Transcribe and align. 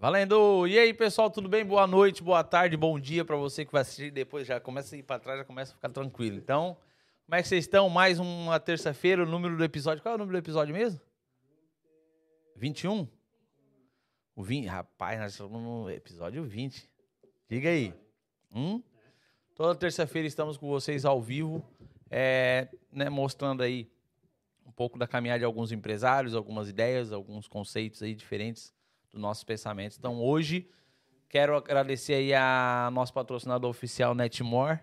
Valendo! 0.00 0.66
E 0.66 0.78
aí, 0.78 0.94
pessoal, 0.94 1.30
tudo 1.30 1.46
bem? 1.46 1.62
Boa 1.62 1.86
noite, 1.86 2.22
boa 2.22 2.42
tarde, 2.42 2.74
bom 2.74 2.98
dia 2.98 3.22
para 3.22 3.36
você 3.36 3.66
que 3.66 3.72
vai 3.72 3.82
assistir. 3.82 4.10
Depois 4.10 4.46
já 4.46 4.58
começa 4.58 4.96
a 4.96 4.98
ir 4.98 5.02
para 5.02 5.20
trás, 5.20 5.40
já 5.40 5.44
começa 5.44 5.72
a 5.72 5.74
ficar 5.74 5.90
tranquilo. 5.90 6.38
Então, 6.38 6.74
como 7.26 7.34
é 7.34 7.42
que 7.42 7.48
vocês 7.48 7.64
estão? 7.64 7.86
Mais 7.90 8.18
uma 8.18 8.58
terça-feira, 8.58 9.22
o 9.22 9.26
número 9.26 9.58
do 9.58 9.62
episódio. 9.62 10.02
Qual 10.02 10.12
é 10.12 10.14
o 10.14 10.18
número 10.18 10.38
do 10.38 10.42
episódio 10.42 10.74
mesmo? 10.74 10.98
21? 12.56 13.06
O 14.34 14.42
20? 14.42 14.68
Rapaz, 14.68 15.20
nós 15.20 15.32
estamos 15.32 15.60
no 15.60 15.90
episódio 15.90 16.44
20. 16.44 16.88
Diga 17.46 17.68
aí. 17.68 17.92
Hum? 18.50 18.82
Toda 19.54 19.74
terça-feira 19.74 20.26
estamos 20.26 20.56
com 20.56 20.66
vocês 20.66 21.04
ao 21.04 21.20
vivo, 21.20 21.62
é, 22.10 22.68
né, 22.90 23.10
mostrando 23.10 23.62
aí 23.62 23.86
um 24.64 24.72
pouco 24.72 24.98
da 24.98 25.06
caminhada 25.06 25.40
de 25.40 25.44
alguns 25.44 25.72
empresários, 25.72 26.34
algumas 26.34 26.70
ideias, 26.70 27.12
alguns 27.12 27.46
conceitos 27.46 28.02
aí 28.02 28.14
diferentes 28.14 28.72
dos 29.12 29.20
nossos 29.20 29.44
pensamentos. 29.44 29.98
Então, 29.98 30.20
hoje, 30.22 30.68
quero 31.28 31.56
agradecer 31.56 32.14
aí 32.14 32.34
a 32.34 32.90
nosso 32.92 33.12
patrocinador 33.12 33.70
oficial, 33.70 34.14
Netmore. 34.14 34.80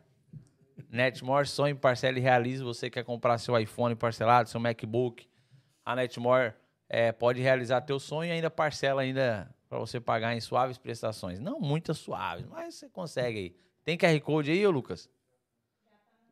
Netmore, 0.89 1.47
sonho, 1.47 1.75
parcela 1.75 2.17
e 2.17 2.21
realize. 2.21 2.63
Você 2.63 2.89
quer 2.89 3.03
comprar 3.03 3.37
seu 3.37 3.57
iPhone 3.59 3.95
parcelado, 3.95 4.49
seu 4.49 4.59
MacBook, 4.59 5.27
a 5.87 5.95
Netmore 5.95 6.53
é, 6.89 7.11
pode 7.11 7.41
realizar 7.41 7.81
teu 7.81 7.99
sonho 7.99 8.29
e 8.29 8.31
ainda 8.31 8.49
parcela 8.49 9.01
ainda 9.01 9.53
para 9.69 9.79
você 9.79 9.99
pagar 9.99 10.35
em 10.35 10.41
suaves 10.41 10.77
prestações. 10.77 11.39
Não 11.39 11.59
muitas 11.59 11.97
suaves, 11.97 12.45
mas 12.45 12.75
você 12.75 12.89
consegue 12.89 13.39
aí. 13.39 13.55
Tem 13.83 13.97
QR 13.97 14.19
Code 14.21 14.51
aí, 14.51 14.67
Lucas? 14.67 15.09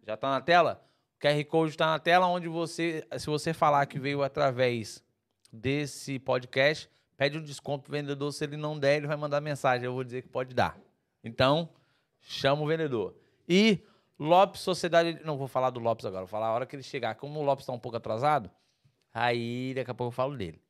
Já 0.05 0.15
está 0.15 0.29
na 0.29 0.41
tela? 0.41 0.85
O 1.15 1.19
QR 1.25 1.45
Code 1.45 1.71
está 1.71 1.87
na 1.87 1.99
tela 1.99 2.27
onde 2.27 2.47
você, 2.47 3.05
se 3.17 3.27
você 3.27 3.53
falar 3.53 3.85
que 3.85 3.97
veio 3.97 4.21
através 4.21 5.03
desse 5.51 6.19
podcast, 6.19 6.89
pede 7.17 7.37
um 7.37 7.41
desconto 7.41 7.83
pro 7.83 7.91
vendedor. 7.91 8.31
Se 8.31 8.43
ele 8.43 8.57
não 8.57 8.77
der, 8.77 8.97
ele 8.97 9.07
vai 9.07 9.17
mandar 9.17 9.41
mensagem. 9.41 9.85
Eu 9.85 9.93
vou 9.93 10.03
dizer 10.03 10.21
que 10.21 10.29
pode 10.29 10.53
dar. 10.53 10.77
Então, 11.23 11.69
chama 12.21 12.61
o 12.61 12.67
vendedor. 12.67 13.15
E 13.47 13.79
Lopes 14.19 14.61
Sociedade. 14.61 15.19
Não 15.23 15.37
vou 15.37 15.47
falar 15.47 15.69
do 15.69 15.79
Lopes 15.79 16.05
agora, 16.05 16.21
vou 16.21 16.29
falar 16.29 16.47
a 16.47 16.53
hora 16.53 16.65
que 16.65 16.75
ele 16.75 16.83
chegar. 16.83 17.15
Como 17.15 17.39
o 17.39 17.43
Lopes 17.43 17.63
está 17.63 17.73
um 17.73 17.79
pouco 17.79 17.97
atrasado, 17.97 18.49
aí 19.13 19.73
daqui 19.73 19.91
a 19.91 19.93
pouco 19.93 20.09
eu 20.09 20.15
falo 20.15 20.35
dele. 20.35 20.61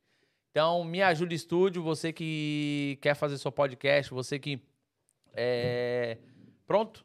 Então, 0.50 0.82
Me 0.84 1.02
Ajuda 1.02 1.34
Estúdio, 1.34 1.82
você 1.82 2.12
que 2.12 2.98
quer 3.02 3.14
fazer 3.14 3.38
seu 3.38 3.52
podcast, 3.52 4.12
você 4.12 4.38
que. 4.38 4.60
É, 5.34 6.18
pronto. 6.66 7.04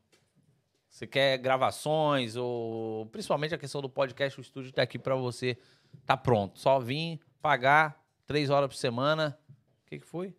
Você 0.87 1.07
quer 1.07 1.37
gravações, 1.37 2.35
ou 2.35 3.05
principalmente 3.07 3.55
a 3.55 3.57
questão 3.57 3.81
do 3.81 3.89
podcast, 3.89 4.39
o 4.39 4.41
estúdio 4.41 4.69
está 4.69 4.81
aqui 4.81 4.99
para 4.99 5.15
você. 5.15 5.57
Tá 6.05 6.17
pronto. 6.17 6.59
Só 6.59 6.79
vir, 6.79 7.19
pagar, 7.41 8.00
três 8.31 8.49
horas 8.49 8.69
por 8.69 8.77
semana. 8.77 9.37
O 9.83 9.89
que, 9.89 9.99
que 9.99 10.07
foi? 10.07 10.33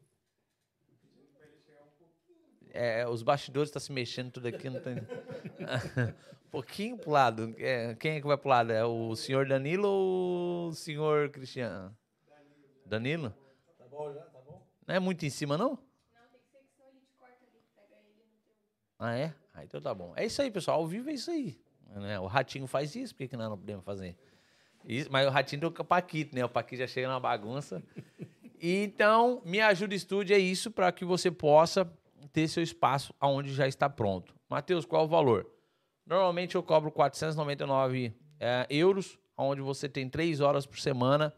É, 2.71 3.07
os 3.07 3.23
bastidores 3.23 3.69
estão 3.69 3.81
tá 3.81 3.85
se 3.85 3.93
mexendo 3.93 4.31
tudo 4.31 4.49
aqui, 4.49 4.71
não 4.71 4.81
tem. 4.81 4.95
um 4.97 6.49
pouquinho 6.51 6.97
pro 6.97 7.11
lado. 7.11 7.55
É, 7.59 7.95
quem 7.97 8.13
é 8.13 8.21
que 8.23 8.27
vai 8.27 8.39
pro 8.39 8.49
lado? 8.49 8.73
É 8.73 8.83
o 8.83 9.15
senhor 9.15 9.47
Danilo 9.47 9.87
ou 9.87 10.69
o 10.69 10.75
senhor 10.75 11.29
Cristiano? 11.29 11.95
Danilo. 12.87 13.29
Danilo? 13.29 13.35
Tá 13.77 13.87
bom 13.87 14.11
já? 14.15 14.23
Tá 14.23 14.41
bom? 14.41 14.67
Não 14.87 14.95
é 14.95 14.99
muito 14.99 15.27
em 15.27 15.31
cima, 15.31 15.59
não? 15.59 15.73
Não, 15.73 15.77
tem 15.77 16.41
que 16.41 16.49
ser 16.51 16.61
que 16.61 16.71
senão 16.75 16.89
a 16.89 16.93
gente 16.93 17.13
corta 17.19 17.45
ali, 17.45 17.61
pega 17.77 17.95
ele 18.07 18.25
no 18.25 18.39
teu. 18.43 18.55
Ah, 18.99 19.15
é? 19.15 19.35
Ah, 19.53 19.65
então 19.65 19.83
tá 19.83 19.93
bom. 19.93 20.15
É 20.17 20.25
isso 20.25 20.41
aí, 20.41 20.51
pessoal. 20.51 20.79
Ao 20.79 20.87
vivo 20.87 21.11
é 21.11 21.13
isso 21.13 21.31
aí. 21.31 21.61
Né? 21.89 22.19
O 22.19 22.27
Ratinho 22.27 22.67
faz 22.67 22.97
isso, 22.97 23.13
por 23.13 23.19
que, 23.19 23.29
que 23.29 23.37
nós 23.37 23.51
não 23.51 23.59
podemos 23.59 23.85
fazer? 23.85 24.17
Isso, 24.87 25.11
mas 25.11 25.27
o 25.27 25.31
Ratinho 25.31 25.61
deu 25.61 25.75
o 25.77 25.85
Paquito, 25.85 26.35
né? 26.35 26.45
O 26.45 26.49
Paquito 26.49 26.81
já 26.81 26.87
chega 26.87 27.09
na 27.09 27.21
bagunça. 27.21 27.83
Então, 28.61 29.43
Me 29.45 29.61
Ajuda 29.61 29.95
Estúdio 29.95 30.37
é 30.37 30.39
isso 30.39 30.71
para 30.71 30.93
que 30.93 31.05
você 31.05 31.31
possa 31.31 31.91
ter 32.33 32.47
seu 32.49 32.63
espaço 32.63 33.15
aonde 33.19 33.53
já 33.53 33.67
está 33.67 33.89
pronto. 33.89 34.35
Matheus, 34.49 34.85
qual 34.85 35.03
é 35.03 35.05
o 35.05 35.09
valor? 35.09 35.51
Normalmente 36.07 36.55
eu 36.55 36.63
cobro 36.63 36.91
499 36.91 38.15
é, 38.39 38.67
euros, 38.71 39.19
onde 39.37 39.61
você 39.61 39.89
tem 39.89 40.09
três 40.09 40.41
horas 40.41 40.67
por 40.67 40.79
semana, 40.79 41.35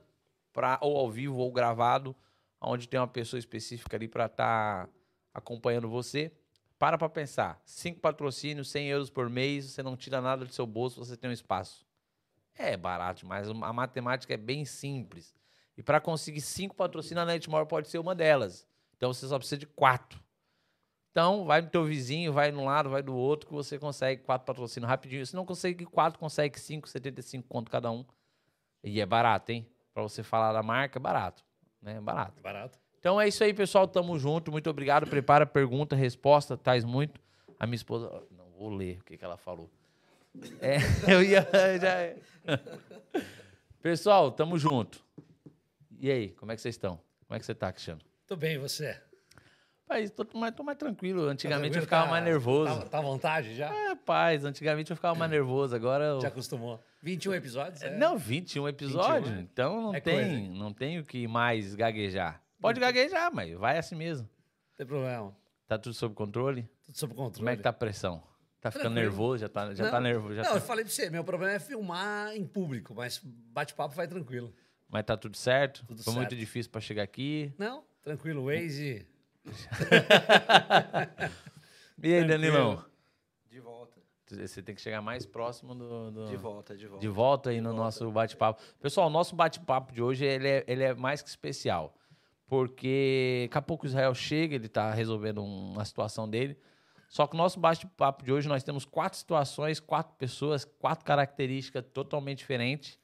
pra, 0.53 0.78
ou 0.81 0.97
ao 0.97 1.11
vivo 1.11 1.38
ou 1.38 1.50
gravado, 1.50 2.14
onde 2.61 2.88
tem 2.88 2.99
uma 2.99 3.08
pessoa 3.08 3.38
específica 3.38 3.97
ali 3.97 4.08
para 4.08 4.26
estar 4.26 4.87
tá 4.87 4.93
acompanhando 5.32 5.88
você. 5.88 6.32
Para 6.79 6.99
para 6.99 7.08
pensar. 7.08 7.61
Cinco 7.64 8.00
patrocínios, 8.00 8.70
100 8.70 8.88
euros 8.88 9.11
por 9.11 9.31
mês, 9.31 9.67
você 9.67 9.82
não 9.82 9.97
tira 9.97 10.20
nada 10.20 10.44
do 10.44 10.52
seu 10.52 10.67
bolso, 10.67 11.02
você 11.02 11.17
tem 11.17 11.31
um 11.31 11.32
espaço. 11.32 11.87
É 12.56 12.77
barato, 12.77 13.27
mas 13.27 13.49
a 13.49 13.73
matemática 13.73 14.35
é 14.35 14.37
bem 14.37 14.65
simples. 14.65 15.35
E 15.77 15.83
para 15.83 16.01
conseguir 16.01 16.41
cinco 16.41 16.75
patrocínios, 16.75 17.23
a 17.23 17.27
Netmore 17.27 17.67
pode 17.67 17.89
ser 17.89 17.99
uma 17.99 18.15
delas. 18.15 18.67
Então 18.97 19.12
você 19.12 19.27
só 19.27 19.39
precisa 19.39 19.59
de 19.59 19.67
quatro. 19.67 20.23
Então, 21.11 21.45
vai 21.45 21.62
no 21.62 21.69
teu 21.69 21.85
vizinho, 21.85 22.33
vai 22.33 22.51
no 22.51 22.65
lado, 22.65 22.91
vai 22.91 23.01
do 23.01 23.15
outro, 23.15 23.47
que 23.47 23.55
você 23.55 23.79
consegue 23.79 24.23
quatro 24.23 24.45
patrocínios 24.45 24.91
rapidinho. 24.91 25.25
Se 25.25 25.37
não 25.37 25.45
consegue 25.45 25.87
quatro, 25.87 26.19
consegue 26.19 26.59
cinco, 26.59 26.89
75 26.89 27.47
conto 27.49 27.71
cada 27.71 27.89
um. 27.89 28.05
E 28.83 29.00
é 29.00 29.07
barato, 29.07 29.53
hein? 29.53 29.65
Para 29.93 30.03
você 30.03 30.25
falar 30.25 30.53
da 30.53 30.61
marca, 30.61 30.99
é 30.99 31.00
barato. 31.00 31.45
Né? 31.81 32.00
Barato. 32.00 32.43
Barato. 32.43 32.79
Então 32.99 33.21
é 33.21 33.29
isso 33.29 33.45
aí, 33.45 33.55
pessoal. 33.55 33.87
Tamo 33.87 34.19
junto. 34.19 34.50
Muito 34.50 34.69
obrigado. 34.69 35.07
Prepara 35.07 35.47
pergunta, 35.47 35.95
resposta. 35.95 36.57
Tais 36.57 36.85
muito. 36.85 37.21
A 37.61 37.67
minha 37.67 37.77
esposa. 37.77 38.11
Não 38.33 38.50
vou 38.50 38.71
ler 38.71 38.99
o 38.99 39.05
que, 39.05 39.17
que 39.17 39.25
ela 39.25 39.37
falou. 39.37 39.71
É, 40.61 40.79
eu 41.13 41.23
ia. 41.23 41.47
Já... 41.81 42.59
Pessoal, 43.83 44.33
tamo 44.33 44.59
junto. 44.59 45.05
E 45.99 46.11
aí, 46.11 46.31
como 46.31 46.53
é 46.53 46.57
que 46.57 46.63
vocês 46.63 46.75
estão? 46.75 47.01
Como 47.27 47.37
é 47.37 47.39
que 47.39 47.47
você 47.47 47.55
tá, 47.55 47.73
Cristiano? 47.73 48.01
Tô 48.27 48.37
bem, 48.37 48.55
e 48.55 48.59
você? 48.59 49.01
Pai, 49.87 50.09
tô 50.09 50.27
mais, 50.39 50.55
tô 50.55 50.63
mais 50.63 50.79
tranquilo. 50.79 51.29
Antigamente 51.29 51.73
tá 51.73 51.79
eu 51.79 51.83
ficava 51.83 52.05
tá, 52.05 52.11
mais 52.11 52.25
nervoso. 52.25 52.81
Tá, 52.81 52.87
tá, 52.87 52.99
à 52.99 53.03
vontade 53.03 53.55
já? 53.55 53.73
É, 53.73 53.95
paz. 53.95 54.45
Antigamente 54.45 54.91
eu 54.91 54.97
ficava 54.97 55.15
mais 55.19 55.31
nervoso. 55.31 55.77
Agora 55.77 56.05
eu... 56.05 56.21
Já 56.21 56.29
acostumou. 56.29 56.81
21 57.03 57.35
episódios? 57.35 57.83
É. 57.83 57.97
Não, 57.97 58.17
21 58.17 58.69
episódios. 58.69 59.29
21, 59.29 59.43
Então 59.43 59.83
não, 59.83 59.95
é 59.95 60.01
tem, 60.01 60.49
não 60.49 60.73
tem 60.73 60.99
o 60.99 61.05
que 61.05 61.29
mais 61.29 61.75
gaguejar. 61.75 62.43
Pode 62.59 62.81
gaguejar, 62.81 63.31
mas 63.33 63.53
vai 63.59 63.77
assim 63.77 63.95
mesmo. 63.95 64.27
Não 64.27 64.77
tem 64.79 64.87
problema. 64.87 65.37
Tá 65.69 65.77
tudo 65.77 65.95
sob 65.95 66.15
controle? 66.15 66.67
Tudo 66.87 66.97
sob 66.97 67.15
controle. 67.15 67.39
Como 67.39 67.51
é 67.51 67.57
que 67.57 67.63
tá 67.63 67.69
a 67.69 67.75
pressão? 67.75 68.23
Tá 68.64 68.70
ficando 68.70 68.94
Tranquilo. 68.94 69.11
nervoso? 69.11 69.40
Já 69.43 69.49
tá, 69.50 69.75
já 69.75 69.90
tá 69.90 70.00
nervoso? 70.00 70.37
Já 70.37 70.43
não, 70.43 70.52
tá... 70.52 70.56
eu 70.56 70.61
falei 70.62 70.87
pra 70.87 70.94
você, 70.94 71.11
meu 71.11 71.22
problema 71.22 71.52
é 71.52 71.58
filmar 71.58 72.34
em 72.34 72.46
público, 72.46 72.94
mas 72.94 73.20
bate-papo 73.22 73.94
vai 73.94 74.08
tranquilo. 74.08 74.55
Mas 74.88 75.05
tá 75.05 75.19
tudo 75.19 75.37
certo? 75.37 75.84
Tudo 75.87 76.02
Foi 76.02 76.14
certo. 76.14 76.16
muito 76.16 76.34
difícil 76.34 76.72
para 76.72 76.81
chegar 76.81 77.02
aqui? 77.02 77.52
Não, 77.58 77.84
tranquilo. 78.02 78.46
Waze... 78.46 79.06
e 82.02 82.14
aí, 82.14 82.26
Danilão? 82.26 82.82
De 83.50 83.61
volta. 83.61 84.00
Você 84.31 84.62
tem 84.62 84.75
que 84.75 84.81
chegar 84.81 85.02
mais 85.02 85.26
próximo 85.26 85.75
do, 85.75 86.11
do... 86.11 86.25
De 86.25 86.37
volta, 86.37 86.75
de 86.75 86.87
volta. 86.87 87.02
De 87.02 87.08
volta 87.08 87.50
aí 87.50 87.56
de 87.56 87.61
no 87.61 87.69
volta. 87.69 87.84
nosso 87.84 88.11
bate-papo. 88.11 88.62
Pessoal, 88.81 89.08
o 89.08 89.11
nosso 89.11 89.37
bate-papo 89.37 89.93
de 89.93 90.00
hoje 90.00 90.25
ele 90.25 90.49
é, 90.49 90.64
ele 90.66 90.84
é 90.84 90.94
mais 90.94 91.20
que 91.20 91.28
especial. 91.28 91.94
Porque 92.46 93.44
daqui 93.50 93.58
a 93.58 93.62
pouco 93.62 93.84
o 93.84 93.87
Israel 93.87 94.14
chega, 94.14 94.55
ele 94.55 94.69
está 94.69 94.90
resolvendo 94.90 95.44
uma 95.44 95.84
situação 95.84 96.26
dele. 96.26 96.58
Só 97.09 97.27
que 97.27 97.35
o 97.35 97.39
nosso 97.39 97.61
bate-papo 97.61 98.25
de 98.25 98.33
hoje 98.33 98.49
nós 98.49 98.62
temos 98.62 98.85
quatro 98.85 99.19
situações, 99.19 99.81
quatro 99.81 100.15
pessoas, 100.17 100.65
quatro 100.65 101.05
características 101.05 101.85
totalmente 101.93 102.39
diferentes, 102.39 102.99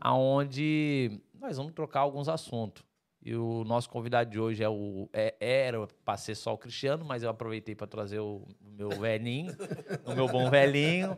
aonde 0.00 1.20
nós 1.34 1.56
vamos 1.56 1.72
trocar 1.72 2.00
alguns 2.00 2.28
assuntos. 2.28 2.84
E 3.24 3.36
o 3.36 3.62
nosso 3.62 3.88
convidado 3.88 4.28
de 4.28 4.40
hoje 4.40 4.64
é 4.64 4.68
o 4.68 5.08
é, 5.12 5.36
era 5.38 5.86
para 6.04 6.16
ser 6.16 6.34
só 6.34 6.54
o 6.54 6.58
Cristiano, 6.58 7.04
mas 7.04 7.22
eu 7.22 7.30
aproveitei 7.30 7.72
para 7.72 7.86
trazer 7.86 8.18
o, 8.18 8.44
meu 8.60 8.90
velhinho, 8.90 9.56
o 10.04 10.12
meu 10.12 10.26
bom 10.26 10.50
velhinho. 10.50 11.16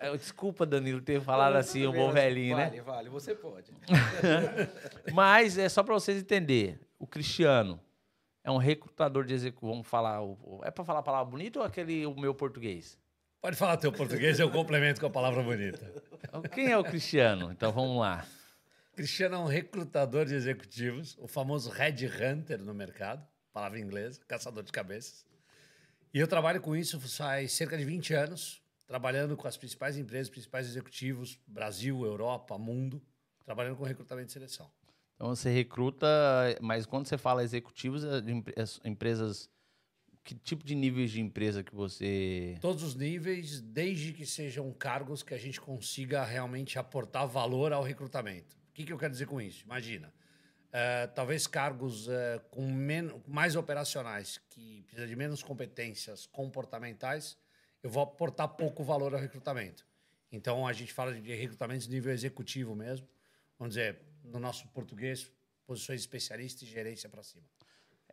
É, 0.00 0.10
desculpa, 0.16 0.64
Danilo, 0.64 1.02
ter 1.02 1.20
falado 1.20 1.56
assim, 1.56 1.84
o 1.84 1.92
bom 1.92 2.10
velhinho, 2.10 2.56
vale, 2.56 2.70
né? 2.70 2.82
Vale, 2.82 2.96
vale, 2.96 3.08
você 3.10 3.34
pode. 3.34 3.70
mas 5.12 5.58
é 5.58 5.68
só 5.68 5.82
para 5.82 5.92
vocês 5.92 6.18
entenderem. 6.18 6.78
O 6.98 7.06
Cristiano 7.06 7.78
é 8.48 8.50
um 8.50 8.56
recrutador 8.56 9.24
de 9.24 9.34
execução. 9.34 9.68
Vamos 9.68 9.86
falar. 9.86 10.20
É 10.62 10.70
para 10.70 10.84
falar 10.84 11.00
a 11.00 11.02
palavra 11.02 11.30
bonita 11.30 11.58
ou 11.58 11.64
aquele 11.64 12.06
o 12.06 12.18
meu 12.18 12.34
português? 12.34 12.98
Pode 13.42 13.56
falar 13.56 13.76
teu 13.76 13.92
português, 13.92 14.40
eu 14.40 14.50
complemento 14.50 15.00
com 15.00 15.06
a 15.06 15.10
palavra 15.10 15.42
bonita. 15.42 15.92
Quem 16.52 16.72
é 16.72 16.78
o 16.78 16.82
Cristiano? 16.82 17.52
Então 17.52 17.70
vamos 17.70 18.00
lá. 18.00 18.26
Cristiano 18.96 19.36
é 19.36 19.38
um 19.38 19.46
recrutador 19.46 20.24
de 20.24 20.34
executivos, 20.34 21.16
o 21.20 21.28
famoso 21.28 21.70
Red 21.70 22.06
Hunter 22.06 22.60
no 22.60 22.74
mercado, 22.74 23.24
palavra 23.52 23.78
inglesa, 23.78 24.20
caçador 24.26 24.64
de 24.64 24.72
cabeças. 24.72 25.24
E 26.12 26.18
eu 26.18 26.26
trabalho 26.26 26.60
com 26.60 26.74
isso 26.74 26.98
faz 26.98 27.52
cerca 27.52 27.76
de 27.76 27.84
20 27.84 28.14
anos, 28.14 28.60
trabalhando 28.86 29.36
com 29.36 29.46
as 29.46 29.56
principais 29.56 29.96
empresas, 29.96 30.28
principais 30.28 30.66
executivos, 30.66 31.38
Brasil, 31.46 32.04
Europa, 32.04 32.58
mundo, 32.58 33.00
trabalhando 33.44 33.76
com 33.76 33.84
recrutamento 33.84 34.30
e 34.30 34.32
seleção. 34.32 34.68
Então 35.18 35.34
você 35.34 35.50
recruta, 35.50 36.06
mas 36.60 36.86
quando 36.86 37.08
você 37.08 37.18
fala 37.18 37.42
executivos, 37.42 38.04
é 38.04 38.88
empresas 38.88 39.50
que 40.22 40.34
tipo 40.34 40.62
de 40.64 40.74
níveis 40.74 41.10
de 41.10 41.20
empresa 41.20 41.62
que 41.64 41.74
você. 41.74 42.56
Todos 42.60 42.84
os 42.84 42.94
níveis, 42.94 43.60
desde 43.60 44.12
que 44.12 44.24
sejam 44.24 44.72
cargos 44.72 45.22
que 45.22 45.34
a 45.34 45.38
gente 45.38 45.60
consiga 45.60 46.24
realmente 46.24 46.78
aportar 46.78 47.26
valor 47.26 47.72
ao 47.72 47.82
recrutamento 47.82 48.56
que, 48.78 48.84
que 48.84 48.92
eu 48.92 48.98
quero 48.98 49.10
dizer 49.10 49.26
com 49.26 49.40
isso? 49.40 49.64
Imagina, 49.64 50.14
eh, 50.72 51.08
talvez 51.08 51.48
cargos 51.48 52.08
eh, 52.08 52.40
com 52.48 52.70
men- 52.70 53.20
mais 53.26 53.56
operacionais, 53.56 54.40
que 54.50 54.82
precisa 54.82 55.04
de 55.04 55.16
menos 55.16 55.42
competências 55.42 56.26
comportamentais, 56.26 57.36
eu 57.82 57.90
vou 57.90 58.04
aportar 58.04 58.46
pouco 58.50 58.84
valor 58.84 59.14
ao 59.14 59.20
recrutamento. 59.20 59.84
Então, 60.30 60.64
a 60.64 60.72
gente 60.72 60.92
fala 60.92 61.12
de 61.12 61.34
recrutamento 61.34 61.86
de 61.86 61.90
nível 61.90 62.12
executivo 62.12 62.76
mesmo. 62.76 63.08
Vamos 63.58 63.74
dizer, 63.74 63.98
no 64.32 64.38
nosso 64.38 64.68
português, 64.68 65.30
posições 65.66 66.00
especialista 66.00 66.64
e 66.64 66.66
gerência 66.66 67.08
para 67.08 67.22
cima. 67.22 67.44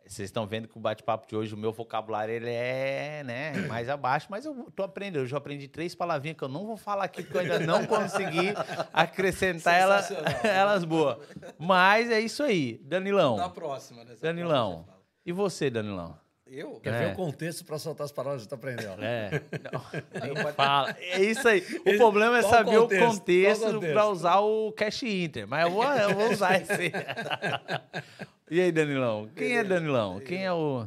Vocês 0.08 0.28
estão 0.28 0.46
vendo 0.46 0.68
que 0.68 0.78
o 0.78 0.80
bate-papo 0.80 1.26
de 1.26 1.34
hoje, 1.34 1.52
o 1.52 1.56
meu 1.56 1.72
vocabulário, 1.72 2.32
ele 2.32 2.50
é, 2.50 3.24
né, 3.24 3.52
mais 3.66 3.88
abaixo, 3.88 4.28
mas 4.30 4.44
eu 4.44 4.70
tô 4.70 4.84
aprendendo. 4.84 5.22
Eu 5.22 5.26
já 5.26 5.38
aprendi 5.38 5.66
três 5.66 5.94
palavrinhas 5.96 6.38
que 6.38 6.44
eu 6.44 6.48
não 6.48 6.64
vou 6.64 6.76
falar 6.76 7.04
aqui, 7.04 7.22
porque 7.22 7.36
eu 7.36 7.40
ainda 7.40 7.58
não 7.58 7.84
consegui 7.86 8.54
acrescentar 8.92 9.74
ela, 9.74 10.00
elas 10.44 10.84
boas. 10.84 11.18
Mas 11.58 12.08
é 12.10 12.20
isso 12.20 12.42
aí. 12.42 12.78
Danilão. 12.84 13.36
Na 13.36 13.48
próxima, 13.48 14.04
né? 14.04 14.14
Danilão. 14.20 14.86
E 15.24 15.32
você, 15.32 15.68
Danilão? 15.68 16.16
Eu? 16.46 16.78
Quer 16.80 16.94
É. 16.94 16.98
ver 17.06 17.12
o 17.12 17.16
contexto 17.16 17.64
para 17.64 17.76
soltar 17.78 18.04
as 18.04 18.12
palavras 18.12 18.42
que 18.46 18.48
você 18.48 18.54
está 18.54 18.56
aprendendo? 18.56 19.02
É. 19.02 19.30
Não, 19.72 20.34
nem 20.44 20.52
fala. 20.52 20.96
É 21.00 21.20
isso 21.20 21.46
aí. 21.48 21.58
O 21.60 21.88
Esse- 21.88 21.96
problema 21.98 22.38
é 22.38 22.42
saber 22.42 22.78
o 22.78 22.82
contexto? 22.82 23.02
Qual 23.04 23.10
contexto 23.18 23.64
contexto? 23.72 23.92
para 23.92 24.06
usar 24.08 24.38
o 24.40 24.72
Cash 24.72 25.02
Inter. 25.02 25.48
Mas 25.48 25.64
eu 25.64 25.70
vou, 25.72 25.84
eu 25.84 26.14
vou 26.14 26.30
usar 26.30 26.60
esse. 26.60 26.92
E 28.48 28.60
aí, 28.60 28.70
Danilão? 28.70 29.28
Quem 29.34 29.56
é. 29.56 29.64
Danilão? 29.64 30.20
Quem 30.20 30.44
é 30.44 30.52
o 30.52 30.86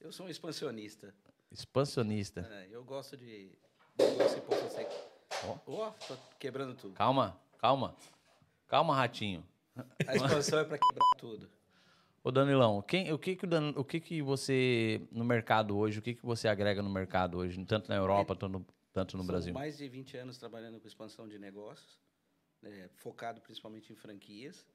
Eu 0.00 0.10
sou 0.10 0.24
um 0.24 0.28
expansionista. 0.30 1.12
expansionista? 1.52 2.40
né? 2.40 2.66
Eu 2.70 2.82
gosto 2.82 3.14
de 3.14 3.50
negócio 3.98 4.40
pouco. 4.40 4.64
Ó, 5.68 5.90
tô 6.08 6.16
quebrando 6.38 6.74
tudo. 6.74 6.94
Calma, 6.94 7.38
calma. 7.58 7.94
Calma, 8.66 8.96
ratinho. 8.96 9.44
A 10.06 10.14
expansão 10.16 10.60
é 10.60 10.64
para 10.64 10.78
quebrar 10.78 11.06
tudo. 11.18 11.50
Ô, 12.24 12.32
Danilão, 12.32 12.80
quem, 12.80 13.12
o, 13.12 13.18
que 13.18 13.36
que 13.36 13.46
o, 13.76 13.84
que 13.84 14.00
que 14.00 14.22
você, 14.22 15.06
no 15.12 15.26
mercado 15.26 15.76
hoje, 15.76 15.98
o 15.98 16.02
que 16.02 16.14
que 16.14 16.24
você 16.24 16.48
agrega 16.48 16.82
no 16.82 16.88
mercado 16.88 17.36
hoje, 17.36 17.62
tanto 17.66 17.90
na 17.90 17.96
Europa, 17.96 18.34
tanto 18.34 18.48
no, 18.48 18.66
tanto 18.94 19.16
no 19.18 19.22
São 19.22 19.26
Brasil? 19.26 19.52
mais 19.52 19.76
de 19.76 19.86
20 19.86 20.16
anos 20.16 20.38
trabalhando 20.38 20.80
com 20.80 20.86
expansão 20.86 21.28
de 21.28 21.38
negócios, 21.38 22.00
né, 22.62 22.88
focado 22.94 23.42
principalmente 23.42 23.92
em 23.92 23.94
franquias. 23.94 24.66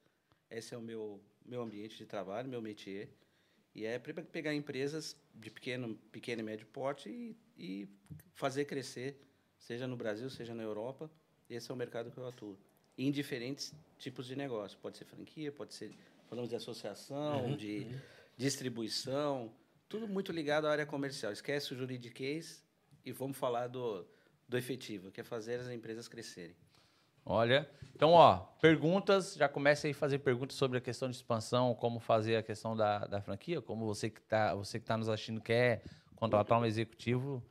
Esse 0.48 0.76
é 0.76 0.78
o 0.78 0.80
meu, 0.80 1.20
meu 1.44 1.60
ambiente 1.60 1.96
de 1.96 2.06
trabalho, 2.06 2.48
meu 2.48 2.62
métier. 2.62 3.10
E 3.74 3.84
é 3.84 3.98
para 3.98 4.22
pegar 4.22 4.54
empresas 4.54 5.16
de 5.34 5.50
pequeno, 5.50 5.96
pequeno 6.12 6.42
e 6.42 6.44
médio 6.44 6.68
porte 6.68 7.08
e, 7.08 7.36
e 7.58 7.88
fazer 8.32 8.64
crescer, 8.64 9.20
seja 9.58 9.88
no 9.88 9.96
Brasil, 9.96 10.30
seja 10.30 10.54
na 10.54 10.62
Europa. 10.62 11.10
Esse 11.48 11.68
é 11.68 11.74
o 11.74 11.76
mercado 11.76 12.12
que 12.12 12.18
eu 12.18 12.28
atuo. 12.28 12.56
Em 12.96 13.10
diferentes 13.10 13.74
tipos 13.98 14.26
de 14.26 14.36
negócio. 14.36 14.78
Pode 14.78 14.98
ser 14.98 15.04
franquia, 15.04 15.50
pode 15.50 15.74
ser, 15.74 15.92
falamos 16.30 16.48
de 16.48 16.54
associação, 16.54 17.56
de 17.56 17.88
distribuição, 18.36 19.52
tudo 19.88 20.06
muito 20.06 20.30
ligado 20.30 20.68
à 20.68 20.70
área 20.70 20.86
comercial. 20.86 21.32
Esquece 21.32 21.74
o 21.74 21.76
juridiquês 21.76 22.64
e 23.04 23.10
vamos 23.10 23.36
falar 23.36 23.66
do, 23.66 24.06
do 24.48 24.56
efetivo, 24.56 25.10
que 25.10 25.20
é 25.20 25.24
fazer 25.24 25.58
as 25.58 25.68
empresas 25.68 26.06
crescerem. 26.06 26.54
Olha, 27.26 27.68
então, 27.94 28.12
ó, 28.12 28.36
perguntas, 28.60 29.34
já 29.34 29.48
começa 29.48 29.88
aí 29.88 29.90
a 29.90 29.94
fazer 29.94 30.20
perguntas 30.20 30.56
sobre 30.56 30.78
a 30.78 30.80
questão 30.80 31.10
de 31.10 31.16
expansão, 31.16 31.74
como 31.74 31.98
fazer 31.98 32.36
a 32.36 32.42
questão 32.42 32.76
da, 32.76 33.00
da 33.06 33.20
franquia, 33.20 33.60
como 33.60 33.84
você 33.84 34.08
que 34.08 34.20
está 34.20 34.54
você 34.54 34.78
que 34.78 34.86
tá 34.86 34.96
nos 34.96 35.08
assistindo 35.08 35.40
quer 35.40 35.82
contratar 36.14 36.60
um 36.60 36.64
executivo, 36.64 37.42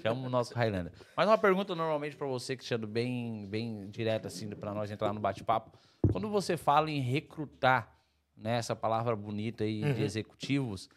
chama 0.00 0.26
o 0.26 0.30
nosso 0.30 0.54
Highlander. 0.54 0.92
Mas 1.16 1.26
uma 1.26 1.38
pergunta 1.38 1.74
normalmente 1.74 2.16
para 2.16 2.26
você, 2.26 2.54
Cristiano, 2.54 2.86
bem, 2.86 3.46
bem 3.46 3.90
direta, 3.90 4.28
assim, 4.28 4.48
para 4.50 4.72
nós 4.72 4.90
entrar 4.90 5.12
no 5.12 5.20
bate-papo. 5.20 5.76
Quando 6.12 6.28
você 6.28 6.56
fala 6.56 6.90
em 6.90 7.00
recrutar, 7.00 7.99
né, 8.40 8.56
essa 8.56 8.74
palavra 8.74 9.14
bonita 9.14 9.64
aí 9.64 9.92
de 9.94 10.02
executivos, 10.02 10.88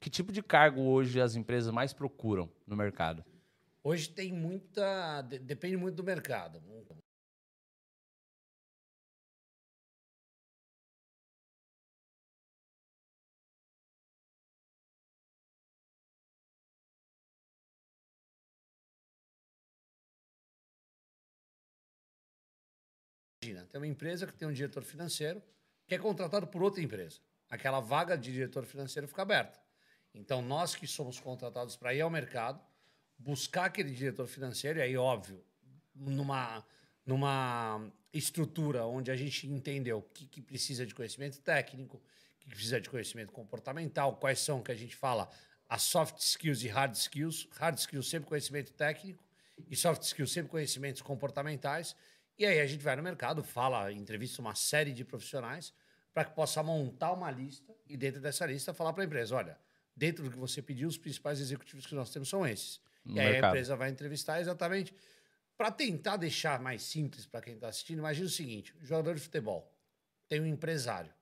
que 0.00 0.10
tipo 0.10 0.32
de 0.32 0.42
cargo 0.42 0.82
hoje 0.82 1.20
as 1.20 1.36
empresas 1.36 1.72
mais 1.72 1.92
procuram 1.92 2.50
no 2.66 2.76
mercado? 2.76 3.24
Hoje 3.82 4.08
tem 4.10 4.32
muita. 4.32 5.22
de- 5.22 5.38
depende 5.38 5.76
muito 5.76 5.94
do 5.94 6.04
mercado. 6.04 6.60
Imagina, 23.42 23.66
tem 23.66 23.80
uma 23.80 23.86
empresa 23.86 24.26
que 24.26 24.34
tem 24.34 24.46
um 24.46 24.52
diretor 24.52 24.82
financeiro 24.82 25.42
que 25.90 25.96
é 25.96 25.98
contratado 25.98 26.46
por 26.46 26.62
outra 26.62 26.80
empresa. 26.80 27.18
Aquela 27.48 27.80
vaga 27.80 28.16
de 28.16 28.32
diretor 28.32 28.64
financeiro 28.64 29.08
fica 29.08 29.22
aberta. 29.22 29.58
Então, 30.14 30.40
nós 30.40 30.72
que 30.72 30.86
somos 30.86 31.18
contratados 31.18 31.74
para 31.74 31.92
ir 31.92 32.00
ao 32.00 32.08
mercado, 32.08 32.60
buscar 33.18 33.64
aquele 33.64 33.90
diretor 33.90 34.28
financeiro, 34.28 34.78
e 34.78 34.82
aí, 34.82 34.96
óbvio, 34.96 35.44
numa, 35.92 36.64
numa 37.04 37.92
estrutura 38.12 38.86
onde 38.86 39.10
a 39.10 39.16
gente 39.16 39.48
entendeu 39.48 39.98
o 39.98 40.02
que, 40.02 40.26
que 40.26 40.40
precisa 40.40 40.86
de 40.86 40.94
conhecimento 40.94 41.40
técnico, 41.40 41.96
o 41.96 42.38
que 42.38 42.48
precisa 42.48 42.80
de 42.80 42.88
conhecimento 42.88 43.32
comportamental, 43.32 44.14
quais 44.14 44.38
são 44.38 44.62
que 44.62 44.70
a 44.70 44.76
gente 44.76 44.94
fala 44.94 45.28
as 45.68 45.82
soft 45.82 46.18
skills 46.18 46.62
e 46.62 46.68
hard 46.68 46.94
skills. 46.94 47.48
Hard 47.58 47.78
skills 47.78 48.08
sempre 48.08 48.28
conhecimento 48.28 48.72
técnico 48.74 49.24
e 49.68 49.74
soft 49.74 50.02
skills 50.02 50.30
sempre 50.30 50.52
conhecimentos 50.52 51.02
comportamentais. 51.02 51.96
E 52.38 52.46
aí 52.46 52.60
a 52.60 52.66
gente 52.68 52.84
vai 52.84 52.94
no 52.94 53.02
mercado, 53.02 53.42
fala, 53.42 53.92
entrevista 53.92 54.40
uma 54.40 54.54
série 54.54 54.92
de 54.92 55.04
profissionais 55.04 55.74
para 56.12 56.24
que 56.24 56.34
possa 56.34 56.62
montar 56.62 57.12
uma 57.12 57.30
lista 57.30 57.74
e 57.88 57.96
dentro 57.96 58.20
dessa 58.20 58.46
lista 58.46 58.74
falar 58.74 58.92
para 58.92 59.02
a 59.02 59.06
empresa, 59.06 59.34
olha, 59.36 59.58
dentro 59.94 60.24
do 60.24 60.30
que 60.30 60.38
você 60.38 60.60
pediu, 60.60 60.88
os 60.88 60.98
principais 60.98 61.40
executivos 61.40 61.86
que 61.86 61.94
nós 61.94 62.10
temos 62.10 62.28
são 62.28 62.46
esses. 62.46 62.80
No 63.04 63.16
e 63.16 63.20
aí 63.20 63.32
mercado. 63.32 63.44
a 63.44 63.48
empresa 63.48 63.76
vai 63.76 63.90
entrevistar 63.90 64.40
exatamente 64.40 64.94
para 65.56 65.70
tentar 65.70 66.16
deixar 66.16 66.60
mais 66.60 66.82
simples 66.82 67.26
para 67.26 67.40
quem 67.40 67.54
está 67.54 67.68
assistindo. 67.68 67.98
Imagina 67.98 68.26
o 68.26 68.30
seguinte: 68.30 68.74
jogador 68.80 69.14
de 69.14 69.20
futebol 69.20 69.70
tem 70.28 70.40
um 70.40 70.46
empresário 70.46 71.12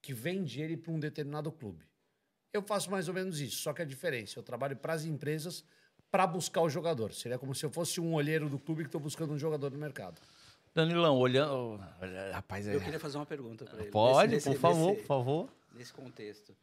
que 0.00 0.12
vende 0.12 0.60
ele 0.60 0.76
para 0.76 0.92
um 0.92 0.98
determinado 0.98 1.50
clube. 1.50 1.84
Eu 2.52 2.62
faço 2.62 2.90
mais 2.90 3.08
ou 3.08 3.14
menos 3.14 3.40
isso, 3.40 3.56
só 3.56 3.72
que 3.72 3.80
a 3.80 3.84
diferença, 3.84 4.38
eu 4.38 4.42
trabalho 4.42 4.76
para 4.76 4.92
as 4.92 5.04
empresas 5.04 5.64
para 6.10 6.26
buscar 6.26 6.60
o 6.60 6.68
jogador. 6.68 7.14
Seria 7.14 7.38
como 7.38 7.54
se 7.54 7.64
eu 7.64 7.70
fosse 7.70 7.98
um 7.98 8.12
olheiro 8.12 8.50
do 8.50 8.58
clube 8.58 8.82
que 8.82 8.88
estou 8.88 9.00
buscando 9.00 9.32
um 9.32 9.38
jogador 9.38 9.70
no 9.70 9.78
mercado. 9.78 10.20
Danilão, 10.74 11.16
olhando. 11.18 11.80
olha, 12.00 12.32
Rapaz, 12.32 12.66
é. 12.66 12.74
Eu 12.74 12.80
queria 12.80 12.98
fazer 13.00 13.18
uma 13.18 13.26
pergunta 13.26 13.64
para 13.64 13.80
ele. 13.82 13.90
Pode, 13.90 14.32
nesse- 14.34 14.48
por 14.50 14.58
favor, 14.58 14.90
nesse- 14.90 15.00
por 15.02 15.06
favor. 15.06 15.48
Nesse 15.74 15.92
contexto. 15.92 16.54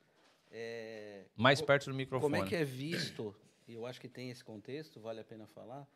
É, 0.52 1.26
Mais 1.36 1.60
co- 1.60 1.68
perto 1.68 1.86
do 1.90 1.94
microfone. 1.96 2.32
Como 2.34 2.44
é 2.46 2.48
que 2.48 2.56
é 2.56 2.64
visto, 2.64 3.36
e 3.68 3.74
eu 3.76 3.86
acho 3.86 4.02
que 4.02 4.08
tem 4.10 4.30
esse 4.32 4.44
contexto, 4.44 5.00
vale 5.00 5.20
a 5.20 5.24
pena 5.24 5.46
falar, 5.48 5.88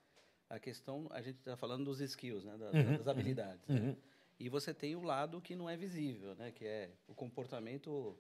a 0.50 0.60
questão, 0.60 1.08
a 1.10 1.22
gente 1.22 1.38
está 1.40 1.58
falando 1.58 1.86
dos 1.86 2.00
skills, 2.02 2.44
né, 2.44 2.56
da- 2.58 2.72
das 2.98 3.08
habilidades. 3.08 3.68
né? 3.68 3.96
E 4.40 4.50
você 4.50 4.74
tem 4.74 4.96
o 4.96 5.02
lado 5.02 5.42
que 5.42 5.56
não 5.56 5.70
é 5.70 5.76
visível, 5.76 6.36
né, 6.36 6.52
que 6.52 6.66
é 6.66 6.90
o 7.08 7.14
comportamento 7.16 8.16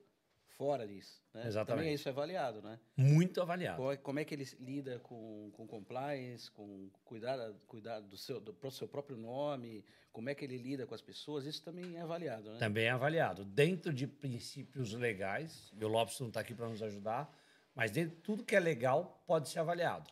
fora 0.57 0.87
disso. 0.87 1.21
Né? 1.33 1.47
Exatamente. 1.47 1.79
Também 1.79 1.93
isso 1.93 2.07
é 2.07 2.11
avaliado, 2.11 2.61
né? 2.61 2.79
Muito 2.95 3.41
avaliado. 3.41 3.77
Qual 3.77 3.91
é- 3.91 3.97
Como 3.97 4.19
é 4.19 4.25
que 4.25 4.33
ele 4.35 4.47
lida 4.59 4.99
com, 4.99 5.51
com 5.53 5.65
compliance, 5.67 6.49
com 6.51 6.89
cuidar, 7.03 7.37
cuidar 7.67 7.99
do, 8.01 8.17
seu, 8.17 8.39
do 8.39 8.71
seu 8.71 8.87
próprio 8.87 9.17
nome, 9.17 9.83
como 10.11 10.29
é 10.29 10.35
que 10.35 10.45
ele 10.45 10.57
lida 10.57 10.85
com 10.85 10.93
as 10.93 11.01
pessoas, 11.01 11.45
isso 11.45 11.63
também 11.63 11.95
é 11.97 12.01
avaliado, 12.01 12.51
né? 12.51 12.57
Também 12.59 12.85
é 12.85 12.91
avaliado. 12.91 13.43
Dentro 13.43 13.91
de 13.91 14.05
princípios 14.07 14.93
legais, 14.93 15.71
e 15.79 15.83
o 15.83 15.87
Lopes 15.87 16.19
não 16.19 16.27
está 16.27 16.39
aqui 16.41 16.53
para 16.53 16.69
nos 16.69 16.81
ajudar, 16.83 17.35
mas 17.73 17.89
dentro 17.91 18.15
de 18.15 18.21
tudo 18.21 18.43
que 18.43 18.55
é 18.55 18.59
legal 18.59 19.23
pode 19.25 19.49
ser 19.49 19.59
avaliado. 19.59 20.11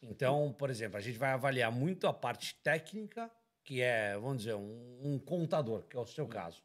Então, 0.00 0.52
por 0.58 0.70
exemplo, 0.70 0.96
a 0.96 1.00
gente 1.00 1.18
vai 1.18 1.30
avaliar 1.30 1.70
muito 1.72 2.06
a 2.06 2.12
parte 2.12 2.54
técnica, 2.56 3.30
que 3.64 3.80
é, 3.80 4.14
vamos 4.16 4.38
dizer, 4.38 4.54
um, 4.54 4.98
um 5.02 5.18
contador, 5.18 5.82
que 5.88 5.96
é 5.96 6.00
o 6.00 6.06
seu 6.06 6.26
caso. 6.26 6.62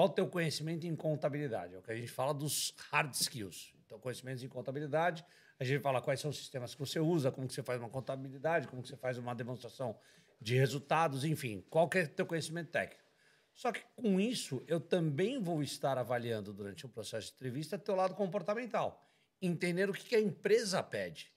Qual 0.00 0.08
o 0.08 0.12
teu 0.14 0.26
conhecimento 0.26 0.86
em 0.86 0.96
contabilidade? 0.96 1.74
É 1.74 1.78
o 1.78 1.82
que 1.82 1.92
a 1.92 1.94
gente 1.94 2.10
fala 2.10 2.32
dos 2.32 2.74
hard 2.90 3.12
skills. 3.12 3.74
Então, 3.84 3.98
conhecimentos 3.98 4.42
em 4.42 4.48
contabilidade, 4.48 5.22
a 5.58 5.62
gente 5.62 5.82
fala 5.82 6.00
quais 6.00 6.18
são 6.18 6.30
os 6.30 6.38
sistemas 6.38 6.74
que 6.74 6.80
você 6.80 6.98
usa, 6.98 7.30
como 7.30 7.46
que 7.46 7.52
você 7.52 7.62
faz 7.62 7.78
uma 7.78 7.90
contabilidade, 7.90 8.66
como 8.66 8.80
que 8.80 8.88
você 8.88 8.96
faz 8.96 9.18
uma 9.18 9.34
demonstração 9.34 9.94
de 10.40 10.56
resultados, 10.56 11.22
enfim, 11.22 11.62
qual 11.68 11.86
que 11.86 11.98
é 11.98 12.04
o 12.04 12.08
teu 12.08 12.24
conhecimento 12.24 12.70
técnico. 12.70 13.04
Só 13.52 13.70
que 13.70 13.82
com 13.94 14.18
isso, 14.18 14.64
eu 14.66 14.80
também 14.80 15.38
vou 15.38 15.62
estar 15.62 15.98
avaliando 15.98 16.50
durante 16.50 16.86
o 16.86 16.88
processo 16.88 17.26
de 17.26 17.34
entrevista 17.34 17.78
teu 17.78 17.94
lado 17.94 18.14
comportamental. 18.14 19.06
Entender 19.42 19.90
o 19.90 19.92
que 19.92 20.04
que 20.06 20.16
a 20.16 20.20
empresa 20.20 20.82
pede. 20.82 21.30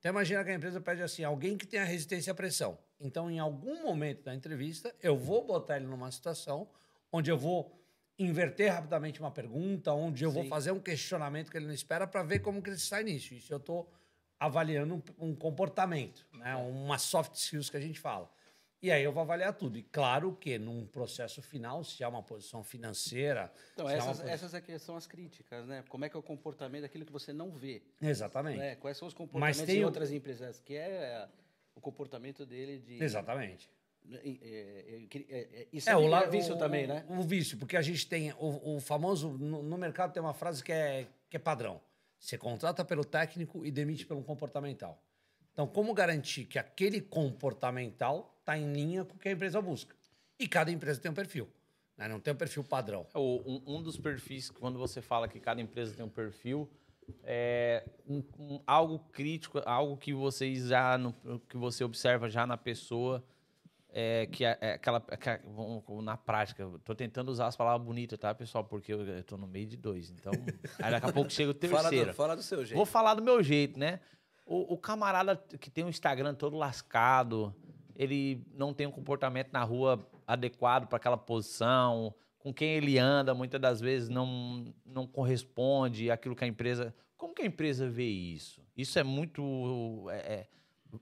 Então, 0.00 0.10
imagina 0.10 0.42
que 0.42 0.50
a 0.50 0.54
empresa 0.54 0.80
pede 0.80 1.02
assim, 1.02 1.22
alguém 1.22 1.56
que 1.56 1.68
tenha 1.68 1.84
resistência 1.84 2.32
à 2.32 2.34
pressão. 2.34 2.80
Então, 2.98 3.30
em 3.30 3.38
algum 3.38 3.80
momento 3.84 4.24
da 4.24 4.34
entrevista, 4.34 4.92
eu 5.00 5.16
vou 5.16 5.46
botar 5.46 5.76
ele 5.76 5.86
numa 5.86 6.10
situação 6.10 6.68
onde 7.12 7.30
eu 7.30 7.38
vou 7.38 7.77
inverter 8.18 8.72
rapidamente 8.72 9.20
uma 9.20 9.30
pergunta, 9.30 9.92
onde 9.92 10.24
eu 10.24 10.30
vou 10.30 10.42
Sim. 10.42 10.48
fazer 10.48 10.72
um 10.72 10.80
questionamento 10.80 11.50
que 11.50 11.56
ele 11.56 11.66
não 11.66 11.74
espera 11.74 12.06
para 12.06 12.22
ver 12.22 12.40
como 12.40 12.60
que 12.62 12.70
ele 12.70 12.78
sai 12.78 13.04
nisso. 13.04 13.32
Isso 13.34 13.52
eu 13.52 13.58
estou 13.58 13.90
avaliando 14.40 14.94
um, 15.18 15.28
um 15.28 15.34
comportamento, 15.34 16.26
né? 16.32 16.54
uma 16.56 16.98
soft 16.98 17.34
skills 17.34 17.70
que 17.70 17.76
a 17.76 17.80
gente 17.80 17.98
fala. 18.00 18.30
E 18.80 18.92
aí 18.92 19.02
eu 19.02 19.10
vou 19.12 19.22
avaliar 19.22 19.52
tudo. 19.54 19.76
E 19.76 19.82
claro 19.82 20.36
que 20.36 20.56
num 20.56 20.86
processo 20.86 21.42
final, 21.42 21.82
se 21.82 22.04
há 22.04 22.08
uma 22.08 22.22
posição 22.22 22.62
financeira. 22.62 23.52
Então, 23.74 23.88
essas, 23.88 24.20
essas 24.20 24.54
aqui 24.54 24.78
são 24.78 24.96
as 24.96 25.04
críticas, 25.04 25.66
né? 25.66 25.82
Como 25.88 26.04
é 26.04 26.08
que 26.08 26.16
é 26.16 26.20
o 26.20 26.22
comportamento 26.22 26.82
daquilo 26.82 27.04
que 27.04 27.10
você 27.12 27.32
não 27.32 27.50
vê? 27.50 27.82
Exatamente. 28.00 28.58
né? 28.58 28.76
Quais 28.76 28.96
são 28.96 29.08
os 29.08 29.14
comportamentos 29.14 29.62
tem 29.62 29.78
em 29.78 29.82
o- 29.82 29.86
outras 29.86 30.12
empresas? 30.12 30.60
Que 30.60 30.76
é 30.76 31.28
o 31.74 31.80
comportamento 31.80 32.46
dele 32.46 32.78
de... 32.78 33.02
Exatamente. 33.02 33.68
É, 34.12 34.28
é, 34.28 35.08
é, 35.30 35.68
isso 35.72 35.88
É, 35.88 35.92
é, 35.92 35.96
o, 35.96 36.00
vi- 36.02 36.08
la- 36.08 36.24
é 36.24 36.30
vício 36.30 36.54
o- 36.54 36.58
também, 36.58 36.86
né? 36.86 37.04
O 37.08 37.22
vício, 37.22 37.58
porque 37.58 37.76
a 37.76 37.82
gente 37.82 38.06
tem 38.06 38.32
o, 38.32 38.76
o 38.76 38.80
famoso. 38.80 39.30
No, 39.30 39.62
no 39.62 39.76
mercado 39.78 40.12
tem 40.12 40.22
uma 40.22 40.34
frase 40.34 40.62
que 40.62 40.72
é, 40.72 41.06
que 41.28 41.36
é 41.36 41.40
padrão: 41.40 41.80
você 42.18 42.38
contrata 42.38 42.84
pelo 42.84 43.04
técnico 43.04 43.64
e 43.66 43.70
demite 43.70 44.06
pelo 44.06 44.22
comportamental. 44.22 45.02
Então, 45.52 45.66
como 45.66 45.92
garantir 45.92 46.44
que 46.44 46.58
aquele 46.58 47.00
comportamental 47.00 48.36
está 48.40 48.56
em 48.56 48.72
linha 48.72 49.04
com 49.04 49.16
o 49.16 49.18
que 49.18 49.28
a 49.28 49.32
empresa 49.32 49.60
busca? 49.60 49.94
E 50.38 50.46
cada 50.46 50.70
empresa 50.70 51.00
tem 51.00 51.10
um 51.10 51.14
perfil, 51.14 51.48
né? 51.96 52.06
não 52.08 52.20
tem 52.20 52.32
um 52.32 52.36
perfil 52.36 52.62
padrão. 52.62 53.06
O- 53.14 53.42
um, 53.66 53.76
um 53.78 53.82
dos 53.82 53.96
perfis, 53.96 54.50
quando 54.50 54.78
você 54.78 55.02
fala 55.02 55.26
que 55.28 55.40
cada 55.40 55.60
empresa 55.60 55.94
tem 55.96 56.04
um 56.04 56.08
perfil, 56.08 56.68
é 57.24 57.84
um- 58.06 58.22
um- 58.38 58.60
algo 58.66 58.98
crítico, 59.12 59.60
algo 59.64 59.96
que 59.96 60.12
vocês 60.14 60.66
já, 60.68 60.96
no- 60.96 61.12
que 61.48 61.56
você 61.56 61.82
observa 61.82 62.28
já 62.30 62.46
na 62.46 62.56
pessoa, 62.56 63.24
é 63.90 64.26
que 64.26 64.44
é, 64.44 64.58
é 64.60 64.72
aquela, 64.74 65.00
que 65.00 65.28
é- 65.28 65.40
vamos- 65.44 65.82
na 66.04 66.16
prática, 66.16 66.68
estou 66.76 66.94
tentando 66.94 67.30
usar 67.30 67.46
as 67.46 67.56
palavras 67.56 67.86
bonitas, 67.86 68.18
tá, 68.18 68.34
pessoal? 68.34 68.64
Porque 68.64 68.92
eu 68.92 69.18
estou 69.18 69.38
no 69.38 69.46
meio 69.46 69.66
de 69.66 69.76
dois, 69.76 70.10
então, 70.10 70.32
aí 70.82 70.90
daqui 70.90 71.06
a 71.06 71.12
pouco 71.12 71.30
chega 71.30 71.50
o 71.50 71.68
Fala 71.68 71.82
terceiro. 71.88 72.10
do, 72.10 72.14
fala 72.14 72.36
do 72.36 72.42
seu 72.42 72.64
jeito. 72.64 72.76
Vou 72.76 72.86
falar 72.86 73.14
do 73.14 73.22
meu 73.22 73.42
jeito, 73.42 73.78
né? 73.78 74.00
O, 74.46 74.74
o 74.74 74.78
camarada 74.78 75.36
que 75.60 75.70
tem 75.70 75.84
um 75.84 75.88
Instagram 75.88 76.34
todo 76.34 76.56
lascado, 76.56 77.54
ele 77.96 78.46
não 78.54 78.72
tem 78.72 78.86
um 78.86 78.90
comportamento 78.90 79.52
na 79.52 79.62
rua 79.64 80.08
adequado 80.26 80.86
para 80.86 80.96
aquela 80.96 81.16
posição, 81.16 82.14
com 82.38 82.52
quem 82.54 82.70
ele 82.76 82.98
anda, 82.98 83.34
muitas 83.34 83.60
das 83.60 83.80
vezes 83.80 84.08
não, 84.08 84.72
não 84.86 85.06
corresponde 85.06 86.10
àquilo 86.10 86.36
que 86.36 86.44
a 86.44 86.46
empresa. 86.46 86.94
Como 87.16 87.34
que 87.34 87.42
a 87.42 87.46
empresa 87.46 87.88
vê 87.90 88.06
isso? 88.06 88.62
Isso 88.76 88.98
é 88.98 89.02
muito. 89.02 90.06
é- 90.10 90.46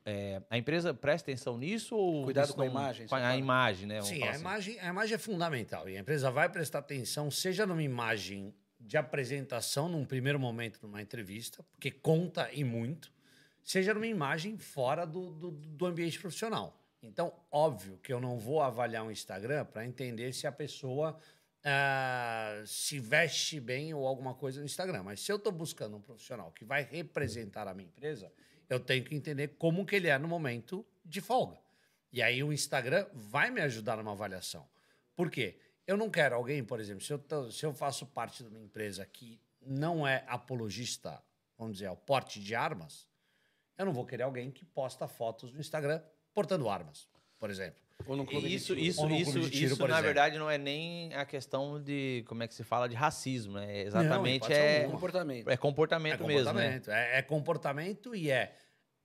é- 0.04 0.42
a 0.50 0.58
empresa 0.58 0.92
presta 0.94 1.30
atenção 1.30 1.56
nisso 1.56 1.96
ou. 1.96 2.24
Cuidado 2.24 2.52
com 2.54 2.62
a 2.62 2.66
imagem, 2.66 3.06
Com 3.06 3.14
a 3.14 3.20
fala? 3.20 3.36
imagem, 3.36 3.86
né? 3.86 3.94
Vamos 4.00 4.08
Sim, 4.08 4.22
a 4.22 4.30
assim. 4.30 4.40
imagem, 4.40 4.80
a 4.80 4.86
imagem 4.88 5.14
é 5.14 5.18
fundamental. 5.18 5.88
E 5.88 5.96
a 5.96 6.00
empresa 6.00 6.30
vai 6.30 6.48
prestar 6.48 6.80
atenção, 6.80 7.30
seja 7.30 7.66
numa 7.66 7.82
imagem 7.82 8.54
de 8.80 8.96
apresentação, 8.96 9.88
num 9.88 10.04
primeiro 10.04 10.38
momento, 10.38 10.78
numa 10.82 11.00
entrevista, 11.02 11.62
porque 11.72 11.90
conta 11.90 12.48
e 12.52 12.62
muito, 12.62 13.12
seja 13.62 13.92
numa 13.94 14.06
imagem 14.06 14.56
fora 14.58 15.04
do, 15.04 15.32
do, 15.32 15.50
do 15.50 15.86
ambiente 15.86 16.18
profissional. 16.20 16.78
Então, 17.02 17.32
óbvio 17.50 17.98
que 18.02 18.12
eu 18.12 18.20
não 18.20 18.38
vou 18.38 18.60
avaliar 18.60 19.04
um 19.04 19.10
Instagram 19.10 19.64
para 19.64 19.84
entender 19.86 20.32
se 20.32 20.46
a 20.46 20.52
pessoa 20.52 21.18
ah, 21.64 22.62
se 22.64 22.98
veste 23.00 23.58
bem 23.58 23.92
ou 23.92 24.06
alguma 24.06 24.34
coisa 24.34 24.60
no 24.60 24.66
Instagram. 24.66 25.02
Mas 25.02 25.20
se 25.20 25.32
eu 25.32 25.36
estou 25.36 25.52
buscando 25.52 25.96
um 25.96 26.00
profissional 26.00 26.52
que 26.52 26.64
vai 26.64 26.82
representar 26.84 27.66
a 27.66 27.74
minha 27.74 27.88
empresa, 27.88 28.30
eu 28.68 28.80
tenho 28.80 29.04
que 29.04 29.14
entender 29.14 29.48
como 29.58 29.86
que 29.86 29.96
ele 29.96 30.08
é 30.08 30.18
no 30.18 30.28
momento 30.28 30.84
de 31.04 31.20
folga. 31.20 31.58
E 32.12 32.22
aí 32.22 32.42
o 32.42 32.52
Instagram 32.52 33.06
vai 33.12 33.50
me 33.50 33.60
ajudar 33.60 33.96
numa 33.96 34.12
avaliação. 34.12 34.68
Por 35.14 35.30
quê? 35.30 35.58
Eu 35.86 35.96
não 35.96 36.10
quero 36.10 36.34
alguém, 36.34 36.64
por 36.64 36.80
exemplo, 36.80 37.02
se 37.04 37.12
eu, 37.12 37.50
se 37.50 37.64
eu 37.64 37.72
faço 37.72 38.06
parte 38.06 38.42
de 38.42 38.48
uma 38.48 38.58
empresa 38.58 39.06
que 39.06 39.40
não 39.60 40.06
é 40.06 40.24
apologista, 40.26 41.22
vamos 41.56 41.74
dizer, 41.74 41.86
ao 41.86 41.96
porte 41.96 42.40
de 42.40 42.54
armas, 42.54 43.06
eu 43.78 43.84
não 43.84 43.92
vou 43.92 44.04
querer 44.04 44.24
alguém 44.24 44.50
que 44.50 44.64
posta 44.64 45.06
fotos 45.06 45.52
no 45.52 45.60
Instagram 45.60 46.02
portando 46.34 46.68
armas, 46.68 47.08
por 47.38 47.50
exemplo. 47.50 47.85
Ou 48.04 48.14
num 48.16 48.24
clube 48.26 48.48
de 48.48 48.54
Isso, 48.54 48.74
tiro. 48.74 48.80
isso, 48.86 49.00
Ou 49.02 49.08
num 49.08 49.16
isso, 49.16 49.32
clube 49.32 49.46
de 49.50 49.50
tiro, 49.58 49.66
isso 49.72 49.76
por 49.78 49.88
na 49.88 49.94
exemplo. 49.94 50.06
verdade, 50.06 50.38
não 50.38 50.50
é 50.50 50.58
nem 50.58 51.12
a 51.14 51.24
questão 51.24 51.80
de, 51.82 52.24
como 52.28 52.42
é 52.42 52.48
que 52.48 52.54
se 52.54 52.62
fala, 52.62 52.88
de 52.88 52.94
racismo, 52.94 53.54
né? 53.54 53.82
Exatamente, 53.82 54.36
hipótese 54.36 54.60
é, 54.60 54.76
alguma. 54.78 54.92
comportamento. 54.92 55.50
é 55.50 55.56
comportamento, 55.56 56.22
É 56.22 56.26
mesmo, 56.26 56.52
né? 56.52 56.62
comportamento. 56.78 56.90
É, 56.90 57.18
é 57.18 57.22
comportamento 57.22 58.14
e 58.14 58.30
é 58.30 58.54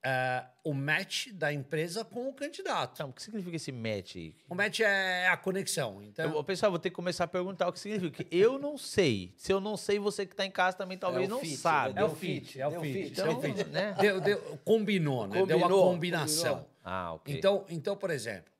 ah, 0.03 0.45
o 0.63 0.73
match 0.73 1.29
da 1.29 1.51
empresa 1.53 2.03
com 2.03 2.27
o 2.29 2.33
candidato. 2.33 2.91
Então, 2.95 3.09
o 3.09 3.13
que 3.13 3.23
significa 3.23 3.55
esse 3.55 3.71
match? 3.71 4.15
O 4.49 4.53
match 4.53 4.81
é 4.81 5.27
a 5.29 5.37
conexão. 5.37 6.03
Então, 6.03 6.35
Eu, 6.35 6.43
pessoal, 6.43 6.71
vou 6.71 6.79
ter 6.79 6.89
que 6.89 6.95
começar 6.95 7.23
a 7.23 7.27
perguntar 7.27 7.69
o 7.69 7.73
que 7.73 7.79
significa. 7.79 8.23
Eu 8.29 8.59
não 8.59 8.77
sei. 8.77 9.33
Se 9.37 9.51
eu 9.53 9.59
não 9.61 9.77
sei, 9.77 9.97
você 9.99 10.25
que 10.25 10.33
está 10.33 10.45
em 10.45 10.51
casa 10.51 10.75
também 10.77 10.97
talvez 10.97 11.25
É 11.25 11.27
não 11.27 11.39
fit, 11.39 11.55
sabe. 11.57 11.99
é 11.99 12.03
o 12.03 12.09
fit, 12.09 12.59
é 12.61 12.67
o 12.67 12.81
fit. 12.81 13.19
é 13.19 13.23
o 13.23 13.31
Então, 13.31 13.41
fit. 13.41 13.63
né? 13.69 13.95
Deu- 13.99 14.19
deu- 14.21 14.59
combinou, 14.65 15.25
né? 15.27 15.43
deu 15.45 15.57
a 15.57 15.61
Combinou, 15.61 15.91
combinação. 15.91 16.49
combinou. 16.55 16.71
Ah, 16.83 17.13
ok. 17.13 17.35
Então, 17.35 17.65
então, 17.69 17.95
por 17.95 18.09
exemplo, 18.09 18.50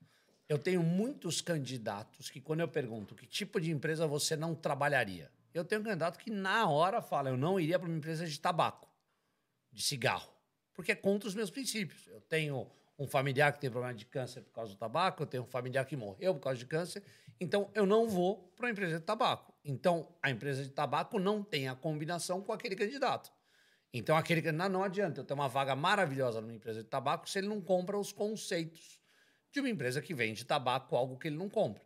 eu 0.52 0.58
tenho 0.58 0.82
muitos 0.82 1.40
candidatos 1.40 2.28
que, 2.28 2.38
quando 2.38 2.60
eu 2.60 2.68
pergunto 2.68 3.14
que 3.14 3.26
tipo 3.26 3.58
de 3.58 3.70
empresa 3.70 4.06
você 4.06 4.36
não 4.36 4.54
trabalharia, 4.54 5.30
eu 5.54 5.64
tenho 5.64 5.80
um 5.80 5.84
candidato 5.84 6.18
que, 6.18 6.30
na 6.30 6.68
hora, 6.68 7.00
fala: 7.00 7.30
eu 7.30 7.38
não 7.38 7.58
iria 7.58 7.78
para 7.78 7.88
uma 7.88 7.96
empresa 7.96 8.26
de 8.26 8.38
tabaco, 8.38 8.86
de 9.72 9.82
cigarro, 9.82 10.30
porque 10.74 10.92
é 10.92 10.94
contra 10.94 11.26
os 11.26 11.34
meus 11.34 11.50
princípios. 11.50 12.06
Eu 12.06 12.20
tenho 12.20 12.70
um 12.98 13.06
familiar 13.06 13.50
que 13.54 13.60
tem 13.60 13.70
problema 13.70 13.94
de 13.94 14.04
câncer 14.04 14.42
por 14.42 14.52
causa 14.52 14.72
do 14.72 14.76
tabaco, 14.76 15.22
eu 15.22 15.26
tenho 15.26 15.42
um 15.42 15.46
familiar 15.46 15.86
que 15.86 15.96
morreu 15.96 16.34
por 16.34 16.42
causa 16.42 16.58
de 16.58 16.66
câncer, 16.66 17.02
então 17.40 17.70
eu 17.74 17.86
não 17.86 18.06
vou 18.06 18.52
para 18.54 18.66
uma 18.66 18.72
empresa 18.72 18.98
de 18.98 19.04
tabaco. 19.06 19.54
Então, 19.64 20.06
a 20.22 20.30
empresa 20.30 20.62
de 20.62 20.70
tabaco 20.70 21.18
não 21.18 21.42
tem 21.42 21.66
a 21.66 21.74
combinação 21.74 22.42
com 22.42 22.52
aquele 22.52 22.76
candidato. 22.76 23.32
Então, 23.90 24.14
aquele 24.18 24.42
candidato 24.42 24.70
não 24.70 24.84
adianta 24.84 25.18
eu 25.18 25.24
ter 25.24 25.32
uma 25.32 25.48
vaga 25.48 25.74
maravilhosa 25.74 26.42
numa 26.42 26.52
empresa 26.52 26.82
de 26.82 26.88
tabaco 26.90 27.26
se 27.26 27.38
ele 27.38 27.48
não 27.48 27.58
compra 27.62 27.98
os 27.98 28.12
conceitos 28.12 29.01
de 29.52 29.60
uma 29.60 29.68
empresa 29.68 30.00
que 30.00 30.14
vende 30.14 30.44
tabaco, 30.44 30.96
algo 30.96 31.16
que 31.18 31.28
ele 31.28 31.36
não 31.36 31.48
compra. 31.48 31.82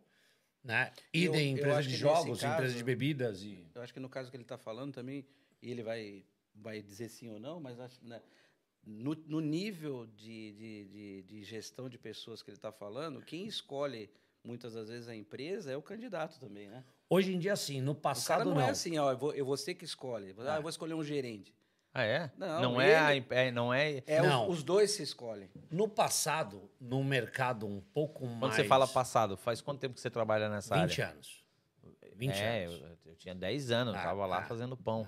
Né? 0.63 0.91
Idem 1.13 1.51
eu 1.51 1.57
empresa 1.57 1.83
de 1.83 1.95
jogos, 1.95 2.25
nesse 2.41 2.45
empresa 2.45 2.61
caso- 2.63 2.77
de 2.77 2.83
bebidas 2.83 3.43
e. 3.43 3.65
Eu 3.73 3.81
acho 3.81 3.93
que 3.93 3.99
no 3.99 4.09
caso 4.09 4.29
que 4.29 4.35
ele 4.35 4.43
está 4.43 4.57
falando 4.57 4.93
também, 4.93 5.25
e 5.61 5.71
ele 5.71 5.83
vai, 5.83 6.25
vai 6.55 6.81
dizer 6.81 7.09
sim 7.09 7.29
ou 7.29 7.39
não, 7.39 7.59
mas 7.59 7.79
acho, 7.79 8.03
né, 8.03 8.21
no, 8.85 9.15
no 9.27 9.39
nível 9.39 10.07
de, 10.07 10.51
de, 10.53 10.85
de, 10.85 11.21
de 11.23 11.43
gestão 11.43 11.87
de 11.89 11.97
pessoas 11.97 12.41
que 12.41 12.49
ele 12.49 12.57
está 12.57 12.71
falando, 12.71 13.21
quem 13.21 13.45
escolhe 13.45 14.09
muitas 14.43 14.73
das 14.73 14.89
vezes 14.89 15.07
a 15.09 15.15
empresa 15.15 15.71
é 15.71 15.77
o 15.77 15.81
candidato 15.81 16.39
também, 16.39 16.67
né? 16.69 16.83
Hoje 17.09 17.33
em 17.33 17.39
dia, 17.39 17.55
sim, 17.55 17.81
no 17.81 17.91
O 17.91 17.95
cara 17.95 18.01
passado 18.01 18.45
não, 18.49 18.55
não. 18.55 18.61
é 18.61 18.69
assim, 18.69 18.97
ó, 18.97 19.11
eu 19.11 19.17
vou, 19.17 19.33
eu 19.33 19.45
vou 19.45 19.55
ser 19.57 19.75
que 19.75 19.85
escolhe. 19.85 20.33
Ah, 20.39 20.55
eu 20.57 20.61
vou 20.61 20.69
escolher 20.69 20.93
um 20.93 21.03
gerente. 21.03 21.53
Ah, 21.99 22.03
é? 22.03 22.31
Não, 22.37 22.79
é, 22.79 22.95
a, 22.95 23.15
ele- 23.15 23.25
é, 23.31 23.51
não 23.51 23.73
é. 23.73 24.03
É, 24.05 24.21
os- 24.21 24.27
Não. 24.27 24.49
Os, 24.49 24.63
dois 24.63 24.91
se 24.91 25.01
escolhem. 25.01 25.49
No 25.71 25.87
passado, 25.89 26.69
no 26.79 27.03
mercado 27.03 27.65
um 27.65 27.81
pouco 27.81 28.19
Quando 28.19 28.37
mais. 28.39 28.55
você 28.55 28.63
fala 28.65 28.87
passado, 28.87 29.35
faz 29.35 29.61
quanto 29.61 29.79
tempo 29.79 29.95
que 29.95 30.01
você 30.01 30.09
trabalha 30.11 30.47
nessa 30.47 30.75
20 30.75 31.01
área? 31.01 31.13
anos. 31.13 31.43
20 32.15 32.35
é, 32.35 32.65
anos. 32.65 32.81
eu, 32.81 32.97
eu 33.11 33.15
tinha 33.15 33.33
10 33.33 33.71
anos, 33.71 33.93
eu 33.95 33.99
Ah, 33.99 34.03
tava 34.03 34.25
lá 34.27 34.39
ah, 34.39 34.43
fazendo 34.45 34.77
pão. 34.77 35.07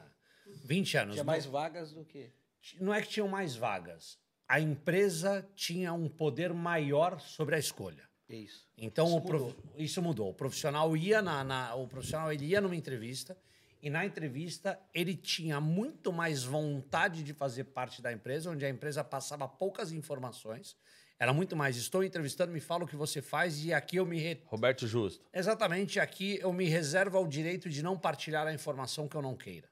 20 0.66 0.98
anos. 0.98 1.14
Tinha 1.14 1.24
mais 1.24 1.46
vagas 1.46 1.92
do 1.94 2.04
que. 2.04 2.32
Não 2.80 2.92
é 2.94 3.02
que 3.02 3.08
tinham 3.08 3.28
mais 3.28 3.56
vagas. 3.56 4.18
A 4.48 4.60
empresa 4.60 5.48
tinha 5.56 5.94
um 5.94 6.10
poder 6.10 6.54
maior 6.54 7.20
sobre 7.20 7.56
a 7.56 7.60
escolha. 7.60 8.04
Isso. 8.28 8.68
Então 8.78 9.06
Isso 9.08 9.18
o 9.18 9.22
prof- 9.22 9.56
isso 9.78 10.02
mudou. 10.02 10.30
O 10.30 10.34
profissional 10.34 10.96
ia 10.98 11.22
na, 11.22 11.44
na- 11.44 11.76
o 11.76 11.88
profissional 11.88 12.32
ele 12.34 12.46
ia 12.46 12.60
numa 12.62 12.76
entrevista 12.76 13.38
e 13.82 13.90
na 13.90 14.06
entrevista 14.06 14.80
ele 14.94 15.16
tinha 15.16 15.60
muito 15.62 16.12
mais 16.12 16.44
vontade 16.44 17.24
de 17.24 17.34
fazer 17.34 17.66
parte 17.66 18.02
da 18.02 18.12
empresa, 18.12 18.50
onde 18.52 18.66
a 18.66 18.70
empresa 18.70 19.04
passava 19.04 19.48
poucas 19.48 19.92
informações. 19.92 20.76
Era 21.18 21.34
muito 21.34 21.56
mais 21.56 21.76
estou 21.76 22.04
entrevistando, 22.04 22.52
me 22.52 22.62
fala 22.62 22.86
o 22.86 22.88
que 22.88 22.96
você 22.96 23.22
faz 23.22 23.64
e 23.66 23.74
aqui 23.74 23.98
eu 23.98 24.06
me 24.06 24.20
re- 24.20 24.42
Roberto 24.46 24.88
Justo. 24.88 25.26
exatamente 25.34 26.00
aqui 26.00 26.40
eu 26.42 26.54
me 26.54 26.66
reservo 26.70 27.18
ao 27.18 27.28
direito 27.28 27.70
de 27.70 27.84
não 27.84 27.98
partilhar 27.98 28.48
a 28.48 28.54
informação 28.54 29.08
que 29.08 29.16
eu 29.16 29.22
não 29.22 29.36
queira. 29.36 29.68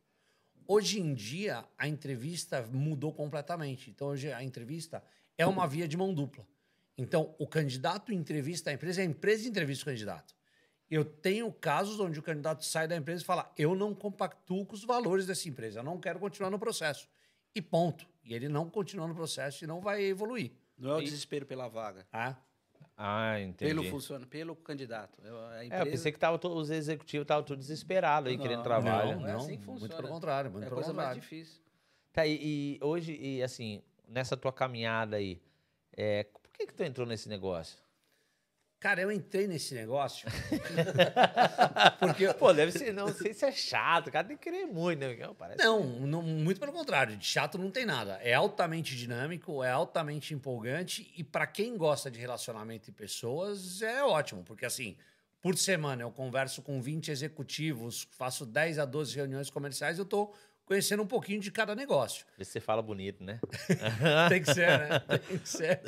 Hoje 0.67 0.99
em 0.99 1.13
dia, 1.13 1.63
a 1.77 1.87
entrevista 1.87 2.61
mudou 2.73 3.13
completamente. 3.13 3.89
Então, 3.89 4.07
hoje 4.09 4.31
a 4.33 4.43
entrevista 4.43 5.01
é 5.37 5.47
uma 5.47 5.65
via 5.65 5.87
de 5.87 5.95
mão 5.95 6.13
dupla. 6.13 6.45
Então, 6.97 7.33
o 7.39 7.47
candidato 7.47 8.11
entrevista 8.11 8.69
a 8.69 8.73
empresa, 8.73 9.01
e 9.01 9.03
a 9.03 9.09
empresa 9.09 9.47
entrevista 9.47 9.83
o 9.83 9.85
candidato. 9.85 10.35
Eu 10.89 11.03
tenho 11.03 11.51
casos 11.51 11.99
onde 11.99 12.17
o 12.19 12.23
candidato 12.23 12.63
sai 12.63 12.87
da 12.87 12.95
empresa 12.95 13.21
e 13.21 13.25
fala: 13.25 13.51
eu 13.57 13.75
não 13.75 13.93
compactuo 13.93 14.65
com 14.65 14.73
os 14.73 14.83
valores 14.83 15.25
dessa 15.25 15.47
empresa, 15.49 15.79
eu 15.79 15.83
não 15.83 15.99
quero 15.99 16.19
continuar 16.19 16.49
no 16.49 16.57
processo. 16.59 17.07
E 17.53 17.61
ponto. 17.61 18.07
E 18.23 18.33
ele 18.33 18.47
não 18.47 18.69
continua 18.69 19.07
no 19.07 19.15
processo 19.15 19.63
e 19.63 19.67
não 19.67 19.81
vai 19.81 20.03
evoluir. 20.03 20.51
Não 20.77 20.91
é 20.91 20.95
o 20.97 21.01
desespero 21.01 21.45
pela 21.45 21.67
vaga. 21.67 22.05
Tá? 22.11 22.39
Ah, 22.95 23.39
entendi. 23.39 23.69
Pelo 23.73 23.83
funciona, 23.89 24.25
pelo 24.25 24.55
candidato. 24.55 25.19
Eu- 25.23 25.37
A 25.47 25.61
É, 25.61 25.65
empresa, 25.65 25.83
eu 25.85 25.91
pensei 25.91 26.11
que 26.11 26.19
tava, 26.19 26.37
to- 26.39 26.49
os 26.55 26.69
executivos 26.69 27.23
estavam 27.25 27.43
todos 27.43 27.67
desesperados 27.67 28.29
aí, 28.29 28.37
Não, 28.37 28.43
querendo 28.43 28.63
trabalho. 28.63 29.11
Não, 29.13 29.19
não 29.21 29.27
é 29.27 29.31
não, 29.33 29.39
assim 29.39 29.57
que 29.57 29.65
muito 29.65 29.81
funciona. 29.81 29.95
pelo 30.01 30.07
contrário, 30.13 30.51
muito 30.51 30.63
é 30.63 30.67
a 30.67 30.69
pelo 30.69 30.81
coisa 30.81 30.93
mais 30.93 31.09
contrário. 31.09 31.21
difícil. 31.21 31.61
Tá, 32.11 32.25
e, 32.25 32.37
e 32.41 32.79
hoje, 32.81 33.13
e 33.15 33.43
assim, 33.43 33.81
nessa 34.07 34.35
tua 34.35 34.51
caminhada 34.51 35.17
aí, 35.17 35.39
é, 35.95 36.23
por 36.23 36.51
que 36.51 36.65
que 36.67 36.73
tu 36.73 36.83
entrou 36.83 37.05
nesse 37.05 37.29
negócio? 37.29 37.77
Cara, 38.79 39.01
eu 39.01 39.11
entrei 39.11 39.47
nesse 39.47 39.73
negócio. 39.73 40.29
Porque, 41.99 42.31
pô, 42.35 42.53
deve 42.53 42.71
ser, 42.71 42.93
não 42.93 43.11
sei 43.11 43.33
se 43.33 43.43
é 43.43 43.51
chato, 43.51 44.07
o 44.07 44.11
cara 44.11 44.27
tem 44.27 44.37
que 44.37 44.43
querer 44.43 44.67
muito, 44.67 44.99
né? 44.99 45.17
Parece 45.35 45.63
não, 45.63 45.83
não, 45.83 46.21
muito 46.21 46.59
pelo 46.59 46.71
contrário, 46.71 47.17
de 47.17 47.25
chato 47.25 47.57
não 47.57 47.71
tem 47.71 47.87
nada. 47.87 48.19
É 48.21 48.35
altamente 48.35 48.95
dinâmico, 48.95 49.63
é 49.63 49.71
altamente 49.71 50.33
empolgante 50.33 51.11
e 51.17 51.23
para 51.23 51.47
quem 51.47 51.75
gosta 51.75 52.11
de 52.11 52.19
relacionamento 52.19 52.89
e 52.89 52.93
pessoas 52.93 53.81
é 53.81 54.03
ótimo, 54.03 54.43
porque 54.43 54.65
assim, 54.65 54.95
por 55.41 55.57
semana 55.57 56.03
eu 56.03 56.11
converso 56.11 56.61
com 56.61 56.79
20 56.79 57.09
executivos, 57.09 58.07
faço 58.11 58.45
10 58.45 58.77
a 58.77 58.85
12 58.85 59.15
reuniões 59.15 59.49
comerciais, 59.49 59.97
eu 59.97 60.05
tô 60.05 60.31
conhecendo 60.67 61.01
um 61.01 61.07
pouquinho 61.07 61.39
de 61.39 61.49
cada 61.49 61.73
negócio. 61.73 62.25
Você 62.37 62.59
fala 62.59 62.81
bonito, 62.81 63.23
né? 63.23 63.39
Tem 64.29 64.41
que 64.41 64.53
ser, 64.53 64.67
né? 64.67 64.99
Tem 65.25 65.39
que 65.39 65.49
ser. 65.49 65.81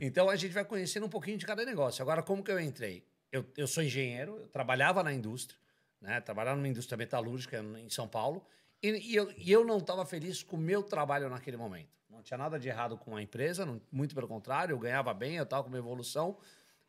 Então 0.00 0.28
a 0.28 0.34
gente 0.34 0.52
vai 0.52 0.64
conhecendo 0.64 1.06
um 1.06 1.08
pouquinho 1.08 1.38
de 1.38 1.46
cada 1.46 1.64
negócio. 1.64 2.02
Agora, 2.02 2.20
como 2.20 2.42
que 2.42 2.50
eu 2.50 2.58
entrei? 2.58 3.06
Eu, 3.30 3.46
eu 3.56 3.68
sou 3.68 3.82
engenheiro, 3.82 4.36
eu 4.40 4.48
trabalhava 4.48 5.04
na 5.04 5.12
indústria, 5.12 5.58
né? 6.00 6.20
Trabalhava 6.20 6.56
numa 6.56 6.66
indústria 6.68 6.96
metalúrgica 6.96 7.64
em 7.78 7.88
São 7.88 8.08
Paulo. 8.08 8.44
E, 8.82 9.12
e 9.12 9.14
eu, 9.14 9.32
e 9.36 9.52
eu 9.52 9.64
não 9.64 9.78
estava 9.78 10.04
feliz 10.04 10.42
com 10.42 10.56
o 10.56 10.60
meu 10.60 10.82
trabalho 10.82 11.30
naquele 11.30 11.56
momento. 11.56 11.96
Não 12.10 12.20
tinha 12.20 12.36
nada 12.36 12.58
de 12.58 12.68
errado 12.68 12.98
com 12.98 13.14
a 13.14 13.22
empresa, 13.22 13.64
não, 13.64 13.80
muito 13.92 14.16
pelo 14.16 14.26
contrário, 14.26 14.72
eu 14.72 14.78
ganhava 14.78 15.14
bem, 15.14 15.36
eu 15.36 15.44
estava 15.44 15.62
com 15.62 15.68
uma 15.68 15.78
evolução, 15.78 16.36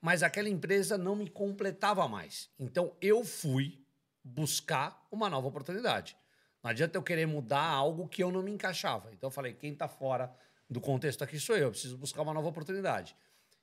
mas 0.02 0.24
aquela 0.24 0.50
empresa 0.50 0.98
não 0.98 1.16
me 1.16 1.30
completava 1.30 2.08
mais. 2.08 2.50
Então 2.58 2.92
eu 3.00 3.24
fui 3.24 3.78
buscar 4.24 5.06
uma 5.12 5.30
nova 5.30 5.48
oportunidade. 5.48 6.18
Não 6.64 6.72
adianta 6.72 6.98
eu 6.98 7.04
querer 7.04 7.26
mudar 7.26 7.64
algo 7.64 8.08
que 8.08 8.22
eu 8.22 8.32
não 8.32 8.44
me 8.44 8.52
encaixava. 8.52 9.12
Então 9.14 9.28
eu 9.28 9.32
falei, 9.32 9.54
quem 9.54 9.72
está 9.74 9.88
fora 9.88 10.34
do 10.70 10.80
contexto 10.80 11.24
aqui 11.24 11.40
sou 11.40 11.56
eu, 11.56 11.64
eu 11.64 11.72
preciso 11.72 11.98
buscar 11.98 12.22
uma 12.22 12.34
nova 12.34 12.48
oportunidade. 12.48 13.16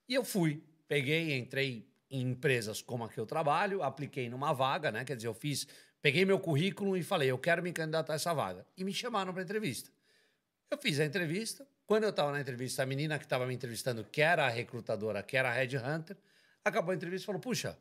E 0.08 0.14
eu 0.14 0.24
fui, 0.24 0.62
peguei, 0.88 1.36
entrei 1.36 1.86
em 2.10 2.22
empresas 2.22 2.80
como 2.80 3.04
a 3.04 3.08
que 3.08 3.18
eu 3.18 3.26
trabalho, 3.26 3.82
apliquei 3.82 4.28
numa 4.28 4.52
vaga, 4.52 4.90
né? 4.90 5.04
Quer 5.04 5.16
dizer, 5.16 5.28
eu 5.28 5.34
fiz, 5.34 5.66
peguei 6.00 6.24
meu 6.24 6.38
currículo 6.38 6.96
e 6.96 7.02
falei, 7.02 7.30
eu 7.30 7.38
quero 7.38 7.62
me 7.62 7.72
candidatar 7.72 8.14
a 8.14 8.16
essa 8.16 8.32
vaga. 8.32 8.66
E 8.76 8.84
me 8.84 8.92
chamaram 8.92 9.32
para 9.32 9.42
entrevista. 9.42 9.90
Eu 10.70 10.78
fiz 10.78 10.98
a 10.98 11.04
entrevista. 11.04 11.66
Quando 11.86 12.04
eu 12.04 12.10
estava 12.10 12.32
na 12.32 12.40
entrevista, 12.40 12.82
a 12.82 12.86
menina 12.86 13.18
que 13.18 13.24
estava 13.24 13.46
me 13.46 13.54
entrevistando, 13.54 14.04
que 14.04 14.20
era 14.20 14.46
a 14.46 14.48
recrutadora, 14.48 15.22
que 15.22 15.36
era 15.36 15.50
a 15.50 15.52
Headhunter, 15.52 16.16
acabou 16.64 16.90
a 16.90 16.94
entrevista 16.96 17.24
e 17.24 17.26
falou: 17.26 17.40
Puxa, 17.40 17.78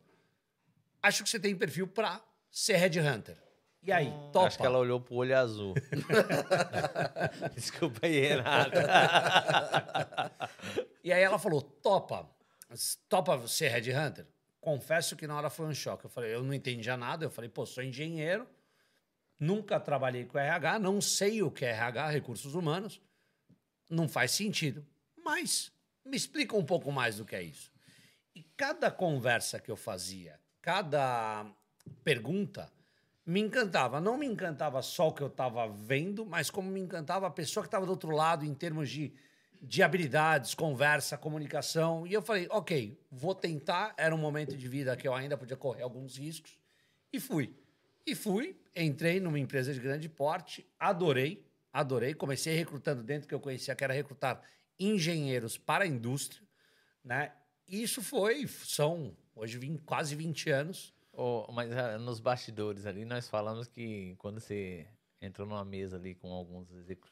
acho 1.01 1.23
que 1.23 1.30
você 1.30 1.39
tem 1.39 1.56
perfil 1.56 1.88
para 1.88 2.21
ser 2.51 2.75
Headhunter. 2.75 3.36
E 3.85 3.91
aí, 3.91 4.07
hum, 4.07 4.31
topa? 4.31 4.47
Acho 4.47 4.57
que 4.57 4.65
ela 4.65 4.79
olhou 4.79 4.99
pro 4.99 5.15
olho 5.15 5.37
azul. 5.37 5.75
Desculpa 7.53 7.99
aí, 8.07 8.19
Renato. 8.19 8.71
e 11.03 11.13
aí 11.13 11.21
ela 11.21 11.37
falou, 11.37 11.61
topa. 11.61 12.27
Topa 13.07 13.47
ser 13.47 13.69
Headhunter? 13.69 14.25
Confesso 14.59 15.15
que 15.15 15.27
na 15.27 15.37
hora 15.37 15.51
foi 15.51 15.67
um 15.67 15.73
choque. 15.73 16.05
Eu 16.05 16.09
falei, 16.09 16.33
eu 16.33 16.43
não 16.43 16.51
entendia 16.51 16.97
nada. 16.97 17.25
Eu 17.25 17.29
falei, 17.29 17.47
pô, 17.47 17.63
sou 17.63 17.83
engenheiro, 17.83 18.47
nunca 19.39 19.79
trabalhei 19.79 20.25
com 20.25 20.39
RH, 20.39 20.79
não 20.79 20.99
sei 20.99 21.43
o 21.43 21.51
que 21.51 21.63
é 21.63 21.69
RH, 21.69 22.09
recursos 22.09 22.55
humanos. 22.55 22.99
Não 23.87 24.09
faz 24.09 24.31
sentido. 24.31 24.83
Mas 25.23 25.71
me 26.03 26.17
explica 26.17 26.57
um 26.57 26.65
pouco 26.65 26.91
mais 26.91 27.17
do 27.17 27.25
que 27.25 27.35
é 27.35 27.43
isso. 27.43 27.71
E 28.33 28.41
cada 28.57 28.89
conversa 28.89 29.59
que 29.59 29.69
eu 29.69 29.75
fazia, 29.75 30.39
cada 30.59 31.45
pergunta, 32.03 32.71
me 33.25 33.41
encantava. 33.41 33.99
Não 33.99 34.17
me 34.17 34.27
encantava 34.27 34.81
só 34.81 35.07
o 35.07 35.13
que 35.13 35.23
eu 35.23 35.27
estava 35.27 35.67
vendo, 35.67 36.25
mas 36.25 36.49
como 36.49 36.69
me 36.69 36.79
encantava 36.79 37.25
a 37.25 37.31
pessoa 37.31 37.63
que 37.63 37.67
estava 37.67 37.85
do 37.85 37.91
outro 37.91 38.11
lado 38.11 38.45
em 38.45 38.53
termos 38.53 38.89
de, 38.89 39.11
de 39.61 39.81
habilidades, 39.81 40.53
conversa, 40.53 41.17
comunicação. 41.17 42.05
E 42.05 42.13
eu 42.13 42.21
falei, 42.21 42.47
ok, 42.51 42.99
vou 43.09 43.33
tentar. 43.33 43.95
Era 43.97 44.13
um 44.13 44.19
momento 44.19 44.55
de 44.55 44.67
vida 44.67 44.95
que 44.95 45.07
eu 45.07 45.13
ainda 45.13 45.35
podia 45.35 45.57
correr 45.57 45.81
alguns 45.81 46.17
riscos. 46.17 46.59
E 47.11 47.19
fui. 47.19 47.53
E 48.05 48.13
fui, 48.13 48.55
entrei 48.75 49.19
numa 49.19 49.39
empresa 49.39 49.73
de 49.73 49.79
grande 49.79 50.07
porte, 50.07 50.63
adorei, 50.79 51.43
adorei. 51.73 52.13
Comecei 52.13 52.55
recrutando 52.55 53.01
dentro 53.01 53.27
que 53.27 53.33
eu 53.33 53.39
conhecia, 53.39 53.73
que 53.73 53.83
era 53.83 53.93
recrutar 53.93 54.43
engenheiros 54.79 55.57
para 55.57 55.85
a 55.85 55.88
indústria. 55.88 56.43
Né? 57.03 57.31
Isso 57.67 58.03
foi, 58.03 58.45
são 58.47 59.17
hoje 59.35 59.59
quase 59.83 60.15
20 60.15 60.51
anos 60.51 60.94
Oh, 61.17 61.51
mas 61.51 61.69
uh, 61.71 61.97
nos 61.99 62.19
bastidores 62.19 62.86
ali, 62.86 63.06
nós 63.06 63.30
falamos 63.30 63.67
que 63.67 64.15
quando 64.17 64.39
você 64.39 64.86
entrou 65.21 65.47
numa 65.47 65.65
mesa 65.65 65.97
ali 65.97 66.15
com 66.15 66.32
alguns. 66.32 66.67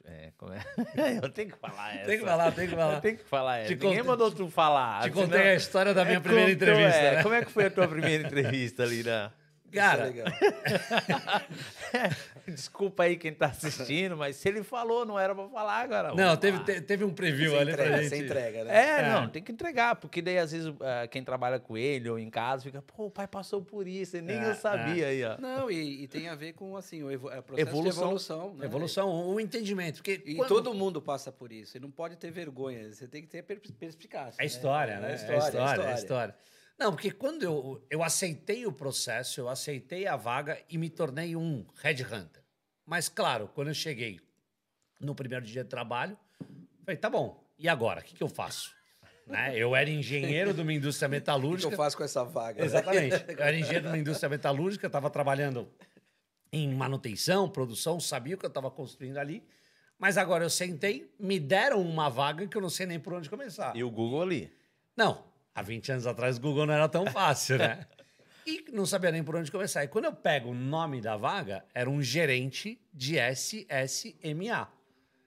É, 0.05 0.31
é? 0.31 1.17
Eu 1.23 1.29
tenho 1.29 1.51
que 1.51 1.57
falar 1.57 1.95
essa. 1.95 2.05
Tem 2.05 2.19
que 2.19 2.25
falar, 2.25 2.51
tem 2.51 2.67
que 2.67 2.75
falar. 2.75 3.01
Tenho 3.01 3.17
que 3.17 3.23
falar 3.23 3.57
essa. 3.59 3.75
Te 3.75 3.83
Ninguém 3.83 4.03
mandou 4.03 4.31
tu 4.31 4.49
falar. 4.49 5.03
Te 5.03 5.11
contei 5.11 5.49
a 5.49 5.55
história 5.55 5.93
da 5.93 6.05
minha 6.05 6.17
é, 6.17 6.19
primeira 6.21 6.51
contou, 6.51 6.67
entrevista. 6.67 6.99
É. 6.99 7.15
Né? 7.15 7.23
Como 7.23 7.35
é 7.35 7.45
que 7.45 7.51
foi 7.51 7.65
a 7.65 7.71
tua 7.71 7.87
primeira 7.87 8.23
entrevista 8.27 8.83
ali 8.83 9.03
na. 9.03 9.31
Cara, 9.73 10.13
desculpa 12.47 13.03
aí 13.03 13.17
quem 13.17 13.33
tá 13.33 13.47
assistindo, 13.47 14.15
mas 14.15 14.35
se 14.35 14.47
ele 14.47 14.63
falou, 14.63 15.05
não 15.05 15.19
era 15.19 15.33
para 15.33 15.47
falar 15.49 15.79
agora. 15.79 16.13
Não, 16.13 16.37
teve, 16.37 16.59
te, 16.59 16.81
teve 16.81 17.03
um 17.03 17.13
preview 17.13 17.51
você 17.51 17.57
ali 17.57 17.71
entrega, 17.71 17.89
pra 17.89 18.01
gente. 18.01 18.09
Você 18.09 18.23
entrega, 18.23 18.63
né? 18.65 18.75
É, 18.75 18.99
é, 18.99 19.09
não, 19.09 19.29
tem 19.29 19.41
que 19.41 19.51
entregar, 19.51 19.95
porque 19.95 20.21
daí 20.21 20.37
às 20.37 20.51
vezes 20.51 20.67
uh, 20.67 20.77
quem 21.09 21.23
trabalha 21.23 21.59
com 21.59 21.77
ele 21.77 22.09
ou 22.09 22.19
em 22.19 22.29
casa 22.29 22.63
fica, 22.63 22.81
pô, 22.81 23.05
o 23.05 23.11
pai 23.11 23.27
passou 23.27 23.61
por 23.61 23.87
isso, 23.87 24.17
e 24.17 24.21
nem 24.21 24.37
é, 24.37 24.49
eu 24.49 24.55
sabia 24.55 25.05
é. 25.05 25.09
aí, 25.09 25.23
ó. 25.23 25.37
Não, 25.39 25.71
e, 25.71 26.03
e, 26.03 26.07
tem 26.07 26.29
a 26.29 26.35
ver 26.35 26.53
com 26.53 26.77
assim, 26.77 27.03
o 27.03 27.11
evo, 27.11 27.31
é 27.31 27.41
processo 27.41 27.69
evolução, 27.69 28.03
evolução. 28.03 28.53
Né? 28.55 28.65
Evolução, 28.65 29.29
o 29.29 29.39
entendimento. 29.39 29.97
Porque 29.97 30.21
e 30.25 30.35
quando... 30.35 30.49
todo 30.49 30.73
mundo 30.73 31.01
passa 31.01 31.31
por 31.31 31.51
isso, 31.51 31.77
e 31.77 31.79
não 31.79 31.89
pode 31.89 32.15
ter 32.15 32.31
vergonha, 32.31 32.93
você 32.93 33.07
tem 33.07 33.21
que 33.21 33.27
ter 33.27 33.43
perspicácia. 33.43 34.41
É 34.41 34.45
história, 34.45 34.99
né? 34.99 35.11
É, 35.11 35.15
história, 35.15 35.35
é 35.35 35.47
história. 35.47 35.83
É 35.83 35.95
história. 35.95 36.35
Não, 36.77 36.91
porque 36.91 37.11
quando 37.11 37.43
eu, 37.43 37.85
eu 37.89 38.03
aceitei 38.03 38.65
o 38.65 38.71
processo, 38.71 39.39
eu 39.39 39.47
aceitei 39.47 40.07
a 40.07 40.15
vaga 40.15 40.59
e 40.69 40.77
me 40.77 40.89
tornei 40.89 41.35
um 41.35 41.65
headhunter. 41.81 42.43
Mas, 42.85 43.07
claro, 43.07 43.49
quando 43.53 43.69
eu 43.69 43.73
cheguei 43.73 44.19
no 44.99 45.15
primeiro 45.15 45.45
dia 45.45 45.63
de 45.63 45.69
trabalho, 45.69 46.17
falei, 46.83 46.97
tá 46.97 47.09
bom, 47.09 47.43
e 47.57 47.69
agora? 47.69 48.01
O 48.01 48.03
que, 48.03 48.15
que 48.15 48.23
eu 48.23 48.27
faço? 48.27 48.73
Né? 49.25 49.57
Eu 49.57 49.75
era 49.75 49.89
engenheiro 49.89 50.53
de 50.53 50.61
uma 50.61 50.73
indústria 50.73 51.07
metalúrgica. 51.09 51.67
O 51.67 51.69
que 51.69 51.75
eu 51.75 51.77
faço 51.77 51.95
com 51.95 52.03
essa 52.03 52.23
vaga? 52.23 52.63
Exatamente. 52.63 53.23
Eu 53.31 53.43
era 53.43 53.57
engenheiro 53.57 53.83
de 53.83 53.87
uma 53.87 53.97
indústria 53.97 54.29
metalúrgica, 54.29 54.87
estava 54.87 55.09
trabalhando 55.09 55.71
em 56.51 56.73
manutenção, 56.73 57.49
produção, 57.49 57.99
sabia 57.99 58.35
o 58.35 58.37
que 58.37 58.45
eu 58.45 58.49
estava 58.49 58.69
construindo 58.69 59.17
ali. 59.17 59.43
Mas 59.97 60.17
agora 60.17 60.43
eu 60.43 60.49
sentei, 60.49 61.11
me 61.17 61.39
deram 61.39 61.81
uma 61.81 62.09
vaga 62.09 62.45
que 62.45 62.55
eu 62.55 62.61
não 62.61 62.69
sei 62.69 62.85
nem 62.85 62.99
por 62.99 63.13
onde 63.13 63.29
começar. 63.29 63.75
E 63.75 63.83
o 63.83 63.89
Google 63.89 64.21
ali? 64.21 64.53
Não, 64.95 65.23
Há 65.55 65.61
20 65.61 65.91
anos 65.91 66.07
atrás 66.07 66.37
o 66.37 66.41
Google 66.41 66.65
não 66.65 66.73
era 66.73 66.89
tão 66.89 67.05
fácil, 67.05 67.59
né? 67.59 67.85
e 68.45 68.65
não 68.71 68.85
sabia 68.85 69.11
nem 69.11 69.23
por 69.23 69.35
onde 69.35 69.51
começar. 69.51 69.83
E 69.83 69.87
quando 69.87 70.05
eu 70.05 70.13
pego 70.13 70.49
o 70.49 70.53
nome 70.53 70.99
da 70.99 71.15
vaga, 71.15 71.63
era 71.73 71.89
um 71.89 72.01
gerente 72.01 72.79
de 72.93 73.15
SSMA. 73.17 74.67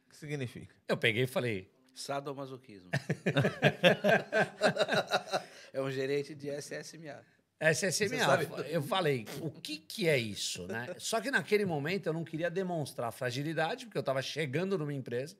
O 0.07 0.11
que 0.11 0.17
significa? 0.17 0.75
Eu 0.89 0.97
peguei 0.97 1.25
e 1.25 1.27
falei. 1.27 1.71
Sadomasoquismo. 1.95 2.91
é 5.73 5.81
um 5.81 5.91
gerente 5.91 6.35
de 6.35 6.51
SSMA. 6.51 7.25
SSMA. 7.59 8.67
Eu 8.69 8.83
falei, 8.83 9.27
o 9.41 9.51
que, 9.51 9.79
que 9.79 10.09
é 10.09 10.19
isso? 10.19 10.67
Né? 10.67 10.95
Só 10.99 11.21
que 11.21 11.31
naquele 11.31 11.65
momento 11.65 12.07
eu 12.07 12.13
não 12.13 12.23
queria 12.23 12.51
demonstrar 12.51 13.11
fragilidade, 13.13 13.87
porque 13.87 13.97
eu 13.97 14.01
estava 14.01 14.21
chegando 14.21 14.77
numa 14.77 14.93
empresa, 14.93 15.37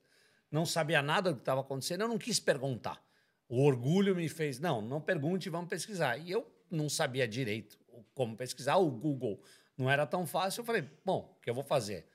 não 0.51 0.65
sabia 0.65 1.03
nada 1.03 1.31
do 1.31 1.37
que 1.37 1.43
estava 1.43 1.61
acontecendo, 1.61 2.03
eu 2.03 2.09
não 2.09 2.17
quis 2.17 2.41
perguntar. 2.41 3.06
O 3.49 3.63
orgulho 3.63 4.15
me 4.15 4.29
fez, 4.29 4.59
não, 4.59 4.81
não 4.81 5.01
pergunte, 5.01 5.49
vamos 5.49 5.69
pesquisar. 5.69 6.19
E 6.19 6.31
eu 6.31 6.47
não 6.71 6.89
sabia 6.89 7.29
direito 7.29 7.79
como 8.15 8.37
pesquisar, 8.37 8.77
o 8.77 8.91
Google 8.91 9.41
não 9.77 9.91
era 9.91 10.07
tão 10.07 10.27
fácil. 10.27 10.61
Eu 10.61 10.65
falei, 10.65 10.89
bom, 11.05 11.37
o 11.37 11.41
que 11.41 11.51
eu 11.51 11.55
vou 11.55 11.65
fazer? 11.65 12.07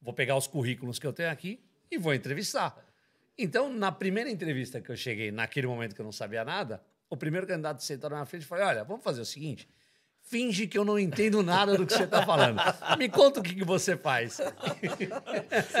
Vou 0.00 0.12
pegar 0.12 0.36
os 0.36 0.46
currículos 0.46 0.98
que 0.98 1.06
eu 1.06 1.12
tenho 1.12 1.30
aqui 1.30 1.64
e 1.90 1.98
vou 1.98 2.12
entrevistar. 2.14 2.84
Então, 3.38 3.72
na 3.72 3.92
primeira 3.92 4.30
entrevista 4.30 4.80
que 4.80 4.90
eu 4.90 4.96
cheguei, 4.96 5.30
naquele 5.30 5.66
momento 5.66 5.94
que 5.94 6.00
eu 6.00 6.04
não 6.04 6.12
sabia 6.12 6.44
nada, 6.44 6.82
o 7.08 7.16
primeiro 7.16 7.46
candidato 7.46 7.82
sentou 7.82 8.10
na 8.10 8.16
minha 8.16 8.26
frente 8.26 8.44
falou: 8.44 8.64
Olha, 8.64 8.84
vamos 8.84 9.02
fazer 9.02 9.20
o 9.20 9.24
seguinte. 9.24 9.68
Finge 10.24 10.66
que 10.66 10.78
eu 10.78 10.84
não 10.84 10.98
entendo 10.98 11.42
nada 11.42 11.76
do 11.76 11.86
que 11.86 11.92
você 11.92 12.04
está 12.04 12.24
falando. 12.24 12.58
Me 12.96 13.08
conta 13.08 13.40
o 13.40 13.42
que, 13.42 13.54
que 13.54 13.64
você 13.64 13.96
faz. 13.96 14.40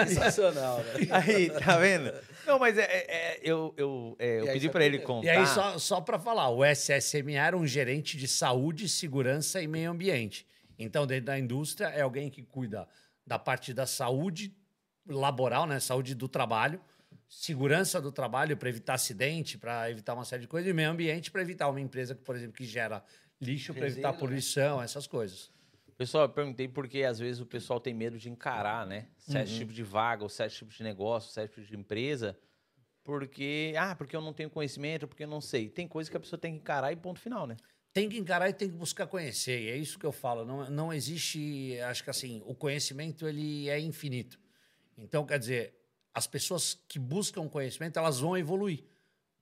Sensacional, 0.06 0.78
né? 0.78 1.08
Aí, 1.10 1.48
tá 1.48 1.78
vendo? 1.78 2.12
Não, 2.46 2.58
mas 2.58 2.76
é, 2.76 2.82
é, 2.82 3.06
é 3.08 3.40
eu, 3.42 3.72
eu, 3.76 4.16
é, 4.18 4.40
eu 4.40 4.46
pedi 4.52 4.68
para 4.68 4.84
ele 4.84 4.98
contar. 4.98 5.26
E 5.26 5.30
aí, 5.30 5.46
só, 5.46 5.78
só 5.78 6.00
para 6.00 6.18
falar, 6.18 6.50
o 6.50 6.62
SSMA 6.64 7.32
era 7.32 7.56
um 7.56 7.66
gerente 7.66 8.16
de 8.16 8.28
saúde, 8.28 8.88
segurança 8.88 9.62
e 9.62 9.66
meio 9.66 9.90
ambiente. 9.90 10.46
Então, 10.78 11.06
dentro 11.06 11.26
da 11.26 11.38
indústria, 11.38 11.86
é 11.86 12.02
alguém 12.02 12.28
que 12.28 12.42
cuida 12.42 12.86
da 13.26 13.38
parte 13.38 13.72
da 13.72 13.86
saúde 13.86 14.54
laboral, 15.06 15.66
né? 15.66 15.80
Saúde 15.80 16.14
do 16.14 16.28
trabalho, 16.28 16.80
segurança 17.28 18.00
do 18.00 18.12
trabalho 18.12 18.56
para 18.56 18.68
evitar 18.68 18.94
acidente, 18.94 19.56
para 19.56 19.90
evitar 19.90 20.14
uma 20.14 20.24
série 20.24 20.42
de 20.42 20.48
coisas, 20.48 20.70
e 20.70 20.74
meio 20.74 20.90
ambiente 20.90 21.30
para 21.30 21.40
evitar 21.40 21.68
uma 21.68 21.80
empresa 21.80 22.14
que, 22.14 22.22
por 22.22 22.36
exemplo, 22.36 22.54
que 22.54 22.64
gera 22.64 23.02
lixo 23.42 23.74
para 23.74 23.86
evitar 23.86 24.12
né? 24.12 24.18
poluição, 24.18 24.78
né? 24.78 24.84
essas 24.84 25.06
coisas. 25.06 25.50
Pessoal, 25.96 26.24
eu 26.24 26.28
perguntei 26.28 26.68
porque 26.68 27.02
às 27.02 27.18
vezes 27.18 27.40
o 27.40 27.46
pessoal 27.46 27.78
tem 27.78 27.92
medo 27.92 28.18
de 28.18 28.30
encarar, 28.30 28.86
né? 28.86 29.08
Sete 29.18 29.52
uhum. 29.52 29.58
tipos 29.58 29.74
de 29.74 29.82
vaga, 29.82 30.22
ou 30.22 30.28
sete 30.28 30.56
tipos 30.56 30.74
de 30.74 30.82
negócio, 30.82 31.30
sete 31.30 31.50
tipos 31.50 31.68
de 31.68 31.76
empresa. 31.76 32.38
porque, 33.04 33.74
ah, 33.76 33.94
porque 33.94 34.14
eu 34.14 34.20
não 34.20 34.32
tenho 34.32 34.48
conhecimento, 34.48 35.08
porque 35.08 35.24
eu 35.24 35.28
não 35.28 35.40
sei. 35.40 35.68
Tem 35.68 35.86
coisa 35.88 36.10
que 36.10 36.16
a 36.16 36.20
pessoa 36.20 36.38
tem 36.38 36.52
que 36.52 36.60
encarar 36.60 36.92
e 36.92 36.96
ponto 36.96 37.20
final, 37.20 37.46
né? 37.46 37.56
Tem 37.92 38.08
que 38.08 38.16
encarar 38.16 38.48
e 38.48 38.54
tem 38.54 38.70
que 38.70 38.76
buscar 38.76 39.06
conhecer. 39.06 39.60
E 39.60 39.70
é 39.70 39.76
isso 39.76 39.98
que 39.98 40.06
eu 40.06 40.12
falo. 40.12 40.44
Não, 40.44 40.70
não 40.70 40.92
existe, 40.92 41.78
acho 41.80 42.02
que 42.02 42.10
assim, 42.10 42.42
o 42.46 42.54
conhecimento 42.54 43.26
ele 43.28 43.68
é 43.68 43.78
infinito. 43.78 44.40
Então, 44.96 45.26
quer 45.26 45.38
dizer, 45.38 45.74
as 46.14 46.26
pessoas 46.26 46.74
que 46.88 46.98
buscam 46.98 47.48
conhecimento, 47.48 47.98
elas 47.98 48.20
vão 48.20 48.36
evoluir. 48.36 48.84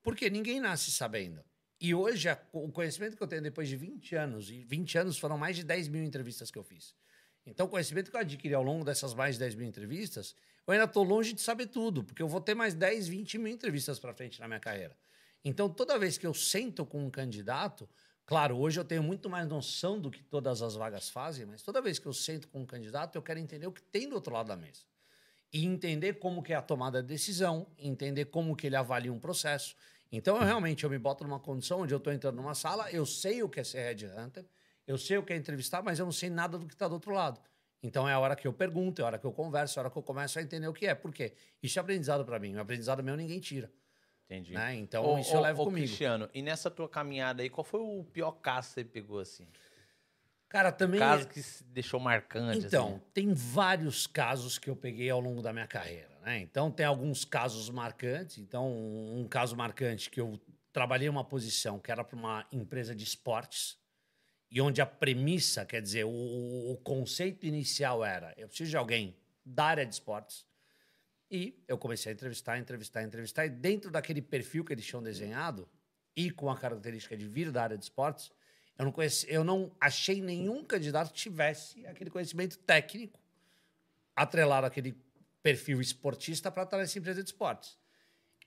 Porque 0.03 0.29
ninguém 0.31 0.61
nasce 0.61 0.91
sabendo. 0.91 1.45
E 1.81 1.95
hoje, 1.95 2.29
a- 2.29 2.38
o 2.53 2.71
conhecimento 2.71 3.16
que 3.16 3.23
eu 3.23 3.27
tenho 3.27 3.43
depois 3.43 3.69
de 3.69 3.77
20 3.77 4.14
anos, 4.14 4.51
e 4.51 4.62
20 4.64 4.99
anos 4.99 5.19
foram 5.19 5.38
mais 5.38 5.57
de 5.57 5.64
10 5.64 5.88
mil 5.88 6.05
entrevistas 6.05 6.51
que 6.51 6.59
eu 6.59 6.62
fiz. 6.62 6.95
Então, 7.47 7.66
o 7.66 7.69
conhecimento 7.69 8.11
que 8.11 8.16
eu 8.16 8.21
adquiri 8.21 8.53
ao 8.53 8.62
longo 8.62 8.85
dessas 8.85 9.14
mais 9.14 9.37
de 9.37 9.40
10 9.40 9.55
mil 9.55 9.66
entrevistas, 9.66 10.35
eu 10.66 10.73
ainda 10.73 10.85
estou 10.85 11.03
longe 11.03 11.33
de 11.33 11.40
saber 11.40 11.66
tudo, 11.66 12.05
porque 12.05 12.21
eu 12.21 12.29
vou 12.29 12.40
ter 12.40 12.55
mais 12.55 12.75
10, 12.75 13.09
20 13.09 13.38
mil 13.38 13.51
entrevistas 13.51 13.99
para 13.99 14.12
frente 14.12 14.38
na 14.40 14.47
minha 14.47 14.61
carreira. 14.61 14.95
Então, 15.43 15.71
toda 15.71 15.99
vez 15.99 16.19
que 16.19 16.27
eu 16.27 16.35
sento 16.35 16.85
com 16.85 17.03
um 17.07 17.11
candidato, 17.11 17.88
claro, 18.27 18.59
hoje 18.59 18.79
eu 18.79 18.85
tenho 18.85 19.03
muito 19.03 19.31
mais 19.31 19.49
noção 19.49 19.99
do 19.99 20.11
que 20.11 20.23
todas 20.23 20.61
as 20.61 20.75
vagas 20.75 21.09
fazem, 21.09 21.47
mas 21.47 21.62
toda 21.62 21.81
vez 21.81 21.99
que 21.99 22.07
eu 22.07 22.12
sento 22.12 22.47
com 22.49 22.61
um 22.61 22.66
candidato, 22.66 23.16
eu 23.16 23.23
quero 23.23 23.38
entender 23.40 23.66
o 23.66 23.73
que 23.73 23.83
tem 23.83 24.07
do 24.07 24.14
outro 24.14 24.35
lado 24.35 24.49
da 24.49 24.57
mesa 24.57 24.83
e 25.53 25.64
entender 25.64 26.14
como 26.14 26.43
que 26.43 26.53
é 26.53 26.57
a 26.57 26.62
tomada 26.62 27.03
de 27.03 27.09
decisão, 27.09 27.66
entender 27.79 28.27
como 28.27 28.55
que 28.55 28.66
ele 28.66 28.77
avalia 28.77 29.12
um 29.12 29.19
processo. 29.19 29.75
Então, 30.12 30.37
eu 30.37 30.44
realmente 30.44 30.85
eu 30.85 30.90
me 30.90 30.99
boto 30.99 31.23
numa 31.25 31.38
condição 31.38 31.81
onde 31.81 31.94
eu 31.94 31.99
estou 31.99 32.12
entrando 32.12 32.37
numa 32.37 32.55
sala, 32.55 32.90
eu 32.90 33.07
sei 33.07 33.42
o 33.42 33.49
que 33.49 33.61
é 33.61 33.64
ser 33.64 33.79
headhunter, 33.79 34.44
eu 34.87 34.99
sei 34.99 35.18
o 35.18 35.23
que 35.23 35.33
é 35.33 35.37
entrevistar, 35.37 35.83
mas 35.83 35.99
eu 35.99 36.05
não 36.05 36.12
sei 36.12 36.29
nada 36.29 36.59
do 36.59 36.66
que 36.66 36.75
está 36.75 36.88
do 36.88 36.94
outro 36.94 37.12
lado. 37.12 37.40
Então, 37.83 38.09
é 38.09 38.12
a 38.12 38.18
hora 38.18 38.37
que 38.37 38.46
eu 38.46 38.53
pergunto, 38.53 39.01
é 39.01 39.05
a 39.05 39.07
hora 39.07 39.18
que 39.18 39.25
eu 39.25 39.33
converso, 39.33 39.79
é 39.79 39.81
a 39.81 39.83
hora 39.85 39.90
que 39.90 39.96
eu 39.96 40.03
começo 40.03 40.38
a 40.38 40.42
entender 40.42 40.68
o 40.68 40.73
que 40.73 40.87
é. 40.87 40.94
Por 40.94 41.12
quê? 41.12 41.33
Isso 41.62 41.79
é 41.79 41.81
aprendizado 41.81 42.25
para 42.25 42.38
mim. 42.38 42.55
O 42.55 42.61
aprendizado 42.61 43.03
meu 43.03 43.16
ninguém 43.16 43.40
tira. 43.40 43.70
Entendi. 44.27 44.53
Né? 44.53 44.75
Então, 44.77 45.05
Ô, 45.05 45.18
isso 45.18 45.33
eu 45.35 45.38
ô, 45.38 45.42
levo 45.42 45.62
ô, 45.62 45.64
comigo. 45.64 45.87
Cristiano, 45.87 46.29
e 46.35 46.42
nessa 46.42 46.70
tua 46.70 46.88
caminhada 46.88 47.42
aí, 47.42 47.49
qual 47.49 47.64
foi 47.64 47.81
o 47.81 48.05
pior 48.12 48.33
caso 48.33 48.68
que 48.68 48.75
você 48.75 48.85
pegou 48.85 49.18
assim? 49.18 49.46
Cara, 50.49 50.70
também... 50.70 51.01
Caso 51.01 51.29
que 51.29 51.42
se 51.42 51.64
deixou 51.64 51.99
marcante, 52.01 52.66
Então, 52.66 52.88
assim. 52.88 53.03
tem 53.14 53.33
vários 53.33 54.07
casos 54.07 54.59
que 54.59 54.68
eu 54.68 54.77
peguei 54.77 55.09
ao 55.09 55.20
longo 55.20 55.40
da 55.40 55.53
minha 55.53 55.66
carreira, 55.66 56.10
né? 56.22 56.40
Então, 56.40 56.70
tem 56.70 56.87
alguns 56.87 57.24
casos 57.24 57.70
marcantes. 57.70 58.38
Então, 58.38 58.70
um 58.70 59.26
caso 59.28 59.56
marcante 59.56 60.11
que 60.11 60.20
eu 60.20 60.40
trabalhei 60.72 61.09
uma 61.09 61.24
posição 61.24 61.78
que 61.78 61.90
era 61.90 62.04
para 62.04 62.16
uma 62.16 62.46
empresa 62.52 62.94
de 62.94 63.04
esportes 63.04 63.78
e 64.50 64.61
onde 64.61 64.80
a 64.80 64.87
premissa, 64.87 65.64
quer 65.64 65.80
dizer, 65.80 66.04
o, 66.04 66.11
o 66.72 66.76
conceito 66.78 67.46
inicial 67.46 68.04
era 68.04 68.35
eu 68.37 68.48
preciso 68.48 68.70
de 68.70 68.76
alguém 68.76 69.16
da 69.44 69.64
área 69.64 69.87
de 69.87 69.94
esportes 69.94 70.46
e 71.30 71.62
eu 71.68 71.78
comecei 71.78 72.11
a 72.11 72.14
entrevistar, 72.14 72.59
entrevistar, 72.59 73.02
entrevistar 73.02 73.46
e 73.46 73.50
dentro 73.50 73.90
daquele 73.90 74.20
perfil 74.20 74.64
que 74.64 74.72
eles 74.72 74.85
tinham 74.85 75.02
desenhado 75.02 75.68
e 76.16 76.30
com 76.30 76.50
a 76.50 76.56
característica 76.56 77.16
de 77.16 77.26
vir 77.26 77.52
da 77.52 77.62
área 77.62 77.78
de 77.78 77.85
esportes, 77.85 78.30
eu 78.76 78.85
não, 78.85 78.92
conheci, 78.92 79.26
eu 79.28 79.44
não 79.44 79.70
achei 79.80 80.20
nenhum 80.20 80.64
candidato 80.64 81.12
que 81.12 81.18
tivesse 81.18 81.87
aquele 81.87 82.11
conhecimento 82.11 82.59
técnico 82.59 83.20
atrelado 84.16 84.66
àquele 84.66 84.96
perfil 85.42 85.81
esportista 85.81 86.50
para 86.50 86.64
estar 86.64 86.76
nessa 86.76 86.98
empresa 86.98 87.22
de 87.22 87.29
esportes. 87.29 87.79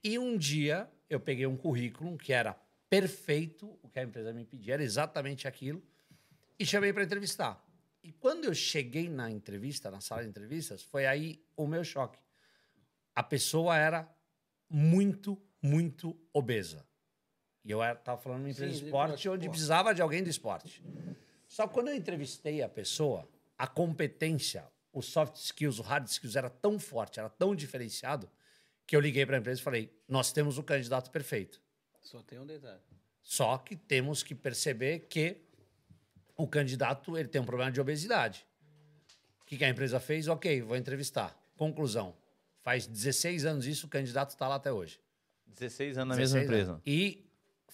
E 0.04 0.20
um 0.20 0.38
dia 0.38 0.90
eu 1.10 1.20
peguei 1.20 1.46
um 1.46 1.56
currículo 1.58 2.18
que 2.18 2.34
era 2.34 2.54
perfeito, 2.90 3.78
o 3.82 3.90
que 3.90 4.00
a 4.00 4.04
empresa 4.04 4.32
me 4.34 4.46
pedia, 4.46 4.76
era 4.76 4.84
exatamente 4.84 5.48
aquilo, 5.48 5.84
e 6.60 6.66
chamei 6.66 6.94
para 6.94 7.04
entrevistar. 7.04 7.64
E 8.04 8.12
quando 8.12 8.46
eu 8.46 8.54
cheguei 8.54 9.10
na 9.10 9.32
entrevista, 9.32 9.90
na 9.90 10.02
sala 10.02 10.24
de 10.24 10.30
entrevistas, 10.30 10.84
foi 10.84 11.06
aí 11.06 11.44
o 11.56 11.66
meu 11.66 11.84
choque. 11.84 12.20
A 13.16 13.24
pessoa 13.24 13.78
era 13.78 14.08
muito, 14.70 15.42
muito 15.62 16.20
obesa. 16.34 16.86
E 17.64 17.72
eu 17.72 17.82
estava 17.82 18.20
falando 18.22 18.40
numa 18.40 18.50
empresa 18.50 18.72
Sim, 18.72 18.78
de 18.78 18.82
de 18.82 18.86
esporte 18.88 19.10
esporte. 19.16 19.30
onde 19.30 19.50
precisava 19.50 19.96
de 19.96 20.02
alguém 20.02 20.22
do 20.22 20.30
esporte. 20.30 20.84
Só 21.48 21.68
que 21.68 21.74
quando 21.74 21.88
eu 21.88 21.96
entrevistei 21.96 22.62
a 22.62 22.68
pessoa, 22.68 23.30
a 23.58 23.68
competência, 23.68 24.70
os 24.94 25.08
soft 25.08 25.36
skills, 25.36 25.80
o 25.80 25.82
hard 25.82 26.08
skills 26.08 26.36
era 26.36 26.50
tão 26.50 26.80
forte, 26.80 27.20
era 27.20 27.30
tão 27.30 27.56
diferenciado, 27.56 28.30
que 28.86 28.96
eu 28.96 29.00
liguei 29.00 29.26
para 29.26 29.36
a 29.38 29.40
empresa 29.40 29.60
e 29.60 29.64
falei: 29.64 29.92
nós 30.08 30.32
temos 30.32 30.58
o 30.58 30.64
candidato 30.64 31.10
perfeito. 31.10 31.60
Só 32.02 32.22
tem 32.22 32.40
um 32.40 32.46
detalhe. 32.46 32.82
Só 33.22 33.58
que 33.58 33.76
temos 33.76 34.22
que 34.22 34.36
perceber 34.36 35.08
que 35.10 35.38
o 36.36 36.48
candidato 36.48 37.18
ele 37.18 37.28
tem 37.28 37.42
um 37.42 37.46
problema 37.46 37.72
de 37.72 37.82
obesidade. 37.82 38.46
O 39.42 39.46
que, 39.46 39.58
que 39.58 39.64
a 39.64 39.70
empresa 39.70 40.00
fez? 40.00 40.28
Ok, 40.28 40.62
vou 40.62 40.76
entrevistar. 40.76 41.38
Conclusão. 41.56 42.16
Faz 42.62 42.86
16 42.86 43.46
anos 43.46 43.66
isso, 43.66 43.88
o 43.88 43.90
candidato 43.90 44.32
está 44.32 44.48
lá 44.48 44.56
até 44.56 44.72
hoje. 44.72 45.00
16 45.48 45.98
anos 45.98 46.10
na 46.10 46.16
mesma 46.16 46.40
16 46.40 46.44
empresa. 46.44 46.72
anos. 46.72 46.84
E 46.86 47.26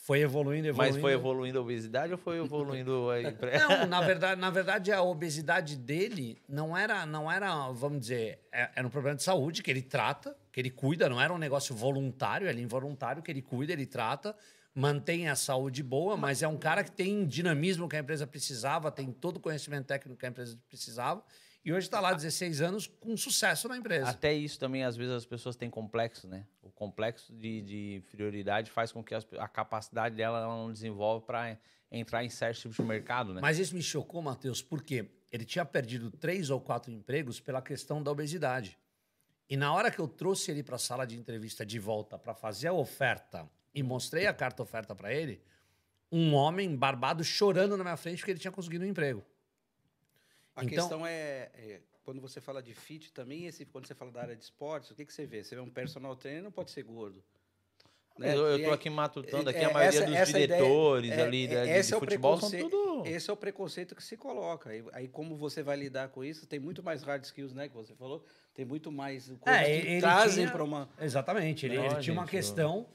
foi 0.01 0.21
evoluindo, 0.21 0.67
evoluindo. 0.67 0.93
Mas 0.95 1.01
foi 1.01 1.13
evoluindo 1.13 1.59
a 1.59 1.61
obesidade 1.61 2.11
ou 2.13 2.17
foi 2.17 2.39
evoluindo 2.39 3.09
a 3.09 3.21
empresa? 3.21 3.67
Não, 3.67 3.85
na 3.85 4.01
verdade, 4.01 4.39
na 4.41 4.49
verdade, 4.49 4.91
a 4.91 5.01
obesidade 5.03 5.75
dele 5.75 6.41
não 6.47 6.75
era, 6.75 7.05
não 7.05 7.29
era, 7.31 7.69
vamos 7.71 7.99
dizer, 8.01 8.39
é- 8.51 8.69
era 8.75 8.87
um 8.87 8.89
problema 8.89 9.17
de 9.17 9.23
saúde 9.23 9.61
que 9.61 9.69
ele 9.69 9.81
trata, 9.81 10.35
que 10.51 10.59
ele 10.59 10.69
cuida, 10.71 11.09
não 11.09 11.21
era 11.21 11.33
um 11.33 11.37
negócio 11.37 11.75
voluntário, 11.75 12.47
é 12.47 12.53
involuntário 12.53 13.21
que 13.21 13.29
ele 13.29 13.41
cuida, 13.41 13.73
ele 13.73 13.85
trata, 13.85 14.35
mantém 14.73 15.27
a 15.27 15.35
saúde 15.35 15.83
boa, 15.83 16.15
mas 16.15 16.41
é 16.41 16.47
um 16.47 16.57
cara 16.57 16.83
que 16.83 16.91
tem 16.91 17.25
dinamismo 17.25 17.87
que 17.89 17.97
a 17.97 17.99
empresa 17.99 18.25
precisava, 18.25 18.89
tem 18.91 19.11
todo 19.11 19.37
o 19.37 19.39
conhecimento 19.39 19.85
técnico 19.85 20.17
que 20.17 20.25
a 20.25 20.29
empresa 20.29 20.57
precisava, 20.69 21.21
e 21.63 21.73
hoje 21.73 21.87
está 21.87 21.99
lá 21.99 22.13
16 22.13 22.61
anos 22.61 22.87
com 22.87 23.15
sucesso 23.17 23.67
na 23.67 23.77
empresa. 23.77 24.09
Até 24.09 24.33
isso 24.33 24.57
também, 24.59 24.83
às 24.83 24.95
vezes, 24.95 25.13
as 25.13 25.25
pessoas 25.25 25.55
têm 25.55 25.69
complexo, 25.69 26.27
né? 26.27 26.45
O 26.61 26.71
complexo 26.71 27.33
de, 27.33 27.61
de 27.61 27.95
inferioridade 27.97 28.71
faz 28.71 28.91
com 28.91 29.03
que 29.03 29.13
as- 29.13 29.27
a 29.37 29.47
capacidade 29.47 30.15
dela 30.15 30.39
ela 30.39 30.55
não 30.55 30.71
desenvolve 30.71 31.25
para 31.25 31.57
entrar 31.91 32.23
em 32.23 32.29
certos 32.29 32.61
tipos 32.61 32.77
de 32.77 32.83
mercado, 32.83 33.33
né? 33.33 33.41
Mas 33.41 33.57
isso 33.59 33.75
me 33.75 33.81
chocou, 33.81 34.21
Matheus, 34.21 34.61
porque 34.61 35.09
ele 35.31 35.43
tinha 35.45 35.65
perdido 35.65 36.09
três 36.11 36.49
ou 36.49 36.59
quatro 36.61 36.91
empregos 36.91 37.39
pela 37.39 37.61
questão 37.61 38.01
da 38.01 38.11
obesidade. 38.11 38.77
E 39.49 39.57
na 39.57 39.73
hora 39.73 39.89
que 39.91 39.99
eu 39.99 40.07
trouxe 40.07 40.51
ele 40.51 40.61
para 40.63 40.75
a 40.75 40.79
sala 40.79 41.05
de 41.05 41.17
entrevista 41.17 41.65
de 41.65 41.79
volta 41.79 42.17
para 42.17 42.33
fazer 42.35 42.67
a 42.67 42.73
oferta 42.73 43.49
e 43.73 43.81
mostrei 43.83 44.27
a 44.27 44.33
carta 44.33 44.61
oferta 44.61 44.95
para 44.95 45.11
ele, 45.13 45.41
um 46.11 46.33
homem 46.35 46.75
barbado 46.75 47.23
chorando 47.23 47.75
na 47.75 47.83
minha 47.83 47.97
frente 47.97 48.17
porque 48.19 48.31
ele 48.31 48.39
tinha 48.39 48.51
conseguido 48.51 48.85
um 48.85 48.87
emprego. 48.87 49.23
A 50.59 50.63
Então- 50.65 50.77
questão 50.77 51.05
é, 51.07 51.49
é, 51.55 51.79
quando 52.03 52.19
você 52.21 52.39
fala 52.41 52.61
de 52.61 52.73
fit 52.73 53.11
também, 53.13 53.45
esse, 53.47 53.65
quando 53.65 53.87
você 53.87 53.93
fala 53.95 54.11
da 54.11 54.21
área 54.21 54.35
de 54.35 54.43
esportes, 54.43 54.89
o 54.91 54.95
que, 54.95 55.05
que 55.05 55.13
você 55.13 55.25
vê? 55.25 55.43
Você 55.43 55.55
vê 55.55 55.61
um 55.61 55.69
personal 55.69 56.15
trainer, 56.15 56.43
não 56.43 56.51
pode 56.51 56.71
ser 56.71 56.83
gordo. 56.83 57.23
né? 58.17 58.35
Eu, 58.35 58.57
E 58.59 58.65
aí- 58.65 58.71
aqui 58.71 58.89
matutando 58.89 59.49
aqui 59.49 59.59
é, 59.59 59.63
a 59.65 59.71
maioria 59.73 59.97
essa- 59.99 60.05
dos 60.05 60.15
essa 60.17 60.31
ideia- 60.31 60.47
diretores 60.47 61.11
é, 61.11 61.21
ali 61.21 61.47
da, 61.47 61.63
de, 61.63 61.69
esse 61.71 61.87
de 61.87 61.93
é 61.93 61.97
o 61.97 61.99
futebol 62.01 62.37
são 62.37 62.49
preconce- 62.49 62.69
tudo... 62.75 63.05
Esse 63.07 63.29
é 63.29 63.33
o 63.33 63.37
preconceito 63.37 63.95
que 63.95 64.03
se 64.03 64.17
coloca. 64.17 64.71
Aí, 64.71 64.83
aí 64.91 65.07
como 65.07 65.37
você 65.37 65.63
vai 65.63 65.77
lidar 65.77 66.09
com 66.09 66.21
isso, 66.21 66.45
tem 66.45 66.59
muito 66.59 66.83
mais 66.83 67.01
hard 67.01 67.23
skills, 67.23 67.53
né, 67.53 67.69
que 67.69 67.73
você 67.75 67.95
falou, 67.95 68.25
tem 68.53 68.65
muito 68.65 68.91
mais 68.91 69.27
coisas 69.27 69.39
que 69.41 69.49
É, 69.49 69.73
ele 69.73 70.01
trazem 70.01 70.49
para 70.49 70.61
uma... 70.61 70.89
Exatamente. 70.99 71.65
Ele, 71.65 71.77
Não, 71.77 71.85
ele 71.85 71.95
tinha 72.01 72.11
uma 72.13 72.23
gente, 72.23 72.31
questão. 72.31 72.87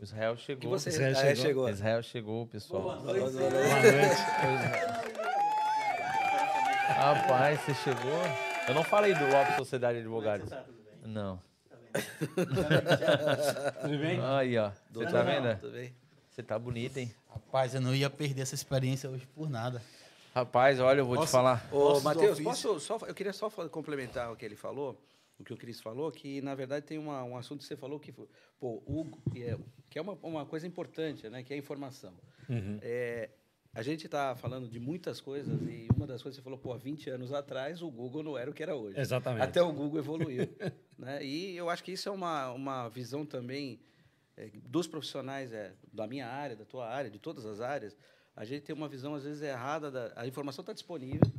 O 0.00 0.04
Israel 0.04 0.36
Que 0.36 0.42
chegou. 0.42 0.70
você 0.70 0.88
Israel 0.88 1.16
Ah, 1.18 1.26
é, 1.26 1.34
chegou. 1.36 1.68
Israel 1.68 2.02
chegou, 2.02 2.46
pessoal. 2.46 2.82
Boa 2.82 2.96
noite. 3.02 3.36
Rapaz, 7.02 7.60
você 7.60 7.74
chegou? 7.74 8.22
Eu 8.68 8.74
não 8.74 8.84
falei 8.84 9.12
do 9.12 9.26
Lopes 9.26 9.56
Sociedade 9.56 9.98
de 9.98 10.04
Advogados. 10.04 10.48
Não. 11.04 11.42
Tudo 13.82 13.98
bem? 13.98 14.20
Aí, 14.22 14.56
ó. 14.56 14.70
Você 14.92 15.06
tá 15.06 15.22
vendo? 15.24 15.58
Tudo 15.58 15.72
bem? 15.72 15.92
Você 16.30 16.42
tá 16.44 16.56
bonito, 16.56 16.98
hein? 16.98 17.12
Rapaz, 17.28 17.74
eu 17.74 17.80
não 17.80 17.92
ia 17.92 18.08
perder 18.08 18.42
essa 18.42 18.54
experiência 18.54 19.10
hoje 19.10 19.26
por 19.26 19.50
nada. 19.50 19.82
Rapaz, 20.32 20.78
olha, 20.78 21.00
eu 21.00 21.04
vou 21.04 21.16
te 21.16 21.20
Nossa. 21.20 21.32
falar. 21.32 21.68
Ô, 21.72 22.00
Matheus, 22.00 22.38
posso 22.38 22.78
só, 22.78 22.96
eu 23.04 23.14
queria 23.14 23.32
só 23.32 23.50
complementar 23.50 24.32
o 24.32 24.36
que 24.36 24.44
ele 24.44 24.54
falou, 24.54 24.96
o 25.40 25.44
que 25.44 25.52
o 25.52 25.56
Cris 25.56 25.80
falou, 25.80 26.12
que 26.12 26.40
na 26.40 26.54
verdade 26.54 26.86
tem 26.86 26.98
uma, 26.98 27.24
um 27.24 27.36
assunto 27.36 27.62
que 27.62 27.66
você 27.66 27.76
falou 27.76 27.98
que, 27.98 28.12
pô, 28.12 28.28
o, 28.60 29.04
que 29.32 29.42
é, 29.42 29.58
que 29.90 29.98
é 29.98 30.02
uma, 30.02 30.16
uma 30.22 30.46
coisa 30.46 30.68
importante, 30.68 31.28
né, 31.28 31.42
que 31.42 31.52
é 31.52 31.56
a 31.56 31.58
informação. 31.58 32.14
É, 32.80 33.28
a 33.74 33.82
gente 33.82 34.04
está 34.04 34.36
falando 34.36 34.68
de 34.68 34.78
muitas 34.78 35.20
coisas 35.20 35.60
e 35.62 35.88
uma 35.96 36.06
das 36.06 36.22
coisas 36.22 36.38
que 36.38 36.42
você 36.42 36.44
falou, 36.44 36.58
pô, 36.58 36.74
há 36.74 36.76
20 36.76 37.08
anos 37.08 37.32
atrás 37.32 37.80
o 37.80 37.90
Google 37.90 38.22
não 38.22 38.36
era 38.36 38.50
o 38.50 38.54
que 38.54 38.62
era 38.62 38.76
hoje. 38.76 39.00
Exatamente. 39.00 39.42
Até 39.42 39.62
o 39.62 39.72
Google 39.72 39.98
evoluiu. 39.98 40.46
né? 40.98 41.24
E 41.24 41.56
eu 41.56 41.70
acho 41.70 41.82
que 41.82 41.92
isso 41.92 42.08
é 42.08 42.12
uma, 42.12 42.50
uma 42.50 42.88
visão 42.88 43.24
também 43.24 43.80
é, 44.36 44.50
dos 44.64 44.86
profissionais 44.86 45.52
é, 45.52 45.72
da 45.90 46.06
minha 46.06 46.26
área, 46.26 46.54
da 46.54 46.66
tua 46.66 46.86
área, 46.86 47.10
de 47.10 47.18
todas 47.18 47.46
as 47.46 47.60
áreas. 47.60 47.96
A 48.36 48.44
gente 48.44 48.62
tem 48.62 48.76
uma 48.76 48.88
visão, 48.88 49.14
às 49.14 49.24
vezes, 49.24 49.40
errada. 49.42 49.90
Da, 49.90 50.12
a 50.16 50.26
informação 50.26 50.62
está 50.62 50.74
disponível. 50.74 51.32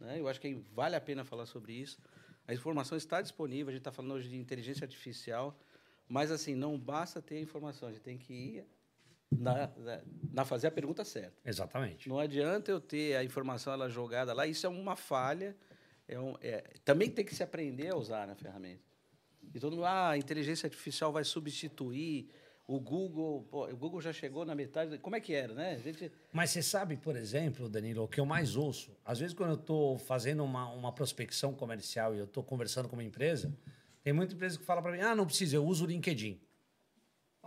Né? 0.00 0.18
Eu 0.18 0.26
acho 0.26 0.40
que 0.40 0.54
vale 0.72 0.96
a 0.96 1.00
pena 1.00 1.24
falar 1.24 1.46
sobre 1.46 1.72
isso. 1.72 1.98
A 2.46 2.52
informação 2.52 2.98
está 2.98 3.22
disponível. 3.22 3.68
A 3.68 3.72
gente 3.72 3.80
está 3.80 3.92
falando 3.92 4.14
hoje 4.14 4.28
de 4.28 4.36
inteligência 4.36 4.84
artificial. 4.84 5.56
Mas, 6.08 6.32
assim, 6.32 6.56
não 6.56 6.76
basta 6.76 7.22
ter 7.22 7.36
a 7.36 7.40
informação. 7.40 7.88
A 7.88 7.92
gente 7.92 8.02
tem 8.02 8.18
que 8.18 8.32
ir 8.32 8.64
na, 9.30 9.68
na, 9.76 10.00
na 10.32 10.44
fazer 10.44 10.68
a 10.68 10.70
pergunta 10.70 11.04
certa. 11.04 11.34
Exatamente. 11.44 12.08
Não 12.08 12.18
adianta 12.18 12.70
eu 12.70 12.80
ter 12.80 13.16
a 13.16 13.24
informação 13.24 13.72
ela 13.72 13.88
jogada 13.88 14.32
lá. 14.32 14.46
Isso 14.46 14.66
é 14.66 14.68
uma 14.68 14.96
falha. 14.96 15.56
É 16.06 16.18
um, 16.18 16.34
é, 16.40 16.62
também 16.84 17.10
tem 17.10 17.24
que 17.24 17.34
se 17.34 17.42
aprender 17.42 17.92
a 17.92 17.96
usar 17.96 18.26
na 18.26 18.34
ferramenta. 18.34 18.82
E 19.54 19.60
todo 19.60 19.72
mundo, 19.72 19.84
ah, 19.84 20.10
a 20.10 20.18
inteligência 20.18 20.66
artificial 20.66 21.12
vai 21.12 21.24
substituir 21.24 22.30
o 22.66 22.78
Google. 22.78 23.46
Pô, 23.50 23.66
o 23.66 23.76
Google 23.76 24.00
já 24.00 24.12
chegou 24.12 24.44
na 24.44 24.54
metade. 24.54 24.98
Como 24.98 25.16
é 25.16 25.20
que 25.20 25.32
era, 25.32 25.54
né? 25.54 25.74
A 25.74 25.78
gente... 25.78 26.10
Mas 26.32 26.50
você 26.50 26.62
sabe, 26.62 26.96
por 26.96 27.16
exemplo, 27.16 27.68
Danilo, 27.68 28.04
o 28.04 28.08
que 28.08 28.20
eu 28.20 28.26
mais 28.26 28.56
ouço, 28.56 28.96
às 29.04 29.18
vezes 29.18 29.34
quando 29.34 29.50
eu 29.50 29.56
estou 29.56 29.98
fazendo 29.98 30.44
uma, 30.44 30.70
uma 30.72 30.92
prospecção 30.92 31.54
comercial 31.54 32.14
e 32.14 32.18
eu 32.18 32.24
estou 32.24 32.42
conversando 32.42 32.88
com 32.88 32.96
uma 32.96 33.04
empresa, 33.04 33.54
tem 34.02 34.12
muita 34.12 34.34
empresa 34.34 34.58
que 34.58 34.64
fala 34.64 34.80
para 34.80 34.92
mim, 34.92 35.00
ah, 35.00 35.14
não 35.14 35.26
precisa, 35.26 35.56
eu 35.56 35.64
uso 35.64 35.84
o 35.84 35.86
LinkedIn. 35.86 36.40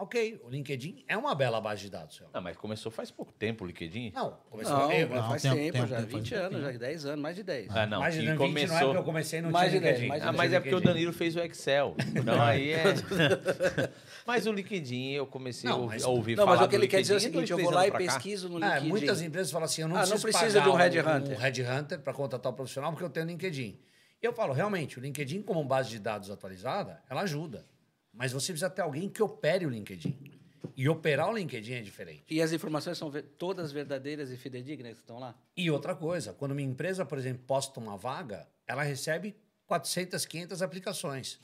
Ok, 0.02 0.42
o 0.44 0.50
LinkedIn 0.50 1.06
é 1.08 1.16
uma 1.16 1.36
bela 1.36 1.62
base 1.62 1.84
de 1.84 1.92
dados. 1.92 2.16
Selma. 2.16 2.32
Ah, 2.34 2.42
mas 2.42 2.58
começou 2.58 2.92
faz 2.92 3.12
pouco 3.12 3.32
tempo 3.32 3.64
o 3.64 3.68
LinkedIn. 3.68 4.12
Não, 4.16 4.36
começou 4.50 4.76
Não, 4.76 4.92
eu- 4.92 5.08
mas 5.08 5.26
faz 5.28 5.42
tempo, 5.44 5.56
tempo, 5.58 5.74
tempo, 5.74 5.88
já, 5.88 5.96
tempo, 5.98 6.08
20 6.18 6.30
tempo, 6.32 6.42
anos, 6.42 6.60
tempo. 6.60 6.72
já 6.74 6.80
10 6.80 7.06
anos, 7.06 7.22
mais 7.22 7.36
de 7.36 7.44
10. 7.44 7.68
Ah, 7.70 7.86
não. 7.86 8.00
mais 8.00 8.16
de 8.16 8.22
que 8.22 8.26
20 8.26 8.36
não 8.40 8.46
é 8.46 8.48
começou... 8.50 8.80
porque 8.80 8.98
eu 8.98 9.04
comecei 9.04 9.42
não 9.42 9.52
Mais 9.52 9.72
de 9.72 9.80
dez, 9.80 9.92
LinkedIn. 9.94 10.08
mais 10.10 10.22
de 10.24 10.28
Ah, 10.28 10.32
dez. 10.32 10.38
mas 10.40 10.54
é 10.54 10.60
porque 10.60 10.76
o. 10.76 10.82
Danilo 10.82 11.14
fez 11.14 11.36
o 11.36 11.40
Excel. 11.42 11.96
Então 12.16 12.42
aí 12.42 12.72
é. 12.72 12.84
mas 14.26 14.48
o 14.48 14.52
LinkedIn 14.52 15.12
eu 15.12 15.28
comecei 15.28 15.70
Não, 15.70 15.78
a 15.78 15.80
ouvir, 15.82 15.94
mas- 15.96 16.04
a 16.04 16.08
ouvir 16.10 16.36
Não, 16.36 16.46
falar 16.46 16.58
mas 16.58 16.66
o 16.66 16.70
que 16.70 16.76
ele 16.76 16.88
quer 16.88 17.02
dizer 17.02 17.14
é 17.14 17.18
o 17.18 17.20
seguinte, 17.20 17.52
eu 17.52 17.58
vou 17.60 17.70
lá 17.72 17.88
e 17.88 17.92
pesquiso 17.92 18.50
no 18.50 18.58
Ah, 18.58 18.70
LinkedIn. 18.70 18.90
muitas 18.90 19.22
empresas 19.22 19.52
falam 19.52 19.66
assim, 19.66 19.84
eu 19.84 19.88
não 19.88 19.96
Ah, 19.98 20.00
não 20.00 20.08
preciso 20.20 20.24
precisa 20.28 20.60
pagar 20.62 20.90
de 20.90 21.00
um 21.00 21.04
um 21.04 21.06
headhunter. 21.06 21.38
um 21.38 21.40
headhunter 21.40 22.00
para 22.00 22.14
contratar 22.14 22.52
o 22.52 22.56
profissional 22.56 22.92
porque 22.92 23.06
eu 23.06 23.10
tenho 23.10 23.28
LinkedIn. 23.28 23.80
E 24.22 24.26
eu 24.26 24.34
falo, 24.34 24.52
realmente, 24.54 24.98
o 24.98 25.02
LinkedIn 25.02 25.42
como 25.44 25.64
base 25.64 25.90
de 25.92 26.00
dados 26.00 26.30
atualizada, 26.32 27.02
ela 27.10 27.22
ajuda. 27.22 27.66
Mas 28.14 28.32
você 28.32 28.52
precisa 28.52 28.70
ter 28.70 28.82
alguém 28.82 29.10
que 29.10 29.24
opere 29.24 29.66
o 29.66 29.70
LinkedIn. 29.70 30.42
E 30.76 30.88
operar 30.90 31.30
o 31.30 31.34
LinkedIn 31.34 31.74
é 31.74 31.82
diferente. 31.82 32.24
E 32.30 32.42
as 32.42 32.52
informações 32.52 32.98
são 32.98 33.12
todas 33.38 33.72
verdadeiras 33.72 34.32
e 34.32 34.38
fidedignas 34.38 34.94
que 34.94 35.00
estão 35.02 35.20
lá? 35.20 35.36
E 35.56 35.70
outra 35.70 35.96
coisa, 35.96 36.34
quando 36.34 36.52
uma 36.52 36.62
empresa, 36.62 37.06
por 37.06 37.18
exemplo, 37.18 37.44
posta 37.46 37.80
uma 37.80 37.98
vaga, 37.98 38.48
ela 38.66 38.84
recebe 38.84 39.36
400, 39.66 40.26
500 40.26 40.62
aplicações. 40.62 41.40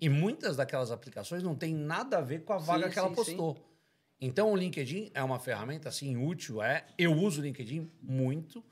E 0.00 0.08
muitas 0.08 0.56
daquelas 0.56 0.90
aplicações 0.90 1.42
não 1.42 1.54
tem 1.54 1.74
nada 1.74 2.18
a 2.18 2.20
ver 2.20 2.42
com 2.44 2.52
a 2.52 2.58
vaga 2.58 2.86
Sim, 2.86 2.92
que 2.92 2.98
ela 2.98 3.08
sim, 3.08 3.14
postou. 3.14 3.70
Então, 4.20 4.52
o 4.52 4.56
LinkedIn 4.56 5.10
é 5.14 5.22
uma 5.22 5.38
ferramenta 5.38 5.88
assim 5.88 6.16
útil, 6.16 6.62
é. 6.62 6.86
Eu 6.98 7.12
uso 7.12 7.40
o 7.40 7.44
LinkedIn 7.44 7.90
muito. 8.02 8.64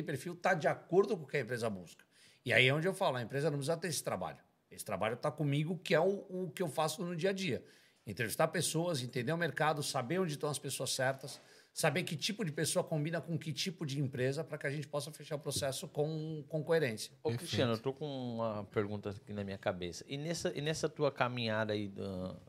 O 0.00 0.04
perfil 0.04 0.34
está 0.34 0.54
de 0.54 0.66
acordo 0.66 1.16
com 1.16 1.24
o 1.24 1.26
que 1.26 1.36
a 1.36 1.40
empresa 1.40 1.70
busca. 1.70 2.04
E 2.44 2.52
aí 2.52 2.66
é 2.66 2.74
onde 2.74 2.86
eu 2.86 2.94
falo, 2.94 3.16
a 3.16 3.22
empresa 3.22 3.50
não 3.50 3.58
precisa 3.58 3.76
ter 3.76 3.88
esse 3.88 4.02
trabalho. 4.02 4.38
Esse 4.70 4.84
trabalho 4.84 5.14
está 5.14 5.30
comigo, 5.30 5.78
que 5.78 5.94
é 5.94 6.00
o, 6.00 6.24
o 6.28 6.50
que 6.50 6.62
eu 6.62 6.68
faço 6.68 7.04
no 7.04 7.14
dia 7.14 7.30
a 7.30 7.32
dia. 7.32 7.64
Entrevistar 8.06 8.48
pessoas, 8.48 9.02
entender 9.02 9.32
o 9.32 9.36
mercado, 9.36 9.82
saber 9.82 10.18
onde 10.18 10.32
estão 10.32 10.50
as 10.50 10.58
pessoas 10.58 10.90
certas, 10.90 11.40
saber 11.72 12.02
que 12.02 12.16
tipo 12.16 12.44
de 12.44 12.50
pessoa 12.50 12.82
combina 12.82 13.20
com 13.20 13.38
que 13.38 13.52
tipo 13.52 13.86
de 13.86 14.00
empresa 14.00 14.42
para 14.42 14.58
que 14.58 14.66
a 14.66 14.70
gente 14.70 14.88
possa 14.88 15.12
fechar 15.12 15.36
o 15.36 15.38
processo 15.38 15.86
com, 15.86 16.44
com 16.48 16.64
coerência. 16.64 17.12
Ô, 17.22 17.30
Cristiano, 17.30 17.74
eu 17.74 17.78
tô 17.78 17.92
com 17.92 18.06
uma 18.06 18.64
pergunta 18.64 19.10
aqui 19.10 19.32
na 19.32 19.44
minha 19.44 19.58
cabeça. 19.58 20.04
E 20.08 20.16
nessa, 20.16 20.52
e 20.56 20.60
nessa 20.60 20.88
tua 20.88 21.12
caminhada 21.12 21.72
aí, 21.72 21.92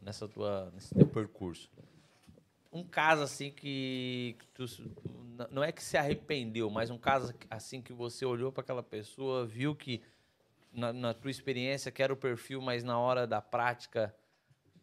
nessa 0.02 0.28
tua, 0.28 0.72
nesse 0.74 0.94
teu 0.96 1.06
percurso, 1.06 1.70
um 2.74 2.84
caso 2.84 3.22
assim 3.22 3.52
que, 3.52 4.36
que 4.40 4.48
tu, 4.48 4.66
não 5.52 5.64
é 5.64 5.72
que 5.72 5.84
se 5.84 5.96
arrependeu, 5.96 6.70
mas 6.70 6.90
um 6.90 6.98
caso 6.98 7.34
assim 7.50 7.82
que 7.82 7.94
você 7.94 8.26
olhou 8.26 8.52
para 8.52 8.62
aquela 8.62 8.84
pessoa, 8.84 9.46
viu 9.46 9.76
que 9.76 10.02
na, 10.72 10.92
na 10.92 11.14
tua 11.14 11.30
experiência 11.30 11.92
que 11.92 12.02
era 12.02 12.12
o 12.12 12.18
perfil, 12.18 12.62
mas 12.62 12.84
na 12.84 13.00
hora 13.00 13.28
da 13.28 13.42
prática 13.42 14.14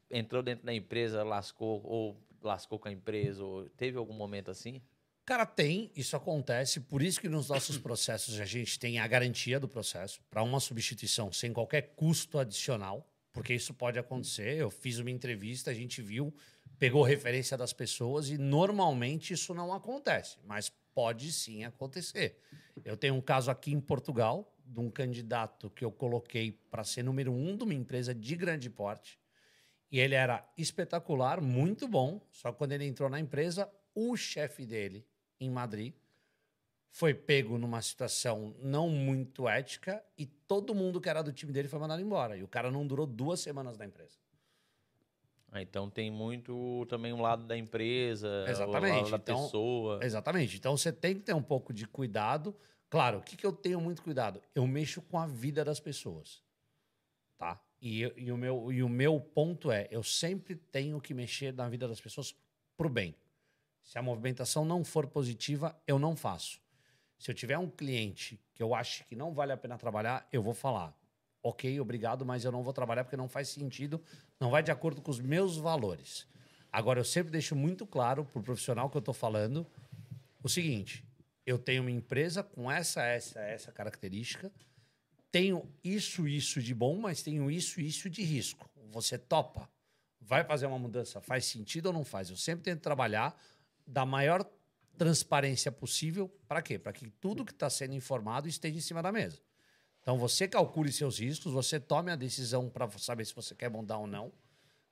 entrou 0.08 0.42
dentro 0.42 0.64
da 0.64 0.72
empresa, 0.72 1.24
lascou 1.24 1.82
ou 1.84 2.16
lascou 2.40 2.78
com 2.78 2.88
a 2.88 2.92
empresa, 2.92 3.44
ou 3.44 3.68
teve 3.70 3.98
algum 3.98 4.14
momento 4.14 4.50
assim? 4.50 4.80
Cara, 5.24 5.44
tem, 5.44 5.92
isso 5.94 6.16
acontece, 6.16 6.80
por 6.80 7.02
isso 7.02 7.20
que 7.20 7.28
nos 7.28 7.48
nossos 7.48 7.76
processos 7.78 8.40
a 8.40 8.44
gente 8.44 8.78
tem 8.78 8.98
a 8.98 9.06
garantia 9.06 9.60
do 9.60 9.68
processo 9.68 10.20
para 10.30 10.42
uma 10.42 10.60
substituição 10.60 11.32
sem 11.32 11.52
qualquer 11.52 11.92
custo 11.94 12.38
adicional, 12.38 13.06
porque 13.32 13.54
isso 13.54 13.72
pode 13.74 13.98
acontecer. 13.98 14.56
Eu 14.56 14.70
fiz 14.70 14.98
uma 14.98 15.10
entrevista, 15.10 15.70
a 15.70 15.74
gente 15.74 16.02
viu, 16.02 16.34
pegou 16.80 17.02
referência 17.02 17.58
das 17.58 17.74
pessoas 17.74 18.30
e 18.30 18.38
normalmente 18.38 19.34
isso 19.34 19.52
não 19.52 19.70
acontece, 19.70 20.38
mas 20.46 20.72
pode 20.94 21.30
sim 21.30 21.62
acontecer. 21.62 22.38
Eu 22.82 22.96
tenho 22.96 23.14
um 23.14 23.20
caso 23.20 23.50
aqui 23.50 23.70
em 23.70 23.78
Portugal 23.78 24.50
de 24.64 24.80
um 24.80 24.90
candidato 24.90 25.68
que 25.68 25.84
eu 25.84 25.92
coloquei 25.92 26.52
para 26.70 26.82
ser 26.82 27.02
número 27.02 27.32
um 27.32 27.54
de 27.54 27.64
uma 27.64 27.74
empresa 27.74 28.14
de 28.14 28.34
grande 28.34 28.70
porte. 28.70 29.20
E 29.92 30.00
ele 30.00 30.14
era 30.14 30.42
espetacular, 30.56 31.42
muito 31.42 31.86
bom. 31.86 32.18
Só 32.30 32.50
que 32.50 32.56
quando 32.56 32.72
ele 32.72 32.86
entrou 32.86 33.10
na 33.10 33.20
empresa, 33.20 33.70
o 33.94 34.16
chefe 34.16 34.64
dele, 34.64 35.06
em 35.38 35.50
Madrid, 35.50 35.92
foi 36.90 37.12
pego 37.12 37.58
numa 37.58 37.82
situação 37.82 38.56
não 38.62 38.88
muito 38.88 39.46
ética 39.46 40.02
e 40.16 40.24
todo 40.24 40.74
mundo 40.74 40.98
que 40.98 41.10
era 41.10 41.22
do 41.22 41.32
time 41.32 41.52
dele 41.52 41.68
foi 41.68 41.78
mandado 41.78 42.00
embora. 42.00 42.38
E 42.38 42.42
o 42.42 42.48
cara 42.48 42.70
não 42.70 42.86
durou 42.86 43.06
duas 43.06 43.40
semanas 43.40 43.76
na 43.76 43.84
empresa. 43.84 44.16
Ah, 45.52 45.60
então 45.60 45.90
tem 45.90 46.10
muito 46.10 46.86
também 46.88 47.12
um 47.12 47.20
lado 47.20 47.44
da 47.44 47.56
empresa, 47.56 48.44
o 48.46 48.50
Exatamente, 48.50 49.10
lado 49.10 49.10
da 49.10 49.16
então- 49.16 49.42
pessoa. 49.44 49.98
Exatamente. 50.02 50.56
Então 50.56 50.76
você 50.76 50.92
tem 50.92 51.14
que 51.16 51.22
ter 51.22 51.34
um 51.34 51.42
pouco 51.42 51.72
de 51.72 51.86
cuidado. 51.86 52.54
Claro, 52.88 53.18
o 53.18 53.22
que, 53.22 53.36
que 53.36 53.44
eu 53.44 53.52
tenho 53.52 53.80
muito 53.80 54.02
cuidado? 54.02 54.40
Eu 54.54 54.66
mexo 54.66 55.02
com 55.02 55.18
a 55.18 55.26
vida 55.26 55.64
das 55.64 55.80
pessoas. 55.80 56.42
Tá? 57.36 57.60
E, 57.80 58.02
e 58.16 58.30
o 58.30 58.36
meu, 58.36 58.72
e 58.72 58.82
o 58.82 58.88
meu 58.88 59.18
ponto 59.20 59.72
é: 59.72 59.88
eu 59.90 60.02
sempre 60.02 60.54
tenho 60.54 61.00
que 61.00 61.12
mexer 61.14 61.52
na 61.52 61.68
vida 61.68 61.88
das 61.88 62.00
pessoas 62.00 62.34
pro 62.76 62.88
bem. 62.88 63.14
Se 63.82 63.98
a 63.98 64.02
movimentação 64.02 64.64
não 64.64 64.84
for 64.84 65.06
positiva, 65.06 65.74
eu 65.86 65.98
não 65.98 66.14
faço. 66.14 66.60
Se 67.18 67.30
eu 67.30 67.34
tiver 67.34 67.58
um 67.58 67.68
cliente 67.68 68.40
que 68.54 68.62
eu 68.62 68.74
acho 68.74 69.04
que 69.06 69.16
não 69.16 69.32
vale 69.32 69.52
a 69.52 69.56
pena 69.56 69.76
trabalhar, 69.76 70.28
eu 70.32 70.42
vou 70.42 70.54
falar. 70.54 70.94
Ok, 71.42 71.80
obrigado, 71.80 72.24
mas 72.24 72.44
eu 72.44 72.52
não 72.52 72.62
vou 72.62 72.72
trabalhar 72.72 73.04
porque 73.04 73.16
não 73.16 73.28
faz 73.28 73.48
sentido, 73.48 74.02
não 74.38 74.50
vai 74.50 74.62
de 74.62 74.70
acordo 74.70 75.00
com 75.00 75.10
os 75.10 75.20
meus 75.20 75.56
valores. 75.56 76.26
Agora, 76.70 77.00
eu 77.00 77.04
sempre 77.04 77.32
deixo 77.32 77.56
muito 77.56 77.86
claro 77.86 78.24
para 78.24 78.40
o 78.40 78.42
profissional 78.42 78.90
que 78.90 78.96
eu 78.96 79.00
estou 79.00 79.14
falando 79.14 79.66
o 80.42 80.48
seguinte: 80.48 81.04
eu 81.46 81.58
tenho 81.58 81.82
uma 81.82 81.90
empresa 81.90 82.42
com 82.42 82.70
essa, 82.70 83.02
essa, 83.02 83.40
essa 83.40 83.72
característica, 83.72 84.52
tenho 85.30 85.66
isso, 85.82 86.28
isso 86.28 86.62
de 86.62 86.74
bom, 86.74 86.96
mas 86.96 87.22
tenho 87.22 87.50
isso, 87.50 87.80
isso 87.80 88.10
de 88.10 88.22
risco. 88.22 88.68
Você 88.90 89.16
topa? 89.16 89.68
Vai 90.20 90.44
fazer 90.44 90.66
uma 90.66 90.78
mudança? 90.78 91.20
Faz 91.20 91.46
sentido 91.46 91.86
ou 91.86 91.92
não 91.92 92.04
faz? 92.04 92.30
Eu 92.30 92.36
sempre 92.36 92.64
tento 92.64 92.80
trabalhar 92.80 93.36
da 93.86 94.04
maior 94.04 94.44
transparência 94.98 95.72
possível. 95.72 96.28
Para 96.46 96.60
quê? 96.60 96.78
Para 96.78 96.92
que 96.92 97.08
tudo 97.08 97.44
que 97.44 97.52
está 97.52 97.70
sendo 97.70 97.94
informado 97.94 98.46
esteja 98.46 98.76
em 98.76 98.80
cima 98.80 99.02
da 99.02 99.10
mesa. 99.10 99.40
Então 100.02 100.18
você 100.18 100.48
calcule 100.48 100.90
seus 100.92 101.18
riscos, 101.18 101.52
você 101.52 101.78
tome 101.78 102.10
a 102.10 102.16
decisão 102.16 102.68
para 102.68 102.88
saber 102.98 103.24
se 103.24 103.34
você 103.34 103.54
quer 103.54 103.70
mudar 103.70 103.98
ou 103.98 104.06
não. 104.06 104.32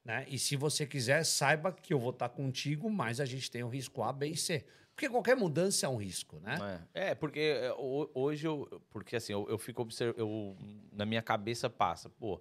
Né? 0.05 0.25
E 0.29 0.39
se 0.39 0.57
você 0.57 0.87
quiser, 0.87 1.25
saiba 1.25 1.73
que 1.73 1.93
eu 1.93 1.99
vou 1.99 2.11
estar 2.11 2.29
contigo, 2.29 2.89
mas 2.91 3.21
a 3.21 3.25
gente 3.25 3.51
tem 3.51 3.63
o 3.63 3.69
risco 3.69 4.03
A, 4.03 4.13
B 4.13 4.29
e 4.29 4.37
C. 4.37 4.65
Porque 4.95 5.09
qualquer 5.09 5.37
mudança 5.37 5.87
é 5.87 5.89
um 5.89 5.97
risco, 5.97 6.41
né? 6.41 6.59
É, 6.95 7.11
é, 7.11 7.15
porque 7.15 7.39
é, 7.41 7.73
ho- 7.73 8.11
hoje 8.15 8.47
eu. 8.47 8.83
Porque 8.91 9.17
assim, 9.17 9.33
eu, 9.33 9.47
eu 9.49 9.57
fico 9.59 9.83
observando. 9.83 10.57
Na 10.93 11.05
minha 11.07 11.23
cabeça 11.23 11.71
passa, 11.71 12.09
pô. 12.11 12.41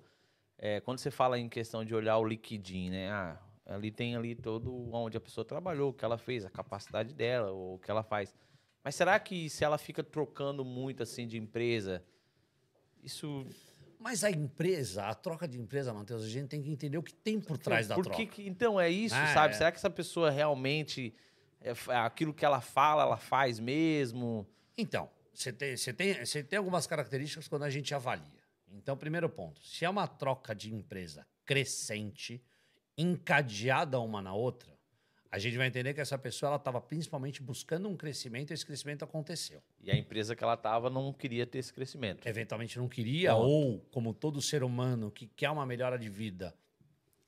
é, 0.58 0.80
quando 0.82 0.98
você 1.00 1.12
fala 1.12 1.38
em 1.38 1.48
questão 1.50 1.86
de 1.86 1.94
olhar 1.94 2.18
o 2.18 2.26
liquidinho, 2.26 2.92
né? 2.92 3.12
Ah, 3.12 3.38
ali 3.66 3.92
tem 3.92 4.16
ali 4.16 4.34
todo 4.34 4.74
onde 4.92 5.18
a 5.18 5.22
pessoa 5.22 5.46
trabalhou, 5.46 5.92
o 5.92 5.94
que 5.94 6.04
ela 6.06 6.18
fez, 6.18 6.46
a 6.46 6.50
capacidade 6.50 7.14
dela, 7.14 7.52
o 7.52 7.78
que 7.80 7.92
ela 7.92 8.02
faz. 8.02 8.34
Mas 8.84 8.96
será 8.96 9.20
que 9.20 9.50
se 9.50 9.64
ela 9.64 9.78
fica 9.78 10.04
trocando 10.04 10.64
muito 10.66 11.04
assim 11.04 11.28
de 11.28 11.38
empresa, 11.38 12.04
isso. 13.08 13.46
Mas 14.00 14.24
a 14.24 14.30
empresa, 14.30 15.06
a 15.08 15.16
troca 15.16 15.48
de 15.48 15.60
empresa, 15.60 15.92
Matheus, 15.94 16.24
a 16.24 16.30
gente 16.30 16.48
tem 16.48 16.62
que 16.62 16.70
entender 16.70 16.98
o 17.00 17.04
que 17.04 17.14
tem 17.14 17.40
por 17.42 17.58
trás 17.58 17.88
da 17.88 17.96
Por 17.96 18.06
troca. 18.06 18.24
que 18.28 18.48
então 18.48 18.80
é 18.80 18.90
isso, 18.90 19.16
Ah, 19.16 19.34
sabe? 19.34 19.56
é. 19.56 19.58
Será 19.58 19.72
que 19.72 19.78
essa 19.78 19.90
pessoa 19.90 20.30
realmente. 20.30 21.14
é, 21.60 21.72
f- 21.72 21.92
aquilo 21.92 22.32
que 22.34 22.46
ela 22.46 22.62
fala, 22.62 23.02
ela 23.02 23.18
faz 23.18 23.60
mesmo? 23.60 24.48
Então, 24.78 25.10
você 25.34 25.52
tem, 25.52 25.76
você, 25.76 25.92
tem, 25.92 26.14
você 26.24 26.44
tem 26.44 26.58
algumas 26.60 26.86
características 26.86 27.48
quando 27.48 27.64
a 27.64 27.70
gente 27.72 27.94
avalia. 27.96 28.40
Então, 28.72 28.96
primeiro 28.96 29.28
ponto: 29.28 29.60
se 29.66 29.84
é 29.84 29.90
uma 29.90 30.08
troca 30.08 30.54
de 30.54 30.72
empresa 30.72 31.26
crescente, 31.44 32.40
encadeada 32.96 34.00
uma 34.00 34.22
na 34.22 34.34
outra, 34.34 34.77
a 35.32 35.38
gente 35.40 35.58
vai 35.58 35.68
entender 35.68 35.94
que 35.94 36.02
essa 36.02 36.18
pessoa 36.18 36.56
estava 36.56 36.80
principalmente 36.80 37.42
buscando 37.42 37.90
um 37.90 37.98
crescimento 37.98 38.52
e 38.52 38.54
esse 38.54 38.66
crescimento 38.66 39.04
aconteceu. 39.04 39.62
E 39.82 39.92
a 39.92 39.96
empresa 39.96 40.36
que 40.36 40.44
ela 40.44 40.54
estava 40.54 40.90
não 40.90 41.12
queria 41.12 41.46
ter 41.46 41.60
esse 41.60 41.74
crescimento. 41.74 42.28
Eventualmente 42.28 42.78
não 42.78 42.88
queria, 42.88 43.34
Ponto. 43.34 43.48
ou, 43.48 43.80
como 43.92 44.14
todo 44.14 44.42
ser 44.42 44.64
humano 44.64 45.12
que 45.12 45.28
quer 45.28 45.50
uma 45.50 45.66
melhora 45.66 45.98
de 45.98 46.10
vida, 46.10 46.56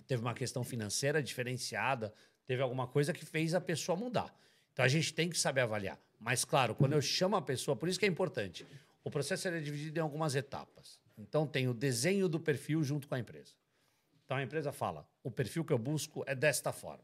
teve 0.07 0.21
uma 0.21 0.33
questão 0.33 0.63
financeira 0.63 1.21
diferenciada, 1.21 2.13
teve 2.45 2.61
alguma 2.61 2.87
coisa 2.87 3.13
que 3.13 3.25
fez 3.25 3.53
a 3.53 3.61
pessoa 3.61 3.95
mudar. 3.97 4.33
Então 4.73 4.85
a 4.85 4.87
gente 4.87 5.13
tem 5.13 5.29
que 5.29 5.37
saber 5.37 5.61
avaliar. 5.61 5.99
Mas, 6.19 6.43
claro, 6.43 6.75
quando 6.75 6.93
eu 6.93 7.01
chamo 7.01 7.35
a 7.35 7.41
pessoa, 7.41 7.75
por 7.75 7.87
isso 7.87 7.99
que 7.99 8.05
é 8.05 8.09
importante, 8.09 8.65
o 9.03 9.11
processo 9.11 9.47
é 9.47 9.59
dividido 9.59 9.99
em 9.99 10.01
algumas 10.01 10.35
etapas. 10.35 10.99
Então 11.17 11.45
tem 11.45 11.67
o 11.67 11.73
desenho 11.73 12.27
do 12.27 12.39
perfil 12.39 12.83
junto 12.83 13.07
com 13.07 13.15
a 13.15 13.19
empresa. 13.19 13.53
Então 14.25 14.37
a 14.37 14.43
empresa 14.43 14.71
fala: 14.71 15.07
o 15.23 15.29
perfil 15.29 15.65
que 15.65 15.73
eu 15.73 15.77
busco 15.77 16.23
é 16.25 16.35
desta 16.35 16.71
forma. 16.71 17.03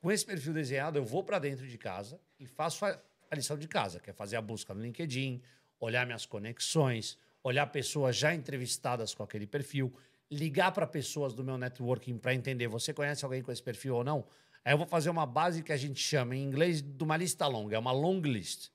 Com 0.00 0.10
esse 0.10 0.24
perfil 0.24 0.54
desenhado, 0.54 0.98
eu 0.98 1.04
vou 1.04 1.22
para 1.22 1.38
dentro 1.38 1.66
de 1.66 1.76
casa 1.76 2.18
e 2.38 2.46
faço 2.46 2.84
a, 2.86 2.98
a 3.30 3.36
lição 3.36 3.58
de 3.58 3.68
casa, 3.68 4.00
que 4.00 4.08
é 4.08 4.12
fazer 4.12 4.36
a 4.36 4.40
busca 4.40 4.72
no 4.72 4.80
LinkedIn, 4.80 5.42
olhar 5.78 6.06
minhas 6.06 6.24
conexões, 6.24 7.18
olhar 7.42 7.66
pessoas 7.66 8.16
já 8.16 8.34
entrevistadas 8.34 9.14
com 9.14 9.22
aquele 9.22 9.46
perfil, 9.46 9.92
ligar 10.30 10.72
para 10.72 10.86
pessoas 10.86 11.34
do 11.34 11.44
meu 11.44 11.58
networking 11.58 12.16
para 12.16 12.34
entender 12.34 12.66
você 12.66 12.94
conhece 12.94 13.24
alguém 13.24 13.42
com 13.42 13.52
esse 13.52 13.62
perfil 13.62 13.96
ou 13.96 14.04
não. 14.04 14.24
Aí 14.64 14.72
eu 14.72 14.78
vou 14.78 14.86
fazer 14.86 15.10
uma 15.10 15.26
base 15.26 15.62
que 15.62 15.72
a 15.72 15.76
gente 15.76 16.00
chama 16.00 16.34
em 16.34 16.42
inglês 16.42 16.80
de 16.80 17.04
uma 17.04 17.16
lista 17.16 17.46
longa, 17.46 17.76
é 17.76 17.78
uma 17.78 17.92
long 17.92 18.20
list. 18.20 18.70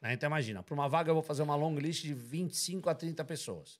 Né? 0.00 0.14
Então 0.14 0.28
imagina, 0.28 0.62
para 0.62 0.74
uma 0.74 0.88
vaga 0.88 1.10
eu 1.10 1.14
vou 1.14 1.22
fazer 1.22 1.42
uma 1.42 1.56
long 1.56 1.74
list 1.76 2.02
de 2.02 2.14
25 2.14 2.88
a 2.88 2.94
30 2.94 3.24
pessoas. 3.24 3.78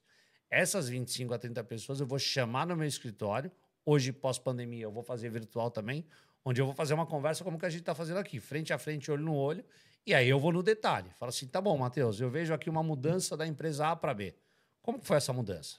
Essas 0.49 0.89
25 0.89 1.33
a 1.33 1.39
30 1.39 1.63
pessoas 1.63 1.99
eu 1.99 2.05
vou 2.05 2.19
chamar 2.19 2.67
no 2.67 2.75
meu 2.75 2.87
escritório. 2.87 3.51
Hoje, 3.85 4.11
pós-pandemia, 4.11 4.83
eu 4.83 4.91
vou 4.91 5.01
fazer 5.01 5.29
virtual 5.29 5.71
também, 5.71 6.05
onde 6.43 6.61
eu 6.61 6.65
vou 6.65 6.73
fazer 6.73 6.93
uma 6.93 7.05
conversa 7.05 7.43
como 7.43 7.57
que 7.57 7.65
a 7.65 7.69
gente 7.69 7.81
está 7.81 7.95
fazendo 7.95 8.17
aqui, 8.17 8.39
frente 8.39 8.73
a 8.73 8.77
frente, 8.77 9.11
olho 9.11 9.23
no 9.23 9.35
olho. 9.35 9.63
E 10.05 10.13
aí 10.13 10.27
eu 10.27 10.39
vou 10.39 10.51
no 10.51 10.63
detalhe. 10.63 11.09
Falo 11.11 11.29
assim, 11.29 11.47
tá 11.47 11.61
bom, 11.61 11.77
Matheus, 11.77 12.19
eu 12.19 12.29
vejo 12.29 12.53
aqui 12.53 12.69
uma 12.69 12.81
mudança 12.81 13.37
da 13.37 13.45
empresa 13.45 13.87
A 13.87 13.95
para 13.95 14.13
B. 14.13 14.35
Como 14.81 14.99
que 14.99 15.05
foi 15.05 15.17
essa 15.17 15.31
mudança? 15.31 15.77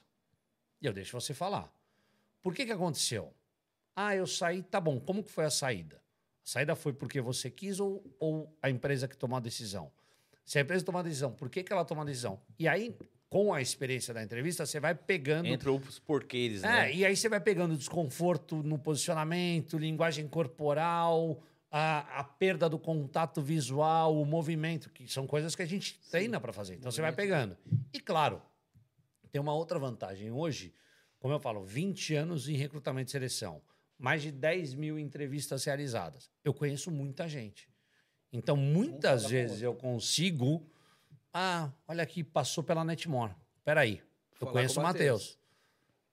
E 0.81 0.85
eu 0.85 0.93
deixo 0.93 1.19
você 1.19 1.33
falar. 1.33 1.71
Por 2.41 2.53
que 2.53 2.65
que 2.65 2.71
aconteceu? 2.71 3.33
Ah, 3.95 4.15
eu 4.15 4.25
saí, 4.25 4.63
tá 4.63 4.79
bom. 4.79 4.99
Como 4.99 5.23
que 5.23 5.31
foi 5.31 5.45
a 5.45 5.49
saída? 5.49 5.97
A 5.97 6.49
saída 6.49 6.75
foi 6.75 6.93
porque 6.93 7.21
você 7.21 7.49
quis 7.49 7.79
ou, 7.79 8.03
ou 8.19 8.55
a 8.61 8.69
empresa 8.69 9.07
que 9.07 9.17
tomou 9.17 9.37
a 9.37 9.39
decisão? 9.39 9.91
Se 10.45 10.57
a 10.57 10.61
empresa 10.61 10.83
tomou 10.83 10.99
a 10.99 11.03
decisão, 11.03 11.31
por 11.31 11.49
que, 11.49 11.63
que 11.63 11.71
ela 11.71 11.85
tomou 11.85 12.01
a 12.01 12.05
decisão? 12.05 12.41
E 12.59 12.67
aí, 12.67 12.97
com 13.33 13.51
a 13.51 13.59
experiência 13.59 14.13
da 14.13 14.21
entrevista, 14.21 14.63
você 14.63 14.79
vai 14.79 14.93
pegando. 14.93 15.47
Entre 15.47 15.67
os 15.67 15.97
porquês, 15.97 16.63
É, 16.63 16.67
né? 16.67 16.93
e 16.93 17.03
aí 17.03 17.15
você 17.17 17.27
vai 17.27 17.39
pegando 17.39 17.75
desconforto 17.75 18.57
no 18.61 18.77
posicionamento, 18.77 19.75
linguagem 19.75 20.27
corporal, 20.27 21.41
a, 21.71 22.19
a 22.19 22.23
perda 22.23 22.69
do 22.69 22.77
contato 22.77 23.41
visual, 23.41 24.21
o 24.21 24.23
movimento, 24.23 24.91
que 24.91 25.11
são 25.11 25.25
coisas 25.25 25.55
que 25.55 25.63
a 25.63 25.65
gente 25.65 25.99
treina 26.11 26.39
para 26.39 26.53
fazer. 26.53 26.75
Então 26.75 26.91
você 26.91 27.01
vai 27.01 27.11
pegando. 27.11 27.57
E 27.91 27.99
claro, 27.99 28.39
tem 29.31 29.41
uma 29.41 29.55
outra 29.55 29.79
vantagem. 29.79 30.29
Hoje, 30.29 30.71
como 31.17 31.33
eu 31.33 31.39
falo, 31.39 31.65
20 31.65 32.13
anos 32.13 32.47
em 32.47 32.53
recrutamento 32.55 33.09
e 33.09 33.13
seleção, 33.13 33.63
mais 33.97 34.21
de 34.21 34.31
10 34.31 34.75
mil 34.75 34.99
entrevistas 34.99 35.65
realizadas. 35.65 36.29
Eu 36.45 36.53
conheço 36.53 36.91
muita 36.91 37.27
gente. 37.27 37.67
Então, 38.31 38.55
muitas 38.55 39.25
vezes 39.27 39.63
eu 39.63 39.73
consigo. 39.73 40.63
Ah, 41.33 41.69
olha 41.87 42.03
aqui, 42.03 42.23
passou 42.23 42.63
pela 42.63 42.83
Netmore. 42.83 43.33
Peraí, 43.65 44.01
eu 44.33 44.39
Falar 44.39 44.51
conheço 44.51 44.79
o 44.79 44.83
Matheus. 44.83 45.37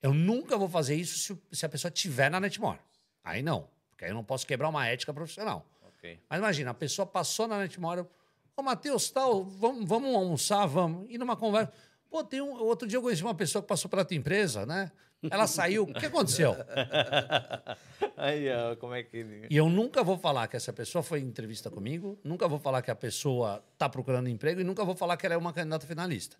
Eu 0.02 0.14
nunca 0.14 0.56
vou 0.56 0.68
fazer 0.68 0.94
isso 0.94 1.18
se, 1.18 1.56
se 1.56 1.66
a 1.66 1.68
pessoa 1.68 1.90
tiver 1.90 2.30
na 2.30 2.40
Netmore. 2.40 2.78
Aí 3.22 3.42
não, 3.42 3.68
porque 3.90 4.04
aí 4.06 4.10
eu 4.10 4.14
não 4.14 4.24
posso 4.24 4.46
quebrar 4.46 4.68
uma 4.68 4.86
ética 4.86 5.12
profissional. 5.12 5.66
Ok. 5.88 6.18
Mas 6.28 6.38
imagina, 6.38 6.70
a 6.70 6.74
pessoa 6.74 7.04
passou 7.04 7.46
na 7.46 7.58
Netmore, 7.58 8.06
ô 8.56 8.62
Matheus, 8.62 9.10
tal, 9.10 9.44
vamos, 9.44 9.86
vamos 9.86 10.14
almoçar, 10.14 10.64
vamos. 10.66 11.06
E 11.10 11.18
numa 11.18 11.36
conversa. 11.36 11.72
Pô, 12.08 12.24
tem 12.24 12.40
um. 12.40 12.52
Outro 12.52 12.88
dia 12.88 12.96
eu 12.96 13.02
conheci 13.02 13.22
uma 13.22 13.34
pessoa 13.34 13.60
que 13.60 13.68
passou 13.68 13.90
pela 13.90 14.04
tua 14.04 14.16
empresa, 14.16 14.64
né? 14.64 14.90
Ela 15.30 15.46
saiu. 15.46 15.82
O 15.82 15.92
que 15.92 16.06
aconteceu? 16.06 16.54
Aí, 18.16 18.50
ó, 18.52 18.76
como 18.76 18.94
é 18.94 19.02
que. 19.02 19.46
E 19.50 19.56
eu 19.56 19.68
nunca 19.68 20.02
vou 20.02 20.16
falar 20.18 20.48
que 20.48 20.56
essa 20.56 20.72
pessoa 20.72 21.02
foi 21.02 21.20
em 21.20 21.24
entrevista 21.26 21.70
comigo, 21.70 22.18
nunca 22.24 22.48
vou 22.48 22.58
falar 22.58 22.82
que 22.82 22.90
a 22.90 22.94
pessoa 22.94 23.62
está 23.72 23.88
procurando 23.88 24.28
emprego 24.28 24.60
e 24.60 24.64
nunca 24.64 24.84
vou 24.84 24.94
falar 24.94 25.16
que 25.16 25.26
ela 25.26 25.34
é 25.34 25.38
uma 25.38 25.52
candidata 25.52 25.86
finalista. 25.86 26.36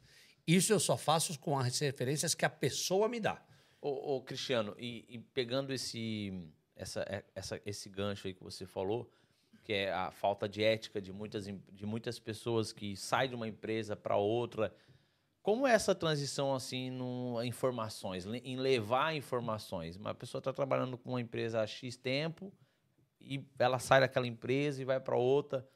Isso 0.47 0.73
eu 0.73 0.81
só 0.81 0.97
faço 0.97 1.38
com 1.38 1.59
as 1.59 1.79
referências 1.79 2.35
que 2.35 2.45
a 2.45 2.51
pessoa 2.51 3.09
me 3.09 3.21
dá. 3.21 3.43
Ô, 3.81 4.16
ô, 4.16 4.23
Cristiano, 4.23 4.75
e, 4.79 5.05
e 5.09 5.19
pegando 5.19 5.73
esse, 5.73 6.33
essa, 6.77 7.01
é- 7.03 7.25
essa, 7.35 7.61
esse 7.64 7.88
gancho 7.88 8.27
aí 8.27 8.35
que 8.35 8.43
você 8.43 8.66
falou, 8.66 9.11
que 9.64 9.73
é 9.73 9.93
a 9.93 10.11
falta 10.11 10.49
de 10.49 10.62
ética 10.62 11.01
de 11.01 11.12
muitas, 11.12 11.45
de 11.47 11.87
muitas 11.87 12.19
pessoas 12.19 12.73
que 12.73 12.97
saem 12.97 13.29
de 13.31 13.35
uma 13.37 13.47
empresa 13.47 13.95
para 13.95 14.16
outra, 14.16 14.73
como 15.42 15.66
é 15.66 15.72
essa 15.72 15.94
transição 15.94 16.55
assim 16.55 16.90
no, 16.90 17.42
informações, 17.42 18.26
em 18.26 18.57
levar 18.57 19.14
informações? 19.14 19.96
Uma 19.96 20.14
pessoa 20.14 20.40
está 20.40 20.53
trabalhando 20.53 20.98
com 20.98 21.11
uma 21.11 21.20
empresa 21.20 21.61
há 21.61 21.66
X 21.66 21.96
tempo 21.96 22.53
e 23.20 23.44
ela 23.59 23.79
sai 23.79 24.00
daquela 24.00 24.26
empresa 24.26 24.81
e 24.83 24.85
vai 24.85 25.00
para 25.00 25.16
outra, 25.16 25.66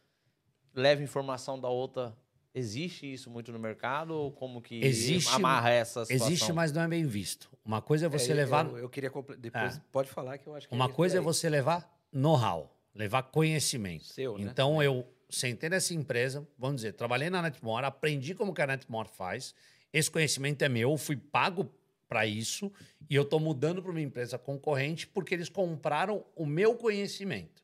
leva 0.74 1.02
informação 1.02 1.58
da 1.60 1.68
outra. 1.68 2.16
Existe 2.56 3.12
isso 3.12 3.28
muito 3.30 3.50
no 3.50 3.58
mercado 3.58 4.12
ou 4.14 4.30
como 4.30 4.62
que 4.62 4.76
Existe, 4.84 5.28
amarra 5.34 5.70
essa 5.70 6.04
situação? 6.04 6.28
Existe, 6.28 6.52
mas 6.52 6.70
não 6.70 6.82
é 6.82 6.88
bem 6.88 7.04
visto. 7.04 7.50
Uma 7.64 7.82
coisa 7.82 8.06
é 8.06 8.08
você 8.08 8.30
É, 8.30 8.34
levar. 8.34 8.66
Eu, 8.66 8.78
eu 8.78 8.88
queria. 8.88 9.10
comple- 9.10 9.36
Depois 9.36 9.76
É. 9.76 9.80
pode 9.90 10.08
falar 10.08 10.38
que 10.38 10.46
eu 10.46 10.54
acho 10.54 10.68
que. 10.68 10.74
Uma 10.74 10.84
é 10.84 10.88
coisa 10.92 11.18
é 11.18 11.20
você 11.20 11.48
levar 11.50 11.92
know-how, 12.12 12.72
levar 12.94 13.24
conhecimento. 13.24 14.04
Seu, 14.04 14.38
né? 14.38 14.44
Então 14.48 14.80
eu 14.80 15.04
sentei 15.34 15.68
nessa 15.68 15.92
empresa, 15.94 16.46
vamos 16.58 16.76
dizer, 16.76 16.92
trabalhei 16.94 17.28
na 17.30 17.42
Netmore, 17.42 17.86
aprendi 17.86 18.34
como 18.34 18.54
que 18.54 18.62
a 18.62 18.66
Netmore 18.66 19.08
faz. 19.08 19.54
Esse 19.92 20.10
conhecimento 20.10 20.62
é 20.62 20.68
meu, 20.68 20.90
eu 20.92 20.96
fui 20.98 21.16
pago 21.16 21.70
para 22.08 22.26
isso 22.26 22.70
e 23.08 23.14
eu 23.14 23.22
estou 23.22 23.40
mudando 23.40 23.82
para 23.82 23.90
uma 23.90 24.00
empresa 24.00 24.38
concorrente 24.38 25.06
porque 25.06 25.34
eles 25.34 25.48
compraram 25.48 26.24
o 26.36 26.44
meu 26.46 26.74
conhecimento. 26.76 27.62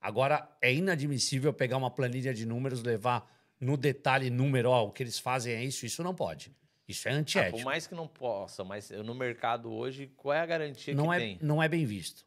Agora 0.00 0.48
é 0.60 0.72
inadmissível 0.72 1.52
pegar 1.52 1.76
uma 1.76 1.90
planilha 1.90 2.32
de 2.34 2.44
números, 2.46 2.82
levar 2.82 3.30
no 3.60 3.76
detalhe 3.76 4.28
número, 4.30 4.70
ó, 4.70 4.84
o 4.84 4.92
que 4.92 5.02
eles 5.02 5.18
fazem 5.18 5.54
é 5.54 5.64
isso, 5.64 5.86
isso 5.86 6.02
não 6.02 6.14
pode. 6.14 6.54
Isso 6.86 7.08
é 7.08 7.12
Ah, 7.12 7.14
por 7.14 7.20
antiético. 7.20 7.62
mais 7.62 7.86
que 7.86 7.94
não 7.94 8.06
possa, 8.06 8.62
mas 8.62 8.90
no 8.90 9.14
mercado 9.14 9.72
hoje, 9.72 10.10
qual 10.16 10.34
é 10.34 10.40
a 10.40 10.46
garantia 10.46 10.94
não, 10.94 11.08
que 11.08 11.14
é, 11.14 11.18
tem? 11.18 11.38
não 11.40 11.62
é 11.62 11.68
bem 11.68 11.84
visto. 11.86 12.25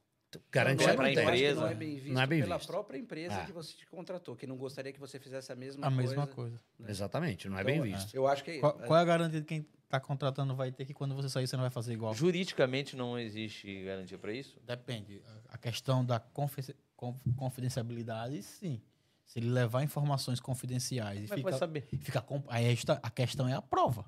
Garantia 0.52 0.90
é 0.92 0.96
não, 0.96 1.04
acho 1.04 1.14
que 1.16 1.22
empresa, 1.22 1.62
Não 1.62 1.68
é 1.68 1.74
bem 1.76 1.96
visto 1.96 2.14
não 2.14 2.22
é 2.22 2.28
bem 2.28 2.42
pela 2.42 2.58
visto. 2.58 2.70
própria 2.70 2.98
empresa 3.00 3.36
Ah. 3.36 3.46
que 3.46 3.52
você 3.52 3.74
te 3.74 3.86
contratou, 3.88 4.36
que 4.36 4.46
não 4.46 4.58
gostaria 4.58 4.94
que 4.94 5.00
você 5.00 5.20
fizesse 5.20 5.52
a 5.52 5.56
mesma 5.56 5.88
A 5.88 5.92
coisa. 5.92 6.02
mesma 6.08 6.28
coisa. 6.28 6.60
Exatamente, 6.88 7.50
não 7.50 7.58
é 7.58 7.62
Então, 7.62 7.74
bem 7.74 7.94
visto. 7.94 8.14
Eu 8.14 8.28
acho 8.28 8.44
que. 8.44 8.60
Qual, 8.60 8.74
qual 8.74 9.00
é 9.00 9.02
a 9.02 9.06
garantia 9.06 9.40
de 9.40 9.46
quem 9.48 9.66
tá 9.88 10.00
contratando 10.00 10.56
vai 10.56 10.72
ter 10.72 10.86
que 10.86 10.94
quando 10.94 11.16
você 11.16 11.30
sair 11.30 11.48
você 11.48 11.56
não 11.56 11.64
vai 11.64 11.72
fazer 11.72 11.94
igual? 11.94 12.14
Juridicamente 12.14 12.96
não 12.96 13.18
existe 13.18 13.84
garantia 13.84 14.18
para 14.20 14.32
isso? 14.32 14.60
Depende. 14.66 15.22
A 15.48 15.58
questão 15.58 16.06
da 16.06 16.20
confi- 16.20 16.76
con- 16.96 17.18
confidencialidade, 17.36 18.42
sim. 18.44 18.82
Se 19.26 19.40
ele 19.40 19.50
levar 19.50 19.84
informações 19.84 20.40
confidenciais 20.40 21.20
e 21.20 21.28
Como 21.28 21.34
é 21.34 21.36
que 21.36 21.36
fica, 21.42 21.50
vai 21.52 21.60
saber? 21.60 21.88
fica 22.02 22.26
aí 22.48 22.66
a 22.68 23.00
a 23.08 23.10
questão 23.12 23.48
é 23.48 23.54
a 23.54 23.62
prova. 23.62 24.06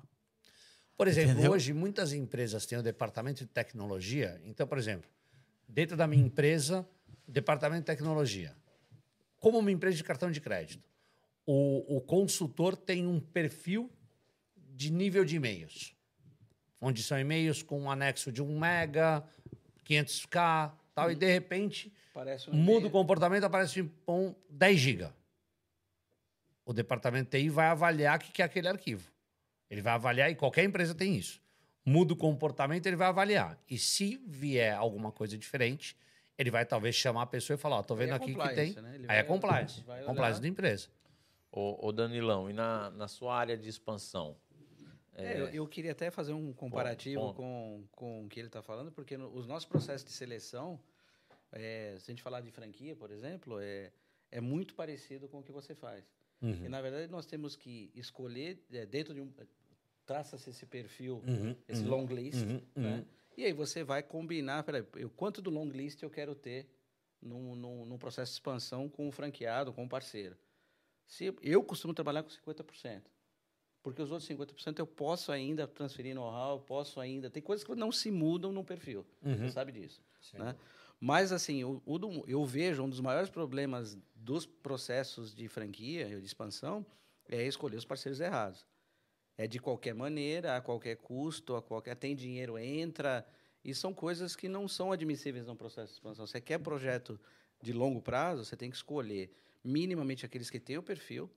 Por 0.96 1.08
exemplo, 1.08 1.32
Entendeu? 1.32 1.52
hoje 1.52 1.72
muitas 1.72 2.12
empresas 2.12 2.66
têm 2.66 2.78
o 2.78 2.82
departamento 2.82 3.40
de 3.44 3.46
tecnologia. 3.50 4.40
Então, 4.44 4.66
por 4.66 4.78
exemplo, 4.78 5.08
dentro 5.72 5.96
da 5.96 6.06
minha 6.06 6.24
empresa, 6.24 6.86
departamento 7.26 7.80
de 7.80 7.86
tecnologia. 7.86 8.54
Como 9.38 9.58
uma 9.58 9.72
empresa 9.72 9.96
de 9.96 10.04
cartão 10.04 10.30
de 10.30 10.40
crédito, 10.40 10.86
o, 11.46 11.96
o 11.96 12.00
consultor 12.00 12.76
tem 12.76 13.06
um 13.06 13.18
perfil 13.18 13.90
de 14.54 14.92
nível 14.92 15.24
de 15.24 15.36
e-mails, 15.36 15.96
onde 16.80 17.02
são 17.02 17.18
e-mails 17.18 17.62
com 17.62 17.80
um 17.80 17.90
anexo 17.90 18.30
de 18.30 18.42
1 18.42 18.58
mega, 18.58 19.24
500k, 19.88 20.72
tal, 20.94 21.10
e 21.10 21.14
de 21.14 21.26
repente 21.26 21.92
Parece 22.12 22.50
um 22.50 22.54
muda 22.54 22.86
o 22.86 22.90
comportamento, 22.90 23.44
aparece 23.44 23.90
um 24.06 24.34
10 24.50 24.78
GB. 24.78 25.08
O 26.64 26.72
departamento 26.72 27.30
TI 27.30 27.48
vai 27.48 27.66
avaliar 27.66 28.18
o 28.18 28.20
que 28.20 28.30
que 28.30 28.42
é 28.42 28.44
aquele 28.44 28.68
arquivo. 28.68 29.10
Ele 29.70 29.80
vai 29.80 29.94
avaliar, 29.94 30.30
e 30.30 30.34
qualquer 30.34 30.64
empresa 30.64 30.94
tem 30.94 31.16
isso. 31.16 31.41
Muda 31.84 32.12
o 32.12 32.16
comportamento, 32.16 32.86
ele 32.86 32.96
vai 32.96 33.08
avaliar. 33.08 33.58
E 33.68 33.76
se 33.76 34.16
vier 34.26 34.76
alguma 34.76 35.10
coisa 35.10 35.36
diferente, 35.36 35.96
ele 36.38 36.50
vai 36.50 36.64
talvez 36.64 36.94
chamar 36.94 37.22
a 37.22 37.26
pessoa 37.26 37.54
e 37.56 37.58
falar: 37.58 37.78
Ó, 37.78 37.82
tô 37.82 37.94
Aí 37.94 38.00
vendo 38.00 38.12
é 38.12 38.16
aqui 38.16 38.26
que 38.26 38.32
compliance, 38.34 38.74
tem. 38.74 38.82
né? 38.82 39.00
Aí 39.08 39.18
é 39.18 39.22
compliance. 39.24 39.82
Compliance 40.06 40.40
da 40.40 40.48
empresa. 40.48 40.88
Ô, 41.50 41.86
ô 41.88 41.92
Danilão, 41.92 42.48
e 42.48 42.52
na, 42.52 42.90
na 42.90 43.08
sua 43.08 43.36
área 43.36 43.56
de 43.58 43.68
expansão? 43.68 44.36
É, 45.14 45.38
eu, 45.38 45.46
eu 45.48 45.66
queria 45.66 45.92
até 45.92 46.10
fazer 46.10 46.32
um 46.32 46.52
comparativo 46.54 47.20
bom. 47.20 47.34
com, 47.34 47.84
com 47.92 48.24
o 48.24 48.28
que 48.28 48.40
ele 48.40 48.46
está 48.48 48.62
falando, 48.62 48.90
porque 48.90 49.18
no- 49.18 49.28
os 49.36 49.46
nossos 49.46 49.68
processos 49.68 50.06
de 50.06 50.12
seleção, 50.12 50.80
é, 51.50 51.96
se 51.98 52.10
a 52.10 52.14
gente 52.14 52.22
falar 52.22 52.40
de 52.40 52.50
franquia, 52.50 52.96
por 52.96 53.10
exemplo, 53.10 53.58
é, 53.60 53.92
é 54.30 54.40
muito 54.40 54.74
parecido 54.74 55.28
com 55.28 55.40
o 55.40 55.42
que 55.42 55.52
você 55.52 55.74
faz. 55.74 56.02
Uhum. 56.40 56.64
E, 56.64 56.68
na 56.68 56.80
verdade, 56.80 57.12
nós 57.12 57.26
temos 57.26 57.54
que 57.54 57.90
escolher, 57.94 58.58
é, 58.72 58.86
dentro 58.86 59.12
de 59.12 59.20
um. 59.20 59.30
Traça-se 60.04 60.50
esse 60.50 60.66
perfil, 60.66 61.22
Uhum, 61.26 61.56
esse 61.68 61.84
uhum, 61.84 61.90
long 61.90 62.06
list, 62.06 62.42
uhum, 62.44 62.60
né? 62.76 62.96
uhum. 62.98 63.04
E 63.36 63.44
aí 63.44 63.52
você 63.52 63.82
vai 63.82 64.02
combinar, 64.02 64.62
peraí, 64.62 64.84
eu, 64.96 65.08
quanto 65.10 65.40
do 65.40 65.50
long 65.50 65.68
list 65.68 66.02
eu 66.02 66.10
quero 66.10 66.34
ter 66.34 66.68
num, 67.20 67.54
num, 67.54 67.84
num 67.86 67.98
processo 67.98 68.32
de 68.32 68.36
expansão 68.36 68.88
com 68.88 69.08
o 69.08 69.12
franqueado, 69.12 69.72
com 69.72 69.84
o 69.84 69.88
parceiro. 69.88 70.36
Se, 71.06 71.34
eu 71.42 71.62
costumo 71.62 71.94
trabalhar 71.94 72.22
com 72.22 72.28
50%. 72.30 73.02
Porque 73.82 74.00
os 74.00 74.10
outros 74.12 74.28
50% 74.28 74.78
eu 74.78 74.86
posso 74.86 75.32
ainda 75.32 75.66
transferir 75.66 76.14
know-how, 76.14 76.60
posso 76.60 77.00
ainda. 77.00 77.28
Tem 77.28 77.42
coisas 77.42 77.64
que 77.66 77.74
não 77.74 77.90
se 77.90 78.10
mudam 78.12 78.52
no 78.52 78.62
perfil. 78.62 79.04
Uhum. 79.24 79.36
Você 79.38 79.50
sabe 79.50 79.72
disso. 79.72 80.00
Né? 80.34 80.54
Mas, 81.00 81.32
assim, 81.32 81.64
o, 81.64 81.82
o 81.84 81.98
do- 81.98 82.24
eu 82.28 82.44
vejo 82.44 82.84
um 82.84 82.88
dos 82.88 83.00
maiores 83.00 83.28
problemas 83.28 83.98
dos 84.14 84.46
processos 84.46 85.34
de 85.34 85.48
franquia, 85.48 86.06
de 86.20 86.24
expansão, 86.24 86.86
é 87.28 87.44
escolher 87.44 87.76
os 87.76 87.84
parceiros 87.84 88.20
errados. 88.20 88.64
É 89.36 89.46
de 89.46 89.58
qualquer 89.58 89.94
maneira, 89.94 90.56
a 90.56 90.60
qualquer 90.60 90.96
custo, 90.96 91.56
a 91.56 91.62
qualquer. 91.62 91.96
Tem 91.96 92.14
dinheiro, 92.14 92.58
entra. 92.58 93.26
E 93.64 93.74
são 93.74 93.94
coisas 93.94 94.36
que 94.36 94.48
não 94.48 94.68
são 94.68 94.92
admissíveis 94.92 95.46
num 95.46 95.56
processo 95.56 95.88
de 95.88 95.94
expansão. 95.94 96.26
Você 96.26 96.40
quer 96.40 96.58
projeto 96.58 97.18
de 97.62 97.72
longo 97.72 98.02
prazo, 98.02 98.44
você 98.44 98.56
tem 98.56 98.68
que 98.70 98.76
escolher 98.76 99.30
minimamente 99.64 100.26
aqueles 100.26 100.50
que 100.50 100.58
têm 100.58 100.76
o 100.76 100.82
perfil, 100.82 101.30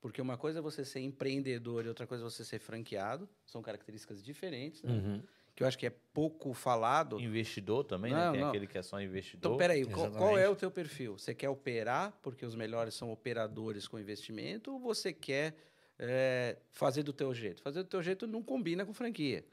Porque 0.00 0.20
uma 0.20 0.36
coisa 0.36 0.58
é 0.58 0.62
você 0.62 0.84
ser 0.84 1.00
empreendedor 1.00 1.86
e 1.86 1.88
outra 1.88 2.06
coisa 2.06 2.22
é 2.22 2.28
você 2.28 2.44
ser 2.44 2.58
franqueado. 2.58 3.26
São 3.46 3.62
características 3.62 4.22
diferentes, 4.22 4.82
né? 4.82 4.92
Uhum. 4.92 5.22
Que 5.56 5.62
eu 5.62 5.66
acho 5.66 5.78
que 5.78 5.86
é 5.86 5.90
pouco 6.12 6.52
falado. 6.52 7.18
Investidor 7.18 7.84
também, 7.84 8.12
né? 8.12 8.26
Não, 8.26 8.32
Tem 8.32 8.40
não. 8.42 8.48
aquele 8.48 8.66
que 8.66 8.76
é 8.76 8.82
só 8.82 9.00
investidor. 9.00 9.52
Então, 9.52 9.56
peraí, 9.56 9.86
qual, 9.86 10.10
qual 10.10 10.36
é 10.36 10.46
o 10.46 10.54
teu 10.54 10.70
perfil? 10.70 11.16
Você 11.16 11.34
quer 11.34 11.48
operar, 11.48 12.12
porque 12.20 12.44
os 12.44 12.54
melhores 12.54 12.92
são 12.92 13.10
operadores 13.10 13.88
com 13.88 13.98
investimento, 13.98 14.72
ou 14.72 14.78
você 14.78 15.10
quer 15.10 15.56
é, 15.98 16.58
fazer 16.70 17.02
do 17.02 17.12
teu 17.12 17.34
jeito? 17.34 17.62
Fazer 17.62 17.82
do 17.82 17.88
teu 17.88 18.02
jeito 18.02 18.26
não 18.26 18.42
combina 18.42 18.84
com 18.84 18.92
franquia. 18.92 19.44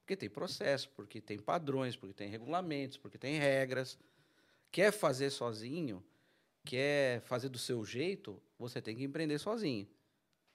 Porque 0.00 0.16
tem 0.16 0.28
processo, 0.30 0.88
porque 0.90 1.20
tem 1.20 1.38
padrões, 1.38 1.96
porque 1.96 2.14
tem 2.14 2.28
regulamentos, 2.28 2.96
porque 2.96 3.18
tem 3.18 3.38
regras. 3.38 3.98
Quer 4.70 4.92
fazer 4.92 5.30
sozinho, 5.30 6.04
quer 6.64 7.20
fazer 7.22 7.48
do 7.48 7.58
seu 7.58 7.84
jeito, 7.84 8.40
você 8.58 8.80
tem 8.80 8.94
que 8.96 9.04
empreender 9.04 9.38
sozinho. 9.38 9.88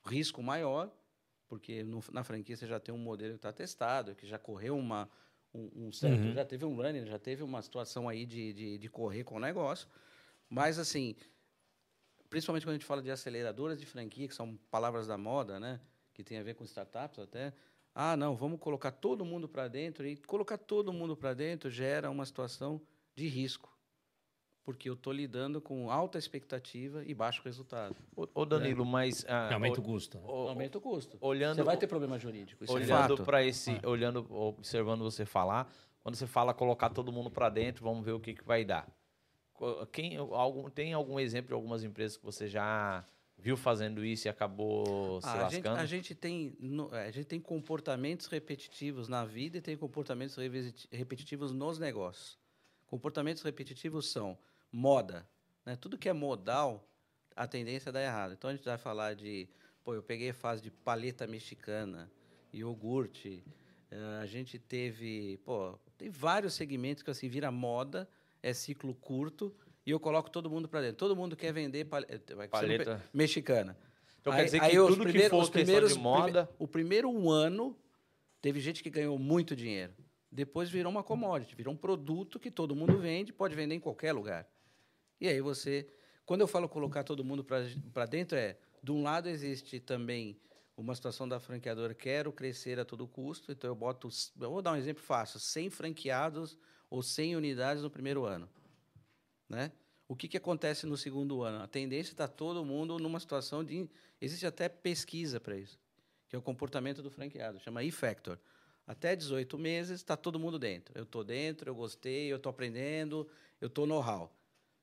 Risco 0.05 0.41
maior, 0.41 0.91
porque 1.47 1.83
no- 1.83 2.03
na 2.11 2.23
franquia 2.23 2.55
você 2.55 2.65
já 2.65 2.79
tem 2.79 2.93
um 2.93 2.97
modelo 2.97 3.33
que 3.33 3.37
está 3.39 3.51
testado, 3.51 4.15
que 4.15 4.25
já 4.25 4.39
correu 4.39 4.77
uma, 4.77 5.09
um, 5.53 5.87
um 5.87 5.91
certo, 5.91 6.27
Uhum. 6.27 6.33
já 6.33 6.45
teve 6.45 6.63
um 6.65 6.75
running, 6.75 7.05
já 7.05 7.19
teve 7.19 7.43
uma 7.43 7.61
situação 7.61 8.07
aí 8.07 8.25
de, 8.25 8.53
de, 8.53 8.77
de 8.77 8.89
correr 8.89 9.23
com 9.25 9.35
o 9.35 9.39
negócio. 9.39 9.87
Mas, 10.49 10.79
assim, 10.79 11.15
principalmente 12.31 12.63
quando 12.65 12.71
a 12.71 12.77
gente 12.77 12.85
fala 12.85 13.01
de 13.03 13.11
aceleradoras 13.11 13.77
de 13.79 13.85
franquia, 13.85 14.27
que 14.27 14.33
são 14.33 14.57
palavras 14.71 15.05
da 15.05 15.17
moda, 15.17 15.59
né? 15.59 15.79
Que 16.13 16.23
tem 16.23 16.39
a 16.39 16.43
ver 16.43 16.55
com 16.55 16.63
startups 16.63 17.19
até. 17.19 17.53
Ah, 17.93 18.15
não, 18.15 18.35
vamos 18.37 18.57
colocar 18.59 18.89
todo 18.91 19.23
mundo 19.25 19.47
para 19.49 19.67
dentro. 19.67 20.07
E 20.07 20.15
colocar 20.15 20.57
todo 20.57 20.91
mundo 20.93 21.15
para 21.15 21.33
dentro 21.33 21.69
gera 21.69 22.09
uma 22.09 22.25
situação 22.25 22.81
de 23.13 23.27
risco. 23.27 23.69
Porque 24.63 24.87
eu 24.89 24.93
estou 24.93 25.11
lidando 25.11 25.59
com 25.59 25.91
alta 25.91 26.17
expectativa 26.17 27.03
e 27.03 27.13
baixo 27.13 27.41
resultado. 27.43 27.95
Ô, 28.15 28.45
Danilo, 28.45 28.85
mas. 28.85 29.25
ah, 29.27 29.53
aumenta 29.53 29.81
o 29.81 29.83
custo. 29.83 30.17
né? 30.17 30.23
ô- 30.25 30.47
Aumenta 30.49 30.77
o 30.77 30.81
custo. 30.81 31.17
olhando- 31.19 31.55
Você 31.57 31.63
vai 31.63 31.75
ter 31.77 31.87
problema 31.87 32.17
jurídico. 32.17 32.63
Isso 32.63 32.71
é 32.71 32.75
olhando 32.77 33.17
fato. 33.17 33.23
para 33.25 33.43
esse, 33.43 33.77
olhando, 33.83 34.25
observando 34.33 35.01
você 35.01 35.25
falar, 35.25 35.69
quando 36.01 36.15
você 36.15 36.27
fala 36.27 36.53
colocar 36.53 36.89
todo 36.91 37.11
mundo 37.11 37.29
para 37.29 37.49
dentro, 37.49 37.83
vamos 37.83 38.05
ver 38.05 38.13
o 38.13 38.19
que, 38.19 38.33
que 38.35 38.43
vai 38.45 38.63
dar. 38.63 38.87
Quem, 39.91 40.17
algum, 40.17 40.69
tem 40.69 40.93
algum 40.93 41.19
exemplo 41.19 41.49
de 41.49 41.53
algumas 41.53 41.83
empresas 41.83 42.17
que 42.17 42.23
você 42.25 42.47
já 42.47 43.05
viu 43.37 43.57
fazendo 43.57 44.03
isso 44.05 44.27
e 44.27 44.29
acabou 44.29 45.19
se 45.21 45.27
Ah, 45.27 45.33
a, 45.45 45.49
gente, 45.49 45.63
lascando? 45.63 45.79
a, 45.79 45.85
gente 45.85 46.13
tem, 46.15 46.55
no- 46.59 46.93
a 46.93 47.09
gente 47.11 47.25
tem 47.25 47.39
comportamentos 47.39 48.27
repetitivos 48.27 49.07
na 49.07 49.25
vida 49.25 49.57
e 49.57 49.61
tem 49.61 49.75
comportamentos 49.77 50.37
repetitivos 50.91 51.51
nos 51.51 51.79
negócios. 51.79 52.37
Comportamentos 52.87 53.41
repetitivos 53.43 54.09
são 54.11 54.37
moda. 54.71 55.27
Né? 55.65 55.75
Tudo 55.75 55.97
que 55.97 56.09
é 56.09 56.13
modal, 56.13 56.87
a 57.35 57.47
tendência 57.47 57.89
é 57.89 57.91
dar 57.91 58.03
errado. 58.03 58.33
Então 58.33 58.49
a 58.49 58.55
gente 58.55 58.65
vai 58.65 58.77
falar 58.77 59.15
de. 59.15 59.47
Pô, 59.83 59.95
eu 59.95 60.03
peguei 60.03 60.29
a 60.29 60.33
fase 60.33 60.61
de 60.61 60.69
paleta 60.69 61.25
mexicana, 61.25 62.11
iogurte. 62.53 63.43
eh, 63.89 64.19
a 64.21 64.25
gente 64.25 64.59
teve. 64.59 65.37
Pô, 65.45 65.77
tem 65.97 66.09
vários 66.09 66.53
segmentos 66.53 67.01
que 67.03 67.09
assim 67.09 67.27
vira 67.27 67.51
moda, 67.51 68.07
é 68.41 68.53
ciclo 68.53 68.93
curto. 68.95 69.55
E 69.85 69.89
eu 69.91 69.99
coloco 69.99 70.29
todo 70.29 70.49
mundo 70.49 70.67
para 70.67 70.81
dentro. 70.81 70.97
Todo 70.97 71.15
mundo 71.15 71.35
quer 71.35 71.51
vender 71.51 71.85
pal- 71.85 72.03
eh, 72.07 72.17
pe- 72.19 72.47
Paleta. 72.47 73.03
mexicana. 73.13 73.75
Então 74.19 74.31
quer 74.33 74.45
dizer 74.45 74.59
que 74.59 74.79
os 74.79 74.95
tudo 74.95 75.11
que 75.11 75.29
for 75.29 75.41
os 75.41 75.49
primeiros- 75.49 75.93
de 75.93 75.99
moda- 75.99 76.45
prime- 76.45 76.55
o 76.59 76.67
primeiro 76.67 77.29
ano 77.29 77.75
teve 78.39 78.59
gente 78.59 78.83
que 78.83 78.89
ganhou 78.89 79.17
muito 79.17 79.55
dinheiro. 79.55 79.93
Depois 80.31 80.69
virou 80.69 80.91
uma 80.91 81.03
commodity, 81.03 81.55
virou 81.55 81.73
um 81.73 81.77
produto 81.77 82.39
que 82.39 82.51
todo 82.51 82.75
mundo 82.75 82.97
vende, 82.99 83.33
pode 83.33 83.55
vender 83.55 83.75
em 83.75 83.79
qualquer 83.79 84.13
lugar. 84.13 84.47
E 85.19 85.27
aí 85.27 85.41
você, 85.41 85.87
quando 86.25 86.41
eu 86.41 86.47
falo 86.47 86.69
colocar 86.69 87.03
todo 87.03 87.23
mundo 87.23 87.43
para 87.43 88.05
dentro 88.05 88.37
é, 88.37 88.57
de 88.83 88.91
um 88.91 89.01
lado 89.03 89.27
existe 89.27 89.79
também 89.79 90.39
uma 90.77 90.95
situação 90.95 91.27
da 91.27 91.39
franqueadora, 91.39 91.93
quero 91.93 92.31
crescer 92.31 92.79
a 92.79 92.85
todo 92.85 93.07
custo, 93.07 93.51
então 93.51 93.69
eu 93.69 93.75
boto, 93.75 94.07
eu 94.39 94.49
vou 94.51 94.61
dar 94.61 94.71
um 94.73 94.75
exemplo 94.77 95.03
fácil, 95.03 95.39
100 95.39 95.69
franqueados 95.69 96.57
ou 96.91 97.01
100 97.01 97.37
unidades 97.37 97.81
no 97.81 97.89
primeiro 97.89 98.25
ano, 98.25 98.47
né? 99.49 99.71
O 100.07 100.15
que, 100.15 100.27
que 100.27 100.35
acontece 100.35 100.85
no 100.85 100.97
segundo 100.97 101.41
ano? 101.41 101.63
A 101.63 101.67
tendência 101.67 102.11
está 102.11 102.27
todo 102.27 102.65
mundo 102.65 102.99
numa 102.99 103.17
situação 103.17 103.63
de. 103.63 103.89
Existe 104.19 104.45
até 104.45 104.67
pesquisa 104.67 105.39
para 105.39 105.55
isso, 105.57 105.79
que 106.27 106.35
é 106.35 106.39
o 106.39 106.41
comportamento 106.41 107.01
do 107.01 107.09
franqueado, 107.09 107.61
chama 107.61 107.81
E-Factor. 107.81 108.37
Até 108.85 109.15
18 109.15 109.57
meses 109.57 110.01
está 110.01 110.17
todo 110.17 110.37
mundo 110.37 110.59
dentro. 110.59 110.93
Eu 110.97 111.03
estou 111.03 111.23
dentro, 111.23 111.69
eu 111.69 111.73
gostei, 111.73 112.29
eu 112.29 112.35
estou 112.35 112.49
aprendendo, 112.49 113.25
eu 113.61 113.67
estou 113.67 113.87
know-how. 113.87 114.29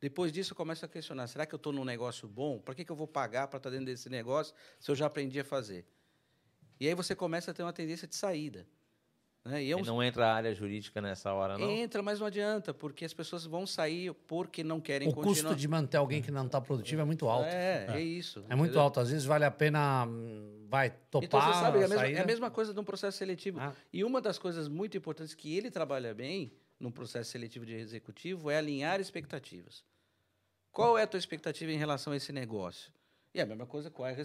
Depois 0.01 0.33
disso, 0.33 0.53
eu 0.53 0.57
começo 0.57 0.83
a 0.87 0.89
questionar: 0.89 1.27
será 1.27 1.45
que 1.45 1.55
eu 1.55 1.59
estou 1.59 1.75
num 1.75 1.85
negócio 1.85 2.27
bom? 2.27 2.59
Para 2.59 2.75
que, 2.75 2.87
que 2.87 2.91
eu 2.91 2.97
vou 2.97 3.07
pagar 3.07 3.49
para 3.49 3.59
estar 3.59 3.69
dentro 3.69 3.85
desse 3.85 4.09
negócio 4.09 4.55
se 4.81 4.91
eu 4.91 4.95
já 4.95 5.05
aprendi 5.05 5.39
a 5.39 5.45
fazer? 5.45 5.85
E 6.81 6.89
aí 6.89 6.95
você 6.95 7.15
começa 7.15 7.51
a 7.51 7.55
ter 7.55 7.63
uma 7.63 7.73
tendência 7.73 8.09
de 8.09 8.17
saída. 8.17 8.67
Né? 9.49 9.65
E 9.65 9.73
é 9.73 9.77
um 9.77 9.81
não 9.81 10.03
entra 10.03 10.27
a 10.27 10.35
área 10.35 10.55
jurídica 10.55 11.01
nessa 11.01 11.33
hora, 11.33 11.57
não? 11.57 11.71
Entra, 11.71 12.03
mas 12.03 12.21
não 12.21 12.27
adianta, 12.27 12.75
porque 12.75 13.05
as 13.05 13.15
pessoas 13.15 13.47
vão 13.47 13.67
sair 13.67 14.13
porque 14.27 14.63
não 14.63 14.79
querem 14.79 15.09
O 15.09 15.13
continuar. 15.13 15.35
custo 15.35 15.57
de 15.57 15.67
manter 15.67 15.97
alguém 15.97 16.21
que 16.21 16.31
não 16.31 16.45
está 16.45 16.61
produtivo 16.61 17.01
é 17.01 17.05
muito 17.05 17.27
alto. 17.27 17.49
É, 17.49 17.87
é, 17.89 18.01
isso. 18.01 18.45
É 18.49 18.55
muito 18.55 18.71
entendeu? 18.71 18.83
alto. 18.83 19.01
Às 19.01 19.11
vezes 19.11 19.25
vale 19.25 19.47
a 19.47 19.51
pena, 19.51 20.05
hum, 20.07 20.67
vai, 20.69 20.91
topar 21.11 21.25
Então, 21.25 21.41
você 21.41 21.53
sabe, 21.61 21.79
é 21.79 21.85
a, 21.85 21.89
mesma, 21.89 22.07
é 22.07 22.21
a 22.21 22.27
mesma 22.27 22.51
coisa 22.51 22.75
de 22.75 22.79
um 22.79 22.85
processo 22.85 23.17
seletivo. 23.17 23.59
Ah. 23.59 23.73
E 23.91 24.05
uma 24.05 24.21
das 24.21 24.39
coisas 24.39 24.69
muito 24.69 24.97
importantes 24.99 25.35
que 25.35 25.57
ele 25.57 25.71
trabalha 25.71 26.13
bem 26.13 26.53
num 26.79 26.91
processo 26.91 27.31
seletivo 27.31 27.65
de 27.65 27.75
executivo 27.75 28.51
é 28.51 28.59
alinhar 28.59 29.01
expectativas. 29.01 29.83
Qual 30.71 30.99
é 30.99 31.03
a 31.03 31.07
tua 31.07 31.19
expectativa 31.19 31.73
em 31.73 31.79
relação 31.79 32.13
a 32.13 32.17
esse 32.17 32.33
negócio? 32.33 32.93
E 33.35 33.41
a 33.41 33.47
mesma 33.47 33.67
coisa, 33.67 33.91
qual 33.91 34.09
é 34.09 34.17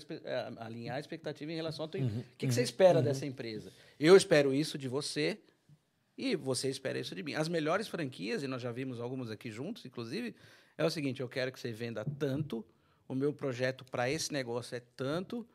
alinhar 0.58 0.95
a 0.95 0.99
expectativa 0.99 1.51
em 1.51 1.56
relação 1.56 1.86
a 1.86 1.88
tua... 1.88 1.99
Uhum, 1.99 2.20
O 2.20 2.38
que, 2.38 2.47
que 2.47 2.54
você 2.54 2.64
espera 2.64 3.01
dessa 3.01 3.26
empresa? 3.26 3.72
Eu 3.99 4.16
espero 4.16 4.54
isso 4.54 4.78
de 4.78 4.88
você 4.88 5.39
e 6.18 6.36
você 6.36 6.70
espera 6.70 6.97
isso 6.99 7.14
de 7.14 7.22
mim. 7.22 7.34
As 7.34 7.49
melhores 7.49 7.88
franquias, 7.88 8.43
e 8.43 8.47
nós 8.47 8.62
já 8.62 8.72
vimos 8.72 8.99
algumas 8.99 9.30
aqui 9.30 9.51
juntos, 9.51 9.86
inclusive, 9.86 10.36
é 10.78 10.86
o 10.86 10.89
seguinte, 10.89 11.22
eu 11.22 11.30
quero 11.30 11.51
que 11.51 11.60
você 11.60 11.72
venda 11.72 12.06
tanto, 12.18 12.66
o 13.08 13.14
meu 13.14 13.34
projeto 13.34 13.84
para 13.84 14.10
esse 14.10 14.32
negócio 14.32 14.76
é 14.76 14.82
tanto, 14.95 15.45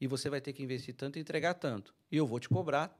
e 0.00 0.06
você 0.06 0.28
vai 0.28 0.40
ter 0.40 0.52
que 0.52 0.62
investir 0.62 0.94
tanto 0.94 1.18
e 1.18 1.20
entregar 1.20 1.54
tanto. 1.54 1.94
E 2.10 2.16
eu 2.16 2.26
vou 2.26 2.40
te 2.40 2.48
cobrar. 2.48 2.98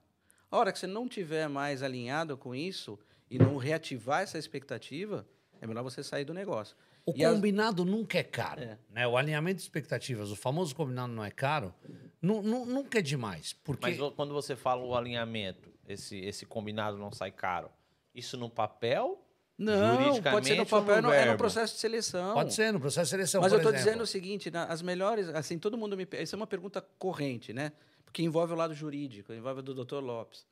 A 0.50 0.58
hora 0.58 0.72
que 0.72 0.78
você 0.78 0.86
não 0.86 1.08
tiver 1.08 1.48
mais 1.48 1.82
alinhado 1.82 2.36
com 2.36 2.54
isso 2.54 2.98
e 3.30 3.38
não 3.38 3.56
reativar 3.56 4.22
essa 4.22 4.38
expectativa, 4.38 5.26
é 5.60 5.66
melhor 5.66 5.82
você 5.82 6.02
sair 6.02 6.24
do 6.24 6.34
negócio. 6.34 6.76
O 7.06 7.12
E 7.16 7.24
as- 7.24 7.34
combinado 7.34 7.84
nunca 7.84 8.18
é 8.18 8.22
caro. 8.22 8.60
É. 8.62 8.78
Né? 8.90 9.06
O 9.06 9.16
alinhamento 9.16 9.56
de 9.56 9.62
expectativas, 9.62 10.30
o 10.30 10.36
famoso 10.36 10.74
combinado 10.74 11.12
não 11.12 11.24
é 11.24 11.30
caro, 11.30 11.74
nu- 12.20 12.42
nu- 12.42 12.66
nunca 12.66 12.98
é 12.98 13.02
demais. 13.02 13.52
Porque 13.64 13.86
Mas 13.98 14.12
quando 14.14 14.32
você 14.34 14.54
fala 14.54 14.82
o 14.84 14.94
alinhamento, 14.94 15.68
esse, 15.88 16.16
esse 16.18 16.44
combinado 16.46 16.96
não 16.98 17.10
sai 17.12 17.30
caro, 17.32 17.70
isso 18.14 18.36
no 18.36 18.48
papel? 18.50 19.24
Não, 19.58 20.22
pode 20.22 20.46
ser 20.48 20.54
no 20.56 20.64
papel, 20.64 20.96
no 20.96 21.02
não, 21.02 21.12
é 21.12 21.26
no 21.32 21.36
processo 21.36 21.74
de 21.74 21.80
seleção. 21.80 22.32
pode 22.32 22.54
ser 22.54 22.72
no 22.72 22.80
processo 22.80 23.04
de 23.06 23.10
seleção. 23.10 23.42
Mas 23.42 23.52
por 23.52 23.56
eu 23.56 23.58
estou 23.60 23.72
dizendo 23.72 24.02
o 24.02 24.06
seguinte, 24.06 24.50
na- 24.50 24.64
as 24.64 24.80
melhores, 24.80 25.28
assim, 25.28 25.58
todo 25.58 25.76
mundo 25.76 25.96
me... 25.98 26.06
Essa 26.12 26.34
é 26.34 26.38
uma 26.38 26.46
pergunta 26.46 26.80
corrente, 26.98 27.52
né? 27.52 27.72
Porque 28.04 28.22
envolve 28.22 28.52
o 28.54 28.56
lado 28.56 28.72
jurídico, 28.74 29.32
envolve 29.34 29.60
o 29.60 29.62
do 29.62 29.84
Dr. 29.84 29.96
Lopes. 30.02 30.46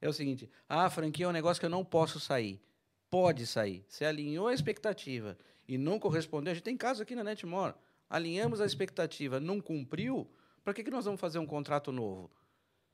É 0.00 0.08
o 0.08 0.12
seguinte, 0.12 0.48
ah, 0.68 0.84
a 0.86 0.90
franquia 0.90 1.24
é 1.24 1.28
um 1.28 1.32
negócio 1.32 1.58
que 1.60 1.64
eu 1.66 1.70
não 1.70 1.84
posso 1.84 2.20
sair. 2.20 2.60
Pode 3.08 3.46
sair. 3.46 3.82
Você 3.88 4.04
alinhou 4.04 4.46
a 4.46 4.54
expectativa 4.54 5.36
e 5.70 5.78
não 5.78 6.00
correspondeu. 6.00 6.50
A 6.50 6.54
gente 6.54 6.64
tem 6.64 6.76
caso 6.76 7.00
aqui 7.00 7.14
na 7.14 7.22
Netmore. 7.22 7.74
Alinhamos 8.08 8.60
a 8.60 8.66
expectativa, 8.66 9.38
não 9.38 9.60
cumpriu, 9.60 10.28
para 10.64 10.74
que, 10.74 10.82
que 10.82 10.90
nós 10.90 11.04
vamos 11.04 11.20
fazer 11.20 11.38
um 11.38 11.46
contrato 11.46 11.92
novo? 11.92 12.28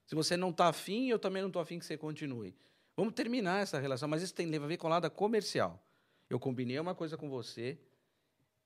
Se 0.04 0.14
você 0.14 0.36
não 0.36 0.50
está 0.50 0.68
afim, 0.68 1.08
eu 1.08 1.18
também 1.18 1.40
não 1.40 1.48
estou 1.48 1.62
afim 1.62 1.78
que 1.78 1.86
você 1.86 1.96
continue. 1.96 2.54
Vamos 2.94 3.14
terminar 3.14 3.62
essa 3.62 3.78
relação, 3.78 4.06
mas 4.06 4.20
isso 4.20 4.34
tem 4.34 4.54
a 4.54 4.58
ver 4.58 4.76
com 4.76 4.88
o 4.88 4.90
lado 4.90 5.10
comercial. 5.10 5.82
Eu 6.28 6.38
combinei 6.38 6.78
uma 6.78 6.94
coisa 6.94 7.16
com 7.16 7.30
você, 7.30 7.78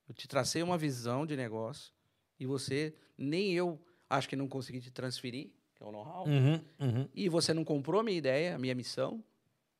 eu 0.09 0.15
te 0.15 0.27
tracei 0.27 0.61
uma 0.61 0.77
visão 0.77 1.25
de 1.25 1.37
negócio 1.37 1.93
e 2.37 2.47
você, 2.47 2.93
nem 3.17 3.53
eu 3.53 3.81
acho 4.09 4.29
que 4.29 4.35
não 4.35 4.49
consegui 4.49 4.81
te 4.81 4.91
transferir, 4.91 5.53
que 5.77 5.85
é 5.85 5.87
o 5.87 5.93
know-how, 5.93 6.27
Uhum, 6.27 6.61
uhum. 6.81 7.09
e 7.15 7.29
você 7.29 7.55
não 7.55 7.65
comprou 7.65 8.01
a 8.01 8.03
minha 8.03 8.19
ideia, 8.19 8.57
a 8.57 8.59
minha 8.59 8.75
missão, 8.75 9.23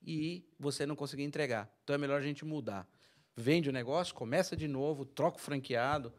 e 0.01 0.49
você 0.57 0.87
não 0.87 0.95
conseguiu 0.95 1.27
entregar. 1.27 1.69
Então 1.83 1.95
é 1.95 1.99
melhor 1.99 2.21
a 2.21 2.23
gente 2.23 2.45
mudar. 2.45 2.89
Vende 3.37 3.69
o 3.71 3.73
negócio, 3.73 4.15
começa 4.15 4.57
de 4.57 4.69
novo, 4.69 5.05
troca 5.05 5.39
o 5.39 5.41
franqueado, 5.41 6.13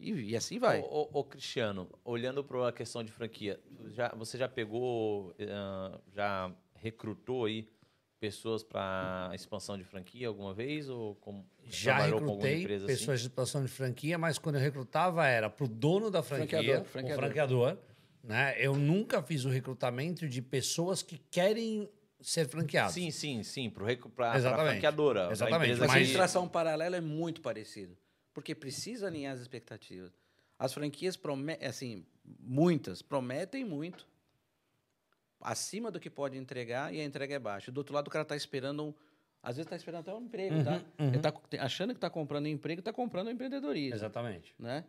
e, 0.00 0.30
e 0.30 0.36
assim 0.36 0.58
vai. 0.58 0.80
Ô, 0.80 1.08
ô, 1.12 1.20
ô, 1.20 1.24
Cristiano, 1.24 1.88
olhando 2.04 2.42
para 2.44 2.68
a 2.68 2.72
questão 2.72 3.02
de 3.02 3.10
franquia, 3.10 3.60
já, 3.88 4.08
você 4.14 4.38
já 4.38 4.48
pegou, 4.48 5.34
ah, 5.40 5.98
já 6.12 6.52
recrutou 6.74 7.44
aí 7.46 7.68
pessoas 8.20 8.62
para 8.64 9.30
expansão 9.34 9.76
de 9.76 9.84
franquia 9.84 10.28
alguma 10.28 10.54
vez? 10.54 10.88
Ou 10.88 11.16
como, 11.16 11.44
Já 11.64 11.96
trabalhou 11.96 12.20
com 12.20 12.24
alguma 12.24 12.42
recrutei 12.42 12.62
empresa 12.62 12.84
assim? 12.86 12.94
pessoas 12.94 13.20
de 13.20 13.26
expansão 13.26 13.62
de 13.62 13.68
franquia, 13.68 14.18
mas 14.18 14.38
quando 14.38 14.56
eu 14.56 14.60
recrutava 14.60 15.26
era 15.26 15.50
para 15.50 15.64
o 15.64 15.68
dono 15.68 16.10
da 16.10 16.22
franquia, 16.22 16.58
Franqueador, 16.58 16.82
o 16.82 16.84
franqueador. 16.84 17.24
franqueador. 17.24 17.78
Né? 18.22 18.54
Eu 18.58 18.74
nunca 18.74 19.22
fiz 19.22 19.44
o 19.44 19.48
recrutamento 19.48 20.28
de 20.28 20.42
pessoas 20.42 21.02
que 21.02 21.18
querem 21.30 21.88
ser 22.20 22.48
franqueados. 22.48 22.94
Sim, 22.94 23.10
sim, 23.10 23.42
sim, 23.42 23.70
para 23.70 23.86
a 23.86 24.36
Exatamente. 24.36 24.70
franqueadora. 24.72 25.24
pra 25.24 25.32
Exatamente, 25.32 25.64
empresa 25.72 25.80
Mas 25.80 25.90
a 25.90 25.92
que- 25.92 25.98
administração 25.98 26.48
paralela 26.48 26.96
é 26.96 27.00
muito 27.00 27.40
parecido, 27.40 27.96
porque 28.34 28.54
precisa 28.54 29.06
alinhar 29.06 29.34
as 29.34 29.40
expectativas. 29.40 30.12
As 30.58 30.74
franquias 30.74 31.16
prometem, 31.16 31.68
assim, 31.68 32.04
muitas 32.40 33.00
prometem 33.02 33.64
muito. 33.64 34.06
Acima 35.40 35.90
do 35.90 36.00
que 36.00 36.10
pode 36.10 36.36
entregar 36.36 36.92
e 36.92 37.00
a 37.00 37.04
entrega 37.04 37.34
é 37.34 37.38
baixa. 37.38 37.70
Do 37.70 37.78
outro 37.78 37.94
lado, 37.94 38.08
o 38.08 38.10
cara 38.10 38.22
está 38.22 38.34
esperando. 38.36 38.84
um- 38.86 38.94
Às 39.40 39.56
vezes 39.56 39.66
está 39.66 39.76
esperando 39.76 40.00
até 40.00 40.12
um 40.12 40.22
emprego, 40.22 40.64
tá? 40.64 40.82
uhum. 40.98 41.08
Ele 41.08 41.18
tá 41.20 41.32
achando 41.60 41.90
que 41.90 41.98
está 41.98 42.10
comprando 42.10 42.46
um 42.46 42.48
emprego, 42.48 42.80
está 42.80 42.92
comprando 42.92 43.28
um 43.28 43.30
empreendedorismo. 43.30 43.94
Exatamente. 43.94 44.52
Né? 44.58 44.84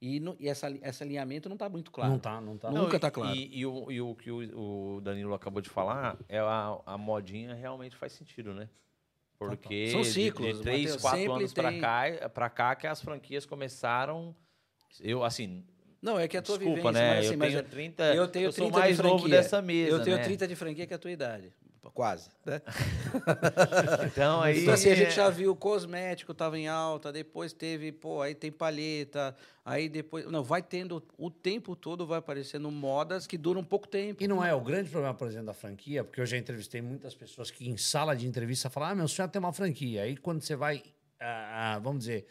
E, 0.00 0.20
no- 0.20 0.36
e 0.38 0.48
essa, 0.48 0.68
esse 0.82 1.02
alinhamento 1.02 1.48
não 1.48 1.54
está 1.56 1.68
muito 1.68 1.90
claro. 1.90 2.12
Não 2.12 2.18
tá, 2.18 2.40
não 2.40 2.56
tá. 2.58 2.70
Não. 2.70 2.82
Nunca 2.82 2.96
e- 2.96 3.00
tá 3.00 3.10
claro. 3.10 3.34
E, 3.34 3.60
e 3.60 3.64
o, 3.66 3.90
e 3.90 4.00
o 4.00 4.14
que 4.14 4.30
o, 4.30 5.00
Danilo 5.02 5.32
acabou 5.34 5.62
de 5.62 5.70
falar, 5.70 6.16
é 6.28 6.38
a, 6.38 6.78
a 6.84 6.98
modinha 6.98 7.54
realmente 7.54 7.96
faz 7.96 8.12
sentido, 8.12 8.52
né? 8.52 8.68
Porque 9.38 9.90
São 9.90 10.00
de- 10.02 10.10
ciclos, 10.10 10.56
de, 10.58 10.62
três, 10.62 10.82
Matheus, 10.84 11.02
quatro 11.02 11.18
sempre 11.20 11.34
anos 11.34 11.52
tem- 11.52 11.80
cá, 11.80 12.28
pra 12.32 12.48
cá 12.50 12.74
que 12.74 12.86
as 12.86 13.00
franquias 13.02 13.44
começaram. 13.46 14.34
Eu, 15.00 15.22
assim, 15.24 15.64
Não, 16.00 16.18
é 16.18 16.26
que 16.28 16.36
a 16.36 16.42
tua 16.42 16.56
desculpa, 16.58 16.76
vivência, 16.90 17.00
né? 17.02 17.14
mas, 17.16 17.24
assim, 17.24 17.34
eu 17.34 17.38
mas 17.38 17.52
tenho 17.52 17.64
30. 17.64 18.14
eu 18.14 18.28
tenho 18.28 18.52
sou 18.52 18.64
30 18.66 18.78
mais 18.78 18.96
de 18.96 19.02
novo 19.02 19.28
dessa 19.28 19.60
mesa. 19.62 19.90
Eu 19.90 20.02
tenho 20.02 20.16
né? 20.16 20.22
30 20.24 20.48
de 20.48 20.56
franquia 20.56 20.86
que 20.86 20.92
é 20.92 20.96
a 20.96 20.98
tua 20.98 21.10
idade. 21.10 21.52
Quase. 21.94 22.30
Né? 22.44 22.60
Então 24.06 24.40
aí. 24.40 24.62
Então, 24.62 24.74
assim, 24.74 24.90
a 24.90 24.94
gente 24.94 25.08
é- 25.08 25.10
já 25.10 25.30
viu 25.30 25.54
cosmético 25.54 26.32
tava 26.34 26.58
em 26.58 26.68
alta, 26.68 27.12
depois 27.12 27.52
teve, 27.52 27.92
pô, 27.92 28.20
aí 28.22 28.34
tem 28.34 28.50
palheta, 28.50 29.34
aí 29.64 29.88
depois. 29.88 30.26
Não, 30.26 30.42
vai 30.42 30.62
tendo. 30.62 31.02
O 31.18 31.30
tempo 31.30 31.74
todo 31.76 32.06
vai 32.06 32.18
aparecendo 32.18 32.70
modas 32.70 33.26
que 33.26 33.36
duram 33.36 33.64
pouco 33.64 33.86
tempo. 33.88 34.22
E 34.22 34.28
não 34.28 34.44
é 34.44 34.54
o 34.54 34.60
grande 34.60 34.90
problema, 34.90 35.14
por 35.14 35.28
exemplo, 35.28 35.46
da 35.46 35.54
franquia, 35.54 36.04
porque 36.04 36.20
eu 36.20 36.26
já 36.26 36.36
entrevistei 36.36 36.80
muitas 36.80 37.14
pessoas 37.14 37.50
que 37.50 37.68
em 37.68 37.76
sala 37.76 38.14
de 38.14 38.26
entrevista 38.26 38.70
falam: 38.70 38.90
ah, 38.90 38.94
meu 38.94 39.08
sonho 39.08 39.26
é 39.26 39.28
ter 39.28 39.38
uma 39.38 39.52
franquia. 39.52 40.02
Aí 40.02 40.16
quando 40.16 40.40
você 40.42 40.56
vai, 40.56 40.82
ah, 41.20 41.74
ah, 41.74 41.78
vamos 41.78 42.00
dizer, 42.00 42.26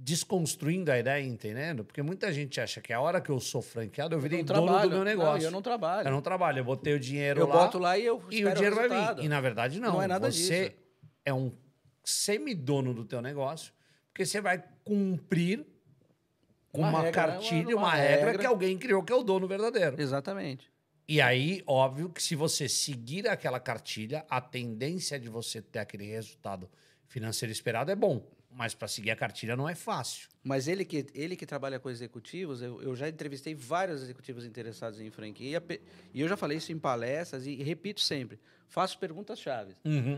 desconstruindo 0.00 0.92
a 0.92 0.98
ideia, 0.98 1.22
entendendo? 1.24 1.84
Porque 1.84 2.00
muita 2.02 2.32
gente 2.32 2.60
acha 2.60 2.80
que 2.80 2.92
a 2.92 3.00
hora 3.00 3.20
que 3.20 3.30
eu 3.30 3.40
sou 3.40 3.60
franqueado, 3.60 4.14
eu 4.14 4.20
virei 4.20 4.38
não 4.38 4.46
dono 4.46 4.66
trabalho. 4.66 4.88
do 4.90 4.94
meu 4.94 4.98
Não, 5.00 5.04
negócio. 5.04 5.44
eu 5.46 5.50
não 5.50 5.60
trabalho. 5.60 6.06
Eu 6.08 6.12
não 6.12 6.22
trabalho, 6.22 6.58
eu 6.60 6.64
botei 6.64 6.94
o 6.94 7.00
dinheiro 7.00 7.40
Eu 7.40 7.48
lá. 7.48 7.54
boto 7.56 7.78
lá 7.78 7.98
e 7.98 8.06
eu 8.06 8.22
e 8.30 8.44
o 8.46 8.54
dinheiro 8.54 8.76
vai 8.76 8.88
resultado. 8.88 9.16
vir. 9.20 9.26
E 9.26 9.28
na 9.28 9.40
verdade 9.40 9.80
não. 9.80 9.94
Não 9.94 10.02
é 10.02 10.06
nada 10.06 10.30
você 10.30 10.68
disso. 10.68 10.76
é 11.24 11.34
um 11.34 11.52
semidono 12.04 12.94
do 12.94 13.04
teu 13.04 13.20
negócio, 13.20 13.72
porque 14.12 14.24
você 14.24 14.40
vai 14.40 14.62
cumprir 14.84 15.66
Uma 16.72 16.88
uma, 16.90 17.02
regra, 17.02 17.22
cartilha, 17.32 17.76
uma 17.76 17.86
uma, 17.88 17.94
regra, 17.94 18.26
regra. 18.26 18.38
que 18.38 18.46
alguém 18.46 18.78
criou, 18.78 19.02
que 19.02 19.12
é 19.12 19.16
o 19.16 19.22
dono 19.22 19.46
verdadeiro. 19.48 20.00
Exatamente. 20.00 20.70
E 21.08 21.20
aí, 21.20 21.62
óbvio 21.66 22.08
que 22.10 22.22
se 22.22 22.34
você 22.36 22.68
seguir 22.68 23.26
aquela 23.26 23.58
cartilha, 23.58 24.24
a 24.30 24.40
tendência 24.40 25.18
de 25.18 25.28
você 25.28 25.60
ter 25.60 25.78
aquele 25.80 26.04
resultado 26.04 26.70
financeiro 27.06 27.50
esperado 27.50 27.90
é 27.90 27.96
bom. 27.96 28.22
Mas 28.50 28.74
para 28.74 28.88
seguir 28.88 29.10
a 29.10 29.16
cartilha 29.16 29.54
não 29.56 29.68
é 29.68 29.74
fácil. 29.74 30.28
Mas 30.42 30.66
ele 30.68 30.84
que, 30.84 31.06
ele 31.14 31.36
que 31.36 31.44
trabalha 31.46 31.78
com 31.78 31.90
executivos, 31.90 32.62
eu, 32.62 32.80
eu 32.82 32.96
já 32.96 33.08
entrevistei 33.08 33.54
vários 33.54 34.02
executivos 34.02 34.44
interessados 34.44 35.00
em 35.00 35.10
franquia, 35.10 35.62
e 36.14 36.20
eu 36.20 36.26
já 36.28 36.36
falei 36.36 36.56
isso 36.56 36.72
em 36.72 36.78
palestras 36.78 37.46
e 37.46 37.54
repito 37.62 38.00
sempre: 38.00 38.40
faço 38.66 38.98
perguntas 38.98 39.38
chaves. 39.38 39.76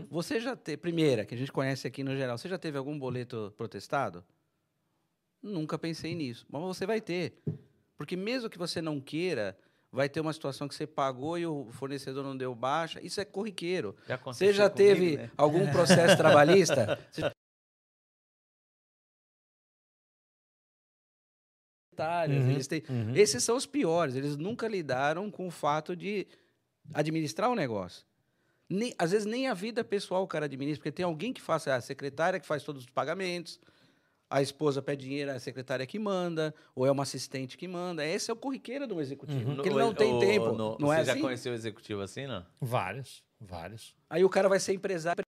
Você 0.09 0.39
já 0.39 0.55
teve, 0.55 0.77
primeira, 0.77 1.25
que 1.25 1.35
a 1.35 1.37
gente 1.37 1.51
conhece 1.51 1.85
aqui 1.87 2.03
no 2.03 2.15
geral, 2.15 2.37
você 2.37 2.47
já 2.47 2.57
teve 2.57 2.77
algum 2.77 2.97
boleto 2.97 3.53
protestado? 3.57 4.23
Nunca 5.41 5.77
pensei 5.77 6.13
nisso, 6.15 6.45
mas 6.49 6.61
você 6.61 6.85
vai 6.85 7.01
ter. 7.01 7.33
Porque 7.97 8.15
mesmo 8.15 8.49
que 8.49 8.57
você 8.57 8.81
não 8.81 8.99
queira, 9.01 9.57
vai 9.91 10.07
ter 10.07 10.19
uma 10.21 10.33
situação 10.33 10.67
que 10.67 10.75
você 10.75 10.87
pagou 10.87 11.37
e 11.37 11.45
o 11.45 11.67
fornecedor 11.71 12.23
não 12.23 12.37
deu 12.37 12.53
baixa, 12.55 12.99
isso 13.01 13.19
é 13.19 13.25
corriqueiro. 13.25 13.95
Já 14.07 14.17
Você 14.17 14.53
já 14.53 14.69
comigo, 14.69 14.93
teve 14.95 15.17
né? 15.17 15.31
algum 15.37 15.69
processo 15.71 16.15
trabalhista? 16.15 16.97
Você- 17.11 17.29
Detalhes, 22.01 22.45
eles 22.47 22.67
têm- 22.67 22.83
Esses 23.13 23.43
são 23.43 23.55
os 23.57 23.65
piores. 23.65 24.15
Eles 24.15 24.37
nunca 24.37 24.67
lidaram 24.67 25.29
com 25.29 25.45
o 25.47 25.51
fato 25.51 25.95
de 25.95 26.25
administrar 26.93 27.49
o 27.51 27.55
negócio. 27.55 28.05
Nem- 28.69 28.95
às 28.97 29.11
vezes 29.11 29.25
nem 29.25 29.47
a 29.49 29.53
vida 29.53 29.83
pessoal 29.83 30.23
o 30.23 30.27
cara 30.27 30.45
administra, 30.45 30.79
porque 30.79 30.91
tem 30.91 31.03
alguém 31.05 31.33
que 31.33 31.41
faça, 31.41 31.75
a 31.75 31.81
secretária 31.81 32.39
que 32.39 32.47
faz 32.47 32.63
todos 32.63 32.83
os 32.83 32.89
pagamentos, 32.89 33.59
a 34.29 34.41
esposa 34.41 34.81
pede 34.81 35.03
dinheiro, 35.05 35.31
é 35.31 35.35
a 35.35 35.39
secretária 35.39 35.85
que 35.85 35.99
manda, 35.99 36.55
ou 36.73 36.85
é 36.85 36.91
uma 36.91 37.03
assistente 37.03 37.57
que 37.57 37.67
manda. 37.67 38.05
Esse 38.05 38.31
é 38.31 38.33
o 38.33 38.37
corriqueiro 38.37 38.87
do 38.87 39.01
executivo, 39.01 39.55
porque 39.55 39.67
ele 39.67 39.77
não 39.77 39.89
O- 39.89 39.93
tem 39.93 40.13
o- 40.13 40.19
tempo. 40.19 40.51
no- 40.53 40.77
não 40.79 40.87
você 40.87 41.01
é 41.01 41.03
já 41.03 41.11
assim? 41.11 41.21
conheceu 41.21 41.51
o 41.51 41.55
executivo 41.55 42.01
assim, 42.01 42.25
não? 42.25 42.45
Vários, 42.61 43.21
vários. 43.37 43.93
Aí 44.09 44.23
o 44.23 44.29
cara 44.29 44.47
vai 44.47 44.59
ser 44.61 44.71
empresário. 44.73 45.21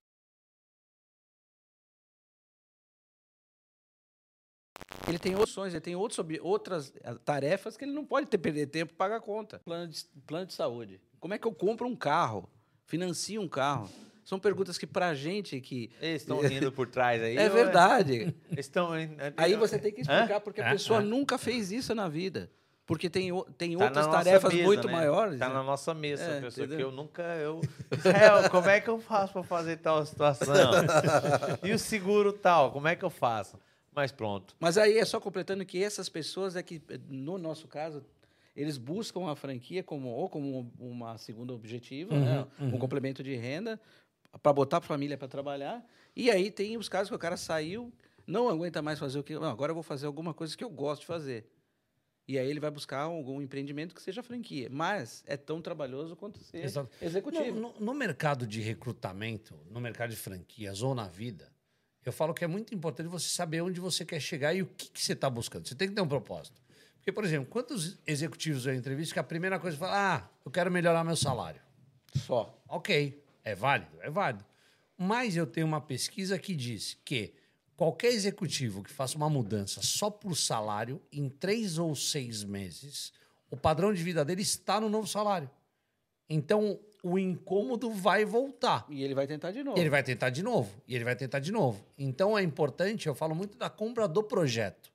Tem 5.23 5.35
opções, 5.35 5.73
ele 5.73 5.81
tem 5.81 5.95
outros, 5.95 6.19
outras 6.41 6.93
eh, 7.01 7.15
tarefas 7.23 7.77
que 7.77 7.85
ele 7.85 7.93
não 7.93 8.03
pode 8.05 8.27
ter 8.27 8.37
perder 8.37 8.67
tempo 8.67 8.93
para 8.93 9.05
pagar 9.07 9.15
a 9.17 9.21
conta. 9.21 9.59
Plano 9.63 9.87
de, 9.87 10.03
plano 10.27 10.45
de 10.45 10.53
saúde. 10.53 10.99
Como 11.19 11.33
é 11.33 11.37
que 11.37 11.47
eu 11.47 11.53
compro 11.53 11.87
um 11.87 11.95
carro? 11.95 12.49
Financio 12.85 13.41
um 13.41 13.47
carro? 13.47 13.89
São 14.25 14.37
perguntas 14.39 14.77
que 14.77 14.85
pra 14.85 15.13
gente 15.13 15.59
que 15.61 15.89
Eles 16.01 16.21
estão 16.21 16.39
rindo 16.41 16.71
por 16.71 16.87
trás 16.87 17.21
aí. 17.21 17.35
é 17.37 17.47
ou 17.47 17.53
verdade. 17.53 18.35
Eles 18.51 18.65
estão. 18.65 18.91
Aí 19.37 19.55
você 19.55 19.79
tem 19.79 19.91
que 19.91 20.01
explicar 20.01 20.39
porque 20.41 20.61
a 20.61 20.67
É, 20.67 20.71
pessoa 20.71 20.99
é. 20.99 21.03
nunca 21.03 21.37
fez 21.37 21.71
isso 21.71 21.95
na 21.95 22.07
vida. 22.07 22.49
Porque 22.85 23.09
tem, 23.09 23.31
tem 23.57 23.77
Tá 23.77 23.85
outras 23.85 24.07
tarefas 24.07 24.53
mesa, 24.53 24.65
muito 24.65 24.87
né? 24.87 24.93
maiores. 24.93 25.39
Tá 25.39 25.47
né? 25.47 25.53
na 25.53 25.63
nossa 25.63 25.93
mesa, 25.93 26.23
É, 26.23 26.41
pessoa 26.41 26.67
que 26.67 26.73
entendeu? 26.73 26.89
eu 26.89 26.91
nunca. 26.91 27.23
Eu... 27.23 27.61
Israel, 27.97 28.49
como 28.49 28.69
é 28.69 28.81
que 28.81 28.89
eu 28.89 28.99
faço 28.99 29.31
para 29.31 29.43
fazer 29.43 29.77
tal 29.77 30.05
situação? 30.05 30.53
e 31.63 31.71
o 31.71 31.79
seguro 31.79 32.33
tal, 32.33 32.71
como 32.71 32.87
é 32.89 32.95
que 32.95 33.03
eu 33.05 33.09
faço? 33.09 33.57
Mas 33.95 34.11
pronto. 34.11 34.55
Mas 34.59 34.77
aí 34.77 34.97
é 34.97 35.05
só 35.05 35.19
completando 35.19 35.65
que 35.65 35.83
essas 35.83 36.09
pessoas 36.09 36.55
é 36.55 36.63
que, 36.63 36.81
no 37.09 37.37
nosso 37.37 37.67
caso, 37.67 38.03
eles 38.55 38.77
buscam 38.77 39.29
a 39.29 39.35
franquia 39.35 39.83
como 39.83 40.09
ou 40.09 40.29
como 40.29 40.71
uma 40.79 41.17
segunda 41.17 41.53
objetivo, 41.53 42.13
né? 42.15 42.47
um 42.59 42.77
complemento 42.77 43.23
de 43.23 43.35
renda 43.35 43.79
para 44.41 44.51
botar 44.53 44.77
a 44.77 44.81
família 44.81 45.17
para 45.17 45.27
trabalhar. 45.27 45.85
E 46.15 46.29
aí 46.31 46.49
tem 46.51 46.77
os 46.77 46.89
casos 46.89 47.09
que 47.09 47.15
o 47.15 47.19
cara 47.19 47.37
saiu, 47.37 47.91
não 48.25 48.49
aguenta 48.49 48.81
mais 48.81 48.97
fazer 48.99 49.19
o 49.19 49.23
que, 49.23 49.33
não, 49.35 49.43
agora 49.49 49.71
eu 49.71 49.75
vou 49.75 49.83
fazer 49.83 50.05
alguma 50.07 50.33
coisa 50.33 50.55
que 50.57 50.63
eu 50.63 50.69
gosto 50.69 51.01
de 51.01 51.07
fazer. 51.07 51.47
E 52.27 52.39
aí 52.39 52.49
ele 52.49 52.59
vai 52.59 52.71
buscar 52.71 53.01
algum 53.01 53.41
empreendimento 53.41 53.93
que 53.93 54.01
seja 54.01 54.23
franquia, 54.23 54.69
mas 54.71 55.23
é 55.27 55.35
tão 55.35 55.61
trabalhoso 55.61 56.15
quanto 56.15 56.39
ser 56.39 56.63
Exato. 56.63 56.89
executivo. 57.01 57.51
No, 57.59 57.73
no- 57.73 57.79
no 57.79 57.93
mercado 57.93 58.47
de 58.47 58.61
recrutamento, 58.61 59.59
no 59.69 59.81
mercado 59.81 60.11
de 60.11 60.15
franquias 60.15 60.81
ou 60.81 60.95
na 60.95 61.07
vida, 61.07 61.51
eu 62.09 62.13
falo 62.13 62.33
que 62.33 62.43
é 62.43 62.47
muito 62.47 62.73
importante 62.75 63.07
você 63.07 63.29
saber 63.29 63.61
onde 63.61 63.79
você 63.79 64.03
quer 64.03 64.19
chegar 64.19 64.53
e 64.53 64.61
o 64.61 64.65
que, 64.65 64.89
que 64.89 65.01
você 65.01 65.13
está 65.13 65.29
buscando. 65.29 65.67
Você 65.67 65.75
tem 65.75 65.87
que 65.87 65.95
ter 65.95 66.01
um 66.01 66.07
propósito. 66.07 66.61
Porque, 66.97 67.11
por 67.11 67.25
exemplo, 67.25 67.47
quantos 67.49 67.97
executivos 68.07 68.65
eu 68.65 68.73
entrevisto 68.73 69.13
que 69.13 69.19
a 69.19 69.23
primeira 69.23 69.59
coisa 69.59 69.75
é 69.75 69.79
falar, 69.79 70.15
ah, 70.15 70.29
eu 70.45 70.51
quero 70.51 70.71
melhorar 70.71 71.03
meu 71.03 71.15
salário. 71.15 71.61
Só. 72.15 72.61
Ok, 72.67 73.21
é 73.43 73.55
válido, 73.55 73.97
é 74.01 74.09
válido. 74.09 74.45
Mas 74.97 75.35
eu 75.35 75.45
tenho 75.45 75.67
uma 75.67 75.81
pesquisa 75.81 76.39
que 76.39 76.55
diz 76.55 76.97
que 77.03 77.33
qualquer 77.75 78.13
executivo 78.13 78.83
que 78.83 78.91
faça 78.91 79.17
uma 79.17 79.29
mudança 79.29 79.81
só 79.81 80.09
por 80.09 80.35
salário, 80.35 81.01
em 81.11 81.27
três 81.27 81.77
ou 81.77 81.95
seis 81.95 82.43
meses, 82.43 83.11
o 83.49 83.57
padrão 83.57 83.93
de 83.93 84.01
vida 84.01 84.23
dele 84.23 84.41
está 84.41 84.79
no 84.79 84.89
novo 84.89 85.07
salário. 85.07 85.49
Então, 86.29 86.79
o 87.03 87.19
incômodo 87.19 87.91
vai 87.91 88.23
voltar. 88.23 88.85
E 88.89 89.03
ele 89.03 89.13
vai 89.13 89.27
tentar 89.27 89.51
de 89.51 89.61
novo. 89.61 89.77
E 89.77 89.81
ele 89.81 89.89
vai 89.89 90.01
tentar 90.01 90.29
de 90.29 90.41
novo. 90.41 90.71
E 90.87 90.95
ele 90.95 91.03
vai 91.03 91.15
tentar 91.15 91.39
de 91.39 91.51
novo. 91.51 91.85
Então, 91.97 92.37
é 92.37 92.41
importante, 92.41 93.07
eu 93.07 93.13
falo 93.13 93.35
muito 93.35 93.57
da 93.57 93.69
compra 93.69 94.07
do 94.07 94.23
projeto, 94.23 94.89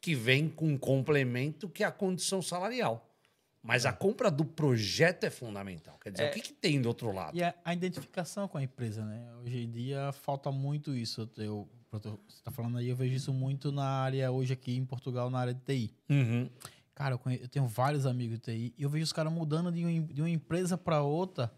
que 0.00 0.14
vem 0.14 0.48
com 0.48 0.68
um 0.68 0.78
complemento 0.78 1.68
que 1.68 1.82
é 1.82 1.86
a 1.86 1.90
condição 1.90 2.40
salarial. 2.40 3.04
Mas 3.62 3.84
a 3.84 3.92
compra 3.92 4.30
do 4.30 4.44
projeto 4.44 5.24
é 5.24 5.30
fundamental. 5.30 5.98
Quer 6.02 6.12
dizer, 6.12 6.30
o 6.30 6.32
que, 6.32 6.40
que 6.40 6.52
tem 6.52 6.80
do 6.80 6.86
outro 6.88 7.12
lado? 7.12 7.36
E 7.36 7.42
a, 7.42 7.52
a 7.62 7.74
identificação 7.74 8.48
com 8.48 8.56
a 8.56 8.62
empresa, 8.62 9.04
né? 9.04 9.20
Hoje 9.44 9.58
em 9.64 9.70
dia 9.70 10.12
falta 10.12 10.50
muito 10.50 10.94
isso. 10.96 11.28
Eu, 11.36 11.44
eu- 11.46 11.68
você 11.92 12.08
está 12.28 12.50
falando 12.52 12.78
aí, 12.78 12.88
eu 12.88 12.96
vejo 12.96 13.14
isso 13.16 13.34
muito 13.34 13.70
na 13.72 13.84
área, 13.84 14.30
hoje 14.30 14.52
aqui 14.52 14.76
em 14.76 14.84
Portugal, 14.86 15.28
na 15.28 15.40
área 15.40 15.52
de 15.52 15.60
TI. 15.60 15.92
Uhum. 16.08 16.48
Cara, 17.00 17.14
eu, 17.14 17.18
conhe- 17.18 17.40
eu 17.42 17.48
tenho 17.48 17.66
vários 17.66 18.04
amigos 18.04 18.38
de 18.38 18.42
TI 18.44 18.74
e 18.76 18.82
eu 18.82 18.90
vejo 18.90 19.04
os 19.04 19.12
caras 19.12 19.32
mudando 19.32 19.72
de, 19.72 19.86
um- 19.86 20.04
de 20.04 20.20
uma 20.20 20.28
empresa 20.28 20.76
para 20.76 21.00
outra 21.00 21.50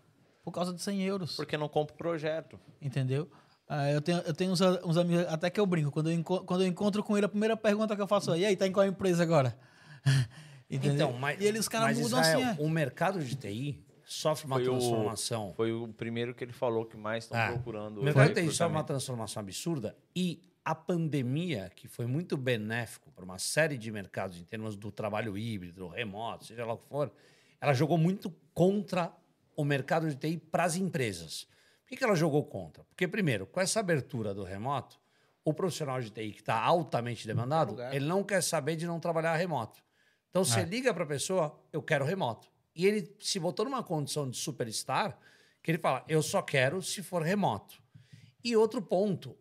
por 0.44 0.52
causa 0.52 0.72
de 0.72 0.80
100 0.80 1.02
euros. 1.02 1.34
Porque 1.34 1.56
não 1.56 1.68
compro 1.68 1.96
projeto. 1.96 2.60
Entendeu? 2.80 3.28
Ah, 3.68 3.90
eu, 3.90 4.00
tenho, 4.00 4.18
eu 4.18 4.32
tenho 4.32 4.52
uns, 4.52 4.60
uns 4.60 4.96
amigos, 4.96 5.26
até 5.26 5.50
que 5.50 5.58
eu 5.58 5.66
brinco, 5.66 5.90
quando 5.90 6.10
eu, 6.10 6.14
enco- 6.14 6.44
quando 6.44 6.62
eu 6.62 6.68
encontro 6.68 7.02
com 7.02 7.16
ele, 7.16 7.26
a 7.26 7.28
primeira 7.28 7.56
pergunta 7.56 7.96
que 7.96 8.00
eu 8.02 8.06
faço 8.06 8.32
é: 8.32 8.38
e 8.38 8.44
aí, 8.44 8.56
tá 8.56 8.68
em 8.68 8.72
qual 8.72 8.86
empresa 8.86 9.24
agora? 9.24 9.58
Entendeu? 10.70 11.08
Então, 11.08 11.12
mas, 11.18 11.40
e 11.40 11.44
eles, 11.44 11.62
os 11.62 11.68
caras 11.68 11.88
mas 11.88 11.98
mudam 11.98 12.20
Israel, 12.20 12.38
assim, 12.50 12.62
é. 12.62 12.64
o 12.64 12.70
mercado 12.70 13.18
de 13.20 13.34
TI 13.34 13.84
sofre 14.04 14.46
uma 14.46 14.56
Foi 14.56 14.68
o- 14.68 14.70
transformação. 14.70 15.52
Foi 15.56 15.72
o 15.72 15.88
primeiro 15.88 16.34
que 16.36 16.44
ele 16.44 16.52
falou 16.52 16.84
que 16.86 16.96
mais 16.96 17.24
estão 17.24 17.36
Ah, 17.36 17.48
procurando. 17.48 18.00
O 18.00 18.04
mercado 18.04 18.28
de 18.32 18.34
TI 18.42 18.50
sofre 18.52 18.72
uma 18.76 18.84
transformação 18.84 19.40
absurda 19.40 19.96
e 20.14 20.40
a 20.64 20.74
pandemia, 20.74 21.70
que 21.74 21.88
foi 21.88 22.06
muito 22.06 22.36
benéfico 22.36 23.10
para 23.12 23.24
uma 23.24 23.38
série 23.38 23.76
de 23.76 23.90
mercados 23.90 24.38
em 24.38 24.44
termos 24.44 24.76
do 24.76 24.92
trabalho 24.92 25.36
híbrido, 25.36 25.88
remoto, 25.88 26.44
seja 26.44 26.64
lá 26.64 26.74
o 26.74 26.78
que 26.78 26.86
for, 26.88 27.12
ela 27.60 27.72
jogou 27.74 27.98
muito 27.98 28.30
contra 28.54 29.12
o 29.56 29.64
mercado 29.64 30.08
de 30.08 30.16
TI 30.16 30.36
para 30.38 30.64
as 30.64 30.76
empresas. 30.76 31.46
Por 31.82 31.88
que, 31.88 31.96
que 31.96 32.04
ela 32.04 32.14
jogou 32.14 32.44
contra? 32.44 32.84
Porque, 32.84 33.06
primeiro, 33.08 33.46
com 33.46 33.60
essa 33.60 33.80
abertura 33.80 34.32
do 34.34 34.44
remoto, 34.44 35.00
O 35.44 35.52
profissional 35.52 36.00
de 36.00 36.08
TI 36.08 36.30
que 36.30 36.40
está 36.40 36.54
altamente 36.62 37.26
demandado, 37.26 37.74
ele 37.92 38.06
não 38.06 38.22
quer 38.22 38.40
saber 38.40 38.76
de 38.76 38.86
não 38.86 39.00
trabalhar 39.00 39.34
remoto. 39.34 39.82
Então, 40.30 40.44
você 40.44 40.60
É. 40.60 40.64
liga 40.64 40.94
para 40.94 41.02
a 41.02 41.06
pessoa, 41.06 41.60
eu 41.72 41.82
quero 41.82 42.04
remoto. 42.04 42.48
E 42.76 42.86
ele 42.86 43.12
se 43.18 43.40
botou 43.40 43.64
numa 43.64 43.82
condição 43.82 44.30
de 44.30 44.36
superstar 44.36 45.18
que 45.60 45.72
ele 45.72 45.78
fala, 45.78 46.04
eu 46.06 46.22
só 46.22 46.40
quero 46.42 46.80
se 46.80 47.02
for 47.02 47.22
remoto. 47.22 47.82
E 48.44 48.54
outro 48.56 48.80
ponto, 48.80 49.36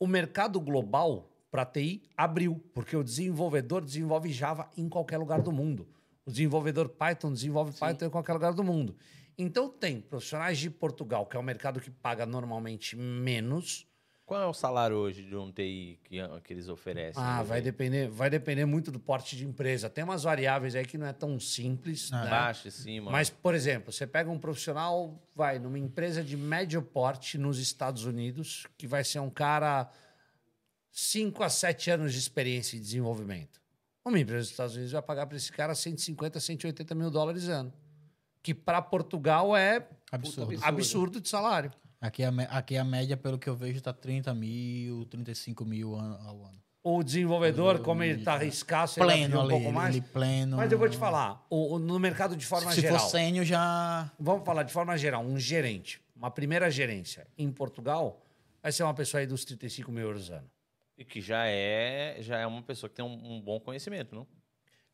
o 0.00 0.06
mercado 0.06 0.58
global 0.58 1.30
para 1.50 1.66
TI 1.66 2.02
abriu, 2.16 2.58
porque 2.72 2.96
o 2.96 3.04
desenvolvedor 3.04 3.84
desenvolve 3.84 4.32
Java 4.32 4.70
em 4.76 4.88
qualquer 4.88 5.18
lugar 5.18 5.42
do 5.42 5.52
mundo. 5.52 5.86
O 6.24 6.30
desenvolvedor 6.30 6.88
Python 6.88 7.32
desenvolve 7.32 7.78
Python 7.78 8.06
em 8.06 8.10
qualquer 8.10 8.32
lugar 8.32 8.54
do 8.54 8.64
mundo. 8.64 8.96
Então 9.36 9.68
tem 9.68 10.00
profissionais 10.00 10.58
de 10.58 10.70
Portugal, 10.70 11.26
que 11.26 11.36
é 11.36 11.40
um 11.40 11.42
mercado 11.42 11.80
que 11.80 11.90
paga 11.90 12.24
normalmente 12.24 12.96
menos. 12.96 13.86
Qual 14.30 14.40
é 14.40 14.46
o 14.46 14.54
salário 14.54 14.94
hoje 14.96 15.24
de 15.24 15.34
um 15.34 15.50
TI 15.50 15.98
que, 16.04 16.18
que 16.44 16.52
eles 16.52 16.68
oferecem? 16.68 17.20
Ah, 17.20 17.42
vai 17.42 17.60
depender, 17.60 18.06
vai 18.08 18.30
depender 18.30 18.64
muito 18.64 18.92
do 18.92 19.00
porte 19.00 19.34
de 19.34 19.44
empresa. 19.44 19.90
Tem 19.90 20.04
umas 20.04 20.22
variáveis 20.22 20.76
aí 20.76 20.84
que 20.86 20.96
não 20.96 21.04
é 21.08 21.12
tão 21.12 21.40
simples, 21.40 22.12
Ah. 22.12 22.22
né? 22.22 22.30
Baixo, 22.30 22.68
em 22.68 22.70
cima. 22.70 23.10
Mas, 23.10 23.28
por 23.28 23.56
exemplo, 23.56 23.90
você 23.92 24.06
pega 24.06 24.30
um 24.30 24.38
profissional, 24.38 25.20
vai 25.34 25.58
numa 25.58 25.80
empresa 25.80 26.22
de 26.22 26.36
médio 26.36 26.80
porte 26.80 27.36
nos 27.38 27.58
Estados 27.58 28.04
Unidos, 28.04 28.68
que 28.78 28.86
vai 28.86 29.02
ser 29.02 29.18
um 29.18 29.28
cara 29.28 29.90
5 30.92 31.42
a 31.42 31.48
7 31.48 31.90
anos 31.90 32.12
de 32.12 32.20
experiência 32.20 32.76
em 32.76 32.80
desenvolvimento. 32.80 33.60
Uma 34.04 34.20
empresa 34.20 34.42
dos 34.42 34.50
Estados 34.52 34.74
Unidos 34.76 34.92
vai 34.92 35.02
pagar 35.02 35.26
para 35.26 35.36
esse 35.36 35.50
cara 35.50 35.74
150, 35.74 36.38
180 36.38 36.94
mil 36.94 37.10
dólares 37.10 37.48
ano. 37.48 37.72
Que 38.44 38.54
para 38.54 38.80
Portugal 38.80 39.56
é 39.56 39.88
Absurdo. 40.12 40.54
Puta, 40.54 40.66
absurdo 40.68 41.20
de 41.20 41.28
salário. 41.28 41.72
Aqui, 42.00 42.24
a, 42.24 42.30
aqui 42.50 42.76
a 42.78 42.84
média, 42.84 43.16
pelo 43.16 43.38
que 43.38 43.48
eu 43.48 43.54
vejo, 43.54 43.80
tá 43.82 43.92
30 43.92 44.32
mil, 44.34 45.04
35 45.06 45.64
mil 45.66 45.94
ao 45.94 46.44
ano. 46.46 46.58
O 46.82 47.02
desenvolvedor, 47.02 47.80
como 47.80 48.02
ele 48.02 48.20
está 48.20 48.42
escasso, 48.42 48.98
ele 49.00 49.06
pedir 49.12 49.18
Pleno 49.28 49.36
um 49.36 49.40
ali, 49.42 49.50
pouco 49.50 49.66
ele, 49.66 49.72
mais. 49.74 49.94
ele 49.96 50.04
pleno. 50.06 50.56
Mas 50.56 50.72
eu 50.72 50.78
vou 50.78 50.88
te 50.88 50.96
falar, 50.96 51.44
o- 51.50 51.74
o- 51.74 51.78
no 51.78 51.98
mercado 51.98 52.34
de 52.34 52.46
forma 52.46 52.72
Se 52.72 52.80
geral. 52.80 52.98
for 53.00 53.08
sênior, 53.10 53.44
já... 53.44 54.10
Vamos 54.18 54.46
falar 54.46 54.62
de 54.62 54.72
forma 54.72 54.96
geral, 54.96 55.22
um 55.22 55.38
gerente, 55.38 56.00
uma 56.16 56.30
primeira 56.30 56.70
gerência 56.70 57.26
em 57.36 57.52
Portugal, 57.52 58.24
vai 58.62 58.72
ser 58.72 58.82
uma 58.82 58.94
pessoa 58.94 59.20
aí 59.20 59.26
dos 59.26 59.44
35 59.44 59.92
mil 59.92 60.04
euros 60.04 60.30
ano. 60.30 60.50
E 60.96 61.04
que 61.04 61.20
já 61.20 61.44
é, 61.46 62.16
já 62.20 62.38
é 62.38 62.46
uma 62.46 62.62
pessoa 62.62 62.88
que 62.88 62.96
tem 62.96 63.04
um, 63.04 63.34
um 63.36 63.40
bom 63.42 63.60
conhecimento, 63.60 64.14
não? 64.14 64.26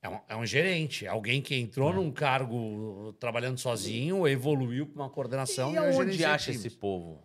É 0.03 0.09
um, 0.09 0.19
é 0.29 0.37
um 0.37 0.47
gerente, 0.47 1.07
alguém 1.07 1.41
que 1.43 1.55
entrou 1.57 1.93
num 1.93 2.13
cargo 2.13 3.13
trabalhando 3.19 3.59
sozinho, 3.59 4.27
evoluiu 4.29 4.87
para 4.87 5.03
uma 5.03 5.11
coordenação. 5.11 5.75
e 5.75 5.79
hoje 5.79 5.89
onde 5.99 6.13
gerencia 6.13 6.31
acha 6.33 6.45
times. 6.53 6.65
esse 6.67 6.77
povo? 6.77 7.23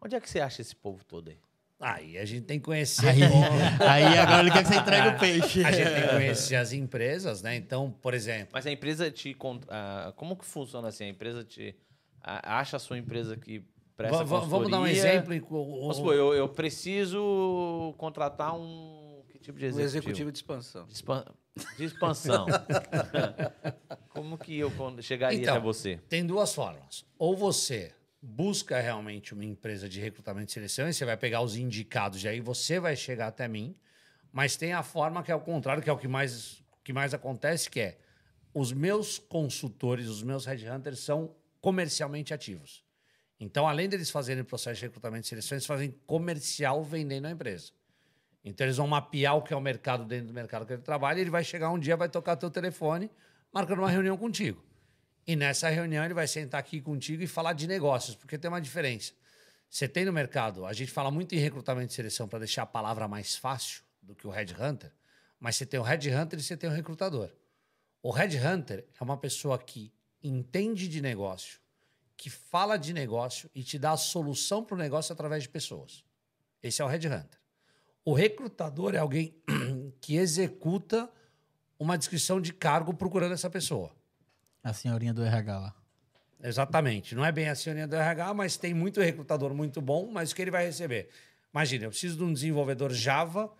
Onde 0.00 0.16
é 0.16 0.20
que 0.20 0.30
você 0.30 0.40
acha 0.40 0.62
esse 0.62 0.74
povo 0.74 1.04
todo 1.04 1.28
aí? 1.28 1.38
Aí 1.78 2.18
a 2.18 2.24
gente 2.24 2.44
tem 2.44 2.58
que 2.58 2.64
conhecer. 2.64 3.06
Aí, 3.08 3.20
aí 3.86 4.18
agora 4.18 4.40
ele 4.42 4.50
quer 4.50 4.62
que 4.62 4.68
você 4.68 4.76
entregue 4.76 5.08
o 5.08 5.18
peixe. 5.18 5.64
A 5.64 5.72
gente 5.72 5.90
tem 5.90 6.02
que 6.02 6.08
conhecer 6.08 6.56
as 6.56 6.72
empresas, 6.72 7.42
né? 7.42 7.56
Então, 7.56 7.90
por 8.02 8.14
exemplo, 8.14 8.48
Mas 8.52 8.66
a 8.66 8.70
empresa 8.70 9.10
te... 9.10 9.36
ah, 9.68 10.12
como 10.16 10.36
que 10.36 10.44
funciona 10.44 10.88
assim? 10.88 11.04
A 11.04 11.08
empresa 11.08 11.42
te... 11.44 11.74
acha 12.22 12.76
a 12.76 12.80
sua 12.80 12.98
empresa 12.98 13.36
que 13.36 13.62
presta 13.96 14.18
va- 14.24 14.40
va- 14.40 14.46
vamos 14.46 14.70
dar 14.70 14.78
um 14.78 14.82
consultoria? 14.82 14.92
exemplo. 15.12 15.34
em- 15.34 15.40
o- 15.40 15.54
o- 15.54 15.80
Vamos 15.80 15.96
supor, 15.96 16.14
eu, 16.14 16.32
eu 16.34 16.48
preciso 16.48 17.94
contratar 17.98 18.54
um... 18.54 19.22
Que 19.28 19.38
tipo 19.38 19.58
de 19.58 19.64
executivo? 19.66 19.98
executivo 19.98 20.32
de 20.32 20.38
expansão. 20.38 20.86
De, 20.86 20.92
expan- 20.94 21.24
de 21.76 21.84
expansão. 21.84 22.46
como 24.08 24.38
que 24.38 24.58
eu 24.58 24.72
chegaria 25.02 25.40
Então, 25.40 25.54
até 25.54 25.62
você? 25.62 25.98
Tem 26.08 26.24
duas 26.24 26.54
formas. 26.54 27.04
Ou 27.18 27.36
você 27.36 27.94
busca 28.22 28.78
realmente 28.80 29.32
uma 29.32 29.44
empresa 29.44 29.88
de 29.88 30.00
recrutamento 30.00 30.50
e 30.50 30.52
seleção, 30.52 30.88
e 30.88 30.92
você 30.92 31.04
vai 31.04 31.16
pegar 31.16 31.40
os 31.40 31.56
indicados, 31.56 32.22
e 32.22 32.28
aí 32.28 32.40
você 32.40 32.78
vai 32.78 32.94
chegar 32.94 33.28
até 33.28 33.48
mim. 33.48 33.74
Mas 34.32 34.56
tem 34.56 34.72
a 34.72 34.82
forma 34.82 35.22
que 35.22 35.32
é 35.32 35.34
o 35.34 35.40
contrário, 35.40 35.82
que 35.82 35.90
é 35.90 35.92
o 35.92 35.98
que 35.98 36.06
mais, 36.06 36.62
que 36.84 36.92
mais 36.92 37.14
acontece, 37.14 37.68
que 37.68 37.80
é 37.80 37.98
os 38.54 38.72
meus 38.72 39.18
consultores, 39.18 40.08
os 40.08 40.22
meus 40.22 40.44
headhunters 40.44 41.00
são 41.00 41.34
comercialmente 41.60 42.32
ativos. 42.32 42.84
Então, 43.38 43.66
além 43.66 43.88
deles 43.88 44.10
fazerem 44.10 44.44
processo 44.44 44.80
de 44.80 44.86
recrutamento 44.86 45.26
e 45.26 45.28
seleção, 45.28 45.56
eles 45.56 45.66
fazem 45.66 45.90
comercial 46.06 46.84
vendendo 46.84 47.26
a 47.26 47.30
empresa. 47.30 47.72
Então, 48.44 48.66
eles 48.66 48.76
vão 48.76 48.86
mapear 48.86 49.36
o 49.36 49.42
que 49.42 49.52
é 49.52 49.56
o 49.56 49.60
mercado 49.60 50.04
dentro 50.04 50.28
do 50.28 50.34
mercado 50.34 50.64
que 50.66 50.72
ele 50.72 50.82
trabalha 50.82 51.18
e 51.18 51.20
ele 51.20 51.30
vai 51.30 51.44
chegar 51.44 51.70
um 51.70 51.78
dia, 51.78 51.96
vai 51.96 52.08
tocar 52.08 52.36
teu 52.36 52.50
telefone, 52.50 53.10
marcando 53.52 53.80
uma 53.80 53.90
reunião 53.90 54.16
contigo. 54.16 54.62
E 55.26 55.36
nessa 55.36 55.68
reunião 55.68 56.04
ele 56.04 56.14
vai 56.14 56.26
sentar 56.26 56.58
aqui 56.58 56.80
contigo 56.80 57.22
e 57.22 57.26
falar 57.26 57.52
de 57.52 57.66
negócios, 57.66 58.16
porque 58.16 58.38
tem 58.38 58.48
uma 58.48 58.60
diferença. 58.60 59.12
Você 59.68 59.86
tem 59.86 60.04
no 60.04 60.12
mercado, 60.12 60.66
a 60.66 60.72
gente 60.72 60.90
fala 60.90 61.10
muito 61.10 61.34
em 61.34 61.38
recrutamento 61.38 61.92
e 61.92 61.94
seleção 61.94 62.26
para 62.26 62.40
deixar 62.40 62.62
a 62.62 62.66
palavra 62.66 63.06
mais 63.06 63.36
fácil 63.36 63.82
do 64.02 64.14
que 64.14 64.26
o 64.26 64.30
headhunter, 64.30 64.92
mas 65.38 65.56
você 65.56 65.64
tem 65.64 65.78
o 65.78 65.82
headhunter 65.82 66.38
e 66.38 66.42
você 66.42 66.56
tem 66.56 66.68
o 66.68 66.72
recrutador. 66.72 67.30
O 68.02 68.10
headhunter 68.10 68.84
é 68.98 69.04
uma 69.04 69.16
pessoa 69.16 69.58
que 69.58 69.92
entende 70.22 70.88
de 70.88 71.00
negócio, 71.00 71.60
que 72.16 72.28
fala 72.28 72.76
de 72.76 72.92
negócio 72.92 73.50
e 73.54 73.62
te 73.62 73.78
dá 73.78 73.92
a 73.92 73.96
solução 73.96 74.64
para 74.64 74.74
o 74.74 74.78
negócio 74.78 75.12
através 75.12 75.44
de 75.44 75.48
pessoas. 75.48 76.04
Esse 76.62 76.82
é 76.82 76.84
o 76.84 76.88
headhunter. 76.88 77.39
O 78.04 78.12
recrutador 78.14 78.94
é 78.94 78.98
alguém 78.98 79.34
que 80.00 80.16
executa 80.16 81.10
uma 81.78 81.96
descrição 81.96 82.40
de 82.40 82.52
cargo 82.52 82.92
procurando 82.94 83.32
essa 83.32 83.48
pessoa. 83.50 83.90
A 84.62 84.72
senhorinha 84.72 85.14
do 85.14 85.22
RH 85.22 85.58
lá. 85.58 85.74
Exatamente. 86.42 87.14
Não 87.14 87.24
é 87.24 87.30
bem 87.32 87.48
a 87.48 87.54
senhorinha 87.54 87.86
do 87.86 87.96
RH, 87.96 88.34
mas 88.34 88.56
tem 88.56 88.72
muito 88.74 89.00
recrutador 89.00 89.54
muito 89.54 89.80
bom, 89.80 90.10
mas 90.10 90.30
o 90.32 90.34
que 90.34 90.42
ele 90.42 90.50
vai 90.50 90.64
receber? 90.66 91.08
Imagina, 91.52 91.84
eu 91.84 91.90
preciso 91.90 92.16
de 92.16 92.24
um 92.24 92.32
desenvolvedor 92.32 92.92
Java 92.92 93.50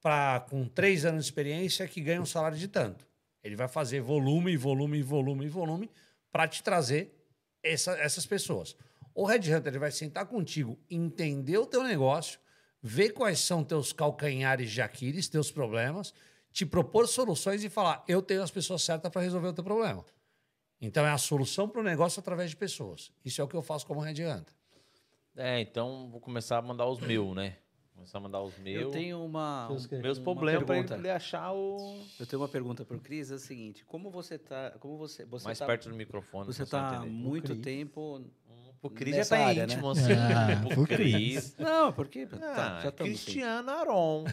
pra, 0.00 0.44
com 0.48 0.66
três 0.68 1.04
anos 1.04 1.24
de 1.24 1.30
experiência 1.30 1.86
que 1.88 2.00
ganha 2.00 2.20
um 2.22 2.26
salário 2.26 2.56
de 2.56 2.68
tanto. 2.68 3.06
Ele 3.42 3.56
vai 3.56 3.68
fazer 3.68 4.00
volume, 4.00 4.56
volume, 4.56 5.02
volume, 5.02 5.48
volume 5.48 5.90
para 6.32 6.48
te 6.48 6.62
trazer 6.62 7.14
essa- 7.62 7.96
essas 7.98 8.24
pessoas. 8.26 8.76
O 9.14 9.24
Headhunter 9.26 9.68
ele 9.68 9.78
vai 9.78 9.90
sentar 9.90 10.26
contigo, 10.26 10.78
entender 10.90 11.58
o 11.58 11.66
teu 11.66 11.82
negócio, 11.82 12.38
ver 12.86 13.12
quais 13.14 13.38
são 13.38 13.64
teus 13.64 13.94
calcanhares 13.94 14.70
de 14.70 14.82
Aquiles, 14.82 15.26
teus 15.26 15.50
problemas, 15.50 16.12
te 16.52 16.66
propor 16.66 17.08
soluções 17.08 17.64
e 17.64 17.70
falar: 17.70 18.04
eu 18.06 18.20
tenho 18.20 18.42
as 18.42 18.50
pessoas 18.50 18.82
certas 18.82 19.10
para 19.10 19.22
resolver 19.22 19.48
o 19.48 19.52
teu 19.54 19.64
problema. 19.64 20.04
Então 20.78 21.06
é 21.06 21.10
a 21.10 21.16
solução 21.16 21.66
para 21.66 21.80
o 21.80 21.84
negócio 21.84 22.20
através 22.20 22.50
de 22.50 22.56
pessoas. 22.56 23.10
Isso 23.24 23.40
é 23.40 23.44
o 23.44 23.48
que 23.48 23.56
eu 23.56 23.62
faço 23.62 23.86
como 23.86 24.00
Headhunter. 24.00 24.54
É, 25.34 25.60
então 25.62 26.10
vou 26.10 26.20
começar 26.20 26.58
a 26.58 26.62
mandar 26.62 26.86
os 26.86 27.00
meus, 27.00 27.34
né? 27.34 27.56
Começar 27.94 28.18
a 28.18 28.20
mandar 28.20 28.42
os 28.42 28.58
meus. 28.58 28.82
Eu 28.82 28.90
tenho 28.90 29.24
uma, 29.24 29.68
meus 29.68 30.18
uma 30.18 30.24
problemas 30.24 30.64
para 30.64 30.98
ele 30.98 31.10
achar 31.10 31.52
o. 31.52 32.02
Eu 32.20 32.26
tenho 32.26 32.42
uma 32.42 32.48
pergunta 32.48 32.84
para 32.84 32.96
o 32.96 33.00
Cris, 33.00 33.30
é 33.30 33.34
o 33.34 33.38
seguinte, 33.38 33.82
como 33.86 34.10
você 34.10 34.36
tá, 34.36 34.72
como 34.78 34.98
você, 34.98 35.24
você 35.24 35.46
Mais 35.46 35.58
tá, 35.58 35.64
perto 35.64 35.88
do 35.88 35.94
microfone. 35.94 36.44
você 36.44 36.64
está 36.64 37.00
muito 37.06 37.56
tempo 37.56 38.22
O 38.86 38.90
Cris 38.90 39.16
já 39.16 39.24
tá 39.24 39.46
área, 39.46 39.64
íntimo, 39.64 39.94
né? 39.94 40.00
assim. 40.02 40.12
Ah, 40.12 40.62
o 40.64 40.68
pro 40.68 40.86
Cris. 40.86 41.56
Não, 41.58 41.92
porque 41.92 42.28
Ah, 42.32 42.36
tá, 42.38 42.80
já 42.82 42.88
estamos 42.90 43.14
assim. 43.14 43.24
Cristiano 43.24 43.70
Aron. 43.70 44.24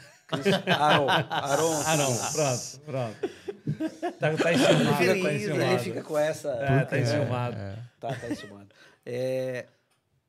Aron, 0.78 1.10
Aron. 1.10 1.82
Ah, 1.88 1.97
não. 1.97 2.32
Pronto, 2.34 2.80
pronto. 2.86 4.12
Tá, 4.20 4.34
tá 4.38 4.54
enciumado, 4.54 4.95
Feliz, 4.97 5.24
tá 5.24 5.34
ele 5.34 5.36
enciumado. 5.43 5.80
fica 5.84 6.04
com 6.04 6.18
essa. 6.18 6.49
É, 6.49 6.86
tá 6.86 6.99
enciumado. 6.99 7.58
Tá, 7.99 8.14
tá 8.16 8.30
enciumado. 8.30 8.68
É, 9.06 9.68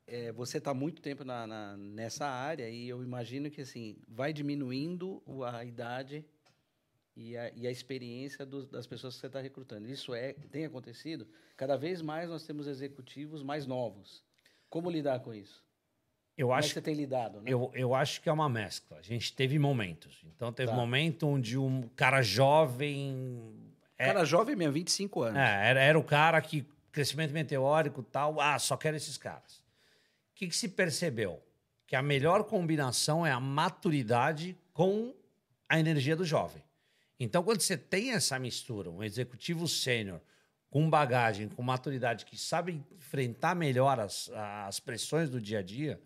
é, 0.07 0.31
você 0.31 0.57
está 0.57 0.73
muito 0.73 1.01
tempo 1.01 1.23
na, 1.23 1.45
na- 1.45 1.75
nessa 1.77 2.25
área 2.25 2.69
e 2.69 2.87
eu 2.87 3.03
imagino 3.03 3.49
que 3.51 3.61
assim 3.61 3.97
vai 4.07 4.31
diminuindo 4.33 5.21
a 5.51 5.63
idade 5.65 6.25
e 7.15 7.37
a, 7.37 7.51
e 7.55 7.67
a 7.67 7.71
experiência 7.71 8.45
dos- 8.45 8.67
das 8.67 8.87
pessoas 8.87 9.15
que 9.15 9.21
você 9.21 9.27
está 9.27 9.39
recrutando. 9.39 9.87
Isso 9.87 10.13
é 10.13 10.33
tem 10.51 10.65
acontecido. 10.65 11.27
Cada 11.55 11.77
vez 11.77 12.01
mais 12.01 12.29
nós 12.29 12.43
temos 12.45 12.67
executivos 12.67 13.43
mais 13.43 13.65
novos. 13.67 14.23
Como 14.69 14.89
lidar 14.89 15.19
com 15.19 15.33
isso? 15.33 15.63
Eu 16.35 16.47
Como 16.47 16.57
é 16.57 16.61
que 16.61 16.65
acho 16.65 16.73
você 16.73 16.81
tem 16.81 16.95
lidado? 16.95 17.39
Né? 17.41 17.51
Eu, 17.51 17.71
eu 17.75 17.93
acho 17.93 18.19
que 18.19 18.27
é 18.27 18.31
uma 18.31 18.49
mescla. 18.49 18.97
A 18.97 19.01
gente 19.03 19.31
teve 19.33 19.59
momentos. 19.59 20.23
Então, 20.35 20.51
teve 20.51 20.71
Tá. 20.71 20.75
momento 20.75 21.27
onde 21.27 21.57
um 21.57 21.83
cara 21.95 22.23
jovem. 22.23 23.53
é- 23.97 24.07
Cara 24.07 24.25
jovem 24.25 24.55
mesmo, 24.55 24.73
25 24.73 25.21
anos. 25.21 25.37
É, 25.39 25.69
era, 25.69 25.79
era 25.79 25.99
o 25.99 26.03
cara 26.03 26.41
que 26.41 26.65
crescimento 26.91 27.31
meteórico 27.31 28.01
e 28.01 28.03
tal. 28.05 28.41
Ah, 28.41 28.57
só 28.57 28.75
quero 28.75 28.97
esses 28.97 29.17
caras. 29.17 29.57
O 29.57 30.35
que, 30.35 30.47
que 30.47 30.55
se 30.55 30.69
percebeu? 30.69 31.39
Que 31.85 31.95
a 31.95 32.01
melhor 32.01 32.43
combinação 32.45 33.23
é 33.23 33.31
a 33.31 33.39
maturidade 33.39 34.57
com 34.73 35.13
a 35.69 35.79
energia 35.79 36.15
do 36.15 36.25
jovem. 36.25 36.62
Então, 37.23 37.41
quando 37.41 37.61
você 37.61 37.77
tem 37.77 38.11
essa 38.11 38.37
mistura, 38.37 38.89
um 38.89 39.01
executivo 39.01 39.65
sênior 39.65 40.19
com 40.69 40.89
bagagem, 40.89 41.47
com 41.47 41.61
maturidade, 41.61 42.25
que 42.25 42.37
sabe 42.37 42.83
enfrentar 42.91 43.55
melhor 43.55 43.99
as, 43.99 44.29
as 44.65 44.79
pressões 44.79 45.29
do 45.29 45.39
dia 45.39 45.59
a 45.59 45.61
dia, 45.61 46.01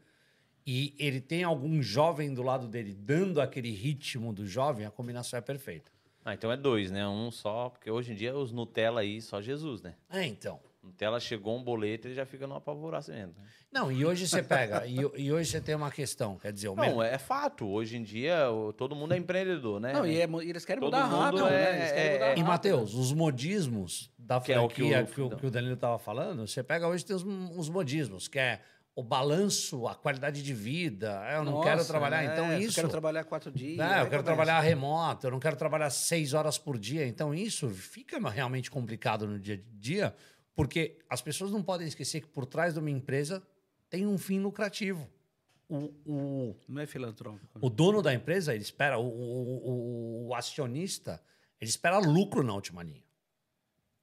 e 0.65 0.93
ele 0.99 1.19
tem 1.19 1.43
algum 1.43 1.81
jovem 1.81 2.33
do 2.33 2.43
lado 2.43 2.67
dele 2.67 2.93
dando 2.93 3.41
aquele 3.41 3.71
ritmo 3.71 4.31
do 4.31 4.45
jovem, 4.45 4.85
a 4.85 4.91
combinação 4.91 5.39
é 5.39 5.41
perfeita. 5.41 5.91
Ah, 6.23 6.33
então 6.33 6.51
é 6.51 6.57
dois, 6.57 6.91
né? 6.91 7.07
Um 7.07 7.31
só, 7.31 7.69
porque 7.69 7.89
hoje 7.89 8.11
em 8.11 8.15
dia 8.15 8.35
os 8.35 8.51
Nutella 8.51 9.01
aí, 9.01 9.21
só 9.21 9.41
Jesus, 9.41 9.81
né? 9.81 9.95
É, 10.09 10.25
então. 10.25 10.59
Até 10.93 11.05
ela 11.05 11.19
chegou 11.19 11.57
um 11.57 11.63
boleto, 11.63 12.07
ele 12.07 12.15
já 12.15 12.25
fica 12.25 12.45
no 12.47 12.55
apavoramento. 12.55 13.39
né? 13.41 13.47
Não, 13.71 13.91
e 13.91 14.05
hoje 14.05 14.27
você 14.27 14.41
pega, 14.41 14.85
e, 14.87 14.95
e 15.17 15.31
hoje 15.31 15.51
você 15.51 15.59
tem 15.61 15.75
uma 15.75 15.91
questão, 15.91 16.37
quer 16.37 16.51
dizer, 16.53 16.69
o 16.69 16.75
Não, 16.75 17.03
é 17.03 17.17
fato. 17.17 17.67
Hoje 17.67 17.97
em 17.97 18.03
dia, 18.03 18.45
todo 18.77 18.95
mundo 18.95 19.13
é 19.13 19.17
empreendedor, 19.17 19.79
né? 19.79 19.93
Não, 19.93 20.05
e, 20.05 20.19
é 20.21 20.27
e 20.27 20.49
eles 20.49 20.63
querem 20.65 20.79
Todo 20.81 20.93
mudar 20.95 21.07
mundo 21.09 21.19
rápido, 21.19 21.47
é- 21.47 21.49
né? 21.51 21.77
Eles 21.79 21.91
querem 21.91 22.09
é- 22.09 22.13
mudar 22.13 22.25
é- 22.27 22.37
E. 22.39 22.43
Matheus, 22.43 22.93
os 22.93 23.11
modismos 23.13 24.09
da 24.17 24.39
Que 24.41 24.53
é 24.53 24.59
o 24.59 24.67
que 24.67 24.75
franquia 24.81 25.03
o- 25.03 25.07
que 25.07 25.21
o, 25.21 25.29
que 25.37 25.45
o 25.45 25.51
Danilo 25.51 25.73
estava 25.75 25.99
falando, 25.99 26.47
você 26.47 26.63
pega 26.63 26.87
hoje 26.87 27.05
tem 27.05 27.15
os, 27.15 27.23
os 27.23 27.69
modismos, 27.69 28.27
que 28.27 28.39
é 28.39 28.61
o 28.95 29.03
balanço, 29.03 29.87
a 29.87 29.93
qualidade 29.93 30.41
de 30.41 30.53
vida. 30.55 31.21
é, 31.29 31.37
Eu 31.37 31.43
não 31.43 31.61
quero 31.61 31.77
Nossa, 31.77 31.87
trabalhar, 31.87 32.23
né? 32.23 32.33
então 32.33 32.51
Eu 32.51 32.59
isso. 32.59 32.73
quero 32.75 32.89
trabalhar 32.89 33.23
quatro 33.25 33.51
dias. 33.51 33.77
né, 33.77 34.01
eu 34.01 34.09
quero 34.09 34.23
trabalhar 34.23 34.59
remoto, 34.59 35.27
eu 35.27 35.31
não 35.31 35.39
quero 35.39 35.55
trabalhar 35.55 35.89
seis 35.91 36.33
horas 36.33 36.57
por 36.57 36.79
dia. 36.79 37.05
Então, 37.07 37.31
isso 37.33 37.69
fica 37.69 38.17
realmente 38.29 38.71
complicado 38.71 39.27
no 39.27 39.37
dia 39.39 39.55
a 39.55 39.59
dia, 39.79 40.15
porque 40.57 40.97
as 41.07 41.21
pessoas 41.21 41.51
não 41.51 41.61
podem 41.63 41.87
esquecer 41.87 42.19
que 42.19 42.27
por 42.27 42.45
trás 42.45 42.73
de 42.73 42.79
uma 42.79 42.89
empresa 42.89 43.41
tem 43.89 44.05
um 44.07 44.17
fim 44.17 44.39
lucrativo. 44.39 45.07
O, 45.69 45.77
o, 46.05 46.55
Não 46.67 46.81
é 46.81 46.85
filantrópico. 46.87 47.59
o 47.61 47.69
dono 47.69 48.01
da 48.01 48.13
empresa, 48.13 48.53
ele 48.55 48.63
espera, 48.63 48.97
o, 48.97 49.05
o- 49.07 49.69
o- 49.69 50.27
o 50.29 50.33
acionista, 50.33 51.21
ele 51.61 51.69
espera 51.69 51.99
lucro 51.99 52.41
na 52.41 52.53
última 52.53 52.81
linha. 52.83 53.03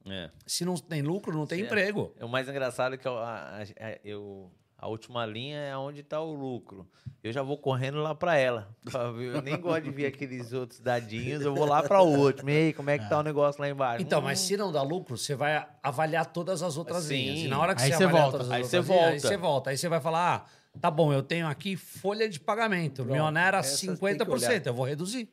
É. 0.05 0.29
Se 0.45 0.63
não 0.63 0.75
tem 0.75 1.01
lucro, 1.01 1.33
não 1.33 1.45
tem 1.47 1.57
Sim, 1.57 1.63
é. 1.63 1.67
emprego. 1.67 2.13
O 2.21 2.27
mais 2.27 2.47
engraçado 2.47 2.95
é 2.95 2.97
que 2.97 3.07
eu- 3.07 3.17
a, 3.17 3.57
a- 3.63 3.99
eu- 4.03 4.51
a 4.77 4.87
última 4.87 5.25
linha 5.25 5.57
é 5.57 5.77
onde 5.77 6.01
está 6.01 6.19
o 6.21 6.33
lucro. 6.33 6.87
Eu 7.23 7.31
já 7.31 7.41
vou 7.41 7.57
correndo 7.57 7.97
lá 8.03 8.13
para 8.13 8.35
ela. 8.37 8.69
Eu 9.33 9.41
nem 9.41 9.59
gosto 9.59 9.83
de 9.83 9.89
ver 9.91 10.05
aqueles 10.07 10.53
outros 10.53 10.79
dadinhos, 10.79 11.41
eu 11.43 11.55
vou 11.55 11.65
lá 11.65 11.81
para 11.81 12.01
o 12.01 12.05
último. 12.07 12.49
E 12.51 12.55
aí, 12.67 12.73
como 12.73 12.89
é 12.91 12.99
que 12.99 13.09
tá 13.09 13.17
o 13.19 13.23
negócio 13.23 13.59
lá 13.61 13.67
embaixo? 13.69 14.03
Então, 14.03 14.19
Hum, 14.19 14.23
mas 14.25 14.39
se 14.39 14.55
não 14.55 14.71
dá 14.71 14.81
lucro, 14.83 15.17
você 15.17 15.33
vai 15.33 15.65
avaliar 15.81 16.25
todas 16.27 16.61
as 16.61 16.77
outras 16.77 17.05
Sim. 17.05 17.15
linhas. 17.15 17.39
E 17.39 17.47
na 17.47 17.59
hora 17.59 17.73
que 17.73 17.81
Aí 17.81 17.89
você, 17.91 17.97
você 17.97 18.03
avaliar 18.03 18.21
volta. 18.23 18.37
todas 18.37 18.47
as 18.51 18.53
Aí 18.55 18.61
outras 18.63 18.85
você 18.85 18.93
linhas, 18.93 19.01
Aí 19.05 19.11
volta. 19.19 19.27
você 19.27 19.37
volta. 19.37 19.69
Aí 19.71 19.77
você 19.77 19.89
vai 19.89 19.99
falar, 20.01 20.35
ah, 20.45 20.79
tá 20.79 20.91
bom, 20.91 21.11
eu 21.11 21.23
tenho 21.23 21.47
aqui 21.47 21.75
folha 21.75 22.29
de 22.29 22.39
pagamento. 22.39 23.03
Me 23.03 23.13
Pronto, 23.13 23.23
onera 23.23 23.61
tem 23.63 23.71
que 23.71 23.77
50%, 24.01 24.29
olhar. 24.29 24.67
eu 24.67 24.73
vou 24.73 24.85
reduzir. 24.85 25.27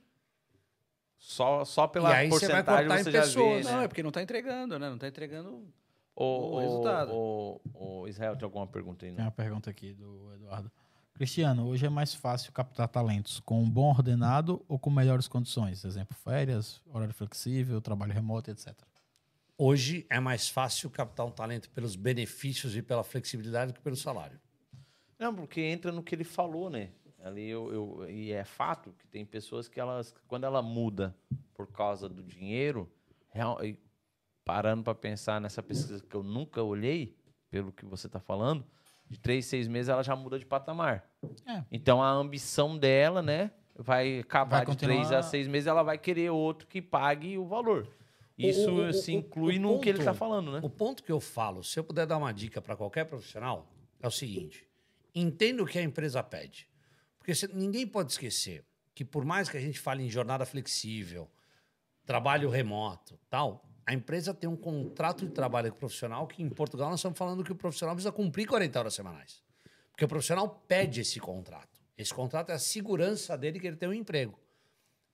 Só, 1.19 1.65
só 1.65 1.87
pela 1.87 2.11
E 2.11 2.15
aí 2.15 2.29
você 2.31 2.47
vai 2.49 2.63
porcentagem 2.65 2.89
cortar 2.89 3.01
em 3.01 3.05
você 3.05 3.11
já 3.13 3.21
pessoas. 3.23 3.65
vê, 3.67 3.71
Não, 3.73 3.79
né? 3.79 3.85
é 3.85 3.89
porque 3.89 4.03
não 4.03 4.09
está 4.09 4.23
entregando, 4.23 4.79
né? 4.79 4.89
Não 4.89 4.95
está 4.97 5.09
entregando. 5.09 5.67
O, 6.15 6.57
o 6.57 6.59
resultado. 6.61 7.13
O, 7.15 7.61
o 7.75 8.09
Israel, 8.09 8.37
tem 8.37 8.45
alguma 8.45 8.67
pergunta 8.67 9.07
aí? 9.07 9.13
Tem 9.13 9.25
uma 9.25 9.31
pergunta 9.31 9.71
aqui 9.71 9.93
do 9.95 10.33
Eduardo. 10.35 10.71
Cristiano, 11.15 11.67
hoje 11.67 11.85
é 11.87 11.89
mais 11.91 12.15
fácil 12.15 12.53
captar 12.53 12.89
talentos 12.89 13.39
com 13.41 13.63
um 13.63 13.69
bom 13.71 13.91
ordenado 13.91 14.65
ou 14.67 14.79
com 14.79 14.91
melhores 14.91 15.29
condições? 15.29 15.85
Exemplo, 15.85 16.17
férias, 16.17 16.83
horário 16.87 17.13
flexível, 17.15 17.81
trabalho 17.81 18.13
remoto, 18.13 18.51
etc. 18.51 18.75
Hoje 19.59 20.07
é 20.11 20.19
mais 20.19 20.49
fácil 20.49 20.91
captar 20.91 21.27
um 21.27 21.31
talento 21.31 21.71
pelos 21.71 21.95
benefícios 21.97 22.75
e 22.77 22.83
pela 22.83 23.05
flexibilidade 23.05 23.73
do 23.73 23.77
que 23.77 23.83
pelo 23.83 23.97
salário. 23.97 24.41
Não, 25.19 25.35
porque 25.35 25.61
entra 25.61 25.93
no 25.93 26.03
que 26.03 26.15
ele 26.15 26.25
falou, 26.25 26.69
né? 26.71 26.91
Ali 27.23 27.49
eu, 27.49 27.73
eu- 27.73 28.11
e 28.11 28.33
é 28.33 28.45
fato 28.45 28.93
que 28.99 29.07
tem 29.07 29.25
pessoas 29.25 29.69
que 29.69 29.79
elas, 29.79 30.13
quando 30.27 30.45
ela 30.45 30.61
muda 30.63 31.15
por 31.55 31.69
causa 31.71 32.09
do 32.09 32.23
dinheiro, 32.25 32.91
real- 33.31 33.59
parando 34.45 34.83
para 34.83 34.95
pensar 34.95 35.41
nessa 35.41 35.63
pesquisa 35.63 36.03
que 36.05 36.15
eu 36.15 36.23
nunca 36.23 36.63
olhei, 36.63 37.17
pelo 37.51 37.71
que 37.73 37.85
você 37.85 38.07
está 38.07 38.19
falando, 38.21 38.65
de 39.09 39.19
três, 39.21 39.47
seis 39.47 39.69
meses 39.69 39.89
ela 39.89 40.03
já 40.03 40.17
muda 40.17 40.39
de 40.39 40.47
patamar. 40.47 41.09
É. 41.47 41.63
Então 41.71 42.03
a 42.03 42.11
ambição 42.11 42.77
dela, 42.79 43.21
né, 43.23 43.51
vai 43.77 44.21
acabar 44.21 44.65
Vai 44.65 44.75
de 44.75 44.77
três 44.77 45.13
a 45.13 45.23
seis 45.23 45.47
meses, 45.47 45.67
ela 45.67 45.83
vai 45.83 45.99
querer 45.99 46.31
outro 46.31 46.67
que 46.67 46.81
pague 46.83 47.37
o 47.39 47.45
valor. 47.47 47.89
Isso 48.39 48.71
o- 48.71 48.89
o- 48.89 48.93
se 48.93 49.13
inclui 49.13 49.59
o 49.59 49.61
no 49.61 49.81
que 49.81 49.89
ele 49.91 49.99
está 49.99 50.13
ponto- 50.13 50.19
falando, 50.19 50.53
né? 50.53 50.61
O 50.63 50.71
ponto 50.71 51.03
que 51.03 51.13
eu 51.13 51.21
falo, 51.21 51.63
se 51.63 51.79
eu 51.79 51.85
puder 51.85 52.07
dar 52.07 52.17
uma 52.17 52.33
dica 52.33 52.61
para 52.63 52.75
qualquer 52.75 53.05
profissional, 53.05 53.71
é 54.01 54.07
o 54.07 54.11
seguinte: 54.11 54.67
entenda 55.15 55.63
o 55.63 55.67
que 55.67 55.79
a 55.79 55.83
empresa 55.83 56.23
pede. 56.23 56.67
Porque 57.19 57.35
você- 57.35 57.47
ninguém 57.49 57.87
pode 57.87 58.11
esquecer 58.13 58.65
que, 58.95 59.05
por 59.05 59.25
mais 59.25 59.49
que 59.49 59.57
a 59.57 59.61
gente 59.61 59.79
fale 59.79 60.03
em 60.03 60.09
jornada 60.09 60.45
flexível, 60.47 61.31
trabalho 62.05 62.49
remoto, 62.49 63.19
tal, 63.31 63.65
a 63.85 63.93
empresa 63.93 64.33
tem 64.33 64.49
um 64.49 64.57
contrato 64.57 65.27
de 65.27 65.33
trabalho 65.33 65.71
com 65.71 65.77
o 65.77 65.81
profissional 65.81 66.27
que, 66.27 66.43
em 66.43 66.49
Portugal, 66.49 66.91
nós 66.91 67.01
estamos 67.01 67.19
falando 67.19 67.43
que 67.43 67.53
o 67.53 67.57
profissional 67.57 67.95
precisa 67.95 68.13
cumprir 68.13 68.47
40 68.47 68.79
horas 68.79 68.95
semanais. 68.95 69.43
Porque 69.91 70.05
o 70.05 70.09
profissional 70.09 70.49
pede 70.69 71.01
esse 71.01 71.19
contrato. 71.19 71.81
Esse 71.97 72.15
contrato 72.15 72.51
é 72.51 72.55
a 72.55 72.59
segurança 72.59 73.37
dele 73.37 73.61
que 73.61 73.67
ele 73.67 73.77
tem 73.77 73.89
um 73.89 73.93
emprego. 73.93 74.39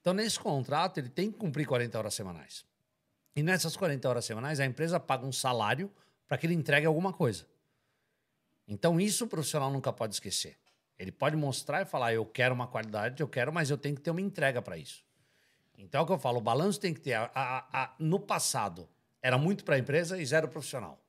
Então, 0.01 0.13
nesse 0.13 0.39
contrato, 0.39 0.99
ele 0.99 1.09
tem 1.09 1.31
que 1.31 1.39
cumprir 1.39 1.67
40 1.67 1.99
horas 1.99 2.15
semanais. 2.15 2.65
E 3.35 3.43
nessas 3.43 3.77
40 3.77 4.09
horas 4.09 4.25
semanais, 4.25 4.61
a 4.61 4.67
empresa 4.67 5.01
paga 5.01 5.27
um 5.27 5.33
salário 5.33 5.91
para 6.27 6.37
que 6.37 6.47
ele 6.47 6.55
entregue 6.55 6.87
alguma 6.87 7.13
coisa. 7.13 7.47
Então, 8.67 9.01
isso 9.01 9.25
o 9.25 9.29
profissional 9.29 9.73
nunca 9.73 9.93
pode 9.93 10.15
esquecer. 10.15 10.57
Ele 10.99 11.13
pode 11.13 11.37
mostrar 11.37 11.83
e 11.83 11.85
falar: 11.85 12.13
eu 12.13 12.27
quero 12.27 12.55
uma 12.55 12.67
qualidade, 12.67 13.23
eu 13.23 13.29
quero, 13.29 13.53
mas 13.53 13.71
eu 13.71 13.79
tenho 13.79 13.95
que 13.95 14.03
ter 14.03 14.11
uma 14.11 14.21
entrega 14.21 14.61
para 14.61 14.77
isso. 14.77 15.05
Então, 15.79 16.01
é 16.01 16.05
o 16.05 16.07
que 16.07 16.13
eu 16.13 16.19
falo: 16.19 16.39
o 16.39 16.43
balanço 16.43 16.79
tem 16.81 16.93
que 16.93 17.01
ter. 17.01 17.15
a- 17.15 17.31
a- 17.35 17.83
a- 17.85 17.95
no 17.99 18.19
passado, 18.21 18.89
era 19.23 19.39
muito 19.39 19.65
para 19.65 19.77
a 19.77 19.79
empresa 19.79 20.21
e 20.21 20.27
zero 20.27 20.49
profissional. 20.49 21.01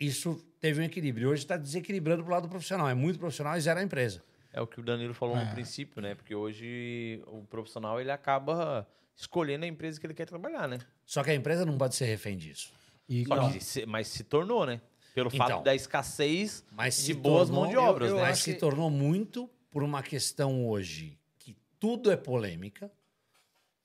Isso 0.00 0.36
teve 0.60 0.80
um 0.80 0.84
equilíbrio. 0.84 1.30
Hoje 1.30 1.42
está 1.42 1.56
desequilibrando 1.56 2.22
para 2.24 2.30
o 2.30 2.34
lado 2.34 2.42
do 2.44 2.48
profissional. 2.48 2.88
É 2.88 2.94
muito 2.94 3.18
profissional 3.18 3.56
e 3.56 3.60
zero 3.60 3.78
a 3.80 3.82
empresa. 3.82 4.24
É 4.52 4.60
o 4.60 4.66
que 4.66 4.80
o 4.80 4.82
Danilo 4.82 5.14
falou 5.14 5.36
É. 5.36 5.44
no 5.44 5.50
princípio, 5.52 6.00
né? 6.02 6.14
Porque 6.14 6.34
hoje 6.34 7.22
o 7.26 7.42
profissional 7.44 8.00
ele 8.00 8.10
acaba 8.10 8.86
escolhendo 9.16 9.64
a 9.64 9.68
empresa 9.68 10.00
que 10.00 10.06
ele 10.06 10.14
quer 10.14 10.26
trabalhar, 10.26 10.68
né? 10.68 10.78
Só 11.04 11.22
que 11.22 11.30
a 11.30 11.34
empresa 11.34 11.64
não 11.64 11.76
pode 11.78 11.94
ser 11.94 12.06
refém 12.06 12.36
disso. 12.36 12.72
E 13.08 13.24
que 13.24 13.60
se- 13.60 13.86
mas 13.86 14.08
se 14.08 14.24
tornou, 14.24 14.64
né? 14.66 14.80
Pelo 15.14 15.28
Então. 15.32 15.38
fato 15.46 15.62
da 15.62 15.74
escassez 15.74 16.64
Mas 16.72 17.04
de 17.04 17.14
boas 17.14 17.48
tornou- 17.48 17.64
mãos 17.64 17.70
de 17.70 17.76
obras, 17.76 18.10
eu 18.10 18.16
né? 18.16 18.22
Mas 18.22 18.38
se 18.40 18.54
que- 18.54 18.58
tornou 18.58 18.90
muito 18.90 19.48
por 19.70 19.82
uma 19.84 20.02
questão 20.02 20.66
hoje 20.68 21.18
que 21.38 21.56
tudo 21.78 22.10
é 22.10 22.16
polêmica. 22.16 22.90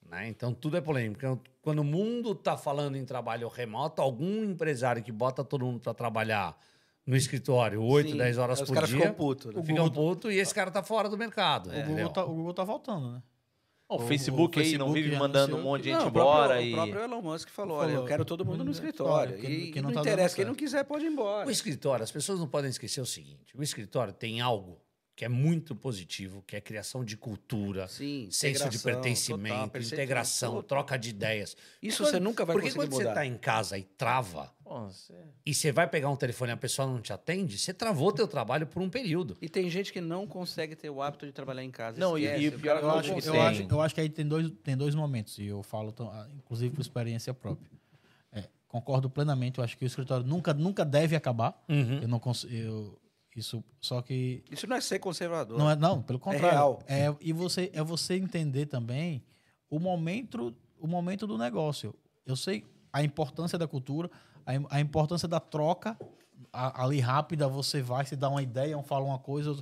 Né? 0.10 0.28
Então, 0.28 0.54
tudo 0.54 0.76
é 0.78 0.82
polêmica. 0.82 1.28
Então, 1.28 1.42
Quando 1.62 1.80
o 1.80 1.84
mundo 1.84 2.32
está 2.32 2.58
falando 2.58 2.96
em 2.96 3.06
trabalho 3.06 3.48
remoto, 3.48 4.02
algum 4.02 4.44
empresário 4.44 5.04
que 5.04 5.12
bota 5.12 5.44
todo 5.44 5.66
mundo 5.66 5.80
para 5.82 5.94
trabalhar 5.94 6.58
no 7.06 7.16
escritório 7.16 7.82
8, 7.84 8.12
Sim, 8.12 8.18
10 8.18 8.38
horas 8.38 8.58
aí 8.60 8.64
os 8.64 8.70
por 8.70 8.74
caras 8.76 8.90
dia, 8.90 9.00
ficam 9.00 9.14
putos, 9.14 9.54
né? 9.54 9.64
ficam 9.64 9.90
puto 9.90 10.32
e 10.32 10.38
esse 10.40 10.54
cara 10.54 10.72
tá 10.72 10.82
fora 10.84 11.08
do 11.10 11.18
mercado. 11.18 11.70
o, 11.70 11.74
entendeu? 11.74 11.96
Google 12.08 12.10
tá, 12.14 12.26
o 12.26 12.34
Google 12.36 12.54
tá 12.54 12.64
voltando, 12.64 13.12
né? 13.14 13.24
O, 13.88 13.96
o- 13.96 14.00
Facebook 14.08 14.58
o 14.58 14.62
aí 14.62 14.78
não 14.78 14.86
Facebook 14.88 15.02
vive 15.04 15.16
mandando 15.18 15.58
um 15.58 15.62
monte 15.64 15.84
de 15.84 15.92
Não, 15.92 16.00
gente 16.02 16.10
o 16.10 16.12
próprio- 16.12 16.34
embora 16.44 16.60
O 16.60 16.62
e... 16.64 16.72
próprio 16.74 17.02
Elon 17.04 17.22
Musk 17.24 17.50
falou, 17.50 17.78
olha, 17.78 17.88
eu 17.90 17.94
Falou, 17.94 18.08
quero 18.08 18.26
todo 18.26 18.46
mundo 18.46 18.64
no 18.64 18.70
escritório. 18.72 19.38
que- 19.40 19.48
E, 19.48 19.72
que 19.72 19.80
e 19.80 19.82
não 19.82 19.90
não, 19.90 19.96
tá 19.96 20.02
interessa, 20.10 20.36
quem 20.36 20.46
não 20.46 20.54
quiser 20.56 20.84
pode 20.86 21.06
ir 21.06 21.08
embora. 21.12 21.48
O 21.48 21.52
escritório, 21.52 22.04
as 22.04 22.12
pessoas 22.12 22.40
não 22.40 22.48
podem 22.48 22.70
esquecer 22.70 23.02
o 23.02 23.06
seguinte: 23.06 23.56
o 23.58 23.64
escritório 23.64 24.14
tem 24.14 24.40
algo 24.42 24.80
que 25.20 25.26
é 25.26 25.28
muito 25.28 25.76
positivo, 25.76 26.42
que 26.48 26.56
é 26.56 26.60
a 26.60 26.62
criação 26.62 27.04
de 27.04 27.18
cultura, 27.18 27.90
Sim, 27.90 28.30
senso 28.32 28.70
de 28.70 28.80
pertencimento, 28.80 29.66
total, 29.74 29.82
integração, 29.82 30.50
total. 30.54 30.64
troca 30.64 30.98
de 30.98 31.10
ideias. 31.10 31.58
Isso 31.84 32.04
Quando- 32.04 32.12
você 32.12 32.20
nunca 32.22 32.46
vai 32.46 32.54
Porque 32.56 32.68
conseguir 32.70 32.86
quando 32.86 32.92
você 32.94 33.00
mudar. 33.00 33.10
está 33.10 33.26
em 33.26 33.38
casa 33.38 33.78
e 33.78 33.84
trava, 33.84 34.50
você- 34.64 35.14
e 35.46 35.54
você 35.54 35.74
vai 35.74 35.90
pegar 35.90 36.10
um 36.10 36.16
telefone 36.16 36.52
e 36.52 36.54
a 36.54 36.58
pessoa 36.58 36.88
não 36.88 37.02
te 37.02 37.12
atende, 37.12 37.58
você 37.58 37.74
travou 37.74 38.14
teu 38.14 38.30
trabalho 38.30 38.66
por 38.66 38.82
um 38.82 38.90
período. 38.90 39.36
E 39.42 39.50
tem 39.50 39.70
gente 39.70 39.92
que 39.92 40.00
não 40.00 40.26
consegue 40.26 40.74
ter 40.74 40.90
o 40.90 41.02
hábito 41.02 41.26
de 41.26 41.34
trabalhar 41.34 41.66
em 41.66 41.72
casa. 41.72 42.00
Não, 42.00 42.18
e- 42.18 42.24
esquece, 42.24 42.44
e 42.46 42.48
o 42.48 42.52
pior 42.58 42.78
que 42.78 42.84
Eu 42.86 42.88
não 42.88 42.98
acho, 42.98 43.10
eu, 43.12 43.42
acho, 43.42 43.68
eu 43.70 43.82
acho 43.82 43.96
que 43.96 44.00
aí 44.00 44.08
tem 44.10 44.26
dois, 44.26 44.50
tem 44.64 44.78
dois 44.78 44.96
momentos, 44.96 45.38
e 45.38 45.48
eu 45.48 45.62
falo, 45.64 45.94
ah, 46.00 46.28
inclusive 46.34 46.74
por 46.74 46.80
experiência 46.80 47.34
própria. 47.34 47.70
É, 48.32 48.48
concordo 48.70 49.10
plenamente, 49.10 49.58
eu 49.58 49.66
acho 49.66 49.78
que 49.78 49.84
o 49.84 49.88
escritório 49.88 50.26
nunca, 50.26 50.54
nunca 50.54 50.86
deve 50.86 51.14
acabar. 51.14 51.62
Uhum. 51.68 52.00
Eu 52.04 52.08
não 52.08 52.20
consigo. 52.22 52.98
Isso, 53.36 53.64
só 53.80 54.02
que 54.02 54.44
Isso 54.52 54.66
não 54.68 54.76
é 54.76 54.82
ser 54.82 55.00
conservador. 55.00 55.58
Não, 55.58 55.70
é, 55.70 55.76
não, 55.76 56.02
pelo 56.02 56.20
contrário. 56.20 56.50
real. 56.50 56.80
É, 56.88 57.14
e 57.22 57.32
você, 57.32 57.70
é 57.74 57.84
você 57.84 58.16
entender 58.16 58.66
também 58.66 59.24
o 59.70 59.80
momento, 59.80 60.54
o 60.80 60.88
momento 60.88 61.26
do 61.28 61.38
negócio. 61.38 61.94
Eu 62.26 62.36
sei 62.36 62.66
a 62.92 63.04
importância 63.04 63.58
da 63.58 63.68
cultura, 63.68 64.10
a, 64.46 64.78
a 64.78 64.80
importância 64.82 65.28
da 65.28 65.40
troca. 65.40 65.98
A- 66.52 66.84
ali 66.86 67.00
rápida, 67.00 67.48
você 67.48 67.82
vai, 67.82 68.06
se 68.06 68.16
dá 68.16 68.30
uma 68.30 68.42
ideia, 68.42 68.78
um 68.78 68.82
fala 68.84 69.06
uma 69.06 69.20
coisa, 69.20 69.56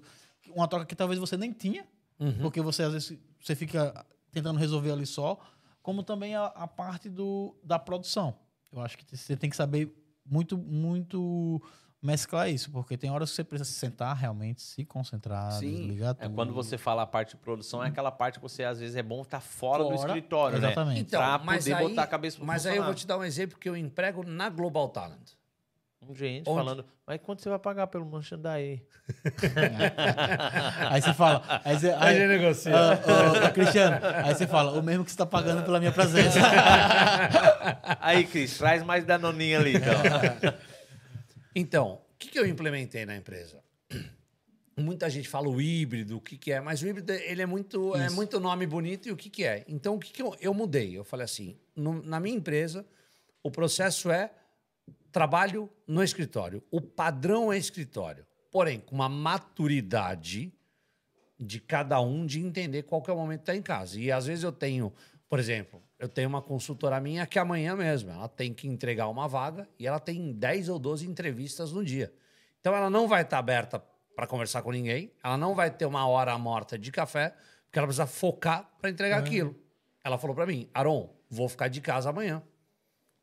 uma 0.55 0.67
troca 0.67 0.85
que 0.85 0.95
talvez 0.95 1.19
você 1.19 1.35
nem 1.35 1.51
tinha, 1.51 1.85
Uhum. 2.19 2.39
porque 2.41 2.61
você 2.61 2.83
às 2.83 2.93
vezes 2.93 3.17
você 3.39 3.55
fica 3.55 4.05
tentando 4.31 4.57
resolver 4.57 4.91
ali 4.91 5.05
só, 5.05 5.37
como 5.83 6.01
também 6.03 6.35
a, 6.35 6.45
a 6.45 6.67
parte 6.67 7.09
do, 7.09 7.55
da 7.63 7.77
produção. 7.77 8.35
Eu 8.71 8.79
acho 8.81 8.97
que 8.97 9.15
você 9.17 9.35
tem 9.35 9.49
que 9.49 9.55
saber 9.55 9.91
muito, 10.25 10.57
muito 10.57 11.61
mesclar 12.01 12.49
isso, 12.49 12.71
porque 12.71 12.95
tem 12.97 13.09
horas 13.09 13.29
que 13.29 13.35
você 13.35 13.43
precisa 13.43 13.69
se 13.69 13.77
sentar 13.79 14.15
realmente, 14.15 14.61
se 14.61 14.85
concentrar, 14.85 15.51
Sim. 15.53 15.71
desligar 15.71 16.11
É 16.19 16.25
tudo. 16.25 16.35
quando 16.35 16.53
você 16.53 16.77
fala 16.77 17.01
a 17.03 17.07
parte 17.07 17.31
de 17.31 17.37
produção, 17.37 17.83
é 17.83 17.87
aquela 17.87 18.11
parte 18.11 18.35
que 18.35 18.41
você 18.41 18.63
às 18.63 18.79
vezes 18.79 18.95
é 18.95 19.03
bom 19.03 19.21
estar 19.21 19.39
fora, 19.39 19.83
do 19.83 19.89
Fora, 19.89 20.07
escritório, 20.07 20.59
né? 20.59 20.67
exatamente. 20.67 21.01
Então, 21.01 21.19
Pra 21.21 21.37
mas 21.39 21.63
poder 21.63 21.75
aí, 21.75 21.87
botar 21.87 22.03
a 22.03 22.07
cabeça 22.07 22.37
Mas 22.41 22.65
aí 22.65 22.77
eu 22.77 22.83
vou 22.83 22.93
te 22.93 23.05
dar 23.07 23.17
um 23.17 23.23
exemplo 23.23 23.57
que 23.57 23.67
eu 23.67 23.75
emprego 23.75 24.23
na 24.23 24.49
Global 24.49 24.89
Talent. 24.89 25.31
Gente 26.13 26.47
Onde? 26.47 26.57
falando, 26.59 26.85
mas 27.05 27.19
quanto 27.21 27.41
você 27.41 27.49
vai 27.49 27.59
pagar 27.59 27.87
pelo 27.87 28.05
Manxandaí? 28.05 28.81
Aí 30.89 31.01
você 31.01 31.13
fala. 31.13 31.43
Aí 31.65 31.77
você, 31.77 31.89
Aí 31.91 32.21
aí, 32.21 32.27
negocia. 32.27 32.71
Ô, 32.73 32.77
ô, 33.43 33.47
ô, 33.47 33.51
Cristiano, 33.51 33.97
aí 34.23 34.33
você 34.33 34.47
fala, 34.47 34.79
o 34.79 34.83
mesmo 34.83 35.03
que 35.03 35.11
você 35.11 35.17
tá 35.17 35.25
pagando 35.25 35.63
pela 35.63 35.79
minha 35.79 35.91
presença. 35.91 36.39
Aí, 37.99 38.25
Cris, 38.25 38.57
traz 38.57 38.83
mais 38.83 39.03
danoninha 39.05 39.59
ali, 39.59 39.75
então. 39.75 39.93
Então, 41.59 41.99
o 42.13 42.17
que, 42.19 42.29
que 42.29 42.37
eu 42.37 42.45
implementei 42.45 43.03
na 43.03 43.15
empresa? 43.15 43.63
Muita 44.77 45.09
gente 45.09 45.27
fala 45.27 45.49
o 45.49 45.59
híbrido, 45.59 46.17
o 46.17 46.21
que, 46.21 46.37
que 46.37 46.51
é, 46.51 46.61
mas 46.61 46.83
o 46.83 46.87
híbrido 46.87 47.11
ele 47.11 47.41
é 47.41 47.47
muito, 47.47 47.95
é 47.95 48.11
muito 48.11 48.39
nome 48.39 48.67
bonito 48.67 49.07
e 49.07 49.11
o 49.11 49.17
que, 49.17 49.27
que 49.27 49.43
é. 49.43 49.65
Então, 49.67 49.95
o 49.95 49.99
que, 49.99 50.11
que 50.13 50.21
eu, 50.21 50.35
eu 50.39 50.53
mudei? 50.53 50.95
Eu 50.95 51.03
falei 51.03 51.23
assim: 51.25 51.57
no- 51.75 52.03
na 52.03 52.19
minha 52.19 52.35
empresa, 52.37 52.85
o 53.41 53.49
processo 53.49 54.11
é 54.11 54.31
trabalho 55.11 55.67
no 55.87 56.03
escritório. 56.03 56.61
O 56.69 56.79
padrão 56.79 57.51
é 57.51 57.57
escritório. 57.57 58.23
Porém, 58.51 58.79
com 58.79 58.93
uma 58.93 59.09
maturidade 59.09 60.53
de 61.39 61.59
cada 61.59 61.99
um 61.99 62.23
de 62.23 62.39
entender 62.39 62.83
qual 62.83 63.01
que 63.01 63.09
é 63.09 63.13
o 63.13 63.17
momento 63.17 63.39
de 63.39 63.43
estar 63.43 63.55
em 63.55 63.63
casa. 63.63 63.99
E 63.99 64.11
às 64.11 64.27
vezes 64.27 64.43
eu 64.43 64.51
tenho, 64.51 64.93
por 65.27 65.39
exemplo, 65.39 65.81
eu 65.99 66.07
tenho 66.07 66.29
uma 66.29 66.41
consultora 66.41 66.99
minha 66.99 67.25
que 67.25 67.39
amanhã 67.39 67.75
mesmo, 67.75 68.11
ela 68.11 68.27
tem 68.27 68.53
que 68.53 68.67
entregar 68.67 69.07
uma 69.07 69.27
vaga 69.27 69.67
e 69.79 69.87
ela 69.87 69.99
tem 69.99 70.31
10 70.31 70.69
ou 70.69 70.79
12 70.79 71.07
entrevistas 71.07 71.71
no 71.71 71.83
dia. 71.83 72.13
Então 72.59 72.75
ela 72.75 72.89
não 72.89 73.07
vai 73.07 73.23
estar 73.23 73.39
aberta 73.39 73.81
para 74.15 74.27
conversar 74.27 74.61
com 74.61 74.71
ninguém, 74.71 75.11
ela 75.23 75.37
não 75.37 75.53
vai 75.53 75.69
ter 75.69 75.85
uma 75.85 76.07
hora 76.07 76.37
morta 76.37 76.77
de 76.77 76.91
café, 76.91 77.35
porque 77.65 77.77
ela 77.77 77.87
precisa 77.87 78.07
focar 78.07 78.69
para 78.79 78.89
entregar 78.89 79.19
aquilo. 79.19 79.55
Ela 80.03 80.17
falou 80.17 80.35
para 80.35 80.45
mim, 80.45 80.69
Aron, 80.73 81.13
vou 81.29 81.47
ficar 81.49 81.67
de 81.67 81.81
casa 81.81 82.09
amanhã. 82.09 82.41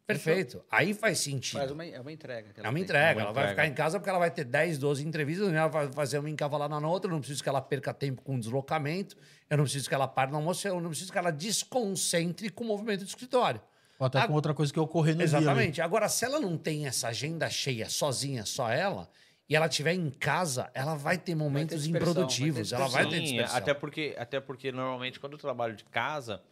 Perfeito. 0.07 0.63
Aí 0.71 0.93
faz 0.93 1.19
sentido. 1.21 1.59
Faz 1.59 1.71
uma, 1.71 1.85
é 1.85 1.99
uma 1.99 2.13
entrega. 2.13 2.53
que 2.53 2.61
É 2.61 2.63
ela 2.63 2.69
uma 2.69 2.75
tem. 2.75 2.83
entrega. 2.83 3.19
uma 3.21 3.23
ela 3.25 3.33
vai 3.33 3.45
entrega. 3.45 3.63
ficar 3.63 3.73
em 3.73 3.75
casa 3.75 3.99
porque 3.99 4.11
ela 4.11 4.19
vai 4.19 4.31
ter 4.31 4.45
10, 4.45 4.79
12 4.79 5.07
entrevistas, 5.07 5.53
ela 5.53 5.69
vai 5.69 5.91
fazer 5.93 6.19
uma 6.19 6.29
encavalada 6.29 6.79
na 6.79 6.87
outra, 6.89 7.09
eu 7.11 7.13
não 7.13 7.21
preciso 7.21 7.43
que 7.43 7.49
ela 7.49 7.61
perca 7.63 7.95
tempo 7.95 8.21
com 8.23 8.39
deslocamento, 8.39 9.17
eu 9.49 9.57
não 9.57 9.65
preciso 9.65 9.89
que 9.89 9.95
ela 9.95 10.07
pare 10.07 10.31
no 10.31 10.37
almoço, 10.37 10.69
eu 10.69 10.79
não 10.81 10.91
preciso 10.91 11.11
que 11.11 11.17
ela 11.19 11.31
desconcentre 11.31 12.51
com 12.51 12.65
o 12.65 12.67
movimento 12.67 13.01
do 13.01 13.07
escritório. 13.09 13.61
Ou 13.99 14.07
até 14.07 14.19
Ah, 14.19 14.27
com 14.27 14.35
outra 14.35 14.53
coisa 14.53 14.73
que 14.73 14.79
ocorrer 14.81 15.15
no 15.17 15.25
dia. 15.27 15.37
ali. 15.37 15.45
Exatamente. 15.47 15.81
Agora, 15.81 16.09
se 16.09 16.25
ela 16.25 16.39
não 16.41 16.59
tem 16.59 16.87
essa 16.87 17.09
agenda 17.09 17.49
cheia, 17.49 17.89
sozinha, 17.89 18.45
só 18.45 18.69
ela, 18.71 19.09
e 19.49 19.55
ela 19.57 19.67
estiver 19.67 19.95
em 19.95 20.11
casa, 20.11 20.71
ela 20.75 20.97
vai 20.97 21.17
ter 21.17 21.35
momentos 21.35 21.83
dispersão, 21.83 22.11
improdutivos, 22.13 22.71
vai 22.71 22.79
ter 22.79 22.83
ela 22.83 22.91
vai 22.93 23.05
ter 23.09 23.17
Sim, 23.19 23.23
dispersão. 23.23 23.57
até 23.57 23.73
porque, 23.75 24.15
até 24.19 24.41
porque 24.41 24.73
normalmente 24.73 25.21
quando 25.21 25.35
eu 25.35 25.39
trabalho 25.39 25.77
de 25.77 25.85
casa, 25.85 26.43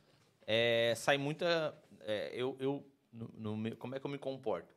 é, 0.47 0.95
sai 0.97 1.19
muita. 1.19 1.75
é, 2.07 2.31
eu, 2.35 2.57
eu 2.61 2.87
no- 3.13 3.57
no 3.57 3.77
como 3.77 3.95
é 3.95 4.01
que 4.01 4.07
eu 4.07 4.11
me 4.11 4.19
comporto? 4.19 4.75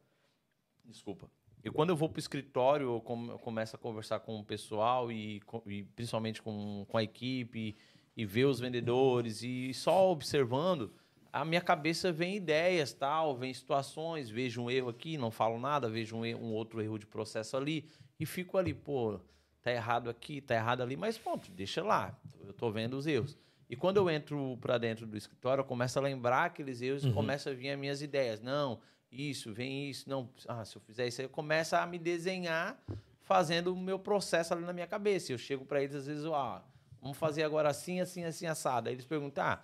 Desculpa. 0.83 1.29
Eu, 1.63 1.73
quando 1.73 1.89
eu 1.89 1.95
vou 1.95 2.07
para 2.09 2.17
o 2.17 2.19
escritório, 2.19 2.88
eu, 2.95 3.01
come- 3.01 3.29
eu 3.29 3.39
começo 3.39 3.75
a 3.75 3.79
conversar 3.79 4.19
com 4.19 4.39
o 4.39 4.43
pessoal 4.43 5.11
e, 5.11 5.39
co- 5.41 5.63
e 5.65 5.83
principalmente 5.83 6.41
com, 6.41 6.86
com 6.88 6.97
a 6.97 7.03
equipe 7.03 7.75
e 8.15 8.25
ver 8.25 8.45
os 8.45 8.59
vendedores 8.59 9.41
e 9.41 9.73
só 9.73 10.11
observando, 10.11 10.93
a 11.33 11.43
minha 11.43 11.61
cabeça 11.61 12.11
vem 12.11 12.36
ideias, 12.36 12.93
tal, 12.93 13.36
vem 13.36 13.53
situações, 13.53 14.29
vejo 14.29 14.61
um 14.61 14.69
erro 14.69 14.89
aqui, 14.89 15.17
não 15.17 15.31
falo 15.31 15.59
nada, 15.59 15.89
vejo 15.89 16.15
um, 16.17 16.25
erro- 16.25 16.39
um 16.45 16.53
outro 16.53 16.81
erro 16.81 16.99
de 16.99 17.07
processo 17.07 17.57
ali 17.57 17.89
e 18.19 18.25
fico 18.25 18.57
ali, 18.59 18.73
pô, 18.73 19.19
tá 19.63 19.71
errado 19.71 20.09
aqui, 20.09 20.39
tá 20.41 20.53
errado 20.53 20.81
ali, 20.81 20.95
mas 20.95 21.17
ponto, 21.17 21.51
deixa 21.51 21.83
lá, 21.83 22.15
eu 22.41 22.53
tô 22.53 22.71
vendo 22.71 22.93
os 22.95 23.07
erros. 23.07 23.36
E 23.70 23.76
quando 23.76 23.97
eu 23.97 24.09
entro 24.09 24.57
para 24.61 24.78
dentro 24.78 25.07
do 25.07 25.18
escritório, 25.18 25.61
eu 25.61 25.66
começo 25.66 25.97
a 25.97 26.01
lembrar 26.01 26.45
aqueles 26.45 26.82
erros 26.82 27.03
e 27.03 27.11
começam 27.11 27.51
a 27.51 27.55
vir 27.55 27.70
as 27.70 27.80
minhas 27.80 28.01
ideias. 28.01 28.39
Não, 28.39 28.80
isso, 29.11 29.53
vem 29.53 29.89
isso, 29.89 30.09
não, 30.09 30.30
ah, 30.47 30.63
se 30.63 30.76
eu 30.76 30.82
fizer 30.82 31.07
isso 31.07 31.22
aí, 31.22 31.28
começa 31.28 31.80
a 31.82 31.86
me 31.88 31.97
desenhar 31.97 32.80
fazendo 33.22 33.74
o 33.74 33.78
meu 33.78 33.97
processo 33.97 34.53
ali 34.53 34.63
na 34.63 34.74
minha 34.74 34.86
cabeça. 34.86 35.32
Eu 35.32 35.38
chego 35.38 35.66
para 35.66 35.82
eles 35.82 35.95
às 35.95 36.05
vezes, 36.05 36.26
ah, 36.26 36.63
vamos 37.01 37.18
fazer 37.18 37.43
agora 37.43 37.70
assim, 37.70 37.99
assim, 37.99 38.24
assim, 38.24 38.45
assado. 38.45 38.88
Aí 38.88 38.95
eles 38.95 39.05
perguntam, 39.05 39.43
ah, 39.43 39.63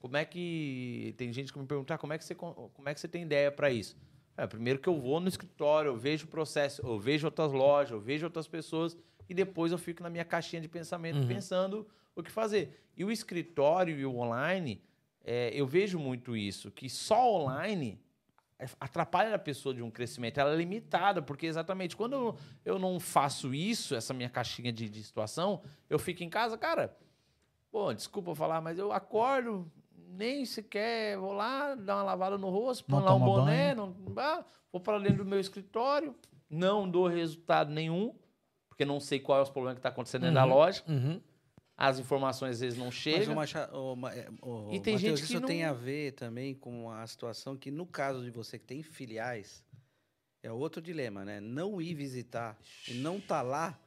como 0.00 0.16
é 0.16 0.24
que 0.24 1.14
tem 1.18 1.32
gente 1.32 1.52
que 1.52 1.58
me 1.58 1.66
pergunta, 1.66 1.94
ah, 1.94 1.98
como 1.98 2.12
é 2.12 2.18
que 2.18 2.24
você 2.24 2.34
como 2.34 2.70
é 2.86 2.94
que 2.94 3.00
você 3.00 3.08
tem 3.08 3.22
ideia 3.22 3.52
para 3.52 3.70
isso? 3.70 3.96
É, 4.36 4.46
primeiro 4.46 4.78
que 4.78 4.88
eu 4.88 4.98
vou 4.98 5.20
no 5.20 5.28
escritório, 5.28 5.90
eu 5.90 5.96
vejo 5.96 6.24
o 6.24 6.28
processo, 6.28 6.80
eu 6.82 6.98
vejo 6.98 7.26
outras 7.26 7.52
lojas, 7.52 7.92
eu 7.92 8.00
vejo 8.00 8.24
outras 8.24 8.48
pessoas 8.48 8.96
e 9.28 9.34
depois 9.34 9.72
eu 9.72 9.78
fico 9.78 10.02
na 10.02 10.08
minha 10.08 10.24
caixinha 10.24 10.60
de 10.62 10.68
pensamento 10.68 11.26
pensando 11.26 11.86
o 12.14 12.22
que 12.22 12.30
fazer. 12.30 12.88
E 12.96 13.04
o 13.04 13.10
escritório 13.10 13.98
e 13.98 14.04
o 14.04 14.16
online, 14.16 14.82
é, 15.24 15.50
eu 15.54 15.66
vejo 15.66 15.98
muito 15.98 16.36
isso, 16.36 16.70
que 16.70 16.88
só 16.88 17.42
online 17.42 18.00
é, 18.58 18.66
atrapalha 18.78 19.34
a 19.34 19.38
pessoa 19.38 19.74
de 19.74 19.82
um 19.82 19.90
crescimento. 19.90 20.38
Ela 20.38 20.52
é 20.52 20.56
limitada, 20.56 21.20
porque 21.22 21.46
exatamente 21.46 21.96
quando 21.96 22.12
eu, 22.12 22.36
eu 22.64 22.78
não 22.78 23.00
faço 23.00 23.54
isso, 23.54 23.94
essa 23.94 24.14
minha 24.14 24.28
caixinha 24.28 24.72
de, 24.72 24.88
de 24.88 25.02
situação, 25.02 25.62
eu 25.88 25.98
fico 25.98 26.22
em 26.22 26.28
casa, 26.28 26.56
cara. 26.56 26.96
Pô, 27.70 27.92
desculpa 27.92 28.34
falar, 28.34 28.60
mas 28.60 28.78
eu 28.78 28.92
acordo, 28.92 29.70
nem 29.96 30.44
sequer 30.44 31.16
vou 31.16 31.32
lá, 31.32 31.74
dar 31.74 31.96
uma 31.96 32.02
lavada 32.02 32.36
no 32.36 32.50
rosto, 32.50 32.84
pôr 32.84 33.02
lá 33.02 33.14
um 33.14 33.20
boné, 33.20 33.74
não, 33.74 33.96
ah, 34.16 34.44
vou 34.70 34.80
para 34.80 34.98
dentro 34.98 35.24
do 35.24 35.30
meu 35.30 35.40
escritório, 35.40 36.14
não 36.50 36.88
dou 36.88 37.06
resultado 37.06 37.72
nenhum, 37.72 38.14
porque 38.68 38.84
não 38.84 39.00
sei 39.00 39.18
qual 39.18 39.38
é 39.38 39.42
os 39.42 39.48
problemas 39.50 39.76
que 39.76 39.78
está 39.80 39.88
acontecendo 39.88 40.22
dentro 40.22 40.34
da 40.34 40.44
loja. 40.44 40.82
Uhum. 40.86 41.20
As 41.76 41.98
informações 41.98 42.56
às 42.56 42.60
vezes 42.60 42.78
não 42.78 42.86
Mas 42.86 42.94
chegam. 42.94 43.32
o 43.32 43.36
Macha- 43.36 43.70
o 43.74 43.96
Ma- 43.96 44.14
é, 44.14 44.28
o- 44.42 44.68
E 44.72 44.80
tem 44.80 44.94
Matheus, 44.94 45.00
gente 45.00 45.18
que 45.26 45.32
isso 45.32 45.40
não- 45.40 45.46
tem 45.48 45.64
a 45.64 45.72
ver 45.72 46.12
também 46.12 46.54
com 46.54 46.90
a 46.90 47.06
situação 47.06 47.56
que, 47.56 47.70
no 47.70 47.86
caso 47.86 48.22
de 48.22 48.30
você 48.30 48.58
que 48.58 48.64
tem 48.64 48.82
filiais, 48.82 49.64
é 50.42 50.52
outro 50.52 50.82
dilema, 50.82 51.24
né? 51.24 51.40
Não 51.40 51.80
ir 51.80 51.94
visitar 51.94 52.58
e 52.86 52.94
não 52.94 53.20
tá 53.20 53.40
lá, 53.42 53.78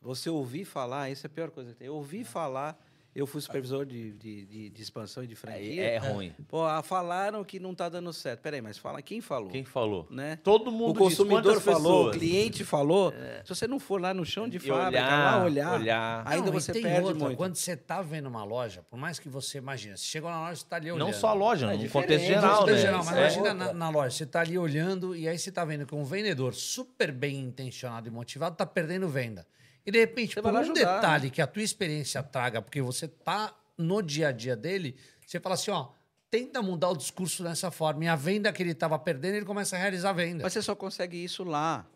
você 0.00 0.30
ouvir 0.30 0.64
falar, 0.64 1.10
isso 1.10 1.26
é 1.26 1.28
a 1.28 1.30
pior 1.30 1.50
coisa 1.50 1.72
que 1.72 1.78
tem. 1.78 1.88
Ouvir 1.88 2.24
falar, 2.24 2.78
eu 3.14 3.26
fui 3.26 3.40
supervisor 3.40 3.86
de, 3.86 4.12
de, 4.12 4.44
de- 4.46 4.70
de 4.70 4.82
expansão 4.82 5.22
e 5.22 5.26
de 5.26 5.34
franquia. 5.36 5.82
é 5.82 5.98
ruim. 5.98 6.32
Pô, 6.48 6.64
ah, 6.64 6.82
falaram 6.82 7.44
que 7.44 7.60
não 7.60 7.74
tá 7.74 7.88
dando 7.88 8.12
certo. 8.12 8.40
Peraí, 8.40 8.60
mas 8.60 8.76
fala 8.76 9.00
quem 9.00 9.20
falou? 9.20 9.48
Quem 9.50 9.64
falou? 9.64 10.06
Né? 10.10 10.36
Todo 10.42 10.68
O 10.68 10.72
mundo 10.72 10.98
consumidor 10.98 11.42
diz, 11.54 11.62
quantas 11.62 11.64
falou, 11.64 12.02
o 12.02 12.10
pessoas? 12.10 12.16
cliente 12.16 12.64
falou. 12.64 13.12
Se 13.44 13.48
você 13.54 13.66
não 13.68 13.78
for 13.78 14.00
lá 14.00 14.12
no 14.12 14.24
chão 14.24 14.48
de 14.48 14.56
E 14.56 14.60
fábrica, 14.60 14.88
olhar, 14.88 15.34
lá 15.38 15.44
olhar, 15.44 15.80
olhar. 15.80 16.22
ainda 16.26 16.46
Não, 16.46 16.52
você 16.52 16.72
tem 16.72 16.82
perde 16.82 17.06
outra, 17.06 17.24
muito. 17.24 17.36
Quando 17.36 17.54
você 17.54 17.76
tá 17.76 18.02
vendo 18.02 18.26
uma 18.26 18.44
loja, 18.44 18.82
por 18.90 18.98
mais 18.98 19.18
que 19.18 19.28
você 19.28 19.58
imagine, 19.58 19.96
você 19.96 20.04
chegou 20.04 20.30
na 20.30 20.40
loja, 20.40 20.56
você 20.56 20.66
tá 20.66 20.76
ali 20.76 20.90
olhando. 20.90 21.06
Não 21.06 21.12
só 21.12 21.28
a 21.28 21.32
loja, 21.34 21.72
É 21.72 21.76
no 21.76 21.88
contexto 21.88 22.22
no 22.24 22.28
geral, 22.34 22.66
né? 22.66 22.76
geral, 22.78 23.04
mas 23.04 23.16
É. 23.16 23.20
imagina 23.20 23.54
na, 23.54 23.72
na 23.72 23.90
loja, 23.90 24.10
você 24.16 24.26
tá 24.26 24.40
ali 24.40 24.58
olhando 24.58 25.14
e 25.14 25.28
aí 25.28 25.38
você 25.38 25.52
tá 25.52 25.64
vendo 25.64 25.86
que 25.86 25.94
um 25.94 26.04
vendedor 26.04 26.52
super 26.54 27.12
bem 27.12 27.40
intencionado 27.40 28.08
e 28.08 28.10
motivado 28.10 28.56
tá 28.56 28.66
perdendo 28.66 29.08
venda. 29.08 29.46
E 29.86 29.90
de 29.90 29.98
repente, 29.98 30.34
Você 30.34 30.42
por 30.42 30.52
um 30.52 30.56
ajudar, 30.56 30.96
detalhe 30.96 31.30
que 31.30 31.42
a 31.42 31.46
tua 31.46 31.62
experiência 31.62 32.22
traga, 32.22 32.62
porque 32.62 32.80
você 32.80 33.06
tá 33.06 33.54
no 33.76 34.00
dia 34.02 34.28
a 34.28 34.32
dia 34.32 34.56
dele, 34.56 34.96
você 35.26 35.38
fala 35.38 35.54
assim, 35.56 35.70
ó, 35.70 35.88
tenta 36.30 36.62
mudar 36.62 36.88
o 36.90 36.96
discurso 36.96 37.42
dessa 37.42 37.70
forma. 37.70 38.04
E 38.04 38.08
a 38.08 38.16
venda 38.16 38.52
que 38.52 38.62
ele 38.62 38.70
estava 38.72 38.98
perdendo, 38.98 39.34
ele 39.36 39.44
começa 39.44 39.76
a 39.76 39.78
realizar 39.78 40.10
a 40.10 40.12
venda. 40.14 40.42
Mas 40.42 40.52
você 40.52 40.62
só 40.62 40.74
consegue 40.74 41.22
isso 41.22 41.44
lá. 41.44 41.86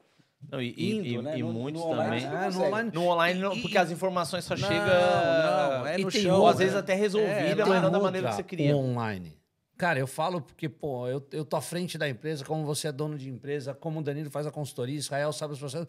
Não, 0.51 0.63
e, 0.63 0.69
Indo, 0.93 1.07
e- 1.07 1.23
né? 1.23 1.39
e 1.39 1.43
No- 1.43 1.53
muitos 1.53 1.81
no 1.83 1.89
online 1.89 2.21
também. 2.23 2.39
não 2.39 2.47
Ah, 2.47 2.51
no 2.51 2.63
online- 2.65 2.91
No 2.95 3.05
online, 3.07 3.41
não, 3.41 3.53
E- 3.55 3.63
porque 3.63 3.77
as 3.79 3.91
informações 3.91 4.45
só 4.45 4.55
Não, 4.55 4.69
chegam. 4.69 4.85
não, 4.87 5.87
é 5.87 5.99
E 5.99 6.05
no 6.05 6.13
tem 6.13 6.23
chão. 6.23 6.33
Ou 6.37 6.41
outra. 6.43 6.53
às 6.53 6.59
vezes 6.59 6.75
até 6.77 6.95
resolvida, 6.95 7.63
É, 7.63 7.65
mas 7.65 7.83
não 7.83 7.91
da 7.91 7.99
maneira 7.99 8.29
que 8.29 8.35
você 8.37 8.43
queria. 8.45 8.77
online. 8.77 9.37
Cara, 9.77 9.99
eu 9.99 10.07
falo 10.07 10.41
porque, 10.41 10.69
pô, 10.69 11.09
eu, 11.09 11.27
eu 11.33 11.45
tô 11.45 11.57
à 11.57 11.61
frente 11.61 11.97
da 11.99 12.09
empresa, 12.09 12.45
como 12.45 12.65
você 12.65 12.89
é 12.89 12.93
dono 12.93 13.17
de 13.17 13.29
empresa, 13.29 13.75
como 13.75 13.99
o 13.99 14.03
Danilo 14.03 14.31
faz 14.31 14.47
a 14.47 14.51
consultoria, 14.51 14.97
Israel 14.97 15.33
sabe 15.33 15.55
os 15.55 15.59
processos. 15.59 15.89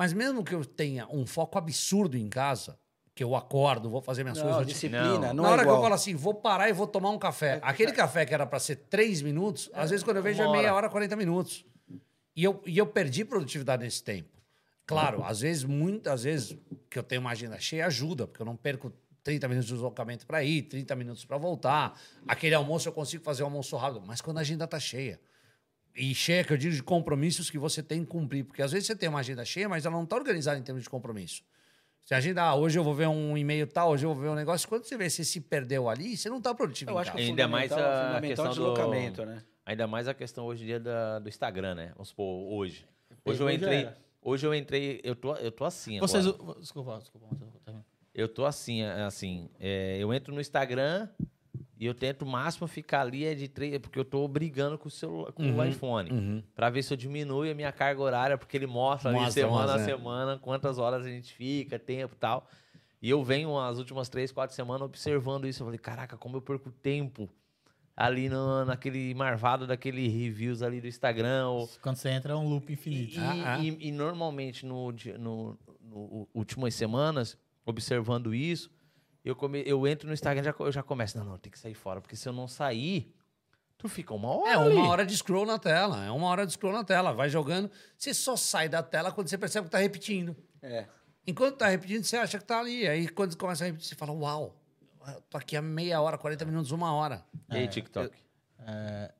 Mas 0.00 0.14
mesmo 0.14 0.42
que 0.42 0.54
eu 0.54 0.64
tenha 0.64 1.06
um 1.10 1.26
foco 1.26 1.58
absurdo 1.58 2.16
em 2.16 2.26
casa, 2.26 2.78
que 3.14 3.22
eu 3.22 3.36
acordo, 3.36 3.90
vou 3.90 4.00
fazer 4.00 4.22
minhas 4.24 4.38
Não, 4.38 4.46
coisas. 4.46 4.66
disciplina, 4.66 5.26
Não. 5.28 5.34
não, 5.34 5.42
Na 5.42 5.48
é 5.50 5.52
hora 5.52 5.60
que 5.60 5.66
igual. 5.66 5.76
eu 5.76 5.82
falo 5.82 5.94
assim, 5.94 6.14
vou 6.14 6.32
parar 6.32 6.70
e 6.70 6.72
vou 6.72 6.86
tomar 6.86 7.10
um 7.10 7.18
café. 7.18 7.60
Aquele 7.62 7.92
café 7.92 8.24
que 8.24 8.32
era 8.32 8.46
para 8.46 8.58
ser 8.58 8.76
três 8.76 9.20
minutos, 9.20 9.68
às 9.74 9.90
vezes 9.90 10.02
quando 10.02 10.16
eu 10.16 10.22
vejo 10.22 10.40
é 10.42 10.48
meia 10.50 10.68
hora. 10.72 10.86
hora, 10.86 10.88
40 10.88 11.14
minutos. 11.16 11.66
E 12.34 12.42
eu, 12.42 12.62
e 12.64 12.78
eu 12.78 12.86
perdi 12.86 13.26
produtividade 13.26 13.84
nesse 13.84 14.02
tempo. 14.02 14.30
Claro, 14.86 15.22
às 15.22 15.40
vezes, 15.40 15.64
muitas 15.64 16.22
vezes, 16.22 16.56
que 16.88 16.98
eu 16.98 17.02
tenho 17.02 17.20
uma 17.20 17.32
agenda 17.32 17.60
cheia, 17.60 17.84
ajuda, 17.84 18.26
porque 18.26 18.40
eu 18.40 18.46
não 18.46 18.56
perco 18.56 18.90
30 19.22 19.48
minutos 19.48 19.68
de 19.68 19.74
deslocamento 19.74 20.26
para 20.26 20.42
ir, 20.42 20.62
30 20.62 20.96
minutos 20.96 21.26
para 21.26 21.36
voltar. 21.36 22.00
Aquele 22.26 22.54
almoço 22.54 22.88
eu 22.88 22.92
consigo 22.94 23.22
fazer 23.22 23.42
um 23.42 23.46
almoço 23.48 23.76
rápido, 23.76 24.02
mas 24.06 24.22
quando 24.22 24.38
a 24.38 24.40
agenda 24.40 24.64
está 24.64 24.80
cheia. 24.80 25.20
E 25.94 26.14
cheia, 26.14 26.44
que 26.44 26.52
eu 26.52 26.56
digo, 26.56 26.74
de 26.74 26.82
compromissos 26.82 27.50
que 27.50 27.58
você 27.58 27.82
tem 27.82 28.00
que 28.00 28.06
cumprir. 28.10 28.44
Porque 28.44 28.62
às 28.62 28.70
vezes 28.72 28.86
você 28.86 28.94
tem 28.96 29.08
uma 29.08 29.18
agenda 29.20 29.44
cheia, 29.44 29.68
mas 29.68 29.84
ela 29.84 29.96
não 29.96 30.04
está 30.04 30.16
organizada 30.16 30.58
em 30.58 30.62
termos 30.62 30.82
de 30.84 30.88
compromisso. 30.90 31.42
Você 32.04 32.14
agenda, 32.14 32.42
ah, 32.42 32.54
hoje 32.54 32.78
eu 32.78 32.82
vou 32.84 32.94
ver 32.94 33.06
um 33.08 33.36
e-mail 33.36 33.66
tal, 33.66 33.90
hoje 33.90 34.04
eu 34.06 34.12
vou 34.14 34.22
ver 34.22 34.28
um 34.30 34.34
negócio. 34.34 34.68
Quando 34.68 34.84
você 34.84 34.96
vê 34.96 35.08
se 35.10 35.24
se 35.24 35.40
perdeu 35.40 35.88
ali, 35.88 36.16
você 36.16 36.28
não 36.28 36.38
está 36.38 36.54
produtivo 36.54 36.90
Eu 36.90 36.96
em 36.96 37.00
acho 37.00 37.12
que 37.12 37.18
Ainda 37.20 37.46
mais 37.46 37.70
a 37.70 37.76
fundamental 37.76 38.16
é 38.16 38.20
questão 38.28 38.44
do- 38.46 38.50
deslocamento, 38.50 39.24
né? 39.26 39.42
Ainda 39.66 39.86
mais 39.86 40.08
a 40.08 40.14
questão 40.14 40.46
hoje 40.46 40.62
em 40.64 40.66
dia 40.66 40.80
da- 40.80 41.18
do 41.18 41.28
Instagram, 41.28 41.74
né? 41.74 41.92
Vamos 41.94 42.08
supor, 42.08 42.52
hoje. 42.52 42.84
Hoje 43.24 43.40
eu 43.42 43.50
entrei. 43.50 43.88
Hoje 44.22 44.46
eu 44.46 44.54
entrei. 44.54 45.00
Eu 45.04 45.14
tô, 45.14 45.34
eu 45.36 45.52
tô 45.52 45.64
assim 45.64 45.98
agora. 45.98 46.08
Vocês. 46.08 46.24
Desculpa, 46.24 46.98
desculpa. 46.98 47.28
mas 47.30 47.40
eu- 47.40 47.46
tá 47.64 47.72
vendo? 47.72 47.84
Eu 48.14 48.28
tô 48.28 48.44
assim, 48.44 48.82
é, 48.82 49.02
assim. 49.02 49.48
é, 49.60 49.96
eu 49.98 50.12
entro 50.12 50.34
no 50.34 50.40
Instagram 50.40 51.08
E 51.80 51.86
eu 51.86 51.94
tento 51.94 52.22
o 52.22 52.26
máximo 52.26 52.68
ficar 52.68 53.00
ali 53.00 53.24
é 53.24 53.34
de 53.34 53.48
três, 53.48 53.78
porque 53.78 53.98
eu 53.98 54.04
tô 54.04 54.28
brigando 54.28 54.76
com 54.76 54.88
o 54.88 54.90
celular, 54.90 55.32
com 55.32 55.42
o 55.42 55.46
Uhum, 55.56 55.64
iPhone. 55.66 56.12
uhum. 56.12 56.42
Pra 56.54 56.68
ver 56.68 56.82
se 56.82 56.92
eu 56.92 56.96
diminuo 56.96 57.50
a 57.50 57.54
minha 57.54 57.72
carga 57.72 58.02
horária, 58.02 58.36
porque 58.36 58.54
ele 58.54 58.66
mostra, 58.66 59.08
ali 59.10 59.32
semana 59.32 59.54
mostra, 59.56 59.74
a 59.74 59.78
né? 59.78 59.84
semana 59.86 60.38
quantas 60.38 60.76
horas 60.78 61.06
a 61.06 61.08
gente 61.08 61.32
fica, 61.32 61.78
tempo 61.78 62.14
e 62.14 62.18
tal. 62.18 62.46
E 63.00 63.08
eu 63.08 63.24
venho 63.24 63.58
as 63.58 63.78
últimas 63.78 64.10
três, 64.10 64.30
quatro 64.30 64.54
semanas 64.54 64.82
observando 64.82 65.46
isso. 65.48 65.62
Eu 65.62 65.68
falei, 65.68 65.78
caraca, 65.78 66.18
como 66.18 66.36
eu 66.36 66.42
perco 66.42 66.70
tempo 66.70 67.30
ali 67.96 68.28
no, 68.28 68.62
naquele 68.66 69.14
marvado 69.14 69.66
daquele 69.66 70.06
reviews 70.06 70.60
ali 70.62 70.82
do 70.82 70.86
Instagram. 70.86 71.48
Ou... 71.48 71.66
Quando 71.80 71.96
você 71.96 72.10
entra 72.10 72.34
é 72.34 72.36
um 72.36 72.46
loop 72.46 72.68
E, 72.68 72.74
infinito. 72.74 73.18
Ah, 73.20 73.54
ah. 73.54 73.58
e- 73.58 73.88
e 73.88 73.90
normalmente 73.90 74.66
no, 74.66 74.92
di- 74.92 75.16
no, 75.16 75.58
no 75.80 76.28
últimas 76.34 76.74
semanas, 76.74 77.38
observando 77.64 78.34
isso, 78.34 78.70
eu, 79.24 79.34
come, 79.36 79.62
eu 79.66 79.86
entro 79.86 80.06
no 80.08 80.14
Instagram 80.14 80.42
e 80.42 80.44
já, 80.44 80.54
eu 80.58 80.72
já 80.72 80.82
começo, 80.82 81.18
não, 81.18 81.24
não, 81.24 81.38
tem 81.38 81.50
que 81.50 81.58
sair 81.58 81.74
fora, 81.74 82.00
porque 82.00 82.16
se 82.16 82.28
eu 82.28 82.32
não 82.32 82.48
sair, 82.48 83.14
tu 83.76 83.88
fica 83.88 84.12
uma 84.14 84.28
hora 84.28 84.50
É 84.50 84.54
ali. 84.54 84.74
uma 84.74 84.88
hora 84.88 85.04
de 85.06 85.16
scroll 85.16 85.46
na 85.46 85.58
tela. 85.58 86.04
É 86.04 86.10
uma 86.10 86.26
hora 86.28 86.46
de 86.46 86.52
scroll 86.52 86.72
na 86.72 86.84
tela. 86.84 87.12
Vai 87.12 87.28
jogando. 87.28 87.70
Você 87.96 88.12
só 88.14 88.36
sai 88.36 88.68
da 88.68 88.82
tela 88.82 89.10
quando 89.12 89.28
você 89.28 89.38
percebe 89.38 89.66
que 89.66 89.70
tá 89.70 89.78
repetindo. 89.78 90.36
É. 90.62 90.86
Enquanto 91.26 91.56
tá 91.56 91.68
repetindo, 91.68 92.04
você 92.04 92.16
acha 92.16 92.38
que 92.38 92.44
tá 92.44 92.58
ali. 92.60 92.86
Aí 92.88 93.08
quando 93.08 93.36
começa 93.36 93.64
a 93.64 93.66
repetir, 93.66 93.88
você 93.88 93.94
fala, 93.94 94.12
uau, 94.12 94.56
eu 95.06 95.20
tô 95.30 95.38
aqui 95.38 95.56
há 95.56 95.62
meia 95.62 96.00
hora, 96.00 96.18
40 96.18 96.44
minutos, 96.44 96.70
uma 96.72 96.92
hora. 96.92 97.24
E 97.50 97.56
aí, 97.56 97.68
TikTok? 97.68 98.14
É, 98.66 99.12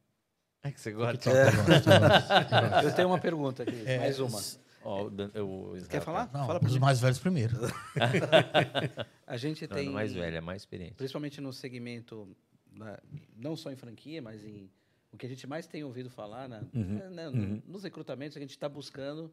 É 0.63 0.71
que 0.71 0.81
você 0.81 0.93
gosta. 0.93 1.17
TikTok, 1.17 1.89
eu 2.75 2.81
eu. 2.83 2.89
Eu 2.89 2.95
tenho 2.95 3.09
uma 3.09 3.19
pergunta 3.19 3.63
aqui, 3.63 3.83
mais 3.99 4.19
uma. 4.21 4.39
Ó, 4.83 5.05
o 5.07 5.11
Dan- 5.11 5.31
o 5.43 5.75
quer 5.89 6.01
falar? 6.03 6.31
Não, 6.33 6.47
Fala 6.47 6.59
pra 6.61 6.69
os 6.69 6.79
mais 6.79 7.01
velhos 7.01 7.19
primeiro. 7.19 7.57
A 9.27 9.37
gente 9.37 9.67
Não, 9.69 9.77
tem. 9.77 9.87
não 9.87 9.93
mais 9.93 10.13
velho, 10.13 10.37
é 10.37 10.41
mais 10.41 10.63
experiente. 10.63 10.95
Principalmente 10.95 11.41
no 11.41 11.53
segmento, 11.53 12.35
da- 12.73 13.01
não 13.37 13.57
só 13.57 13.71
em 13.71 13.77
franquia, 13.77 14.21
mas 14.23 14.45
em. 14.45 14.71
O 15.13 15.17
que 15.17 15.27
a 15.27 15.29
gente 15.29 15.47
mais 15.47 15.67
tem 15.67 15.83
ouvido 15.83 16.09
falar, 16.09 16.49
né, 16.49 16.65
é, 16.73 17.09
né, 17.11 17.31
nos 17.67 17.83
recrutamentos, 17.83 18.37
a 18.37 18.41
gente 18.41 18.51
está 18.51 18.69
buscando 18.69 19.33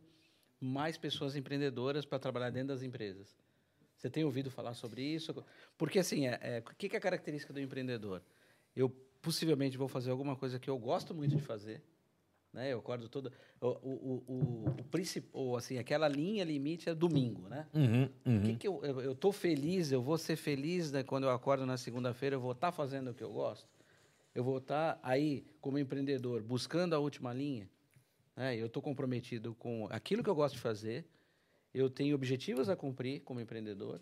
mais 0.60 0.98
pessoas 0.98 1.36
empreendedoras 1.36 2.04
para 2.04 2.18
trabalhar 2.18 2.50
dentro 2.50 2.70
das 2.70 2.82
empresas. 2.82 3.38
Você 3.96 4.10
tem 4.10 4.24
ouvido 4.24 4.50
falar 4.50 4.74
sobre 4.74 5.04
isso? 5.04 5.46
Porque, 5.78 6.00
assim, 6.00 6.28
é, 6.28 6.40
é, 6.42 6.60
o 6.66 6.76
que, 6.76 6.90
que 6.90 6.96
é 6.96 7.00
a 7.00 7.02
característica 7.02 7.54
do 7.54 7.60
empreendedor? 7.62 8.24
Eu 8.76 8.90
possivelmente 9.22 9.78
vou 9.78 9.88
fazer 9.88 10.10
alguma 10.10 10.36
coisa 10.36 10.58
que 10.60 10.68
eu 10.70 10.78
gosto 10.80 11.14
muito 11.14 11.36
de 11.36 11.44
fazer. 11.44 11.84
Né? 12.54 12.74
Eu 12.74 12.80
acordo 12.80 13.08
toda. 13.08 13.32
O, 13.62 13.68
o, 13.68 14.24
o, 14.28 14.66
o, 14.80 14.84
principal, 14.86 15.56
assim, 15.56 15.78
aquela 15.78 16.08
linha 16.08 16.44
limite 16.44 16.90
é 16.90 16.96
domingo, 16.96 17.48
né? 17.48 17.68
Uhum, 17.74 18.38
O 18.38 18.42
que 18.42 18.56
que 18.56 18.68
eu, 18.68 18.84
eu, 18.84 19.02
eu 19.02 19.16
tô 19.16 19.32
feliz, 19.32 19.92
eu 19.92 20.02
vou 20.02 20.18
ser 20.18 20.36
feliz 20.36 20.92
né, 20.92 21.04
quando 21.04 21.26
eu 21.26 21.32
acordo 21.32 21.66
na 21.66 21.78
segunda-feira, 21.78 22.36
eu 22.36 22.40
vou 22.40 22.54
estar 22.54 22.72
fazendo 22.72 23.12
o 23.12 23.14
que 23.14 23.24
eu 23.24 23.32
gosto. 23.32 23.68
Eu 24.34 24.44
vou 24.44 24.58
estar 24.60 25.00
aí, 25.04 25.46
como 25.60 25.78
empreendedor, 25.78 26.42
buscando 26.42 26.94
a 26.94 27.00
última 27.00 27.34
linha. 27.34 27.70
Né? 28.36 28.56
Eu 28.56 28.68
estou 28.68 28.82
comprometido 28.82 29.56
com 29.56 29.88
aquilo 29.90 30.24
que 30.24 30.30
eu 30.30 30.36
gosto 30.36 30.56
de 30.56 30.62
fazer, 30.62 31.06
eu 31.74 31.90
tenho 31.90 32.16
objetivos 32.16 32.70
a 32.70 32.76
cumprir 32.76 33.22
como 33.22 33.40
empreendedor 33.40 34.02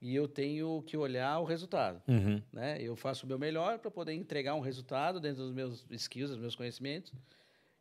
e 0.00 0.14
eu 0.14 0.26
tenho 0.26 0.82
que 0.86 0.96
olhar 0.96 1.38
o 1.38 1.44
resultado. 1.44 2.02
Uhum. 2.08 2.42
Né? 2.52 2.80
Eu 2.80 2.96
faço 2.96 3.26
o 3.26 3.28
meu 3.28 3.38
melhor 3.38 3.78
para 3.78 3.90
poder 3.90 4.14
entregar 4.14 4.54
um 4.54 4.60
resultado 4.60 5.20
dentro 5.20 5.42
dos 5.42 5.52
meus 5.52 5.86
skills, 5.90 6.30
dos 6.30 6.38
meus 6.38 6.56
conhecimentos. 6.56 7.12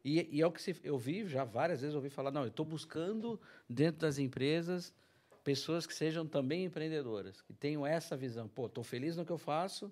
E, 0.04 0.28
e 0.38 0.42
é 0.42 0.48
o 0.48 0.52
que 0.52 0.62
se, 0.62 0.76
eu 0.84 0.98
vi 0.98 1.28
já 1.28 1.44
várias 1.44 1.82
vezes, 1.82 1.94
eu 1.94 2.00
ouvi 2.00 2.10
falar, 2.10 2.32
não, 2.32 2.42
eu 2.44 2.48
estou 2.48 2.66
buscando 2.66 3.40
dentro 3.70 4.02
das 4.02 4.18
empresas 4.18 4.94
pessoas 5.44 5.86
que 5.88 5.94
sejam 5.94 6.26
também 6.26 6.66
empreendedoras, 6.66 7.42
que 7.42 7.54
tenham 7.54 7.86
essa 7.86 8.16
visão. 8.16 8.48
Pô, 8.48 8.68
estou 8.68 8.84
feliz 8.84 9.16
no 9.18 9.26
que 9.26 9.32
eu 9.32 9.38
faço, 9.38 9.92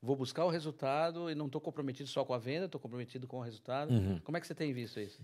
vou 0.00 0.14
buscar 0.16 0.44
o 0.44 0.50
resultado 0.50 1.30
e 1.30 1.34
não 1.34 1.46
estou 1.46 1.60
comprometido 1.60 2.08
só 2.08 2.24
com 2.24 2.34
a 2.34 2.38
venda, 2.38 2.66
estou 2.66 2.80
comprometido 2.80 3.26
com 3.26 3.38
o 3.38 3.42
resultado. 3.42 3.92
Uhum. 3.92 4.20
Como 4.20 4.36
é 4.36 4.40
que 4.40 4.46
você 4.46 4.54
tem 4.54 4.72
visto 4.72 5.00
isso? 5.00 5.20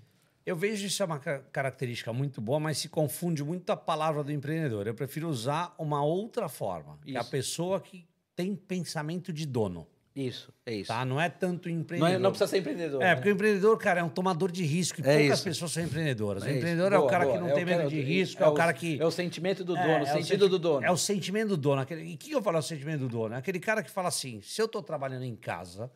Eu 0.46 0.56
vejo 0.56 0.86
isso 0.86 1.02
é 1.02 1.06
uma 1.06 1.18
ca- 1.18 1.40
característica 1.52 2.12
muito 2.12 2.40
boa, 2.40 2.58
mas 2.58 2.78
se 2.78 2.88
confunde 2.88 3.44
muito 3.44 3.68
a 3.70 3.76
palavra 3.76 4.24
do 4.24 4.32
empreendedor. 4.32 4.86
Eu 4.86 4.94
prefiro 4.94 5.28
usar 5.28 5.74
uma 5.78 6.02
outra 6.02 6.48
forma. 6.48 6.98
Que 7.02 7.14
é 7.14 7.18
a 7.18 7.20
Isso. 7.20 7.30
pessoa 7.30 7.80
que 7.80 8.06
tem 8.34 8.56
pensamento 8.56 9.30
de 9.32 9.44
dono. 9.44 9.86
Isso, 10.16 10.52
é 10.66 10.74
isso. 10.74 10.88
Tá? 10.88 11.04
Não 11.04 11.20
é 11.20 11.28
tanto 11.28 11.68
Não, 11.68 11.76
empreendedor. 11.76 12.14
é- 12.14 12.18
não 12.18 12.30
precisa 12.30 12.48
ser 12.50 12.58
empreendedor. 12.58 13.00
É, 13.00 13.06
né? 13.06 13.14
porque 13.14 13.28
o 13.30 13.32
empreendedor, 13.32 13.78
cara, 13.78 14.00
é 14.00 14.02
um 14.02 14.08
tomador 14.08 14.50
de 14.50 14.64
risco 14.64 15.00
e 15.00 15.04
É 15.06 15.18
poucas 15.18 15.38
isso. 15.38 15.44
pessoas 15.44 15.70
são 15.72 15.82
empreendedoras. 15.84 16.42
É 16.44 16.46
o 16.50 16.56
empreendedor 16.56 16.92
é 16.92 16.96
o 16.96 17.00
Boa, 17.00 17.10
cara 17.10 17.24
boa. 17.24 17.36
que 17.36 17.42
não 17.42 17.50
É 17.50 17.54
tem 17.54 17.62
o 17.62 17.66
medo 17.66 17.88
de 17.88 18.00
risco, 18.00 18.42
é, 18.42 18.48
o 18.48 18.54
cara 18.54 18.72
que. 18.72 19.00
É 19.00 19.06
o 19.06 19.10
sentimento 19.10 19.62
do 19.62 19.76
É, 19.76 19.82
dono, 19.86 20.04
o 20.04 20.08
é 20.08 20.12
sentido 20.12 20.48
do 20.48 20.58
dono. 20.58 20.84
É 20.86 20.90
o 20.90 20.96
sentimento 20.96 21.48
do 21.50 21.56
dono. 21.56 21.82
Aquele, 21.82 22.02
e 22.02 22.14
o 22.14 22.18
que 22.18 22.32
eu 22.32 22.42
falo 22.42 22.56
é 22.56 22.60
o 22.60 22.62
sentimento 22.62 23.00
do 23.00 23.08
dono? 23.08 23.34
É 23.34 23.38
aquele 23.38 23.60
cara 23.60 23.82
que 23.82 23.90
fala 23.90 24.08
assim: 24.08 24.40
se 24.42 24.60
eu 24.60 24.66
estou 24.66 24.82
trabalhando 24.82 25.22
em 25.24 25.36
casa 25.36 25.90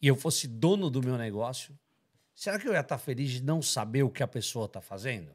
e 0.00 0.06
eu 0.08 0.16
fosse 0.16 0.48
dono 0.48 0.88
do 0.88 1.02
meu 1.02 1.18
negócio, 1.18 1.78
será 2.34 2.58
que 2.58 2.66
eu 2.66 2.72
ia 2.72 2.80
estar 2.80 2.96
feliz 2.96 3.30
de 3.30 3.42
não 3.42 3.60
saber 3.60 4.02
o 4.04 4.08
que 4.10 4.22
a 4.22 4.28
pessoa 4.28 4.64
está 4.64 4.80
fazendo? 4.80 5.32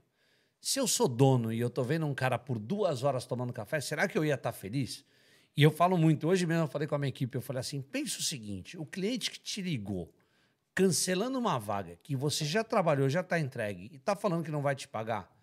Se 0.59 0.80
eu 0.80 0.88
sou 0.88 1.07
dono 1.07 1.53
e 1.53 1.59
eu 1.59 1.68
estou 1.68 1.84
vendo 1.84 2.07
um 2.07 2.13
cara 2.16 2.39
por 2.39 2.57
duas 2.57 3.03
horas 3.03 3.24
tomando 3.28 3.53
café, 3.53 3.80
será 3.80 4.07
que 4.07 4.18
eu 4.18 4.26
ia 4.26 4.34
estar 4.34 4.51
feliz? 4.51 5.05
E 5.58 5.64
eu 5.64 5.72
falo 5.72 5.97
muito, 5.97 6.28
hoje 6.28 6.45
mesmo 6.45 6.64
eu 6.64 6.68
falei 6.68 6.88
com 6.88 6.95
a 6.95 6.97
minha 6.97 7.10
equipe, 7.10 7.38
eu 7.38 7.41
falei 7.41 7.62
assim: 7.62 7.82
pensa 7.82 8.20
o 8.20 8.22
seguinte, 8.22 8.78
o 8.78 8.86
cliente 8.86 9.32
que 9.32 9.39
te 9.39 9.62
ligou 9.62 10.14
cancelando 10.74 11.39
uma 11.39 11.58
vaga 11.58 11.97
que 12.03 12.16
você 12.16 12.43
já 12.43 12.62
trabalhou, 12.62 13.08
já 13.08 13.22
está 13.22 13.39
entregue 13.39 13.89
e 13.93 13.95
está 13.95 14.14
falando 14.16 14.43
que 14.43 14.51
não 14.51 14.62
vai 14.62 14.76
te 14.76 14.88
pagar. 14.88 15.34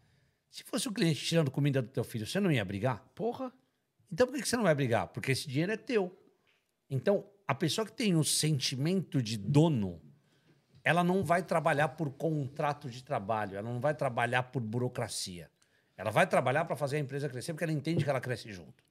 Se 0.51 0.63
fosse 0.63 0.87
o 0.87 0.93
cliente 0.93 1.25
tirando 1.25 1.51
comida 1.51 1.81
do 1.81 1.89
teu 1.89 2.05
filho, 2.05 2.27
você 2.27 2.39
não 2.39 2.53
ia 2.53 2.63
brigar? 2.63 3.03
Porra. 3.15 3.51
Então 4.13 4.27
por 4.27 4.35
que 4.35 4.43
que 4.43 4.49
você 4.49 4.57
não 4.57 4.65
vai 4.65 4.75
brigar? 4.75 5.09
Porque 5.09 5.33
esse 5.33 5.49
dinheiro 5.49 5.73
é 5.73 5.77
teu. 5.79 6.15
Então, 6.91 7.25
a 7.49 7.55
pessoa 7.55 7.87
que 7.87 7.93
tem 7.93 8.15
o 8.15 8.23
sentimento 8.23 9.23
de 9.23 9.39
dono, 9.39 9.99
ela 10.85 11.03
não 11.03 11.25
vai 11.25 11.43
trabalhar 11.43 11.89
por 11.89 12.11
contrato 12.11 12.91
de 12.91 13.03
trabalho, 13.03 13.57
ela 13.57 13.73
não 13.73 13.81
vai 13.81 13.95
trabalhar 13.95 14.43
por 14.43 14.61
burocracia. 14.61 15.51
Ela 15.97 16.11
vai 16.11 16.27
trabalhar 16.27 16.67
para 16.67 16.77
fazer 16.77 16.97
a 16.97 17.01
empresa 17.01 17.31
crescer 17.31 17.55
porque 17.55 17.65
ela 17.65 17.73
entende 17.73 18.05
que 18.05 18.11
ela 18.11 18.21
cresce 18.21 18.53
junto. 18.53 18.85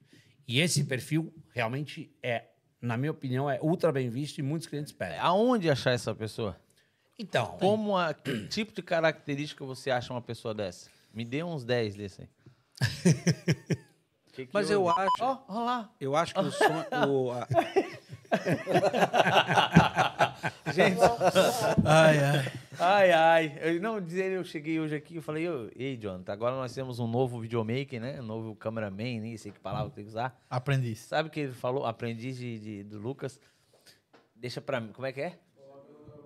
E 0.47 0.59
esse 0.59 0.83
perfil 0.83 1.33
realmente 1.53 2.13
é, 2.21 2.45
na 2.81 2.97
minha 2.97 3.11
opinião, 3.11 3.49
é 3.49 3.59
ultra 3.61 3.91
bem 3.91 4.09
visto 4.09 4.39
e 4.39 4.41
muitos 4.41 4.67
clientes 4.67 4.91
pedem. 4.91 5.19
Aonde 5.19 5.69
achar 5.69 5.91
essa 5.91 6.15
pessoa? 6.15 6.59
Então, 7.17 7.45
Como 7.59 7.95
a, 7.95 8.13
que 8.13 8.47
tipo 8.47 8.73
de 8.73 8.81
característica 8.81 9.63
você 9.63 9.91
acha 9.91 10.11
uma 10.11 10.21
pessoa 10.21 10.53
dessa? 10.53 10.89
Me 11.13 11.23
dê 11.23 11.43
uns 11.43 11.63
10 11.63 11.95
desse 11.95 12.21
aí. 12.21 12.29
Que 14.31 14.45
que 14.45 14.53
Mas 14.53 14.69
eu 14.71 14.87
acho. 14.89 15.09
Ó, 15.19 15.37
ó 15.47 15.63
lá. 15.65 15.89
Eu 15.99 16.15
acho 16.15 16.33
que 16.33 16.39
o 16.39 16.51
sonho. 16.51 16.85
o- 17.09 17.31
a- 17.31 17.47
Gente, 20.73 20.99
Ai, 21.85 22.17
ai. 22.19 22.51
ai, 22.79 23.11
ai. 23.11 23.57
Eu, 23.61 23.81
não, 23.81 23.99
dizer, 23.99 24.31
eu 24.31 24.43
cheguei 24.43 24.79
hoje 24.79 24.95
aqui 24.95 25.17
e 25.17 25.21
falei, 25.21 25.49
"Ô, 25.49 25.69
ei, 25.75 25.97
Jonathan, 25.97 26.31
agora 26.31 26.55
nós 26.55 26.73
temos 26.73 26.99
um 26.99 27.07
novo 27.07 27.39
videomaker, 27.41 27.99
né? 27.99 28.21
Um 28.21 28.25
novo 28.25 28.55
cameraman, 28.55 29.19
nem 29.19 29.35
sei 29.37 29.51
que 29.51 29.59
palavra 29.59 29.89
que 29.89 29.95
tem 29.95 30.05
que 30.05 30.09
usar. 30.11 30.39
Aprendiz. 30.49 30.99
Sabe 30.99 31.27
o 31.27 31.31
que 31.31 31.41
ele 31.41 31.53
falou? 31.53 31.85
Aprendiz 31.85 32.37
de, 32.37 32.59
de- 32.59 32.83
do 32.83 32.99
Lucas. 32.99 33.39
Deixa 34.35 34.61
pra 34.61 34.79
mim. 34.79 34.91
Como 34.93 35.05
é 35.05 35.11
que 35.11 35.21
é? 35.21 35.37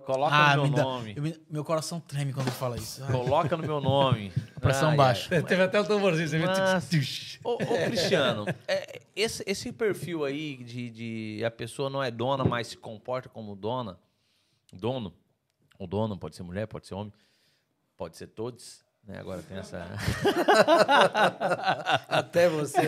Coloca 0.06 0.34
Ah, 0.36 0.56
no 0.56 0.64
me 0.64 0.70
meu 0.70 0.78
dá- 0.78 0.84
nome. 0.84 1.14
eu 1.18 1.24
me- 1.24 1.42
meu 1.50 1.66
coração 1.66 2.00
treme 2.00 2.32
quando 2.32 2.48
ele 2.48 2.56
fala 2.56 2.78
isso. 2.78 3.04
Ai. 3.04 3.12
Coloca 3.12 3.58
no 3.58 3.64
meu 3.64 3.82
nome. 3.82 4.32
Pressão 4.62 4.90
Ai, 4.92 4.96
baixa. 4.96 5.36
ai. 5.36 5.42
teve 5.44 5.64
até 5.64 5.80
o 5.80 5.84
tamborzinho, 5.84 6.28
você? 6.30 6.38
Mas- 6.40 7.40
Ô, 7.44 7.54
ô, 7.54 7.58
Cristiano, 7.86 8.46
é, 8.68 9.02
esse, 9.16 9.44
esse 9.48 9.72
perfil 9.72 10.24
aí 10.24 10.58
de, 10.64 10.90
de 10.90 11.44
a 11.46 11.50
pessoa 11.52 11.90
não 11.90 12.02
é 12.04 12.12
dona, 12.12 12.44
mas 12.46 12.68
se 12.68 12.78
comporta 12.78 13.28
como 13.30 13.56
dona, 13.56 13.98
dono, 14.72 15.14
o 15.80 15.88
dono 15.88 16.18
pode 16.18 16.36
ser 16.36 16.44
mulher, 16.44 16.68
pode 16.68 16.86
ser 16.88 16.94
homem, 16.96 17.12
pode 17.98 18.16
ser 18.18 18.28
todos, 18.28 18.84
né? 19.08 19.20
Agora 19.20 19.42
tem 19.42 19.58
essa. 19.58 19.86
Até 22.08 22.48
você. 22.50 22.88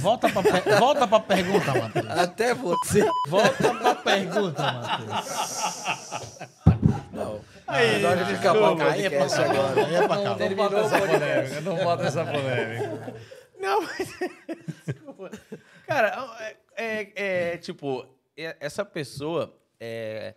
Volta 0.00 0.28
pra, 0.30 0.42
per- 0.42 0.78
volta 0.78 1.06
pra 1.08 1.20
pergunta, 1.20 1.74
Matheus. 1.74 2.06
Até 2.08 2.54
você. 2.54 3.04
Volta 3.28 3.74
pra 3.74 3.94
pergunta, 3.96 4.62
Matheus. 4.72 6.48
Não. 7.68 7.74
Aí, 7.74 8.02
na 8.02 8.08
hora 8.10 8.24
de 8.24 8.32
acabar 8.34 8.72
o 8.72 8.82
Aí 8.82 9.04
é 9.04 9.06
agora. 9.06 9.86
Aí 9.86 9.94
é 9.94 10.06
pra 10.06 10.16
acabar. 10.16 10.36
Terminou 10.38 10.66
o 10.66 10.90
podcast. 10.90 11.60
Não 11.60 11.76
bota 11.76 12.04
essa 12.04 12.24
polêmica. 12.24 13.14
Não, 13.60 13.82
mas. 13.82 14.08
Desculpa. 14.86 15.30
Cara, 15.86 16.36
é, 16.40 16.56
é- 16.76 17.12
é, 17.52 17.56
tipo, 17.58 18.06
é- 18.36 18.56
essa 18.58 18.84
pessoa, 18.84 19.54
é, 19.78 20.34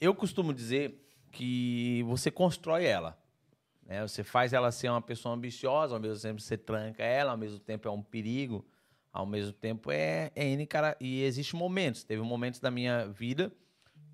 eu 0.00 0.14
costumo 0.14 0.54
dizer 0.54 1.06
que 1.30 2.02
você 2.06 2.30
constrói 2.30 2.86
ela. 2.86 3.18
Né? 3.84 4.00
Você 4.02 4.24
faz 4.24 4.52
ela 4.52 4.72
ser 4.72 4.88
uma 4.88 5.02
pessoa 5.02 5.34
ambiciosa, 5.34 5.94
ao 5.94 6.00
mesmo 6.00 6.20
tempo 6.22 6.40
você 6.40 6.56
tranca 6.56 7.04
ela, 7.04 7.32
ao 7.32 7.36
mesmo 7.38 7.58
tempo 7.58 7.86
é 7.86 7.90
um 7.90 8.02
perigo, 8.02 8.66
ao 9.12 9.26
mesmo 9.26 9.52
tempo 9.52 9.90
é, 9.90 10.30
é 10.34 10.44
N 10.46 10.66
cara. 10.66 10.96
E 11.00 11.22
existem 11.22 11.58
momentos. 11.58 12.02
Teve 12.02 12.22
momentos 12.22 12.60
da 12.60 12.70
minha 12.70 13.06
vida 13.06 13.52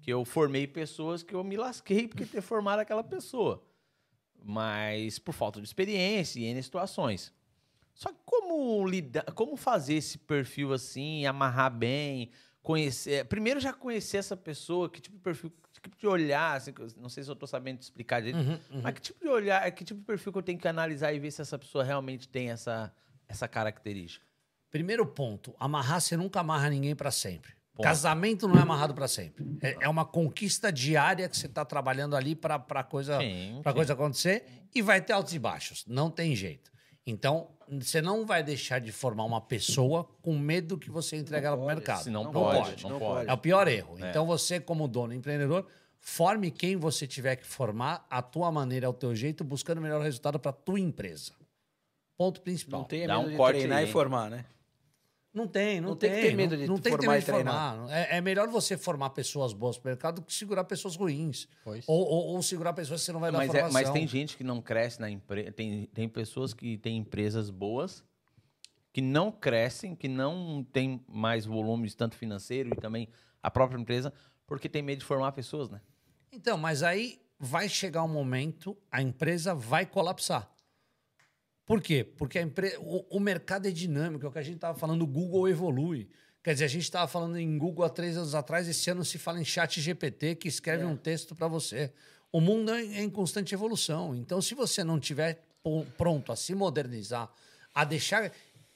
que 0.03 0.12
eu 0.12 0.24
formei 0.24 0.66
pessoas 0.66 1.22
que 1.22 1.34
eu 1.34 1.42
me 1.42 1.57
lasquei 1.57 2.07
porque 2.09 2.26
ter 2.26 2.42
formado 2.42 2.80
aquela 2.80 3.03
pessoa. 3.03 3.62
Mas 4.44 5.18
por 5.18 5.32
falta 5.32 5.61
de 5.61 5.66
experiência 5.66 6.40
e 6.40 6.44
N 6.44 6.62
situações. 6.62 7.32
Só 7.94 8.11
que 8.11 8.18
como 8.24 8.86
lidar, 8.86 9.24
como 9.32 9.57
fazer 9.57 9.94
esse 9.94 10.18
perfil 10.18 10.72
assim, 10.72 11.24
amarrar 11.24 11.70
bem? 11.72 12.30
conhecer. 12.62 13.24
Primeiro 13.26 13.61
já 13.61 13.72
conhecer 13.72 14.18
essa 14.18 14.36
pessoa, 14.36 14.88
que 14.88 15.00
tipo 15.00 15.16
de 15.16 15.22
perfil, 15.22 15.53
que 15.72 15.80
tipo 15.80 15.98
de 15.98 16.07
olhar, 16.07 16.57
assim, 16.57 16.72
não 16.96 17.09
sei 17.09 17.24
se 17.24 17.30
eu 17.30 17.36
tô 17.36 17.46
sabendo 17.46 17.78
te 17.78 17.82
explicar 17.82 18.22
direito, 18.22 18.48
Uhum, 18.48 18.80
mas 18.82 18.94
que 18.94 19.00
tipo 19.00 19.20
de 19.20 19.28
olhar, 19.28 19.70
que 19.72 19.84
tipo 19.84 20.00
de 20.00 20.07
perfil 20.07 20.32
que 20.32 20.38
eu 20.38 20.42
tenho 20.42 20.59
que 20.59 20.68
analisar 20.68 21.12
e 21.12 21.18
ver 21.18 21.30
se 21.30 21.42
essa 21.42 21.59
pessoa 21.59 21.82
realmente 21.82 22.28
tem 22.28 22.50
essa, 22.50 22.94
essa 23.28 23.48
característica. 23.48 24.24
Primeiro 24.70 25.05
ponto, 25.05 25.55
amarrar, 25.59 26.00
você 26.00 26.16
nunca 26.16 26.40
amarra 26.40 26.70
ninguém 26.70 26.94
para 26.94 27.11
sempre. 27.11 27.53
Ponto. 27.74 27.84
Casamento 27.84 28.46
não 28.46 28.56
é 28.56 28.62
amarrado 28.62 28.92
para 28.92 29.08
sempre. 29.08 29.44
É, 29.62 29.76
é 29.80 29.88
uma 29.88 30.04
conquista 30.04 30.70
diária 30.70 31.28
que 31.28 31.36
você 31.36 31.46
está 31.46 31.64
trabalhando 31.64 32.14
ali 32.14 32.34
para 32.34 32.56
a 32.56 32.84
coisa, 32.84 33.18
Sim, 33.18 33.60
pra 33.62 33.72
sim. 33.72 33.76
coisa 33.76 33.92
acontecer 33.94 34.44
e 34.74 34.82
vai 34.82 35.00
ter 35.00 35.14
altos 35.14 35.32
e 35.32 35.38
baixos. 35.38 35.84
Não 35.86 36.10
tem 36.10 36.36
jeito. 36.36 36.70
Então, 37.06 37.48
você 37.68 38.02
não 38.02 38.26
vai 38.26 38.42
deixar 38.42 38.78
de 38.78 38.92
formar 38.92 39.24
uma 39.24 39.40
pessoa 39.40 40.08
com 40.20 40.38
medo 40.38 40.78
que 40.78 40.90
você 40.90 41.16
entregue 41.16 41.46
ela 41.46 41.56
para 41.56 41.64
o 41.64 41.66
mercado. 41.66 42.04
Se 42.04 42.10
não, 42.10 42.24
Não 42.24 42.32
pode, 42.32 42.70
pode, 42.70 42.86
não, 42.86 42.98
pode. 42.98 43.28
É 43.28 43.32
o 43.32 43.38
pior 43.38 43.66
erro. 43.66 43.96
É. 43.98 44.10
Então, 44.10 44.26
você, 44.26 44.60
como 44.60 44.86
dono 44.86 45.14
empreendedor, 45.14 45.66
forme 45.98 46.50
quem 46.50 46.76
você 46.76 47.06
tiver 47.06 47.36
que 47.36 47.46
formar, 47.46 48.06
a 48.10 48.20
tua 48.20 48.52
maneira, 48.52 48.86
ao 48.86 48.92
teu 48.92 49.16
jeito, 49.16 49.42
buscando 49.42 49.78
o 49.78 49.80
melhor 49.80 50.02
resultado 50.02 50.38
para 50.38 50.50
a 50.50 50.54
tua 50.54 50.78
empresa. 50.78 51.32
Ponto 52.16 52.40
principal. 52.42 52.80
Não 52.80 52.86
tenha 52.86 53.08
Dá 53.08 53.16
medo 53.16 53.28
um 53.28 53.30
de 53.30 53.36
corte 53.36 53.58
treinar 53.58 53.78
aí, 53.78 53.88
e 53.88 53.90
formar, 53.90 54.30
né? 54.30 54.44
Não 55.35 55.47
tem, 55.49 55.80
não, 55.80 55.91
Não 55.91 55.97
tem 55.97 56.11
tem. 56.11 56.20
que 56.20 56.26
ter 56.28 56.37
medo 56.37 56.57
de 56.57 56.66
não, 56.66 56.74
não 56.74 56.80
tem 56.83 56.93
que 56.93 56.99
ter 56.99 57.05
formar 57.07 57.12
medo 57.14 57.24
de 57.24 57.30
formar. 57.30 57.91
É, 57.91 58.18
é 58.18 58.20
melhor 58.20 58.49
você 58.49 58.76
formar 58.76 59.11
pessoas 59.11 59.55
boas 59.55 59.78
para 59.78 59.89
o 59.89 59.91
mercado 59.93 60.16
do 60.16 60.22
que 60.26 60.33
segurar 60.35 60.64
pessoas 60.64 60.95
ruins. 60.95 61.49
Pois. 61.64 61.85
Ou, 61.89 62.05
ou, 62.07 62.26
ou 62.35 62.43
segurar 62.43 62.74
pessoas 62.74 63.01
que 63.01 63.07
você 63.07 63.12
não 63.12 63.20
vai 63.20 63.33
dar 63.33 63.39
Mas, 63.39 63.49
é- 63.49 63.53
formação. 63.61 63.72
mas 63.72 63.91
tem 63.91 64.07
gente 64.07 64.37
que 64.37 64.45
não 64.45 64.61
cresce 64.61 65.01
na 65.01 65.09
empresa. 65.09 65.51
Tem, 65.53 65.87
tem 65.87 66.07
pessoas 66.09 66.53
que 66.53 66.76
têm 66.76 66.99
empresas 66.99 67.49
boas 67.49 68.05
que 68.93 69.01
não 69.01 69.33
crescem, 69.33 69.97
que 69.97 70.07
não 70.07 70.62
têm 70.70 71.03
mais 71.09 71.47
volumes, 71.47 71.95
tanto 71.95 72.14
financeiro 72.14 72.68
e 72.68 72.76
também 72.76 73.09
a 73.43 73.51
própria 73.51 73.80
empresa, 73.80 74.12
porque 74.47 74.68
tem 74.68 74.83
medo 74.83 74.99
de 74.99 75.07
formar 75.07 75.33
pessoas, 75.33 75.70
né? 75.70 75.80
Então, 76.30 76.59
mas 76.59 76.83
aí 76.83 77.18
vai 77.41 77.70
chegar 77.70 78.03
um 78.05 78.09
momento, 78.09 78.76
a 78.91 79.01
empresa 79.01 79.55
vai 79.55 79.87
colapsar. 79.87 80.47
Por 81.72 81.80
quê? 81.80 82.04
Porque 82.04 82.38
a 82.38 82.42
empre... 82.42 82.76
o, 82.80 83.16
o 83.16 83.18
mercado 83.18 83.66
é 83.66 83.70
dinâmico, 83.70 84.26
é 84.26 84.28
o 84.28 84.30
que 84.30 84.38
a 84.38 84.42
gente 84.42 84.56
estava 84.56 84.78
falando, 84.78 85.00
o 85.00 85.06
Google 85.06 85.48
evolui. 85.48 86.06
Quer 86.42 86.52
dizer, 86.52 86.66
a 86.66 86.68
gente 86.68 86.82
estava 86.82 87.08
falando 87.08 87.38
em 87.38 87.56
Google 87.56 87.82
há 87.82 87.88
três 87.88 88.14
anos 88.14 88.34
atrás, 88.34 88.68
esse 88.68 88.90
ano 88.90 89.02
se 89.02 89.16
fala 89.16 89.40
em 89.40 89.44
chat 89.44 89.80
GPT, 89.80 90.34
que 90.34 90.48
escreve 90.48 90.84
um 90.84 90.94
texto 90.94 91.34
para 91.34 91.48
você. 91.48 91.90
O 92.30 92.42
mundo 92.42 92.72
é 92.72 93.00
em 93.02 93.08
constante 93.08 93.54
evolução. 93.54 94.14
Então, 94.14 94.42
se 94.42 94.54
você 94.54 94.84
não 94.84 95.00
tiver 95.00 95.42
pronto 95.96 96.30
a 96.30 96.36
se 96.36 96.54
modernizar, 96.54 97.32
a 97.74 97.84
deixar 97.86 98.30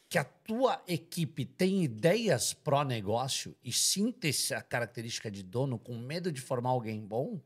que 0.08 0.16
a 0.16 0.24
tua 0.24 0.82
equipe 0.88 1.44
tenha 1.44 1.84
ideias 1.84 2.54
pró-negócio 2.54 3.54
e 3.62 3.74
sinta 3.74 4.26
essa 4.26 4.62
característica 4.62 5.30
de 5.30 5.42
dono 5.42 5.78
com 5.78 5.98
medo 5.98 6.32
de 6.32 6.40
formar 6.40 6.70
alguém 6.70 7.04
bom, 7.04 7.42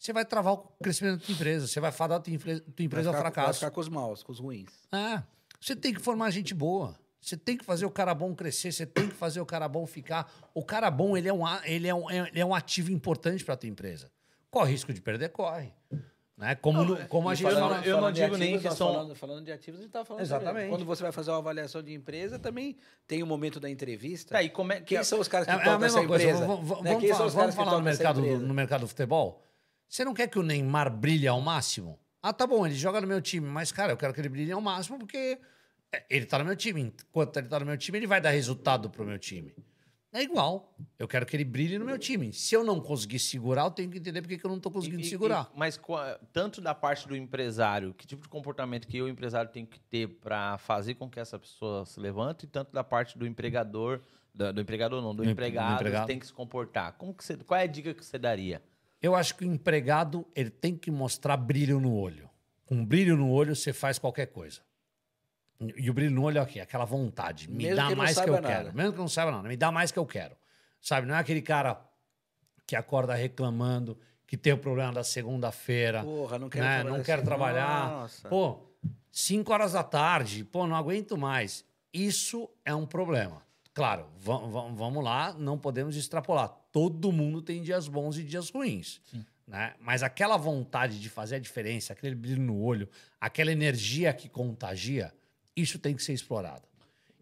você 0.00 0.12
vai 0.12 0.24
travar 0.24 0.54
o 0.54 0.58
crescimento 0.82 1.20
da 1.20 1.26
tua 1.26 1.34
empresa, 1.34 1.66
você 1.68 1.78
vai 1.78 1.92
fadar 1.92 2.18
a 2.18 2.20
tua, 2.20 2.32
tua 2.38 2.84
empresa 2.84 3.10
ao 3.10 3.12
vai, 3.12 3.22
ficar, 3.22 3.22
vai 3.22 3.32
fracasso. 3.32 3.58
ficar 3.60 3.70
com 3.70 3.80
os 3.80 3.88
maus, 3.88 4.22
com 4.22 4.32
os 4.32 4.38
ruins. 4.40 4.70
É, 4.90 5.22
você 5.60 5.76
tem 5.76 5.92
que 5.92 6.00
formar 6.00 6.30
gente 6.30 6.54
boa. 6.54 6.98
Você 7.20 7.36
tem 7.36 7.54
que 7.54 7.64
fazer 7.66 7.84
o 7.84 7.90
cara 7.90 8.14
bom 8.14 8.34
crescer, 8.34 8.72
você 8.72 8.86
tem 8.86 9.06
que 9.06 9.14
fazer 9.14 9.42
o 9.42 9.46
cara 9.46 9.68
bom 9.68 9.86
ficar. 9.86 10.32
O 10.54 10.64
cara 10.64 10.90
bom, 10.90 11.14
ele 11.18 11.28
é 11.28 11.32
um, 11.34 11.42
ele 11.64 11.86
é 11.86 11.94
um, 11.94 12.10
ele 12.10 12.40
é 12.40 12.46
um 12.46 12.54
ativo 12.54 12.90
importante 12.90 13.44
para 13.44 13.52
a 13.52 13.56
tua 13.58 13.68
empresa. 13.68 14.10
Corre 14.50 14.72
risco 14.72 14.90
de 14.90 15.02
perder? 15.02 15.28
Corre. 15.28 15.70
Né? 16.34 16.54
Como, 16.54 16.82
no- 16.82 17.06
como 17.08 17.28
a 17.28 17.34
gente 17.34 17.52
falando- 17.52 17.74
fala. 17.74 17.84
eu 17.86 17.92
não 17.92 17.98
falando 18.00 18.14
de 18.14 18.22
digo 18.22 18.36
nem 18.38 18.48
ativos, 18.54 18.62
que 18.62 18.68
nós 18.70 18.78
são- 18.78 18.92
Falando, 18.94 19.14
falando 19.14 19.44
de 19.44 19.52
ativos, 19.52 19.80
a 19.80 19.82
gente 19.82 19.92
tá 19.92 20.02
falando 20.06 20.22
Exatamente. 20.22 20.70
Quando 20.70 20.84
você 20.86 21.02
vai 21.02 21.12
fazer 21.12 21.30
uma 21.30 21.36
avaliação 21.36 21.82
de 21.82 21.92
empresa, 21.92 22.38
também 22.38 22.78
tem 23.06 23.22
o 23.22 23.26
momento 23.26 23.60
da 23.60 23.68
entrevista. 23.68 24.32
Tá, 24.32 24.42
e 24.42 24.48
como 24.48 24.72
é 24.72 24.80
que 24.80 24.86
Quem 24.94 25.04
são 25.04 25.20
os 25.20 25.28
caras 25.28 25.46
que 25.46 25.52
É, 25.52 25.56
é 25.56 25.58
a 25.58 25.62
tocam 25.62 25.84
essa 25.84 25.96
mesma 25.98 26.08
coisa. 26.08 26.24
empresa? 26.24 26.46
Vamos, 26.46 26.66
vamos- 26.66 26.84
Né? 26.84 26.90
vamos 26.94 27.08
falar, 27.10 27.18
vamos 27.28 27.50
que 27.50 27.56
falar 27.56 27.70
no, 27.82 27.88
essa 27.90 28.02
mercado 28.02 28.20
no 28.22 28.54
mercado 28.54 28.80
do 28.80 28.88
futebol? 28.88 29.46
Você 29.90 30.04
não 30.04 30.14
quer 30.14 30.28
que 30.28 30.38
o 30.38 30.42
Neymar 30.44 30.88
brilhe 30.88 31.26
ao 31.26 31.40
máximo? 31.40 31.98
Ah, 32.22 32.32
tá 32.32 32.46
bom, 32.46 32.64
ele 32.64 32.76
joga 32.76 33.00
no 33.00 33.08
meu 33.08 33.20
time, 33.20 33.44
mas, 33.48 33.72
cara, 33.72 33.92
eu 33.92 33.96
quero 33.96 34.14
que 34.14 34.20
ele 34.20 34.28
brilhe 34.28 34.52
ao 34.52 34.60
máximo 34.60 34.98
porque 35.00 35.36
é, 35.92 36.04
ele 36.08 36.26
tá 36.26 36.38
no 36.38 36.44
meu 36.44 36.54
time. 36.54 36.94
Enquanto 37.08 37.36
ele 37.38 37.48
tá 37.48 37.58
no 37.58 37.66
meu 37.66 37.76
time, 37.76 37.98
ele 37.98 38.06
vai 38.06 38.20
dar 38.20 38.30
resultado 38.30 38.88
pro 38.88 39.04
meu 39.04 39.18
time. 39.18 39.52
É 40.12 40.22
igual. 40.22 40.76
Eu 40.98 41.08
quero 41.08 41.26
que 41.26 41.34
ele 41.36 41.44
brilhe 41.44 41.76
no 41.76 41.84
meu 41.84 41.98
time. 41.98 42.32
Se 42.32 42.54
eu 42.54 42.62
não 42.62 42.80
conseguir 42.80 43.18
segurar, 43.18 43.62
eu 43.64 43.70
tenho 43.72 43.90
que 43.90 43.98
entender 43.98 44.22
por 44.22 44.28
que 44.28 44.44
eu 44.44 44.50
não 44.50 44.60
tô 44.60 44.70
conseguindo 44.70 45.02
E- 45.02 45.06
segurar. 45.08 45.50
e- 45.52 45.58
mas 45.58 45.76
qua- 45.76 46.20
tanto 46.32 46.60
da 46.60 46.72
parte 46.74 47.08
do 47.08 47.16
empresário, 47.16 47.92
que 47.94 48.06
tipo 48.06 48.22
de 48.22 48.28
comportamento 48.28 48.86
que 48.86 49.00
o 49.02 49.08
empresário 49.08 49.50
tem 49.50 49.66
que 49.66 49.80
ter 49.80 50.06
para 50.06 50.56
fazer 50.58 50.94
com 50.94 51.08
que 51.10 51.18
essa 51.18 51.36
pessoa 51.38 51.84
se 51.84 51.98
levante, 51.98 52.44
e 52.44 52.48
tanto 52.48 52.72
da 52.72 52.84
parte 52.84 53.18
do 53.18 53.26
empregador, 53.26 54.00
da- 54.32 54.52
do, 54.52 54.60
empregador 54.60 55.00
não, 55.02 55.14
do, 55.14 55.22
Do 55.22 55.28
em- 55.28 55.32
empregado, 55.32 55.68
do 55.70 55.74
empregado. 55.80 56.06
tem 56.06 56.18
que 56.18 56.26
se 56.26 56.32
comportar. 56.32 56.92
Como 56.94 57.12
que 57.14 57.24
você, 57.24 57.36
qual 57.36 57.58
é 57.58 57.64
a 57.64 57.66
dica 57.66 57.94
que 57.94 58.04
você 58.04 58.18
daria? 58.18 58.60
Eu 59.02 59.14
acho 59.14 59.34
que 59.34 59.44
o 59.44 59.46
empregado 59.46 60.26
ele 60.34 60.50
tem 60.50 60.76
que 60.76 60.90
mostrar 60.90 61.36
brilho 61.36 61.80
no 61.80 61.94
olho. 61.94 62.28
Com 62.66 62.84
brilho 62.84 63.16
no 63.16 63.30
olho, 63.30 63.56
você 63.56 63.72
faz 63.72 63.98
qualquer 63.98 64.26
coisa. 64.26 64.60
E 65.76 65.90
o 65.90 65.94
brilho 65.94 66.10
no 66.14 66.22
olho 66.22 66.38
é? 66.38 66.60
Aquela 66.60 66.84
vontade. 66.84 67.48
Me 67.50 67.64
Mesmo 67.64 67.76
dá 67.76 67.88
que 67.88 67.94
mais 67.94 68.18
que 68.18 68.28
eu 68.28 68.34
nada. 68.34 68.48
quero. 68.48 68.74
Mesmo 68.74 68.92
que 68.92 68.98
não 68.98 69.08
saiba 69.08 69.30
nada. 69.30 69.48
Me 69.48 69.56
dá 69.56 69.70
mais 69.70 69.90
que 69.92 69.98
eu 69.98 70.06
quero. 70.06 70.36
Sabe? 70.80 71.06
Não 71.06 71.14
é 71.14 71.18
aquele 71.18 71.42
cara 71.42 71.78
que 72.66 72.74
acorda 72.76 73.14
reclamando, 73.14 73.98
que 74.26 74.36
tem 74.36 74.52
o 74.52 74.58
problema 74.58 74.92
da 74.92 75.04
segunda-feira. 75.04 76.02
Porra, 76.04 76.38
não 76.38 76.48
quero 76.48 76.64
né? 76.64 76.74
trabalhar 76.80 76.96
Não 76.96 77.04
quero 77.04 77.20
assim. 77.20 77.26
trabalhar. 77.26 77.90
Nossa. 77.90 78.28
Pô, 78.28 78.60
cinco 79.10 79.52
horas 79.52 79.72
da 79.72 79.82
tarde. 79.82 80.44
Pô, 80.44 80.66
não 80.66 80.76
aguento 80.76 81.16
mais. 81.18 81.64
Isso 81.92 82.48
é 82.64 82.74
um 82.74 82.86
problema. 82.86 83.42
Claro, 83.74 84.06
va- 84.18 84.38
va- 84.38 84.68
vamos 84.72 85.02
lá, 85.04 85.32
não 85.34 85.58
podemos 85.58 85.96
extrapolar. 85.96 86.54
Todo 86.72 87.10
mundo 87.10 87.42
tem 87.42 87.62
dias 87.62 87.88
bons 87.88 88.16
e 88.18 88.22
dias 88.22 88.50
ruins. 88.50 89.00
Né? 89.46 89.74
Mas 89.80 90.02
aquela 90.02 90.36
vontade 90.36 91.00
de 91.00 91.08
fazer 91.08 91.36
a 91.36 91.38
diferença, 91.38 91.92
aquele 91.92 92.14
brilho 92.14 92.40
no 92.40 92.60
olho, 92.60 92.88
aquela 93.20 93.50
energia 93.50 94.12
que 94.12 94.28
contagia, 94.28 95.12
isso 95.56 95.78
tem 95.78 95.94
que 95.94 96.02
ser 96.02 96.12
explorado. 96.12 96.68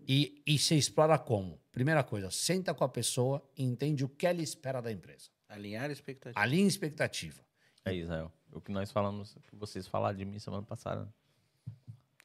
E, 0.07 0.43
e 0.47 0.59
se 0.59 0.77
explora 0.77 1.19
como? 1.19 1.59
Primeira 1.73 2.03
coisa, 2.03 2.31
senta 2.31 2.75
com 2.75 2.85
a 2.85 2.89
pessoa 2.89 3.43
e 3.57 3.63
entende 3.63 4.05
o 4.05 4.09
que 4.09 4.27
ela 4.27 4.43
espera 4.43 4.81
da 4.81 4.93
empresa. 4.93 5.31
Alinhar 5.49 5.89
a 5.89 5.93
expectativa. 5.93 6.41
Alinha 6.41 6.65
a 6.65 6.69
expectativa. 6.69 7.41
É 7.85 7.95
Israel. 7.95 8.33
O 8.53 8.61
que 8.61 8.71
nós 8.71 8.91
falamos, 8.91 9.37
que 9.47 9.57
vocês 9.57 9.87
falaram 9.87 10.17
de 10.17 10.25
mim 10.25 10.39
semana 10.39 10.63
passada. 10.63 11.09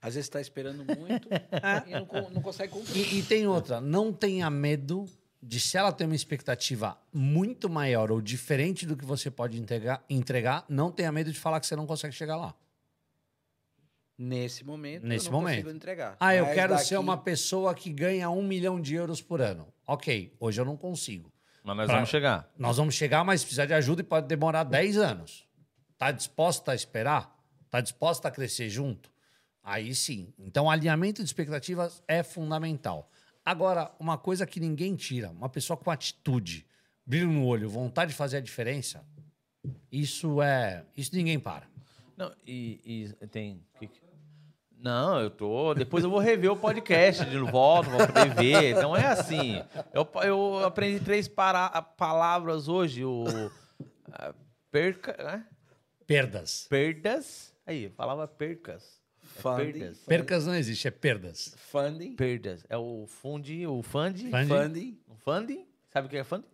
Às 0.01 0.15
vezes 0.15 0.27
está 0.27 0.41
esperando 0.41 0.83
muito 0.97 1.29
e 1.87 1.91
não, 1.91 2.29
não 2.29 2.41
consegue 2.41 2.73
cumprir. 2.73 3.13
E, 3.13 3.19
e 3.19 3.23
tem 3.23 3.47
outra, 3.47 3.79
não 3.79 4.11
tenha 4.11 4.49
medo 4.49 5.05
de 5.45 5.60
se 5.60 5.78
ela 5.78 5.91
tem 5.91 6.07
uma 6.07 6.15
expectativa 6.15 6.98
muito 7.14 7.70
maior 7.70 8.11
ou 8.11 8.22
diferente 8.22 8.86
do 8.86 8.95
que 8.95 9.03
você 9.06 9.30
pode 9.30 9.60
entregar, 9.60 10.03
entregar, 10.10 10.65
não 10.70 10.90
tenha 10.91 11.11
medo 11.11 11.32
de 11.32 11.38
falar 11.40 11.60
que 11.60 11.68
você 11.68 11.76
não 11.76 11.86
consegue 11.86 12.14
chegar 12.15 12.38
lá. 12.38 12.56
Nesse 14.18 14.64
momento, 14.64 15.06
Nesse 15.06 15.28
eu 15.28 15.32
não 15.32 15.40
momento. 15.40 15.56
consigo 15.64 15.76
entregar. 15.76 16.15
Ah, 16.20 16.36
eu 16.36 16.45
Mas 16.45 16.53
quero 16.53 16.74
daqui- 16.76 16.86
ser 16.86 16.98
uma 16.98 17.18
pessoa 17.18 17.74
que 17.74 17.91
ganha 17.91 18.30
um 18.30 18.44
milhão 18.44 18.80
de 18.80 18.94
euros 18.95 19.22
por 19.22 19.41
ano. 19.41 19.68
Ok, 19.88 20.34
hoje 20.40 20.61
eu 20.61 20.65
não 20.65 20.78
consigo. 20.78 21.32
Mas 21.64 21.76
nós 21.78 21.86
Pra- 21.88 21.95
vamos 21.95 22.10
chegar. 22.10 22.52
Nós 22.57 22.78
vamos 22.78 22.94
chegar, 22.94 23.24
mas 23.24 23.41
precisa 23.44 23.65
de 23.65 23.74
ajuda 23.74 24.02
e 24.02 24.03
pode 24.03 24.28
demorar 24.28 24.64
10 24.64 24.98
anos. 24.98 25.48
Tá 25.98 26.11
disposta 26.11 26.72
a 26.72 26.76
esperar? 26.76 27.36
Tá 27.70 27.82
disposta 27.82 28.28
a 28.28 28.32
crescer 28.32 28.70
junto? 28.70 29.11
Aí 29.64 29.95
sim. 29.95 30.32
Então, 30.38 30.70
alinhamento 30.70 31.24
de 31.24 31.28
expectativas 31.28 32.03
é 32.07 32.22
fundamental. 32.22 33.10
Agora, 33.45 33.91
uma 33.99 34.18
coisa 34.18 34.45
que 34.45 34.60
ninguém 34.60 34.95
tira, 34.95 35.30
uma 35.32 35.49
pessoa 35.49 35.76
com 35.76 35.91
atitude, 35.91 36.65
brilho 37.06 37.28
no 37.32 37.45
olho, 37.45 37.70
vontade 37.70 38.11
de 38.11 38.18
fazer 38.18 38.38
a 38.38 38.41
diferença, 38.41 39.03
isso 39.91 40.41
é. 40.41 40.86
Isso 40.95 41.15
ninguém 41.15 41.40
para. 41.40 41.68
Não, 42.15 42.32
e, 42.45 43.10
e 43.22 43.28
tem. 43.28 43.61
que 43.80 43.88
que- 43.88 44.02
Não, 44.78 45.20
eu 45.20 45.30
tô. 45.30 45.74
Depois 45.74 46.03
eu 46.03 46.10
vou 46.10 46.20
rever 46.20 46.52
o 46.52 46.56
podcast 46.57 47.26
de 47.26 47.38
volta, 47.40 47.90
vou 47.90 48.07
poder 48.07 48.34
ver. 48.36 48.78
Então 48.78 48.95
é 48.95 49.06
assim. 49.07 49.61
Eu, 49.94 50.07
eu 50.24 50.65
aprendi 50.65 51.03
três 51.03 51.28
para- 51.28 51.82
palavras 51.82 52.68
hoje. 52.68 53.03
O. 53.03 53.26
ah, 54.11 54.34
Perca. 54.72 55.15
né? 55.24 55.45
Perdas. 56.07 56.68
Perdas. 56.70 57.53
Aí, 57.65 57.90
falava 57.90 58.28
percas. 58.28 59.02
É 59.38 59.41
Funding. 59.41 59.72
perdas. 59.72 59.97
Percas 59.99 60.45
não 60.45 60.55
existe, 60.55 60.88
é 60.88 60.91
perdas. 60.91 61.55
Funding. 61.72 62.15
Perdas. 62.15 62.65
É 62.69 62.77
o 62.77 63.05
fundi, 63.07 63.65
o 63.68 63.81
fundi. 63.81 64.30
Funding. 64.30 64.47
Funding. 64.47 64.97
O 65.07 65.15
funding. 65.15 65.65
Sabe 65.91 66.07
o 66.07 66.10
que 66.10 66.18
é 66.18 66.23
funding? 66.23 66.45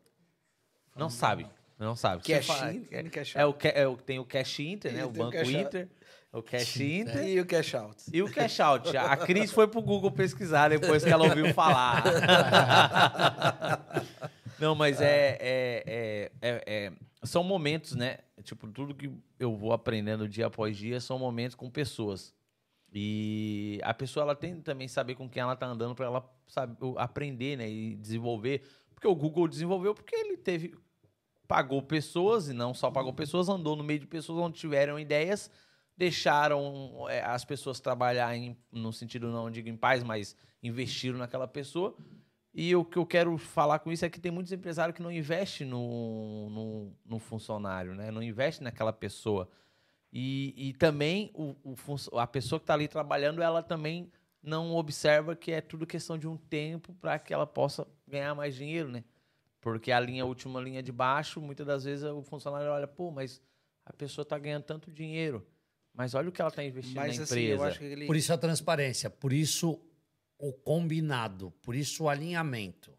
Não 0.96 1.10
sabe. 1.10 1.48
Não 1.78 1.96
sabe. 1.96 2.24
Cash 2.24 2.46
fala- 2.46 2.74
in 2.74 2.86
e 2.92 3.10
cash 3.10 3.36
é 3.36 3.46
o, 3.46 3.56
é 3.74 3.88
o 3.88 3.96
tem 3.96 4.20
o 4.20 4.26
cash 4.26 4.60
inter, 4.60 4.92
né? 4.94 5.06
O 5.06 5.08
o 5.08 5.12
banco 5.12 5.38
out. 5.38 5.56
inter. 5.56 5.88
O 6.32 6.44
cash 6.44 6.78
inter. 6.78 7.28
E 7.28 7.40
o 7.40 7.46
cash 7.46 7.74
out. 7.74 8.04
E 8.14 8.22
o 8.22 8.32
cash 8.32 8.60
out? 8.60 8.96
A 8.98 9.18
Cris 9.18 9.52
foi 9.52 9.68
pro 9.68 9.82
Google 9.82 10.12
pesquisar 10.12 10.70
depois 10.70 11.04
que 11.04 11.10
ela 11.10 11.24
ouviu 11.26 11.54
falar. 11.54 12.04
Não, 14.60 14.76
mas 14.76 15.00
é, 15.00 15.38
é, 15.40 15.84
é- 15.86 16.32
é- 16.42 16.64
é- 16.68 16.92
São 17.24 17.44
momentos, 17.44 17.96
né? 17.96 18.18
Tipo, 18.44 18.68
tudo 18.68 18.94
que 18.94 19.10
eu 19.40 19.56
vou 19.56 19.72
aprendendo 19.74 20.28
dia 20.28 20.48
após 20.48 20.76
dia 20.78 21.00
são 21.00 21.18
momentos 21.18 21.56
com 21.56 21.70
pessoas. 21.70 22.34
E 22.94 23.80
a 23.84 23.94
pessoa 23.94 24.24
ela 24.24 24.36
tem 24.36 24.62
também 24.62 24.88
saber 24.88 25.16
com 25.16 25.30
quem 25.30 25.42
ela 25.42 25.56
tá 25.56 25.68
andando 25.68 25.94
para 25.94 26.06
ela 26.06 26.30
saber, 26.48 26.78
aprender, 26.98 27.58
né? 27.58 27.70
E 27.70 27.96
desenvolver. 27.96 28.64
Porque 28.94 29.08
o 29.08 29.16
Google 29.16 29.48
desenvolveu 29.48 29.94
porque 29.94 30.16
ele 30.16 30.38
teve 30.38 30.74
pagou 31.48 31.82
pessoas 31.82 32.48
e 32.48 32.54
não 32.54 32.76
só 32.76 32.92
pagou 32.92 33.12
pessoas, 33.12 33.50
andou 33.50 33.76
no 33.76 33.84
meio 33.84 34.00
de 34.00 34.06
pessoas 34.06 34.38
onde 34.38 34.60
tiveram 34.60 35.00
ideias, 35.00 35.50
deixaram 35.98 37.08
é, 37.10 37.24
as 37.24 37.44
pessoas 37.44 37.80
trabalhar 37.80 38.36
em, 38.38 38.56
no 38.72 38.94
sentido 38.94 39.32
não 39.32 39.50
digo 39.50 39.68
em 39.68 39.76
paz, 39.76 40.04
mas 40.04 40.36
investiram 40.62 41.18
naquela 41.18 41.48
pessoa. 41.48 41.98
E 42.54 42.76
o 42.76 42.86
que 42.86 42.98
eu 42.98 43.06
quero 43.06 43.36
falar 43.38 43.80
com 43.80 43.92
isso 43.92 44.06
é 44.06 44.10
que 44.10 44.20
tem 44.20 44.32
muitos 44.32 44.52
empresários 44.52 44.96
que 44.96 45.02
não 45.02 45.12
investem 45.12 45.66
no, 45.66 46.50
no, 46.50 46.94
no 47.04 47.20
funcionário, 47.20 47.96
né? 47.96 48.12
Não 48.12 48.22
investem 48.22 48.64
naquela 48.64 48.94
pessoa. 48.94 49.50
E, 50.12 50.70
e 50.70 50.74
também 50.74 51.30
o, 51.34 51.56
o, 51.64 52.20
a 52.20 52.26
pessoa 52.26 52.60
que 52.60 52.64
está 52.64 52.74
ali 52.74 52.88
trabalhando, 52.88 53.42
ela 53.42 53.62
também 53.62 54.12
não 54.42 54.74
observa 54.74 55.36
que 55.36 55.52
é 55.52 55.62
tudo 55.62 55.86
questão 55.86 56.18
de 56.18 56.28
um 56.28 56.38
tempo 56.38 56.94
para 56.96 57.20
que 57.20 57.34
ela 57.34 57.46
possa 57.46 57.88
ganhar 58.08 58.34
mais 58.34 58.56
dinheiro, 58.56 58.90
né? 58.90 59.04
Porque 59.62 59.92
a 59.92 60.00
linha, 60.00 60.24
a 60.24 60.26
última 60.26 60.60
linha 60.62 60.82
de 60.82 60.92
baixo, 60.92 61.42
muitas 61.42 61.68
das 61.68 61.84
vezes 61.84 62.06
o 62.06 62.24
funcionário 62.24 62.72
olha, 62.72 62.88
pô, 62.88 63.12
mas 63.12 63.42
a 63.86 63.94
pessoa 63.94 64.24
está 64.24 64.38
ganhando 64.38 64.64
tanto 64.64 64.92
dinheiro. 64.92 65.46
Mas 65.94 66.14
olha 66.14 66.30
o 66.30 66.32
que 66.32 66.42
ela 66.42 66.50
está 66.50 66.64
investindo 66.64 66.96
mas, 66.96 67.18
na 67.18 67.24
assim, 67.24 67.52
empresa. 67.52 67.84
Ele... 67.84 68.06
Por 68.06 68.16
isso 68.16 68.32
a 68.32 68.38
transparência, 68.38 69.10
por 69.10 69.34
isso 69.34 69.82
o 70.38 70.54
combinado, 70.54 71.52
por 71.62 71.76
isso 71.76 72.06
o 72.06 72.10
alinhamento. 72.10 72.98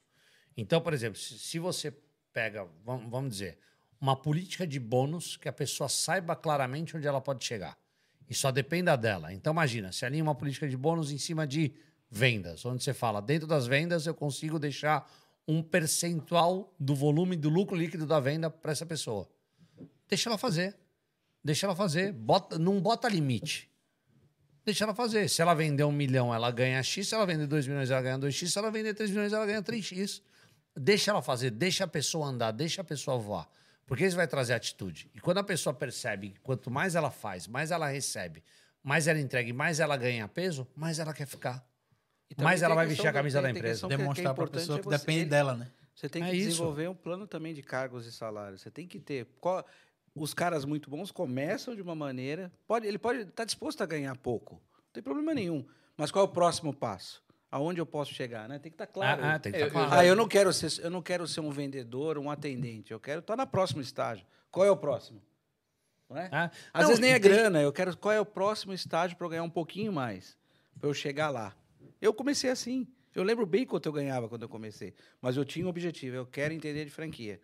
Então, 0.56 0.80
por 0.82 0.92
exemplo, 0.92 1.18
se, 1.18 1.38
se 1.38 1.58
você 1.58 1.96
pega, 2.32 2.68
vamos, 2.84 3.10
vamos 3.10 3.30
dizer, 3.30 3.58
uma 4.00 4.16
política 4.16 4.66
de 4.66 4.80
bônus 4.80 5.36
que 5.36 5.48
a 5.48 5.52
pessoa 5.52 5.88
saiba 5.88 6.34
claramente 6.34 6.96
onde 6.96 7.06
ela 7.06 7.20
pode 7.20 7.44
chegar. 7.44 7.76
E 8.28 8.34
só 8.34 8.50
dependa 8.50 8.96
dela. 8.96 9.32
Então, 9.32 9.52
imagina, 9.52 9.92
se 9.92 10.06
alinha 10.06 10.22
uma 10.22 10.34
política 10.34 10.68
de 10.68 10.76
bônus 10.76 11.10
em 11.10 11.18
cima 11.18 11.46
de 11.46 11.72
vendas, 12.08 12.64
onde 12.64 12.82
você 12.82 12.94
fala, 12.94 13.20
dentro 13.20 13.46
das 13.46 13.66
vendas 13.66 14.06
eu 14.06 14.14
consigo 14.14 14.58
deixar 14.58 15.10
um 15.46 15.62
percentual 15.62 16.72
do 16.78 16.94
volume 16.94 17.36
do 17.36 17.48
lucro 17.48 17.76
líquido 17.76 18.06
da 18.06 18.20
venda 18.20 18.48
para 18.48 18.72
essa 18.72 18.86
pessoa. 18.86 19.28
Deixa 20.08 20.28
ela 20.28 20.38
fazer. 20.38 20.76
Deixa 21.42 21.66
ela 21.66 21.74
fazer. 21.74 22.12
Bota, 22.12 22.58
não 22.58 22.80
bota 22.80 23.08
limite. 23.08 23.68
Deixa 24.64 24.84
ela 24.84 24.94
fazer. 24.94 25.28
Se 25.28 25.42
ela 25.42 25.54
vender 25.54 25.84
um 25.84 25.92
milhão, 25.92 26.32
ela 26.32 26.50
ganha 26.50 26.82
X. 26.82 27.08
Se 27.08 27.14
ela 27.14 27.26
vender 27.26 27.46
dois 27.46 27.66
milhões, 27.66 27.90
ela 27.90 28.02
ganha 28.02 28.18
2X. 28.18 28.48
Se 28.48 28.58
ela 28.58 28.70
vender 28.70 28.94
3 28.94 29.10
milhões, 29.10 29.32
ela 29.32 29.46
ganha 29.46 29.62
3X. 29.62 30.22
Deixa 30.76 31.10
ela 31.10 31.22
fazer. 31.22 31.50
Deixa 31.50 31.84
a 31.84 31.88
pessoa 31.88 32.28
andar. 32.28 32.52
Deixa 32.52 32.82
a 32.82 32.84
pessoa 32.84 33.18
voar. 33.18 33.48
Porque 33.90 34.06
isso 34.06 34.14
vai 34.14 34.28
trazer 34.28 34.54
atitude. 34.54 35.10
E 35.12 35.18
quando 35.18 35.38
a 35.38 35.42
pessoa 35.42 35.74
percebe 35.74 36.30
que 36.30 36.40
quanto 36.42 36.70
mais 36.70 36.94
ela 36.94 37.10
faz, 37.10 37.48
mais 37.48 37.72
ela 37.72 37.88
recebe, 37.88 38.40
mais 38.84 39.08
ela 39.08 39.18
entrega 39.18 39.50
e 39.50 39.52
mais 39.52 39.80
ela 39.80 39.96
ganha 39.96 40.28
peso, 40.28 40.64
mais 40.76 41.00
ela 41.00 41.12
quer 41.12 41.26
ficar. 41.26 41.68
Mais 42.38 42.62
ela 42.62 42.76
vai 42.76 42.86
vestir 42.86 43.08
a 43.08 43.12
camisa 43.12 43.42
da 43.42 43.50
empresa. 43.50 43.88
Demonstrar 43.88 44.32
para 44.32 44.44
a 44.44 44.46
pessoa 44.46 44.78
que, 44.78 44.86
é 44.86 44.90
depende 44.96 45.24
dela, 45.24 45.56
né? 45.56 45.68
Você 45.92 46.08
tem 46.08 46.22
que 46.22 46.28
é 46.28 46.32
desenvolver 46.34 46.84
isso. 46.84 46.92
um 46.92 46.94
plano 46.94 47.26
também 47.26 47.52
de 47.52 47.64
cargos 47.64 48.06
e 48.06 48.12
salários. 48.12 48.62
Você 48.62 48.70
tem 48.70 48.86
que 48.86 49.00
ter. 49.00 49.26
Qual, 49.40 49.66
os 50.14 50.32
caras 50.32 50.64
muito 50.64 50.88
bons 50.88 51.10
começam 51.10 51.74
de 51.74 51.82
uma 51.82 51.96
maneira. 51.96 52.52
Pode, 52.68 52.86
ele 52.86 52.96
pode 52.96 53.22
estar 53.22 53.32
tá 53.32 53.44
disposto 53.44 53.82
a 53.82 53.86
ganhar 53.86 54.16
pouco. 54.18 54.54
Não 54.54 54.92
tem 54.92 55.02
problema 55.02 55.34
nenhum. 55.34 55.66
Mas 55.96 56.12
qual 56.12 56.24
é 56.24 56.28
o 56.28 56.30
próximo 56.30 56.72
passo? 56.72 57.20
Aonde 57.50 57.80
eu 57.80 57.86
posso 57.86 58.14
chegar, 58.14 58.48
né? 58.48 58.58
Tem 58.58 58.70
que 58.70 58.74
estar 58.74 58.86
tá 58.86 58.92
claro. 58.92 59.24
Ah, 59.24 59.34
ah, 59.34 59.38
tem 59.38 59.50
que 59.50 59.58
estar 59.58 59.68
tá 59.68 59.72
claro. 59.72 60.00
Ah, 60.00 60.06
eu 60.06 60.14
não 60.14 60.28
quero 60.28 60.52
ser, 60.52 60.84
eu 60.84 60.90
não 60.90 61.02
quero 61.02 61.26
ser 61.26 61.40
um 61.40 61.50
vendedor, 61.50 62.16
um 62.16 62.30
atendente. 62.30 62.92
Eu 62.92 63.00
quero 63.00 63.20
estar 63.20 63.36
na 63.36 63.46
próximo 63.46 63.80
estágio. 63.80 64.24
Qual 64.50 64.64
é 64.64 64.70
o 64.70 64.76
próximo? 64.76 65.20
Não 66.08 66.16
é? 66.16 66.28
Ah, 66.30 66.50
Às 66.72 66.82
não, 66.82 66.88
vezes 66.88 67.00
nem 67.00 67.10
é 67.10 67.18
tem... 67.18 67.30
grana. 67.30 67.60
Eu 67.60 67.72
quero 67.72 67.96
qual 67.96 68.12
é 68.12 68.20
o 68.20 68.26
próximo 68.26 68.72
estágio 68.72 69.16
para 69.16 69.26
eu 69.26 69.30
ganhar 69.30 69.42
um 69.42 69.50
pouquinho 69.50 69.92
mais, 69.92 70.36
para 70.78 70.88
eu 70.88 70.94
chegar 70.94 71.30
lá. 71.30 71.56
Eu 72.00 72.14
comecei 72.14 72.50
assim. 72.50 72.86
Eu 73.12 73.24
lembro 73.24 73.44
bem 73.44 73.66
quanto 73.66 73.86
eu 73.86 73.92
ganhava 73.92 74.28
quando 74.28 74.42
eu 74.42 74.48
comecei, 74.48 74.94
mas 75.20 75.36
eu 75.36 75.44
tinha 75.44 75.66
um 75.66 75.68
objetivo. 75.68 76.16
Eu 76.16 76.26
quero 76.26 76.54
entender 76.54 76.84
de 76.84 76.90
franquia. 76.90 77.40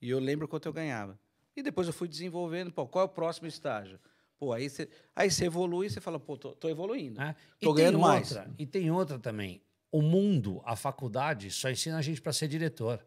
E 0.00 0.10
eu 0.10 0.18
lembro 0.18 0.46
quanto 0.46 0.66
eu 0.66 0.72
ganhava. 0.72 1.18
E 1.56 1.62
depois 1.62 1.86
eu 1.86 1.92
fui 1.92 2.06
desenvolvendo. 2.06 2.70
Pô, 2.70 2.86
qual 2.86 3.04
é 3.04 3.06
o 3.06 3.08
próximo 3.08 3.48
estágio? 3.48 3.98
Pô, 4.38 4.52
aí 4.52 4.70
você, 4.70 4.88
aí 5.16 5.28
evolui 5.42 5.88
e 5.88 5.90
você 5.90 6.00
fala, 6.00 6.20
pô, 6.20 6.36
tô, 6.36 6.52
tô 6.52 6.68
evoluindo. 6.68 7.20
Ah, 7.20 7.34
tô 7.60 7.72
ganhando 7.72 7.98
mais. 7.98 8.30
Outra, 8.30 8.54
e 8.56 8.64
tem 8.64 8.90
outra 8.90 9.18
também. 9.18 9.60
O 9.90 10.00
mundo, 10.00 10.62
a 10.64 10.76
faculdade, 10.76 11.50
só 11.50 11.68
ensina 11.68 11.98
a 11.98 12.02
gente 12.02 12.22
para 12.22 12.32
ser 12.32 12.46
diretor. 12.46 13.04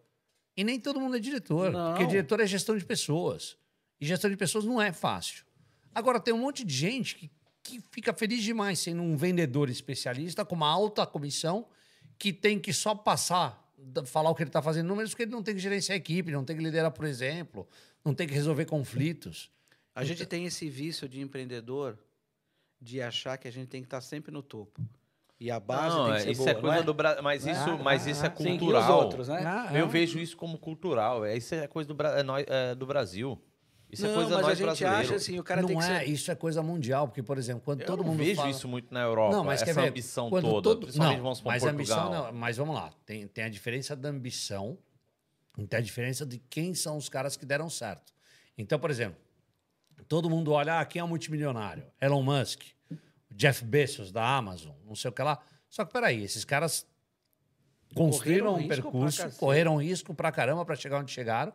E 0.58 0.64
nem 0.64 0.80
todo 0.80 0.99
mundo 0.99 1.16
é 1.16 1.20
diretor. 1.20 1.72
Não. 1.72 1.94
Porque 1.94 2.06
diretor 2.06 2.41
é 2.41 2.45
gestão 2.45 2.78
de 2.78 2.86
pessoas. 2.86 3.58
E 3.99 4.06
gestão 4.06 4.30
de 4.30 4.36
pessoas 4.36 4.66
não 4.66 4.82
é 4.82 4.91
fácil. 4.91 5.45
Agora, 5.95 6.20
tem 6.20 6.34
um 6.34 6.40
monte 6.40 6.66
de 6.66 6.74
gente 6.74 7.16
que, 7.16 7.32
que 7.64 7.82
fica 7.91 8.14
feliz 8.14 8.44
demais 8.44 8.80
sendo 8.80 9.02
um 9.02 9.16
vendedor 9.16 9.70
especialista 9.70 10.44
com 10.44 10.56
uma 10.56 10.68
alta 10.68 11.06
comissão 11.06 11.66
que 12.18 12.34
tem 12.34 12.60
que 12.60 12.74
só 12.74 12.94
passar, 12.94 13.74
falar 14.06 14.30
o 14.30 14.36
que 14.36 14.44
ele 14.44 14.49
está 14.49 14.62
fazendo 14.62 14.88
números, 14.88 15.12
porque 15.12 15.24
ele 15.24 15.32
não 15.32 15.41
tem 15.41 15.56
que 15.56 15.62
gerenciar 15.62 15.95
a 15.95 15.98
equipe, 15.98 16.32
não 16.32 16.44
tem 16.44 16.58
que 16.58 16.64
liderar, 16.64 16.91
por 16.91 17.06
exemplo, 17.06 17.68
não 18.03 18.14
tem 18.14 18.28
que 18.28 18.34
resolver 18.34 18.66
conflitos. 18.66 19.49
A 19.94 20.04
gente 20.04 20.26
tem 20.26 20.46
esse 20.46 20.70
vício 20.70 21.08
de 21.08 21.20
empreendedor 21.22 21.98
de 22.80 23.02
achar 23.02 23.38
que 23.38 23.48
a 23.48 23.52
gente 23.52 23.68
tem 23.68 23.82
que 23.82 23.88
estar 23.88 24.02
sempre 24.02 24.32
no 24.32 24.42
topo. 24.42 24.82
E 25.40 25.50
a 25.50 25.60
base 25.60 25.96
não, 25.96 26.06
tem 26.06 26.14
que 26.14 26.22
ser 26.22 26.32
isso 26.32 26.42
boa, 26.44 26.52
é 26.52 26.54
coisa 26.54 26.78
é? 26.78 26.84
do 26.84 26.94
Brasil, 26.94 27.24
mas 27.24 27.46
isso, 27.48 27.70
ah, 27.70 27.78
mas 27.78 28.06
isso 28.06 28.24
é 28.24 28.28
ah, 28.28 28.30
cultural. 28.30 28.84
Sim, 28.84 28.92
outros, 28.92 29.28
né? 29.28 29.44
Ah, 29.44 29.72
eu 29.74 29.88
vejo 29.88 30.20
isso 30.20 30.38
como 30.38 30.58
cultural. 30.58 31.26
É, 31.26 31.36
isso 31.36 31.56
é 31.56 31.68
coisa 31.68 31.92
do, 31.92 32.04
é, 32.48 32.76
do 32.76 32.86
Brasil. 32.86 33.42
Isso 33.92 34.06
é 34.06 34.08
não, 34.08 34.14
é 34.14 34.18
coisa 34.18 34.36
mas 34.36 34.42
nós 34.42 34.52
a 34.52 34.54
gente 34.54 34.66
brasileiro. 34.66 34.98
acha 35.00 35.16
assim, 35.16 35.40
o 35.40 35.44
cara 35.44 35.62
não 35.62 35.68
tem 35.68 35.78
que 35.78 35.84
é, 35.84 36.00
ser... 36.00 36.10
isso 36.10 36.32
é 36.32 36.36
coisa 36.36 36.62
mundial, 36.64 37.08
porque 37.08 37.22
por 37.22 37.38
exemplo, 37.38 37.62
quando 37.66 37.82
eu 37.82 37.88
todo 37.88 38.04
mundo 38.04 38.20
vejo 38.20 38.36
fala... 38.36 38.50
isso 38.50 38.68
muito 38.68 38.94
na 38.94 39.02
Europa, 39.02 39.36
não, 39.36 39.44
mas 39.44 39.62
essa 39.62 39.82
ambição 39.82 40.30
toda, 40.30 40.62
todo... 40.62 40.82
principalmente 40.82 41.18
não, 41.18 41.24
vamos 41.24 41.42
mas 41.42 41.64
ambição 41.64 42.12
não, 42.12 42.32
mas 42.32 42.58
vamos 42.58 42.76
lá, 42.76 42.94
tem, 43.06 43.28
tem 43.28 43.44
a 43.44 43.50
diferença 43.50 43.96
da 43.96 44.08
ambição, 44.08 44.78
tem 45.68 45.78
a 45.78 45.82
diferença 45.82 46.26
de 46.26 46.38
quem 46.38 46.74
são 46.74 46.96
os 46.96 47.10
caras 47.10 47.36
que 47.36 47.46
deram 47.46 47.70
certo. 47.70 48.14
Então, 48.58 48.80
por 48.80 48.92
exemplo, 48.92 49.18
todo 50.12 50.30
mundo 50.30 50.52
olha, 50.52 50.82
ah, 50.82 50.84
quem 50.84 51.00
é 51.00 51.04
o 51.06 51.08
multimilionário? 51.08 51.86
Elon 52.02 52.22
Musk, 52.22 52.64
Jeff 53.32 53.64
Bezos 53.64 54.12
da 54.12 54.22
Amazon, 54.36 54.74
não 54.86 54.94
sei 54.94 55.08
o 55.08 55.14
que 55.14 55.24
lá. 55.24 55.42
Só 55.70 55.86
que 55.86 55.94
peraí, 55.94 56.22
esses 56.22 56.44
caras 56.44 56.86
construíram 57.96 58.56
um 58.56 58.68
percurso, 58.68 59.32
correram 59.38 59.78
risco 59.78 60.14
pra 60.14 60.30
caramba 60.30 60.66
para 60.66 60.76
chegar 60.76 61.00
onde 61.00 61.14
chegaram. 61.14 61.54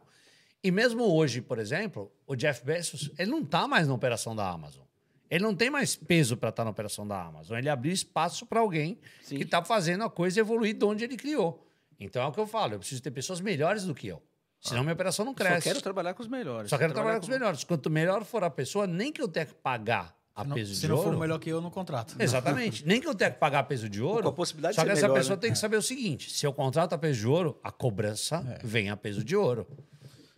E 0.64 0.70
mesmo 0.70 1.04
hoje, 1.04 1.42
por 1.42 1.58
exemplo, 1.58 2.10
o 2.26 2.34
Jeff 2.34 2.64
Bezos, 2.64 3.10
ele 3.18 3.30
não 3.30 3.42
está 3.42 3.68
mais 3.68 3.86
na 3.88 3.92
operação 3.92 4.34
da 4.34 4.48
Amazon. 4.48 4.84
Ele 5.28 5.44
não 5.44 5.54
tem 5.54 5.68
mais 5.68 5.94
peso 5.94 6.34
para 6.34 6.48
estar 6.48 6.62
tá 6.62 6.64
na 6.64 6.70
operação 6.70 7.06
da 7.06 7.22
Amazon. 7.22 7.58
Ele 7.58 7.68
abriu 7.68 7.92
espaço 7.92 8.46
para 8.46 8.60
alguém 8.60 8.98
Sim. 9.22 9.36
que 9.36 9.42
está 9.42 9.62
fazendo 9.62 10.02
a 10.02 10.08
coisa 10.08 10.40
evoluir 10.40 10.74
de 10.74 10.84
onde 10.86 11.04
ele 11.04 11.18
criou. 11.18 11.62
Então 12.00 12.22
é 12.22 12.26
o 12.26 12.32
que 12.32 12.40
eu 12.40 12.46
falo, 12.46 12.72
eu 12.72 12.78
preciso 12.78 13.02
ter 13.02 13.10
pessoas 13.10 13.38
melhores 13.38 13.84
do 13.84 13.94
que 13.94 14.06
eu. 14.06 14.22
Senão 14.68 14.82
minha 14.82 14.94
operação 14.94 15.24
não 15.24 15.34
cresce. 15.34 15.62
Só 15.62 15.68
quero 15.70 15.82
trabalhar 15.82 16.14
com 16.14 16.22
os 16.22 16.28
melhores. 16.28 16.70
Só 16.70 16.78
quero 16.78 16.92
trabalhar, 16.92 17.14
trabalhar 17.14 17.20
com 17.20 17.32
os 17.32 17.38
melhores. 17.40 17.64
Quanto 17.64 17.90
melhor 17.90 18.24
for 18.24 18.44
a 18.44 18.50
pessoa, 18.50 18.86
nem 18.86 19.12
que 19.12 19.20
eu 19.20 19.28
tenha 19.28 19.46
que 19.46 19.54
pagar 19.54 20.16
a 20.36 20.44
não, 20.44 20.54
peso 20.54 20.74
de 20.74 20.92
ouro. 20.92 21.02
Se 21.02 21.06
não 21.06 21.12
for 21.14 21.18
melhor 21.18 21.38
que 21.38 21.48
eu, 21.48 21.60
no 21.62 21.70
contrato. 21.70 22.14
Exatamente. 22.20 22.86
Nem 22.86 23.00
que 23.00 23.08
eu 23.08 23.14
tenha 23.14 23.30
que 23.30 23.38
pagar 23.38 23.62
peso 23.64 23.88
de 23.88 24.02
ouro. 24.02 24.24
Com 24.24 24.28
a 24.28 24.32
possibilidade 24.32 24.76
só 24.76 24.84
que 24.84 24.90
essa 24.90 25.02
melhor, 25.02 25.14
pessoa 25.14 25.36
né? 25.36 25.40
tem 25.40 25.52
que 25.52 25.58
saber 25.58 25.76
o 25.76 25.82
seguinte: 25.82 26.30
se 26.30 26.46
eu 26.46 26.52
contrato 26.52 26.92
a 26.92 26.98
peso 26.98 27.20
de 27.20 27.26
ouro, 27.26 27.58
a 27.64 27.72
cobrança 27.72 28.44
é. 28.60 28.66
vem 28.66 28.90
a 28.90 28.96
peso 28.96 29.24
de 29.24 29.34
ouro. 29.34 29.66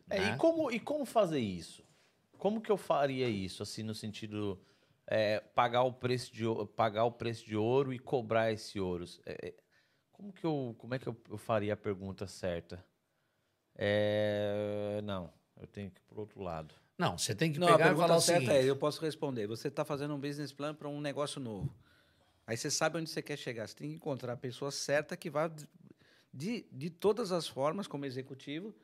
É, 0.08 0.20
né? 0.20 0.34
e, 0.34 0.36
como, 0.36 0.70
e 0.70 0.78
como 0.78 1.04
fazer 1.04 1.40
isso? 1.40 1.82
Como 2.38 2.60
que 2.60 2.70
eu 2.70 2.76
faria 2.76 3.28
isso, 3.28 3.64
assim, 3.64 3.82
no 3.82 3.94
sentido 3.94 4.60
é, 5.08 5.40
pagar 5.54 5.82
o 5.82 5.92
preço 5.92 6.32
de 6.32 6.44
pagar 6.76 7.04
o 7.04 7.10
preço 7.10 7.44
de 7.44 7.56
ouro 7.56 7.92
e 7.92 7.98
cobrar 7.98 8.52
esse 8.52 8.78
ouro? 8.78 9.04
É, 9.26 9.48
é, 9.48 9.54
como 10.12 10.32
que 10.32 10.44
eu 10.44 10.76
como 10.78 10.94
é 10.94 10.98
que 10.98 11.08
eu, 11.08 11.16
eu 11.28 11.36
faria 11.36 11.74
a 11.74 11.76
pergunta 11.76 12.28
certa? 12.28 12.84
É, 13.78 15.00
não, 15.04 15.32
eu 15.60 15.66
tenho 15.68 15.90
que 15.90 16.00
ir 16.00 16.04
para 16.08 16.20
outro 16.20 16.42
lado. 16.42 16.74
Não, 16.98 17.16
você 17.16 17.32
tem 17.32 17.52
que 17.52 17.60
não, 17.60 17.68
pegar 17.68 17.92
e 17.92 17.96
falar 17.96 18.16
o 18.16 18.20
seguinte. 18.20 18.50
É, 18.50 18.64
eu 18.64 18.74
posso 18.74 19.00
responder. 19.00 19.46
Você 19.46 19.68
está 19.68 19.84
fazendo 19.84 20.14
um 20.14 20.18
business 20.18 20.52
plan 20.52 20.74
para 20.74 20.88
um 20.88 21.00
negócio 21.00 21.40
novo. 21.40 21.72
Aí 22.44 22.56
você 22.56 22.70
sabe 22.70 22.98
onde 22.98 23.08
você 23.08 23.22
quer 23.22 23.36
chegar. 23.36 23.68
Você 23.68 23.76
tem 23.76 23.90
que 23.90 23.94
encontrar 23.94 24.32
a 24.32 24.36
pessoa 24.36 24.72
certa 24.72 25.16
que 25.16 25.30
vá, 25.30 25.48
de, 26.34 26.66
de 26.72 26.90
todas 26.90 27.30
as 27.30 27.46
formas, 27.46 27.86
como 27.86 28.04
executivo, 28.04 28.74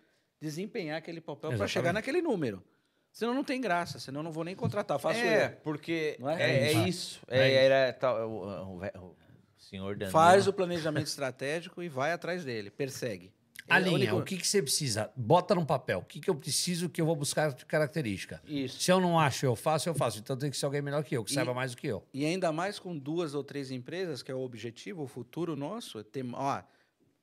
desempenhar 0.41 0.99
aquele 0.99 1.21
papel 1.21 1.57
para 1.57 1.67
chegar 1.67 1.93
naquele 1.93 2.23
número. 2.23 2.63
Senão 3.11 3.33
não 3.33 3.45
tem 3.45 3.61
graça, 3.61 3.99
senão 4.01 4.23
não 4.23 4.33
vou 4.33 4.43
nem 4.43 4.57
contratar. 4.57 4.99
Faço 4.99 5.21
é, 5.21 5.47
eu. 5.47 5.51
porque 5.63 6.19
é? 6.21 6.43
É, 6.43 6.73
é, 6.73 6.73
isso. 6.89 7.21
É, 7.29 7.39
é 7.39 7.65
era, 7.65 7.93
tá, 7.93 8.27
o, 8.27 8.43
o, 8.43 8.85
o, 8.85 9.17
senhor 9.57 9.97
Danilo. 9.97 10.11
Faz 10.11 10.49
o 10.49 10.53
planejamento 10.53 11.07
estratégico 11.07 11.81
e 11.81 11.89
vai 11.89 12.13
atrás 12.13 12.45
dele. 12.45 12.71
Persegue. 12.71 13.33
A 13.69 13.79
linha, 13.79 14.15
o 14.15 14.23
que, 14.23 14.37
que 14.37 14.47
você 14.47 14.63
precisa? 14.63 15.11
Bota 15.17 15.55
no 15.55 15.65
papel. 15.65 16.01
O 16.01 16.05
que, 16.05 16.21
que 16.21 16.29
eu 16.29 16.35
preciso 16.35 16.89
que 16.89 17.01
eu 17.01 17.07
vou 17.07 17.17
buscar 17.17 17.53
de 17.53 17.65
característica? 17.65 18.43
Isso. 18.47 18.81
Se 18.81 18.93
eu 18.93 19.01
não 19.01 19.19
acho, 19.19 19.47
eu 19.47 19.57
faço, 19.57 19.89
eu 19.89 19.95
faço. 19.95 20.19
Então 20.19 20.37
tem 20.37 20.51
que 20.51 20.57
ser 20.57 20.67
alguém 20.67 20.83
melhor 20.83 21.03
que 21.03 21.17
eu, 21.17 21.25
que 21.25 21.31
e, 21.31 21.35
saiba 21.35 21.55
mais 21.55 21.71
do 21.71 21.79
que 21.79 21.87
eu. 21.87 22.05
E 22.13 22.27
ainda 22.27 22.53
mais 22.53 22.79
com 22.79 22.97
duas 22.97 23.35
ou 23.35 23.43
três 23.43 23.71
empresas, 23.71 24.23
que 24.23 24.31
é 24.31 24.35
o 24.35 24.41
objetivo, 24.41 25.03
o 25.03 25.07
futuro 25.07 25.57
nosso. 25.57 25.99
É 25.99 26.03
ter, 26.03 26.25
ó, 26.35 26.63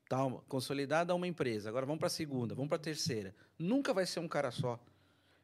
tá 0.09 0.17
consolidada 0.47 1.13
uma 1.13 1.27
empresa, 1.27 1.69
agora 1.69 1.85
vamos 1.85 1.99
para 1.99 2.07
a 2.07 2.11
segunda, 2.11 2.55
vamos 2.55 2.69
para 2.69 2.77
a 2.77 2.81
terceira. 2.81 3.35
Nunca 3.57 3.93
vai 3.93 4.05
ser 4.05 4.19
um 4.19 4.27
cara 4.27 4.49
só. 4.49 4.79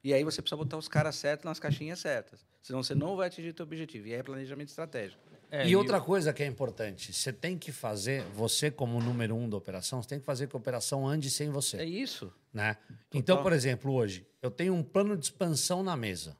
E 0.03 0.13
aí 0.13 0.23
você 0.23 0.41
precisa 0.41 0.57
botar 0.57 0.77
os 0.77 0.87
caras 0.87 1.15
certos 1.15 1.45
nas 1.45 1.59
caixinhas 1.59 1.99
certas. 1.99 2.45
Senão 2.61 2.81
você 2.81 2.95
não 2.95 3.15
vai 3.15 3.27
atingir 3.27 3.49
o 3.49 3.55
seu 3.55 3.63
objetivo. 3.63 4.07
E 4.07 4.13
aí 4.13 4.19
é 4.19 4.23
planejamento 4.23 4.69
estratégico. 4.69 5.21
É, 5.49 5.67
e 5.67 5.75
outra 5.75 6.01
coisa 6.01 6.33
que 6.33 6.43
é 6.43 6.45
importante, 6.45 7.13
você 7.13 7.31
tem 7.31 7.57
que 7.57 7.71
fazer, 7.71 8.23
você 8.35 8.69
como 8.69 8.99
número 8.99 9.35
um 9.35 9.49
da 9.49 9.55
operação, 9.55 10.01
você 10.01 10.09
tem 10.09 10.19
que 10.19 10.25
fazer 10.25 10.47
que 10.47 10.55
a 10.55 10.59
operação 10.59 11.07
ande 11.07 11.29
sem 11.29 11.49
você. 11.49 11.77
É 11.77 11.85
isso. 11.85 12.31
né? 12.53 12.75
Então, 13.13 13.41
por 13.41 13.53
exemplo, 13.53 13.93
hoje, 13.93 14.25
eu 14.41 14.51
tenho 14.51 14.73
um 14.73 14.83
plano 14.83 15.15
de 15.15 15.25
expansão 15.25 15.81
na 15.81 15.95
mesa. 15.95 16.35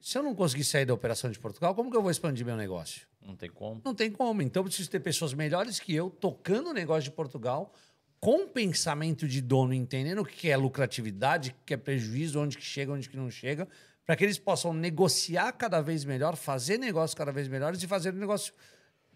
Se 0.00 0.18
eu 0.18 0.22
não 0.22 0.34
conseguir 0.34 0.64
sair 0.64 0.84
da 0.84 0.94
operação 0.94 1.30
de 1.30 1.38
Portugal, 1.38 1.74
como 1.74 1.90
que 1.90 1.96
eu 1.96 2.02
vou 2.02 2.10
expandir 2.10 2.44
meu 2.44 2.56
negócio? 2.56 3.06
Não 3.20 3.34
tem 3.34 3.50
como. 3.50 3.80
Não 3.84 3.94
tem 3.94 4.10
como. 4.10 4.42
Então, 4.42 4.60
eu 4.60 4.64
preciso 4.64 4.90
ter 4.90 5.00
pessoas 5.00 5.32
melhores 5.32 5.80
que 5.80 5.94
eu 5.94 6.10
tocando 6.10 6.70
o 6.70 6.72
negócio 6.74 7.04
de 7.04 7.10
Portugal 7.10 7.72
com 8.20 8.48
pensamento 8.48 9.28
de 9.28 9.42
dono, 9.42 9.74
entendendo 9.74 10.22
o 10.22 10.24
que 10.24 10.48
é 10.48 10.56
lucratividade, 10.56 11.50
o 11.50 11.64
que 11.66 11.74
é 11.74 11.76
prejuízo, 11.76 12.40
onde 12.40 12.56
que 12.56 12.64
chega, 12.64 12.92
onde 12.92 13.08
que 13.08 13.16
não 13.18 13.30
chega, 13.30 13.68
para 14.06 14.16
que 14.16 14.24
eles 14.24 14.38
possam 14.38 14.72
negociar 14.74 15.52
cada 15.52 15.80
vez 15.80 16.04
melhor, 16.04 16.36
fazer 16.36 16.78
negócios 16.78 17.14
cada 17.14 17.32
vez 17.32 17.48
melhores 17.48 17.82
e 17.82 17.86
fazer 17.88 18.12
o 18.12 18.16
negócio 18.16 18.52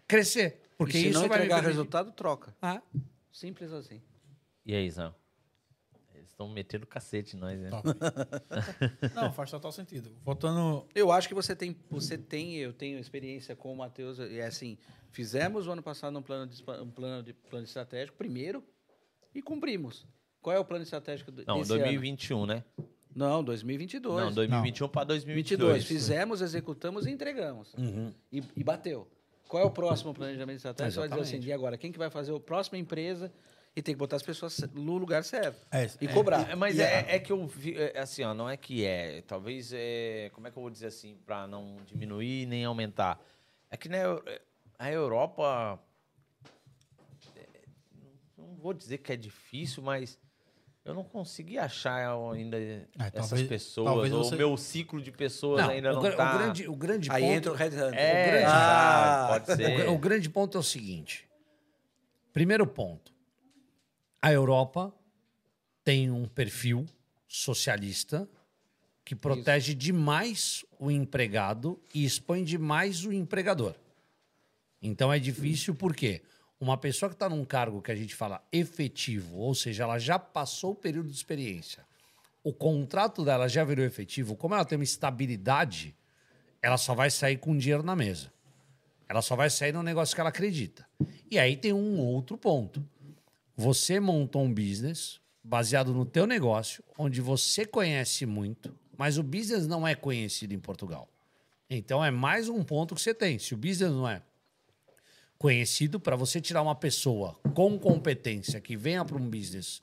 crescer. 0.07 0.61
Porque 0.77 0.97
e 0.97 1.01
se 1.01 1.09
isso 1.09 1.19
não 1.21 1.27
vai 1.27 1.37
entregar 1.37 1.55
permitir- 1.57 1.77
resultado, 1.77 2.11
troca. 2.11 2.55
Ah, 2.61 2.81
Simples 3.31 3.71
assim. 3.71 4.01
E 4.65 4.75
aí, 4.75 4.89
Zão? 4.89 5.13
Eles 6.13 6.29
estão 6.29 6.49
metendo 6.49 6.85
cacete 6.87 7.35
em 7.37 7.39
nós, 7.39 7.59
né? 7.59 7.69
Não, 9.15 9.31
faz 9.31 9.49
total 9.51 9.71
sentido. 9.71 10.11
Voltando. 10.23 10.85
Eu 10.93 11.11
acho 11.11 11.27
que 11.27 11.33
você 11.33 11.55
tem, 11.55 11.75
você 11.89 12.17
tem, 12.17 12.55
eu 12.57 12.73
tenho 12.73 12.99
experiência 12.99 13.55
com 13.55 13.71
o 13.71 13.77
Matheus, 13.77 14.19
e 14.19 14.39
é 14.39 14.45
assim, 14.45 14.77
fizemos 15.11 15.67
o 15.67 15.71
ano 15.71 15.81
passado 15.81 16.17
um 16.17 16.21
plano 16.21 16.47
de, 16.51 16.61
um 16.81 16.91
plano 16.91 17.23
de 17.23 17.33
plano 17.33 17.65
estratégico 17.65 18.17
primeiro 18.17 18.63
e 19.33 19.41
cumprimos. 19.41 20.05
Qual 20.41 20.55
é 20.55 20.59
o 20.59 20.65
plano 20.65 20.83
estratégico 20.83 21.31
do, 21.31 21.45
Não, 21.45 21.57
desse 21.59 21.69
2021, 21.69 22.45
né? 22.45 22.63
Não, 23.15 23.43
2022. 23.43 24.25
Não, 24.25 24.31
2021 24.31 24.87
para 24.87 25.05
2022. 25.05 25.59
2022. 25.59 25.85
Fizemos, 25.85 26.41
executamos 26.41 27.05
e 27.05 27.11
entregamos. 27.11 27.73
Uhum. 27.73 28.13
E, 28.31 28.43
e 28.55 28.63
bateu. 28.63 29.07
Qual 29.47 29.63
é 29.63 29.65
o 29.65 29.71
próximo 29.71 30.13
planejamento 30.13 30.57
estratégico? 30.57 30.93
Você 31.01 31.07
vai 31.07 31.09
dizer 31.09 31.37
assim, 31.37 31.47
e 31.47 31.51
agora? 31.51 31.77
Quem 31.77 31.91
que 31.91 31.97
vai 31.97 32.09
fazer 32.09 32.35
a 32.35 32.39
próxima 32.39 32.77
empresa 32.77 33.31
e 33.75 33.81
tem 33.81 33.95
que 33.95 33.99
botar 33.99 34.15
as 34.15 34.23
pessoas 34.23 34.59
no 34.73 34.97
lugar 34.97 35.23
certo. 35.23 35.65
É, 35.71 35.89
e 36.01 36.05
é, 36.05 36.13
cobrar. 36.13 36.49
É, 36.49 36.55
mas 36.55 36.77
é, 36.77 37.15
é 37.15 37.19
que 37.19 37.31
eu 37.31 37.47
vi, 37.47 37.75
é, 37.75 37.99
assim, 37.99 38.23
ó, 38.23 38.33
não 38.33 38.49
é 38.49 38.57
que 38.57 38.85
é, 38.85 39.21
talvez, 39.21 39.71
é, 39.73 40.29
como 40.33 40.47
é 40.47 40.51
que 40.51 40.57
eu 40.57 40.61
vou 40.61 40.69
dizer 40.69 40.87
assim, 40.87 41.17
para 41.25 41.47
não 41.47 41.77
diminuir 41.85 42.45
nem 42.45 42.65
aumentar. 42.65 43.19
É 43.71 43.77
que 43.77 43.87
né, 43.87 44.01
a 44.77 44.91
Europa, 44.91 45.79
é, 47.35 47.45
não 48.37 48.55
vou 48.55 48.73
dizer 48.73 48.99
que 48.99 49.13
é 49.13 49.17
difícil, 49.17 49.81
mas 49.81 50.19
eu 50.89 50.95
não 50.95 51.03
consegui 51.03 51.57
achar 51.57 52.09
ainda 52.33 52.57
essas 52.97 53.29
talvez- 53.29 53.47
pessoas, 53.47 53.85
talvez 53.85 54.13
ou 54.13 54.23
você- 54.23 54.35
o 54.35 54.37
meu 54.37 54.57
ciclo 54.57 55.01
de 55.01 55.11
pessoas 55.11 55.61
não, 55.61 55.69
ainda 55.69 55.91
o, 55.91 55.95
não 55.95 56.01
gra- 56.01 56.15
tá... 56.15 56.33
o 56.33 56.37
grande, 56.37 56.67
o 56.67 56.75
grande 56.75 57.11
Aí 57.11 57.21
ponto... 57.23 57.33
entra 57.33 57.51
o 57.51 57.55
Red 57.55 57.67
Hunter. 57.67 57.93
É, 57.99 58.11
o 58.23 58.31
grande... 58.31 58.45
ah, 58.47 59.27
pode 59.29 59.51
O, 59.51 59.55
ser. 59.55 59.77
gra- 59.77 59.91
o 59.91 59.97
grande 59.97 60.29
ponto 60.29 60.57
é 60.57 60.59
o 60.59 60.63
seguinte. 60.63 61.27
Primeiro 62.33 62.65
ponto. 62.67 63.13
A 64.21 64.31
Europa 64.31 64.93
tem 65.83 66.11
um 66.11 66.27
perfil 66.27 66.85
socialista 67.27 68.27
que 69.05 69.15
protege 69.15 69.73
demais 69.73 70.65
o 70.79 70.91
empregado 70.91 71.81
e 71.93 72.03
expõe 72.05 72.43
demais 72.43 73.05
o 73.05 73.13
empregador. 73.13 73.73
Então 74.81 75.11
é 75.11 75.17
difícil 75.19 75.73
porque 75.75 76.21
uma 76.59 76.77
pessoa 76.77 77.09
que 77.09 77.15
está 77.15 77.29
num 77.29 77.45
cargo 77.45 77.81
que 77.81 77.91
a 77.91 77.95
gente 77.95 78.13
fala 78.15 78.43
efetivo, 78.51 79.37
ou 79.37 79.55
seja, 79.55 79.83
ela 79.83 79.97
já 79.97 80.19
passou 80.19 80.71
o 80.71 80.75
período 80.75 81.09
de 81.09 81.15
experiência, 81.15 81.85
o 82.43 82.53
contrato 82.53 83.23
dela 83.23 83.47
já 83.47 83.63
virou 83.63 83.85
efetivo, 83.85 84.35
como 84.35 84.55
ela 84.55 84.65
tem 84.65 84.77
uma 84.77 84.83
estabilidade, 84.83 85.95
ela 86.61 86.77
só 86.77 86.93
vai 86.93 87.09
sair 87.09 87.37
com 87.37 87.57
dinheiro 87.57 87.83
na 87.83 87.95
mesa. 87.95 88.31
Ela 89.07 89.21
só 89.21 89.35
vai 89.35 89.49
sair 89.49 89.71
no 89.71 89.81
negócio 89.81 90.13
que 90.13 90.21
ela 90.21 90.29
acredita. 90.29 90.87
E 91.31 91.39
aí 91.39 91.57
tem 91.57 91.73
um 91.73 91.99
outro 91.99 92.37
ponto. 92.37 92.85
Você 93.55 93.99
montou 93.99 94.43
um 94.43 94.53
business 94.53 95.19
baseado 95.43 95.93
no 95.93 96.05
teu 96.05 96.27
negócio, 96.27 96.83
onde 96.97 97.19
você 97.19 97.65
conhece 97.65 98.25
muito, 98.25 98.73
mas 98.97 99.17
o 99.17 99.23
business 99.23 99.67
não 99.67 99.87
é 99.87 99.95
conhecido 99.95 100.53
em 100.53 100.59
Portugal. 100.59 101.09
Então 101.69 102.03
é 102.03 102.11
mais 102.11 102.49
um 102.49 102.63
ponto 102.63 102.93
que 102.93 103.01
você 103.01 103.13
tem. 103.13 103.39
Se 103.39 103.53
o 103.53 103.57
business 103.57 103.91
não 103.91 104.07
é 104.07 104.21
conhecido, 105.39 105.99
para 106.01 106.17
você 106.17 106.41
tirar 106.41 106.61
uma 106.61 106.75
pessoa 106.75 107.39
com 107.55 107.79
competência 107.79 108.59
que 108.59 108.75
venha 108.75 109.03
para 109.05 109.15
um 109.15 109.27
business 109.29 109.81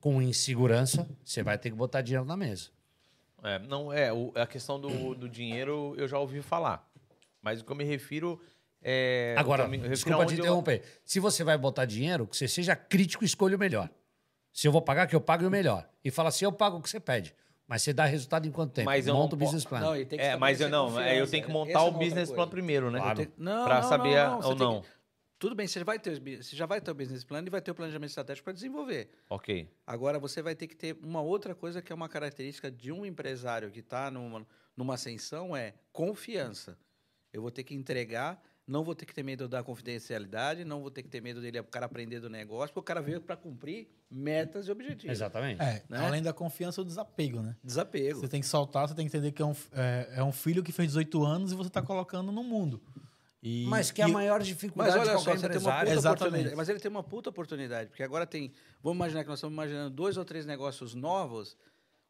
com 0.00 0.20
insegurança, 0.20 1.06
você 1.22 1.42
vai 1.42 1.58
ter 1.58 1.70
que 1.70 1.76
botar 1.76 2.00
dinheiro 2.00 2.24
na 2.26 2.36
mesa. 2.36 2.70
É, 3.42 3.58
não, 3.58 3.92
é, 3.92 4.10
o- 4.12 4.32
a 4.34 4.46
questão 4.46 4.80
do, 4.80 5.14
do 5.14 5.28
dinheiro 5.28 5.94
eu 5.98 6.08
já 6.08 6.18
ouvi 6.18 6.40
falar. 6.40 6.90
Mas 7.42 7.60
o 7.60 7.64
que 7.64 7.70
eu 7.70 7.76
me 7.76 7.84
refiro 7.84 8.40
é. 8.82 9.34
Agora, 9.36 9.68
me 9.68 9.76
refiro 9.76 9.94
desculpa 9.94 10.18
te 10.18 10.22
aonde 10.22 10.34
eu- 10.38 10.44
interromper. 10.44 10.82
Se 11.04 11.20
você 11.20 11.44
vai 11.44 11.58
botar 11.58 11.84
dinheiro, 11.84 12.26
que 12.26 12.34
você 12.36 12.48
seja 12.48 12.74
crítico 12.74 13.22
e 13.22 13.26
escolha 13.26 13.56
o 13.56 13.58
melhor. 13.58 13.90
Se 14.50 14.66
eu 14.66 14.72
vou 14.72 14.80
pagar, 14.80 15.06
que 15.06 15.14
eu 15.14 15.20
pague 15.20 15.44
o 15.44 15.50
melhor. 15.50 15.86
E 16.02 16.10
fala 16.10 16.30
assim, 16.30 16.46
eu 16.46 16.52
pago 16.52 16.78
o 16.78 16.82
que 16.82 16.88
você 16.88 16.98
pede. 17.00 17.34
Mas 17.66 17.82
você 17.82 17.92
dá 17.92 18.04
resultado 18.04 18.46
em 18.46 18.50
quanto 18.50 18.72
tempo? 18.72 18.86
Mas 18.86 19.06
eu 19.06 19.14
Monta 19.14 19.34
o 19.34 19.38
não 19.38 19.44
business 19.44 19.64
plan. 19.64 19.80
Não, 19.80 19.92
tem 19.94 20.06
que 20.06 20.14
É, 20.16 20.36
mas 20.36 20.60
eu 20.60 20.66
estabelecer 20.68 20.70
não, 20.70 21.00
é, 21.00 21.20
eu 21.20 21.26
tenho 21.26 21.42
que 21.44 21.50
Essa 21.50 21.58
montar 21.58 21.72
é 21.72 21.78
o 21.78 21.84
outra 21.84 21.98
business 21.98 22.30
plan 22.30 22.48
primeiro, 22.48 22.90
né? 22.90 22.98
Claro. 22.98 23.16
Tem- 23.18 23.28
Não, 23.38 23.64
Pra 23.64 23.80
não, 23.80 23.88
saber 23.88 24.16
não, 24.16 24.34
a- 24.34 24.36
você 24.36 24.48
ou 24.48 24.56
tem 24.56 24.66
não. 24.66 24.84
Tudo 25.44 25.54
bem, 25.54 25.68
você 25.68 25.84
vai 25.84 25.98
ter, 25.98 26.18
você 26.42 26.56
já 26.56 26.64
vai 26.64 26.80
ter 26.80 26.90
o 26.90 26.94
business 26.94 27.22
plan 27.22 27.44
e 27.46 27.50
vai 27.50 27.60
ter 27.60 27.70
o 27.70 27.74
planejamento 27.74 28.08
estratégico 28.08 28.44
para 28.44 28.54
desenvolver. 28.54 29.10
Ok. 29.28 29.68
Agora 29.86 30.18
você 30.18 30.40
vai 30.40 30.54
ter 30.54 30.66
que 30.66 30.74
ter 30.74 30.96
uma 31.04 31.20
outra 31.20 31.54
coisa 31.54 31.82
que 31.82 31.92
é 31.92 31.94
uma 31.94 32.08
característica 32.08 32.70
de 32.70 32.90
um 32.90 33.04
empresário 33.04 33.70
que 33.70 33.80
está 33.80 34.10
numa, 34.10 34.46
numa 34.74 34.94
ascensão 34.94 35.54
é 35.54 35.74
confiança. 35.92 36.78
Eu 37.30 37.42
vou 37.42 37.50
ter 37.50 37.62
que 37.62 37.74
entregar, 37.74 38.42
não 38.66 38.82
vou 38.82 38.94
ter 38.94 39.04
que 39.04 39.12
ter 39.12 39.22
medo 39.22 39.46
da 39.46 39.62
confidencialidade, 39.62 40.64
não 40.64 40.80
vou 40.80 40.90
ter 40.90 41.02
que 41.02 41.10
ter 41.10 41.20
medo 41.20 41.42
dele 41.42 41.60
o 41.60 41.64
cara 41.64 41.84
aprender 41.84 42.20
do 42.20 42.30
negócio, 42.30 42.72
porque 42.72 42.80
o 42.80 42.82
cara 42.82 43.02
veio 43.02 43.20
para 43.20 43.36
cumprir 43.36 43.86
metas 44.10 44.66
e 44.66 44.72
objetivos. 44.72 45.14
Exatamente. 45.14 45.60
É, 45.60 45.82
Né? 45.90 45.98
além 45.98 46.22
da 46.22 46.32
confiança, 46.32 46.80
o 46.80 46.84
desapego, 46.86 47.42
né? 47.42 47.54
Desapego. 47.62 48.18
Você 48.18 48.28
tem 48.28 48.40
que 48.40 48.46
soltar, 48.46 48.88
você 48.88 48.94
tem 48.94 49.06
que 49.06 49.14
entender 49.14 49.30
que 49.30 49.42
é 49.42 49.44
um, 49.44 49.54
é, 49.72 50.08
é 50.16 50.24
um 50.24 50.32
filho 50.32 50.62
que 50.62 50.72
fez 50.72 50.88
18 50.88 51.22
anos 51.22 51.52
e 51.52 51.54
você 51.54 51.68
está 51.68 51.82
colocando 51.82 52.32
no 52.32 52.42
mundo. 52.42 52.80
E, 53.46 53.66
Mas 53.66 53.90
que 53.90 54.00
é 54.00 54.06
a 54.06 54.08
e- 54.08 54.12
maior 54.12 54.38
Mas 54.38 54.48
dificuldade 54.48 54.96
olha 54.98 55.02
de 55.02 55.06
só, 55.06 55.18
você 55.18 55.24
tem 55.24 55.34
uma 55.34 55.46
empresário. 55.48 55.80
puta 55.88 55.92
Exatamente. 55.98 56.22
oportunidade. 56.24 56.56
Mas 56.56 56.68
ele 56.70 56.80
tem 56.80 56.90
uma 56.90 57.02
puta 57.02 57.28
oportunidade, 57.30 57.90
porque 57.90 58.02
agora 58.02 58.26
tem. 58.26 58.50
Vamos 58.82 58.96
imaginar 58.96 59.22
que 59.22 59.28
nós 59.28 59.38
estamos 59.38 59.52
imaginando 59.52 59.90
dois 59.90 60.16
ou 60.16 60.24
três 60.24 60.46
negócios 60.46 60.94
novos. 60.94 61.54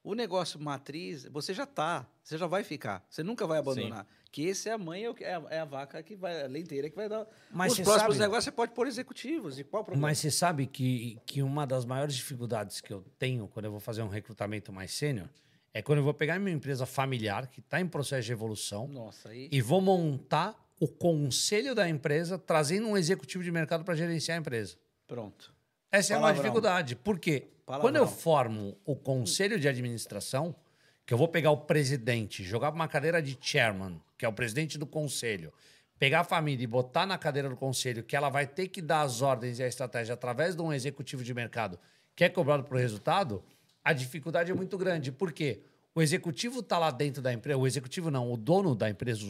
O 0.04 0.14
negócio 0.14 0.60
matriz, 0.60 1.24
você 1.32 1.52
já 1.54 1.64
tá, 1.66 2.06
você 2.22 2.36
já 2.36 2.46
vai 2.46 2.62
ficar, 2.62 3.04
você 3.08 3.22
nunca 3.22 3.46
vai 3.46 3.58
abandonar. 3.58 4.06
Que 4.30 4.42
esse 4.46 4.68
é 4.68 4.72
a 4.72 4.78
mãe, 4.78 5.04
é 5.06 5.14
é 5.22 5.34
a, 5.34 5.42
é 5.50 5.58
a 5.60 5.64
vaca 5.64 6.02
que 6.02 6.14
vai, 6.14 6.42
a 6.44 6.46
leiteira 6.46 6.90
que 6.90 6.94
vai 6.94 7.08
dar. 7.08 7.26
Mas 7.50 7.72
Os 7.72 7.78
você 7.78 7.84
próximos 7.84 8.14
sabe- 8.16 8.24
negócios 8.24 8.44
você 8.44 8.52
pode 8.52 8.72
pôr 8.72 8.86
executivos. 8.86 9.58
E 9.58 9.64
qual 9.64 9.82
o 9.82 9.84
problema? 9.86 10.08
Mas 10.08 10.18
você 10.18 10.30
sabe 10.30 10.66
que, 10.66 11.18
que 11.24 11.42
uma 11.42 11.66
das 11.66 11.84
maiores 11.86 12.14
dificuldades 12.14 12.80
que 12.82 12.92
eu 12.92 13.02
tenho 13.18 13.48
quando 13.48 13.64
eu 13.64 13.70
vou 13.70 13.80
fazer 13.80 14.02
um 14.02 14.08
recrutamento 14.08 14.70
mais 14.72 14.92
sênior 14.92 15.28
é 15.72 15.80
quando 15.80 15.98
eu 15.98 16.04
vou 16.04 16.12
pegar 16.14 16.38
minha 16.38 16.54
empresa 16.54 16.84
familiar, 16.84 17.46
que 17.48 17.60
está 17.60 17.80
em 17.80 17.86
processo 17.88 18.26
de 18.26 18.32
evolução, 18.32 18.86
Nossa, 18.86 19.30
aí. 19.30 19.48
e 19.50 19.60
vou 19.62 19.80
montar 19.80 20.54
o 20.80 20.88
conselho 20.88 21.74
da 21.74 21.88
empresa, 21.88 22.38
trazendo 22.38 22.88
um 22.88 22.96
executivo 22.96 23.44
de 23.44 23.50
mercado 23.50 23.84
para 23.84 23.94
gerenciar 23.94 24.36
a 24.36 24.40
empresa. 24.40 24.76
Pronto. 25.06 25.54
Essa 25.90 26.14
é 26.14 26.16
uma 26.16 26.22
Palavrão. 26.22 26.42
dificuldade. 26.42 26.96
Por 26.96 27.18
quê? 27.18 27.48
Palavrão. 27.64 27.88
Quando 27.88 27.96
eu 27.96 28.06
formo 28.06 28.76
o 28.84 28.96
conselho 28.96 29.58
de 29.58 29.68
administração, 29.68 30.54
que 31.06 31.14
eu 31.14 31.18
vou 31.18 31.28
pegar 31.28 31.50
o 31.50 31.58
presidente, 31.58 32.42
jogar 32.42 32.72
uma 32.72 32.88
cadeira 32.88 33.22
de 33.22 33.38
chairman, 33.40 34.00
que 34.18 34.24
é 34.24 34.28
o 34.28 34.32
presidente 34.32 34.76
do 34.76 34.86
conselho, 34.86 35.52
pegar 35.98 36.20
a 36.20 36.24
família 36.24 36.64
e 36.64 36.66
botar 36.66 37.06
na 37.06 37.16
cadeira 37.16 37.48
do 37.48 37.56
conselho, 37.56 38.02
que 38.02 38.16
ela 38.16 38.28
vai 38.28 38.46
ter 38.46 38.68
que 38.68 38.82
dar 38.82 39.02
as 39.02 39.22
ordens 39.22 39.58
e 39.58 39.62
a 39.62 39.68
estratégia 39.68 40.14
através 40.14 40.56
de 40.56 40.62
um 40.62 40.72
executivo 40.72 41.22
de 41.22 41.32
mercado 41.32 41.78
que 42.16 42.24
é 42.24 42.28
cobrado 42.28 42.64
por 42.64 42.76
resultado, 42.76 43.42
a 43.82 43.92
dificuldade 43.92 44.50
é 44.50 44.54
muito 44.54 44.78
grande. 44.78 45.10
Por 45.10 45.32
quê? 45.32 45.62
O 45.94 46.02
executivo 46.02 46.60
está 46.60 46.78
lá 46.78 46.90
dentro 46.90 47.22
da 47.22 47.32
empresa, 47.32 47.58
o 47.58 47.66
executivo 47.66 48.10
não, 48.10 48.32
o 48.32 48.36
dono 48.36 48.74
da 48.74 48.90
empresa, 48.90 49.22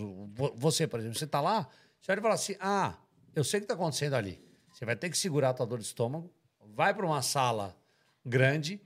você, 0.57 0.87
por 0.87 0.99
exemplo, 0.99 1.19
você 1.19 1.27
está 1.27 1.41
lá, 1.41 1.69
você 2.01 2.13
vai 2.15 2.23
falar 2.23 2.35
assim: 2.35 2.57
ah, 2.59 2.97
eu 3.35 3.45
sei 3.45 3.59
o 3.59 3.61
que 3.61 3.65
está 3.65 3.75
acontecendo 3.75 4.15
ali. 4.15 4.43
Você 4.73 4.85
vai 4.85 4.97
ter 4.97 5.11
que 5.11 5.19
segurar 5.19 5.51
a 5.51 5.55
tua 5.55 5.67
dor 5.67 5.79
de 5.79 5.85
estômago, 5.85 6.33
vai 6.75 6.95
para 6.95 7.05
uma 7.05 7.21
sala 7.21 7.77
grande 8.25 8.81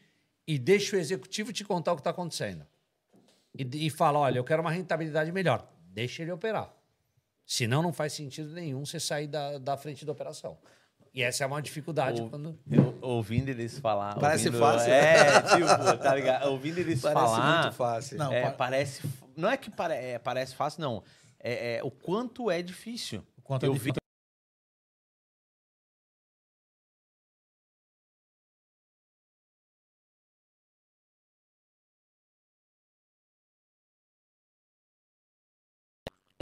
e 0.47 0.59
deixa 0.59 0.97
o 0.97 0.99
executivo 0.99 1.53
te 1.53 1.65
contar 1.65 1.93
o 1.93 1.97
que 1.97 2.01
está 2.01 2.11
acontecendo. 2.11 2.67
E, 3.57 3.87
e 3.87 3.91
fala: 3.91 4.19
olha, 4.19 4.39
eu 4.39 4.45
quero 4.45 4.61
uma 4.61 4.73
rentabilidade 4.73 5.31
melhor. 5.31 5.71
Deixa 5.93 6.23
ele 6.23 6.33
operar. 6.33 6.75
Senão, 7.47 7.81
não 7.81 7.93
faz 7.93 8.13
sentido 8.13 8.53
nenhum 8.53 8.85
você 8.85 9.01
sair 9.01 9.27
da, 9.27 9.57
da 9.57 9.77
frente 9.77 10.05
da 10.05 10.13
operação. 10.13 10.59
E 11.15 11.23
essa 11.23 11.43
é 11.43 11.47
uma 11.47 11.61
dificuldade 11.61 12.21
Ou- 12.21 12.31
quando. 12.31 12.59
eu- 12.71 12.97
ouvindo 13.01 13.49
eles 13.49 13.79
falar. 13.79 14.15
Parece 14.19 14.47
ouvindo- 14.49 14.61
fácil, 14.61 14.93
É, 14.93 15.43
tipo, 15.57 15.99
tá 16.03 16.15
ligado? 16.15 16.47
Ouvindo 16.51 16.79
eles 16.79 17.01
Parece 17.01 17.21
falar. 17.21 17.63
muito 17.63 17.75
fácil. 17.77 18.19
Não, 18.19 18.33
é, 18.33 18.43
pa- 18.43 18.53
parece. 18.53 19.03
Não 19.37 19.49
é 19.51 19.57
que 19.57 19.71
pare- 19.71 19.95
é, 19.95 20.19
parece 20.19 20.55
fácil, 20.55 20.81
não. 20.81 21.03
É, 21.41 21.77
é 21.77 21.85
o 21.85 21.91
quanto 21.91 22.51
é 22.51 22.63
difícil. 22.63 23.25
o 23.37 23.43
quanto 23.43 23.65
é 23.65 23.69
eu 23.69 23.73
difícil. 23.73 23.95
vi 23.95 23.99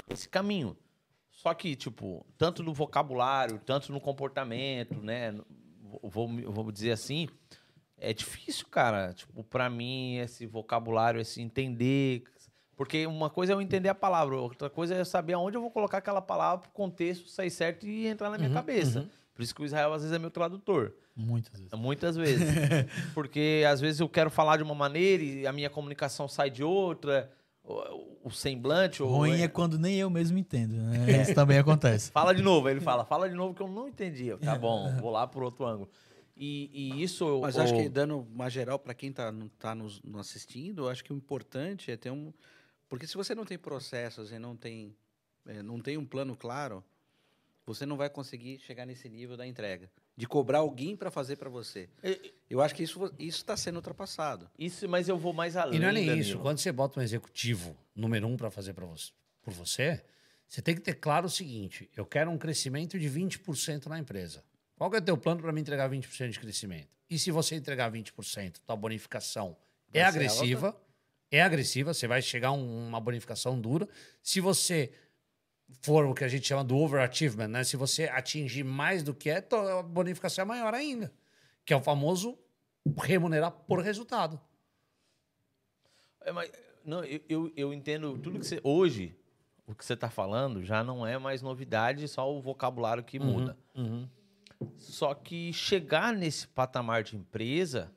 esse 0.09 0.29
caminho. 0.29 0.77
Só 1.47 1.55
que, 1.55 1.77
tipo, 1.77 2.27
tanto 2.37 2.61
no 2.61 2.75
vocabulário, 2.75 3.61
tanto 3.65 3.93
no 3.93 4.01
comportamento, 4.01 5.01
né? 5.01 5.33
Vou, 6.03 6.29
vou, 6.29 6.73
dizer 6.73 6.91
assim, 6.91 7.29
é 7.97 8.13
difícil, 8.13 8.67
cara. 8.69 9.13
Tipo, 9.13 9.45
pra 9.45 9.71
mim, 9.71 10.17
esse 10.17 10.45
vocabulário, 10.45 11.21
esse 11.21 11.41
entender. 11.41 12.25
Porque 12.75 13.07
uma 13.07 13.31
coisa 13.31 13.53
é 13.53 13.55
eu 13.55 13.61
entender 13.61 13.89
a 13.89 13.95
palavra, 13.95 14.35
outra 14.35 14.69
coisa 14.69 14.97
é 14.97 15.01
eu 15.01 15.05
saber 15.05 15.35
aonde 15.35 15.57
eu 15.57 15.61
vou 15.61 15.71
colocar 15.71 15.99
aquela 15.99 16.21
palavra 16.21 16.63
pro 16.63 16.71
contexto 16.73 17.29
sair 17.29 17.51
certo 17.53 17.87
e 17.87 18.09
entrar 18.09 18.29
na 18.29 18.39
minha 18.39 18.51
cabeça. 18.51 19.09
Por 19.33 19.43
isso 19.43 19.55
que 19.55 19.63
o 19.63 19.65
Israel 19.65 19.93
às 19.93 20.03
vezes 20.03 20.17
é 20.17 20.19
meu 20.19 20.33
tradutor. 20.33 20.95
Muitas 21.15 21.61
vezes. 21.61 21.79
Muitas 21.79 22.17
vezes. 22.17 22.49
Porque 23.15 23.63
às 23.71 23.81
vezes 23.81 24.01
eu 24.01 24.09
quero 24.09 24.31
falar 24.31 24.57
de 24.57 24.65
uma 24.65 24.75
maneira 24.75 25.23
e 25.23 25.47
a 25.47 25.53
minha 25.53 25.71
comunicação 25.71 26.27
sai 26.27 26.51
de 26.51 26.65
outra, 26.65 27.31
o, 28.25 28.31
semblante. 28.31 29.03
ou- 29.03 29.09
Ruim 29.09 29.41
é 29.41 29.49
quando 29.49 29.79
nem 29.79 29.97
eu 29.97 30.09
mesmo 30.11 30.39
entendo. 30.39 30.73
Né? 30.75 30.97
Isso 31.23 31.35
também 31.35 31.59
acontece. 31.59 32.11
Fala 32.11 32.35
de 32.35 32.43
novo. 32.43 32.69
Ele 32.69 32.81
fala, 32.81 33.05
fala 33.05 33.29
de 33.29 33.35
novo 33.35 33.55
que 33.55 33.63
eu 33.63 33.69
não 33.69 33.89
entendi. 33.89 34.27
Eu, 34.29 34.39
Tá 34.39 34.55
bom, 34.59 34.91
vou 35.01 35.11
lá 35.11 35.27
por 35.27 35.43
outro 35.43 35.65
ângulo. 35.67 35.91
E, 36.37 36.71
e 36.73 37.03
isso. 37.03 37.41
Mas 37.41 37.57
o- 37.57 37.61
acho 37.63 37.75
que 37.75 37.89
dando 37.89 38.19
uma 38.21 38.49
geral 38.51 38.79
para 38.79 38.93
quem 38.95 39.09
está 39.11 39.33
tá 39.59 39.75
nos, 39.75 40.03
nos 40.03 40.21
assistindo, 40.21 40.83
eu 40.85 40.89
acho 40.89 41.03
que 41.03 41.13
o 41.13 41.17
importante 41.17 41.91
é 41.91 41.97
ter 41.97 42.11
um. 42.11 42.33
Porque 42.89 43.07
se 43.07 43.15
você 43.17 43.35
não 43.35 43.45
tem 43.45 43.59
processos 43.59 44.31
e 44.31 44.39
não 44.39 44.55
tem, 44.55 44.95
é, 45.47 45.63
não 45.63 45.81
tem 45.81 45.97
um 45.97 46.05
plano 46.05 46.37
claro, 46.37 46.85
você 47.65 47.85
não 47.87 47.97
vai 47.97 48.09
conseguir 48.11 48.59
chegar 48.61 48.85
nesse 48.87 49.09
nível 49.09 49.37
da 49.37 49.47
entrega. 49.47 49.91
De 50.17 50.27
cobrar 50.27 50.59
alguém 50.59 50.97
para 50.97 51.11
fazer 51.11 51.37
para 51.37 51.51
você. 51.51 51.89
Eu 52.49 52.63
acho 52.63 52.75
que 52.75 52.83
isso 52.83 53.13
está 53.19 53.57
sendo 53.57 53.77
ultrapassado. 53.77 54.49
Isso, 54.59 54.89
mas 54.89 55.09
eu 55.09 55.19
vou 55.19 55.33
mais 55.33 55.57
além. 55.57 55.77
E 55.77 55.79
não 55.79 55.89
é 55.89 55.93
nem 55.93 56.07
Danilo. 56.07 56.27
isso. 56.27 56.39
Quando 56.39 56.59
você 56.59 56.73
bota 56.73 56.99
um 56.99 57.03
executivo 57.03 57.77
número 57.95 58.27
um 58.27 58.37
para 58.37 58.51
fazer 58.51 58.73
pra 58.73 58.87
você, 58.87 59.11
por 59.43 59.53
você, 59.53 60.03
você 60.49 60.63
tem 60.63 60.75
que 60.75 60.81
ter 60.81 60.95
claro 60.95 61.27
o 61.27 61.31
seguinte: 61.31 61.91
eu 61.95 62.07
quero 62.07 62.31
um 62.31 62.39
crescimento 62.39 62.99
de 62.99 63.11
20% 63.11 63.87
na 63.87 63.99
empresa. 63.99 64.43
Qual 64.77 64.91
que 64.91 64.97
é 64.97 65.01
o 65.01 65.03
teu 65.03 65.19
plano 65.19 65.43
para 65.43 65.53
me 65.53 65.61
entregar 65.61 65.89
20% 65.91 66.31
de 66.31 66.41
crescimento? 66.41 66.89
E 67.11 67.19
se 67.19 67.31
você 67.31 67.55
entregar 67.55 67.91
20%, 67.93 68.59
tua 68.65 68.75
bonificação 68.77 69.57
é 69.93 70.03
agressiva, 70.03 70.75
é 71.31 71.43
agressiva, 71.43 71.93
você 71.95 72.07
vai 72.07 72.21
chegar 72.23 72.49
a 72.49 72.53
um- 72.53 72.89
uma 72.89 73.01
bonificação 73.01 73.61
dura. 73.61 73.89
Se 74.23 74.41
você 74.41 74.93
for 75.81 76.05
o 76.05 76.15
que 76.15 76.25
a 76.25 76.29
gente 76.29 76.47
chama 76.47 76.65
do 76.65 76.77
overachievement, 76.77 77.49
né? 77.49 77.65
Se 77.65 77.77
você 77.77 78.05
atingir 78.05 78.65
mais 78.65 79.03
do 79.03 79.15
que 79.15 79.31
é, 79.31 79.41
tua 79.41 79.83
bonificação 79.83 80.43
é 80.43 80.47
maior 80.47 80.75
ainda. 80.75 81.13
Que 81.65 81.73
é 81.73 81.77
o 81.77 81.81
famoso 81.81 82.39
remunerar 82.99 83.51
por 83.51 83.81
resultado. 83.81 84.41
É, 86.21 86.33
mas, 86.33 86.51
não, 86.85 87.05
eu, 87.05 87.21
eu, 87.29 87.53
eu 87.57 87.73
entendo 87.73 88.17
tudo 88.19 88.39
que 88.39 88.47
você. 88.47 88.61
Hoje, 88.63 89.17
o 89.67 89.75
que 89.75 89.85
você 89.85 89.95
está 89.95 90.09
falando 90.09 90.63
já 90.63 90.85
não 90.85 91.07
é 91.07 91.19
mais 91.19 91.43
novidade, 91.43 92.07
só 92.07 92.33
o 92.33 92.41
vocabulário 92.41 93.03
que 93.03 93.19
muda. 93.19 93.57
Só 94.77 95.13
que 95.13 95.53
chegar 95.53 96.13
nesse 96.13 96.47
patamar 96.47 97.03
de 97.03 97.17
empresa, 97.17 97.93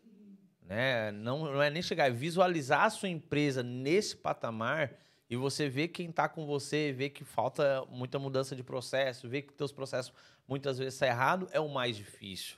né, 0.61 1.11
não, 1.11 1.45
não 1.45 1.61
é 1.61 1.69
nem 1.69 1.81
chegar, 1.81 2.07
é 2.07 2.11
visualizar 2.11 2.85
a 2.85 2.89
sua 2.89 3.09
empresa 3.09 3.63
nesse 3.63 4.15
patamar 4.17 4.93
e 5.29 5.35
você 5.35 5.69
ver 5.69 5.89
quem 5.89 6.09
está 6.09 6.27
com 6.27 6.45
você, 6.45 6.91
ver 6.91 7.09
que 7.09 7.23
falta 7.23 7.85
muita 7.89 8.17
mudança 8.17 8.55
de 8.55 8.63
processo, 8.63 9.29
ver 9.29 9.43
que 9.43 9.53
teus 9.53 9.71
processos 9.71 10.11
muitas 10.47 10.79
vezes 10.79 10.95
estão 10.95 11.07
errado, 11.07 11.47
é 11.51 11.59
o 11.59 11.69
mais 11.69 11.95
difícil. 11.95 12.57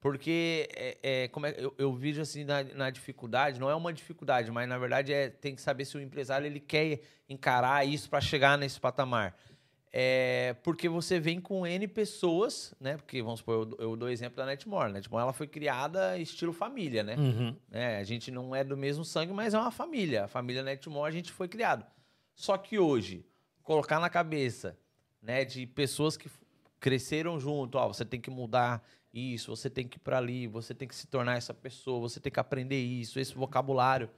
Porque 0.00 0.68
é, 0.74 0.98
é, 1.02 1.28
como 1.28 1.46
é, 1.46 1.54
eu, 1.56 1.74
eu 1.78 1.94
vejo 1.94 2.20
assim 2.20 2.44
na, 2.44 2.62
na 2.62 2.90
dificuldade, 2.90 3.58
não 3.58 3.70
é 3.70 3.74
uma 3.74 3.90
dificuldade, 3.90 4.50
mas 4.50 4.68
na 4.68 4.76
verdade 4.76 5.14
é, 5.14 5.30
tem 5.30 5.54
que 5.54 5.62
saber 5.62 5.86
se 5.86 5.96
o 5.96 6.00
empresário 6.00 6.46
ele 6.46 6.60
quer 6.60 7.00
encarar 7.26 7.86
isso 7.86 8.10
para 8.10 8.20
chegar 8.20 8.58
nesse 8.58 8.78
patamar. 8.78 9.34
É, 9.96 10.56
porque 10.64 10.88
você 10.88 11.20
vem 11.20 11.40
com 11.40 11.64
N 11.64 11.86
pessoas, 11.86 12.74
né? 12.80 12.96
Porque, 12.96 13.22
vamos 13.22 13.38
supor, 13.38 13.68
eu, 13.78 13.90
eu 13.90 13.96
dou 13.96 14.08
o 14.08 14.10
exemplo 14.10 14.36
da 14.36 14.44
Netmore. 14.44 14.90
A 14.90 14.92
Netmore 14.92 15.22
ela 15.22 15.32
foi 15.32 15.46
criada 15.46 16.18
estilo 16.18 16.52
família, 16.52 17.04
né? 17.04 17.14
né? 17.70 17.98
A 17.98 18.02
gente 18.02 18.28
não 18.32 18.52
é 18.56 18.64
do 18.64 18.76
mesmo 18.76 19.04
sangue, 19.04 19.32
mas 19.32 19.54
é 19.54 19.58
uma 19.58 19.70
família. 19.70 20.24
A 20.24 20.28
família 20.28 20.64
Netmore 20.64 21.08
a 21.08 21.12
gente 21.12 21.30
foi 21.30 21.46
criado. 21.46 21.86
Só 22.34 22.58
que 22.58 22.76
hoje, 22.76 23.24
colocar 23.62 24.00
na 24.00 24.10
cabeça 24.10 24.76
né, 25.22 25.44
de 25.44 25.64
pessoas 25.64 26.16
que 26.16 26.28
cresceram 26.80 27.38
junto, 27.38 27.78
ó, 27.78 27.86
você 27.86 28.04
tem 28.04 28.20
que 28.20 28.30
mudar 28.30 28.84
isso, 29.12 29.54
você 29.54 29.70
tem 29.70 29.86
que 29.86 29.96
ir 29.96 30.00
para 30.00 30.18
ali, 30.18 30.48
você 30.48 30.74
tem 30.74 30.88
que 30.88 30.94
se 30.96 31.06
tornar 31.06 31.36
essa 31.36 31.54
pessoa, 31.54 32.00
você 32.00 32.18
tem 32.18 32.32
que 32.32 32.40
aprender 32.40 32.82
isso, 32.82 33.20
esse 33.20 33.32
vocabulário. 33.32 34.10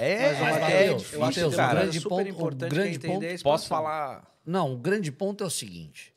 É, 0.00 0.32
Mas, 0.32 0.40
Mas, 0.40 0.56
é, 0.56 0.60
Mateus, 0.60 0.98
difícil, 1.02 1.20
Mateus, 1.20 1.54
cara. 1.56 1.68
coisa 1.68 1.82
grande 1.82 2.00
super 2.00 2.08
ponto- 2.16 2.28
importante 2.28 2.70
grande 2.74 2.90
é 2.90 2.94
entender 2.94 3.34
a 3.34 3.38
Posso 3.42 3.68
falar? 3.68 4.40
Não, 4.46 4.72
o 4.72 4.76
grande 4.78 5.12
ponto 5.12 5.44
é 5.44 5.46
o 5.46 5.50
seguinte: 5.50 6.14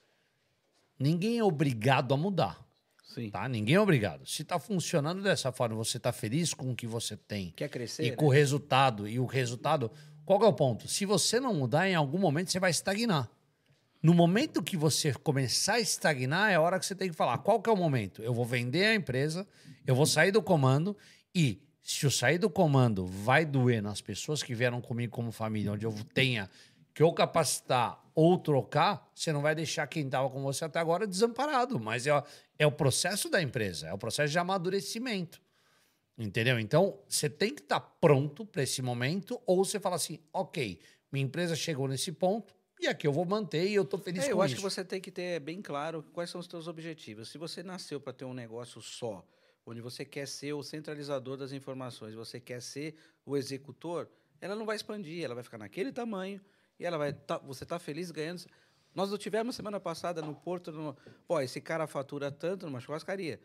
ninguém 1.00 1.38
é 1.40 1.44
obrigado 1.44 2.14
a 2.14 2.18
mudar, 2.18 2.66
Sim. 3.14 3.30
tá? 3.30 3.48
Ninguém 3.48 3.76
é 3.76 3.80
obrigado. 3.80 4.26
Se 4.26 4.42
está 4.42 4.58
funcionando 4.60 5.22
dessa 5.22 5.52
forma, 5.52 5.76
você 5.76 5.98
está 5.98 6.12
feliz 6.12 6.54
com 6.54 6.72
o 6.72 6.76
que 6.76 6.88
você 6.88 7.16
tem 7.18 7.52
Quer 7.56 7.70
crescer? 7.70 8.04
e 8.06 8.10
né? 8.12 8.16
com 8.16 8.26
o 8.26 8.30
resultado 8.30 9.08
e 9.08 9.20
o 9.20 9.26
resultado, 9.26 9.92
qual 10.26 10.40
que 10.40 10.46
é 10.46 10.50
o 10.50 10.54
ponto? 10.54 10.88
Se 10.88 11.06
você 11.06 11.40
não 11.40 11.54
mudar, 11.54 11.88
em 11.90 11.96
algum 11.96 12.18
momento 12.18 12.52
você 12.52 12.60
vai 12.60 12.72
estagnar. 12.72 13.30
No 14.02 14.14
momento 14.14 14.62
que 14.62 14.76
você 14.76 15.14
começar 15.14 15.76
a 15.76 15.80
estagnar, 15.80 16.52
é 16.52 16.56
a 16.56 16.62
hora 16.62 16.78
que 16.78 16.86
você 16.86 16.94
tem 16.94 17.10
que 17.10 17.16
falar 17.16 17.38
qual 17.38 17.62
que 17.62 17.70
é 17.70 17.74
o 17.74 17.78
momento. 17.78 18.22
Eu 18.22 18.34
vou 18.34 18.44
vender 18.46 18.86
a 18.86 18.96
empresa, 18.96 19.48
eu 19.88 19.96
vou 19.96 20.06
sair 20.06 20.30
do 20.32 20.42
comando 20.42 20.96
e 21.34 21.62
se 21.84 22.06
eu 22.06 22.10
sair 22.12 22.38
do 22.38 22.50
comando 22.50 23.06
vai 23.06 23.46
doer 23.46 23.82
nas 23.84 24.00
pessoas 24.02 24.42
que 24.42 24.56
vieram 24.56 24.80
comigo 24.82 25.12
como 25.14 25.32
família, 25.32 25.72
onde 25.74 25.86
eu 25.86 25.94
tenha 26.14 26.50
que 26.94 27.04
ou 27.04 27.14
capacitar 27.14 28.02
ou 28.16 28.38
trocar, 28.38 29.12
você 29.14 29.34
não 29.34 29.42
vai 29.42 29.54
deixar 29.54 29.86
quem 29.88 30.06
estava 30.06 30.30
com 30.30 30.42
você 30.42 30.64
até 30.64 30.80
agora 30.80 31.06
desamparado. 31.06 31.80
Mas 31.80 32.08
é, 32.08 32.24
é 32.58 32.66
o 32.66 32.72
processo 32.72 33.30
da 33.30 33.42
empresa, 33.42 33.88
é 33.88 33.94
o 33.94 33.98
processo 33.98 34.32
de 34.32 34.40
amadurecimento. 34.40 35.42
Entendeu? 36.18 36.60
Então, 36.60 37.00
você 37.10 37.28
tem 37.30 37.54
que 37.54 37.62
estar 37.62 37.80
pronto 37.80 38.46
para 38.46 38.62
esse 38.62 38.82
momento, 38.84 39.42
ou 39.48 39.66
você 39.66 39.80
fala 39.80 39.96
assim: 39.96 40.20
ok, 40.32 40.80
minha 41.12 41.26
empresa 41.26 41.56
chegou 41.56 41.88
nesse 41.88 42.12
ponto, 42.12 42.54
e 42.80 42.86
aqui 42.88 43.08
eu 43.08 43.12
vou 43.12 43.26
manter 43.26 43.68
e 43.68 43.74
eu 43.74 43.82
estou 43.84 44.00
feliz 44.00 44.24
É, 44.24 44.26
com 44.28 44.32
eu 44.34 44.42
acho 44.44 44.54
isso. 44.54 44.62
que 44.64 44.70
você 44.70 44.86
tem 44.86 45.02
que 45.02 45.10
ter 45.12 45.40
bem 45.40 45.60
claro 45.60 46.04
quais 46.14 46.30
são 46.30 46.40
os 46.40 46.46
seus 46.46 46.68
objetivos. 46.68 47.30
Se 47.30 47.40
você 47.40 47.64
nasceu 47.64 48.00
para 48.00 48.14
ter 48.14 48.26
um 48.26 48.34
negócio 48.34 48.80
só, 48.80 49.26
onde 49.65 49.81
você 49.81 50.03
quer 50.03 50.27
ser 50.27 50.53
o 50.53 50.64
centralizador 50.64 51.38
das 51.38 51.52
informações, 51.52 52.14
você 52.14 52.40
quer 52.40 52.61
ser 52.61 52.95
o 53.26 53.38
executor, 53.38 54.10
ela 54.41 54.56
não 54.56 54.65
vai 54.65 54.76
expandir, 54.76 55.23
ela 55.23 55.35
vai 55.35 55.44
ficar 55.44 55.57
naquele 55.57 55.91
tamanho 55.91 56.41
e 56.80 56.85
ela 56.85 56.98
vai 56.98 57.14
tá- 57.14 57.38
você 57.38 57.64
está 57.64 57.80
feliz 57.80 58.11
ganhando. 58.11 58.44
Nós 58.94 59.10
não 59.10 59.18
tivemos 59.18 59.56
semana 59.56 59.80
passada 59.80 60.22
no 60.22 60.35
Porto, 60.35 60.72
no, 60.72 60.95
pô, 61.27 61.40
esse 61.40 61.60
cara 61.61 61.88
fatura 61.88 62.31
tanto 62.31 62.65
numa 62.65 62.80
churrascaria. 62.80 63.40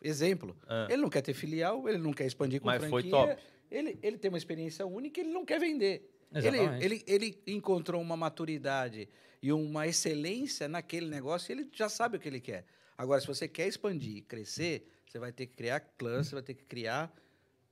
Exemplo, 0.00 0.56
Ah. 0.68 0.86
ele 0.90 1.02
não 1.02 1.10
quer 1.10 1.22
ter 1.22 1.34
filial, 1.34 1.88
ele 1.88 1.98
não 1.98 2.12
quer 2.12 2.26
expandir 2.26 2.60
com 2.60 2.66
Mas 2.66 2.80
foi 2.84 3.02
franquia. 3.02 3.10
top. 3.10 3.42
Ele, 3.70 3.98
ele 4.02 4.16
tem 4.18 4.28
uma 4.30 4.38
experiência 4.38 4.86
única, 4.86 5.20
ele 5.20 5.30
não 5.32 5.44
quer 5.44 5.58
vender. 5.58 6.12
Ele, 6.32 6.58
ele, 6.84 7.04
ele 7.06 7.42
encontrou 7.46 8.00
uma 8.00 8.16
maturidade 8.16 9.08
e 9.42 9.52
uma 9.52 9.86
excelência 9.86 10.68
naquele 10.68 11.06
negócio 11.08 11.50
e 11.50 11.58
ele 11.58 11.68
já 11.72 11.88
sabe 11.88 12.16
o 12.16 12.20
que 12.20 12.28
ele 12.28 12.40
quer. 12.40 12.64
Agora, 12.98 13.20
se 13.20 13.26
você 13.26 13.46
quer 13.46 13.66
expandir, 13.68 14.24
crescer, 14.24 14.88
você 15.06 15.18
vai 15.18 15.32
ter 15.32 15.46
que 15.46 15.54
criar 15.54 15.80
clãs, 15.80 16.28
você 16.28 16.34
vai 16.34 16.42
ter 16.42 16.54
que 16.54 16.64
criar 16.64 17.12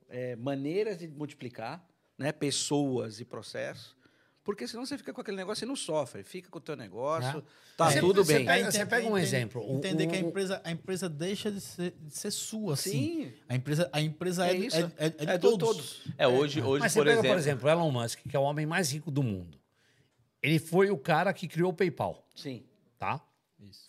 eh, 0.09 0.35
maneiras 0.35 0.97
de 0.99 1.07
multiplicar, 1.07 1.83
né, 2.17 2.31
pessoas 2.31 3.19
e 3.19 3.25
processos, 3.25 3.95
porque 4.43 4.67
senão 4.67 4.85
você 4.85 4.95
fica 4.99 5.11
com 5.11 5.19
aquele 5.21 5.35
negócio 5.37 5.65
e 5.65 5.67
não 5.67 5.75
sofre. 5.75 6.21
Fica 6.23 6.47
com 6.49 6.59
o 6.59 6.61
teu 6.61 6.75
negócio, 6.75 7.43
tá 7.75 7.89
Você- 7.89 7.99
tudo 7.99 8.23
você 8.23 8.35
bem. 8.37 8.45
pega- 8.45 8.71
você 8.71 8.85
pega 8.85 9.07
um 9.07 9.17
exemplo, 9.17 9.67
o- 9.67 9.77
Entender 9.77 10.05
que 10.05 10.15
a 10.15 10.19
o- 10.23 10.27
empresa, 10.29 10.61
a 10.63 10.71
empresa 10.71 11.09
deixa 11.09 11.51
de 11.51 11.59
ser, 11.59 11.91
de 11.99 12.15
ser 12.15 12.29
sua, 12.29 12.75
assim. 12.75 12.91
Sim. 12.91 13.33
A 13.49 13.55
empresa, 13.55 13.89
a 13.91 13.99
empresa 13.99 14.45
é, 14.45 14.51
É 14.51 14.53
de- 14.59 14.65
isso. 14.67 14.77
é, 14.77 14.81
é- 14.97 15.05
é 15.05 15.09
de 15.09 15.27
É 15.31 15.37
do 15.39 15.57
todos. 15.57 15.67
todos. 15.67 16.01
É, 16.19 16.27
hoje, 16.27 16.61
hoje 16.61 16.81
Mas 16.81 16.91
você 16.93 16.99
por, 16.99 17.05
pega, 17.05 17.13
exemplo, 17.19 17.29
por 17.31 17.39
exemplo, 17.39 17.67
o 17.67 17.69
Elon 17.71 17.91
Musk, 17.91 18.19
que 18.29 18.35
é 18.35 18.39
o 18.39 18.43
homem 18.43 18.67
mais 18.67 18.91
rico 18.91 19.09
do 19.09 19.23
mundo. 19.23 19.59
Ele 20.43 20.59
foi 20.59 20.91
o 20.91 20.97
cara 20.99 21.33
que 21.33 21.47
criou 21.47 21.71
o 21.71 21.73
PayPal, 21.73 22.23
Sim. 22.35 22.63
tá? 22.99 23.19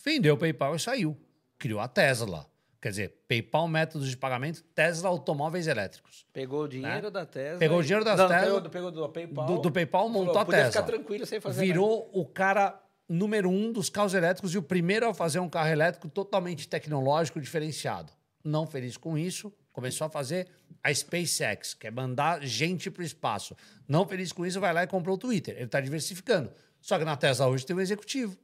Vendeu 0.02 0.34
o 0.34 0.38
PayPal 0.38 0.74
e 0.74 0.80
saiu. 0.80 1.14
Criou 1.58 1.80
a 1.80 1.88
Tesla. 1.88 2.46
Quer 2.80 2.90
dizer, 2.90 3.14
PayPal, 3.26 3.66
métodos 3.66 4.08
de 4.08 4.16
pagamento, 4.16 4.62
Tesla 4.74 5.08
Automóveis 5.08 5.66
Elétricos. 5.66 6.24
Pegou 6.32 6.64
o 6.64 6.68
dinheiro 6.68 7.10
da 7.10 7.24
Tesla. 7.26 7.54
Né? 7.54 7.58
Pegou 7.58 7.78
o 7.78 7.82
dinheiro 7.82 8.04
da 8.04 8.14
Não, 8.16 8.28
Tesla, 8.28 8.44
Pegou, 8.44 8.60
do- 8.60 8.70
pegou 8.70 8.90
do 8.92 9.08
PayPal. 9.08 9.46
do- 9.46 9.58
do 9.58 9.72
PayPal, 9.72 10.08
montou 10.08 10.34
falou, 10.34 10.42
a 10.48 10.54
Tesla. 10.56 10.70
ficar 10.72 10.82
tranquilo 10.84 11.26
sem 11.26 11.40
fazer 11.40 11.56
nada. 11.60 11.66
Virou 11.66 12.08
o 12.12 12.24
cara 12.26 12.80
número 13.08 13.48
um 13.48 13.72
dos 13.72 13.88
carros 13.88 14.14
elétricos 14.14 14.54
e 14.54 14.58
o 14.58 14.62
primeiro 14.62 15.08
a 15.08 15.14
fazer 15.14 15.40
um 15.40 15.48
carro 15.48 15.68
elétrico 15.70 16.08
totalmente 16.08 16.68
tecnológico, 16.68 17.40
diferenciado. 17.40 18.12
Não 18.44 18.66
feliz 18.66 18.96
com 18.96 19.16
isso, 19.18 19.52
começou 19.72 20.06
a 20.06 20.10
fazer 20.10 20.46
a 20.84 20.92
SpaceX, 20.94 21.74
que 21.74 21.86
é 21.88 21.90
mandar 21.90 22.40
gente 22.44 22.90
para 22.90 23.02
o 23.02 23.04
espaço. 23.04 23.56
Não 23.88 24.06
feliz 24.06 24.30
com 24.32 24.46
isso, 24.46 24.60
vai 24.60 24.72
lá 24.72 24.84
e 24.84 24.86
comprou 24.86 25.16
o 25.16 25.18
Twitter. 25.18 25.54
Ele 25.56 25.64
está 25.64 25.80
diversificando. 25.80 26.52
Só 26.80 26.98
que 26.98 27.04
na 27.04 27.16
Tesla 27.16 27.48
hoje 27.48 27.66
tem 27.66 27.74
um 27.74 27.80
executivo. 27.80 28.36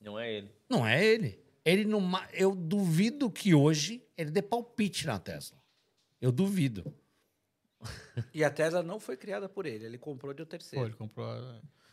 não 0.00 0.18
é 0.18 0.32
ele. 0.32 0.50
Não 0.68 0.86
é 0.86 1.04
ele. 1.04 1.38
Ele 1.66 1.84
não, 1.84 2.00
eu 2.32 2.54
duvido 2.54 3.28
que 3.28 3.52
hoje 3.52 4.00
ele 4.16 4.30
dê 4.30 4.40
palpite 4.40 5.04
na 5.06 5.18
Tesla. 5.18 5.58
Eu 6.20 6.30
duvido. 6.30 6.94
E 8.32 8.44
a 8.44 8.50
Tesla 8.50 8.82
não 8.84 9.00
foi 9.00 9.16
criada 9.16 9.48
por 9.48 9.66
ele, 9.66 9.84
ele 9.84 9.98
comprou 9.98 10.32
de 10.32 10.42
um 10.42 10.44
Pô, 10.46 10.50
terceiro. 10.50 10.86
ele 10.86 10.94
comprou. 10.94 11.26
Ele 11.28 11.42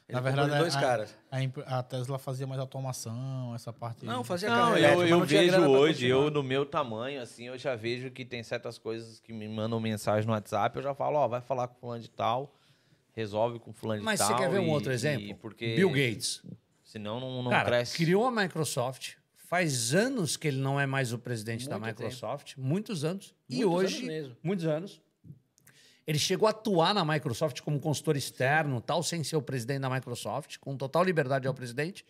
na 0.10 0.20
comprou 0.20 0.24
verdade, 0.24 0.52
de 0.52 0.58
dois 0.60 0.76
a, 0.76 0.80
caras. 0.80 1.18
A, 1.66 1.80
a 1.80 1.84
Tesla 1.84 2.20
fazia 2.20 2.46
mais 2.46 2.60
automação, 2.60 3.54
essa 3.56 3.74
parte. 3.74 4.06
Não, 4.06 4.24
fazia 4.24 4.48
Não, 4.50 4.56
carro 4.58 4.78
eu, 4.78 4.82
mas 5.00 5.10
eu 5.10 5.18
não 5.20 5.26
tinha 5.26 5.42
vejo 5.42 5.62
hoje, 5.70 6.08
eu 6.08 6.30
no 6.30 6.44
meu 6.44 6.66
tamanho, 6.66 7.20
assim, 7.22 7.48
eu 7.48 7.58
já 7.58 7.76
vejo 7.76 8.12
que 8.12 8.24
tem 8.24 8.44
certas 8.44 8.78
coisas 8.78 9.20
que 9.20 9.34
me 9.34 9.48
mandam 9.48 9.80
mensagem 9.80 10.28
no 10.28 10.34
WhatsApp, 10.34 10.78
eu 10.78 10.84
já 10.84 10.94
falo, 10.94 11.18
ó, 11.18 11.28
vai 11.28 11.42
falar 11.42 11.68
com 11.68 11.76
fulano 11.80 12.02
de 12.04 12.10
tal, 12.12 12.54
resolve 13.14 13.60
com 13.60 13.74
fulano 13.74 14.00
de 14.02 14.06
Mas 14.06 14.20
tal. 14.20 14.28
você 14.30 14.36
quer 14.36 14.50
ver 14.52 14.60
um 14.60 14.68
e- 14.68 14.70
outro 14.70 14.92
e- 14.92 14.96
exemplo? 14.96 15.36
porque 15.38 15.76
Bill 15.76 15.90
Gates. 15.90 16.42
senão 16.84 17.20
não, 17.20 17.42
não 17.44 17.50
Cara, 17.52 17.66
cresce. 17.66 17.98
criou 17.98 18.26
a 18.26 18.32
Microsoft. 18.32 19.16
Faz 19.54 19.94
anos 19.94 20.36
que 20.36 20.48
ele 20.48 20.58
não 20.58 20.80
é 20.80 20.88
mais 20.88 21.14
o 21.14 21.20
presidente 21.20 21.70
da 21.70 21.78
Muito 21.78 22.02
Microsoft. 22.02 22.56
Muitos 22.58 23.06
anos. 23.06 23.36
e 23.48 23.58
Muitos 23.58 23.72
hoje, 23.72 23.96
anos 23.98 24.08
mesmo. 24.08 24.38
muitos 24.42 24.66
anos. 24.66 25.02
Ele 26.08 26.18
chegou 26.18 26.48
a 26.48 26.50
atuar 26.50 26.92
na 26.92 27.06
Microsoft 27.06 27.62
como 27.62 27.80
consultor 27.80 28.18
externo, 28.18 28.82
tal, 28.82 29.04
sem 29.04 29.24
ser 29.24 29.36
o 29.36 29.44
presidente 29.44 29.82
da 29.82 29.92
Microsoft, 29.92 30.58
com 30.58 30.76
total 30.76 31.04
liberdade 31.04 31.48
ao 31.48 31.54
presidente. 31.54 32.04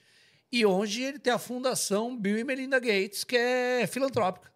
E 0.50 0.66
hoje 0.66 1.04
ele 1.04 1.20
tem 1.20 1.34
a 1.34 1.38
fundação 1.38 2.18
Bill 2.18 2.38
e 2.38 2.46
Melinda 2.46 2.80
Gates, 2.80 3.26
que 3.26 3.36
é 3.36 3.86
filantrópica. 3.88 4.50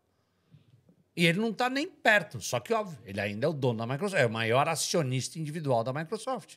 E 1.14 1.26
ele 1.26 1.42
não 1.42 1.50
está 1.50 1.70
nem 1.70 1.90
perto, 1.90 2.40
só 2.40 2.58
que 2.58 2.74
óbvio, 2.74 2.98
ele 3.04 3.20
ainda 3.20 3.48
é 3.48 3.50
o 3.50 3.54
dono 3.54 3.80
da 3.80 3.86
Microsoft, 3.86 4.22
é 4.24 4.26
o 4.26 4.32
maior 4.32 4.66
acionista 4.70 5.38
individual 5.38 5.84
da 5.84 5.92
Microsoft. 5.92 6.56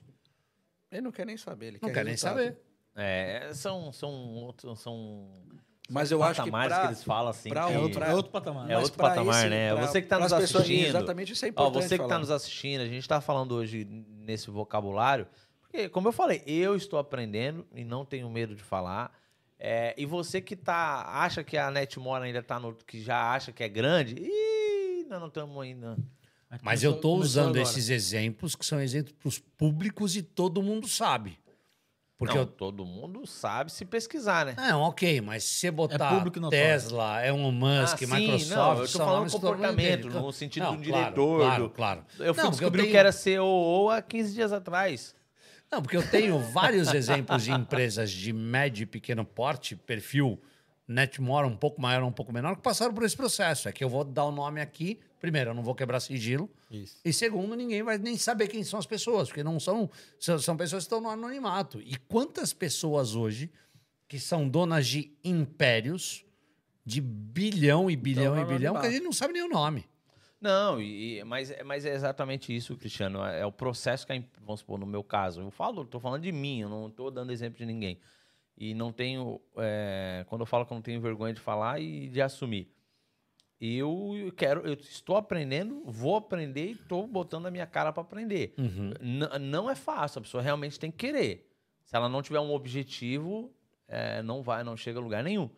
Ele 0.92 1.00
não 1.00 1.10
quer 1.10 1.26
nem 1.26 1.36
saber, 1.36 1.66
ele 1.66 1.78
Não 1.82 1.88
quer 1.88 1.94
quer 1.96 2.04
nem 2.04 2.16
saber. 2.16 2.56
É, 2.94 3.50
são, 3.52 3.92
são 3.92 4.12
outros, 4.12 4.78
são... 4.78 5.28
Mas 5.90 6.10
eu 6.12 6.22
acho 6.22 6.42
que 6.42 6.50
patamares 6.50 6.72
pra- 6.74 6.80
que 6.82 6.86
eles 6.88 7.04
falam 7.04 7.30
assim. 7.30 7.48
pra 7.48 7.66
que- 7.66 7.72
É 7.72 7.78
outro, 7.78 7.98
pra- 7.98 8.08
é 8.08 8.14
outro 8.14 8.30
patamar. 8.32 8.70
É 8.70 8.78
outro 8.78 8.92
patamar, 8.98 9.40
esse- 9.40 9.48
né? 9.50 9.74
pra- 9.74 9.86
você 9.86 10.00
que 10.02 10.08
tá 10.08 10.18
nos 10.18 10.32
pessoas- 10.32 10.54
assistindo. 10.64 10.86
exatamente, 10.86 11.32
isso 11.32 11.44
é 11.44 11.48
Ó, 11.48 11.50
importante 11.50 11.82
você 11.82 11.88
que 11.96 12.02
tá 12.02 12.08
falar. 12.08 12.18
nos 12.20 12.30
assistindo, 12.30 12.80
a 12.82 12.86
gente 12.86 13.08
tá 13.08 13.20
falando 13.20 13.52
hoje 13.52 13.84
nesse 13.84 14.50
vocabulário, 14.50 15.26
porque, 15.60 15.88
como 15.88 16.08
eu 16.08 16.12
falei, 16.12 16.42
eu 16.46 16.74
estou 16.76 16.98
aprendendo 16.98 17.66
e 17.74 17.84
não 17.84 18.04
tenho 18.04 18.28
medo 18.30 18.54
de 18.54 18.62
falar. 18.62 19.12
É, 19.58 19.94
e 19.98 20.06
você 20.06 20.40
que 20.40 20.56
tá, 20.56 21.02
acha 21.06 21.44
que 21.44 21.56
a 21.58 21.70
Netmore 21.70 22.24
ainda 22.24 22.42
tá 22.42 22.58
no. 22.58 22.72
que 22.74 23.02
já 23.02 23.32
acha 23.32 23.52
que 23.52 23.62
é 23.62 23.68
grande, 23.68 24.14
ih, 24.18 25.04
nós 25.08 25.20
não 25.20 25.28
estamos 25.28 25.60
ainda. 25.62 25.98
Mas 26.62 26.82
eu 26.82 26.92
estou 26.94 27.16
usando 27.18 27.50
agora. 27.56 27.62
esses 27.62 27.90
exemplos 27.90 28.56
que 28.56 28.64
são 28.66 28.80
exemplos 28.80 29.38
públicos 29.56 30.16
e 30.16 30.22
todo 30.22 30.62
mundo 30.62 30.88
sabe. 30.88 31.38
Porque 32.20 32.34
não, 32.34 32.42
eu. 32.42 32.46
todo 32.46 32.84
mundo 32.84 33.26
sabe 33.26 33.72
se 33.72 33.82
pesquisar, 33.86 34.44
né? 34.44 34.54
Não, 34.58 34.82
ok, 34.82 35.22
mas 35.22 35.42
se 35.42 35.54
você 35.60 35.70
botar 35.70 36.14
público 36.16 36.38
notório. 36.38 36.62
Tesla, 36.64 37.26
Elon 37.26 37.50
Musk, 37.50 37.94
Ah, 37.94 37.96
sim, 37.96 38.06
Microsoft. 38.06 38.50
não, 38.50 38.78
eu 38.82 38.88
tô 38.92 38.98
falando 38.98 39.30
comportamento, 39.32 40.08
no 40.10 40.30
sentido 40.30 40.64
Não, 40.64 40.76
do 40.76 40.82
claro, 40.84 41.02
diretor, 41.04 41.38
Claro, 41.40 41.62
do- 41.64 41.70
claro. 41.70 42.04
Eu 42.18 42.34
fui 42.34 42.42
Não, 42.44 42.50
descobrir 42.50 42.82
tenho- 42.82 42.92
que 42.92 42.98
era 42.98 43.10
CEO 43.10 43.88
há 43.88 44.02
15 44.02 44.34
dias 44.34 44.52
atrás. 44.52 45.14
Não, 45.72 45.80
porque 45.80 45.96
eu 45.96 46.06
tenho 46.10 46.38
vários 46.52 46.92
exemplos 46.92 47.42
de 47.42 47.52
empresas 47.52 48.10
de 48.10 48.34
médio 48.34 48.82
e 48.82 48.86
pequeno 48.86 49.24
porte, 49.24 49.74
perfil 49.74 50.38
Netmore 50.86 51.46
um 51.46 51.56
pouco 51.56 51.80
maior, 51.80 52.02
um 52.02 52.12
pouco 52.12 52.32
menor, 52.34 52.54
que 52.56 52.62
passaram 52.62 52.92
por 52.92 53.02
esse 53.04 53.16
processo. 53.16 53.66
É 53.66 53.72
que 53.72 53.82
eu 53.82 53.88
vou 53.88 54.04
dar 54.04 54.24
o 54.26 54.30
nome 54.30 54.60
aqui. 54.60 55.00
Primeiro, 55.20 55.50
eu 55.50 55.54
não 55.54 55.62
vou 55.62 55.74
quebrar 55.74 56.00
sigilo. 56.00 56.50
Isso. 56.70 56.98
E 57.04 57.12
segundo, 57.12 57.54
ninguém 57.54 57.82
vai 57.82 57.98
nem 57.98 58.16
saber 58.16 58.48
quem 58.48 58.64
são 58.64 58.78
as 58.78 58.86
pessoas, 58.86 59.28
porque 59.28 59.44
não 59.44 59.60
são, 59.60 59.88
são, 60.18 60.56
pessoas 60.56 60.84
que 60.84 60.86
estão 60.86 61.00
no 61.00 61.10
anonimato. 61.10 61.80
E 61.82 61.94
quantas 62.08 62.54
pessoas 62.54 63.14
hoje 63.14 63.50
que 64.08 64.18
são 64.18 64.48
donas 64.48 64.86
de 64.86 65.12
impérios 65.22 66.24
de 66.84 67.00
bilhão 67.00 67.90
e 67.90 67.94
bilhão 67.94 68.34
no 68.34 68.40
e 68.40 68.44
bilhão, 68.44 68.80
que 68.80 68.86
a 68.86 68.90
gente 68.90 69.04
não 69.04 69.12
sabe 69.12 69.34
nem 69.34 69.42
o 69.42 69.48
nome. 69.48 69.86
Não, 70.40 70.80
e, 70.80 71.22
mas, 71.24 71.50
é- 71.50 71.62
mas 71.62 71.84
é 71.84 71.94
exatamente 71.94 72.54
isso, 72.56 72.74
Cristiano. 72.76 73.22
É, 73.22 73.40
é 73.40 73.46
o 73.46 73.52
processo 73.52 74.06
que, 74.06 74.12
a, 74.12 74.22
vamos 74.42 74.60
supor, 74.60 74.78
no 74.78 74.86
meu 74.86 75.04
caso, 75.04 75.42
eu 75.42 75.50
falo, 75.50 75.84
tô 75.84 76.00
falando 76.00 76.22
de 76.22 76.32
mim, 76.32 76.62
eu 76.62 76.68
não 76.68 76.88
estou 76.88 77.10
dando 77.10 77.30
exemplo 77.30 77.58
de 77.58 77.66
ninguém. 77.66 77.98
E 78.56 78.74
não 78.74 78.90
tenho, 78.90 79.40
é, 79.58 80.24
quando 80.28 80.40
eu 80.40 80.46
falo 80.46 80.64
que 80.64 80.72
eu 80.72 80.76
não 80.76 80.82
tenho 80.82 81.00
vergonha 81.00 81.34
de 81.34 81.40
falar 81.40 81.80
e 81.80 82.08
de 82.08 82.22
assumir. 82.22 82.68
Eu 83.60 84.32
quero, 84.36 84.66
eu 84.66 84.72
estou 84.74 85.16
aprendendo, 85.16 85.82
vou 85.84 86.16
aprender 86.16 86.68
e 86.68 86.72
estou 86.72 87.06
botando 87.06 87.46
a 87.46 87.50
minha 87.50 87.66
cara 87.66 87.92
para 87.92 88.02
aprender. 88.02 88.54
N- 89.00 89.38
não 89.38 89.68
é 89.68 89.74
fácil, 89.74 90.18
a 90.20 90.22
pessoa 90.22 90.42
realmente 90.42 90.80
tem 90.80 90.90
que 90.90 90.96
querer. 90.96 91.46
Se 91.84 91.94
ela 91.94 92.08
não 92.08 92.22
tiver 92.22 92.40
um 92.40 92.52
objetivo, 92.52 93.52
é, 93.86 94.22
não 94.22 94.42
vai, 94.42 94.64
não 94.64 94.76
chega 94.76 94.98
a 94.98 95.02
lugar 95.02 95.22
nenhum. 95.22 95.50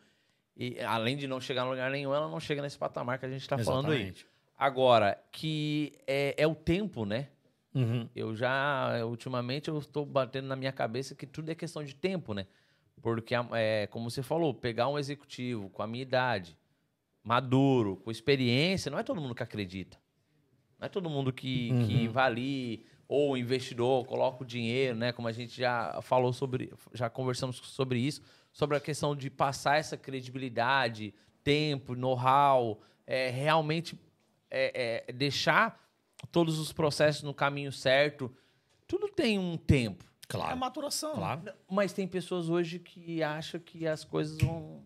E 0.56 0.80
além 0.80 1.16
de 1.16 1.28
não 1.28 1.40
chegar 1.40 1.62
a 1.62 1.70
lugar 1.70 1.90
nenhum, 1.90 2.12
ela 2.12 2.28
não 2.28 2.40
chega 2.40 2.60
nesse 2.60 2.76
patamar 2.76 3.18
que 3.18 3.26
a 3.26 3.30
gente 3.30 3.42
está 3.42 3.56
falando 3.64 3.92
aí. 3.92 4.02
Agora, 4.58 5.22
que 5.30 5.92
é, 6.06 6.34
é 6.36 6.46
o 6.46 6.54
tempo, 6.54 7.04
né? 7.04 7.28
Uhum. 7.74 8.08
Eu 8.14 8.34
já, 8.34 9.04
ultimamente, 9.06 9.68
eu 9.68 9.78
estou 9.78 10.04
batendo 10.04 10.46
na 10.48 10.56
minha 10.56 10.72
cabeça 10.72 11.14
que 11.14 11.26
tudo 11.26 11.50
é 11.50 11.54
questão 11.54 11.82
de 11.84 11.94
tempo, 11.94 12.34
né? 12.34 12.46
Porque, 13.00 13.34
é, 13.52 13.86
como 13.88 14.10
você 14.10 14.22
falou, 14.22 14.52
pegar 14.52 14.88
um 14.88 14.98
executivo 14.98 15.70
com 15.70 15.82
a 15.82 15.86
minha 15.86 16.02
idade, 16.02 16.56
maduro, 17.22 17.96
com 17.96 18.10
experiência, 18.10 18.90
não 18.90 18.98
é 18.98 19.02
todo 19.02 19.20
mundo 19.20 19.34
que 19.34 19.42
acredita. 19.42 19.98
Não 20.78 20.86
é 20.86 20.88
todo 20.88 21.08
mundo 21.08 21.32
que, 21.32 21.70
que 21.86 22.08
vai 22.08 22.26
ali, 22.26 22.86
ou 23.06 23.32
o 23.32 23.36
investidor, 23.36 24.04
coloca 24.04 24.42
o 24.42 24.46
dinheiro, 24.46 24.96
né? 24.96 25.12
Como 25.12 25.28
a 25.28 25.32
gente 25.32 25.56
já 25.56 26.00
falou 26.02 26.32
sobre, 26.32 26.72
já 26.92 27.08
conversamos 27.08 27.56
sobre 27.58 27.98
isso, 28.00 28.20
sobre 28.52 28.76
a 28.76 28.80
questão 28.80 29.14
de 29.14 29.30
passar 29.30 29.78
essa 29.78 29.96
credibilidade, 29.96 31.14
tempo, 31.44 31.94
know-how, 31.94 32.80
é, 33.06 33.30
realmente 33.30 33.98
é, 34.50 35.04
é, 35.08 35.12
deixar 35.12 35.80
todos 36.30 36.58
os 36.58 36.72
processos 36.72 37.22
no 37.22 37.32
caminho 37.34 37.72
certo. 37.72 38.34
Tudo 38.86 39.08
tem 39.08 39.38
um 39.38 39.56
tempo. 39.56 40.04
É 40.04 40.32
Claro. 40.32 40.56
maturação. 40.56 41.14
Claro. 41.14 41.52
Mas 41.70 41.92
tem 41.92 42.08
pessoas 42.08 42.48
hoje 42.48 42.78
que 42.78 43.22
acham 43.22 43.60
que 43.60 43.86
as 43.86 44.02
coisas 44.04 44.38
vão. 44.38 44.82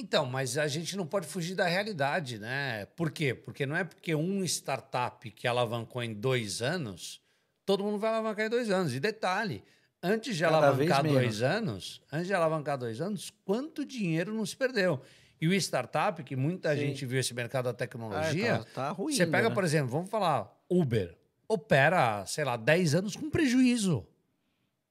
Então, 0.00 0.24
mas 0.24 0.56
a 0.56 0.66
gente 0.66 0.96
não 0.96 1.06
pode 1.06 1.26
fugir 1.26 1.54
da 1.54 1.66
realidade, 1.66 2.38
né? 2.38 2.86
Por 2.96 3.10
quê? 3.10 3.34
Porque 3.34 3.66
não 3.66 3.76
é 3.76 3.84
porque 3.84 4.14
um 4.14 4.42
startup 4.44 5.30
que 5.30 5.46
alavancou 5.46 6.02
em 6.02 6.14
dois 6.14 6.62
anos, 6.62 7.20
todo 7.66 7.84
mundo 7.84 7.98
vai 7.98 8.10
alavancar 8.10 8.46
em 8.46 8.48
dois 8.48 8.70
anos. 8.70 8.94
E 8.94 9.00
detalhe, 9.00 9.62
antes 10.02 10.36
de 10.36 10.42
Cada 10.42 10.56
alavancar 10.56 11.02
dois 11.04 11.42
anos, 11.42 12.00
antes 12.10 12.26
de 12.26 12.34
alavancar 12.34 12.78
dois 12.78 13.00
anos, 13.00 13.32
quanto 13.44 13.84
dinheiro 13.84 14.32
não 14.32 14.46
se 14.46 14.56
perdeu? 14.56 15.00
E 15.40 15.46
o 15.46 15.54
startup, 15.54 16.22
que 16.24 16.34
muita 16.34 16.74
Sim. 16.74 16.80
gente 16.80 17.04
viu 17.04 17.20
esse 17.20 17.34
mercado 17.34 17.64
da 17.64 17.74
tecnologia, 17.74 18.56
Ah, 18.56 18.58
tá, 18.58 18.64
tá 18.74 18.90
ruim. 18.90 19.14
você 19.14 19.26
pega, 19.26 19.48
né? 19.48 19.54
por 19.54 19.64
exemplo, 19.64 19.90
vamos 19.90 20.10
falar, 20.10 20.50
Uber 20.68 21.16
opera, 21.50 22.24
sei 22.26 22.44
lá, 22.44 22.56
10 22.56 22.94
anos 22.94 23.16
com 23.16 23.28
prejuízo. 23.28 24.06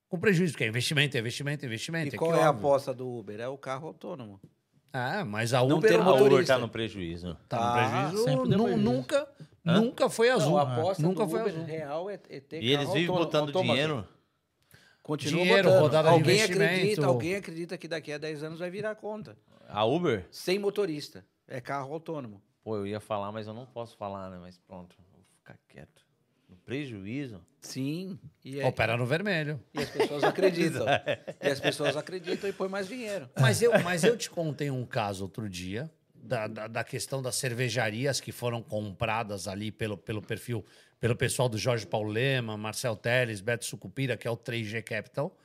Com 0.10 0.20
prejuízo, 0.20 0.54
porque 0.54 0.66
é 0.66 0.68
investimento, 0.68 1.16
é 1.16 1.20
investimento, 1.20 1.64
é 1.64 1.68
investimento. 1.68 2.16
E 2.16 2.18
qual 2.18 2.34
que 2.34 2.40
é 2.40 2.44
a 2.44 2.50
aposta 2.50 2.94
do 2.94 3.08
Uber? 3.08 3.40
É 3.40 3.48
o 3.48 3.58
carro 3.58 3.88
autônomo. 3.88 4.42
É, 4.92 5.24
mas 5.24 5.54
a 5.54 5.60
Não 5.64 5.78
Uber, 5.78 5.90
ter 5.92 5.98
motorista. 5.98 6.34
Uber 6.36 6.46
tá 6.48 6.58
no 6.58 6.70
prejuízo. 6.70 7.38
Tá 7.48 7.58
no 7.68 7.74
prejuízo. 8.10 8.24
sempre 8.24 8.50
deu 8.50 8.58
nu- 8.58 8.64
prejuízo. 8.66 8.92
Nunca, 8.92 9.28
nunca 9.64 10.10
foi 10.10 10.30
azul. 10.30 10.52
Não, 10.52 10.58
a 10.58 10.62
aposta 10.74 11.04
nunca 11.04 11.24
do 11.26 11.30
foi 11.30 11.42
Uber 11.42 11.54
azul. 11.54 11.66
real 11.66 12.10
é, 12.10 12.14
é 12.30 12.40
ter 12.40 12.64
E 12.64 12.72
eles 12.74 12.88
vivem 12.92 13.08
botando 13.08 13.48
autômato. 13.48 13.72
dinheiro. 13.74 14.08
Continua 15.04 15.44
Dinheiro, 15.44 15.64
botando. 15.70 15.82
rodada 15.82 16.10
de 16.10 16.14
alguém 16.16 16.36
investimento. 16.36 16.64
acredita, 16.74 17.06
alguém 17.08 17.36
acredita 17.36 17.78
que 17.78 17.88
daqui 17.88 18.12
a 18.14 18.18
10 18.18 18.44
anos 18.44 18.60
vai 18.60 18.70
virar 18.70 18.96
conta. 18.96 19.36
A 19.68 19.84
Uber? 19.86 20.28
Sem 20.32 20.60
motorista. 20.60 21.26
É 21.48 21.60
carro 21.60 21.94
autônomo. 21.94 22.42
Pô, 22.64 22.76
eu 22.78 22.86
ia 22.86 23.00
falar, 23.00 23.32
mas 23.32 23.48
eu 23.48 23.54
não 23.54 23.66
posso 23.66 23.98
falar, 23.98 24.30
né? 24.30 24.38
Mas 24.40 24.58
pronto, 24.60 24.96
vou 25.12 25.24
ficar 25.38 25.58
quieto. 25.68 26.04
No 26.50 26.56
prejuízo? 26.58 27.40
Sim. 27.62 28.18
E, 28.44 28.60
é- 28.60 28.66
Opera 28.66 28.98
no 28.98 29.06
vermelho. 29.06 29.60
e 29.74 29.80
as 29.80 29.90
pessoas 29.90 30.24
acreditam. 30.24 30.86
e 31.42 31.48
as 31.48 31.60
pessoas 31.60 31.96
acreditam 31.96 32.50
e 32.50 32.54
põem 32.54 32.70
mais 32.70 32.88
dinheiro. 32.88 33.30
Mas 33.40 33.62
eu, 33.62 33.72
mas 33.84 34.04
eu 34.04 34.18
te 34.18 34.30
contei 34.30 34.72
um 34.72 34.86
caso 34.86 35.24
outro 35.24 35.48
dia 35.48 35.92
da, 36.16 36.48
da, 36.48 36.68
da 36.68 36.84
questão 36.84 37.22
das 37.22 37.36
cervejarias 37.36 38.20
que 38.20 38.32
foram 38.32 38.62
compradas 38.62 39.48
ali 39.48 39.72
pelo, 39.72 39.98
pelo 39.98 40.22
perfil, 40.22 40.66
pelo 41.00 41.16
pessoal 41.16 41.48
do 41.48 41.58
Jorge 41.58 41.86
Paulema, 41.86 42.58
Marcel 42.58 42.96
Teles, 42.96 43.42
Beto 43.42 43.66
Sucupira, 43.66 44.18
que 44.18 44.28
é 44.28 44.32
o 44.32 44.38
3G 44.38 44.84
Capital. 44.84 45.36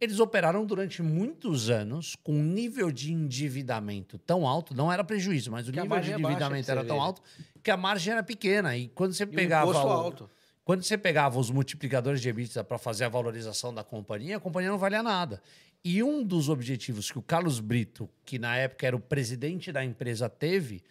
Eles 0.00 0.18
operaram 0.18 0.66
durante 0.66 1.02
muitos 1.02 1.70
anos 1.70 2.16
com 2.22 2.34
um 2.34 2.42
nível 2.42 2.90
de 2.90 3.12
endividamento 3.12 4.18
tão 4.18 4.46
alto, 4.46 4.74
não 4.74 4.92
era 4.92 5.04
prejuízo, 5.04 5.50
mas 5.50 5.68
o 5.68 5.72
Que 5.72 5.80
nível 5.80 6.00
de 6.00 6.10
é 6.10 6.14
endividamento 6.14 6.70
era 6.70 6.84
tão 6.84 7.00
alto 7.00 7.22
que 7.62 7.70
a 7.70 7.76
margem 7.76 8.12
era 8.12 8.22
pequena. 8.22 8.76
E 8.76 8.88
quando 8.88 9.12
você 9.14 9.22
E 9.22 9.26
pegava. 9.26 9.70
o- 9.70 9.76
alto. 9.76 10.30
Quando 10.64 10.82
você 10.82 10.96
pegava 10.96 11.38
os 11.38 11.50
multiplicadores 11.50 12.20
de 12.22 12.28
EBITDA 12.28 12.64
para 12.64 12.78
fazer 12.78 13.04
a 13.04 13.08
valorização 13.08 13.72
da 13.72 13.84
companhia, 13.84 14.38
a 14.38 14.40
companhia 14.40 14.70
não 14.70 14.78
valia 14.78 15.02
nada. 15.02 15.42
E 15.84 16.02
um 16.02 16.24
dos 16.24 16.48
objetivos 16.48 17.10
que 17.10 17.18
o 17.18 17.22
Carlos 17.22 17.60
Brito, 17.60 18.08
que 18.24 18.38
na 18.38 18.56
época 18.56 18.86
era 18.86 18.96
o 18.96 19.00
presidente 19.00 19.70
da 19.70 19.84
empresa, 19.84 20.28
teve 20.28 20.82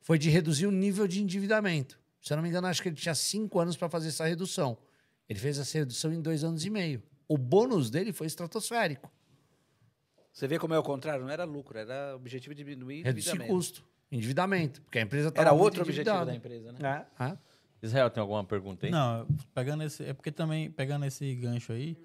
foi 0.00 0.18
de 0.18 0.30
reduzir 0.30 0.66
o 0.66 0.70
nível 0.70 1.08
de 1.08 1.20
endividamento. 1.20 1.98
Se 2.22 2.32
eu 2.32 2.36
não 2.36 2.42
me 2.42 2.48
engano, 2.48 2.68
acho 2.68 2.80
que 2.80 2.88
ele 2.88 2.94
tinha 2.96 3.14
cinco 3.14 3.58
anos 3.58 3.76
para 3.76 3.88
fazer 3.88 4.08
essa 4.08 4.24
redução. 4.24 4.78
Ele 5.28 5.38
fez 5.40 5.58
essa 5.58 5.76
redução 5.78 6.12
em 6.12 6.20
dois 6.22 6.44
anos 6.44 6.64
e 6.64 6.70
meio. 6.70 7.02
O 7.28 7.36
bônus 7.36 7.90
dele 7.90 8.12
foi 8.12 8.26
estratosférico. 8.26 9.10
Você 10.32 10.46
vê 10.46 10.58
como 10.58 10.74
é 10.74 10.78
o 10.78 10.82
contrário? 10.82 11.24
Não 11.24 11.30
era 11.30 11.44
lucro, 11.44 11.78
era 11.78 12.14
objetivo 12.14 12.54
de 12.54 12.62
diminuir 12.62 13.02
Reduzir 13.02 13.46
custo. 13.46 13.84
Endividamento. 14.12 14.82
Porque 14.82 14.98
a 14.98 15.02
empresa 15.02 15.28
estava 15.28 15.48
Era 15.48 15.52
outro 15.56 15.82
objetivo 15.82 16.24
da 16.24 16.34
empresa, 16.34 16.72
né? 16.72 17.06
É. 17.18 17.36
Israel, 17.82 18.10
tem 18.10 18.20
alguma 18.20 18.44
pergunta 18.44 18.86
aí? 18.86 18.92
Não, 18.92 19.26
pegando 19.54 19.82
esse. 19.82 20.04
É 20.04 20.12
porque 20.12 20.30
também, 20.30 20.70
pegando 20.70 21.04
esse 21.04 21.34
gancho 21.34 21.72
aí, 21.72 21.96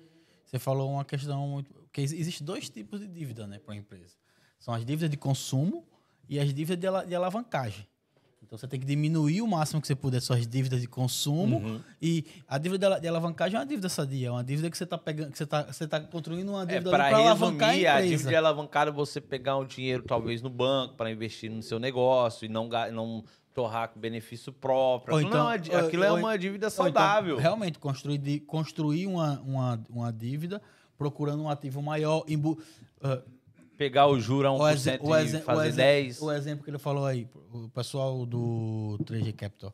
você 0.45 0.57
falou 0.59 0.91
uma 0.91 1.05
questão 1.05 1.47
muito. 1.47 1.73
que 1.91 2.01
existe 2.01 2.43
dois 2.43 2.69
tipos 2.69 2.99
de 2.99 3.07
dívida, 3.07 3.45
né, 3.47 3.59
para 3.59 3.73
a 3.73 3.77
empresa. 3.77 4.15
São 4.59 4.73
as 4.73 4.85
dívidas 4.85 5.09
de 5.09 5.17
consumo 5.17 5.85
e 6.29 6.39
as 6.39 6.53
dívidas 6.53 6.77
de, 6.79 6.87
ala- 6.87 7.05
de 7.05 7.15
alavancagem. 7.15 7.87
Então 8.51 8.59
você 8.59 8.67
tem 8.67 8.81
que 8.81 8.85
diminuir 8.85 9.41
o 9.41 9.47
máximo 9.47 9.79
que 9.79 9.87
você 9.87 9.95
puder 9.95 10.19
suas 10.19 10.45
dívidas 10.45 10.81
de 10.81 10.85
consumo. 10.87 11.59
Uhum. 11.59 11.79
E 12.01 12.25
a 12.45 12.57
dívida 12.57 12.79
de 12.79 12.85
ala- 12.85 12.99
de 12.99 13.07
alavancagem 13.07 13.55
é 13.55 13.59
uma 13.61 13.65
dívida 13.65 13.87
sadia, 13.87 14.27
é 14.27 14.31
uma 14.31 14.43
dívida 14.43 14.69
que 14.69 14.77
você 14.77 14.83
está 14.83 14.97
pegando, 14.97 15.31
que 15.31 15.37
você 15.37 15.45
está 15.45 15.63
você 15.63 15.87
tá 15.87 16.01
construindo 16.01 16.49
uma 16.49 16.63
É, 16.63 16.65
dívida 16.65 16.89
para 16.89 17.05
para 17.07 17.17
alavancar 17.17 17.69
a 17.69 17.71
resumir, 17.71 17.87
a, 17.87 17.91
empresa. 17.93 18.09
dívida 18.09 18.29
de 18.29 18.35
alavancada 18.35 18.91
é 18.91 18.93
você 18.93 19.21
pegar 19.21 19.55
um 19.55 19.65
dinheiro 19.65 20.03
talvez 20.03 20.41
no 20.41 20.49
banco 20.49 20.95
para 20.95 21.09
investir 21.09 21.49
no 21.49 21.63
seu 21.63 21.79
negócio 21.79 22.43
e 22.45 22.49
não, 22.49 22.67
não 22.91 23.23
torrar 23.53 23.87
com 23.87 24.01
benefício 24.01 24.51
próprio. 24.51 25.13
Ou 25.13 25.19
Aquilo, 25.21 25.29
então- 25.33 25.43
não 25.45 25.51
é 25.53 25.57
uma 25.57 25.79
ou- 25.81 25.87
aquilo 25.87 26.03
é 26.03 26.11
ou- 26.11 26.17
uma 26.17 26.37
dívida 26.37 26.65
Ou 26.67 26.69
então, 26.73 26.83
saudável. 26.83 27.37
realmente, 27.37 27.79
construir, 27.79 28.41
construir 28.41 29.07
uma, 29.07 29.39
uma, 29.45 29.81
uma 29.89 30.11
dívida 30.11 30.61
procurando 30.97 31.41
um 31.41 31.49
ativo 31.49 31.81
maior. 31.81 32.25
Embu, 32.27 32.61
ah, 33.01 33.21
Pegar 33.81 34.05
o 34.05 34.19
juro 34.19 34.47
a 34.47 34.51
1% 34.51 34.59
o, 34.61 34.69
exe- 34.69 34.99
o, 35.01 35.15
e 35.17 35.21
exe- 35.23 35.37
o 35.37 35.41
fazer 35.41 35.81
exe- 35.81 36.19
10%. 36.19 36.21
o 36.23 36.31
exemplo 36.31 36.63
que 36.63 36.69
ele 36.69 36.77
falou 36.77 37.03
aí, 37.03 37.27
o 37.51 37.67
pessoal 37.69 38.25
do 38.27 38.99
3G 39.05 39.33
Capital. 39.33 39.73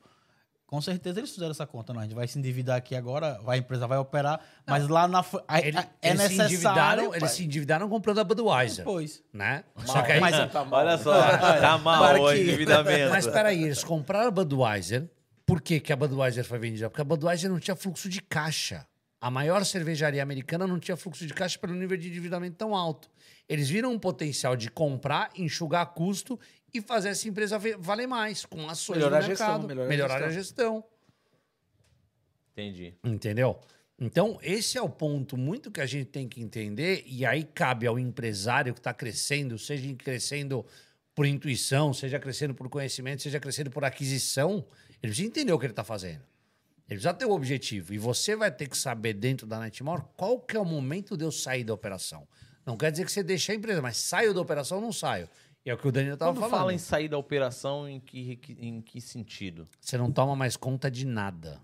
Com 0.66 0.80
certeza 0.82 1.20
eles 1.20 1.30
fizeram 1.34 1.52
essa 1.52 1.66
conta, 1.66 1.94
não. 1.94 2.00
A 2.00 2.04
gente 2.04 2.16
vai 2.16 2.26
se 2.26 2.40
endividar 2.40 2.78
aqui 2.78 2.96
agora, 2.96 3.38
vai- 3.44 3.58
a 3.58 3.60
empresa 3.60 3.86
vai 3.86 3.98
operar, 3.98 4.40
mas 4.66 4.88
lá 4.88 5.08
na 5.10 5.20
a- 5.46 5.60
Ele- 5.60 5.78
é 5.78 6.10
eles, 6.10 6.22
se 6.22 6.28
necessário. 6.38 6.46
endividaram, 6.46 7.10
pai. 7.10 7.20
eles 7.20 7.32
se 7.32 7.44
endividaram 7.46 7.90
comprando 7.90 8.20
a 8.20 8.24
Budweiser. 8.24 8.86
Depois. 8.86 9.22
Né? 9.34 9.66
Só 9.86 10.02
que 10.02 10.12
aí, 10.14 10.20
Mas- 10.22 10.36
Olha 10.72 10.98
só, 10.98 11.14
tá 11.38 11.78
mal 11.78 12.22
o 12.22 12.32
endividamento. 12.34 13.10
Mas 13.10 13.28
peraí, 13.28 13.64
eles 13.64 13.84
compraram 13.84 14.28
a 14.28 14.32
Budweiser. 14.32 15.10
Por 15.46 15.62
que, 15.62 15.80
que 15.80 15.92
a 15.92 15.96
Budweiser 15.96 16.44
foi 16.46 16.60
vendida? 16.60 16.90
Porque 16.90 17.02
a 17.02 17.06
Budweiser 17.06 17.50
não 17.50 17.60
tinha 17.60 17.76
fluxo 17.76 18.08
de 18.10 18.22
caixa. 18.22 18.86
A 19.20 19.32
maior 19.32 19.66
cervejaria 19.66 20.22
americana 20.22 20.68
não 20.68 20.78
tinha 20.80 20.96
fluxo 20.96 21.26
de 21.26 21.34
caixa 21.34 21.58
pelo 21.58 21.74
nível 21.74 21.98
de 21.98 22.08
endividamento 22.08 22.56
tão 22.58 22.76
alto. 22.76 23.10
Eles 23.48 23.70
viram 23.70 23.92
um 23.92 24.00
potencial 24.00 24.56
de 24.56 24.70
comprar, 24.70 25.32
enxugar 25.36 25.86
custo 25.94 26.40
e 26.74 26.82
fazer 26.82 27.10
essa 27.10 27.28
empresa 27.28 27.60
valer 27.80 28.08
mais, 28.08 28.46
com 28.46 28.70
ações 28.70 28.98
Melhorar 28.98 29.20
no 29.20 29.26
a 29.26 29.28
gestão, 29.28 29.48
mercado. 29.48 29.68
melhorar 29.68 29.86
a 29.86 29.90
melhorar 29.90 30.24
a 30.26 30.30
gestão. 30.30 30.84
Entendi. 32.52 32.94
Entendeu? 33.04 33.60
Então, 34.00 34.38
esse 34.44 34.78
é 34.78 34.82
o 34.82 34.90
ponto 34.90 35.38
muito 35.38 35.72
que 35.72 35.82
a 35.82 35.86
gente 35.86 36.06
tem 36.06 36.28
que 36.28 36.42
entender, 36.42 37.04
e 37.08 37.26
aí 37.26 37.44
cabe 37.44 37.88
ao 37.88 37.98
empresário 37.98 38.74
que 38.74 38.80
está 38.80 38.94
crescendo, 38.94 39.58
seja 39.58 39.92
crescendo 39.96 40.66
por 41.16 41.26
intuição, 41.26 41.94
seja 41.94 42.20
crescendo 42.20 42.54
por 42.54 42.70
conhecimento, 42.70 43.24
seja 43.24 43.40
crescendo 43.40 43.72
por 43.72 43.84
aquisição, 43.84 44.64
ele 45.02 45.12
precisa 45.12 45.28
entender 45.28 45.52
o 45.52 45.58
que 45.58 45.66
ele 45.66 45.72
está 45.72 45.84
fazendo. 45.84 46.22
Ele 46.88 47.00
precisa 47.00 47.14
ter 47.14 47.26
o 47.26 47.32
objetivo. 47.32 47.94
E 47.94 47.98
você 47.98 48.36
vai 48.36 48.52
ter 48.52 48.68
que 48.68 48.78
saber 48.78 49.14
dentro 49.14 49.48
da 49.48 49.60
Netmore 49.60 50.04
qual 50.16 50.40
que 50.40 50.56
é 50.56 50.60
o 50.60 50.66
momento 50.66 51.18
de 51.18 51.26
eu 51.26 51.32
sair 51.32 51.64
da 51.64 51.74
operação. 51.74 52.28
Não 52.68 52.76
quer 52.76 52.92
dizer 52.92 53.06
que 53.06 53.12
você 53.14 53.24
deixe 53.24 53.50
a 53.54 53.56
empresa, 53.56 53.82
mas 53.82 53.96
saio 53.96 54.34
da 54.34 54.42
operação 54.42 54.80
ou 54.80 54.84
não 54.84 54.92
saio. 54.92 55.30
E 55.66 55.70
é 55.70 55.74
o 55.74 55.78
que 55.78 55.88
o 55.88 55.92
Daniel 55.92 56.16
estava 56.16 56.34
falando. 56.36 56.52
fala 56.52 56.74
em 56.74 56.78
sair 56.78 57.08
da 57.08 57.18
operação, 57.18 57.88
em 57.88 57.98
que, 57.98 58.38
em 58.60 58.82
que 58.82 59.00
sentido? 59.00 59.66
Você 59.80 59.98
não 59.98 60.12
toma 60.12 60.36
mais 60.36 60.58
conta 60.58 60.92
de 60.92 61.06
nada. 61.06 61.62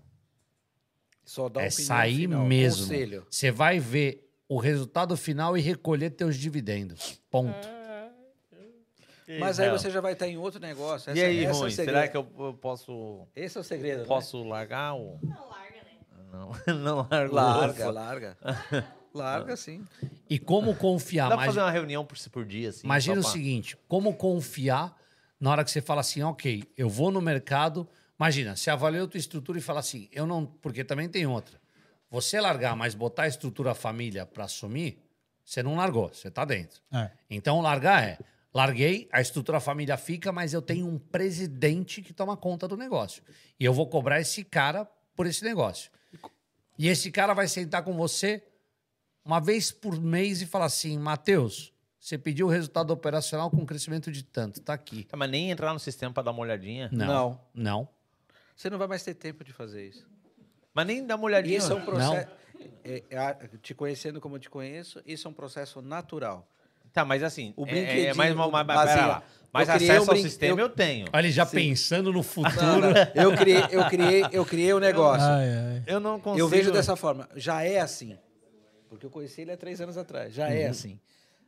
Só 1.22 1.50
dá 1.50 1.60
é 1.62 1.68
sair 1.68 2.22
final, 2.22 2.46
mesmo. 2.46 2.84
Conselho. 2.84 3.26
Você 3.30 3.50
vai 3.50 3.78
ver 3.78 4.30
o 4.48 4.58
resultado 4.58 5.14
final 5.14 5.58
e 5.58 5.60
recolher 5.60 6.08
teus 6.08 6.36
dividendos. 6.36 7.20
Ponto. 7.30 7.68
Mas 9.38 9.60
aí 9.60 9.70
você 9.70 9.90
já 9.90 10.00
vai 10.00 10.14
estar 10.14 10.26
em 10.26 10.38
outro 10.38 10.58
negócio. 10.60 11.10
E 11.10 11.18
Essa- 11.18 11.26
aí, 11.26 11.44
é 11.44 11.50
o 11.50 11.54
Rui, 11.54 11.70
segredo. 11.70 11.94
será 11.96 12.08
que 12.08 12.16
eu, 12.16 12.26
eu 12.38 12.54
posso, 12.54 13.26
Esse 13.36 13.58
é 13.58 13.60
o 13.60 13.64
segredo. 13.64 14.00
né? 14.00 14.06
posso 14.06 14.42
largar 14.42 14.94
ou... 14.94 15.18
Não 15.22 15.48
larga, 15.50 15.76
né? 15.82 15.98
Não, 16.66 16.76
não 16.78 17.08
largo. 17.10 17.34
Larga, 17.34 17.90
larga. 17.90 18.38
larga, 19.14 19.56
sim. 19.56 19.86
E 20.28 20.38
como 20.38 20.74
confiar? 20.74 21.28
Dá 21.28 21.36
pra 21.36 21.46
fazer 21.46 21.60
uma 21.60 21.70
reunião 21.70 22.04
por, 22.04 22.18
por 22.30 22.44
dia, 22.44 22.70
assim? 22.70 22.84
Imagina 22.84 23.20
o 23.20 23.22
pra- 23.22 23.30
seguinte: 23.32 23.76
como 23.88 24.14
confiar 24.14 24.96
na 25.40 25.50
hora 25.50 25.64
que 25.64 25.70
você 25.70 25.80
fala 25.80 26.00
assim, 26.00 26.22
ok, 26.22 26.64
eu 26.76 26.88
vou 26.88 27.10
no 27.10 27.20
mercado. 27.20 27.88
Imagina, 28.18 28.56
você 28.56 28.70
avaliou 28.70 29.04
a 29.06 29.08
tua 29.08 29.18
estrutura 29.18 29.58
e 29.58 29.62
fala 29.62 29.80
assim, 29.80 30.08
eu 30.12 30.26
não. 30.26 30.44
Porque 30.46 30.84
também 30.84 31.08
tem 31.08 31.26
outra. 31.26 31.60
Você 32.10 32.40
largar, 32.40 32.76
mas 32.76 32.94
botar 32.94 33.24
a 33.24 33.28
estrutura 33.28 33.74
família 33.74 34.24
para 34.24 34.44
assumir, 34.44 35.02
você 35.44 35.62
não 35.62 35.76
largou, 35.76 36.08
você 36.08 36.30
tá 36.30 36.44
dentro. 36.44 36.80
É. 36.92 37.10
Então, 37.28 37.60
largar 37.60 38.02
é. 38.04 38.18
Larguei, 38.54 39.08
a 39.10 39.20
estrutura 39.20 39.58
família 39.58 39.96
fica, 39.96 40.30
mas 40.30 40.54
eu 40.54 40.62
tenho 40.62 40.86
um 40.86 40.96
presidente 40.96 42.00
que 42.00 42.12
toma 42.12 42.36
conta 42.36 42.68
do 42.68 42.76
negócio. 42.76 43.20
E 43.58 43.64
eu 43.64 43.74
vou 43.74 43.88
cobrar 43.88 44.20
esse 44.20 44.44
cara 44.44 44.88
por 45.16 45.26
esse 45.26 45.42
negócio. 45.42 45.90
E 46.78 46.86
esse 46.88 47.10
cara 47.10 47.34
vai 47.34 47.48
sentar 47.48 47.82
com 47.82 47.94
você 47.94 48.44
uma 49.24 49.40
vez 49.40 49.72
por 49.72 50.00
mês 50.00 50.42
e 50.42 50.46
falar 50.46 50.66
assim: 50.66 50.98
Matheus, 50.98 51.72
você 51.98 52.18
pediu 52.18 52.46
o 52.46 52.50
resultado 52.50 52.90
operacional 52.92 53.50
com 53.50 53.64
crescimento 53.64 54.10
de 54.12 54.22
tanto, 54.22 54.60
tá 54.60 54.74
aqui. 54.74 55.04
Tá, 55.04 55.16
mas 55.16 55.30
nem 55.30 55.50
entrar 55.50 55.72
no 55.72 55.78
sistema 55.80 56.12
pra 56.12 56.22
dar 56.22 56.30
uma 56.32 56.40
olhadinha. 56.40 56.88
Não. 56.92 57.06
Não. 57.06 57.40
Não. 57.54 57.88
Você 58.54 58.68
não 58.70 58.78
vai 58.78 58.86
mais 58.86 59.02
ter 59.02 59.14
tempo 59.14 59.42
de 59.42 59.52
fazer 59.52 59.88
isso. 59.88 60.06
Mas 60.72 60.86
nem 60.86 61.04
dar 61.06 61.16
uma 61.16 61.24
olhadinha. 61.24 61.58
isso 61.58 61.72
é 61.72 61.76
um 61.76 61.84
processo. 61.84 62.28
é- 62.84 63.02
é 63.10 63.18
a- 63.18 63.36
te 63.60 63.74
conhecendo 63.74 64.20
como 64.20 64.36
eu 64.36 64.40
te 64.40 64.48
conheço, 64.48 65.02
isso 65.04 65.26
é 65.26 65.30
um 65.30 65.34
processo 65.34 65.82
natural. 65.82 66.48
Tá, 66.92 67.04
mas 67.04 67.22
assim, 67.24 67.52
O 67.56 67.66
é- 67.66 68.06
é, 68.06 68.14
mais, 68.14 68.32
o- 68.34 68.50
mas, 68.50 68.66
mas, 69.52 69.68
acesso 69.68 70.08
um 70.08 70.14
ao 70.14 70.16
sistema 70.16 70.60
eu, 70.60 70.66
eu- 70.66 70.68
tenho. 70.70 71.06
Olha, 71.12 71.26
ele 71.26 71.32
já 71.32 71.44
Sim. 71.44 71.56
pensando 71.56 72.10
no 72.12 72.18
Não, 72.18 72.22
futuro. 72.22 72.54
não, 73.14 73.22
eu 73.22 73.36
criei, 73.36 73.62
eu 73.70 73.84
criei, 73.88 74.24
eu 74.30 74.46
criei 74.46 74.72
o 74.72 74.78
negócio. 74.78 75.26
Ai, 75.26 75.48
ai. 75.48 75.82
Eu 75.86 75.98
não 75.98 76.20
consigo... 76.20 76.38
Eu 76.40 76.48
vejo 76.48 76.70
dessa 76.70 76.94
forma. 76.94 77.28
Já 77.34 77.62
é 77.62 77.80
assim. 77.80 78.16
Porque 78.94 79.06
eu 79.06 79.10
conheci 79.10 79.42
ele 79.42 79.52
há 79.52 79.56
três 79.56 79.80
anos 79.80 79.96
atrás. 79.98 80.32
Já 80.34 80.48
é 80.50 80.66
assim. 80.66 80.98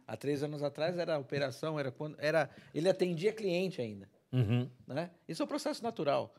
Há 0.06 0.16
três 0.16 0.42
anos 0.42 0.62
atrás 0.62 0.96
era 0.98 1.14
a 1.16 1.18
operação, 1.18 1.78
era 1.80 1.90
quando. 1.90 2.16
Era, 2.18 2.48
ele 2.74 2.88
atendia 2.88 3.32
cliente 3.32 3.80
ainda. 3.80 4.08
Uhum. 4.32 4.68
Né? 4.86 5.10
Isso 5.28 5.42
é 5.42 5.44
um 5.44 5.48
processo 5.48 5.82
natural. 5.82 6.34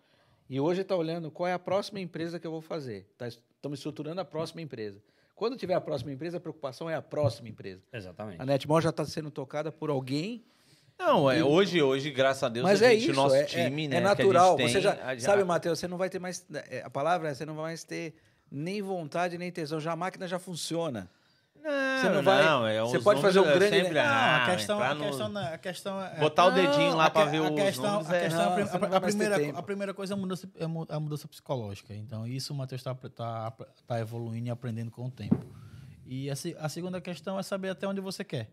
E 0.50 0.60
hoje 0.60 0.82
está 0.82 0.96
olhando 0.96 1.30
qual 1.30 1.48
é 1.48 1.54
a 1.54 1.60
próxima 1.60 2.00
empresa 2.00 2.40
que 2.40 2.48
eu 2.48 2.52
vou 2.52 2.62
fazer. 2.62 3.06
Tá, 3.18 3.28
estamos 3.28 3.80
estruturando 3.80 4.22
a 4.22 4.26
próxima 4.26 4.62
empresa. 4.62 5.02
Quando 5.36 5.58
tiver 5.58 5.74
a 5.74 5.82
próxima 5.82 6.12
empresa, 6.12 6.38
a 6.38 6.40
preocupação 6.40 6.90
é 6.90 6.96
a 6.96 7.02
próxima 7.02 7.50
empresa. 7.50 7.84
Exatamente. 7.92 8.42
A 8.42 8.46
Netmall 8.46 8.82
já 8.82 8.90
está 8.90 9.04
sendo 9.06 9.30
tocada 9.30 9.72
por 9.72 9.90
alguém. 9.90 10.44
Não, 10.98 11.30
é, 11.30 11.44
hoje, 11.44 11.80
hoje, 11.82 12.10
graças 12.10 12.42
a 12.44 12.50
Deus, 12.50 12.64
Mas 12.64 12.82
a 12.82 12.88
é 12.88 12.90
gente, 12.96 13.04
isso, 13.04 13.12
o 13.12 13.16
nosso 13.16 13.36
é, 13.36 13.44
time, 13.44 13.86
é, 13.86 13.88
né? 13.88 13.98
é 13.98 14.00
que 14.02 14.06
a 14.08 14.10
gente 14.10 14.18
natural. 14.18 14.56
tem, 14.56 14.68
você 14.68 14.82
já, 14.82 14.94
a- 14.94 15.20
sabe, 15.20 15.44
Matheus, 15.44 15.78
você 15.78 15.88
não 15.88 15.98
vai 15.98 16.10
ter 16.10 16.18
mais. 16.18 16.44
é, 16.72 16.82
A 16.82 16.90
palavra 16.90 17.30
é, 17.30 17.34
você 17.36 17.46
não 17.46 17.54
vai 17.54 17.66
mais 17.66 17.84
ter 17.84 18.16
nem 18.52 18.82
vontade, 18.82 19.38
nem 19.38 19.52
tesão. 19.52 19.80
Já 19.80 19.91
a 19.94 19.95
máquina 19.95 20.28
já 20.28 20.40
funciona. 20.40 21.10
Não, 21.56 21.72
Você 22.02 22.10
não 22.10 22.24
vai- 22.24 22.76
é, 22.78 22.82
você 22.82 22.99
pode 22.99 23.22
fazer 23.22 23.40
um 23.41 23.45
é 23.49 23.53
grande- 23.56 23.76
sempre, 23.76 23.94
Não, 23.95 24.02
ah, 24.02 24.45
a 24.45 24.56
questão, 24.56 24.82
a 24.82 24.94
no- 24.94 25.03
questão, 25.06 25.28
não 25.30 25.41
é- 25.41 25.53
a 25.53 25.57
questão 25.57 26.02
é. 26.02 26.19
Botar 26.19 26.45
o 26.45 26.49
Não, 26.52 26.56
dedinho 26.56 26.95
lá 26.95 27.06
a 27.07 27.10
pra 27.10 27.26
que- 27.26 27.32
ver 27.32 27.38
a 27.40 27.41
os 27.41 27.49
questão, 27.49 27.95
a 28.07 28.15
é- 28.15 28.19
questão, 28.22 28.45
Não, 28.45 28.53
a, 28.53 28.57
não 28.57 28.94
a- 28.94 28.98
a 28.98 29.02
primeira, 29.02 29.36
a 29.60 29.64
primeira 29.64 29.94
coisa 29.94 30.14
é 30.14 30.15
a 30.15 30.18
mudança, 30.18 30.49
é 30.57 30.64
a 30.64 30.99
mudança 30.99 31.28
psicológica. 31.28 31.94
Então, 31.94 32.26
isso 32.26 32.53
o 32.53 32.56
Matheus 32.56 32.80
está 32.80 32.95
tá, 32.95 33.52
tá 33.86 33.99
evoluindo 33.99 34.48
e 34.48 34.49
aprendendo 34.52 34.91
com 34.91 35.07
o 35.07 35.11
tempo. 35.11 35.44
E 36.06 36.30
a, 36.30 36.34
a 36.60 36.69
segunda 36.69 37.02
questão 37.02 37.38
é 37.38 37.44
saber 37.44 37.69
até 37.69 37.86
onde 37.86 37.99
você 37.99 38.24
quer. 38.24 38.49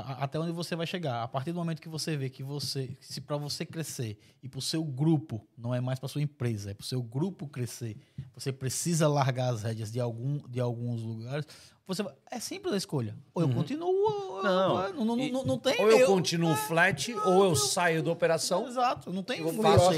A- 0.00 0.24
até 0.24 0.38
onde 0.38 0.52
você 0.52 0.74
vai 0.76 0.86
chegar. 0.86 1.22
A 1.22 1.28
partir 1.28 1.52
do 1.52 1.56
momento 1.58 1.80
que 1.82 1.88
você 1.88 2.16
vê 2.16 2.28
que 2.30 2.42
você, 2.42 2.96
se 3.00 3.20
para 3.20 3.36
você 3.36 3.64
crescer 3.66 4.18
e 4.42 4.48
para 4.48 4.58
o 4.58 4.62
seu 4.62 4.82
grupo, 4.84 5.46
não 5.56 5.74
é 5.74 5.80
mais 5.80 5.98
para 5.98 6.08
sua 6.08 6.22
empresa, 6.22 6.70
é 6.70 6.74
para 6.74 6.82
o 6.84 6.86
seu 6.86 7.02
grupo 7.02 7.46
crescer, 7.48 7.96
você 8.34 8.52
precisa 8.52 9.08
largar 9.08 9.52
as 9.52 9.62
rédeas 9.62 9.90
de, 9.90 10.00
algum, 10.00 10.38
de 10.48 10.60
alguns 10.60 11.02
lugares. 11.02 11.46
Você 11.86 12.02
vai- 12.02 12.14
é 12.30 12.38
simples 12.38 12.74
a 12.74 12.76
escolha. 12.76 13.16
Ou 13.34 13.42
eu 13.42 13.48
continuo, 13.48 13.88
ou 13.88 14.38
eu- 14.38 14.42
Não. 14.42 14.92
não, 14.92 15.04
não, 15.04 15.16
não, 15.16 15.44
não 15.44 15.58
tem 15.58 15.80
Ou 15.80 15.90
eu 15.90 16.06
continuo 16.06 16.54
flat, 16.54 17.12
ou 17.24 17.44
eu 17.44 17.56
saio 17.56 18.02
da 18.02 18.10
operação 18.12 18.66
Exato, 18.68 19.10
não 19.12 19.22
tem 19.22 19.40
eu 19.40 19.52
faço. 19.54 19.90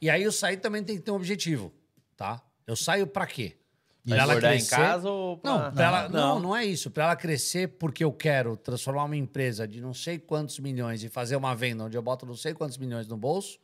E 0.00 0.08
aí 0.10 0.22
eu 0.22 0.32
sair 0.32 0.58
também 0.58 0.82
tem 0.84 0.96
que 0.96 1.02
ter 1.02 1.10
um 1.10 1.16
objetivo, 1.16 1.72
tá? 2.16 2.42
Eu 2.66 2.76
saio 2.76 3.06
pra 3.06 3.26
quê? 3.26 3.56
Vai 4.04 4.18
engordar 4.18 4.56
em 4.56 4.64
casa 4.64 5.10
ou 5.10 5.36
pra... 5.36 5.50
Não, 5.50 5.72
pra 5.72 5.84
ela, 5.84 6.08
não, 6.08 6.34
não. 6.34 6.40
não 6.40 6.56
é 6.56 6.64
isso. 6.64 6.90
Para 6.90 7.04
ela 7.04 7.16
crescer 7.16 7.68
porque 7.68 8.02
eu 8.02 8.12
quero 8.12 8.56
transformar 8.56 9.04
uma 9.04 9.16
empresa 9.16 9.68
de 9.68 9.80
não 9.80 9.92
sei 9.92 10.18
quantos 10.18 10.58
milhões 10.58 11.04
e 11.04 11.08
fazer 11.08 11.36
uma 11.36 11.54
venda 11.54 11.84
onde 11.84 11.96
eu 11.96 12.02
boto 12.02 12.24
não 12.24 12.36
sei 12.36 12.54
quantos 12.54 12.78
milhões 12.78 13.06
no 13.06 13.16
bolso. 13.16 13.58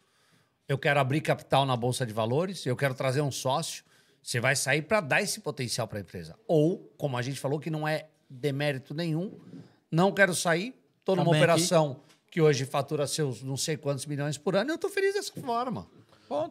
Eu 0.69 0.77
quero 0.77 1.01
abrir 1.01 1.21
capital 1.21 1.65
na 1.65 1.77
bolsa 1.77 2.05
de 2.05 2.13
valores. 2.13 2.67
Eu 2.67 2.77
quero 2.77 2.95
trazer 2.95 3.21
um 3.21 3.31
sócio. 3.31 3.85
Você 4.23 4.41
vai 4.41 4.57
sair 4.57 4.83
para 4.83 5.01
dar 5.01 5.23
esse 5.23 5.41
potencial 5.41 5.87
para 5.87 5.99
a 5.99 6.01
empresa. 6.01 6.37
Ou, 6.47 6.93
como 6.99 7.17
a 7.17 7.23
gente 7.23 7.39
falou, 7.39 7.61
que 7.61 7.71
não 7.71 7.87
é 7.87 8.09
demérito 8.29 8.93
nenhum. 8.93 9.33
Não 9.91 10.13
quero 10.13 10.35
sair. 10.35 10.75
Estou 10.99 11.15
numa 11.15 11.31
operação 11.31 12.01
que 12.29 12.41
hoje 12.41 12.65
fatura 12.65 13.07
seus 13.07 13.43
não 13.43 13.57
sei 13.57 13.77
quantos 13.77 14.05
milhões 14.05 14.37
por 14.37 14.57
ano. 14.57 14.71
E 14.71 14.73
eu 14.73 14.75
estou 14.75 14.91
feliz 14.91 15.15
dessa 15.15 15.33
forma. 15.41 15.87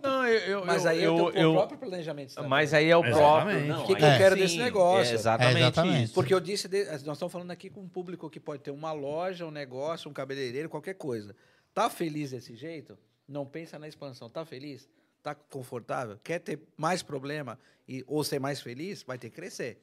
Não, 0.01 0.25
eu, 0.27 0.39
eu, 0.59 0.65
Mas 0.65 0.85
eu, 0.85 0.91
aí 0.91 0.99
é 1.01 1.07
eu, 1.07 1.15
o 1.15 1.31
teu 1.31 1.41
eu- 1.41 1.53
próprio 1.53 1.77
planejamento. 1.77 2.29
estratégico. 2.29 2.49
Mas 2.49 2.73
aí 2.73 2.89
é 2.89 2.95
o 2.97 3.01
próprio. 3.01 3.19
Exatamente. 3.51 3.67
Não, 3.67 3.83
O 3.83 3.87
que 3.87 3.95
que 3.95 4.03
eu 4.03 4.17
quero 4.17 4.35
sim, 4.35 4.41
desse 4.41 4.57
negócio? 4.57 5.11
É 5.11 5.15
exatamente, 5.15 5.57
É 5.57 5.59
exatamente. 5.61 6.03
isso. 6.05 6.13
Porque 6.13 6.33
eu 6.33 6.39
disse, 6.39 6.67
nós 6.67 7.01
estamos 7.17 7.31
falando 7.31 7.51
aqui 7.51 7.69
com 7.69 7.81
um 7.81 7.87
público 7.89 8.29
que 8.29 8.39
pode 8.39 8.61
ter 8.61 8.71
uma 8.71 8.91
loja, 8.91 9.45
um 9.45 9.51
negócio, 9.51 10.09
um 10.09 10.13
cabeleireiro, 10.13 10.69
qualquer 10.69 10.93
coisa. 10.95 11.35
Tá 11.73 11.89
feliz 11.89 12.31
desse 12.31 12.55
jeito? 12.55 12.97
Não 13.27 13.45
pensa 13.45 13.77
na 13.79 13.87
expansão. 13.87 14.29
Tá 14.29 14.45
feliz? 14.45 14.87
tá 15.23 15.33
confortável, 15.33 16.19
quer 16.23 16.37
ter 16.37 16.59
mais 16.77 17.01
problema 17.01 17.57
e, 17.87 18.03
ou 18.05 18.23
ser 18.23 18.37
mais 18.39 18.61
feliz, 18.61 19.01
vai 19.01 19.17
ter 19.17 19.31
que 19.31 19.35
crescer. 19.35 19.81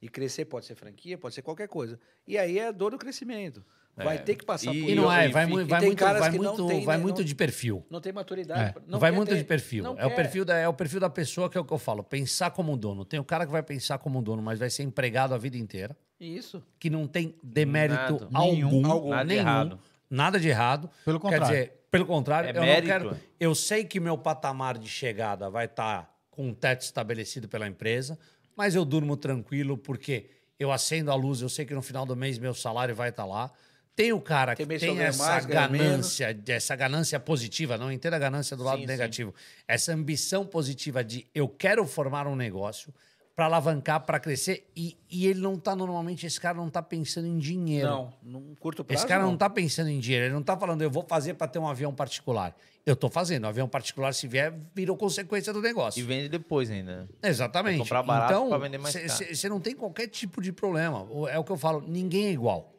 E 0.00 0.08
crescer 0.08 0.46
pode 0.46 0.64
ser 0.64 0.74
franquia, 0.76 1.18
pode 1.18 1.34
ser 1.34 1.42
qualquer 1.42 1.68
coisa. 1.68 2.00
E 2.26 2.38
aí 2.38 2.58
é 2.58 2.68
a 2.68 2.72
dor 2.72 2.92
do 2.92 2.96
crescimento. 2.98 3.62
Vai 4.04 4.16
É. 4.16 4.18
ter 4.18 4.34
que 4.36 4.44
passar 4.44 4.74
E- 4.74 4.80
por 4.80 4.88
E 4.88 4.92
isso. 4.92 5.02
não 5.02 5.12
é, 5.12 5.28
e 5.28 5.32
vai, 5.32 5.44
e 5.44 5.64
vai 5.64 5.80
tem 5.80 5.88
muito, 5.90 5.98
caras 5.98 6.20
vai 6.20 6.30
que 6.30 6.38
não 6.38 6.44
muito, 6.56 6.66
tem, 6.68 6.84
vai 6.84 6.96
né, 6.96 7.02
muito 7.02 7.18
não- 7.18 7.24
de 7.24 7.34
perfil. 7.34 7.86
Não 7.90 8.00
tem 8.00 8.12
maturidade. 8.12 8.60
É, 8.78 8.82
não 8.86 8.98
vai 8.98 9.10
quer 9.10 9.16
muito 9.16 9.28
ter- 9.30 9.36
de 9.38 9.44
perfil. 9.44 9.84
É 9.86 9.90
o 9.90 9.94
quer. 9.96 10.14
perfil, 10.16 10.44
da, 10.44 10.56
é 10.56 10.68
o 10.68 10.72
perfil 10.74 11.00
da 11.00 11.10
pessoa 11.10 11.48
que 11.50 11.58
é 11.58 11.60
o 11.60 11.64
que 11.64 11.72
eu 11.72 11.78
falo. 11.78 12.02
Pensar 12.02 12.50
como 12.50 12.76
dono. 12.76 13.04
Tem 13.04 13.18
o 13.20 13.24
cara 13.24 13.44
que 13.46 13.52
vai 13.52 13.62
pensar 13.62 13.98
como 13.98 14.22
dono, 14.22 14.42
mas 14.42 14.58
vai 14.58 14.70
ser 14.70 14.82
empregado 14.82 15.34
a 15.34 15.38
vida 15.38 15.56
inteira. 15.56 15.96
Isso. 16.20 16.62
Que 16.78 16.88
não 16.90 17.06
tem 17.06 17.34
demérito 17.42 18.12
Nada. 18.12 18.28
algum. 18.32 18.52
Nenhum. 18.52 18.86
Algum. 18.90 19.10
Nada 19.10 19.22
de 19.24 19.28
nenhum, 19.28 19.40
errado. 19.40 19.78
Nada 20.10 20.40
de 20.40 20.48
errado. 20.48 20.90
Pelo 21.04 21.18
Quer 21.20 21.22
contrário. 21.30 21.46
dizer, 21.46 21.72
pelo 21.90 22.06
contrário, 22.06 22.48
É 22.48 22.56
eu 22.56 22.60
mérito. 22.62 22.88
não 22.88 23.10
quero. 23.10 23.16
Eu 23.38 23.54
sei 23.54 23.84
que 23.84 24.00
meu 24.00 24.16
patamar 24.18 24.78
de 24.78 24.88
chegada 24.88 25.48
vai 25.50 25.66
estar 25.66 26.12
com 26.30 26.48
um 26.48 26.54
teto 26.54 26.82
estabelecido 26.82 27.48
pela 27.48 27.66
empresa, 27.68 28.18
mas 28.56 28.74
eu 28.74 28.84
durmo 28.84 29.16
tranquilo 29.16 29.76
porque 29.78 30.30
eu 30.58 30.72
acendo 30.72 31.12
a 31.12 31.14
luz, 31.14 31.40
eu 31.40 31.48
sei 31.48 31.64
que 31.64 31.72
no 31.74 31.82
final 31.82 32.04
do 32.04 32.16
mês 32.16 32.36
meu 32.38 32.52
salário 32.52 32.94
vai 32.94 33.10
estar 33.10 33.24
lá. 33.24 33.50
Tem 33.98 34.12
o 34.12 34.20
cara 34.20 34.54
Tem 34.54 34.64
que 34.64 34.78
tem 34.78 34.94
ganho 34.94 35.08
essa 35.08 35.24
mais, 35.24 35.44
menos. 35.44 35.72
ganância, 35.72 36.40
essa 36.46 36.76
ganância 36.76 37.18
positiva, 37.18 37.76
não 37.76 37.90
entenda 37.90 38.14
a 38.14 38.18
ganância 38.20 38.56
do 38.56 38.62
lado 38.62 38.76
Sim, 38.76 38.82
sim. 38.82 38.86
negativo. 38.86 39.34
Essa 39.66 39.92
ambição 39.92 40.46
positiva 40.46 41.02
de 41.02 41.26
eu 41.34 41.48
quero 41.48 41.84
formar 41.84 42.28
um 42.28 42.36
negócio 42.36 42.94
para 43.34 43.46
alavancar, 43.46 44.06
para 44.06 44.20
crescer, 44.20 44.70
e, 44.76 44.96
e 45.10 45.26
ele 45.26 45.40
não 45.40 45.58
tá 45.58 45.74
normalmente, 45.74 46.24
esse 46.24 46.40
cara 46.40 46.56
não 46.56 46.70
tá 46.70 46.80
pensando 46.80 47.26
em 47.26 47.38
dinheiro. 47.38 47.88
Não, 47.88 48.12
num 48.22 48.54
curto 48.54 48.84
prazo. 48.84 49.00
Esse 49.00 49.08
cara 49.08 49.24
não 49.24 49.36
tá 49.36 49.50
pensando 49.50 49.90
em 49.90 49.98
dinheiro, 49.98 50.26
ele 50.26 50.34
não 50.34 50.44
tá 50.44 50.56
falando, 50.56 50.82
eu 50.82 50.90
vou 50.90 51.04
fazer 51.04 51.34
para 51.34 51.48
ter 51.48 51.58
um 51.58 51.66
avião 51.66 51.92
particular. 51.92 52.56
Eu 52.86 52.94
tô 52.94 53.10
fazendo, 53.10 53.44
o 53.44 53.48
avião 53.48 53.68
particular, 53.68 54.14
se 54.14 54.28
vier, 54.28 54.54
virou 54.76 54.96
consequência 54.96 55.52
do 55.52 55.60
negócio. 55.60 55.98
E 55.98 56.04
vende 56.04 56.28
depois 56.28 56.70
ainda. 56.70 57.08
Exatamente. 57.20 57.78
Comprar 57.78 58.04
barato 58.04 58.32
então, 58.32 58.48
pra 58.48 58.58
vender 58.58 58.78
mais 58.78 58.94
caro. 58.94 59.34
você 59.34 59.48
não 59.48 59.58
tem 59.58 59.74
qualquer 59.74 60.06
tipo 60.06 60.40
de 60.40 60.52
problema. 60.52 61.04
É 61.30 61.36
o 61.36 61.42
que 61.42 61.50
eu 61.50 61.56
falo, 61.56 61.80
ninguém 61.80 62.26
é 62.26 62.30
igual. 62.30 62.77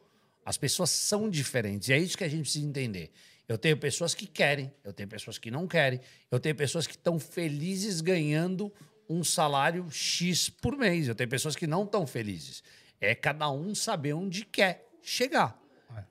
As 0.50 0.58
pessoas 0.58 0.90
são 0.90 1.30
diferentes. 1.30 1.90
E 1.90 1.94
é 1.94 2.00
isso 2.00 2.18
que 2.18 2.24
a 2.24 2.28
gente 2.28 2.42
precisa 2.42 2.66
entender. 2.66 3.12
Eu 3.48 3.56
tenho 3.56 3.78
pessoas 3.78 4.16
que 4.16 4.26
querem, 4.26 4.74
eu 4.84 4.92
tenho 4.92 5.08
pessoas 5.08 5.38
que 5.38 5.52
não 5.52 5.68
querem, 5.68 6.02
eu 6.32 6.40
tenho 6.40 6.56
pessoas 6.56 6.88
que 6.88 6.96
estão 6.96 7.20
felizes 7.20 8.02
ganhando 8.02 8.74
um 9.08 9.24
salário 9.24 9.88
X 9.92 10.50
por 10.50 10.76
mês. 10.76 11.08
Eu 11.08 11.14
tenho 11.14 11.30
pessoas 11.30 11.56
que 11.56 11.68
não 11.68 11.84
estão 11.84 12.08
felizes. 12.08 12.64
É 13.00 13.14
cada 13.14 13.52
um 13.52 13.76
saber 13.76 14.14
onde 14.14 14.44
quer 14.44 14.90
chegar. 15.04 15.56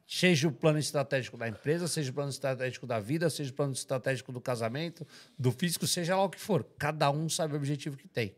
Seja 0.06 0.47
o 0.47 0.52
plano 0.52 0.78
estratégico 0.78 1.36
da 1.36 1.48
empresa, 1.48 1.89
seja 1.89 2.12
o 2.12 2.15
plano 2.15 2.31
estratégico 2.31 2.86
da 2.86 3.01
vida, 3.01 3.28
seja 3.28 3.51
o 3.51 3.55
plano 3.55 3.73
estratégico 3.73 4.31
do 4.31 4.40
casamento, 4.40 5.05
do 5.36 5.51
físico, 5.51 5.85
seja 5.85 6.15
lá 6.15 6.23
o 6.23 6.31
que 6.31 6.39
for. 6.39 6.65
Cada 6.78 7.10
um 7.10 7.28
sabe 7.28 7.55
o 7.55 7.56
objetivo 7.56 7.97
que 7.97 8.06
tem. 8.06 8.36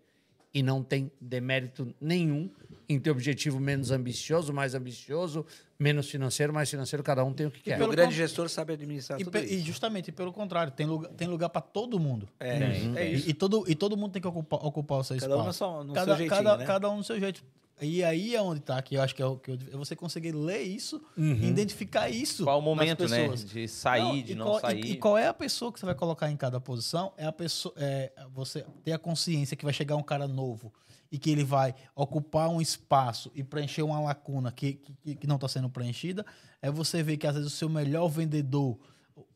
E 0.55 0.63
não 0.63 0.83
tem 0.83 1.13
demérito 1.21 1.95
nenhum 2.01 2.51
em 2.93 2.99
ter 2.99 3.11
objetivo 3.11 3.61
menos 3.61 3.91
ambicioso, 3.91 4.53
mais 4.53 4.75
ambicioso, 4.75 5.47
menos 5.79 6.11
financeiro, 6.11 6.53
mais 6.53 6.69
financeiro. 6.69 7.03
Cada 7.03 7.25
um 7.25 7.33
tem 7.33 7.47
o 7.47 7.51
que 7.51 7.61
quer. 7.61 7.81
O 7.81 7.89
grande 7.89 8.11
con- 8.15 8.17
gestor 8.17 8.49
sabe 8.49 8.73
administrar 8.73 9.21
E, 9.21 9.25
tudo 9.25 9.33
pe- 9.33 9.47
e 9.47 9.57
isso. 9.57 9.67
justamente 9.67 10.11
pelo 10.11 10.33
contrário, 10.33 10.73
tem 10.73 10.87
lugar, 10.87 11.11
tem 11.13 11.29
lugar 11.29 11.49
para 11.51 11.61
todo 11.63 11.99
mundo. 12.01 12.29
É, 12.41 12.59
é 12.97 13.11
E- 13.11 13.15
isso. 13.15 13.31
E, 13.31 13.35
todo, 13.35 13.65
e 13.69 13.75
todo 13.75 13.97
mundo 13.97 14.13
tem 14.13 14.21
que 14.21 14.29
ocupar, 14.29 14.59
ocupar 14.65 14.99
o 14.99 15.05
seu 15.05 15.17
Cada 15.19 15.37
um 15.37 15.41
espaço. 15.41 15.65
no 15.65 15.75
seu- 15.77 15.85
no 15.85 15.95
cada, 15.95 16.07
seu 16.07 16.17
jeitinho, 16.17 16.37
cada, 16.45 16.57
né? 16.57 16.65
cada 16.67 16.91
um 16.91 16.97
no 16.97 17.05
seu 17.05 17.19
jeito. 17.21 17.45
E 17.83 18.05
aí 18.05 18.35
é 18.35 18.43
onde 18.43 18.61
tá, 18.61 18.83
que 18.83 18.95
eu 18.97 19.01
acho 19.01 19.15
que 19.15 19.23
é 19.23 19.25
o 19.25 19.37
que 19.39 19.53
eu, 19.53 19.57
você 19.79 19.97
conseguir 19.97 20.33
ler 20.33 20.61
isso, 20.61 21.01
Uhum. 21.17 21.33
identificar 21.45 22.11
isso. 22.11 22.45
Qual 22.45 22.59
o 22.59 22.61
nas 22.61 22.69
momento, 22.69 23.09
né? 23.09 23.27
De 23.29 23.67
sair, 23.69 24.23
de 24.23 24.33
e 24.33 24.35
não 24.35 24.45
qual, 24.47 24.59
e- 24.59 24.61
sair. 24.61 24.85
E, 24.85 24.97
qual 24.97 25.17
é 25.17 25.29
a 25.29 25.33
pessoa 25.33 25.73
que 25.73 25.81
você 25.81 25.87
vai 25.87 25.95
colocar 25.95 26.31
em 26.31 26.37
cada 26.37 26.61
posição? 26.61 27.11
É 27.17 27.25
a 27.25 27.33
pessoa, 27.33 27.73
é 27.79 28.13
você 28.35 28.67
ter 28.85 28.93
a 28.93 28.99
consciência 28.99 29.57
que 29.57 29.65
vai 29.65 29.73
chegar 29.73 29.97
um 29.97 30.03
cara 30.03 30.29
novo 30.29 30.71
e 31.11 31.19
que 31.19 31.31
ele 31.31 31.45
vai 31.45 31.75
ocupar 31.95 32.49
um 32.49 32.61
espaço 32.61 33.31
e 33.35 33.43
preencher 33.43 33.83
uma 33.83 34.01
lacuna 34.01 34.53
que, 34.53 34.75
que, 35.03 35.17
que 35.17 35.27
não 35.27 35.37
está 35.37 35.49
sendo 35.49 35.69
preenchida. 35.69 36.25
É 36.63 36.71
você 36.71 37.03
ver 37.03 37.17
que 37.17 37.27
às 37.27 37.35
vezes 37.35 37.53
o 37.53 37.57
seu 37.57 37.69
melhor 37.69 38.09
vendedor, 38.09 38.79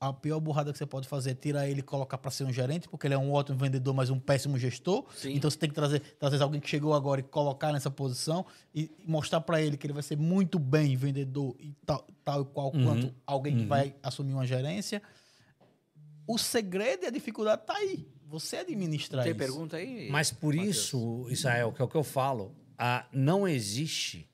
a 0.01 0.13
pior 0.13 0.39
burrada 0.39 0.73
que 0.73 0.79
você 0.79 0.87
pode 0.87 1.09
fazer 1.09 1.33
é 1.33 1.35
tirar 1.35 1.69
ele 1.69 1.81
e 1.81 1.83
colocar 1.83 2.17
para 2.17 2.31
ser 2.31 2.45
um 2.45 2.53
gerente, 2.53 2.89
porque 2.89 3.07
ele 3.07 3.15
é 3.15 3.19
um 3.19 3.33
ótimo 3.33 3.59
vendedor, 3.59 3.93
mas 3.93 4.09
um 4.09 4.21
péssimo 4.21 4.57
gestor. 4.57 5.05
Sim. 5.17 5.35
Então 5.35 5.51
você 5.51 5.59
tem 5.59 5.69
que 5.69 5.75
trazer, 5.75 6.01
trazer 6.19 6.41
alguém 6.43 6.61
que 6.61 6.69
chegou 6.69 6.95
agora 6.95 7.21
e 7.21 7.25
colocar 7.25 7.73
nessa 7.73 7.91
posição 7.91 8.47
e 8.75 8.91
mostrar 9.05 9.41
para 9.41 9.61
ele 9.61 9.77
que 9.77 9.87
ele 9.87 9.95
vai 9.95 10.03
ser 10.03 10.17
muito 10.17 10.59
bem 10.59 10.97
vendedor 10.97 11.57
e 11.59 11.75
tal, 11.85 12.07
tal 12.25 12.43
e 12.43 12.45
qual 12.45 12.71
quanto 12.71 13.13
alguém 13.27 13.57
que 13.57 13.65
vai 13.65 13.97
assumir 14.03 14.33
uma 14.33 14.47
gerência. 14.47 15.03
O 16.27 16.39
segredo 16.39 17.05
e 17.05 17.07
a 17.07 17.11
dificuldade 17.11 17.63
tá 17.67 17.75
aí. 17.75 18.14
Você 18.35 18.57
administrar 18.57 19.23
Tem 19.23 19.31
isso. 19.31 19.39
pergunta 19.39 19.77
aí? 19.77 20.09
Mas 20.11 20.33
por 20.33 20.55
Matheus? 20.55 20.77
isso, 20.77 21.27
Israel, 21.31 21.73
que 21.73 21.81
é 21.81 21.85
o 21.85 21.89
que 21.89 21.95
eu 21.97 22.03
falo, 22.03 22.53
ah, 22.77 23.07
não 23.13 23.47
existe. 23.47 24.29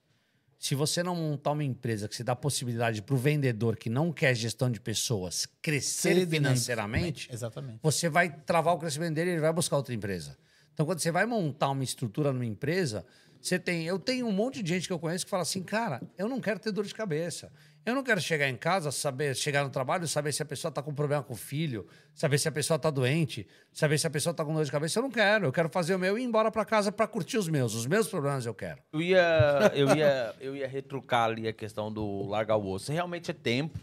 Se 0.59 0.75
você 0.75 1.03
não 1.03 1.15
montar 1.15 1.53
uma 1.53 1.65
empresa 1.65 2.09
que 2.09 2.17
se 2.17 2.25
dá 2.25 2.35
possibilidade 2.35 3.03
para 3.03 3.15
o 3.15 3.19
vendedor 3.19 3.77
que 3.77 3.89
não 3.91 4.11
quer 4.13 4.35
gestão 4.35 4.71
de 4.71 4.81
pessoas 4.81 5.47
crescer 5.63 6.15
Ser 6.15 6.27
financeiramente, 6.29 7.31
Exatamente. 7.33 7.79
você 7.83 8.09
vai 8.09 8.31
travar 8.31 8.75
o 8.75 8.79
crescimento 8.79 9.15
dele 9.15 9.31
e 9.31 9.33
ele 9.35 9.41
vai 9.41 9.53
buscar 9.53 9.77
outra 9.77 9.95
empresa. 9.95 10.37
Então, 10.73 10.87
quando 10.87 11.01
você 11.01 11.11
vai 11.11 11.27
montar 11.27 11.69
uma 11.71 11.85
estrutura 11.85 12.33
numa 12.33 12.45
empresa, 12.47 13.05
você 13.41 13.59
tem. 13.59 13.85
Eu 13.85 13.99
tenho 13.99 14.27
um 14.27 14.33
monte 14.33 14.63
de 14.63 14.69
gente 14.69 14.87
que 14.87 14.93
eu 14.93 14.99
conheço 14.99 15.25
que 15.25 15.31
fala 15.31 15.43
assim, 15.43 15.63
cara, 15.63 16.01
eu 16.17 16.29
não 16.29 16.41
quero 16.41 16.59
ter 16.59 16.73
dor 16.73 16.85
de 16.85 16.95
cabeça. 16.95 17.51
Eu 17.91 17.97
não 17.97 18.05
quero 18.05 18.21
chegar 18.21 18.49
em 18.49 18.57
casa, 18.57 18.93
saber, 18.93 19.35
chegar 19.35 19.65
no 19.65 19.71
trabalho, 19.71 20.07
saber 20.07 20.33
se 20.33 20.41
a 20.43 20.47
pessoa 20.47 20.71
está 20.71 20.81
com 20.81 20.95
problema 20.95 21.25
com 21.25 21.35
o 21.35 21.37
filho, 21.37 21.89
saber 22.15 22.39
se 22.39 22.47
a 22.47 22.53
pessoa 22.53 22.77
está 22.77 22.89
doente, 22.89 23.49
saber 23.73 23.99
se 23.99 24.07
a 24.07 24.11
pessoa 24.11 24.31
está 24.31 24.45
com 24.45 24.55
dor 24.55 24.65
de 24.65 24.71
cabeça. 24.71 25.01
Eu 25.01 25.03
não 25.03 25.11
quero. 25.11 25.47
Eu 25.47 25.53
quero 25.53 25.69
fazer 25.69 25.97
o 25.97 25.99
meu 25.99 26.17
e 26.17 26.23
ir 26.23 26.25
embora 26.25 26.53
para 26.53 26.65
casa 26.65 26.93
para 26.93 27.09
curtir 27.09 27.37
os 27.37 27.49
meus. 27.49 27.75
Os 27.75 27.87
meus 27.87 28.07
problemas 28.07 28.47
eu 28.47 28.55
quero. 28.55 28.81
Eu 28.93 29.03
ia, 29.03 29.73
eu, 29.75 29.89
ia, 29.97 30.35
eu 30.41 30.57
ia 30.57 30.69
retrucar 30.69 31.25
ali 31.25 31.49
a 31.49 31.53
questão 31.53 31.93
do 31.93 32.29
largar 32.29 32.57
o 32.57 32.71
osso. 32.71 32.93
Realmente 32.93 33.33
é 33.33 33.35
tempo. 33.35 33.77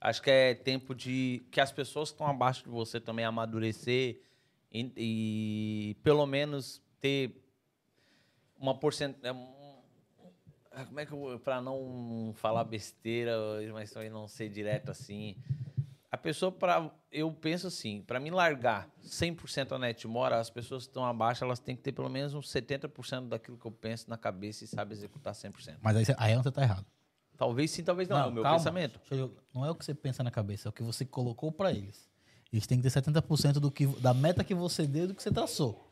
Acho 0.00 0.22
que 0.22 0.30
é 0.30 0.54
tempo 0.54 0.94
de 0.94 1.42
que 1.50 1.60
as 1.60 1.72
pessoas 1.72 2.10
que 2.10 2.14
estão 2.14 2.28
abaixo 2.28 2.62
de 2.62 2.70
você 2.70 3.00
também 3.00 3.24
amadurecer 3.24 4.20
e, 4.72 4.92
e 4.96 5.96
pelo 6.04 6.26
menos 6.26 6.80
ter 7.00 7.42
uma 8.56 8.78
porcentagem. 8.78 9.52
Como 10.86 11.00
é 11.00 11.06
que 11.06 11.12
eu. 11.12 11.40
Pra 11.42 11.60
não 11.60 12.32
falar 12.36 12.64
besteira, 12.64 13.32
mas 13.72 13.90
também 13.90 14.10
não 14.10 14.26
ser 14.28 14.48
direto 14.48 14.90
assim. 14.90 15.36
A 16.10 16.16
pessoa, 16.18 16.52
para 16.52 16.90
eu 17.10 17.32
penso 17.32 17.66
assim, 17.66 18.02
para 18.02 18.20
me 18.20 18.30
largar 18.30 18.86
100% 19.02 19.72
a 19.72 19.78
Netmora, 19.78 20.38
as 20.38 20.50
pessoas 20.50 20.84
que 20.84 20.90
estão 20.90 21.04
abaixo, 21.06 21.42
elas 21.42 21.58
têm 21.58 21.74
que 21.74 21.80
ter 21.82 21.92
pelo 21.92 22.08
menos 22.10 22.34
uns 22.34 22.48
70% 22.52 23.28
daquilo 23.28 23.56
que 23.56 23.64
eu 23.66 23.70
penso 23.72 24.10
na 24.10 24.18
cabeça 24.18 24.62
e 24.64 24.66
sabe 24.66 24.92
executar 24.92 25.32
100%. 25.34 25.76
Mas 25.80 25.96
aí, 25.96 26.04
aí 26.18 26.36
você 26.36 26.50
tá 26.50 26.62
errado. 26.62 26.84
Talvez 27.36 27.70
sim, 27.70 27.82
talvez 27.82 28.08
não, 28.10 28.18
é 28.18 28.26
o 28.26 28.30
meu 28.30 28.42
calma. 28.42 28.58
pensamento. 28.58 29.00
Eu- 29.10 29.34
Não 29.54 29.64
é 29.64 29.70
o 29.70 29.74
que 29.74 29.84
você 29.84 29.94
pensa 29.94 30.22
na 30.22 30.30
cabeça, 30.30 30.68
é 30.68 30.70
o 30.70 30.72
que 30.72 30.82
você 30.82 31.04
colocou 31.04 31.50
para 31.50 31.70
eles. 31.72 32.06
Eles 32.52 32.66
têm 32.66 32.76
que 32.78 32.82
ter 32.82 32.90
70% 32.90 33.54
do 33.58 33.70
que, 33.70 33.86
da 33.86 34.12
meta 34.12 34.44
que 34.44 34.54
você 34.54 34.86
deu 34.86 35.04
e 35.04 35.06
do 35.08 35.14
que 35.14 35.22
você 35.22 35.30
traçou. 35.32 35.88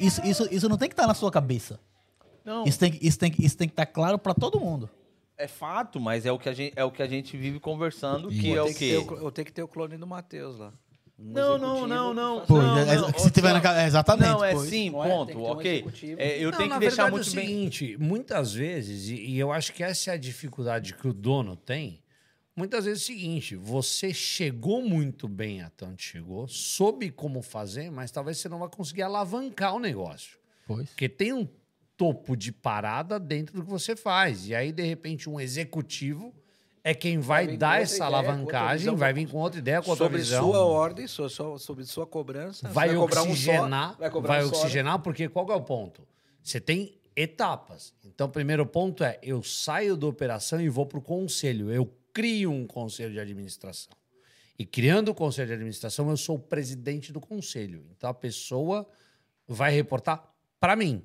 Isso, 0.00 0.24
isso, 0.24 0.54
isso 0.54 0.68
não 0.68 0.76
tem 0.78 0.88
que 0.88 0.92
estar 0.94 1.06
na 1.06 1.14
sua 1.14 1.30
cabeça. 1.30 1.80
Não, 2.46 2.64
Isso 2.64 2.78
tem, 2.78 2.92
que- 2.92 3.04
isso 3.04 3.18
tem, 3.18 3.30
que- 3.30 3.44
isso 3.44 3.56
tem 3.58 3.66
que 3.66 3.72
estar 3.72 3.86
claro 3.86 4.18
para 4.18 4.32
todo 4.32 4.60
mundo. 4.60 4.88
é 5.36 5.48
fato, 5.48 5.98
mas 6.00 6.24
é 6.24 6.30
o 6.32 6.38
que 6.38 6.48
a 6.48 6.52
gente, 6.54 6.72
é 6.76 6.84
o 6.84 6.90
que 6.92 7.02
a 7.02 7.06
gente 7.08 7.36
vive 7.36 7.58
conversando, 7.60 8.28
que 8.28 8.48
Eu 8.50 8.56
é 8.58 8.62
o 8.62 8.72
quê? 8.72 8.88
ter 8.90 8.98
o- 8.98 9.16
Eu 9.18 9.30
tenho 9.32 9.44
que 9.44 9.52
ter 9.52 9.62
o 9.64 9.68
clone 9.68 9.96
do 9.98 10.06
Matheus 10.06 10.56
lá. 10.58 10.72
Um 11.18 11.32
Não, 11.32 11.58
não, 11.58 11.86
não, 11.86 12.14
não. 12.14 12.46
Pô, 12.46 12.58
Não, 12.58 12.78
é- 12.78 12.96
não, 12.96 13.12
se 13.18 13.30
tiver 13.30 13.52
na 13.52 13.82
é 13.82 13.86
exatamente. 13.86 14.28
Não, 14.28 14.44
é 14.44 14.52
pô. 14.52 14.60
sim, 14.60 14.88
é? 14.88 14.90
ponto, 14.92 15.38
um 15.38 15.42
ok. 15.44 15.84
É, 16.18 16.38
eu 16.38 16.50
Não, 16.52 16.58
tenho 16.58 16.72
que 16.72 16.78
deixar 16.78 17.10
muito 17.10 17.26
é 17.26 17.30
o 17.30 17.34
bem. 17.34 17.46
seguinte, 17.46 17.96
muitas 17.98 18.52
vezes, 18.52 19.08
e, 19.08 19.14
e 19.16 19.38
eu 19.38 19.50
acho 19.50 19.72
que 19.72 19.82
essa 19.82 20.10
é 20.10 20.14
a 20.14 20.16
dificuldade 20.18 20.94
que 20.94 21.08
o 21.08 21.12
dono 21.14 21.56
tem, 21.56 22.00
muitas 22.54 22.84
vezes 22.84 23.02
é 23.02 23.12
o 23.12 23.16
seguinte, 23.16 23.56
você 23.56 24.14
chegou 24.14 24.82
muito 24.82 25.26
bem 25.26 25.62
até 25.62 25.84
onde 25.86 26.02
chegou, 26.02 26.46
soube 26.48 27.10
como 27.10 27.40
fazer, 27.42 27.90
mas 27.90 28.10
talvez 28.10 28.36
você 28.38 28.48
não 28.48 28.58
vai 28.60 28.68
conseguir 28.68 29.02
alavancar 29.02 29.74
o 29.74 29.80
negócio. 29.80 30.38
Pois. 30.66 30.88
Porque 30.90 31.08
tem 31.08 31.32
um 31.32 31.48
topo 31.96 32.36
de 32.36 32.52
parada 32.52 33.18
dentro 33.18 33.54
do 33.56 33.62
que 33.64 33.70
você 33.70 33.96
faz. 33.96 34.48
E 34.48 34.54
aí, 34.54 34.70
de 34.72 34.82
repente, 34.82 35.28
um 35.30 35.40
executivo 35.40 36.34
é 36.84 36.94
quem 36.94 37.18
vai, 37.18 37.56
dar 37.56 37.80
essa 37.82 37.96
ideia, 37.96 38.06
alavancagem, 38.06 38.94
vai 38.94 39.12
vir 39.12 39.28
com 39.28 39.38
outra 39.38 39.58
ideia, 39.58 39.82
com 39.82 39.90
outra 39.90 40.04
sobre 40.04 40.18
visão. 40.18 40.44
sua 40.44 40.64
ordem, 40.64 41.06
so- 41.08 41.28
so- 41.28 41.58
sobre 41.58 41.84
sua 41.84 42.06
cobrança. 42.06 42.68
vai, 42.68 42.88
você 42.90 42.94
cobrar 42.96 43.22
um 43.22 43.24
só, 43.24 43.30
oxigenar, 43.32 43.96
vai 43.98 44.10
vai, 44.10 44.42
só, 44.42 44.48
oxigenar, 44.48 44.98
porque 45.00 45.28
qual 45.28 45.50
é 45.50 45.54
o 45.54 45.62
ponto? 45.62 46.06
Você 46.42 46.60
tem 46.60 46.94
etapas. 47.16 47.92
Então, 48.04 48.26
o 48.28 48.30
primeiro 48.30 48.64
ponto 48.66 49.02
é, 49.02 49.18
eu 49.22 49.42
saio 49.42 49.96
da 49.96 50.06
operação 50.06 50.60
e 50.60 50.68
vou 50.68 50.86
para 50.86 50.98
o 50.98 51.02
conselho. 51.02 51.72
Eu 51.72 51.90
crio 52.12 52.52
um 52.52 52.66
conselho 52.66 53.12
de 53.12 53.18
administração. 53.18 53.92
E 54.58 54.64
criando 54.64 55.08
o 55.10 55.14
conselho 55.14 55.48
de 55.48 55.54
administração, 55.54 56.08
eu 56.08 56.16
sou 56.16 56.36
o 56.36 56.38
presidente 56.38 57.12
do 57.12 57.20
conselho. 57.20 57.84
Então, 57.96 58.08
a 58.08 58.14
pessoa 58.14 58.86
vai 59.48 59.72
reportar 59.72 60.22
para 60.60 60.76
mim. 60.76 61.02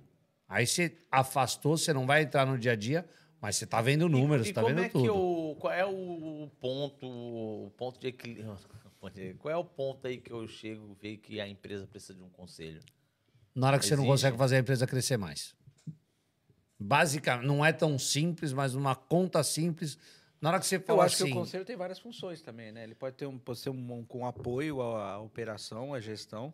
Aí 0.51 0.67
você 0.67 0.97
afastou, 1.09 1.77
você 1.77 1.93
não 1.93 2.05
vai 2.05 2.23
entrar 2.23 2.45
no 2.45 2.57
dia 2.59 2.73
a 2.73 2.75
dia, 2.75 3.07
mas 3.39 3.55
você 3.55 3.63
está 3.63 3.81
vendo 3.81 4.09
números, 4.09 4.47
E 4.47 4.49
está 4.49 4.61
como 4.61 4.75
vendo 4.75 4.85
é 4.85 4.89
tudo. 4.89 5.03
que 5.03 5.09
o 5.09 5.55
qual 5.57 5.71
é 5.71 5.85
o 5.85 6.51
ponto, 6.59 7.05
o 7.07 7.71
ponto 7.77 7.97
de 8.01 8.07
equilíbrio? 8.07 8.57
aí. 9.15 9.33
Qual 9.35 9.49
é 9.53 9.55
o 9.55 9.63
ponto 9.63 10.05
aí 10.05 10.17
que 10.17 10.29
eu 10.29 10.45
chego 10.49 10.91
e 10.91 11.01
ver 11.01 11.17
que 11.19 11.39
a 11.39 11.47
empresa 11.47 11.87
precisa 11.87 12.15
de 12.15 12.21
um 12.21 12.29
conselho? 12.29 12.81
Na 13.55 13.67
hora 13.67 13.79
que 13.79 13.85
você 13.85 13.95
não 13.95 14.03
Existe. 14.03 14.11
consegue 14.13 14.37
fazer 14.37 14.57
a 14.57 14.59
empresa 14.59 14.85
crescer 14.85 15.15
mais. 15.15 15.55
Basicamente, 16.77 17.47
não 17.47 17.63
é 17.63 17.71
tão 17.71 17.97
simples, 17.97 18.51
mas 18.51 18.75
uma 18.75 18.93
conta 18.93 19.41
simples. 19.43 19.97
Na 20.41 20.49
hora 20.49 20.59
que 20.59 20.65
você 20.65 20.75
Eu 20.75 20.81
fala 20.81 21.05
acho 21.05 21.15
que 21.15 21.23
assim, 21.23 21.31
o 21.31 21.35
conselho 21.35 21.63
tem 21.63 21.77
várias 21.77 21.99
funções 21.99 22.41
também, 22.41 22.73
né? 22.73 22.83
Ele 22.83 22.95
pode 22.95 23.15
ter 23.15 23.25
um, 23.25 23.37
pode 23.39 23.59
ser 23.59 23.69
um, 23.69 23.93
um- 23.93 24.03
com 24.03 24.25
apoio 24.25 24.81
à, 24.81 25.13
à 25.13 25.19
operação, 25.19 25.93
à 25.93 25.99
gestão. 26.01 26.53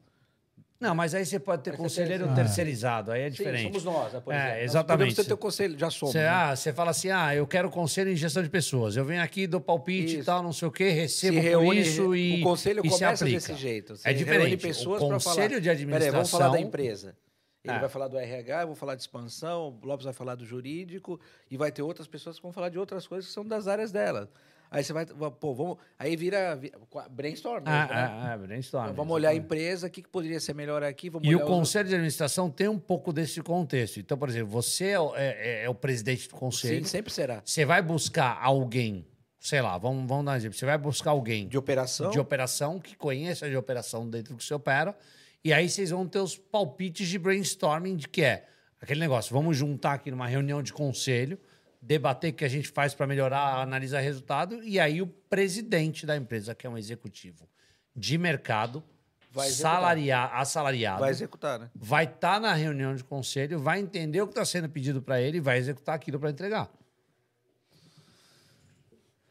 Não, 0.80 0.94
mas 0.94 1.16
aí 1.16 1.26
você 1.26 1.40
pode 1.40 1.64
ter 1.64 1.72
você 1.72 1.78
conselheiro 1.78 2.34
terceirizado, 2.36 3.12
aí 3.12 3.22
é 3.24 3.26
Sim, 3.26 3.38
diferente. 3.38 3.64
somos 3.64 3.84
nós, 3.84 4.14
né, 4.14 4.20
por 4.20 4.32
É, 4.32 4.38
exemplo. 4.49 4.64
Exatamente. 4.64 4.98
podemos 4.98 5.16
ter 5.16 5.24
teu 5.26 5.38
conselho, 5.38 5.80
já 5.80 5.90
somos. 5.90 6.14
Você, 6.14 6.20
né? 6.20 6.28
ah, 6.30 6.56
você 6.56 6.72
fala 6.72 6.91
assim, 6.91 7.10
ah, 7.10 7.34
eu 7.36 7.48
quero 7.48 7.70
conselho 7.72 8.12
em 8.12 8.16
gestão 8.16 8.44
de 8.44 8.49
pessoas. 8.49 8.95
Eu 8.95 9.04
venho 9.04 9.24
aqui, 9.24 9.48
dou 9.48 9.60
palpite 9.60 10.16
e 10.16 10.18
Isso. 10.18 10.26
tal, 10.26 10.44
não 10.44 10.54
sei 10.54 10.68
o 10.68 10.72
quê, 10.72 10.90
recebo 10.90 11.40
reúne, 11.40 11.82
isso 11.82 12.16
e 12.16 12.41
o 12.41 12.44
conselho 12.44 12.82
e 12.86 12.90
começa 12.90 13.26
desse 13.26 13.56
jeito. 13.56 13.95
Você 13.98 14.08
É 14.08 14.14
diferente. 14.14 14.58
pessoas 14.58 15.02
o 15.02 15.08
para 15.08 15.20
falar. 15.20 15.36
conselho 15.36 15.60
de 15.62 15.70
administração... 15.70 15.99
Peraí, 15.99 16.12
vamos 16.12 16.30
falar 16.30 16.49
da 16.49 16.60
empresa. 16.60 17.16
Ele 17.64 17.74
É. 17.76 17.80
vai 17.80 17.90
falar 17.90 18.08
do 18.08 18.18
RH, 18.18 18.62
eu 18.62 18.68
vou 18.68 18.76
falar 18.76 18.94
de 18.95 19.02
expansão, 19.02 19.78
o 19.84 19.86
Lopes 19.86 20.06
vai 20.06 20.14
falar 20.14 20.36
do 20.36 20.45
jurídico 20.45 21.20
e 21.49 21.58
vai 21.58 21.72
ter 21.72 21.82
outras 21.82 22.08
pessoas 22.08 22.38
que 22.38 22.44
vão 22.44 22.54
falar 22.54 22.70
de 22.70 22.78
outras 22.78 23.08
coisas 23.08 23.28
que 23.28 23.34
são 23.34 23.44
das 23.45 23.68
áreas 23.68 23.91
dela. 23.91 24.30
Aí 24.69 24.84
você 24.84 24.91
vai, 24.94 25.06
pô, 25.06 25.53
vamos, 25.53 25.77
aí 25.98 26.15
vira, 26.15 26.56
vira 26.56 26.77
brainstorm. 27.10 27.64
né? 27.64 27.72
Ah, 27.72 27.88
ah, 27.91 28.34
ah, 28.34 28.38
brainstorm, 28.38 28.94
Vamos 28.94 29.14
olhar 29.14 29.30
a 29.30 29.35
empresa, 29.35 29.88
o 29.88 29.89
que, 29.89 30.02
que 30.02 30.10
poderia 30.10 30.39
ser 30.39 30.53
melhor 30.53 30.84
aqui, 30.84 31.10
vamos 31.10 31.27
E 31.27 31.34
o 31.34 31.38
olhar 31.38 31.45
os- 31.45 31.49
conselho 31.52 31.88
de 31.89 31.95
administração 31.95 32.49
tem 32.49 32.68
um 32.68 32.77
pouco 32.80 33.14
desse 33.14 33.41
contexto. 33.41 33.99
Então, 33.99 34.18
por 34.18 34.27
exemplo, 34.30 34.49
você 34.49 34.89
é, 34.89 34.99
o- 34.99 35.15
é- 35.15 35.27
é- 35.27 35.64
é 35.65 35.69
o 35.69 35.76
presidente 35.76 36.27
do 36.27 36.35
conselho. 36.35 36.84
Sim, 36.84 36.89
sempre 36.89 37.14
será. 37.14 37.41
Você 37.45 37.64
vai 37.65 37.81
buscar 37.81 38.38
alguém, 38.41 39.06
sei 39.39 39.61
lá, 39.61 39.77
vamos, 39.77 40.07
vamos 40.07 40.26
dar 40.26 40.34
um 40.34 40.35
exemplo. 40.35 40.57
Você 40.57 40.65
vai 40.65 40.77
buscar 40.77 41.11
alguém 41.11 41.48
De 41.48 41.57
operação. 41.57 42.10
de 42.11 42.19
operação 42.19 42.80
que 42.80 42.95
conheça 42.95 43.49
de 43.49 43.56
operação 43.56 44.10
dentro 44.10 44.34
do 44.34 44.38
que 44.38 44.44
você 44.44 44.53
opera. 44.53 44.95
E 45.44 45.53
aí 45.53 45.69
vocês 45.69 45.91
vão 45.91 46.06
ter 46.07 46.19
os 46.19 46.35
palpites 46.38 47.07
de 47.07 47.18
brainstorming 47.18 47.95
de 47.95 48.10
que 48.10 48.22
é 48.22 48.45
aquele 48.81 48.99
negócio. 48.99 49.34
Vamos 49.34 49.56
juntar 49.56 49.94
aqui 49.94 50.11
numa 50.11 50.27
reunião 50.27 50.61
de 50.61 50.73
conselho, 50.73 51.39
debater 51.88 52.34
o 52.34 52.35
que 52.35 52.43
a 52.43 52.49
gente 52.49 52.68
faz 52.68 52.93
para 52.93 53.07
melhorar, 53.07 53.61
analisar 53.61 54.01
resultado. 54.01 54.61
E 54.64 54.77
aí 54.77 55.01
o 55.01 55.07
presidente 55.07 56.05
da 56.05 56.18
empresa, 56.18 56.53
que 56.53 56.68
é 56.68 56.69
um 56.69 56.77
executivo 56.77 57.47
de 57.95 58.18
mercado, 58.18 58.84
Vai 59.31 59.47
executar. 59.47 59.72
salaria, 59.76 60.23
assalariado, 60.26 60.99
Vai 60.99 61.11
executar, 61.11 61.59
né? 61.59 61.69
vai 61.73 62.03
estar 62.03 62.41
na 62.41 62.53
reunião 62.53 62.93
de 62.95 63.03
conselho, 63.03 63.59
vai 63.59 63.80
entender 63.80 64.22
o 64.22 64.27
que 64.27 64.31
está 64.31 64.43
sendo 64.43 64.68
pedido 64.68 65.01
para 65.01 65.22
ele 65.22 65.38
e 65.38 65.41
vai 65.41 65.57
executar 65.57 65.95
aquilo 65.95 66.19
para 66.19 66.30
entregar. 66.30 66.69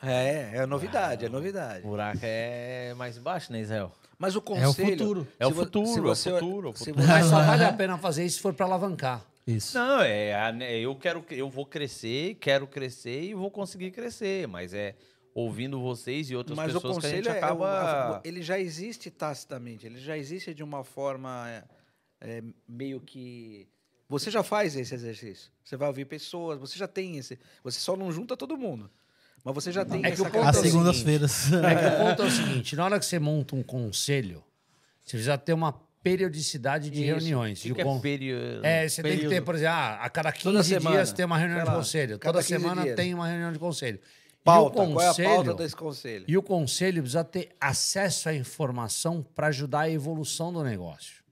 É, 0.03 0.59
é 0.59 0.67
novidade, 0.67 1.25
é 1.25 1.29
novidade. 1.29 1.85
O 1.85 1.89
buraco 1.91 2.21
é 2.23 2.95
mais 2.95 3.17
embaixo, 3.17 3.51
né, 3.53 3.61
Israel? 3.61 3.93
Mas 4.19 4.37
o 4.37 4.41
conselho. 4.41 4.73
futuro. 4.99 5.29
É 5.39 5.47
o 5.47 5.51
vo- 5.51 5.65
futuro, 5.65 5.87
é 6.09 6.13
o 6.13 6.15
futuro, 6.17 6.69
é 6.69 6.71
o 6.71 6.73
futuro. 6.73 6.73
você- 6.73 6.93
Mas 6.93 7.27
só 7.27 7.43
vale 7.43 7.65
a 7.65 7.73
pena 7.73 7.99
fazer 7.99 8.25
isso 8.25 8.37
se 8.37 8.43
for 8.43 8.55
para 8.55 8.65
alavancar. 8.67 9.23
Isso. 9.47 9.79
Não, 9.79 10.01
é, 10.01 10.35
a- 10.35 10.53
né, 10.53 10.77
eu 10.79 10.95
quero, 10.97 11.25
eu 11.31 11.49
vou 11.49 11.65
crescer, 11.67 12.35
quero 12.37 12.67
crescer 12.67 13.23
e 13.23 13.35
vou 13.35 13.51
conseguir 13.51 13.91
crescer, 13.93 14.49
mas 14.49 14.75
é 14.75 14.97
ouvindo 15.33 15.81
vocês 15.81 16.31
e 16.31 16.35
outras 16.37 16.57
Mas 16.57 16.75
o 16.75 16.81
pessoas 16.81 16.99
que 16.99 17.07
a 17.07 17.11
gente 17.11 17.25
conselho 17.27 17.35
é 17.37 17.39
acaba. 17.39 18.19
um- 18.19 18.21
ele 18.29 18.43
já 18.43 18.59
existe 18.59 19.11
tacitamente, 19.11 19.87
ele 19.87 20.01
já 20.01 20.17
existe 20.19 20.53
de 20.53 20.63
uma 20.65 20.83
forma 20.83 21.49
é, 21.49 21.65
é, 22.21 22.43
meio 22.69 23.01
que 23.01 23.69
você 24.09 24.31
já 24.31 24.43
faz 24.43 24.75
esse 24.75 24.95
exercício. 24.95 25.51
Você 25.63 25.77
vai 25.77 25.89
ouvir 25.89 26.07
pessoas, 26.07 26.59
você 26.59 26.77
já 26.79 26.89
tem 26.89 27.17
esse, 27.19 27.39
você 27.63 27.79
só 27.79 27.97
não 27.97 28.11
junta 28.11 28.37
todo 28.37 28.57
mundo, 28.57 28.91
mas 29.45 29.55
você 29.55 29.71
já 29.71 29.85
tem 29.85 30.01
É 30.01 30.09
que 30.09 30.15
essa 30.15 30.23
o 30.23 30.25
ponto 30.31 30.39
Às 30.49 30.57
é 30.57 30.69
o 30.69 30.73
característica. 30.73 30.93
segundas-feiras. 30.97 31.53
É 31.53 31.75
que 31.77 31.87
o 31.95 32.05
ponto 32.09 32.23
é 32.23 32.25
o 32.27 32.31
seguinte: 32.31 32.75
na 32.75 32.85
hora 32.85 32.99
que 32.99 33.07
você 33.07 33.19
monta 33.21 33.55
um 33.55 33.63
conselho, 33.63 34.43
você 35.05 35.11
precisa 35.19 35.39
ter 35.39 35.53
uma 35.53 35.73
periodicidade 36.11 36.89
de 36.91 37.01
Isso. 37.05 37.07
reuniões. 37.19 37.63
Que 37.63 37.69
E 37.69 37.73
o 37.73 37.75
que 37.75 37.81
é 37.81 37.85
con- 37.85 38.01
período? 38.01 38.65
É, 38.65 38.89
você 38.89 39.03
tem 39.03 39.13
que 39.13 39.17
ter, 39.19 39.25
período? 39.29 39.45
por 39.45 39.55
exemplo, 39.55 39.75
ah, 39.75 39.99
a 40.03 40.11
cada 40.11 40.33
15 40.33 40.45
Toda 40.45 40.63
semana, 40.63 40.97
dias 40.97 41.13
tem 41.13 41.25
uma 41.25 41.39
reunião 41.39 41.65
de 41.65 41.71
conselho. 41.71 42.19
Toda 42.19 42.39
15 42.39 42.49
semana 42.49 42.83
dias. 42.83 42.97
tem 42.97 43.15
uma 43.15 43.29
reunião 43.29 43.53
de 43.53 43.59
conselho. 43.59 43.99
Pauta, 44.45 44.85
e 44.85 44.87
o 44.89 44.93
qual 44.93 45.01
é 45.05 45.09
a 45.09 45.15
pauta 45.15 45.27
conselho, 45.31 45.55
desse 45.55 45.77
conselho? 45.77 46.25
e 46.29 46.37
o 46.39 46.43
conselho 46.43 47.03
precisa 47.03 47.25
ter 47.25 47.49
acesso 47.61 48.29
à 48.29 48.35
informação 48.35 49.21
para 49.35 49.49
ajudar 49.49 49.81
a 49.81 49.91
evolução 49.91 50.53
do 50.53 50.63
negócio. 50.63 51.25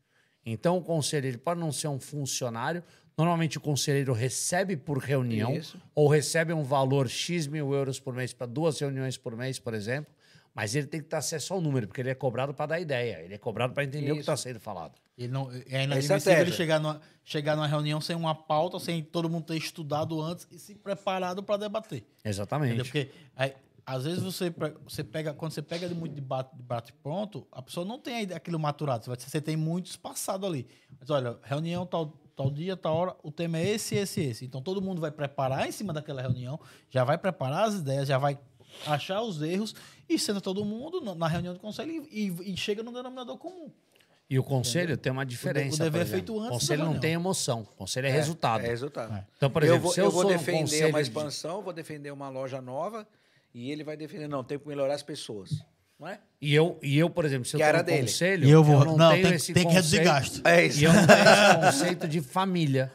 Então, 0.45 0.77
o 0.77 0.83
conselho 0.83 1.27
ele 1.29 1.39
pode 1.39 1.61
não 1.61 1.71
ser 1.71 1.87
um 1.89 1.99
funcionário. 2.01 2.83
Normalmente, 3.17 3.57
o 3.57 3.61
conselheiro 3.61 4.13
recebe 4.13 4.77
por 4.77 4.99
reunião 4.99 5.55
Isso. 5.57 5.81
ou 5.95 6.09
recebe 6.09 6.53
um 6.53 6.65
valor 6.65 7.09
X 7.09 7.47
mil 7.47 7.73
euros 7.73 8.01
por 8.01 8.13
mês 8.13 8.33
para 8.33 8.47
duas 8.49 8.81
reuniões 8.81 9.17
por 9.17 9.37
mês, 9.37 9.61
por 9.61 9.73
exemplo. 9.75 10.13
Mas 10.55 10.75
ele 10.75 10.87
tem 10.87 11.01
que 11.01 11.09
ter 11.09 11.17
acesso 11.17 11.53
ao 11.53 11.61
número, 11.61 11.89
porque 11.89 12.01
ele 12.01 12.11
é 12.11 12.15
cobrado 12.15 12.55
para 12.55 12.67
dar 12.67 12.81
ideia. 12.81 13.21
Ele 13.23 13.35
é 13.35 13.39
cobrado 13.39 13.75
para 13.75 13.83
entender 13.83 14.13
o 14.13 14.15
que 14.15 14.21
Isso. 14.21 14.31
está 14.31 14.37
sendo 14.37 14.61
falado. 14.61 14.93
Ele 15.19 15.33
não, 15.33 15.51
é 15.51 15.57
É 15.69 15.83
inadmissível 15.85 16.17
estratégia. 16.17 16.43
ele 16.43 16.53
chegar 16.53 16.79
numa, 16.79 17.01
chegar 17.25 17.57
numa 17.57 17.67
reunião 17.67 18.01
sem 18.01 18.15
uma 18.15 18.35
pauta, 18.37 18.79
sem 18.79 19.03
todo 19.03 19.29
mundo 19.29 19.47
ter 19.47 19.57
estudado 19.57 20.21
antes 20.23 20.47
e 20.53 20.59
se 20.59 20.77
preparado 20.77 21.43
para 21.43 21.57
debater. 21.57 22.05
Exatamente. 22.25 22.69
Entendeu? 22.69 22.85
Porque 22.85 23.11
aí, 23.35 23.53
às 23.85 24.05
vezes 24.05 24.23
você, 24.23 24.55
você 24.85 25.03
pega, 25.03 25.35
quando 25.35 25.53
você 25.53 25.61
pega 25.63 25.89
de 25.89 25.95
muito 25.95 26.15
debate, 26.15 26.93
pronto, 27.03 27.47
a 27.51 27.61
pessoa 27.61 27.85
não 27.85 27.99
tem 27.99 28.23
aquilo 28.33 28.59
maturado. 28.59 29.05
Você 29.07 29.41
tem 29.41 29.57
muito 29.57 29.87
espaçado 29.87 30.47
ali. 30.47 30.67
Mas 31.01 31.11
olha, 31.11 31.37
reunião 31.43 31.85
tal, 31.85 32.17
tal 32.37 32.49
dia, 32.49 32.77
tal 32.77 32.95
hora, 32.97 33.17
o 33.25 33.33
tema 33.33 33.59
é 33.59 33.69
esse, 33.71 33.97
esse, 33.97 34.21
esse. 34.21 34.45
Então 34.45 34.63
todo 34.63 34.81
mundo 34.81 35.01
vai 35.01 35.11
preparar 35.11 35.69
em 35.69 35.73
cima 35.73 35.93
daquela 35.93 36.23
reunião, 36.23 36.61
já 36.91 37.03
vai 37.03 37.19
preparar 37.19 37.65
as 37.69 37.75
ideias, 37.75 38.07
já 38.07 38.19
vai 38.19 38.39
achar 38.87 39.23
os 39.23 39.41
erros 39.41 39.75
e 40.09 40.19
senta 40.19 40.41
todo 40.41 40.65
mundo 40.65 41.01
na- 41.01 41.15
na 41.15 41.29
reunião 41.29 41.55
do 41.55 41.61
conselho 41.61 42.07
e, 42.11 42.29
e- 42.29 42.53
e 42.53 42.57
chega 42.57 42.83
no 42.83 42.93
denominador 42.93 43.37
comum. 43.39 43.71
E 44.29 44.39
o 44.39 44.43
conselho 44.43 44.97
tem 44.97 45.13
uma 45.13 45.25
diferença. 45.27 45.83
o 45.83 45.85
dever 45.85 46.03
é 46.03 46.07
feito 46.07 46.35
antes 46.39 46.49
O 46.49 46.53
conselho 46.53 46.85
não 46.87 46.99
tem 46.99 47.13
emoção. 47.13 47.61
O 47.61 47.77
conselho 47.77 48.07
é, 48.07 48.11
resultado. 48.11 48.65
É 48.65 48.69
resultado. 48.69 49.15
É. 49.15 49.27
Então, 49.37 49.51
por 49.51 49.63
eu 49.63 49.67
exemplo, 49.69 49.83
vou, 49.85 49.93
se 49.93 50.01
eu, 50.01 50.05
eu 50.07 50.11
vou 50.11 50.25
defender 50.25 50.61
conselho 50.61 50.89
uma 50.89 51.03
de- 51.03 51.09
expansão, 51.09 51.63
vou 51.63 51.73
defender 51.75 52.11
uma 52.11 52.29
loja 52.31 52.61
nova 52.61 53.07
e 53.55 53.71
ele 53.71 53.85
vai 53.85 53.97
defender, 53.97 54.27
não, 54.27 54.43
tem 54.43 54.59
que 54.59 54.67
melhorar 54.67 54.95
as 54.95 55.03
pessoas. 55.03 55.63
Não 56.01 56.09
é? 56.09 56.19
E 56.41 56.55
eu, 56.55 56.79
e 56.83 56.99
eu, 56.99 57.09
por 57.11 57.25
exemplo, 57.25 57.45
se 57.45 57.55
eu 57.55 57.59
Que 57.59 57.65
tenho 57.65 57.69
era 57.75 57.83
um 57.83 57.85
dele. 57.87 58.01
conselho, 58.03 58.49
E 58.49 58.51
eu 58.51 58.65
vou. 58.65 58.85
não, 58.85 58.97
não, 58.97 59.11
tenho 59.13 59.27
tem, 59.27 59.35
esse 59.37 59.53
tem 59.53 59.67
que 59.69 59.73
reduzir 59.75 59.99
conceito- 59.99 60.13
gasto. 60.43 60.47
É 60.47 60.67
isso. 60.67 60.81
E 60.81 60.85
eu 60.85 60.93
não 60.93 61.07
tenho 61.07 61.19
esse 61.21 61.57
conceito 61.79 62.09
de 62.09 62.21
família. 62.21 62.93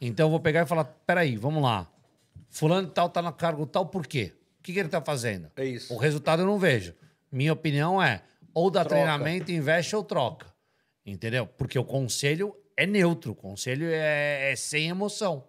Então 0.00 0.26
eu 0.26 0.30
vou 0.30 0.38
pegar 0.40 0.62
e 0.62 0.66
falar: 0.66 0.84
peraí, 0.84 1.36
vamos 1.36 1.62
lá. 1.62 1.90
Fulano 2.50 2.86
de 2.86 2.92
tal 2.94 3.08
tá 3.08 3.20
no 3.22 3.32
cargo 3.32 3.66
tal, 3.66 3.86
por 3.86 4.06
quê? 4.06 4.32
O 4.66 4.68
que, 4.68 4.72
que 4.72 4.80
ele 4.80 4.88
tá 4.88 5.00
fazendo? 5.00 5.48
É 5.54 5.64
isso. 5.64 5.94
O 5.94 5.96
resultado 5.96 6.42
eu 6.42 6.46
não 6.46 6.58
vejo. 6.58 6.92
Minha 7.30 7.52
opinião 7.52 8.02
é: 8.02 8.24
ou 8.52 8.68
dá 8.68 8.80
Troca. 8.80 8.96
treinamento, 8.96 9.52
investe 9.52 9.94
ou 9.94 10.02
troca. 10.02 10.52
Entendeu? 11.04 11.46
Porque 11.46 11.78
o 11.78 11.84
conselho 11.84 12.52
é 12.76 12.84
neutro. 12.84 13.30
O 13.30 13.34
conselho 13.36 13.86
é, 13.86 14.50
é 14.50 14.56
sem 14.56 14.88
emoção. 14.88 15.46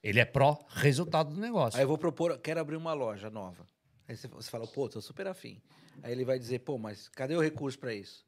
Ele 0.00 0.20
é 0.20 0.24
pró-resultado 0.24 1.34
do 1.34 1.40
negócio. 1.40 1.78
Aí 1.78 1.82
eu 1.82 1.88
vou 1.88 1.98
propor, 1.98 2.38
quero 2.38 2.60
abrir 2.60 2.76
uma 2.76 2.92
loja 2.92 3.28
nova. 3.28 3.66
Aí 4.06 4.16
você, 4.16 4.28
fala, 4.48 4.68
pô, 4.68 4.88
tô 4.88 5.00
super 5.00 5.26
afim. 5.26 5.60
Aí 6.00 6.12
ele 6.12 6.24
vai 6.24 6.38
dizer, 6.38 6.60
pô, 6.60 6.78
mas 6.78 7.08
cadê 7.08 7.34
o 7.34 7.40
recurso 7.40 7.76
para 7.76 7.92
isso? 7.92 8.24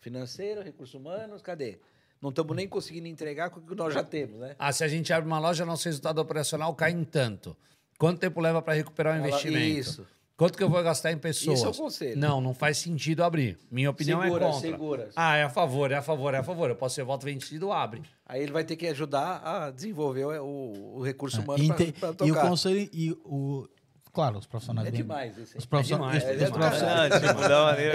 Financeiro, 0.00 0.60
recursos 0.60 0.94
humanos, 0.96 1.40
cadê? 1.40 1.78
Não 2.20 2.30
estamos 2.30 2.56
nem 2.56 2.66
conseguindo 2.66 3.06
entregar 3.06 3.50
com 3.50 3.60
o 3.60 3.62
que 3.62 3.76
nós 3.76 3.94
já 3.94 4.02
temos, 4.02 4.40
né? 4.40 4.56
Ah, 4.58 4.72
se 4.72 4.82
a 4.82 4.88
gente 4.88 5.12
abre 5.12 5.28
uma 5.28 5.38
loja, 5.38 5.64
nosso 5.64 5.84
resultado 5.84 6.18
operacional 6.18 6.74
cai 6.74 6.90
em 6.90 7.04
tanto. 7.04 7.56
Quanto 7.98 8.18
tempo 8.20 8.40
leva 8.40 8.62
para 8.62 8.74
recuperar 8.74 9.14
o 9.14 9.18
Ela- 9.18 9.28
investimento? 9.28 9.58
isso. 9.80 10.06
Quanto 10.36 10.56
que 10.56 10.62
eu 10.62 10.70
vou 10.70 10.80
gastar 10.84 11.10
em 11.10 11.18
pessoas? 11.18 11.58
Isso 11.58 11.66
é 11.66 11.70
o 11.70 11.74
conselho. 11.74 12.16
Não, 12.16 12.40
não 12.40 12.54
faz 12.54 12.78
sentido 12.78 13.24
abrir. 13.24 13.58
Minha 13.68 13.90
opinião 13.90 14.22
Segura, 14.22 14.44
é 14.44 14.46
contra. 14.52 14.60
segura. 14.60 15.08
Ah, 15.16 15.36
é 15.36 15.42
a 15.42 15.50
favor, 15.50 15.90
é 15.90 15.96
a 15.96 16.02
favor, 16.02 16.32
é 16.32 16.38
a 16.38 16.42
favor. 16.44 16.70
Eu 16.70 16.76
posso 16.76 16.94
ser 16.94 17.02
voto 17.02 17.24
vencido, 17.24 17.72
abre. 17.72 18.02
Aí 18.24 18.40
ele 18.44 18.52
vai 18.52 18.62
ter 18.62 18.76
que 18.76 18.86
ajudar 18.86 19.42
a 19.44 19.70
desenvolver 19.72 20.26
o, 20.26 20.94
o- 20.94 21.02
recurso 21.02 21.38
É, 21.38 21.40
humano 21.42 21.74
para 21.74 21.84
e 21.84 22.30
o 22.30 22.34
tocar. 22.34 22.48
conselho 22.48 22.88
e 22.92 23.10
o 23.24 23.66
claro 24.12 24.38
os 24.38 24.46
profissionais 24.46 24.86
É 24.86 24.90
bem- 24.92 25.00
demais 25.02 25.36
isso 25.38 25.52
aí. 25.54 25.58
os 25.58 25.66
profissionais, 25.66 26.18
demais, 26.22 26.36
os 26.36 26.42
é 26.42 26.44
demais. 26.46 26.68
profissionais- 26.68 27.14
tipo, 27.14 27.26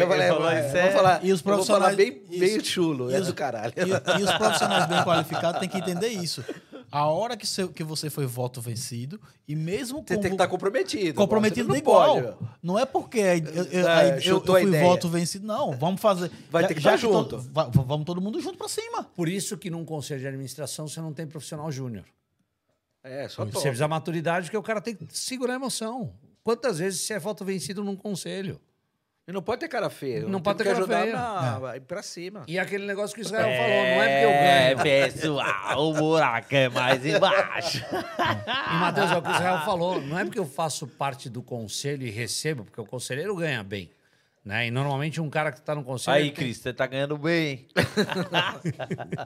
Eu 0.02 0.08
falei, 0.08 0.28
falou, 0.28 0.50
é, 0.50 0.68
isso 0.68 0.76
eu 0.76 0.82
é- 0.82 0.84
vou 0.84 0.92
falar, 0.92 1.26
E 1.26 1.32
os 1.32 1.40
eu 1.40 1.46
vou 1.56 1.64
falar 1.66 1.90
profissionais- 1.90 1.96
bem, 1.96 2.22
isso. 2.30 2.40
bem 2.40 2.64
chulo, 2.64 3.10
E 3.12 3.16
é 3.16 3.22
do 3.22 3.34
caralho. 3.34 3.74
E, 3.78 4.20
e 4.20 4.24
os 4.24 4.34
profissionais 4.34 4.86
bem 4.88 5.04
qualificados 5.04 5.60
têm 5.62 5.70
que 5.70 5.78
entender 5.78 6.10
isso. 6.10 6.44
A 6.96 7.08
hora 7.08 7.36
que, 7.36 7.48
seu- 7.48 7.70
que 7.70 7.84
você 7.84 8.08
foi 8.08 8.28
voto 8.28 8.62
vencido, 8.62 9.20
e 9.48 9.56
mesmo 9.56 10.04
Você 10.06 10.16
com 10.16 10.22
tem 10.22 10.30
que 10.30 10.36
estar 10.36 10.48
comprometido. 10.48 11.16
comprometido 11.16 11.64
de 11.64 11.70
não 11.70 11.76
igual. 11.76 12.22
pode, 12.22 12.38
não 12.62 12.78
é 12.78 12.86
porque 12.86 13.18
eu, 13.18 13.24
eu, 13.24 13.64
eu- 13.66 13.88
É, 13.90 14.18
eu- 14.20 14.22
eu 14.36 14.42
fui 14.46 14.64
ideia. 14.68 14.84
voto 14.86 15.10
vencido. 15.10 15.48
Não, 15.48 15.72
vamos 15.76 16.00
fazer. 16.00 16.30
Vai 16.52 16.62
já- 16.62 16.68
ter 16.68 16.76
que 16.76 16.80
estar 16.82 16.96
junto. 16.96 17.30
to- 17.38 17.40
va- 17.52 17.66
vamos 17.66 18.06
todo 18.06 18.22
mundo 18.22 18.40
junto 18.40 18.60
pra 18.60 18.68
cima. 18.68 19.04
Por 19.16 19.28
isso 19.28 19.58
que 19.58 19.72
num 19.72 19.84
conselho 19.84 20.20
de 20.22 20.28
administração 20.28 20.88
você 20.88 21.02
não 21.02 21.12
tem 21.12 21.26
profissional 21.26 21.72
júnior. 21.72 22.06
É, 23.04 23.28
só 23.28 23.44
Você 23.44 23.52
precisa 23.62 23.88
maturidade, 23.88 24.46
porque 24.46 24.58
o 24.58 24.62
cara 24.64 24.80
tem 24.80 24.96
que 24.96 25.08
segurar 25.10 25.54
a 25.54 25.56
emoção. 25.56 26.14
Quantas 26.44 26.78
vezes 26.78 27.02
você 27.02 27.14
é 27.16 27.20
voto 27.20 27.44
vencido 27.44 27.84
num 27.84 27.96
conselho? 27.96 28.62
E 29.26 29.32
não 29.32 29.42
pode 29.42 29.62
ter 29.62 29.70
cara 29.70 29.90
feia. 29.90 30.28
Não 30.28 30.42
pode 30.42 30.58
ter 30.58 30.64
que 30.66 30.70
cara 30.70 30.80
ajudar 30.82 31.02
feia. 31.04 31.14
na- 31.16 31.60
vai 31.60 31.80
pra 31.80 32.04
cima. 32.04 32.44
E 32.46 32.60
aquele 32.60 32.86
negócio 32.86 33.16
que 33.16 33.22
o 33.22 33.24
Israel 33.24 33.46
falou, 33.56 33.70
não 33.70 34.04
é 34.04 34.10
porque 34.10 34.26
eu 34.26 34.30
ganho. 34.30 34.96
É, 34.98 35.08
pessoal, 35.12 35.90
o 35.90 35.94
buraco 35.94 36.54
é 36.56 36.68
mais 36.70 37.06
embaixo. 37.06 37.86
E, 37.86 38.76
Matheus, 38.80 39.12
é 39.12 39.16
o 39.18 39.22
que 39.22 39.30
o 39.30 39.32
Israel 39.32 39.60
falou. 39.64 40.02
Não 40.02 40.20
é 40.20 40.26
porque 40.26 40.40
eu 40.40 40.46
faço 40.46 40.86
parte 40.88 41.30
do 41.30 41.42
conselho 41.42 42.06
e 42.06 42.10
recebo, 42.10 42.66
porque 42.66 42.82
o 42.82 42.86
conselheiro 42.86 43.34
ganha 43.36 43.64
bem. 43.64 43.90
Né? 44.46 44.68
E 44.68 44.72
normalmente 44.72 45.22
um 45.22 45.30
cara 45.30 45.54
que 45.54 45.60
está 45.60 45.74
no 45.74 45.86
conselho. 45.86 46.18
Aí, 46.18 46.24
tem- 46.26 46.34
Cris, 46.34 46.58
você 46.58 46.74
tá 46.74 46.86
ganhando 46.86 47.18
bem. 47.18 47.66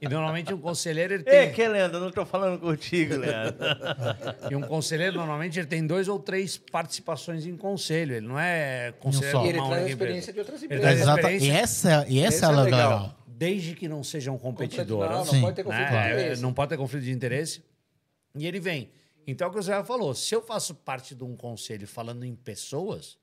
E 0.00 0.08
normalmente 0.08 0.52
um 0.52 0.58
conselheiro 0.60 1.14
ele 1.14 1.24
Ei, 1.26 1.46
tem. 1.46 1.52
que 1.52 1.66
Leandro, 1.68 2.00
não 2.00 2.10
tô 2.10 2.24
falando 2.24 2.58
contigo, 2.58 3.16
Leandro. 3.16 3.56
E 4.50 4.56
um 4.56 4.62
conselheiro 4.62 5.16
normalmente 5.16 5.58
ele 5.58 5.66
tem 5.66 5.86
dois 5.86 6.08
ou 6.08 6.18
três 6.18 6.56
participações 6.56 7.46
em 7.46 7.56
conselho. 7.56 8.14
Ele 8.14 8.26
não 8.26 8.38
é 8.38 8.92
conselheiro 9.00 9.38
só. 9.38 9.44
E 9.44 9.48
ele 9.48 9.58
traz 9.58 9.72
a 9.84 9.88
experiência 9.88 10.30
empresa. 10.30 10.32
de 10.32 10.38
outras 10.40 10.62
empresas. 10.62 11.08
experiência. 11.08 11.46
e 11.46 11.50
essa, 11.50 12.06
e 12.08 12.18
essa 12.20 12.46
é 12.46 12.48
é 12.48 12.52
a 12.52 12.62
legal. 12.62 12.90
legal. 12.90 13.18
Desde 13.26 13.74
que 13.74 13.88
não 13.88 14.02
sejam 14.04 14.38
competidoras. 14.38 15.10
Não, 15.10 15.18
não 15.18 15.24
Sim. 15.26 15.40
pode 15.40 15.56
ter 15.56 15.64
conflito 15.64 15.86
de 15.86 15.92
né? 15.92 16.12
interesse. 16.12 16.42
Não 16.42 16.52
pode 16.52 16.68
ter 16.70 16.76
conflito 16.76 17.04
de 17.04 17.12
interesse. 17.12 17.62
E 18.36 18.46
ele 18.46 18.60
vem. 18.60 18.90
Então, 19.26 19.46
é 19.46 19.50
o 19.50 19.52
que 19.52 19.58
o 19.58 19.62
Zé 19.62 19.82
falou, 19.84 20.14
se 20.14 20.34
eu 20.34 20.42
faço 20.42 20.74
parte 20.74 21.14
de 21.14 21.24
um 21.24 21.34
conselho 21.34 21.86
falando 21.88 22.24
em 22.24 22.34
pessoas, 22.34 23.16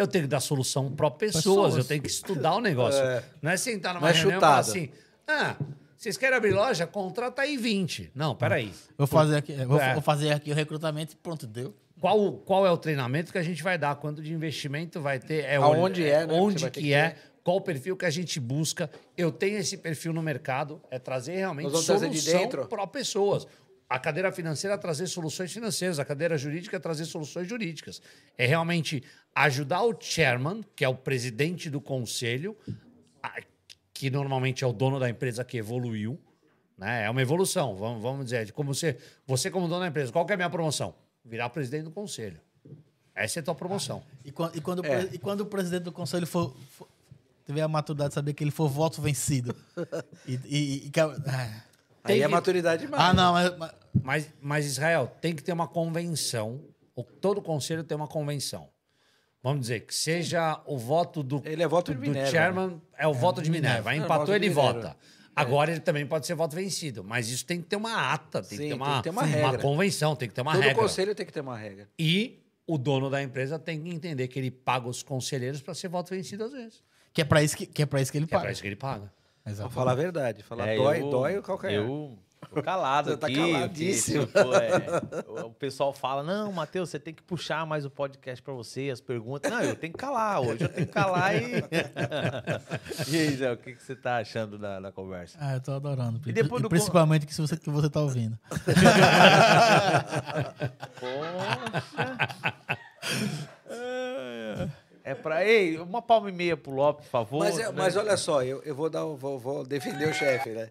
eu 0.00 0.06
tenho 0.06 0.24
que 0.24 0.30
dar 0.30 0.40
solução 0.40 0.90
para 0.90 1.10
pessoas, 1.10 1.42
Pessoas. 1.44 1.76
eu 1.76 1.84
tenho 1.84 2.02
que 2.02 2.08
estudar 2.08 2.54
o 2.54 2.60
negócio. 2.60 3.02
Não 3.40 3.50
é 3.50 3.56
sentar 3.56 3.94
numa 3.94 4.00
Não 4.02 4.08
é 4.08 4.12
reunião 4.12 4.38
e 4.38 4.40
falar 4.40 4.58
assim, 4.58 4.88
ah, 5.28 5.56
vocês 5.96 6.16
querem 6.16 6.36
abrir 6.36 6.52
loja? 6.52 6.86
Contrata 6.86 7.42
aí 7.42 7.56
20. 7.56 8.12
Não, 8.14 8.34
peraí. 8.34 8.72
Vou 8.96 9.06
fazer 9.06 9.36
aqui, 9.36 9.52
vou, 9.64 9.78
É. 9.80 9.92
vou 9.92 10.02
fazer 10.02 10.32
aqui 10.32 10.50
o 10.50 10.54
recrutamento 10.54 11.12
e 11.12 11.16
pronto, 11.16 11.46
deu. 11.46 11.74
Qual, 12.00 12.32
qual 12.32 12.66
é 12.66 12.70
o 12.70 12.78
treinamento 12.78 13.30
que 13.30 13.36
a 13.36 13.42
gente 13.42 13.62
vai 13.62 13.76
dar? 13.76 13.94
Quanto 13.96 14.22
de 14.22 14.32
investimento 14.32 15.00
vai 15.02 15.18
ter? 15.18 15.44
É 15.44 15.56
Aonde 15.56 16.02
é, 16.06 16.26
né? 16.26 16.32
Onde 16.32 16.70
que, 16.70 16.80
que 16.80 16.94
é? 16.94 17.14
Qual 17.44 17.58
o 17.58 17.60
perfil 17.60 17.96
que 17.96 18.06
a 18.06 18.10
gente 18.10 18.40
busca? 18.40 18.90
Eu 19.16 19.30
tenho 19.30 19.58
esse 19.58 19.76
perfil 19.76 20.12
no 20.14 20.22
mercado. 20.22 20.80
É 20.90 20.98
trazer 20.98 21.36
realmente 21.36 21.70
de 21.70 21.82
solução 21.82 22.40
dentro? 22.40 22.66
para 22.66 22.86
pessoas. 22.86 23.46
A 23.88 23.98
cadeira 23.98 24.30
financeira 24.30 24.74
é 24.76 24.78
trazer 24.78 25.08
soluções 25.08 25.52
financeiras, 25.52 25.98
a 25.98 26.04
cadeira 26.04 26.38
jurídica 26.38 26.76
é 26.76 26.80
trazer 26.80 27.04
soluções 27.06 27.48
jurídicas. 27.48 28.00
É 28.38 28.46
realmente 28.46 29.02
ajudar 29.34 29.82
o 29.82 29.94
chairman, 29.98 30.64
que 30.74 30.84
é 30.84 30.88
o 30.88 30.94
presidente 30.94 31.70
do 31.70 31.80
conselho, 31.80 32.56
a- 33.22 33.40
que 33.94 34.10
normalmente 34.10 34.64
é 34.64 34.66
o 34.66 34.72
dono 34.72 34.98
da 34.98 35.08
empresa 35.08 35.44
que 35.44 35.56
evoluiu, 35.58 36.18
né? 36.76 37.04
É 37.04 37.10
uma 37.10 37.20
evolução, 37.22 37.76
vamos, 37.76 38.02
vamos 38.02 38.24
dizer, 38.24 38.52
como 38.52 38.72
você, 38.74 38.96
você 39.26 39.50
como 39.50 39.68
dono 39.68 39.80
da 39.80 39.88
empresa, 39.88 40.10
qual 40.12 40.24
que 40.26 40.32
é 40.32 40.34
a 40.34 40.36
minha 40.36 40.50
promoção? 40.50 40.94
Virar 41.24 41.50
presidente 41.50 41.84
do 41.84 41.90
conselho. 41.90 42.40
Essa 43.14 43.38
é 43.38 43.40
a 43.40 43.44
tua 43.44 43.54
promoção. 43.54 44.02
E 44.24 44.32
quando, 44.32 44.56
e 44.56 44.60
quando, 44.60 44.80
o 44.80 44.86
É. 44.86 45.08
e 45.12 45.18
quando 45.18 45.42
o 45.42 45.46
presidente 45.46 45.82
do 45.82 45.92
conselho 45.92 46.26
for, 46.26 46.56
for- 46.70 46.88
tiver 47.44 47.60
a 47.62 47.68
maturidade 47.68 48.10
de 48.10 48.14
saber 48.14 48.32
que 48.32 48.42
ele 48.42 48.50
for 48.50 48.68
voto 48.68 49.02
vencido. 49.02 49.54
e, 50.26 50.34
e- 50.46 50.86
e 50.86 50.92
ah. 51.26 51.62
Aí 52.04 52.22
é 52.22 52.26
que- 52.26 52.28
maturidade 52.32 52.82
demais. 52.86 53.02
ah, 53.02 53.12
não, 53.12 53.32
mas, 53.34 53.56
mas- 53.58 53.72
Mas, 54.02 54.30
mas 54.40 54.66
Israel, 54.66 55.12
tem 55.20 55.34
que 55.34 55.42
ter 55.42 55.52
uma 55.52 55.66
convenção. 55.66 56.62
O- 56.94 57.02
Todo 57.02 57.42
conselho 57.42 57.82
tem 57.84 57.96
uma 57.96 58.06
convenção. 58.06 58.68
Vamos 59.42 59.62
dizer, 59.62 59.80
que 59.86 59.94
seja 59.94 60.60
o 60.66 60.76
voto 60.76 61.22
do, 61.22 61.40
Ele 61.46 61.62
é 61.62 61.66
voto 61.68 61.94
do 61.94 61.98
Minerva, 62.00 62.30
chairman, 62.30 62.82
é 62.96 63.06
o 63.06 63.14
voto 63.14 63.40
de 63.40 63.50
Minerva. 63.50 63.90
Aí 63.90 63.98
É, 63.98 64.02
empatou, 64.02 64.26
voto 64.26 64.30
de 64.30 64.36
ele 64.46 64.48
Minerva. 64.50 64.72
vota. 64.72 64.96
Agora 65.34 65.70
ele 65.70 65.80
também 65.80 66.06
pode 66.06 66.26
ser 66.26 66.34
voto 66.34 66.54
vencido. 66.54 67.02
Mas 67.02 67.30
isso 67.30 67.46
tem 67.46 67.60
que 67.62 67.66
ter 67.66 67.76
uma 67.76 68.12
ata, 68.12 68.42
tem, 68.42 68.50
Sim, 68.50 68.56
que, 68.56 68.62
ter 68.62 68.64
tem 68.68 68.72
uma, 68.74 68.96
que 68.98 69.02
ter 69.04 69.10
uma 69.10 69.22
regra. 69.24 69.58
convenção, 69.58 70.14
tem 70.14 70.28
que 70.28 70.34
ter 70.34 70.42
uma 70.42 70.52
Todo 70.52 70.62
regra. 70.62 70.82
conselho 70.82 71.14
tem 71.14 71.24
que 71.24 71.32
ter 71.32 71.40
uma 71.40 71.56
regra. 71.56 71.88
E 71.98 72.42
o 72.66 72.76
dono 72.76 73.08
da 73.08 73.22
empresa 73.22 73.58
tem 73.58 73.80
que 73.82 73.88
entender 73.88 74.28
que 74.28 74.38
ele 74.38 74.50
paga 74.50 74.86
os 74.88 75.02
conselheiros 75.02 75.62
para 75.62 75.72
ser 75.74 75.88
voto 75.88 76.10
vencido 76.10 76.44
às 76.44 76.52
vezes. 76.52 76.82
que, 77.12 77.22
é 77.22 77.24
pra 77.24 77.42
isso 77.42 77.56
que, 77.56 77.64
que 77.66 77.82
é 77.82 77.86
isso 78.00 78.12
que 78.12 78.18
ele 78.18 78.26
Que 78.26 78.34
é 78.34 78.36
paga. 78.36 78.42
para 78.44 78.52
isso 78.52 78.60
que 78.62 78.68
ele 78.68 78.76
paga. 78.76 79.10
Exato. 79.46 79.70
Vou 79.70 79.74
falar 79.74 79.92
a 79.92 79.94
verdade. 79.94 80.42
Falar 80.42 80.68
É, 80.68 80.76
dói, 80.76 81.00
eu- 81.00 81.10
dói 81.10 81.38
o 81.38 81.42
calcanhar. 81.42 81.82
Eu 81.82 82.18
tô 82.48 82.62
calado 82.62 83.10
Você 83.10 83.16
tá 83.16 83.26
aqui. 83.26 83.36
caladíssimo. 83.52 84.26
porque, 84.26 84.42
tipo, 84.42 84.54
é, 85.38 85.42
o 85.44 85.50
pessoal 85.50 85.92
fala, 85.92 86.22
não, 86.22 86.50
Matheus, 86.52 86.88
você 86.90 86.98
tem 86.98 87.12
que 87.14 87.22
puxar 87.22 87.66
mais 87.66 87.84
o 87.84 87.90
podcast 87.90 88.42
pra 88.42 88.54
você, 88.54 88.90
as 88.90 89.00
perguntas. 89.00 89.50
Não, 89.50 89.60
eu 89.60 89.76
tenho 89.76 89.92
que 89.92 89.98
calar. 89.98 90.40
Hoje 90.40 90.64
eu 90.64 90.68
tenho 90.68 90.86
que 90.86 90.92
calar 90.92 91.34
e... 91.36 91.62
e 93.08 93.16
aí, 93.18 93.30
Zé, 93.36 93.52
o 93.52 93.56
que, 93.56 93.74
que 93.74 93.82
você 93.82 93.94
tá 93.94 94.16
achando 94.18 94.58
da, 94.58 94.80
da 94.80 94.90
conversa? 94.92 95.36
Ah, 95.40 95.54
eu 95.54 95.60
tô 95.60 95.72
adorando. 95.72 96.20
E 96.26 96.32
depois 96.32 96.60
E 96.60 96.62
do 96.62 96.68
principalmente 96.68 97.26
que 97.26 97.34
você, 97.34 97.56
que 97.56 97.70
você 97.70 97.88
tá 97.90 98.00
ouvindo. 98.00 98.38
É 105.02 105.14
pra... 105.14 105.44
Ei, 105.44 105.78
uma 105.78 106.02
palma 106.02 106.28
e 106.28 106.32
meia 106.32 106.56
pro 106.56 106.72
Lopes, 106.72 107.06
por 107.06 107.10
favor. 107.10 107.38
Mas, 107.40 107.58
é- 107.58 107.66
né? 107.66 107.72
mas 107.74 107.96
olha 107.96 108.16
só, 108.16 108.42
eu, 108.42 108.62
eu 108.64 108.74
vou, 108.74 108.90
dar, 108.90 109.04
o- 109.04 109.16
vou, 109.16 109.38
vou 109.38 109.64
defender 109.64 110.08
o 110.08 110.14
chefe, 110.14 110.50
né? 110.50 110.70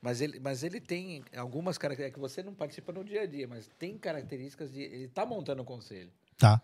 Mas 0.00 0.20
ele, 0.20 0.38
mas 0.38 0.62
ele 0.62 0.80
tem 0.80 1.24
algumas 1.36 1.76
características 1.76 2.14
que 2.14 2.20
você 2.34 2.42
não 2.42 2.54
participa 2.54 2.92
no 2.92 3.02
dia 3.04 3.22
a 3.22 3.26
dia, 3.26 3.48
mas 3.48 3.68
tem 3.78 3.98
características 3.98 4.70
de. 4.72 4.80
Ele 4.82 5.04
está 5.04 5.26
montando 5.26 5.62
o 5.62 5.64
conselho. 5.64 6.10
Tá. 6.36 6.62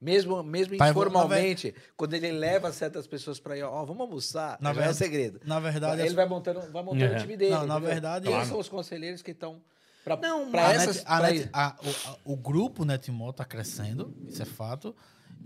Mesmo, 0.00 0.42
mesmo 0.42 0.76
Tá, 0.76 0.90
informalmente, 0.90 1.74
quando 1.96 2.12
ele 2.12 2.30
leva 2.30 2.70
certas 2.72 3.06
pessoas 3.06 3.40
para 3.40 3.56
ir, 3.56 3.62
ó, 3.62 3.84
vamos 3.86 4.02
almoçar, 4.02 4.58
Na 4.60 4.68
já 4.68 4.72
é 4.72 4.74
verdade- 4.74 4.94
o 4.94 4.98
segredo. 4.98 5.40
Na 5.44 5.60
verdade, 5.60 6.02
ele 6.02 6.14
vai 6.14 6.26
montando, 6.28 6.60
vai 6.70 6.82
montando 6.82 7.04
É. 7.14 7.16
o 7.16 7.20
time 7.20 7.36
dele. 7.38 7.52
Não, 7.54 7.66
na 7.66 7.78
verdade- 7.78 8.24
Quem 8.26 8.32
Claro. 8.34 8.48
são 8.48 8.58
os 8.58 8.68
conselheiros 8.68 9.22
que 9.22 9.30
estão 9.30 9.62
para 10.04 10.16
Não, 10.18 10.50
para 10.50 10.68
a 10.68 10.72
essas. 10.74 10.96
Net- 10.96 11.06
a 11.08 11.18
pra 11.18 11.30
Net- 11.30 11.48
a- 11.54 11.76
o, 11.82 12.08
a- 12.10 12.18
o 12.32 12.36
grupo 12.36 12.84
Netmol 12.84 13.32
tá 13.32 13.46
crescendo, 13.46 14.14
isso 14.28 14.42
é 14.42 14.44
fato. 14.44 14.94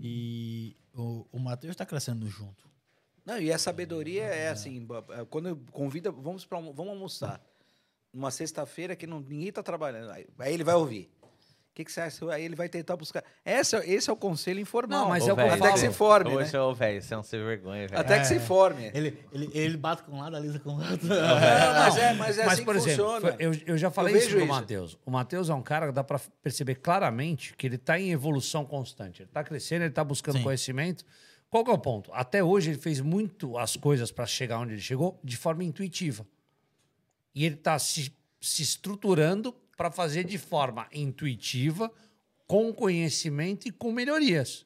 E 0.01 0.75
o, 0.93 1.25
o 1.31 1.39
Matheus 1.39 1.75
tá 1.77 1.85
crescendo 1.85 2.27
junto. 2.27 2.67
Não, 3.25 3.39
e 3.39 3.51
a 3.51 3.57
sabedoria 3.57 4.23
é 4.23 4.49
assim, 4.49 4.83
ba- 4.85 5.03
é, 5.11 5.25
quando 5.25 5.55
convida, 5.71 6.11
vamos 6.11 6.45
para 6.45 6.59
vamos 6.59 6.87
almoçar. 6.89 7.41
Numa 8.13 8.31
sexta-feira 8.31 8.95
que 8.95 9.05
não, 9.05 9.19
ninguém 9.19 9.49
está 9.49 9.61
trabalhando. 9.61 10.09
Aí, 10.11 10.25
aí 10.39 10.53
ele 10.53 10.63
vai 10.63 10.73
ouvir. 10.75 11.11
O 11.71 11.75
que, 11.79 11.85
que 11.85 11.91
você 11.91 12.01
acha? 12.01 12.29
Aí 12.33 12.43
ele 12.43 12.55
vai 12.55 12.67
tentar 12.67 12.97
buscar. 12.97 13.23
Essa, 13.45 13.85
esse 13.85 14.09
é 14.09 14.13
o 14.13 14.15
conselho 14.15 14.59
informal. 14.59 15.01
Não, 15.03 15.09
mas 15.09 15.25
é 15.27 15.31
o 15.31 15.39
Até 15.39 15.71
que 15.71 15.79
se 15.79 15.91
forme, 15.91 16.31
Ô, 16.35 16.39
né? 16.39 16.45
velho, 16.73 17.01
você 17.01 17.13
é 17.13 17.17
um 17.17 17.23
sem 17.23 17.39
vergonha, 17.41 17.87
velho. 17.87 18.01
Até 18.01 18.19
que 18.19 18.25
se 18.25 18.33
É. 18.35 18.39
forme. 18.39 18.91
Ele, 18.93 19.17
ele, 19.31 19.49
ele 19.53 19.77
bate 19.77 20.03
com 20.03 20.11
um 20.13 20.19
lado, 20.19 20.35
alisa 20.35 20.59
com 20.59 20.71
o 20.71 20.81
outro. 20.81 21.07
Não, 21.07 21.15
mas 21.79 21.97
é, 21.97 22.13
mas 22.15 22.37
é 22.39 22.43
assim 22.43 22.65
por 22.65 22.73
que 22.75 22.81
exemplo, 22.81 23.05
funciona. 23.05 23.35
eu, 23.39 23.51
eu 23.67 23.77
já 23.77 23.89
falei 23.91 24.15
Eu 24.15 24.17
isso 24.19 24.35
pro. 24.35 24.45
Matheus. 24.47 24.97
O 25.05 25.11
Matheus 25.11 25.49
é 25.49 25.53
um 25.53 25.61
cara 25.61 25.85
que 25.87 25.93
dá 25.93 26.03
para 26.03 26.19
perceber 26.41 26.75
claramente 26.75 27.55
que 27.55 27.65
ele 27.67 27.75
está 27.75 27.97
em 27.97 28.11
evolução 28.11 28.65
constante. 28.65 29.21
Ele 29.21 29.29
está 29.29 29.43
crescendo, 29.43 29.83
ele 29.83 29.89
está 29.91 30.03
buscando 30.03 30.37
Sim. 30.39 30.43
conhecimento. 30.43 31.05
Qual 31.49 31.63
que 31.65 31.71
é 31.71 31.73
o 31.73 31.77
ponto? 31.79 32.11
Até 32.13 32.43
hoje 32.43 32.71
ele 32.71 32.77
fez 32.79 32.99
muito 33.01 33.57
as 33.57 33.75
coisas 33.75 34.11
para 34.11 34.25
chegar 34.25 34.59
onde 34.59 34.73
ele 34.73 34.81
chegou 34.81 35.19
de 35.23 35.35
forma 35.35 35.63
intuitiva. 35.63 36.25
E 37.33 37.45
ele 37.45 37.55
está 37.55 37.77
se, 37.79 38.11
se 38.39 38.61
estruturando 38.61 39.53
para 39.75 39.89
fazer 39.89 40.23
de 40.25 40.37
forma 40.37 40.87
intuitiva, 40.93 41.91
com 42.45 42.71
conhecimento 42.73 43.67
e 43.67 43.71
com 43.71 43.91
melhorias. 43.91 44.65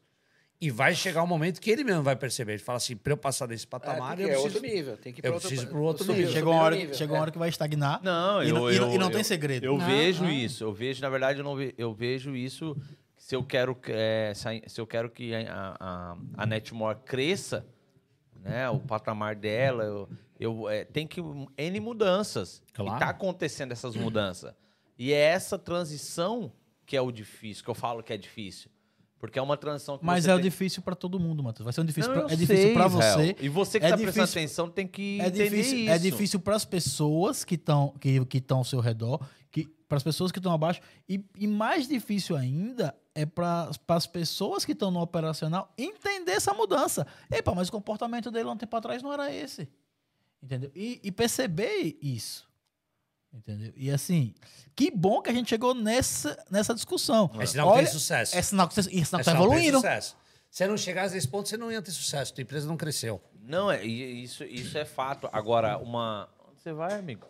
E 0.59 0.71
vai 0.71 0.95
chegar 0.95 1.21
um 1.23 1.27
momento 1.27 1.59
que 1.59 1.69
ele 1.69 1.83
mesmo 1.83 2.03
vai 2.03 2.15
perceber. 2.15 2.53
Ele 2.53 2.61
fala 2.63 2.77
assim: 2.77 2.95
para 2.95 3.11
eu 3.13 3.17
passar 3.17 3.45
desse 3.47 3.65
É, 3.65 3.69
patamar, 3.69 4.15
porque 4.15 4.23
eu 4.23 4.27
é 4.27 4.31
preciso. 4.31 4.55
outro 4.55 4.69
nível. 4.75 4.97
Tem 4.97 5.11
que 5.13 5.19
ir 5.19 5.25
eu 5.25 5.31
pra 5.31 5.33
outro, 5.33 5.47
preciso 5.49 5.67
pro 5.69 5.81
outro 5.83 6.13
nível. 6.13 6.31
Chegou 6.31 6.53
uma 6.53 6.61
o 6.61 6.63
hora, 6.65 6.75
nível. 6.77 6.95
chegou 6.95 7.15
uma 7.15 7.19
É. 7.19 7.21
hora 7.23 7.31
que 7.31 7.37
vai 7.37 7.49
estagnar. 7.49 8.01
Não, 8.01 8.41
e, 8.43 8.47
eu, 8.49 8.55
não, 8.55 8.71
e 8.71 8.79
não- 8.79 8.87
eu- 8.89 8.93
e 8.95 8.97
não 8.97 9.07
eu- 9.07 9.11
tem 9.13 9.23
segredo. 9.25 9.65
Eu 9.65 9.77
Não, 9.77 9.85
vejo 9.85 10.23
não. 10.23 10.31
isso. 10.31 10.63
Eu 10.63 10.73
vejo, 10.73 11.01
na 11.01 11.09
verdade, 11.09 11.39
eu, 11.39 11.43
não 11.43 11.55
ve- 11.57 11.75
eu 11.77 11.93
vejo 11.93 12.33
isso. 12.33 12.77
Se 13.25 13.37
eu 13.37 13.41
quero, 13.41 13.73
que, 13.73 13.89
é, 13.89 14.33
se, 14.33 14.81
eu 14.81 14.85
quero 14.85 15.09
que 15.09 15.33
a, 15.33 15.77
a, 15.79 16.17
a 16.35 16.45
Netmore 16.45 16.97
cresça, 17.05 17.65
né, 18.41 18.69
o 18.69 18.81
patamar 18.81 19.33
dela, 19.33 19.85
eu, 19.85 20.09
eu, 20.37 20.69
é, 20.69 20.83
tem 20.83 21.07
que 21.07 21.21
N 21.57 21.79
mudanças. 21.79 22.61
Claro. 22.73 22.97
E 22.97 22.99
tá 22.99 23.07
acontecendo 23.07 23.71
essas 23.71 23.95
mudanças. 23.95 24.53
E 24.99 25.13
é 25.13 25.19
essa 25.21 25.57
transição 25.57 26.51
que 26.85 26.97
é 26.97 27.01
o 27.01 27.13
difícil, 27.13 27.63
que 27.63 27.69
eu 27.69 27.73
falo 27.73 28.03
que 28.03 28.11
é 28.11 28.17
difícil. 28.17 28.69
Porque 29.17 29.39
é 29.39 29.41
uma 29.41 29.55
transição 29.55 29.97
que 29.97 30.03
Mas 30.05 30.27
é 30.27 30.33
o 30.33 30.35
tem- 30.35 30.43
difícil 30.43 30.81
pra 30.83 30.93
todo 30.93 31.17
mundo, 31.17 31.41
Matheus. 31.41 31.63
Vai 31.63 31.71
ser 31.71 31.79
um 31.79 31.85
difícil 31.85 32.11
Não, 32.13 32.19
pra, 32.23 32.29
eu 32.29 32.33
é 32.33 32.35
difícil 32.35 32.71
Israel. 32.71 32.89
você. 32.89 33.35
E 33.39 33.47
você 33.47 33.79
que 33.79 33.85
é 33.85 33.89
tá 33.89 33.95
prestando 33.95 34.25
difícil- 34.27 34.41
atenção 34.41 34.69
tem 34.69 34.85
que 34.85 35.21
É 35.21 35.29
difícil, 35.29 35.77
isso. 35.79 35.89
é 35.91 35.97
difícil 35.97 36.39
para 36.41 36.57
as 36.57 36.65
pessoas 36.65 37.45
que 37.45 37.55
estão 37.55 37.93
que, 38.01 38.25
que 38.25 38.39
estão 38.39 38.57
ao 38.57 38.63
seu 38.65 38.81
redor, 38.81 39.25
para 39.93 39.97
as 39.97 40.03
pessoas 40.03 40.31
que 40.31 40.39
estão 40.39 40.51
abaixo 40.51 40.81
e, 41.07 41.23
e 41.37 41.45
mais 41.45 41.87
difícil 41.87 42.35
ainda 42.35 42.95
é 43.13 43.27
para 43.27 43.69
as 43.89 44.07
pessoas 44.07 44.65
que 44.65 44.71
estão 44.71 44.89
no 44.89 44.99
operacional 44.99 45.71
entender 45.77 46.31
essa 46.31 46.51
mudança. 46.51 47.05
Epa, 47.29 47.53
mas 47.53 47.69
o 47.69 47.71
comportamento 47.71 48.31
dele 48.31 48.49
há 48.49 48.51
um 48.51 48.57
tempo 48.57 48.75
atrás 48.75 49.03
não 49.03 49.13
era 49.13 49.31
esse. 49.31 49.69
Entendeu? 50.41 50.71
E, 50.73 50.99
e 51.03 51.11
perceber 51.11 51.95
isso. 52.01 52.49
Entendeu? 53.31 53.71
E 53.75 53.91
assim, 53.91 54.33
que 54.75 54.89
bom 54.89 55.21
que 55.21 55.29
a 55.29 55.33
gente 55.33 55.47
chegou 55.47 55.75
nessa, 55.75 56.43
nessa 56.49 56.73
discussão. 56.73 57.29
É 57.37 57.45
sinal 57.45 57.69
que 57.73 57.77
tem 57.77 57.85
sucesso. 57.85 58.35
É 58.35 58.41
sinal 58.41 58.67
que 58.67 58.73
você 58.73 58.89
é 58.89 59.03
sinal 59.03 59.23
que 59.23 59.29
É 59.29 59.33
evoluindo. 59.33 59.77
sucesso. 59.77 60.17
Se 60.49 60.67
não 60.67 60.75
chegasse 60.75 61.13
nesse 61.13 61.27
ponto, 61.27 61.47
você 61.47 61.55
não 61.55 61.71
ia 61.71 61.83
ter 61.83 61.91
sucesso. 61.91 62.33
Tua 62.33 62.41
empresa 62.41 62.67
não 62.67 62.77
cresceu. 62.77 63.21
Não, 63.43 63.71
é, 63.71 63.83
isso, 63.85 64.43
isso 64.43 64.75
é 64.75 64.85
fato. 64.85 65.29
Agora, 65.31 65.77
uma. 65.77 66.27
Onde 66.49 66.61
você 66.61 66.73
vai, 66.73 66.93
amigo? 66.93 67.27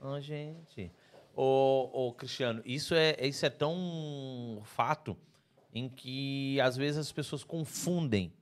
Ah, 0.00 0.20
gente. 0.20 0.92
Ô, 1.36 1.90
ô, 1.92 2.12
Cristiano, 2.12 2.62
isso 2.64 2.94
é, 2.94 3.16
isso 3.26 3.44
é 3.44 3.50
tão 3.50 4.62
fato 4.64 5.16
em 5.74 5.88
que 5.88 6.60
às 6.60 6.76
vezes 6.76 6.98
as 6.98 7.12
pessoas 7.12 7.42
confundem 7.42 8.32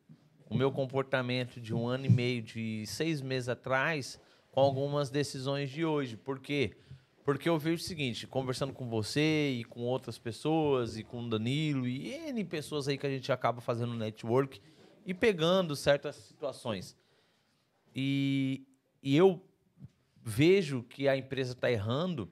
o 0.50 0.54
meu 0.54 0.70
comportamento 0.70 1.58
de 1.58 1.74
um 1.74 1.86
ano 1.86 2.04
e 2.04 2.10
meio, 2.10 2.42
de 2.42 2.84
seis 2.86 3.22
meses 3.22 3.48
atrás, 3.48 4.20
com 4.50 4.60
algumas 4.60 5.08
decisões 5.08 5.70
de 5.70 5.82
hoje. 5.82 6.16
Por 6.16 6.38
quê? 6.38 6.76
Porque 7.24 7.48
eu 7.48 7.58
vejo 7.58 7.82
o 7.82 7.86
seguinte, 7.86 8.26
conversando 8.26 8.74
com 8.74 8.86
você 8.88 9.50
e 9.60 9.64
com 9.64 9.80
outras 9.80 10.18
pessoas, 10.18 10.98
e 10.98 11.02
com 11.02 11.24
o 11.24 11.28
Danilo, 11.30 11.86
e 11.86 12.12
N 12.12 12.44
pessoas 12.44 12.86
aí 12.86 12.98
que 12.98 13.06
a 13.06 13.10
gente 13.10 13.32
acaba 13.32 13.62
fazendo 13.62 13.94
network, 13.94 14.60
ir 15.06 15.14
pegando 15.14 15.74
certas 15.74 16.16
situações. 16.16 16.94
E, 17.94 18.66
e 19.02 19.16
eu 19.16 19.40
vejo 20.22 20.82
que 20.82 21.08
a 21.08 21.16
empresa 21.16 21.52
está 21.52 21.70
errando, 21.70 22.30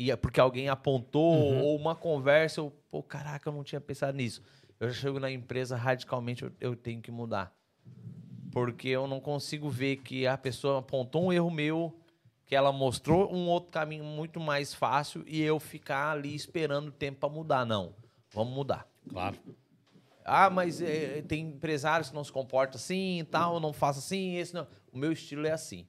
e 0.00 0.10
é 0.10 0.16
porque 0.16 0.40
alguém 0.40 0.70
apontou, 0.70 1.34
ou 1.62 1.76
uma 1.76 1.94
conversa, 1.94 2.62
eu, 2.62 2.72
pô, 2.90 3.02
caraca, 3.02 3.50
eu 3.50 3.52
não 3.52 3.62
tinha 3.62 3.82
pensado 3.82 4.16
nisso. 4.16 4.40
Eu 4.80 4.88
já 4.88 4.94
chego 4.98 5.20
na 5.20 5.30
empresa, 5.30 5.76
radicalmente, 5.76 6.42
eu, 6.42 6.50
eu 6.58 6.74
tenho 6.74 7.02
que 7.02 7.10
mudar. 7.10 7.54
Porque 8.50 8.88
eu 8.88 9.06
não 9.06 9.20
consigo 9.20 9.68
ver 9.68 9.96
que 9.96 10.26
a 10.26 10.38
pessoa 10.38 10.78
apontou 10.78 11.26
um 11.26 11.30
erro 11.30 11.50
meu, 11.50 11.94
que 12.46 12.56
ela 12.56 12.72
mostrou 12.72 13.30
um 13.30 13.46
outro 13.46 13.70
caminho 13.70 14.02
muito 14.02 14.40
mais 14.40 14.72
fácil, 14.72 15.22
e 15.26 15.42
eu 15.42 15.60
ficar 15.60 16.12
ali 16.12 16.34
esperando 16.34 16.88
o 16.88 16.92
tempo 16.92 17.20
para 17.20 17.28
mudar. 17.28 17.66
Não, 17.66 17.94
vamos 18.30 18.54
mudar. 18.54 18.88
Claro. 19.06 19.36
Ah, 20.24 20.48
mas 20.48 20.80
é, 20.80 21.20
tem 21.20 21.44
empresários 21.48 22.08
que 22.08 22.14
não 22.14 22.24
se 22.24 22.32
comportam 22.32 22.76
assim 22.76 23.18
e 23.18 23.24
tal, 23.24 23.60
não 23.60 23.74
faço 23.74 23.98
assim, 23.98 24.36
esse 24.36 24.54
não. 24.54 24.66
O 24.90 24.96
meu 24.96 25.12
estilo 25.12 25.46
é 25.46 25.50
assim. 25.50 25.86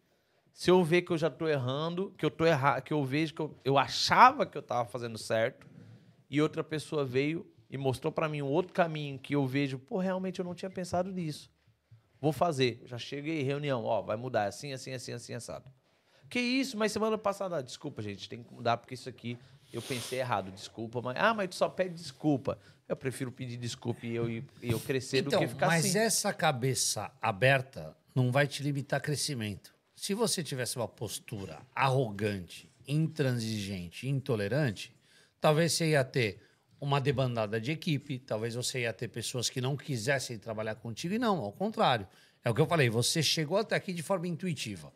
Se 0.54 0.70
eu 0.70 0.84
ver 0.84 1.02
que 1.02 1.12
eu 1.12 1.18
já 1.18 1.28
estou 1.28 1.48
errando, 1.48 2.14
que 2.18 2.26
eu 2.26 2.32
tô 2.32 2.46
errado, 2.46 2.84
que 2.84 2.94
eu 2.94 3.04
vejo 3.04 3.34
que 3.34 3.42
eu, 3.42 3.56
eu 3.64 3.78
achava 3.78 4.46
que 4.46 4.58
eu 4.58 4.62
estava 4.62 4.88
fazendo 4.88 5.18
certo, 5.18 5.68
e 6.30 6.42
outra 6.42 6.64
pessoa 6.64 7.04
veio 7.04 7.46
e 7.70 7.78
mostrou 7.78 8.12
para 8.12 8.28
mim 8.28 8.42
um 8.42 8.48
outro 8.48 8.74
caminho 8.74 9.18
que 9.18 9.36
eu 9.36 9.46
vejo, 9.48 9.80
pô, 9.80 9.98
realmente 9.98 10.40
eu 10.40 10.46
não 10.46 10.54
tinha 10.54 10.70
pensado 10.70 11.12
nisso. 11.12 11.50
Vou 12.20 12.32
fazer. 12.32 12.82
Já 12.86 12.98
cheguei 12.98 13.42
reunião, 13.44 13.84
ó, 13.86 14.02
vai 14.02 14.16
mudar 14.16 14.46
assim, 14.46 14.74
assim, 14.74 14.94
assim, 14.94 15.14
assim, 15.14 15.34
assado. 15.34 15.70
Que 16.30 16.40
isso? 16.40 16.78
Mas 16.78 16.92
semana 16.92 17.18
passada, 17.18 17.62
desculpa, 17.64 18.02
gente, 18.02 18.30
tem 18.30 18.44
que 18.44 18.54
mudar 18.54 18.78
porque 18.78 18.94
isso 18.94 19.10
aqui 19.10 19.38
eu 19.74 19.82
pensei 19.82 20.20
errado, 20.20 20.52
desculpa, 20.52 21.02
mas 21.02 21.16
ah, 21.18 21.34
mas 21.34 21.50
tu 21.50 21.56
só 21.56 21.70
pede 21.70 21.96
desculpa. 21.96 22.58
Eu 22.88 22.96
prefiro 22.96 23.32
pedir 23.32 23.58
desculpa 23.58 24.06
e 24.06 24.16
eu, 24.16 24.30
e 24.30 24.44
eu 24.62 24.80
crescer 24.80 25.22
do 25.22 25.30
Então, 25.30 25.40
que 25.40 25.48
ficar 25.48 25.68
mas 25.68 25.86
assim. 25.86 25.98
essa 25.98 26.34
cabeça 26.34 27.10
aberta 27.22 27.96
não 28.14 28.32
vai 28.32 28.48
te 28.48 28.62
limitar 28.62 29.02
crescimento. 29.02 29.74
Se 30.02 30.16
você 30.16 30.42
tivesse 30.42 30.78
uma 30.78 30.88
postura 30.88 31.62
arrogante, 31.76 32.68
intransigente, 32.88 34.10
intolerante, 34.10 34.92
talvez 35.40 35.74
você 35.74 35.92
ia 35.92 36.04
ter 36.04 36.42
uma 36.80 37.00
debandada 37.00 37.62
de 37.62 37.70
equipe, 37.70 38.18
talvez 38.18 38.56
você 38.56 38.80
ia 38.80 38.94
ter 38.94 39.10
pessoas 39.10 39.48
que 39.48 39.62
não 39.62 39.78
quisessem 39.78 40.40
trabalhar 40.40 40.74
contigo, 40.74 41.14
e 41.14 41.20
não, 41.20 41.38
ao 41.38 41.52
contrário. 41.52 42.08
É 42.44 42.50
o 42.50 42.56
que 42.56 42.60
eu 42.60 42.66
falei, 42.66 42.90
você 42.90 43.22
chegou 43.22 43.60
até 43.60 43.76
aqui 43.76 43.94
de 43.94 44.02
forma 44.02 44.28
intuitiva. 44.28 44.92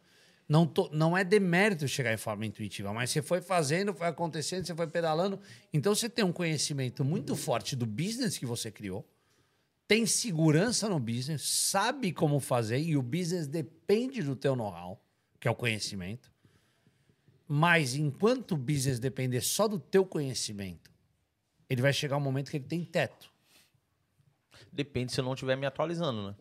Não, 0.50 0.66
tô- 0.66 0.90
não 0.92 1.16
é 1.16 1.24
demérito 1.24 1.88
chegar 1.88 2.12
em 2.12 2.18
forma 2.18 2.44
intuitiva, 2.44 2.92
mas 2.92 3.12
você 3.12 3.22
foi 3.22 3.42
fazendo, 3.42 3.94
foi 3.94 4.08
acontecendo, 4.08 4.66
você 4.66 4.74
foi 4.74 4.88
pedalando. 4.88 5.40
Então 5.72 5.94
você 5.94 6.10
tem 6.10 6.26
um 6.26 6.34
conhecimento 6.34 7.06
muito 7.06 7.36
forte 7.36 7.76
do 7.76 7.86
business 7.86 8.40
que 8.40 8.46
você 8.48 8.72
criou, 8.72 9.08
tem 9.88 10.06
segurança 10.06 10.90
no 10.90 11.00
business, 11.00 11.42
sabe 11.44 12.12
como 12.12 12.40
fazer 12.40 12.80
e 12.80 12.98
o 12.98 13.02
business 13.02 13.48
depende 13.48 14.22
do 14.24 14.36
teu 14.36 14.56
know-how, 14.56 15.00
que 15.40 15.48
é 15.48 15.52
o 15.52 15.56
conhecimento. 15.56 16.32
Mas 17.48 17.94
enquanto 17.96 18.54
o 18.54 18.58
business 18.58 19.00
depender 19.00 19.42
só 19.42 19.68
do 19.68 19.78
teu 19.80 20.04
conhecimento, 20.06 20.92
ele 21.70 21.82
vai 21.82 21.94
chegar 21.94 22.18
um 22.18 22.22
momento 22.22 22.50
que 22.50 22.58
ele 22.58 22.66
tem 22.66 22.84
teto. 22.84 23.32
Depende 24.72 25.12
se 25.12 25.20
eu 25.20 25.24
não 25.26 25.34
estiver 25.34 25.56
me 25.56 25.66
atualizando, 25.66 26.30
né? 26.30 26.36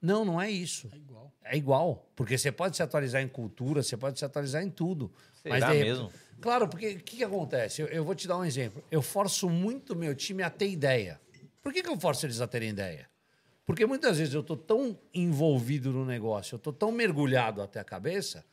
Não, 0.00 0.24
não 0.24 0.40
é 0.40 0.50
isso. 0.50 0.88
É 0.92 0.96
igual. 0.96 1.32
É 1.44 1.56
igual, 1.56 2.10
porque 2.14 2.36
você 2.38 2.50
pode 2.52 2.76
se 2.76 2.82
atualizar 2.82 3.22
em 3.22 3.28
cultura, 3.28 3.82
você 3.82 3.96
pode 3.96 4.18
se 4.18 4.24
atualizar 4.24 4.62
em 4.62 4.70
tudo. 4.70 5.12
Será 5.42 5.72
de- 5.72 5.78
mesmo? 5.78 6.12
Claro, 6.40 6.68
porque 6.68 6.88
o 6.88 6.96
que, 7.02 7.16
que 7.18 7.24
acontece? 7.24 7.82
Eu, 7.82 7.88
eu 7.88 8.04
vou 8.04 8.14
te 8.14 8.28
dar 8.28 8.36
um 8.38 8.44
exemplo. 8.44 8.82
Eu 8.90 9.00
forço 9.02 9.48
muito 9.48 9.96
meu 9.96 10.14
time 10.14 10.42
a 10.42 10.50
ter 10.50 10.68
ideia. 10.68 11.20
Por 11.66 11.72
que, 11.72 11.82
que 11.82 11.88
eu 11.88 11.98
forço 11.98 12.24
eles 12.24 12.40
a 12.40 12.46
terem 12.46 12.68
ideia? 12.68 13.10
Porque 13.64 13.84
muitas 13.84 14.18
vezes 14.18 14.32
eu 14.32 14.40
estou 14.40 14.56
tão 14.56 14.96
envolvido 15.12 15.90
no 15.90 16.04
negócio, 16.04 16.54
eu 16.54 16.58
estou 16.58 16.72
tão 16.72 16.92
mergulhado 16.92 17.60
até 17.60 17.80
a 17.80 17.84
cabeça, 17.84 18.44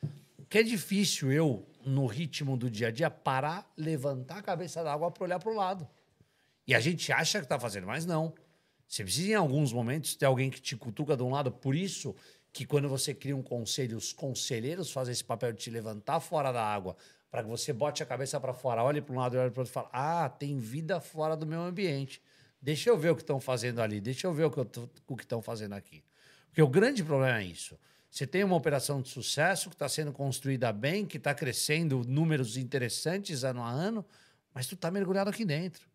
que 0.49 0.57
é 0.57 0.64
difícil 0.64 1.31
eu, 1.31 1.64
no 1.85 2.07
ritmo 2.07 2.57
do 2.57 2.72
dia 2.72 2.88
a 2.88 2.91
dia, 2.91 3.11
parar, 3.11 3.72
levantar 3.77 4.40
a 4.40 4.41
cabeça 4.41 4.84
da 4.84 4.91
água 4.91 5.11
para 5.11 5.26
olhar 5.26 5.38
para 5.38 5.52
o 5.52 5.56
lado. 5.56 5.88
E 6.65 6.73
a 6.73 6.80
gente 6.80 7.11
acha 7.11 7.38
que 7.38 7.45
está 7.45 7.60
fazendo, 7.60 7.85
mas 7.85 8.03
não. 8.03 8.34
Você 8.88 9.03
precisa, 9.03 9.34
em 9.34 9.35
alguns 9.35 9.72
momentos, 9.72 10.15
ter 10.15 10.26
alguém 10.26 10.49
que 10.49 10.60
te 10.60 10.76
cutuca 10.76 11.15
de 11.15 11.22
um 11.22 11.30
lado. 11.30 11.52
Por 11.52 11.76
isso 11.76 12.15
que 12.52 12.65
quando 12.65 12.90
você 12.90 13.14
cria 13.14 13.38
um 13.38 13.44
conselho, 13.44 13.95
os 13.95 14.11
conselheiros 14.11 14.91
fazem 14.91 15.11
esse 15.11 15.23
papel 15.23 15.52
de 15.52 15.60
te 15.60 15.69
levantar 15.69 16.19
fora 16.19 16.52
da 16.52 16.65
água 16.65 16.98
para 17.30 17.44
que 17.44 17.48
você 17.48 17.72
bote 17.72 18.02
a 18.02 18.07
cabeça 18.07 18.40
para 18.40 18.56
fora, 18.56 18.84
olhe 18.84 19.03
para 19.03 19.14
um 19.14 19.19
lado 19.19 19.35
e 19.35 19.40
olhe 19.40 19.52
para 19.52 19.60
o 19.60 19.61
outro 19.61 19.72
e 19.72 19.76
fale: 19.76 19.90
Ah, 19.94 20.27
tem 20.30 20.57
vida 20.57 20.99
fora 20.99 21.38
do 21.38 21.45
meu 21.45 21.61
ambiente. 21.61 22.19
Deixa 22.64 22.90
eu 22.90 22.98
ver 22.98 23.10
o 23.10 23.15
que 23.15 23.22
estão 23.22 23.41
fazendo 23.41 23.81
ali, 23.81 23.99
deixa 23.99 24.26
eu 24.26 24.34
ver 24.34 24.45
o 24.45 24.49
que 24.49 24.61
o 24.61 25.18
que 25.18 25.23
estão 25.23 25.41
fazendo 25.41 25.73
aqui. 25.73 26.02
Porque 26.48 26.61
o 26.61 26.68
grande 26.68 27.03
problema 27.03 27.40
é 27.40 27.44
isso. 27.44 27.77
Você 28.10 28.26
tem 28.26 28.41
uma 28.41 28.56
operação 28.56 29.02
de 29.02 29.10
sucesso 29.10 29.69
que 29.69 29.76
está 29.76 29.90
sendo 29.90 30.14
construída 30.14 30.72
bem, 30.72 31.06
que 31.06 31.18
está 31.18 31.35
crescendo 31.35 32.06
números 32.07 32.56
interessantes 32.56 33.44
ano 33.44 33.61
a 33.61 33.69
ano, 33.69 34.06
mas 34.53 34.65
tu 34.65 34.76
está 34.76 34.90
mergulhado 34.90 35.30
aqui 35.30 35.44
dentro. 35.44 35.85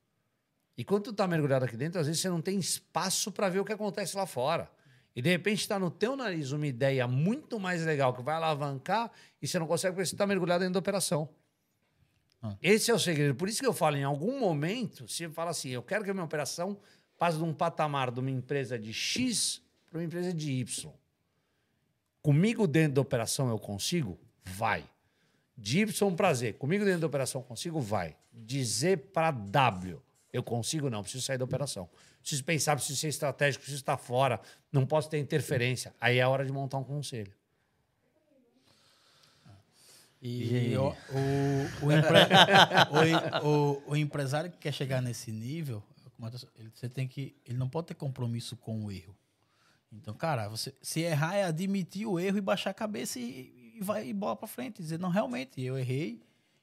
E 0.76 0.84
quando 0.84 1.04
tu 1.04 1.12
tá 1.14 1.26
mergulhado 1.26 1.64
aqui 1.64 1.76
dentro, 1.76 1.98
às 2.00 2.06
vezes 2.06 2.20
você 2.20 2.28
não 2.28 2.42
tem 2.42 2.58
espaço 2.58 3.32
para 3.32 3.48
ver 3.48 3.60
o 3.60 3.64
que 3.64 3.72
acontece 3.72 4.14
lá 4.14 4.26
fora. 4.26 4.70
E 5.16 5.22
de 5.22 5.30
repente 5.30 5.62
está 5.62 5.78
no 5.78 5.90
teu 5.90 6.14
nariz 6.16 6.52
uma 6.52 6.66
ideia 6.66 7.08
muito 7.08 7.58
mais 7.58 7.82
legal 7.82 8.12
que 8.12 8.20
vai 8.20 8.34
alavancar 8.34 9.10
e 9.40 9.48
você 9.48 9.58
não 9.58 9.66
consegue 9.66 9.94
porque 9.94 10.06
você 10.06 10.14
está 10.14 10.26
mergulhado 10.26 10.60
dentro 10.60 10.74
da 10.74 10.80
operação. 10.80 11.30
Ah. 12.42 12.56
Esse 12.62 12.90
é 12.90 12.94
o 12.94 12.98
segredo. 12.98 13.34
Por 13.34 13.48
isso 13.48 13.60
que 13.60 13.66
eu 13.66 13.72
falo, 13.72 13.96
em 13.96 14.04
algum 14.04 14.38
momento, 14.38 15.08
você 15.08 15.28
fala 15.28 15.50
assim, 15.50 15.70
eu 15.70 15.82
quero 15.82 16.04
que 16.04 16.10
a 16.10 16.14
minha 16.14 16.24
operação 16.24 16.78
passe 17.18 17.36
de 17.36 17.44
um 17.44 17.52
patamar 17.52 18.10
de 18.10 18.20
uma 18.20 18.30
empresa 18.30 18.78
de 18.78 18.92
X 18.92 19.60
para 19.90 19.98
uma 19.98 20.04
empresa 20.04 20.32
de 20.32 20.52
Y. 20.52 20.92
Comigo 22.22 22.66
dentro 22.66 22.94
da 22.94 23.00
operação 23.00 23.48
eu 23.48 23.58
consigo? 23.58 24.18
Vai. 24.44 24.84
De 25.56 25.80
Y 25.80 26.14
para 26.14 26.32
Z. 26.34 26.52
Comigo 26.54 26.84
dentro 26.84 27.00
da 27.00 27.06
operação 27.06 27.42
consigo? 27.42 27.80
Vai. 27.80 28.16
De 28.32 28.62
Z 28.64 28.96
para 28.96 29.30
W. 29.30 30.00
Eu 30.32 30.42
consigo? 30.42 30.88
Não. 30.88 31.02
Preciso 31.02 31.24
sair 31.24 31.38
da 31.38 31.44
operação. 31.44 31.88
Preciso 32.20 32.44
pensar, 32.44 32.76
preciso 32.76 32.98
ser 32.98 33.08
estratégico, 33.08 33.62
preciso 33.62 33.82
estar 33.82 33.96
fora. 33.96 34.40
Não 34.70 34.84
posso 34.84 35.08
ter 35.08 35.18
interferência. 35.18 35.94
Aí 36.00 36.18
é 36.18 36.22
a 36.22 36.28
hora 36.28 36.44
de 36.44 36.52
montar 36.52 36.78
um 36.78 36.84
conselho. 36.84 37.32
E 40.20 40.76
o, 40.76 40.88
o, 40.88 41.86
o, 41.86 41.92
empre- 41.92 42.26
o- 43.86 43.96
empresário 43.96 44.50
que 44.50 44.58
quer 44.58 44.72
chegar 44.72 45.00
nesse 45.00 45.30
nível, 45.30 45.82
ele, 46.56 46.70
você 46.74 46.88
tem 46.88 47.06
que, 47.06 47.36
ele 47.46 47.56
não 47.56 47.68
pode 47.68 47.88
ter 47.88 47.94
compromisso 47.94 48.56
com 48.56 48.84
o 48.84 48.90
erro. 48.90 49.16
Então, 49.92 50.12
cara, 50.14 50.48
você, 50.48 50.74
se 50.82 51.00
errar 51.00 51.34
é 51.36 51.44
admitir 51.44 52.06
o 52.06 52.18
erro 52.18 52.36
e 52.38 52.40
baixar 52.40 52.70
a 52.70 52.74
cabeça 52.74 53.18
e, 53.18 53.76
e 53.76 53.80
vai 53.80 54.08
e 54.08 54.12
bola 54.12 54.36
para 54.36 54.48
frente. 54.48 54.82
Dizer, 54.82 54.98
não, 54.98 55.08
realmente, 55.08 55.60
eu 55.62 55.78
errei 55.78 56.20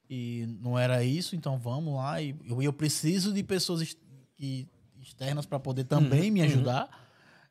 e 0.09 0.45
não 0.61 0.77
era 0.77 1.03
isso, 1.03 1.35
então 1.35 1.57
vamos 1.57 1.95
lá. 1.95 2.21
E 2.21 2.35
eu, 2.45 2.61
eu 2.61 2.73
preciso 2.73 3.33
de 3.33 3.41
pessoas 3.41 3.81
ex- 3.81 3.97
que- 4.35 4.67
externas 5.01 5.45
para 5.45 5.59
poder 5.59 5.85
também 5.85 6.29
me 6.29 6.41
ajudar. 6.41 6.89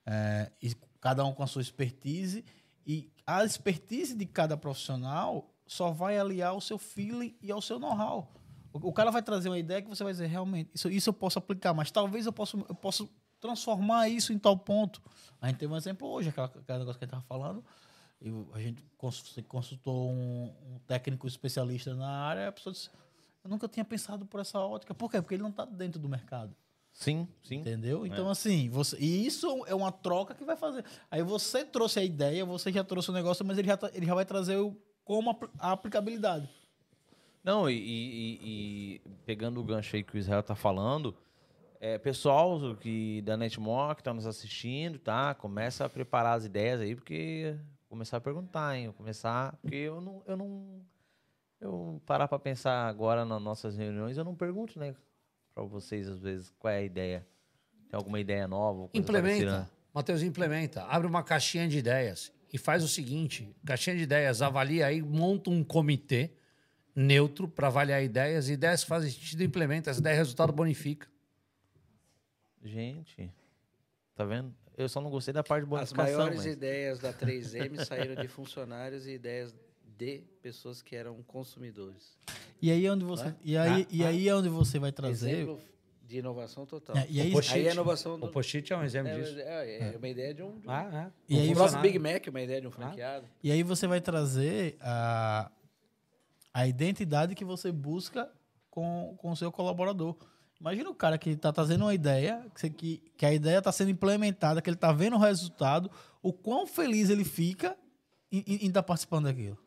É, 0.07 0.51
e 0.63 0.75
cada 1.01 1.25
um 1.25 1.33
com 1.33 1.43
a 1.43 1.47
sua 1.47 1.63
expertise. 1.63 2.45
E 2.87 3.11
a 3.27 3.43
expertise 3.45 4.15
de 4.15 4.27
cada 4.27 4.57
profissional 4.57 5.51
só 5.67 5.91
vai 5.91 6.19
aliar 6.19 6.51
ao 6.51 6.61
seu 6.61 6.79
feeling 6.79 7.35
e 7.43 7.51
ao 7.51 7.61
seu 7.63 7.79
know-how. 7.79 8.31
O, 8.73 8.89
o 8.89 8.93
cara 8.93 9.11
vai 9.11 9.23
trazer 9.23 9.49
uma 9.49 9.59
ideia 9.59 9.81
que 9.83 9.89
você 9.89 10.03
vai 10.05 10.13
dizer, 10.13 10.27
realmente, 10.27 10.71
isso, 10.75 10.89
isso 10.91 11.09
eu 11.11 11.15
posso 11.15 11.39
aplicar, 11.39 11.73
mas 11.75 11.91
talvez 11.91 12.27
eu 12.27 12.33
possa, 12.33 12.57
eu 12.57 12.75
possa 12.75 13.09
transformar 13.41 14.09
isso 14.09 14.33
em 14.33 14.39
tal 14.39 14.57
ponto. 14.57 15.03
A 15.41 15.49
gente 15.49 15.59
teve 15.59 15.73
um 15.73 15.77
exemplo 15.77 16.09
hoje, 16.09 16.31
aquela, 16.31 16.47
aquele 16.47 16.79
negócio 16.79 16.99
que 16.99 17.05
a 17.05 17.09
gente 17.09 17.15
estava 17.17 17.23
falando. 17.23 17.65
Eu, 18.21 18.49
a 18.55 18.61
gente 18.61 18.83
cons- 18.97 19.39
consultou 19.49 20.11
um, 20.11 20.53
um 20.75 20.79
técnico 20.87 21.27
especialista 21.27 21.95
na 21.95 22.09
área, 22.09 22.49
a 22.49 22.53
pessoa 22.53 22.73
disse, 22.73 22.89
eu 23.43 23.51
nunca 23.51 23.69
tinha 23.69 23.85
pensado 23.85 24.25
por 24.25 24.41
essa 24.41 24.59
ótica. 24.59 24.95
Por 24.95 25.11
quê? 25.11 25.21
Porque 25.21 25.35
ele 25.35 25.43
não 25.43 25.51
está 25.51 25.65
dentro 25.67 26.01
do 26.01 26.09
mercado. 26.09 26.57
Sim, 26.91 27.29
sim. 27.43 27.57
Entendeu? 27.57 28.07
Então, 28.07 28.31
assim, 28.31 28.71
você, 28.71 28.97
e 28.99 29.27
isso 29.27 29.47
é 29.67 29.75
uma 29.75 29.93
troca 29.93 30.33
que 30.35 30.45
vai 30.45 30.57
fazer. 30.57 30.85
Aí 31.11 31.23
você 31.23 31.65
trouxe 31.65 31.99
a 31.99 32.05
ideia, 32.05 32.45
você 32.47 32.73
já 32.73 32.83
trouxe 32.85 33.11
o 33.11 33.13
negócio, 33.13 33.45
mas 33.45 33.59
ele 33.59 33.69
já, 33.69 33.77
tá- 33.77 33.91
ele 33.93 34.07
já 34.07 34.15
vai 34.15 34.25
trazer 34.25 34.57
o, 34.57 34.75
como 35.05 35.39
a 35.59 35.73
aplicabilidade. 35.73 36.49
Não, 37.43 37.69
e, 37.69 37.75
e- 37.75 38.41
e- 38.43 39.01
pegando 39.27 39.61
o 39.61 39.65
gancho 39.65 39.97
aí 39.97 40.03
que 40.03 40.15
o 40.17 40.19
Israel 40.19 40.43
tá 40.43 40.55
falando, 40.55 41.15
é, 41.79 41.99
pessoal 41.99 42.75
que 42.77 43.21
da 43.23 43.37
Netmore 43.37 43.97
que 43.97 44.03
tá 44.03 44.15
nos 44.15 44.27
assistindo, 44.27 44.99
tá? 44.99 45.35
Começa 45.35 45.85
a 45.85 45.89
preparar 45.89 46.39
as 46.39 46.47
ideias 46.47 46.81
aí, 46.81 46.95
porque 46.95 47.55
começar 47.89 48.17
a 48.17 48.21
perguntar, 48.21 48.77
hein? 48.79 48.91
Começar, 48.97 49.55
porque 49.61 49.77
eu 49.77 50.01
não, 50.01 50.23
eu 50.27 50.37
não, 50.39 50.81
eu 51.61 52.01
parar 52.07 52.27
para 52.27 52.39
pensar 52.39 52.89
agora 52.89 53.27
nas 53.27 53.43
nossas 53.43 53.77
reuniões, 53.77 54.17
eu 54.17 54.25
não 54.25 54.35
pergunto, 54.35 54.79
né, 54.79 54.95
para 55.55 55.65
vocês 55.65 56.09
às 56.09 56.19
vezes 56.21 56.51
qual 56.59 56.73
é 56.73 56.79
a 56.79 56.83
ideia. 56.83 57.27
Tem 57.91 57.99
alguma 57.99 58.19
ideia 58.19 58.49
nova? 58.49 58.89
Implementa. 58.95 59.45
parecida? 59.45 59.71
Matheus, 59.93 60.23
implementa. 60.23 60.83
Abre 60.85 61.07
uma 61.07 61.23
caixinha 61.23 61.69
de 61.69 61.79
ideias 61.79 62.33
e 62.55 62.59
faz 62.59 62.85
o 62.85 62.89
seguinte: 62.89 63.49
caixinha 63.67 63.97
de 63.97 64.03
ideias, 64.05 64.41
avalia 64.41 64.87
aí, 64.87 65.03
monta 65.03 65.51
um 65.51 65.65
comitê 65.65 66.31
neutro 66.95 67.49
para 67.49 67.67
avaliar 67.67 68.01
ideias. 68.01 68.49
Ideias 68.49 68.85
que 68.85 68.89
fazem 68.89 69.11
sentido, 69.11 69.43
implementa. 69.43 69.91
As 69.91 69.99
ideias, 69.99 70.19
resultado 70.19 70.53
bonifica. 70.53 71.09
Gente, 72.63 73.29
tá 74.15 74.25
vendo? 74.25 74.55
Eu 74.77 74.89
só 74.89 75.01
não 75.01 75.11
gostei 75.11 75.35
da 75.35 75.43
parte 75.43 75.67
de 75.67 75.75
As 75.75 75.93
bonificação. 75.93 76.17
maiores 76.19 76.37
mas- 76.39 76.47
ideias 76.47 76.99
da 77.01 77.13
3M 77.13 77.77
saíram 77.85 78.15
de 78.23 78.29
funcionários 78.29 79.05
e 79.07 79.11
ideias 79.13 79.53
de 79.99 80.23
pessoas 80.41 80.81
que 80.81 80.95
eram 80.97 81.23
consumidores. 81.25 82.17
E 82.63 82.71
aí 82.71 82.87
é 82.87 82.91
onde 82.91 83.05
você, 83.05 83.35
e 83.45 83.57
aí, 83.57 83.83
Ah, 83.83 83.87
e 83.91 84.05
aí 84.05 84.29
é 84.29 84.35
onde 84.35 84.49
você 84.49 84.79
vai 84.79 84.93
trazer. 84.93 85.31
Exemplo 85.31 85.61
de 86.07 86.19
inovação 86.19 86.67
total. 86.67 86.97
É, 86.97 87.07
e 87.09 87.21
aí, 87.21 87.31
O 87.31 87.33
post-it. 87.33 87.61
Aí 87.61 87.69
a 87.69 87.73
inovação 87.73 88.19
do... 88.19 88.27
O 88.27 88.29
post-it 88.31 88.73
é 88.73 88.77
um 88.77 88.83
exemplo 88.85 89.11
é, 89.11 89.21
disso. 89.21 89.39
é, 89.39 89.95
é 89.95 89.97
uma 89.97 90.09
ideia 90.09 90.35
de 90.35 90.43
um... 90.43 90.59
de 90.59 90.67
um- 90.69 90.71
Ah, 90.71 91.11
é. 91.29 91.35
E 91.35 91.39
aí 91.39 91.53
o 91.53 91.55
você- 91.55 91.71
próprio 91.73 91.93
Big 91.93 91.99
Mac, 91.99 92.27
uma 92.29 92.41
ideia 92.43 92.61
de 92.61 92.67
um 92.67 92.71
franqueado. 92.71 93.27
E 93.43 93.51
aí 93.51 93.63
você 93.63 93.87
vai 93.87 94.01
trazer 94.01 94.77
a, 94.81 95.51
a 96.53 96.67
identidade 96.67 97.35
que 97.35 97.45
você 97.45 97.73
busca 97.73 98.31
com, 98.71 99.15
com 99.19 99.31
o 99.31 99.37
seu 99.37 99.51
colaborador. 99.51 100.17
Imagina 100.61 100.89
o 100.91 100.95
cara 100.95 101.19
que 101.19 101.31
está 101.31 101.53
trazendo 101.53 101.85
uma 101.85 101.95
ideia, 101.95 102.47
que, 102.59 102.71
que, 102.71 103.03
que 103.17 103.27
a 103.27 103.33
ideia 103.33 103.59
está 103.59 103.73
sendo 103.73 103.91
implementada, 103.91 104.63
que 104.63 104.69
ele 104.71 104.77
está 104.77 104.93
vendo 104.93 105.17
o 105.17 105.19
resultado, 105.19 105.91
o 106.23 106.33
quão 106.33 106.67
feliz 106.67 107.11
ele 107.11 107.25
fica 107.25 107.77
em 108.31 108.67
estar 108.67 108.83
participando 108.83 109.25
daquilo. 109.25 109.59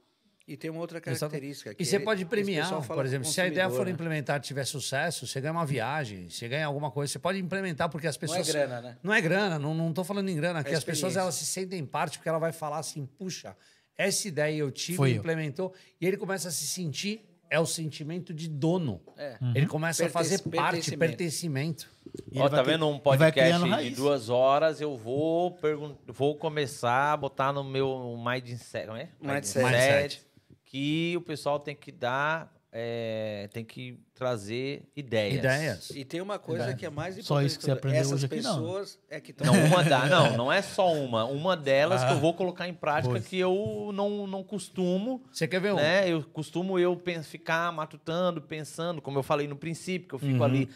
E 0.47 0.55
tem 0.55 0.71
uma 0.71 0.79
outra 0.79 1.01
característica. 1.01 1.73
que 1.75 1.83
E 1.83 1.85
você 1.85 1.97
ele- 1.97 2.05
pode 2.05 2.23
premiar, 2.23 2.81
por 2.87 3.05
exemplo, 3.05 3.27
se 3.27 3.41
a 3.41 3.47
ideia 3.47 3.69
for 3.69 3.85
né? 3.85 3.91
implementada 3.91 4.39
e 4.39 4.47
tiver 4.47 4.63
sucesso, 4.63 5.27
você 5.27 5.41
ganha 5.41 5.51
uma 5.51 5.65
viagem, 5.65 6.29
você 6.29 6.47
ganha 6.47 6.65
alguma 6.65 6.89
coisa, 6.89 7.11
você 7.11 7.19
pode 7.19 7.37
implementar 7.37 7.89
porque 7.89 8.07
as 8.07 8.17
Não 8.17 8.23
é 8.23 8.37
pessoas... 8.37 8.47
grana, 8.47 8.81
né? 8.81 8.97
Não 9.03 9.13
é 9.13 9.19
grana, 9.19 9.59
não, 9.59 9.73
não 9.75 9.91
tô 9.91 10.05
falando 10.05 10.29
em 10.29 10.35
grana, 10.37 10.63
que 10.63 10.73
as 10.73 10.83
pessoas 10.85 11.17
elas 11.17 11.35
se 11.35 11.45
sentem 11.45 11.85
parte 11.85 12.17
porque 12.17 12.29
ela 12.29 12.39
vai 12.39 12.53
falar 12.53 12.77
assim, 12.79 13.05
puxa, 13.17 13.57
essa 13.97 14.25
ideia 14.27 14.55
eu 14.57 14.71
tive, 14.71 14.95
Foi 14.97 15.11
eu. 15.11 15.15
implementou, 15.17 15.73
e 15.99 16.07
ele 16.07 16.15
começa 16.15 16.47
a 16.47 16.51
se 16.51 16.65
sentir, 16.65 17.25
é 17.49 17.59
o 17.59 17.65
sentimento 17.65 18.33
de 18.33 18.47
dono. 18.47 19.01
É. 19.17 19.37
Ele 19.55 19.67
começa 19.67 20.05
a 20.05 20.09
fazer 20.09 20.37
parte, 20.43 20.91
pertencimento. 20.91 20.99
pertencimento. 20.99 21.89
E 22.31 22.39
Ó, 22.39 22.47
tá 22.49 22.61
cri- 22.63 22.71
vendo 22.73 22.87
um 22.87 22.97
podcast 22.99 23.63
de 23.83 23.89
duas 23.91 24.29
horas? 24.29 24.79
Eu 24.81 24.95
vou, 24.97 25.51
pergun- 25.51 25.95
vou 26.07 26.35
começar 26.37 27.13
a 27.13 27.17
botar 27.17 27.51
no 27.53 27.63
meu 27.63 28.15
mindset, 28.17 28.87
não 28.87 28.95
é? 28.95 29.09
Mindset. 29.21 29.63
Mindset. 29.65 30.26
Que 30.69 31.13
o 31.15 31.21
pessoal 31.21 31.59
tem 31.61 31.73
que 31.73 31.93
dar, 31.93 32.53
é, 32.73 33.49
tem 33.53 33.63
que 33.63 33.97
trazer 34.13 34.83
ideias. 34.93 35.35
Ideias. 35.35 35.89
E 35.91 36.03
tem 36.03 36.19
uma 36.19 36.37
coisa 36.37 36.73
que 36.75 36.85
é 36.85 36.89
mais 36.89 37.13
importante. 37.17 37.25
Só 37.27 37.41
isso 37.41 37.57
que 37.57 37.63
você 37.63 37.71
aprendeu 37.71 38.01
Essas 38.01 38.11
hoje 38.11 38.25
aqui, 38.25 38.41
não. 38.41 38.55
pessoas 38.59 38.99
é 39.09 39.21
que 39.21 39.31
estão... 39.31 39.47
Não, 39.47 39.65
uma 39.65 39.81
da, 39.81 40.05
não, 40.11 40.35
não 40.35 40.51
é 40.51 40.61
só 40.61 40.93
uma. 40.93 41.23
Uma 41.23 41.55
delas 41.55 42.03
que 42.03 42.11
eu 42.11 42.19
vou 42.19 42.33
colocar 42.33 42.67
em 42.67 42.73
prática 42.73 43.13
Pois. 43.13 43.25
que 43.25 43.39
eu 43.39 43.91
não, 43.93 44.27
não 44.27 44.43
costumo, 44.43 45.23
Você 45.31 45.47
quer 45.47 45.61
ver 45.61 45.71
um? 45.71 45.77
né? 45.77 46.09
Eu 46.09 46.21
costumo 46.21 46.77
eu 46.77 47.01
ficar 47.23 47.71
matutando, 47.71 48.41
pensando, 48.41 49.01
como 49.01 49.17
eu 49.17 49.23
falei 49.23 49.47
no 49.47 49.55
princípio, 49.55 50.09
que 50.09 50.15
eu 50.15 50.19
Uhum. 50.27 50.33
fico 50.33 50.43
ali 50.43 50.69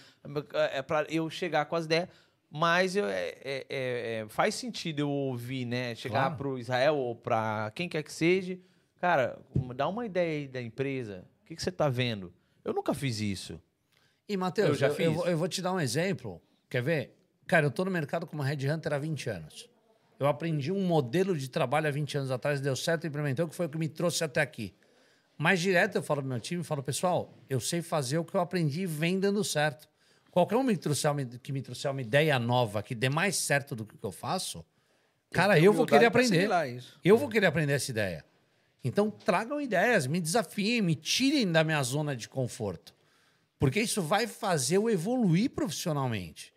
é 0.71 0.81
para 0.81 1.05
eu 1.09 1.29
chegar 1.29 1.65
com 1.65 1.75
as 1.75 1.83
ideias. 1.83 2.07
Mas 2.49 2.95
eu- 2.95 3.07
é- 3.07 3.29
é- 3.43 3.65
é- 3.69 4.19
é- 4.21 4.25
faz 4.29 4.55
sentido 4.55 4.99
eu 4.99 5.09
ouvir, 5.09 5.65
né? 5.65 5.95
Chegar 5.95 6.21
Claro. 6.21 6.35
pro 6.37 6.57
Israel 6.59 6.95
ou 6.97 7.13
para 7.15 7.71
quem 7.75 7.87
quer 7.89 8.03
que 8.03 8.11
seja, 8.13 8.57
cara, 9.01 9.37
dá 9.75 9.87
uma 9.87 10.05
ideia 10.05 10.39
aí 10.41 10.47
da 10.47 10.61
empresa. 10.61 11.25
O 11.41 11.45
que, 11.47 11.55
que 11.55 11.61
você 11.63 11.71
tá 11.71 11.89
vendo? 11.89 12.31
Eu 12.63 12.73
nunca 12.73 12.93
fiz 12.93 13.19
isso. 13.19 13.59
E, 14.29 14.37
Matheus, 14.37 14.69
Eu 14.69 14.75
já 14.75 14.87
eu, 14.87 14.91
eu 14.91 14.95
fiz. 14.95 15.13
vou- 15.15 15.27
eu 15.27 15.37
vou 15.37 15.47
te 15.47 15.61
dar 15.61 15.73
um 15.73 15.79
exemplo. 15.79 16.41
Quer 16.69 16.81
ver? 16.83 17.17
Cara, 17.47 17.65
eu 17.65 17.71
tô 17.71 17.83
no 17.83 17.91
mercado 17.91 18.25
como 18.27 18.41
Red 18.41 18.69
Hunter 18.71 18.93
há 18.93 18.97
20 18.99 19.29
anos. 19.29 19.69
Eu 20.19 20.27
aprendi 20.27 20.71
um 20.71 20.85
modelo 20.85 21.35
de 21.35 21.49
trabalho 21.49 21.87
há 21.87 21.91
20 21.91 22.15
anos 22.19 22.31
atrás, 22.31 22.61
deu 22.61 22.75
certo, 22.75 23.07
implementou, 23.07 23.47
que 23.47 23.55
foi 23.55 23.65
o 23.65 23.69
que 23.69 23.77
me 23.77 23.89
trouxe 23.89 24.23
até 24.23 24.39
aqui. 24.39 24.73
Mais 25.37 25.59
direto, 25.59 25.95
eu 25.95 26.03
falo 26.03 26.21
pro 26.21 26.29
meu 26.29 26.39
time, 26.39 26.63
falo, 26.63 26.83
pessoal, 26.83 27.33
eu 27.49 27.59
sei 27.59 27.81
fazer 27.81 28.19
o 28.19 28.23
que 28.23 28.35
eu 28.35 28.39
aprendi 28.39 28.81
e 28.81 28.85
vem 28.85 29.19
dando 29.19 29.43
certo. 29.43 29.89
Qualquer 30.29 30.55
um 30.55 30.63
me 30.63 30.77
trouxer 30.77 31.11
que 31.41 31.51
me 31.51 31.61
trouxer 31.61 31.89
uma 31.91 32.01
ideia 32.01 32.37
nova 32.37 32.83
que 32.83 32.93
dê 32.93 33.09
mais 33.09 33.35
certo 33.35 33.75
do 33.75 33.83
que 33.83 33.95
o 33.95 33.97
que 33.97 34.05
eu 34.05 34.11
faço, 34.11 34.63
cara, 35.31 35.55
tem 35.55 35.63
eu 35.63 35.73
vou 35.73 35.85
querer 35.87 36.05
aprender. 36.05 36.47
Eu 37.03 37.17
vou 37.17 37.27
querer 37.27 37.47
aprender 37.47 37.73
essa 37.73 37.89
ideia. 37.91 38.23
Então, 38.83 39.11
tragam 39.11 39.61
ideias, 39.61 40.07
me 40.07 40.19
desafiem, 40.19 40.81
me 40.81 40.95
tirem 40.95 41.51
da 41.51 41.63
minha 41.63 41.81
zona 41.83 42.15
de 42.15 42.27
conforto. 42.27 42.95
Porque 43.59 43.79
isso 43.79 44.01
vai 44.01 44.25
fazer 44.25 44.77
eu 44.77 44.89
evoluir 44.89 45.51
profissionalmente. 45.51 46.51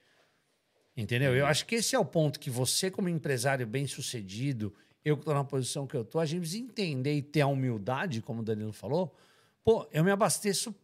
Entendeu? 0.96 1.34
Eu 1.34 1.44
acho 1.46 1.66
que 1.66 1.74
esse 1.74 1.94
é 1.94 1.98
o 1.98 2.04
ponto 2.04 2.38
que 2.40 2.48
você, 2.48 2.90
como 2.90 3.08
empresário 3.08 3.66
bem-sucedido, 3.66 4.72
eu 5.04 5.16
que 5.16 5.22
estou 5.22 5.34
na 5.34 5.44
posição 5.44 5.86
que 5.86 5.94
eu 5.96 6.02
estou, 6.02 6.20
a 6.20 6.24
gente 6.24 6.40
precisa 6.40 6.62
entender 6.62 7.14
e 7.14 7.20
ter 7.20 7.42
a 7.42 7.46
humildade, 7.46 8.22
como 8.22 8.40
o 8.40 8.44
Danilo 8.44 8.72
falou. 8.72 9.14
Pô, 9.62 9.86
eu 9.92 10.02
me 10.04 10.10
abasteço 10.10 10.74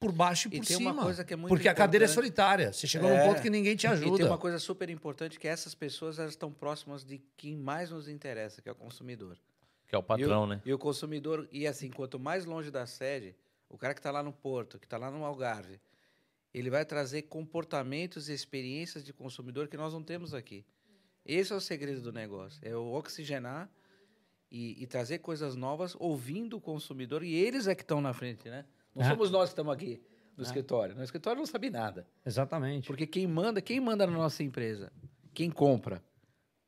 por 0.00 0.10
baixo 0.10 0.48
e 0.50 0.56
E 0.56 0.58
por 0.58 0.66
cima. 0.66 0.90
é 1.10 1.36
porque 1.48 1.68
a 1.68 1.74
cadeira 1.74 2.04
é 2.04 2.06
importante. 2.06 2.14
solitária. 2.14 2.72
Você 2.72 2.86
chegou 2.86 3.08
É. 3.10 3.18
num 3.18 3.28
ponto 3.28 3.42
que 3.42 3.50
ninguém 3.50 3.76
te 3.76 3.86
E 3.86 3.90
tem 3.90 3.98
ajuda. 3.98 4.26
uma 4.26 4.38
coisa 4.38 4.58
super 4.58 4.88
importante 4.90 5.38
que 5.38 5.46
essas 5.46 5.74
pessoas 5.74 6.18
elas 6.18 6.32
estão 6.32 6.50
próximas 6.52 7.04
de 7.04 7.20
quem 7.36 7.56
mais 7.56 7.90
nos 7.90 8.08
interessa, 8.08 8.60
que 8.62 8.68
é 8.68 8.72
o 8.72 8.76
consumidor. 8.76 9.36
Que 9.88 9.94
é 9.94 9.98
o 9.98 10.02
patrão, 10.02 10.42
e 10.42 10.44
o, 10.44 10.46
né? 10.46 10.62
E 10.66 10.72
o 10.72 10.78
consumidor, 10.78 11.48
e 11.50 11.66
assim, 11.66 11.90
quanto 11.90 12.18
mais 12.18 12.44
longe 12.44 12.70
da 12.70 12.86
sede, 12.86 13.34
o 13.68 13.76
cara 13.76 13.94
que 13.94 14.00
está 14.00 14.10
lá 14.10 14.22
no 14.22 14.32
Porto, 14.32 14.78
que 14.78 14.86
está 14.86 14.96
lá 14.98 15.10
no 15.10 15.24
Algarve, 15.24 15.80
ele 16.52 16.70
vai 16.70 16.84
trazer 16.84 17.22
comportamentos 17.22 18.28
e 18.28 18.32
experiências 18.34 19.04
de 19.04 19.12
consumidor 19.12 19.66
que 19.68 19.76
nós 19.76 19.92
não 19.92 20.02
temos 20.02 20.34
aqui. 20.34 20.64
Esse 21.24 21.52
é 21.52 21.56
o 21.56 21.60
segredo 21.60 22.00
do 22.00 22.12
negócio, 22.12 22.60
é 22.66 22.74
o 22.76 22.92
oxigenar 22.92 23.70
e, 24.50 24.82
e 24.82 24.86
trazer 24.86 25.18
coisas 25.18 25.56
novas, 25.56 25.94
ouvindo 25.98 26.56
o 26.56 26.60
consumidor, 26.60 27.22
e 27.22 27.34
eles 27.34 27.66
é 27.66 27.74
que 27.74 27.82
estão 27.82 28.00
na 28.00 28.12
frente, 28.12 28.48
né? 28.48 28.64
Não 28.94 29.04
É. 29.04 29.08
somos 29.08 29.30
nós 29.30 29.48
que 29.48 29.52
estamos 29.52 29.72
aqui 29.72 30.02
no 30.36 30.42
escritório. 30.42 30.94
No 30.94 31.02
escritório 31.02 31.38
não 31.38 31.46
sabe 31.46 31.68
nada. 31.70 32.06
Exatamente. 32.24 32.86
Porque 32.86 33.06
quem 33.06 33.26
manda, 33.26 33.60
quem 33.60 33.78
manda 33.80 34.06
na 34.06 34.12
nossa 34.12 34.42
empresa? 34.42 34.90
Quem 35.34 35.50
compra. 35.50 36.02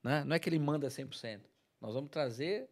Né? 0.03 0.25
Não 0.25 0.37
é 0.37 0.39
que 0.39 0.49
ele 0.49 0.59
manda 0.59 0.89
100%. 0.89 1.41
Nós 1.81 1.95
vamos 1.95 2.11
trazer, 2.11 2.69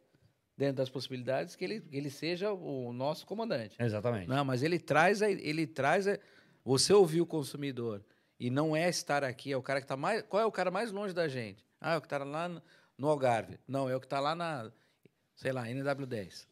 dentro 0.58 0.74
das 0.74 0.90
possibilidades, 0.90 1.54
que 1.54 1.64
ele, 1.64 1.82
ele 1.92 2.10
seja 2.10 2.52
o 2.52 2.92
nosso 2.92 3.24
comandante. 3.24 3.76
Exatamente. 3.78 4.28
Não, 4.28 4.44
mas 4.44 4.62
ele 4.64 4.78
traz, 4.80 5.22
a- 5.22 5.30
ele 5.30 5.66
traz 5.68 6.08
a- 6.08 6.18
você 6.64 6.92
ouvir 6.92 7.20
o 7.20 7.26
consumidor 7.26 8.04
e 8.40 8.50
não 8.50 8.74
é 8.76 8.88
estar 8.88 9.22
aqui, 9.22 9.52
é 9.52 9.56
o 9.56 9.62
cara 9.62 9.80
que 9.80 9.84
está 9.84 9.96
mais. 9.96 10.22
Qual 10.22 10.42
é 10.42 10.44
o 10.44 10.50
cara 10.52 10.68
mais 10.70 10.90
longe 10.90 11.14
da 11.14 11.28
gente? 11.28 11.64
Ah, 11.80 11.94
é 11.94 11.96
o 11.96 12.00
que 12.00 12.06
está 12.06 12.18
lá 12.18 12.48
no, 12.48 13.08
Algarve. 13.08 13.56
Não, 13.68 13.88
é 13.88 13.94
o 13.94 14.00
que 14.00 14.06
está 14.06 14.18
lá 14.18 14.34
na, 14.34 14.70
sei 15.36 15.52
lá, 15.52 15.64
NW10. 15.68 16.46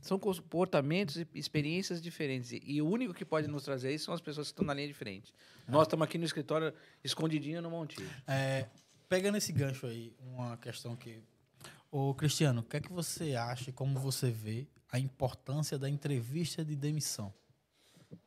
São 0.00 0.18
comportamentos 0.18 1.16
e 1.16 1.28
experiências 1.34 2.00
diferentes. 2.02 2.50
E, 2.52 2.80
o 2.82 2.88
único 2.88 3.14
que 3.14 3.24
pode 3.24 3.46
nos 3.46 3.62
trazer 3.62 3.94
isso 3.94 4.06
são 4.06 4.14
as 4.14 4.20
pessoas 4.20 4.48
que 4.48 4.52
estão 4.54 4.64
na 4.66 4.74
linha 4.74 4.88
de 4.88 4.94
frente. 4.94 5.32
Nós 5.68 5.82
estamos 5.82 6.04
aqui 6.04 6.18
no 6.18 6.24
escritório, 6.24 6.72
escondidinho 7.04 7.62
no 7.62 7.70
Montinho. 7.70 8.08
É, 8.26 8.66
pegando 9.08 9.36
esse 9.36 9.52
gancho 9.52 9.86
aí, 9.86 10.12
uma 10.20 10.56
questão 10.56 10.96
que. 10.96 11.22
Ô, 11.90 12.14
Cristiano, 12.14 12.60
o 12.60 12.64
que 12.64 12.76
é 12.76 12.80
que 12.80 12.92
você 12.92 13.34
acha 13.34 13.70
e 13.70 13.72
como 13.72 13.98
você 13.98 14.30
vê 14.30 14.66
a 14.92 14.98
importância 14.98 15.78
da 15.78 15.88
entrevista 15.88 16.64
de 16.64 16.76
demissão? 16.76 17.32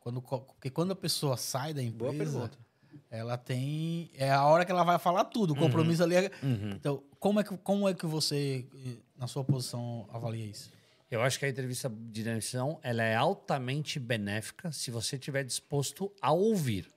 Quando, 0.00 0.20
porque 0.20 0.70
quando 0.70 0.92
a 0.92 0.96
pessoa 0.96 1.36
sai 1.36 1.72
da 1.72 1.82
empresa, 1.82 2.50
ela 3.10 3.36
tem. 3.36 4.10
É 4.14 4.30
a 4.30 4.44
hora 4.44 4.64
que 4.64 4.72
ela 4.72 4.84
vai 4.84 4.98
falar 4.98 5.24
tudo. 5.24 5.52
O 5.52 5.56
compromisso 5.56 6.02
ali 6.02 6.16
é. 6.16 6.30
Então, 6.74 7.02
como 7.18 7.40
é, 7.40 7.44
que, 7.44 7.56
como 7.58 7.88
é 7.88 7.94
que 7.94 8.06
você, 8.06 8.66
eh, 8.74 8.96
na 9.16 9.26
sua 9.26 9.44
posição, 9.44 10.06
avalia 10.12 10.44
isso? 10.44 10.70
Eu 11.10 11.22
acho 11.22 11.38
que 11.38 11.44
a 11.44 11.48
entrevista 11.48 11.88
de 11.88 12.22
demissão 12.22 12.78
ela 12.82 13.02
é 13.02 13.14
altamente 13.14 14.00
benéfica 14.00 14.72
se 14.72 14.90
você 14.90 15.16
estiver 15.16 15.44
disposto 15.44 16.12
a 16.20 16.32
ouvir. 16.32 16.90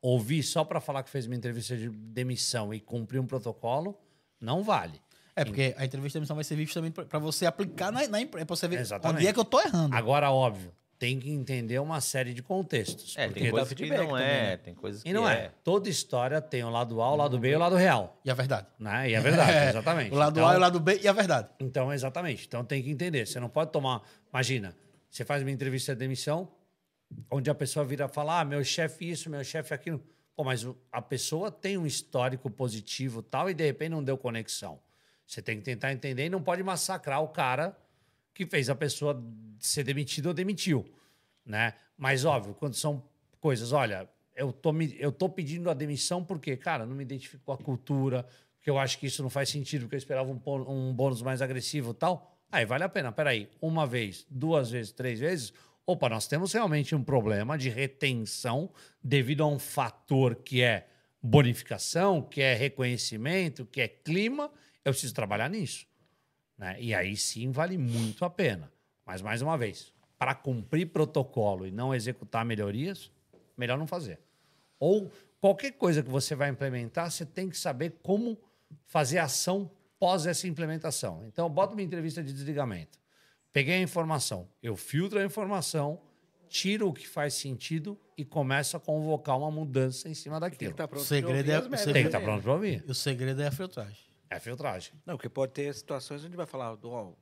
Ouvir 0.00 0.42
só 0.42 0.64
para 0.64 0.80
falar 0.80 1.02
que 1.02 1.10
fez 1.10 1.26
uma 1.26 1.36
entrevista 1.36 1.76
de 1.76 1.88
demissão 1.88 2.72
e 2.72 2.80
cumprir 2.80 3.20
um 3.20 3.26
protocolo 3.26 3.96
não 4.40 4.64
vale. 4.64 5.00
É, 5.34 5.44
porque 5.44 5.74
a 5.78 5.84
entrevista 5.84 6.18
de 6.18 6.20
demissão 6.20 6.36
vai 6.36 6.44
servir 6.44 6.64
justamente 6.66 6.92
para 7.04 7.18
você 7.18 7.46
aplicar 7.46 7.90
na, 7.90 8.06
na 8.06 8.20
empresa, 8.20 8.44
para 8.46 8.56
você 8.56 8.68
ver 8.68 8.80
Exatamente. 8.80 9.18
onde 9.18 9.26
é 9.26 9.32
que 9.32 9.40
eu 9.40 9.44
tô 9.44 9.60
errando. 9.60 9.94
Agora, 9.94 10.30
óbvio, 10.30 10.72
tem 10.98 11.18
que 11.18 11.30
entender 11.30 11.78
uma 11.80 12.00
série 12.00 12.34
de 12.34 12.42
contextos. 12.42 13.16
É, 13.16 13.26
porque 13.26 13.40
tem 13.40 13.50
coisas 13.50 13.72
que 13.72 13.86
não 13.86 13.96
também, 14.08 14.22
é, 14.24 14.42
né? 14.42 14.56
tem 14.58 14.74
coisas 14.74 15.02
que 15.02 15.08
E 15.08 15.12
não 15.12 15.28
é. 15.28 15.50
Toda 15.64 15.88
história 15.88 16.40
tem 16.40 16.62
o 16.62 16.70
lado 16.70 17.00
A, 17.00 17.10
o 17.12 17.16
lado 17.16 17.38
B 17.38 17.50
e 17.50 17.56
o 17.56 17.58
lado 17.58 17.76
real. 17.76 18.20
E 18.24 18.30
a 18.30 18.34
verdade. 18.34 18.66
Né? 18.78 19.10
E 19.10 19.14
é 19.14 19.20
verdade, 19.20 19.50
exatamente. 19.70 20.12
O 20.14 20.16
lado 20.18 20.38
Então- 20.38 20.48
A 20.48 20.52
e 20.52 20.56
o 20.56 20.60
lado 20.60 20.78
B 20.78 21.00
e 21.02 21.08
a 21.08 21.12
verdade. 21.12 21.48
Então, 21.58 21.92
exatamente. 21.92 22.46
Então 22.46 22.62
tem 22.64 22.82
que 22.82 22.90
entender. 22.90 23.26
Você 23.26 23.40
não 23.40 23.48
pode 23.48 23.72
tomar. 23.72 24.02
Imagina, 24.32 24.76
você 25.10 25.24
faz 25.24 25.42
uma 25.42 25.50
entrevista 25.50 25.94
de 25.94 25.98
demissão, 25.98 26.48
onde 27.30 27.50
a 27.50 27.54
pessoa 27.54 27.84
vira 27.84 28.06
falar: 28.06 28.40
ah, 28.40 28.44
meu 28.44 28.62
chefe 28.62 29.10
isso, 29.10 29.28
meu 29.30 29.42
chefe 29.42 29.72
aquilo. 29.74 30.00
Pô, 30.36 30.44
mas 30.44 30.66
a 30.92 31.02
pessoa 31.02 31.50
tem 31.50 31.76
um 31.76 31.84
histórico 31.84 32.48
positivo 32.50 33.22
tal, 33.22 33.50
e 33.50 33.54
de 33.54 33.64
repente 33.64 33.90
não 33.90 34.04
deu 34.04 34.16
conexão. 34.16 34.78
Você 35.26 35.40
tem 35.40 35.56
que 35.58 35.62
tentar 35.62 35.92
entender 35.92 36.26
e 36.26 36.30
não 36.30 36.42
pode 36.42 36.62
massacrar 36.62 37.22
o 37.22 37.28
cara 37.28 37.76
que 38.34 38.46
fez 38.46 38.68
a 38.68 38.74
pessoa 38.74 39.22
ser 39.58 39.84
demitida 39.84 40.28
ou 40.28 40.34
demitiu. 40.34 40.84
Né? 41.44 41.74
Mas, 41.96 42.24
óbvio, 42.24 42.54
quando 42.54 42.74
são 42.74 43.02
coisas, 43.40 43.72
olha, 43.72 44.08
eu 44.34 44.52
tô, 44.52 44.72
me, 44.72 44.96
eu 44.98 45.12
tô 45.12 45.28
pedindo 45.28 45.70
a 45.70 45.74
demissão 45.74 46.24
porque, 46.24 46.56
cara, 46.56 46.86
não 46.86 46.94
me 46.94 47.02
identifico 47.02 47.42
com 47.44 47.52
a 47.52 47.58
cultura, 47.58 48.26
porque 48.56 48.70
eu 48.70 48.78
acho 48.78 48.98
que 48.98 49.06
isso 49.06 49.22
não 49.22 49.30
faz 49.30 49.48
sentido, 49.48 49.82
porque 49.82 49.96
eu 49.96 49.98
esperava 49.98 50.30
um, 50.30 50.40
um 50.68 50.94
bônus 50.94 51.22
mais 51.22 51.42
agressivo 51.42 51.92
tal. 51.92 52.38
Aí 52.50 52.64
vale 52.64 52.84
a 52.84 52.88
pena. 52.88 53.10
Peraí, 53.10 53.48
uma 53.60 53.86
vez, 53.86 54.26
duas 54.30 54.70
vezes, 54.70 54.92
três 54.92 55.18
vezes. 55.18 55.52
Opa, 55.86 56.08
nós 56.08 56.28
temos 56.28 56.52
realmente 56.52 56.94
um 56.94 57.02
problema 57.02 57.58
de 57.58 57.68
retenção 57.68 58.70
devido 59.02 59.42
a 59.42 59.48
um 59.48 59.58
fator 59.58 60.36
que 60.36 60.62
é 60.62 60.86
bonificação, 61.20 62.22
quer 62.22 62.56
reconhecimento, 62.56 63.64
quer 63.66 63.88
clima, 64.04 64.50
eu 64.84 64.92
preciso 64.92 65.14
trabalhar 65.14 65.48
nisso. 65.48 65.86
Né? 66.58 66.76
E 66.80 66.94
aí 66.94 67.16
sim 67.16 67.50
vale 67.50 67.76
muito 67.78 68.24
a 68.24 68.30
pena. 68.30 68.70
Mas, 69.04 69.20
mais 69.20 69.42
uma 69.42 69.56
vez, 69.58 69.92
para 70.18 70.34
cumprir 70.34 70.86
protocolo 70.86 71.66
e 71.66 71.70
não 71.70 71.94
executar 71.94 72.44
melhorias, 72.44 73.10
melhor 73.56 73.76
não 73.78 73.86
fazer. 73.86 74.20
Ou 74.78 75.10
qualquer 75.40 75.72
coisa 75.72 76.02
que 76.02 76.08
você 76.10 76.34
vai 76.34 76.48
implementar, 76.50 77.10
você 77.10 77.26
tem 77.26 77.48
que 77.48 77.56
saber 77.58 77.98
como 78.02 78.38
fazer 78.86 79.18
ação 79.18 79.70
pós 79.98 80.26
essa 80.26 80.46
implementação. 80.46 81.24
Então, 81.26 81.48
bota 81.50 81.74
uma 81.74 81.82
entrevista 81.82 82.22
de 82.22 82.32
desligamento. 82.32 82.98
Peguei 83.52 83.74
a 83.74 83.80
informação, 83.82 84.48
eu 84.62 84.74
filtro 84.76 85.18
a 85.18 85.24
informação, 85.24 86.00
tiro 86.48 86.88
o 86.88 86.92
que 86.92 87.06
faz 87.06 87.34
sentido 87.34 87.98
e 88.16 88.24
começo 88.24 88.76
a 88.76 88.80
convocar 88.80 89.36
uma 89.38 89.50
mudança 89.50 90.08
em 90.08 90.14
cima 90.14 90.40
Tem 90.40 90.50
que 90.50 90.56
daquilo. 90.56 90.70
estar 90.70 90.88
pronto 90.88 91.02
O 91.02 91.04
segredo 91.06 91.50
é- 91.50 91.58
o 91.58 91.62
segredo- 91.62 91.92
Tem 91.92 92.02
que 92.02 92.08
estar 92.08 92.18
também, 92.18 92.24
pronto 92.24 92.36
né? 92.38 92.42
para 92.42 92.52
ouvir. 92.52 92.84
O 92.88 92.94
segredo 92.94 93.42
é 93.42 93.46
a 93.48 93.50
filtragem. 93.52 93.96
É 94.36 94.40
filtragem. 94.40 94.92
Não, 95.06 95.16
porque 95.16 95.28
pode 95.28 95.52
ter 95.52 95.74
situações 95.74 96.24
onde 96.24 96.36
vai 96.36 96.46
falar, 96.46 96.76
ó, 96.82 97.12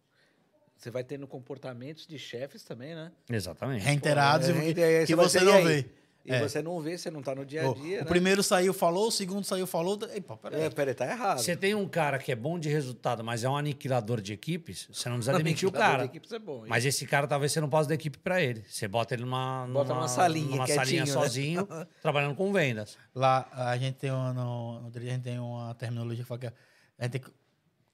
você 0.76 0.90
vai 0.90 1.04
tendo 1.04 1.26
comportamentos 1.26 2.06
de 2.06 2.18
chefes 2.18 2.64
também, 2.64 2.94
né? 2.94 3.12
Exatamente. 3.28 3.84
Reiterados 3.84 4.48
Pô, 4.48 4.56
e 4.56 4.70
é, 4.70 4.74
que, 4.74 4.80
é, 4.80 5.06
que 5.06 5.14
você 5.14 5.38
ter, 5.38 5.44
não 5.44 5.52
e 5.52 5.56
aí? 5.56 5.64
vê. 5.64 5.86
E 6.22 6.32
É. 6.32 6.40
você 6.40 6.60
não 6.60 6.78
vê, 6.80 6.98
você 6.98 7.10
não 7.10 7.22
tá 7.22 7.34
no 7.34 7.46
dia 7.46 7.68
a 7.68 7.72
dia, 7.72 8.00
o 8.00 8.04
né? 8.04 8.04
primeiro 8.04 8.42
saiu, 8.42 8.74
falou, 8.74 9.08
o 9.08 9.10
segundo 9.10 9.42
saiu, 9.42 9.66
falou. 9.66 9.98
Ei, 10.12 10.20
pô, 10.20 10.36
peraí. 10.36 10.62
É, 10.62 10.70
peraí, 10.70 10.94
tá 10.94 11.06
errado. 11.06 11.38
Você 11.38 11.56
tem 11.56 11.74
um 11.74 11.88
cara 11.88 12.18
que 12.18 12.30
é 12.30 12.36
bom 12.36 12.58
de 12.58 12.68
resultado, 12.68 13.24
mas 13.24 13.42
é 13.42 13.48
um 13.48 13.56
aniquilador 13.56 14.20
de 14.20 14.34
equipes, 14.34 14.86
você 14.92 15.08
não 15.08 15.16
precisa 15.16 15.32
Não, 15.32 15.38
demitir 15.42 15.66
o 15.66 15.70
aniquilador 15.70 15.96
cara. 15.96 16.02
de 16.04 16.10
equipes 16.10 16.32
é 16.32 16.38
bom, 16.38 16.64
Mas 16.68 16.84
esse 16.84 17.06
cara 17.06 17.26
talvez 17.26 17.52
você 17.52 17.60
não 17.60 17.70
possa 17.70 17.88
dar 17.88 17.94
equipe 17.94 18.18
para 18.18 18.40
ele. 18.40 18.62
Você 18.68 18.86
bota 18.86 19.14
ele 19.14 19.22
numa, 19.24 19.66
Bota 19.66 19.94
numa 19.94 20.08
salinha, 20.08 20.50
numa 20.50 20.66
salinha 20.66 21.04
né? 21.06 21.12
sozinho, 21.12 21.66
trabalhando 22.02 22.34
com 22.34 22.52
vendas. 22.52 22.98
Lá 23.14 23.48
a 23.52 23.76
gente 23.78 23.96
tem 23.96 24.10
uma, 24.10 24.32
no, 24.34 24.90
a 24.94 25.00
gente 25.00 25.22
tem 25.22 25.38
uma 25.38 25.74
terminologia 25.74 26.22
que 26.22 26.28
fala 26.28 26.40
que 26.40 26.52
a 27.00 27.04
gente 27.04 27.22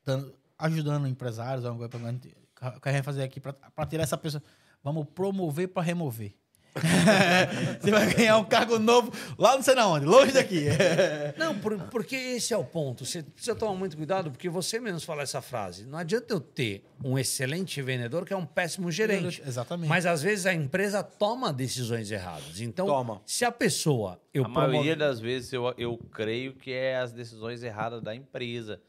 dando- 0.04 0.34
ajudando 0.58 1.06
empresários, 1.06 1.64
alguma 1.64 1.88
coisa, 1.88 2.06
a 2.06 2.12
gente, 2.12 2.28
o 2.28 2.80
que 2.80 2.88
a 2.88 2.92
gente 2.92 2.98
vai 2.98 3.02
fazer 3.02 3.22
aqui 3.22 3.40
para 3.40 3.86
tirar 3.88 4.02
essa 4.02 4.18
pessoa. 4.18 4.42
Vamos 4.82 5.06
promover 5.14 5.68
para 5.68 5.82
remover. 5.82 6.34
Você 7.80 7.90
vai 7.90 8.12
ganhar 8.14 8.36
um 8.36 8.44
cargo 8.44 8.78
novo 8.78 9.10
lá 9.38 9.54
não 9.56 9.62
sei 9.62 9.74
na 9.74 9.86
onde, 9.86 10.04
longe 10.04 10.32
daqui. 10.32 10.66
Não, 11.38 11.58
por- 11.58 11.78
porque 11.88 12.14
esse 12.14 12.52
é 12.52 12.56
o 12.56 12.64
ponto. 12.64 13.04
Você 13.06 13.22
precisa 13.22 13.54
tomar 13.56 13.74
muito 13.74 13.96
cuidado, 13.96 14.30
porque 14.30 14.48
você 14.50 14.78
mesmo 14.78 15.00
fala 15.00 15.22
essa 15.22 15.40
frase. 15.40 15.86
Não 15.86 15.96
adianta 15.98 16.34
eu 16.34 16.38
ter 16.40 16.84
um 17.02 17.18
excelente 17.18 17.80
vendedor 17.80 18.26
que 18.26 18.32
é 18.34 18.36
um 18.36 18.44
péssimo 18.44 18.90
gerente. 18.92 19.42
Exatamente. 19.46 19.88
Mas 19.88 20.04
às 20.04 20.22
vezes 20.22 20.44
a 20.44 20.52
empresa 20.52 21.02
toma 21.02 21.50
decisões 21.50 22.10
erradas. 22.10 22.60
Então, 22.60 22.86
Toma. 22.86 23.22
se 23.24 23.44
a 23.46 23.50
pessoa. 23.52 24.20
Eu 24.34 24.44
a 24.44 24.48
maioria 24.48 24.94
das 24.94 25.18
vezes 25.18 25.52
eu, 25.54 25.72
eu 25.78 25.96
creio 26.12 26.52
que 26.54 26.72
é 26.72 26.98
as 26.98 27.10
decisões 27.10 27.62
erradas 27.62 28.02
da 28.02 28.14
empresa 28.14 28.80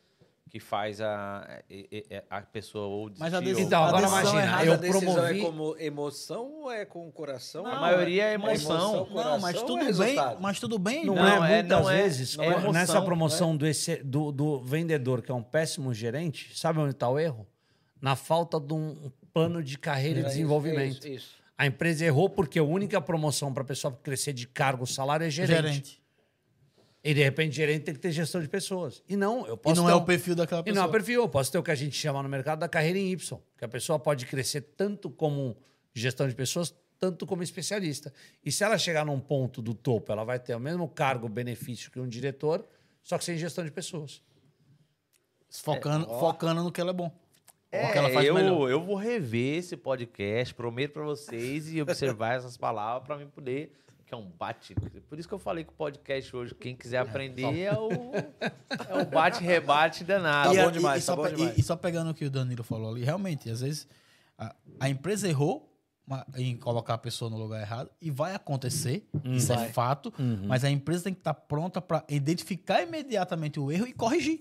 que 0.49 0.59
faz 0.59 1.01
a, 1.01 1.61
a 2.29 2.41
pessoa 2.41 2.87
ou 2.87 3.11
Mas 3.17 3.33
a 3.33 3.39
desistir 3.39 3.65
decisão- 3.65 3.67
Então, 3.67 3.83
a 3.83 3.87
agora 3.87 4.01
decisão 4.03 4.21
imagina, 4.21 4.43
errada 4.43 4.65
eu 4.65 4.73
a 4.73 4.75
decisão 4.77 5.13
promovi. 5.13 5.39
é 5.39 5.43
como 5.43 5.75
emoção 5.77 6.51
ou 6.61 6.71
é 6.71 6.85
com 6.85 7.07
o 7.07 7.11
coração? 7.11 7.65
A 7.65 7.71
Não, 7.73 7.81
maioria 7.81 8.23
é 8.25 8.33
emoção. 8.33 8.95
emoção, 9.05 9.09
não, 9.15 9.39
mas 9.39 9.61
tudo 9.61 9.79
é 9.83 9.93
bem, 9.93 10.15
mas 10.39 10.59
tudo 10.59 10.79
bem. 10.79 11.05
Não, 11.05 11.15
Não, 11.15 11.45
é, 11.45 11.51
é- 11.59 11.61
muitas 11.61 11.81
não 11.81 11.89
é- 11.89 12.01
vezes, 12.01 12.37
não 12.37 12.43
é 12.43 12.47
quando- 12.47 12.57
emoção, 12.63 12.73
nessa 12.73 13.01
promoção 13.01 13.57
do, 13.57 13.67
esse- 13.67 14.03
do, 14.03 14.31
do 14.31 14.59
vendedor, 14.61 15.21
que 15.21 15.31
é 15.31 15.35
um 15.35 15.43
péssimo 15.43 15.93
gerente, 15.93 16.57
sabe 16.57 16.79
onde 16.79 16.91
está 16.91 17.09
o 17.09 17.19
erro? 17.19 17.45
Na 18.01 18.15
falta 18.15 18.59
de 18.59 18.73
um 18.73 19.11
plano 19.33 19.61
de 19.63 19.77
carreira 19.77 20.19
É 20.19 20.21
e 20.21 20.25
desenvolvimento. 20.25 21.05
é 21.05 21.09
isso, 21.09 21.25
isso. 21.25 21.37
A 21.57 21.65
empresa 21.65 22.05
errou 22.05 22.29
porque 22.29 22.59
a 22.59 22.63
única 22.63 23.01
promoção 23.01 23.51
para 23.51 23.63
a 23.63 23.65
pessoa 23.65 23.91
crescer 24.03 24.31
de 24.31 24.47
cargo, 24.47 24.85
salário 24.85 25.25
é 25.25 25.29
gerente. 25.29 25.61
gerente. 25.63 26.01
E 27.09 27.13
de 27.13 27.23
repente, 27.23 27.55
gerente 27.55 27.83
tem 27.83 27.93
que 27.93 28.01
ter 28.01 28.11
gestão 28.11 28.41
de 28.41 28.49
pessoas. 28.49 29.01
E 29.07 29.15
não, 29.15 29.47
eu 29.47 29.53
E 29.53 29.57
posso 29.57 29.75
não 29.77 29.85
ter 29.85 29.91
é 29.93 29.95
um- 29.95 29.99
o 29.99 30.05
perfil 30.05 30.35
daquela 30.35 30.59
E 30.61 30.63
pessoa. 30.65 30.75
não 30.75 30.85
é 30.87 30.89
o 30.89 30.91
perfil. 30.91 31.21
Eu 31.21 31.29
posso 31.29 31.49
ter 31.51 31.57
o 31.57 31.63
que 31.63 31.71
a 31.71 31.75
gente 31.75 31.95
chama 31.95 32.21
no 32.21 32.27
mercado 32.27 32.59
da 32.59 32.67
carreira 32.67 32.99
em 32.99 33.11
Y, 33.11 33.39
que 33.57 33.63
a 33.63 33.67
pessoa 33.67 33.97
pode 33.97 34.25
crescer 34.25 34.59
tanto 34.75 35.09
como 35.09 35.55
gestão 35.93 36.27
de 36.27 36.35
pessoas, 36.35 36.75
tanto 36.99 37.25
como 37.25 37.41
especialista. 37.43 38.11
E 38.43 38.51
se 38.51 38.61
ela 38.63 38.77
chegar 38.77 39.05
num 39.05 39.19
ponto 39.21 39.61
do 39.61 39.73
topo, 39.73 40.11
ela 40.11 40.25
vai 40.25 40.37
ter 40.37 40.53
o 40.53 40.59
mesmo 40.59 40.87
cargo, 40.89 41.29
benefício 41.29 41.89
que 41.89 41.99
um 41.99 42.07
diretor, 42.09 42.67
só 43.01 43.17
que 43.17 43.23
sem 43.23 43.37
gestão 43.37 43.63
de 43.63 43.71
pessoas. 43.71 44.21
Focando, 45.49 46.07
focando 46.19 46.61
no 46.63 46.71
que 46.71 46.81
ela 46.81 46.89
é 46.91 46.93
bom. 46.93 47.11
É, 47.71 47.87
o 47.89 47.91
que 47.91 47.97
ela 47.97 48.09
faz 48.09 48.27
eu, 48.27 48.33
melhor. 48.33 48.69
eu 48.69 48.81
vou 48.81 48.95
rever 48.95 49.57
esse 49.59 49.75
podcast, 49.77 50.53
prometo 50.53 50.93
pra 50.93 51.03
vocês 51.03 51.71
e 51.73 51.81
observar 51.81 52.35
essas 52.37 52.57
palavras 52.57 53.05
pra 53.07 53.17
mim 53.17 53.27
poder. 53.27 53.71
Que 54.07 54.13
é 54.13 54.17
um 54.17 54.29
bate. 54.31 54.73
Por 55.09 55.19
isso 55.19 55.27
que 55.27 55.33
eu 55.33 55.39
falei 55.39 55.65
que 55.65 55.69
o 55.69 55.73
podcast 55.75 56.33
hoje, 56.33 56.55
quem 56.55 56.73
quiser 56.75 56.99
aprender, 56.99 57.43
é 57.59 57.73
o, 57.77 57.89
é 57.89 59.01
o 59.01 59.05
bate-rebate 59.05 60.05
danado. 60.05 60.55
Tá 60.55 60.63
bom 60.63 60.71
demais, 60.71 61.03
só 61.03 61.11
tá 61.13 61.21
bom 61.23 61.27
pe- 61.29 61.35
demais. 61.35 61.57
e- 61.57 61.59
e 61.59 61.63
só 61.63 61.75
pegando 61.75 62.11
o 62.11 62.13
que 62.13 62.23
o 62.23 62.29
Danilo 62.29 62.63
falou 62.63 62.89
ali, 62.91 63.03
realmente, 63.03 63.49
às 63.49 63.59
vezes 63.59 63.85
a, 64.37 64.55
a 64.79 64.89
empresa 64.89 65.27
errou 65.27 65.69
em 66.37 66.55
colocar 66.55 66.93
a 66.93 66.97
pessoa 66.97 67.29
no 67.29 67.37
lugar 67.37 67.59
errado 67.61 67.89
e 68.01 68.09
vai 68.09 68.33
acontecer, 68.33 69.05
isso 69.25 69.51
é 69.51 69.67
fato, 69.73 70.13
mas 70.45 70.63
a 70.63 70.69
empresa 70.69 71.03
tem 71.03 71.13
que 71.13 71.19
estar 71.19 71.33
pronta 71.33 71.81
para 71.81 72.01
identificar 72.07 72.81
imediatamente 72.81 73.59
o 73.59 73.69
erro 73.69 73.85
e 73.87 73.91
corrigir. 73.91 74.39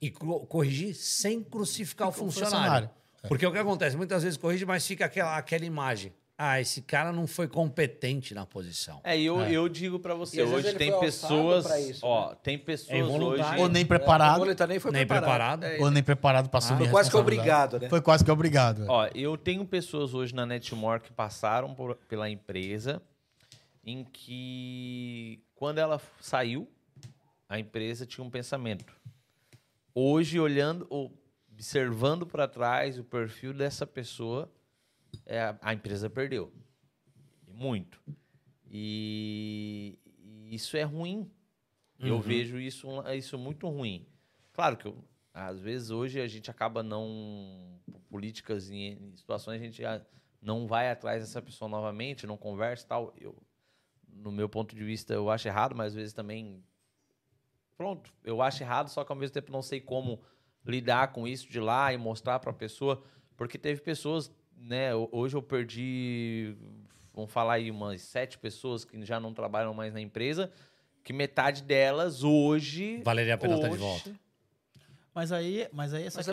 E 0.00 0.12
co- 0.12 0.46
corrigir 0.46 0.94
sem 0.94 1.42
crucificar 1.42 2.06
o 2.06 2.10
O 2.10 2.12
funcionário. 2.12 2.54
funcionário. 2.54 2.90
Porque 3.26 3.44
o 3.44 3.50
que 3.50 3.58
acontece? 3.58 3.96
Muitas 3.96 4.22
vezes 4.22 4.36
corrige, 4.38 4.64
mas 4.64 4.86
fica 4.86 5.06
aquela, 5.06 5.36
aquela 5.36 5.64
imagem. 5.64 6.12
Ah, 6.38 6.60
esse 6.60 6.82
cara 6.82 7.12
não 7.12 7.26
foi 7.26 7.48
competente 7.48 8.34
na 8.34 8.44
posição. 8.44 9.00
É, 9.02 9.18
eu, 9.18 9.40
eu 9.40 9.68
digo 9.70 9.98
pra 9.98 10.14
você, 10.14 10.40
E 10.40 10.42
hoje 10.42 10.74
tem 10.74 10.98
pessoas. 11.00 11.64
isso, 11.88 12.04
ó, 12.04 12.34
tem 12.34 12.58
pessoas 12.58 12.90
É 12.90 12.98
involuntário. 12.98 13.52
hoje. 13.54 13.62
Ou 13.62 13.68
nem 13.70 13.84
O 13.84 13.86
preparado, 13.88 14.38
Boleta 14.40 14.66
nem 14.66 14.78
foi 14.78 14.90
Nem 14.92 15.06
preparado. 15.06 15.60
preparado. 15.60 15.64
É, 15.64 15.82
ou 15.82 15.90
nem 15.90 16.02
preparado 16.02 16.50
para 16.50 16.58
assumir 16.58 16.78
Foi 16.84 16.88
quase 16.90 17.10
que 17.10 17.16
obrigado, 17.16 17.80
né? 17.80 17.88
Foi 17.88 18.02
quase 18.02 18.22
que 18.22 18.30
obrigado. 18.30 18.82
é. 18.84 18.86
Ó, 18.86 19.06
eu 19.14 19.36
tenho 19.38 19.64
pessoas 19.64 20.12
hoje 20.12 20.34
na 20.34 20.44
Netmore 20.44 21.00
que 21.00 21.10
passaram 21.10 21.74
por- 21.74 21.96
pela 22.06 22.28
empresa 22.28 23.00
em 23.82 24.04
que 24.04 25.40
quando 25.54 25.78
ela 25.78 25.98
saiu, 26.20 26.68
a 27.48 27.58
empresa 27.58 28.04
tinha 28.04 28.22
um 28.22 28.28
pensamento. 28.30 28.92
Hoje, 29.94 30.38
olhando, 30.38 30.86
ou 30.90 31.10
observando 31.50 32.26
para 32.26 32.46
trás 32.46 32.98
o 32.98 33.04
perfil 33.04 33.54
dessa 33.54 33.86
pessoa, 33.86 34.52
é, 35.24 35.56
a- 35.60 35.72
empresa 35.74 36.10
perdeu. 36.10 36.52
Muito. 37.48 38.00
E, 38.70 39.98
e 40.18 40.54
isso 40.54 40.76
é 40.76 40.82
ruim. 40.82 41.30
Eu 41.98 42.20
vejo 42.20 42.58
isso, 42.58 42.88
isso 43.16 43.38
muito 43.38 43.66
ruim. 43.68 44.06
Claro 44.52 44.76
que 44.76 44.86
eu- 44.86 45.02
às 45.32 45.58
vezes 45.60 45.90
hoje 45.90 46.20
a 46.20 46.26
gente 46.28 46.50
acaba 46.50 46.82
não. 46.82 47.80
Políticas 48.08 48.70
em, 48.70 49.12
situações, 49.16 49.60
a 49.60 49.64
gente 49.64 49.82
não 50.40 50.66
vai 50.66 50.90
atrás 50.90 51.22
dessa 51.22 51.42
pessoa 51.42 51.68
novamente, 51.68 52.26
não 52.26 52.36
conversa 52.36 52.84
e 52.84 52.88
tal. 52.88 53.14
Eu, 53.18 53.36
no 54.08 54.30
meu 54.30 54.48
ponto 54.48 54.74
de 54.76 54.84
vista, 54.84 55.12
eu 55.14 55.28
acho 55.30 55.48
errado, 55.48 55.74
mas 55.74 55.88
às 55.88 55.94
vezes 55.94 56.12
também. 56.12 56.62
Pronto, 57.76 58.10
eu 58.24 58.40
acho 58.40 58.62
errado, 58.62 58.88
só 58.88 59.04
que 59.04 59.12
ao 59.12 59.16
mesmo 59.18 59.34
tempo 59.34 59.52
não 59.52 59.60
sei 59.62 59.80
como 59.80 60.20
lidar 60.64 61.12
com 61.12 61.26
isso 61.28 61.48
de 61.50 61.60
lá 61.60 61.92
e 61.92 61.98
mostrar 61.98 62.38
para 62.38 62.50
a 62.50 62.54
pessoa. 62.54 63.02
Porque 63.36 63.58
teve 63.58 63.80
pessoas, 63.82 64.32
né? 64.56 64.94
ho- 64.94 65.08
Hoje 65.12 65.36
eu 65.36 65.42
perdi, 65.42 66.54
vamos 67.14 67.30
falar 67.30 67.54
aí, 67.54 67.70
umas 67.70 68.00
sete 68.02 68.38
pessoas 68.38 68.84
que 68.84 69.02
já 69.04 69.18
não 69.20 69.32
trabalham 69.34 69.72
mais 69.74 69.92
na 69.92 70.00
empresa, 70.00 70.50
que 71.04 71.12
metade 71.12 71.62
delas 71.62 72.22
hoje. 72.24 73.00
Valeria 73.04 73.34
a 73.34 73.38
pena 73.38 73.54
estar 73.56 73.68
de 73.68 73.74
hoje, 73.74 73.82
volta. 73.82 74.10
Mas 75.14 75.32
aí, 75.32 75.66
mas 75.72 75.94
aí 75.94 76.04
essa 76.04 76.18
Mas 76.18 76.28
é 76.28 76.32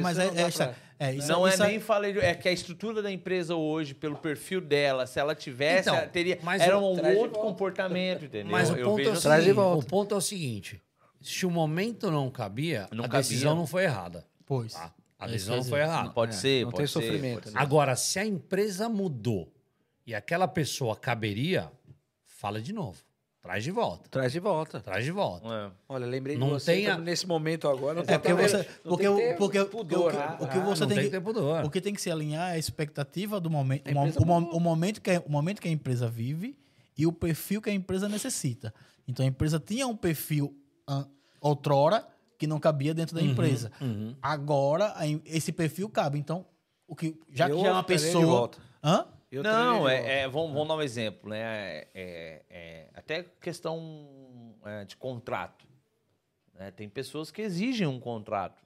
mas 0.00 0.16
não 0.18 0.24
é, 0.24 0.26
é, 0.26 0.30
pra- 0.32 0.42
essa- 0.42 0.76
é, 0.98 1.14
isso, 1.14 1.28
não 1.28 1.46
isso 1.46 1.62
é 1.62 1.68
nem 1.68 1.78
falei, 1.78 2.18
é 2.18 2.34
que 2.34 2.48
a 2.48 2.52
estrutura 2.52 3.00
da 3.00 3.12
empresa 3.12 3.54
hoje, 3.54 3.94
pelo 3.94 4.16
perfil 4.16 4.60
dela, 4.60 5.06
se 5.06 5.20
ela 5.20 5.32
tivesse, 5.32 5.82
Então, 5.82 5.94
ela 5.94 6.08
teria, 6.08 6.36
mas 6.42 6.60
era 6.60 6.76
um 6.76 6.82
outro 6.82 7.38
comportamento, 7.40 8.24
entendeu? 8.24 8.50
Mas 8.50 8.68
o 8.68 8.74
Eu 8.76 8.84
ponto, 8.86 9.00
é 9.00 9.04
vejo 9.04 9.12
o, 9.14 9.16
assim. 9.28 9.42
Seguinte, 9.44 9.58
o 9.60 9.82
ponto 9.88 10.14
é 10.14 10.18
o 10.18 10.20
seguinte: 10.20 10.82
se 11.20 11.46
o 11.46 11.50
momento 11.52 12.10
não 12.10 12.28
cabia, 12.28 12.88
Não 12.90 13.04
a 13.04 13.08
cabia. 13.08 13.20
decisão 13.20 13.54
não 13.54 13.64
foi 13.66 13.84
errada. 13.84 14.24
Pois. 14.44 14.72
tá? 14.72 14.92
A 15.18 15.26
É 15.26 15.30
decisão 15.30 15.54
não 15.56 15.60
isso 15.62 15.70
foi 15.70 15.80
errada. 15.80 16.10
Pode 16.10 16.34
É, 16.34 16.36
ser, 16.36 16.64
não 16.64 16.70
pode 16.72 16.76
tem 16.78 16.86
ser, 16.86 16.92
sofrimento, 16.92 17.34
pode 17.36 17.48
ser. 17.50 17.54
né? 17.54 17.60
Agora, 17.60 17.96
se 17.96 18.18
a 18.18 18.26
empresa 18.26 18.88
mudou 18.88 19.52
e 20.06 20.14
aquela 20.14 20.46
pessoa 20.46 20.94
caberia, 20.94 21.70
fala 22.24 22.60
de 22.60 22.72
novo. 22.72 22.98
Traz 23.40 23.62
de 23.62 23.70
volta. 23.70 24.08
Traz 24.10 24.32
de 24.32 24.40
volta. 24.40 24.80
Traz 24.80 25.04
de 25.04 25.12
volta. 25.12 25.46
É. 25.46 25.70
Olha, 25.88 26.04
lembrei 26.04 26.36
Não 26.36 26.48
de 26.48 26.52
você 26.54 26.72
tenha- 26.74 26.98
nesse 26.98 27.28
momento 27.28 27.68
agora. 27.68 27.94
Não 27.94 28.02
É 28.02 28.04
tem 28.04 28.18
porque 28.18 28.34
você, 28.34 28.56
não 28.56 28.64
porque, 28.90 29.04
tem 29.04 29.08
o- 29.08 29.16
que 29.16 29.22
ter 29.22 29.36
porque, 29.38 29.64
pudor, 29.66 30.10
porque 30.12 30.18
ah, 30.18 30.36
o 30.40 30.48
que 30.48 30.58
você 30.58 30.80
não 30.80 30.88
tem 30.88 30.98
tem 30.98 31.10
que, 31.10 31.20
pudor. 31.20 31.64
o 31.64 31.70
que 31.70 31.80
tem 31.80 31.94
que 31.94 32.00
se 32.02 32.10
alinhar 32.10 32.50
é 32.50 32.54
a 32.54 32.58
expectativa 32.58 33.38
do 33.40 33.48
momento, 33.48 33.84
o, 33.88 34.22
o 34.24 34.56
o 34.56 34.60
momento 34.60 35.00
que 35.00 35.12
a, 35.12 35.20
o 35.24 35.30
momento 35.30 35.62
que 35.62 35.68
a 35.68 35.70
empresa 35.70 36.08
vive 36.08 36.58
e 36.98 37.06
o 37.06 37.12
perfil 37.12 37.62
que 37.62 37.70
a 37.70 37.72
empresa 37.72 38.08
necessita. 38.08 38.74
Então 39.06 39.24
a 39.24 39.28
empresa 39.28 39.60
tinha 39.60 39.86
um 39.86 39.96
perfil 39.96 40.52
outrora 41.40 42.04
que 42.38 42.46
não 42.46 42.58
cabia 42.60 42.92
dentro 42.94 43.14
da 43.14 43.22
empresa. 43.22 43.70
Agora 44.22 44.92
a 44.96 45.06
em- 45.06 45.22
esse 45.24 45.52
perfil 45.52 45.88
cabe. 45.88 46.18
Então 46.18 46.44
o 46.86 46.94
que 46.94 47.18
já 47.32 47.48
Eu 47.48 47.56
que 47.56 47.62
já 47.62 47.68
é 47.68 47.72
uma 47.72 47.82
pessoa. 47.82 48.50
Hã? 48.82 49.06
Eu 49.30 49.42
Não, 49.42 49.88
é, 49.88 50.20
é, 50.20 50.28
vamos, 50.28 50.52
vamos 50.52 50.68
dar 50.68 50.76
um 50.76 50.82
exemplo, 50.82 51.28
né? 51.30 51.38
É, 51.40 51.88
é, 51.94 52.42
é, 52.48 52.88
até 52.94 53.24
questão 53.40 54.54
é, 54.64 54.84
de 54.84 54.96
contrato. 54.96 55.66
né? 56.58 56.70
Tem 56.70 56.88
pessoas 56.88 57.30
que 57.30 57.42
exigem 57.42 57.86
um 57.86 57.98
contrato. 57.98 58.62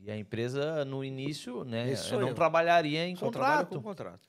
E 0.00 0.10
a 0.10 0.16
empresa, 0.16 0.84
no 0.84 1.04
início, 1.04 1.62
né, 1.62 1.94
não 2.10 2.28
eu. 2.28 2.34
trabalharia 2.34 3.06
em 3.06 3.14
Só 3.14 3.26
contrato. 3.26 3.76
com 3.76 3.82
contrato. 3.82 4.28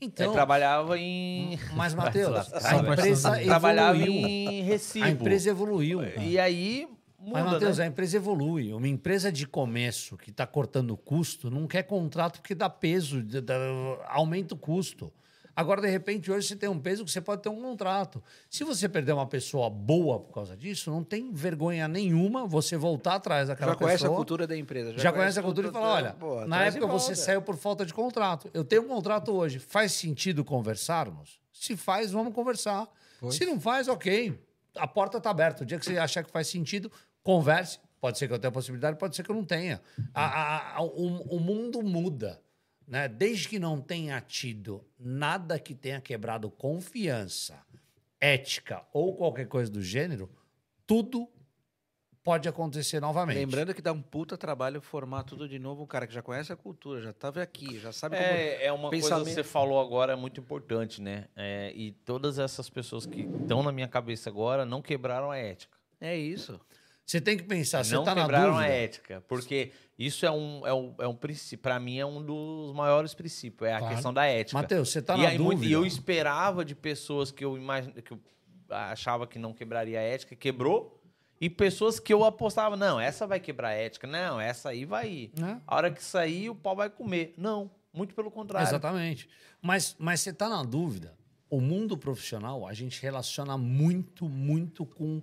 Então, 0.00 0.32
trabalhava 0.32 0.98
em. 0.98 1.56
mas, 1.76 1.94
Matheus, 1.94 2.52
a 2.52 2.76
empresa 2.78 3.38
trabalhava 3.40 3.96
evoluiu. 3.96 4.28
em 4.28 4.62
recibo. 4.62 5.04
A 5.04 5.10
empresa 5.10 5.50
evoluiu. 5.50 6.00
E 6.20 6.40
aí 6.40 6.88
muda, 7.22 7.42
Mas, 7.44 7.52
Matheus, 7.52 7.78
né? 7.78 7.84
a 7.84 7.86
empresa 7.86 8.16
evolui. 8.16 8.72
Uma 8.72 8.88
empresa 8.88 9.30
de 9.32 9.46
começo 9.46 10.16
que 10.16 10.30
está 10.30 10.46
cortando 10.46 10.96
custo 10.96 11.50
não 11.50 11.66
quer 11.66 11.84
contrato 11.84 12.40
porque 12.40 12.54
dá 12.54 12.68
peso, 12.68 13.22
dá- 13.22 13.40
dá- 13.40 13.56
aumenta 14.08 14.54
o 14.54 14.58
custo. 14.58 15.12
Agora, 15.54 15.82
de 15.82 15.88
repente, 15.88 16.30
hoje 16.32 16.48
você 16.48 16.56
tem 16.56 16.66
um 16.66 16.78
peso 16.78 17.04
que 17.04 17.10
você 17.10 17.20
pode 17.20 17.42
ter 17.42 17.50
um 17.50 17.60
contrato. 17.60 18.22
Se 18.48 18.64
você 18.64 18.88
perder 18.88 19.12
uma 19.12 19.26
pessoa 19.26 19.68
boa 19.68 20.18
por 20.18 20.32
causa 20.32 20.56
disso, 20.56 20.90
não 20.90 21.04
tem 21.04 21.30
vergonha 21.30 21.86
nenhuma 21.86 22.46
você 22.46 22.74
voltar 22.74 23.16
atrás 23.16 23.48
daquela 23.48 23.72
Já 23.72 23.76
conhece 23.76 23.98
pessoa. 23.98 24.12
a 24.14 24.16
cultura 24.16 24.46
da 24.46 24.56
empresa. 24.56 24.96
Já, 24.96 25.12
conhece 25.12 25.38
a 25.38 25.42
cultura 25.42 25.68
e 25.68 25.70
fala: 25.70 25.86
olha, 25.94 26.12
Pô, 26.14 26.46
na 26.46 26.64
época 26.64 26.86
você 26.86 27.14
saiu 27.14 27.42
por 27.42 27.56
falta 27.58 27.84
de 27.84 27.92
contrato. 27.92 28.48
Eu 28.54 28.64
tenho 28.64 28.82
um 28.82 28.88
contrato 28.88 29.30
hoje. 29.30 29.58
Faz 29.58 29.92
sentido 29.92 30.42
conversarmos? 30.42 31.38
Se 31.52 31.76
faz, 31.76 32.10
vamos 32.12 32.32
conversar. 32.34 32.88
Se 33.30 33.44
não 33.44 33.60
faz, 33.60 33.88
ok. 33.88 34.36
A 34.74 34.88
porta 34.88 35.18
está 35.18 35.28
aberta. 35.30 35.64
O 35.64 35.66
dia 35.66 35.78
que 35.78 35.84
você 35.84 35.98
achar 35.98 36.24
que 36.24 36.30
faz 36.30 36.46
sentido, 36.48 36.90
converse. 37.22 37.78
Pode 38.00 38.18
ser 38.18 38.26
que 38.26 38.34
eu 38.34 38.38
tenha 38.38 38.50
possibilidade, 38.50 38.98
pode 38.98 39.14
ser 39.14 39.22
que 39.22 39.30
eu 39.30 39.36
não 39.36 39.44
tenha. 39.44 39.80
A- 40.12 40.26
a- 40.26 40.76
a- 40.78 40.82
o, 40.82 41.36
o 41.36 41.40
mundo 41.40 41.82
muda. 41.82 42.40
Né? 42.86 43.06
Desde 43.08 43.48
que 43.48 43.58
não 43.60 43.80
tenha 43.80 44.20
tido 44.20 44.84
nada 44.98 45.58
que 45.58 45.74
tenha 45.74 46.00
quebrado 46.00 46.50
confiança, 46.50 47.58
ética 48.20 48.82
ou 48.92 49.14
qualquer 49.16 49.46
coisa 49.46 49.70
do 49.70 49.80
gênero, 49.80 50.28
tudo 50.86 51.28
pode 52.24 52.48
acontecer 52.48 53.00
novamente. 53.00 53.36
Lembrando 53.38 53.72
que 53.74 53.80
dá 53.82 53.92
um 53.92 54.02
puta 54.02 54.36
trabalho 54.36 54.80
formar 54.80 55.22
tudo 55.24 55.48
de 55.48 55.58
novo 55.58 55.82
um 55.84 55.86
cara 55.86 56.06
que 56.06 56.12
já 56.14 56.22
conhece 56.22 56.52
a 56.52 56.56
cultura, 56.56 57.00
já 57.00 57.10
estava 57.10 57.40
aqui, 57.42 57.78
já 57.80 57.92
sabe 57.92 58.16
como... 58.16 58.28
É, 58.28 58.64
é 58.66 58.72
uma 58.72 58.90
coisa 58.90 59.04
pensamento- 59.08 59.28
que 59.28 59.34
você 59.34 59.42
falou 59.44 59.80
agora 59.80 60.12
é 60.12 60.16
muito 60.16 60.38
importante, 60.40 61.00
né? 61.00 61.26
É, 61.34 61.72
e 61.74 61.92
todas 61.92 62.38
essas 62.38 62.68
pessoas 62.68 63.06
que 63.06 63.22
estão 63.22 63.62
na 63.62 63.72
minha 63.72 63.88
cabeça 63.88 64.28
agora 64.28 64.64
não 64.66 64.82
quebraram 64.82 65.30
a 65.30 65.36
ética. 65.38 65.76
É 66.00 66.16
isso. 66.16 66.60
Você 67.04 67.20
tem 67.20 67.36
que 67.36 67.42
pensar, 67.42 67.84
você 67.84 67.94
não 67.94 68.02
está 68.02 68.14
na 68.14 68.22
quebraram 68.22 68.52
dúvida. 68.54 68.68
a 68.68 68.74
ética. 68.74 69.24
Porque 69.28 69.72
isso 69.98 70.24
é 70.24 70.30
um, 70.30 70.66
é 70.66 70.72
um, 70.72 70.94
é 71.00 71.06
um 71.06 71.14
princípio. 71.14 71.62
Para 71.62 71.78
mim, 71.78 71.98
é 71.98 72.06
um 72.06 72.24
dos 72.24 72.74
maiores 72.74 73.12
princípios. 73.12 73.68
É 73.68 73.74
a 73.74 73.78
Claro. 73.78 73.94
questão 73.94 74.14
da 74.14 74.24
ética. 74.24 74.58
Matheus, 74.58 74.90
você 74.90 75.00
está 75.00 75.16
na 75.16 75.28
aí, 75.28 75.36
dúvida. 75.38 75.66
e 75.66 75.72
eu 75.72 75.84
esperava 75.84 76.64
de 76.64 76.74
pessoas 76.74 77.30
que 77.30 77.44
eu, 77.44 77.56
imagine, 77.56 78.00
que 78.00 78.12
eu 78.12 78.20
achava 78.70 79.26
que 79.26 79.38
não 79.38 79.52
quebraria 79.52 79.98
a 79.98 80.02
ética, 80.02 80.34
quebrou. 80.34 80.98
E 81.40 81.50
pessoas 81.50 81.98
que 81.98 82.12
eu 82.14 82.22
apostava, 82.24 82.76
não, 82.76 83.00
essa 83.00 83.26
vai 83.26 83.40
quebrar 83.40 83.70
a 83.70 83.72
ética. 83.74 84.06
Não, 84.06 84.40
essa 84.40 84.68
aí 84.68 84.84
vai 84.84 85.08
ir. 85.10 85.32
Né? 85.36 85.60
A 85.66 85.74
hora 85.74 85.90
que 85.90 86.02
sair, 86.02 86.48
o 86.48 86.54
pau 86.54 86.76
vai 86.76 86.88
comer. 86.88 87.34
Não, 87.36 87.68
muito 87.92 88.14
pelo 88.14 88.30
contrário. 88.30 88.66
Exatamente. 88.68 89.28
Mas, 89.60 89.96
mas 89.98 90.20
você 90.20 90.30
está 90.30 90.48
na 90.48 90.62
dúvida. 90.62 91.14
O 91.50 91.60
mundo 91.60 91.98
profissional, 91.98 92.66
a 92.66 92.72
gente 92.72 93.02
relaciona 93.02 93.58
muito, 93.58 94.28
muito 94.28 94.86
com 94.86 95.20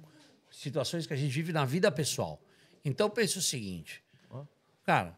situações 0.51 1.05
que 1.05 1.13
a 1.13 1.17
gente 1.17 1.31
vive 1.31 1.51
na 1.51 1.65
vida 1.65 1.91
pessoal. 1.91 2.41
Então, 2.83 3.09
pense 3.09 3.37
o 3.37 3.41
seguinte. 3.41 4.03
Cara, 4.85 5.17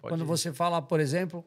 Pode 0.00 0.12
quando 0.12 0.24
ir. 0.24 0.26
você 0.26 0.52
fala, 0.52 0.80
por 0.80 1.00
exemplo, 1.00 1.44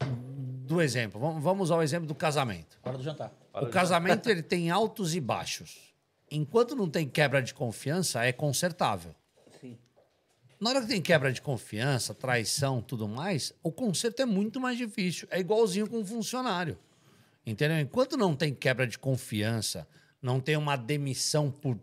do 0.00 0.82
exemplo, 0.82 1.20
vamos, 1.20 1.42
vamos 1.42 1.62
usar 1.64 1.76
o 1.76 1.82
exemplo 1.82 2.06
do 2.06 2.14
casamento. 2.14 2.78
Hora 2.82 2.98
do 2.98 3.02
jantar. 3.02 3.32
o 3.54 3.66
casamento 3.66 4.28
ele 4.28 4.42
tem 4.42 4.70
altos 4.70 5.14
e 5.14 5.20
baixos. 5.20 5.94
Enquanto 6.30 6.76
não 6.76 6.88
tem 6.88 7.08
quebra 7.08 7.42
de 7.42 7.54
confiança, 7.54 8.24
é 8.24 8.32
consertável. 8.32 9.14
Na 10.60 10.70
hora 10.70 10.80
que 10.80 10.88
tem 10.88 11.00
quebra 11.00 11.32
de 11.32 11.40
confiança, 11.40 12.12
traição, 12.12 12.82
tudo 12.82 13.06
mais, 13.06 13.54
o 13.62 13.70
conserto 13.70 14.20
é 14.20 14.26
muito 14.26 14.60
mais 14.60 14.76
difícil. 14.76 15.28
É 15.30 15.38
igualzinho 15.38 15.88
com 15.88 16.00
um 16.00 16.04
funcionário. 16.04 16.76
Entendeu? 17.46 17.78
Enquanto 17.78 18.16
não 18.16 18.34
tem 18.34 18.52
quebra 18.52 18.84
de 18.86 18.98
confiança, 18.98 19.86
não 20.20 20.40
tem 20.40 20.56
uma 20.56 20.74
demissão 20.74 21.48
por, 21.48 21.78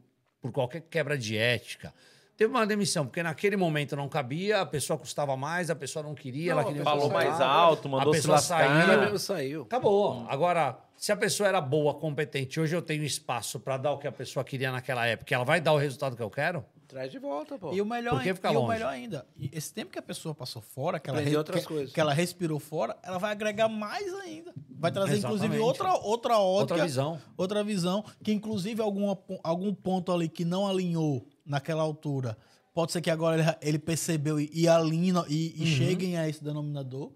por 0.46 0.52
qualquer 0.52 0.82
quebra 0.82 1.18
de 1.18 1.36
ética. 1.36 1.92
Teve 2.38 2.52
uma 2.52 2.68
demissão, 2.68 3.06
porque 3.06 3.24
naquele 3.24 3.56
momento 3.56 3.96
não 3.96 4.08
cabia, 4.08 4.62
a 4.62 4.66
pessoa 4.66 5.00
custava 5.00 5.36
mais, 5.36 5.70
a 5.70 5.76
pessoa 5.76 6.04
não 6.04 6.14
queria, 6.14 6.52
ela 6.52 6.64
queria 6.64 6.84
Falou 6.84 7.10
mais 7.10 7.42
alto, 7.42 7.88
a 7.88 7.92
mandou 7.92 8.14
se 8.14 8.20
pessoa 8.20 8.38
saiu. 8.38 8.70
Ela 8.70 8.98
mesmo 8.98 9.18
saiu. 9.18 9.62
Acabou. 9.64 10.26
Agora, 10.30 10.78
se 10.98 11.12
a 11.12 11.18
pessoa 11.18 11.50
era 11.50 11.60
boa, 11.62 11.96
competente, 11.96 12.60
hoje 12.60 12.76
eu 12.76 12.82
tenho 12.82 13.04
espaço 13.04 13.60
para 13.60 13.78
dar 13.78 13.94
o 13.94 13.98
que 13.98 14.06
a 14.06 14.12
pessoa 14.12 14.44
queria 14.44 14.72
naquela 14.72 15.08
época, 15.08 15.34
ela 15.34 15.46
vai 15.46 15.60
dar 15.60 15.74
o 15.74 15.78
resultado 15.78 16.16
que 16.16 16.22
eu 16.22 16.30
quero? 16.30 16.64
Traz 16.96 17.12
de 17.12 17.20
volta, 17.20 17.60
pô. 17.60 17.74
E 17.74 17.82
o 17.82 17.86
melhor, 17.86 18.26
e 18.26 18.32
o 18.32 18.68
melhor 18.68 18.88
ainda, 18.88 19.28
esse 19.52 19.74
tempo 19.74 19.92
que 19.92 20.00
a 20.00 20.02
pessoa 20.02 20.34
passou 20.34 20.62
fora, 20.62 20.98
que 20.98 21.10
ela, 21.10 21.20
outras 21.38 21.64
que, 21.64 21.68
coisas. 21.68 21.94
que 21.94 22.00
ela 22.00 22.14
respirou 22.14 22.58
fora, 22.58 22.98
ela 23.04 23.18
vai 23.18 23.34
agregar 23.34 23.68
mais 23.68 24.14
ainda. 24.14 24.54
Vai 24.70 24.94
trazer, 24.94 25.18
inclusive, 25.18 25.56
Exatamente. 25.58 25.62
outra, 25.62 25.94
outra 25.94 26.40
ótica. 26.40 26.76
Outra 26.76 26.86
visão. 26.86 27.22
Outra 27.36 27.64
visão, 27.66 28.06
que 28.24 28.32
inclusive 28.32 28.82
alguma, 28.82 29.20
algum 29.44 29.74
ponto 29.74 30.10
ali 30.10 30.30
que 30.30 30.46
não 30.46 30.66
alinhou 30.66 31.28
naquela 31.46 31.84
altura, 31.84 32.38
pode 32.74 32.94
ser 32.94 33.02
que 33.02 33.10
agora 33.12 33.42
ele, 33.42 33.58
ele 33.72 33.80
percebeu 33.80 34.40
e, 34.40 34.50
e 34.54 34.66
alinha 34.66 35.26
e, 35.28 35.54
e 35.54 35.60
Uhum. 35.60 35.66
cheguem 35.66 36.18
a 36.18 36.30
esse 36.30 36.42
denominador. 36.42 37.12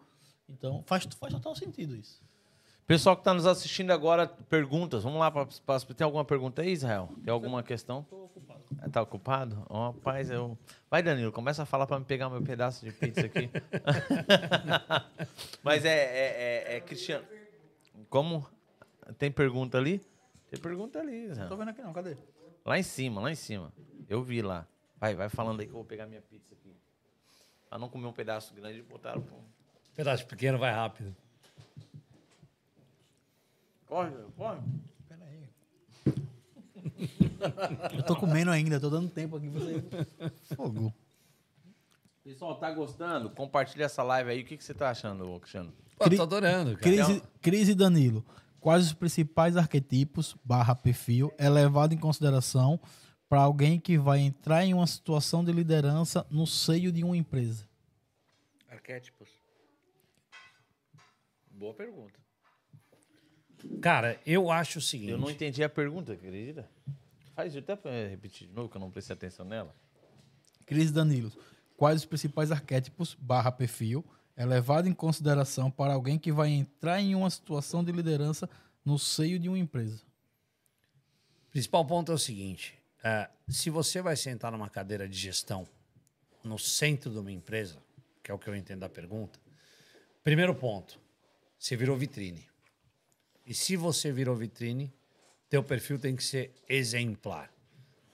Então, 0.49 0.84
faz, 0.85 1.07
faz 1.18 1.31
total 1.31 1.56
sentido 1.56 1.95
isso. 1.95 2.22
Pessoal 2.89 3.15
que 3.15 3.19
está 3.21 3.35
nos 3.35 3.45
assistindo 3.45 3.91
agora, 3.91 4.25
perguntas. 4.27 5.03
Vamos 5.03 5.19
lá, 5.19 5.29
pra, 5.29 5.45
pra- 5.45 5.79
tem 5.95 6.03
alguma 6.03 6.25
pergunta 6.25 6.63
aí, 6.63 6.71
Israel? 6.71 7.07
Tem 7.23 7.31
alguma 7.31 7.61
questão? 7.61 7.99
Estou 8.01 8.25
ocupado. 8.25 8.63
Tá 8.91 9.01
ocupado? 9.03 9.63
Ó, 9.69 9.91
rapaz, 9.91 10.31
eu... 10.31 10.57
Vai, 10.89 11.03
Danilo, 11.03 11.31
começa 11.31 11.61
a 11.61 11.65
falar 11.67 11.85
para 11.85 11.99
me 11.99 12.05
pegar 12.05 12.31
meu 12.31 12.41
pedaço 12.41 12.83
de 12.83 12.91
pizza 12.91 13.21
aqui. 13.27 13.47
Mas 15.61 15.85
é, 15.85 15.89
é, 15.97 16.73
é- 16.73 16.77
é 16.77 16.81
Cristiano. 16.81 17.23
Como? 18.09 18.43
Tem 19.19 19.29
pergunta 19.31 19.77
ali? 19.77 20.01
Tem 20.49 20.59
pergunta 20.59 20.97
ali, 20.99 21.27
Tô 21.27 21.31
Israel. 21.33 21.57
vendo 21.57 21.69
aqui 21.69 21.81
não, 21.83 21.93
cadê? 21.93 22.17
Lá 22.65 22.79
em 22.79 22.83
cima, 22.83 23.21
lá 23.21 23.31
em 23.31 23.35
cima. 23.35 23.71
Eu 24.09 24.23
vi 24.23 24.41
lá. 24.41 24.65
Vai, 24.99 25.13
vai 25.13 25.29
falando 25.29 25.59
aí 25.59 25.67
que 25.67 25.71
eu 25.73 25.75
vou 25.75 25.85
pegar 25.85 26.07
minha 26.07 26.23
pizza 26.23 26.55
aqui. 26.55 26.75
Pra 27.69 27.77
não 27.77 27.87
comer 27.87 28.07
um 28.07 28.13
pedaço 28.13 28.51
grande, 28.55 28.81
botaram... 28.81 29.21
pro- 29.21 29.37
Pedaço 29.95 30.25
pequeno 30.25 30.57
vai 30.57 30.71
rápido. 30.73 31.15
Corre, 33.89 34.11
corre. 34.37 34.59
Pera 35.07 35.25
aí. 35.25 35.49
Eu 37.97 38.03
tô 38.03 38.15
comendo 38.15 38.51
ainda, 38.51 38.79
tô 38.79 38.87
dando 38.89 39.09
tempo 39.09 39.35
aqui 39.35 39.49
pra 39.49 39.59
você. 39.59 39.83
Fogo. 40.55 40.93
Pessoal, 42.23 42.55
tá 42.59 42.71
gostando? 42.71 43.31
Compartilha 43.31 43.85
essa 43.85 44.03
live 44.03 44.29
aí. 44.29 44.41
O 44.43 44.45
que, 44.45 44.55
que 44.57 44.63
você 44.63 44.75
tá 44.75 44.91
achando, 44.91 45.39
Cristiano? 45.39 45.73
Pô, 45.97 46.05
Cri- 46.05 46.17
tô 46.17 46.21
adorando, 46.23 46.77
cara. 46.77 46.81
Cris, 46.81 47.21
Cris 47.41 47.69
e 47.69 47.73
Danilo, 47.75 48.23
quais 48.59 48.85
os 48.85 48.93
principais 48.93 49.57
arquetipos 49.57 50.37
barra 50.45 50.75
perfil 50.75 51.33
é 51.39 51.49
levado 51.49 51.91
em 51.93 51.97
consideração 51.97 52.79
para 53.27 53.41
alguém 53.41 53.79
que 53.79 53.97
vai 53.97 54.19
entrar 54.19 54.63
em 54.63 54.73
uma 54.75 54.85
situação 54.85 55.43
de 55.43 55.51
liderança 55.51 56.23
no 56.29 56.45
seio 56.45 56.91
de 56.91 57.03
uma 57.03 57.17
empresa? 57.17 57.67
Arquétipos. 58.69 59.29
Boa 61.51 61.73
pergunta. 61.73 62.19
Cara, 63.81 64.19
eu 64.26 64.52
acho 64.52 64.80
o 64.80 64.81
seguinte. 64.81 65.11
Eu 65.11 65.18
não 65.18 65.30
entendi 65.30 65.64
a 65.64 65.69
pergunta, 65.69 66.14
acredita? 66.14 66.69
Faz 67.36 67.56
até 67.56 67.76
pra 67.76 67.91
repetir 68.07 68.48
de 68.48 68.53
novo, 68.53 68.69
que 68.69 68.77
eu 68.77 68.81
não 68.81 68.91
prestei 68.91 69.14
atenção 69.14 69.45
nela. 69.45 69.73
Cris 70.65 70.91
Danilo, 70.91 71.31
quais 71.77 72.02
os 72.02 72.06
principais 72.06 72.52
arquétipos 72.52 73.15
barra 73.15 73.52
perfil 73.52 74.06
é 74.36 74.45
levado 74.45 74.88
em 74.88 74.94
consideração 74.94 75.72
para 75.72 75.94
alguém 75.94 76.19
que 76.19 76.31
vai 76.31 76.49
entrar 76.49 76.99
em 76.99 77.15
uma 77.15 77.30
situação 77.30 77.84
de 77.84 77.91
liderança 77.91 78.49
no 78.84 78.99
seio 78.99 79.40
de 79.40 79.49
uma 79.49 79.57
empresa? 79.57 80.03
O 81.48 81.52
principal 81.52 81.86
ponto 81.86 82.11
é 82.11 82.15
o 82.15 82.19
seguinte: 82.19 82.77
é, 83.03 83.30
se 83.48 83.69
você 83.69 84.02
vai 84.02 84.15
sentar 84.15 84.52
numa 84.52 84.69
cadeira 84.69 85.07
de 85.07 85.18
gestão 85.18 85.65
no 86.44 86.60
centro 86.60 87.10
de 87.10 87.18
uma 87.18 87.31
empresa, 87.31 87.77
que 88.22 88.31
é 88.31 88.34
o 88.34 88.40
que 88.40 88.49
eu 88.49 88.56
entendo 88.56 88.81
da 88.81 88.90
pergunta, 88.90 89.40
primeiro 90.23 90.53
ponto, 90.53 90.99
você 91.57 91.76
virou 91.76 91.98
vitrine. 91.98 92.48
E 93.49 93.53
se 93.55 93.76
você 93.76 94.11
virou 94.11 94.35
vitrine, 94.35 94.93
teu 95.49 95.63
perfil 95.63 95.97
tem 95.97 96.15
que 96.15 96.23
ser 96.23 96.53
exemplar. 96.69 97.51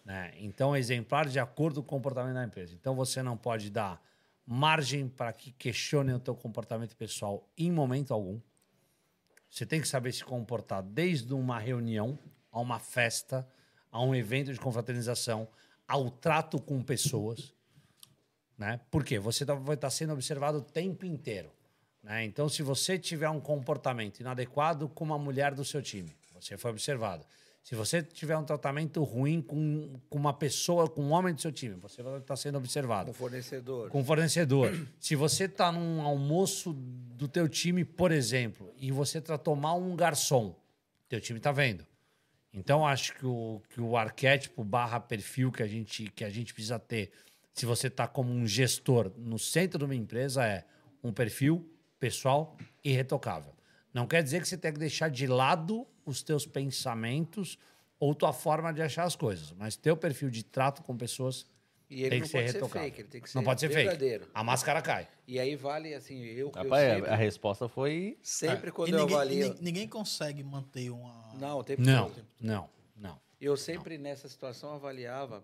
Né? 0.05 0.33
Então, 0.37 0.73
exemplar 0.73 1.27
de 1.27 1.37
acordo 1.37 1.83
com 1.83 1.97
o 1.97 1.99
comportamento 1.99 2.35
da 2.35 2.45
empresa. 2.45 2.73
Então, 2.73 2.95
você 2.95 3.21
não 3.21 3.35
pode 3.35 3.69
dar 3.69 4.01
margem 4.47 5.09
para 5.09 5.33
que 5.33 5.51
questionem 5.51 6.15
o 6.15 6.19
teu 6.21 6.35
comportamento 6.35 6.95
pessoal 6.95 7.45
em 7.57 7.69
momento 7.69 8.13
algum. 8.13 8.39
Você 9.49 9.65
tem 9.65 9.81
que 9.81 9.89
saber 9.89 10.13
se 10.13 10.23
comportar 10.23 10.81
desde 10.81 11.33
uma 11.33 11.59
reunião, 11.59 12.17
a 12.49 12.61
uma 12.61 12.79
festa, 12.79 13.45
a 13.91 14.01
um 14.01 14.15
evento 14.15 14.53
de 14.53 14.59
confraternização, 14.61 15.49
ao 15.85 16.09
trato 16.09 16.61
com 16.61 16.81
pessoas. 16.81 17.53
Né? 18.57 18.79
Por 18.89 19.03
quê? 19.03 19.19
Você 19.19 19.45
tá- 19.45 19.53
vai 19.53 19.75
estar 19.75 19.89
sendo 19.89 20.13
observado 20.13 20.59
o 20.59 20.61
tempo 20.61 21.05
inteiro. 21.05 21.51
Né? 22.05 22.23
Então, 22.23 22.47
se 22.47 22.61
você 22.61 22.99
tiver 22.99 23.27
um 23.29 23.39
comportamento 23.41 24.19
inadequado 24.19 24.87
com 24.87 25.03
uma 25.03 25.17
mulher 25.17 25.55
do 25.55 25.65
seu 25.65 25.81
time, 25.81 26.15
você 26.39 26.55
foi 26.55 26.69
observado. 26.69 27.25
Se 27.63 27.73
você 27.73 28.03
tiver 28.03 28.37
um 28.37 28.43
tratamento 28.43 29.03
ruim 29.03 29.41
com, 29.41 29.99
com 30.07 30.19
uma 30.19 30.31
pessoa, 30.31 30.87
com 30.87 31.01
um 31.01 31.11
homem 31.11 31.33
do 31.33 31.41
seu 31.41 31.51
time, 31.51 31.73
você 31.77 32.03
vai 32.03 32.19
estar 32.19 32.35
sendo 32.35 32.59
observado 32.59 33.07
Com 33.07 33.13
fornecedor. 33.13 33.89
com 33.89 34.05
fornecedor. 34.05 34.87
Se 34.99 35.15
você 35.15 35.45
está 35.45 35.71
num 35.71 36.03
almoço 36.03 36.73
do 36.73 37.27
teu 37.27 37.49
time, 37.49 37.83
por 37.83 38.11
exemplo, 38.11 38.71
e 38.77 38.91
você 38.91 39.19
tratou 39.19 39.55
mal 39.55 39.81
um 39.81 39.95
garçom, 39.95 40.55
teu 41.09 41.19
time 41.19 41.39
está 41.39 41.51
vendo. 41.51 41.83
Então, 42.53 42.85
acho 42.85 43.15
que 43.15 43.25
o, 43.25 43.59
que 43.69 43.81
o 43.81 43.97
arquétipo 43.97 44.63
barra 44.63 44.99
perfil 44.99 45.51
que 45.51 45.63
a 45.63 45.67
gente, 45.67 46.05
que 46.11 46.23
a 46.23 46.29
gente 46.29 46.53
precisa 46.53 46.77
ter, 46.77 47.11
se 47.51 47.65
você 47.65 47.87
está 47.87 48.07
como 48.07 48.31
um 48.31 48.45
gestor 48.45 49.11
no 49.17 49.39
centro 49.39 49.79
de 49.79 49.85
uma 49.85 49.95
empresa, 49.95 50.45
é 50.45 50.63
um 51.03 51.11
perfil 51.11 51.67
pessoal 51.99 52.57
irretocável. 52.83 53.53
Não 53.93 54.05
quer 54.07 54.21
dizer 54.23 54.41
que 54.41 54.47
você 54.47 54.57
tem 54.57 54.73
que 54.73 54.79
deixar 54.79 55.09
de 55.09 55.25
lado 55.27 55.87
os 56.05 56.21
teus 56.21 56.45
pensamentos 56.45 57.57
ou 57.99 58.13
tua 58.13 58.33
forma 58.33 58.73
de 58.73 58.81
achar 58.81 59.03
as 59.05 59.15
coisas, 59.15 59.51
mas 59.53 59.75
teu 59.75 59.95
perfil 59.95 60.29
de 60.29 60.43
trato 60.43 60.83
com 60.83 60.95
pessoas 60.97 61.45
E 61.89 62.01
ele 62.01 62.09
tem 62.09 62.19
não 62.19 62.25
que 62.25 62.31
ser 62.31 62.37
pode 62.39 62.51
ser 62.51 62.57
retocável. 62.57 62.89
fake, 62.89 63.01
ele 63.01 63.07
tem 63.09 63.21
que 63.21 63.29
ser 63.29 63.37
não 63.37 63.43
pode 63.43 63.61
ser 63.61 63.67
verdadeiro. 63.69 64.23
fake. 64.25 64.31
A 64.35 64.43
máscara 64.43 64.81
cai. 64.81 65.07
E 65.27 65.39
aí 65.39 65.55
vale, 65.55 65.93
assim, 65.93 66.21
eu, 66.23 66.47
eu 66.47 66.51
Rapaz, 66.51 66.95
sempre, 66.95 67.09
a 67.09 67.15
resposta 67.15 67.67
foi. 67.69 68.19
sempre 68.21 68.71
quando 68.71 68.89
E 68.89 68.91
eu 68.91 68.99
ninguém, 68.99 69.15
avalio... 69.15 69.53
ni- 69.53 69.61
ninguém 69.61 69.87
consegue 69.87 70.43
manter 70.43 70.89
uma. 70.89 71.33
Não, 71.35 71.63
tempo 71.63 71.81
Não, 71.81 72.09
todo. 72.09 72.25
não, 72.39 72.69
não. 72.95 73.19
Eu 73.39 73.55
sempre 73.55 73.97
nessa 73.97 74.27
situação 74.27 74.73
avaliava, 74.73 75.43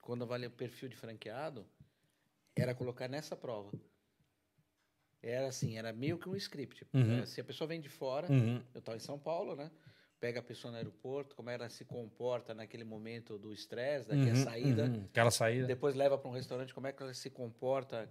quando 0.00 0.22
avalia 0.24 0.48
o 0.48 0.50
perfil 0.50 0.88
de 0.88 0.96
franqueado, 0.96 1.66
era 2.56 2.74
colocar 2.74 3.06
nessa 3.08 3.36
prova. 3.36 3.70
Era 5.22 5.46
assim, 5.48 5.76
era 5.78 5.92
meio 5.92 6.18
que 6.18 6.28
um 6.28 6.34
script. 6.34 6.84
Uhum. 6.92 7.18
né? 7.18 7.26
Se 7.26 7.40
a 7.40 7.44
pessoa 7.44 7.68
vem 7.68 7.80
de 7.80 7.88
fora, 7.88 8.30
Uhum. 8.30 8.60
eu 8.74 8.78
estava 8.80 8.96
em 8.96 9.00
São 9.00 9.18
Paulo, 9.18 9.54
né? 9.54 9.70
Pega 10.18 10.40
a 10.40 10.42
pessoa 10.42 10.70
no 10.70 10.76
aeroporto, 10.76 11.34
como 11.36 11.50
ela 11.50 11.68
se 11.68 11.84
comporta 11.84 12.54
naquele 12.54 12.84
momento 12.84 13.38
do 13.38 13.52
estresse, 13.52 14.08
daqui 14.08 14.30
a 14.30 14.34
Uhum, 14.34 14.44
saída. 14.44 14.84
uhum. 14.84 15.04
Aquela 15.10 15.30
saída. 15.30 15.66
Depois 15.66 15.94
leva 15.94 16.18
para 16.18 16.28
um 16.28 16.32
restaurante, 16.34 16.74
como 16.74 16.86
é 16.86 16.92
que 16.92 17.02
ela 17.02 17.14
se 17.14 17.30
comporta 17.30 18.08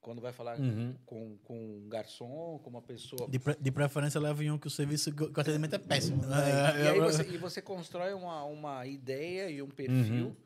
quando 0.00 0.20
vai 0.22 0.32
falar 0.32 0.58
Uhum. 0.60 0.94
com, 1.04 1.36
com 1.38 1.58
um 1.58 1.88
garçom, 1.88 2.58
com 2.62 2.70
uma 2.70 2.82
pessoa. 2.82 3.28
De, 3.28 3.38
pre- 3.40 3.56
de 3.60 3.70
preferência, 3.72 4.20
leva 4.20 4.42
em 4.44 4.50
um 4.50 4.58
que 4.58 4.66
o 4.68 4.70
serviço, 4.70 5.12
que 5.14 5.22
o 5.24 5.40
atendimento 5.40 5.74
é 5.74 5.78
péssimo. 5.78 6.22
E 6.24 6.82
É, 6.82 6.88
aí 6.90 6.98
eu- 6.98 7.04
você, 7.04 7.22
e 7.24 7.36
você 7.36 7.60
constrói 7.60 8.12
uma, 8.14 8.44
uma 8.44 8.86
ideia 8.86 9.50
e 9.50 9.60
um 9.60 9.68
perfil 9.68 10.28
Uhum. 10.28 10.36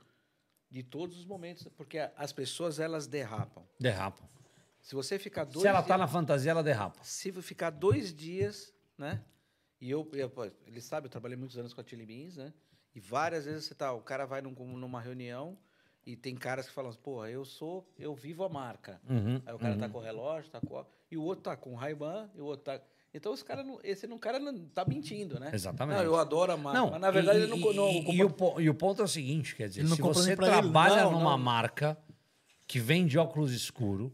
de 0.70 0.82
todos 0.82 1.18
os 1.18 1.24
momentos, 1.26 1.66
porque 1.76 1.98
as 2.16 2.32
pessoas 2.32 2.78
elas 2.80 3.06
derrapam. 3.06 3.62
Derrapa. 3.78 4.26
Se 4.82 4.94
você 4.94 5.18
ficar 5.18 5.44
dois 5.44 5.62
Se 5.62 5.68
ela 5.68 5.80
tá 5.80 5.94
dias, 5.94 5.98
na 6.00 6.08
fantasia, 6.08 6.50
ela 6.50 6.62
derrapa. 6.62 6.98
se 7.02 7.30
ficar 7.40 7.70
dois 7.70 8.12
dias, 8.12 8.74
né? 8.98 9.22
E 9.80 9.90
eu, 9.90 10.06
eu 10.12 10.30
ele 10.66 10.80
sabe, 10.80 11.06
eu 11.06 11.10
trabalhei 11.10 11.36
muitos 11.36 11.56
anos 11.56 11.72
com 11.72 11.80
a 11.80 11.84
Chili 11.84 12.04
Beans, 12.04 12.36
né? 12.36 12.52
E 12.94 13.00
várias 13.00 13.44
vezes 13.46 13.64
você 13.64 13.74
tá, 13.74 13.92
o 13.92 14.00
cara 14.02 14.26
vai 14.26 14.42
num- 14.42 14.50
numa 14.76 15.00
reunião 15.00 15.56
e 16.04 16.16
tem 16.16 16.34
caras 16.34 16.66
que 16.66 16.72
falam, 16.72 16.90
assim, 16.90 17.00
porra, 17.00 17.30
eu 17.30 17.44
sou, 17.44 17.88
eu 17.98 18.14
vivo 18.14 18.44
a 18.44 18.48
marca. 18.48 19.00
Uhum, 19.08 19.40
Aí 19.46 19.54
o 19.54 19.58
cara 19.58 19.76
tá 19.78 19.88
com 19.88 19.98
o 19.98 20.02
relógio, 20.02 20.50
tá 20.50 20.60
com. 20.60 20.84
E 21.10 21.16
o 21.16 21.22
outro 21.22 21.44
tá 21.44 21.56
com 21.56 21.72
o 21.72 21.76
Ray-Ban, 21.76 22.28
e 22.34 22.40
o 22.40 22.44
outro 22.44 22.64
tá. 22.64 22.80
Então 23.14 23.32
os 23.32 23.42
caras 23.42 23.64
não. 23.64 23.78
Esse 23.84 24.06
não, 24.06 24.18
cara 24.18 24.38
não 24.38 24.66
tá 24.66 24.84
mentindo, 24.84 25.38
né? 25.38 25.50
Exatamente. 25.52 25.96
Não, 25.98 26.04
eu 26.04 26.16
adoro 26.16 26.52
a 26.52 26.56
marca. 26.56 26.78
Não, 26.80 26.90
mas 26.90 27.00
na 27.00 27.10
verdade 27.10 27.38
e, 27.38 27.42
ele 27.42 27.50
não. 27.50 27.56
e- 27.72 27.74
não, 27.76 27.88
e- 27.88 28.16
e 28.16 28.24
o, 28.24 28.60
e 28.60 28.68
o 28.70 28.74
ponto 28.74 29.00
é 29.00 29.04
o 29.04 29.08
seguinte, 29.08 29.54
quer 29.54 29.68
dizer, 29.68 29.86
se 29.86 30.00
você 30.02 30.32
ele. 30.32 30.36
trabalha 30.36 31.04
Não, 31.04 31.12
numa 31.12 31.30
não. 31.32 31.38
marca 31.38 31.96
que 32.66 32.78
vende 32.80 33.16
óculos 33.18 33.52
escuro, 33.52 34.12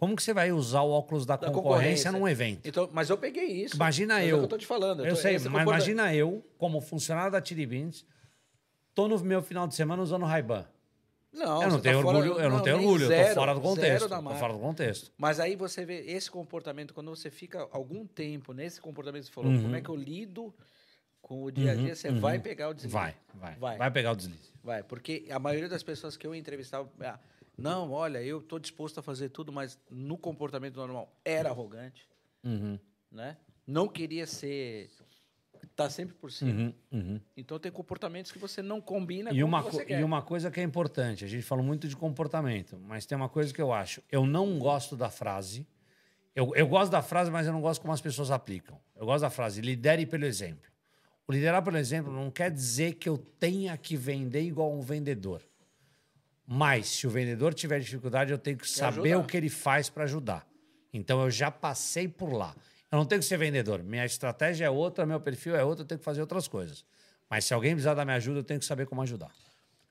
como 0.00 0.16
que 0.16 0.22
você 0.22 0.32
vai 0.32 0.50
usar 0.50 0.80
o 0.80 0.90
óculos 0.90 1.26
da, 1.26 1.36
Da 1.36 1.50
concorrência, 1.50 2.10
concorrência. 2.10 2.12
num 2.12 2.26
evento? 2.26 2.66
Então, 2.66 2.88
mas 2.90 3.10
eu 3.10 3.18
peguei 3.18 3.44
isso. 3.64 3.76
Imagina 3.76 4.14
Mas 4.14 4.24
é 4.24 4.28
eu. 4.32 4.36
o 4.36 4.38
que 4.38 4.44
eu 4.44 4.48
tô 4.48 4.56
te 4.56 4.66
falando. 4.66 5.04
Eu 5.04 5.14
tô- 5.14 5.20
sei, 5.20 5.34
esse 5.34 5.44
mas 5.48 5.60
comporta- 5.62 5.78
imagina 5.90 6.14
eu, 6.14 6.42
como 6.56 6.80
funcionário 6.80 7.30
da 7.30 7.44
Chili 7.44 7.66
Beans, 7.66 8.06
tô 8.94 9.06
no 9.06 9.18
meu 9.20 9.42
final 9.42 9.68
de 9.68 9.74
semana 9.74 10.02
usando 10.02 10.24
Ray-Ban. 10.24 10.64
Não, 11.32 11.62
Eu 11.62 11.68
não 11.68 11.76
você 11.76 11.82
tenho 11.82 11.96
tá 11.98 12.02
fora- 12.02 12.18
orgulho, 12.18 12.40
eu 12.40 12.50
não, 12.50 12.60
tenho 12.62 12.78
nem 12.78 12.86
orgulho, 12.86 13.04
eu 13.04 13.08
tô 13.10 13.14
zero, 13.14 13.34
fora 13.34 13.54
do 13.54 13.60
zero 13.60 13.68
contexto. 13.68 14.08
Tô 14.08 14.34
fora 14.36 14.52
do 14.54 14.58
contexto. 14.58 15.12
Mas 15.18 15.38
aí 15.38 15.54
você 15.54 15.84
vê 15.84 16.00
esse 16.06 16.30
comportamento, 16.30 16.92
quando 16.94 17.10
você 17.14 17.30
fica 17.30 17.68
algum 17.70 18.04
tempo 18.06 18.52
nesse 18.54 18.80
comportamento, 18.80 19.24
você 19.26 19.30
falou, 19.30 19.50
Uhum. 19.52 19.62
como 19.62 19.76
é 19.76 19.80
que 19.82 19.88
eu 19.90 19.94
lido 19.96 20.52
com 21.22 21.44
o 21.44 21.50
dia 21.52 21.72
a 21.72 21.74
dia, 21.74 21.94
você 21.94 22.10
vai 22.10 22.38
pegar 22.38 22.70
o 22.70 22.74
deslize. 22.74 22.92
Vai, 22.94 23.14
vai, 23.34 23.54
Vai. 23.56 23.76
vai. 23.78 23.90
pegar 23.90 24.12
o 24.12 24.16
deslize. 24.16 24.50
Vai, 24.64 24.82
porque 24.82 25.26
a 25.30 25.38
maioria 25.38 25.68
das 25.68 25.82
pessoas 25.82 26.16
que 26.16 26.26
eu 26.26 26.34
entrevistava, 26.34 26.88
ah, 27.00 27.18
não, 27.60 27.90
olha, 27.92 28.22
eu 28.22 28.40
tô 28.42 28.58
disposto 28.58 28.98
a 28.98 29.02
fazer 29.02 29.28
tudo, 29.30 29.52
mas 29.52 29.78
no 29.90 30.16
comportamento 30.18 30.76
normal 30.76 31.12
era 31.24 31.48
arrogante, 31.50 32.08
Uhum, 32.42 32.78
né? 33.10 33.36
Não 33.66 33.86
queria 33.86 34.26
ser 34.26 34.90
tá 35.76 35.88
sempre 35.90 36.14
por 36.14 36.32
cima. 36.32 36.50
uhum, 36.50 36.74
uhum. 36.92 37.20
Então 37.36 37.58
tem 37.58 37.70
comportamentos 37.70 38.32
que 38.32 38.38
você 38.38 38.62
não 38.62 38.80
combina 38.80 39.30
E 39.30 39.40
com 39.40 39.46
uma, 39.46 39.60
o 39.60 39.64
que 39.64 39.72
você 39.72 39.84
quer. 39.84 40.00
e 40.00 40.04
uma 40.04 40.22
coisa 40.22 40.50
que 40.50 40.58
é 40.58 40.62
importante, 40.62 41.24
a 41.24 41.28
gente 41.28 41.42
falou 41.42 41.64
muito 41.64 41.86
de 41.86 41.94
comportamento, 41.96 42.78
mas 42.78 43.04
tem 43.06 43.14
uma 43.16 43.28
coisa 43.28 43.52
que 43.52 43.60
eu 43.60 43.72
acho. 43.72 44.02
Eu 44.10 44.26
não 44.26 44.58
gosto 44.58 44.96
da 44.96 45.10
frase. 45.10 45.66
Eu, 46.34 46.54
eu 46.54 46.66
gosto 46.66 46.90
da 46.90 47.02
frase, 47.02 47.30
mas 47.30 47.46
eu 47.46 47.52
não 47.52 47.60
gosto 47.60 47.80
como 47.82 47.92
as 47.92 48.00
pessoas 48.00 48.30
aplicam. 48.30 48.80
Eu 48.96 49.04
gosto 49.04 49.22
da 49.22 49.30
frase, 49.30 49.60
lidere 49.60 50.06
pelo 50.06 50.24
exemplo. 50.24 50.70
O 51.28 51.32
liderar 51.32 51.62
pelo 51.62 51.76
exemplo 51.76 52.12
não 52.12 52.30
quer 52.30 52.50
dizer 52.50 52.94
que 52.94 53.08
eu 53.08 53.18
tenha 53.18 53.76
que 53.76 53.96
vender 53.96 54.42
igual 54.42 54.72
um 54.72 54.80
vendedor. 54.80 55.42
Mas, 56.52 56.88
se 56.88 57.06
o 57.06 57.10
vendedor 57.10 57.54
tiver 57.54 57.78
dificuldade, 57.78 58.32
eu 58.32 58.38
tenho 58.38 58.56
que 58.58 58.68
saber 58.68 59.16
o 59.16 59.22
que 59.24 59.36
ele 59.36 59.48
faz 59.48 59.88
para 59.88 60.02
ajudar. 60.02 60.44
Então, 60.92 61.22
eu 61.22 61.30
já 61.30 61.48
passei 61.48 62.08
por 62.08 62.32
lá. 62.32 62.56
Eu 62.90 62.98
não 62.98 63.06
tenho 63.06 63.20
que 63.20 63.26
ser 63.28 63.36
vendedor. 63.36 63.84
Minha 63.84 64.04
estratégia 64.04 64.64
é 64.64 64.70
outra, 64.70 65.06
meu 65.06 65.20
perfil 65.20 65.54
é 65.54 65.62
outro, 65.62 65.84
eu 65.84 65.86
tenho 65.86 66.00
que 66.00 66.04
fazer 66.04 66.20
outras 66.20 66.48
coisas. 66.48 66.84
Mas, 67.30 67.44
se 67.44 67.54
alguém 67.54 67.70
precisar 67.70 67.94
da 67.94 68.04
minha 68.04 68.16
ajuda, 68.16 68.40
eu 68.40 68.42
tenho 68.42 68.58
que 68.58 68.66
saber 68.66 68.84
como 68.86 69.00
ajudar. 69.02 69.30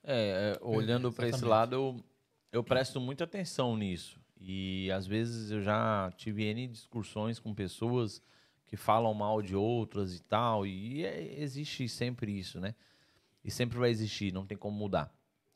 É, 0.03 0.57
é, 0.57 0.59
olhando 0.61 1.13
para 1.13 1.29
esse 1.29 1.45
lado, 1.45 1.75
eu, 1.77 2.03
eu 2.51 2.61
presto 2.61 2.99
muita 2.99 3.23
atenção 3.23 3.77
nisso. 3.77 4.19
E 4.37 4.91
às 4.91 5.07
vezes 5.07 5.51
eu 5.51 5.61
já 5.61 6.11
tive 6.17 6.43
N 6.43 6.67
discussões 6.67 7.39
com 7.39 7.53
pessoas 7.53 8.21
que 8.67 8.75
falam 8.75 9.13
mal 9.13 9.41
de 9.41 9.55
outras 9.55 10.13
e 10.13 10.21
tal. 10.21 10.67
E 10.67 11.05
é- 11.05 11.39
existe 11.41 11.87
sempre 11.87 12.37
isso, 12.37 12.59
né? 12.59 12.75
E 13.45 13.49
sempre 13.49 13.77
vai 13.77 13.89
existir, 13.89 14.33
não 14.33 14.45
tem 14.45 14.57
como 14.57 14.77
mudar. 14.77 15.09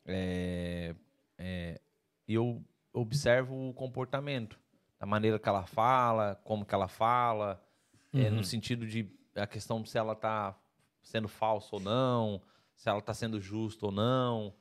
É, 0.06 0.94
é, 1.38 1.80
eu 2.28 2.62
observo 2.92 3.68
o 3.68 3.74
comportamento, 3.74 4.58
a 5.00 5.06
maneira 5.06 5.38
que 5.38 5.48
ela 5.48 5.66
fala, 5.66 6.40
como 6.44 6.64
que 6.64 6.74
ela 6.74 6.88
fala, 6.88 7.62
é, 8.12 8.30
no 8.30 8.44
sentido 8.44 8.86
de 8.86 9.10
a 9.34 9.46
questão 9.46 9.82
de 9.82 9.90
se 9.90 9.98
ela 9.98 10.14
tá 10.14 10.56
sendo 11.02 11.28
falsa 11.28 11.68
ou 11.72 11.80
não, 11.80 12.40
se 12.76 12.88
ela 12.88 13.00
tá 13.00 13.12
sendo 13.12 13.40
justa 13.40 13.86
ou 13.86 13.92
não. 13.92 14.54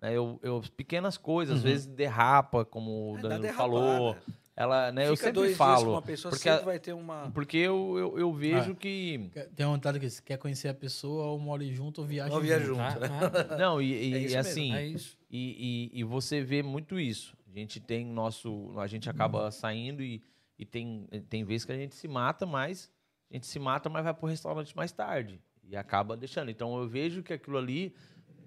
né? 0.00 0.12
Eu, 0.12 0.40
eu, 0.42 0.62
pequenas 0.76 1.16
coisas, 1.16 1.58
às 1.58 1.62
vezes 1.62 1.86
derrapa, 1.86 2.64
como 2.64 3.14
o 3.14 3.22
dá 3.22 3.28
Danilo 3.28 3.54
falou. 3.54 4.16
Ela, 4.56 4.92
né, 4.92 5.02
eu 5.08 5.16
Fica 5.16 5.26
sempre 5.28 5.32
dois 5.32 5.48
dias 5.48 5.58
falo. 5.58 5.84
com 5.86 5.90
uma 5.90 6.02
pessoa, 6.02 6.30
porque 6.30 6.42
sempre 6.48 6.62
a- 6.62 6.64
vai 6.64 6.78
ter 6.78 6.92
uma... 6.92 7.28
porque 7.32 7.56
eu, 7.56 7.96
eu, 7.98 8.18
eu 8.20 8.32
vejo 8.32 8.70
Ah. 8.70 8.74
que. 8.76 9.30
Tem 9.56 9.66
uma 9.66 9.72
vontade 9.74 9.98
que 9.98 10.08
se 10.08 10.22
quer 10.22 10.38
conhecer 10.38 10.68
a 10.68 10.74
pessoa, 10.74 11.24
ou 11.26 11.38
mora 11.40 11.64
junto, 11.72 12.00
ou 12.02 12.06
viaja 12.06 12.32
Ou 12.32 12.40
viaja 12.40 12.64
junto. 12.64 12.78
junto. 12.80 13.04
Ah, 13.52 13.56
Não, 13.58 13.82
e, 13.82 13.86
e- 13.92 14.14
É 14.14 14.18
isso 14.18 14.36
mesmo, 14.36 14.38
assim. 14.38 14.74
é 14.74 14.86
isso. 14.86 15.18
E, 15.28 15.90
e, 15.92 16.00
e 16.00 16.04
você 16.04 16.40
vê 16.42 16.62
muito 16.62 17.00
isso. 17.00 17.36
A 17.52 17.58
gente 17.58 17.80
tem 17.80 18.06
nosso. 18.06 18.72
A 18.78 18.86
gente 18.86 19.10
acaba 19.10 19.50
saindo 19.50 20.02
e, 20.04 20.22
e 20.56 20.64
tem, 20.64 21.08
tem 21.28 21.42
vezes 21.42 21.64
que 21.64 21.72
a 21.72 21.76
gente 21.76 21.94
se 21.96 22.06
mata, 22.06 22.46
mas 22.46 22.88
a 23.30 23.34
gente 23.34 23.46
se 23.46 23.58
mata, 23.58 23.88
mas 23.88 24.04
vai 24.04 24.14
pro 24.14 24.28
restaurante 24.28 24.76
mais 24.76 24.92
tarde. 24.92 25.40
E 25.64 25.74
acaba 25.76 26.16
deixando. 26.16 26.48
Então 26.50 26.78
eu 26.78 26.86
vejo 26.88 27.24
que 27.24 27.32
aquilo 27.32 27.58
ali 27.58 27.92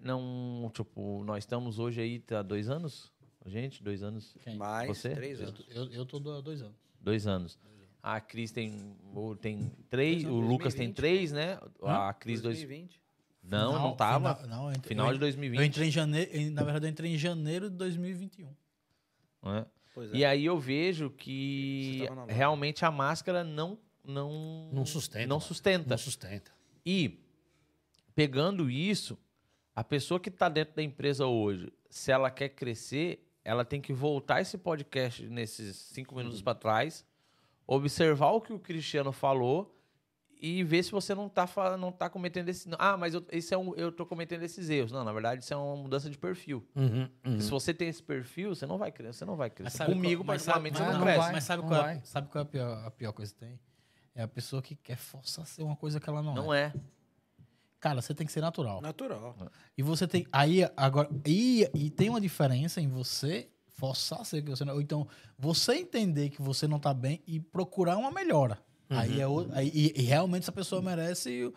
não. 0.02 0.70
Tipo, 0.74 1.24
nós 1.26 1.40
estamos 1.44 1.80
hoje 1.80 2.00
aí 2.02 2.24
há 2.32 2.42
dois 2.42 2.70
anos? 2.70 3.12
Gente, 3.48 3.82
dois 3.84 4.04
anos. 4.04 4.36
Quem? 4.44 4.56
Mais 4.58 4.88
Você? 4.88 5.10
três 5.16 5.40
Eu, 5.40 5.48
anos. 5.48 5.66
eu, 5.70 5.86
eu 5.92 6.06
tô 6.06 6.18
há 6.32 6.42
dois 6.42 6.62
anos. 6.62 6.76
Dois 7.02 7.26
anos. 7.28 7.58
A 8.04 8.22
Cris 8.22 8.52
tem, 8.52 8.96
o- 9.14 9.36
tem 9.36 9.72
três, 9.90 10.24
Dois 10.24 10.34
o 10.36 10.40
Lucas 10.40 10.74
tem 10.74 10.92
2020. 10.92 10.96
três, 10.96 11.32
né? 11.32 11.60
A 11.84 12.14
Cris 12.14 12.42
dois. 12.42 12.58
2020. 12.58 13.02
Não, 13.44 13.72
não 13.74 13.80
Final- 13.80 13.96
tava. 13.96 14.36
Final, 14.36 14.50
não, 14.50 14.66
eu 14.66 14.72
entrei- 14.76 14.90
Final 14.90 15.06
eu, 15.08 15.12
de 15.12 15.16
Eu 15.16 15.20
2020. 15.20 15.68
entrei 15.70 15.88
em 15.88 15.92
janeiro, 15.92 16.52
na 16.52 16.64
verdade, 16.64 16.86
eu 16.86 16.90
entrei 16.90 17.14
em 17.14 17.18
janeiro 17.18 17.70
de 17.70 17.76
2021. 17.78 18.54
né? 19.44 19.66
Pois 19.96 20.14
é. 20.14 20.18
E 20.18 20.26
aí 20.26 20.46
eu 20.46 20.60
vejo 20.60 21.10
que 21.10 22.04
realmente 22.28 22.86
a 22.86 22.92
máscara 22.92 23.44
não 23.44 23.80
não 24.04 24.70
Não 24.72 24.86
sustenta. 24.86 25.28
não 25.28 25.40
sustenta. 25.40 25.90
Não 25.90 25.98
sustenta. 25.98 26.52
E 26.86 27.20
pegando 28.16 28.70
isso, 28.70 29.18
a 29.76 29.84
pessoa 29.84 30.18
que 30.20 30.30
está 30.30 30.48
dentro 30.48 30.76
da 30.76 30.84
empresa 30.84 31.26
hoje, 31.26 31.72
se 31.90 32.10
ela 32.12 32.32
quer 32.32 32.50
crescer, 32.50 33.27
ela 33.48 33.64
tem 33.64 33.80
que 33.80 33.94
voltar 33.94 34.42
esse 34.42 34.58
podcast 34.58 35.26
nesses 35.28 35.76
cinco 35.78 36.14
minutos 36.16 36.42
para 36.42 36.54
trás, 36.54 37.06
observar 37.66 38.32
o 38.32 38.42
que 38.42 38.52
o 38.54 38.60
Cristiano 38.60 39.12
falou 39.12 39.74
e 40.40 40.64
ver 40.64 40.84
se 40.84 40.92
você 40.92 41.16
não 41.16 41.28
tá, 41.28 41.48
não 41.80 41.92
tá 41.92 42.10
cometendo 42.10 42.50
esse. 42.50 42.70
Ah, 42.78 42.96
mas 42.96 43.14
eu, 43.14 43.26
esse 43.32 43.54
é 43.54 43.58
um, 43.58 43.74
eu 43.76 43.92
tô 43.92 44.06
cometendo 44.06 44.44
esses 44.44 44.70
erros. 44.70 44.92
Não, 44.92 45.04
na 45.04 45.12
verdade, 45.12 45.44
isso 45.44 45.54
é 45.54 45.58
uma 45.58 45.76
mudança 45.76 46.10
de 46.10 46.18
perfil. 46.18 46.64
Uhum, 46.76 47.10
uhum. 47.26 47.40
Se 47.42 47.50
você 47.50 47.74
tem 47.74 47.88
esse 47.88 48.04
perfil, 48.04 48.54
você 48.54 48.66
não 48.66 48.78
vai 48.78 48.92
crescer. 48.92 49.20
Você 49.20 49.26
não 49.26 49.36
vai 49.36 49.50
crescer. 49.50 49.86
Comigo, 49.86 50.24
qual- 50.24 50.38
sabe- 50.38 50.70
particularmente, 50.70 50.78
mas 50.80 50.86
você 50.88 50.92
não 50.92 51.00
não 51.00 51.06
cresce. 51.06 51.20
vai. 51.20 51.32
Mas 51.32 51.44
sabe 51.44 51.62
não 51.64 51.70
qual, 51.70 51.80
é, 51.80 51.84
vai. 51.84 52.02
sabe 52.04 52.28
qual 52.30 52.42
é 52.42 52.44
a 52.44 52.50
pior, 52.50 52.86
a 52.86 52.92
pior 52.92 53.12
coisa 53.14 53.34
que 53.34 53.40
tem? 53.40 53.60
É 54.14 54.22
a 54.24 54.28
pessoa 54.28 54.62
que 54.62 54.76
quer 54.76 54.98
forçar 54.98 55.46
ser 55.48 55.64
uma 55.64 55.76
coisa 55.76 56.00
que 56.00 56.10
ela 56.10 56.22
não, 56.22 56.36
Não 56.36 56.54
é. 56.54 56.66
é. 56.66 56.74
Cara, 57.80 58.02
você 58.02 58.14
tem 58.14 58.26
que 58.26 58.34
ser 58.34 58.42
natural. 58.42 58.82
Natural. 58.82 59.36
E 59.78 59.84
você 59.84 60.08
tem. 60.08 60.26
Aí, 60.32 60.68
agora. 60.76 61.10
E, 61.26 61.70
e 61.74 61.90
tem 61.90 62.10
uma 62.10 62.20
diferença 62.20 62.82
em 62.82 62.88
você 62.88 63.50
forçar 63.68 64.22
a 64.22 64.26
ser 64.26 64.42
que 64.42 64.50
você 64.50 64.66
não. 64.66 64.74
Ou 64.74 64.82
então, 64.82 65.08
você 65.38 65.76
entender 65.76 66.30
que 66.30 66.42
você 66.42 66.68
não 66.68 66.80
tá 66.80 66.94
bem 66.94 67.22
e 67.28 67.40
procurar 67.40 67.98
uma 67.98 68.12
melhora. 68.12 68.60
Aí 68.90 69.20
é 69.20 69.26
aí, 69.52 69.72
e, 69.74 70.02
e 70.02 70.04
realmente 70.04 70.44
essa 70.44 70.52
pessoa 70.52 70.82
merece. 70.82 71.52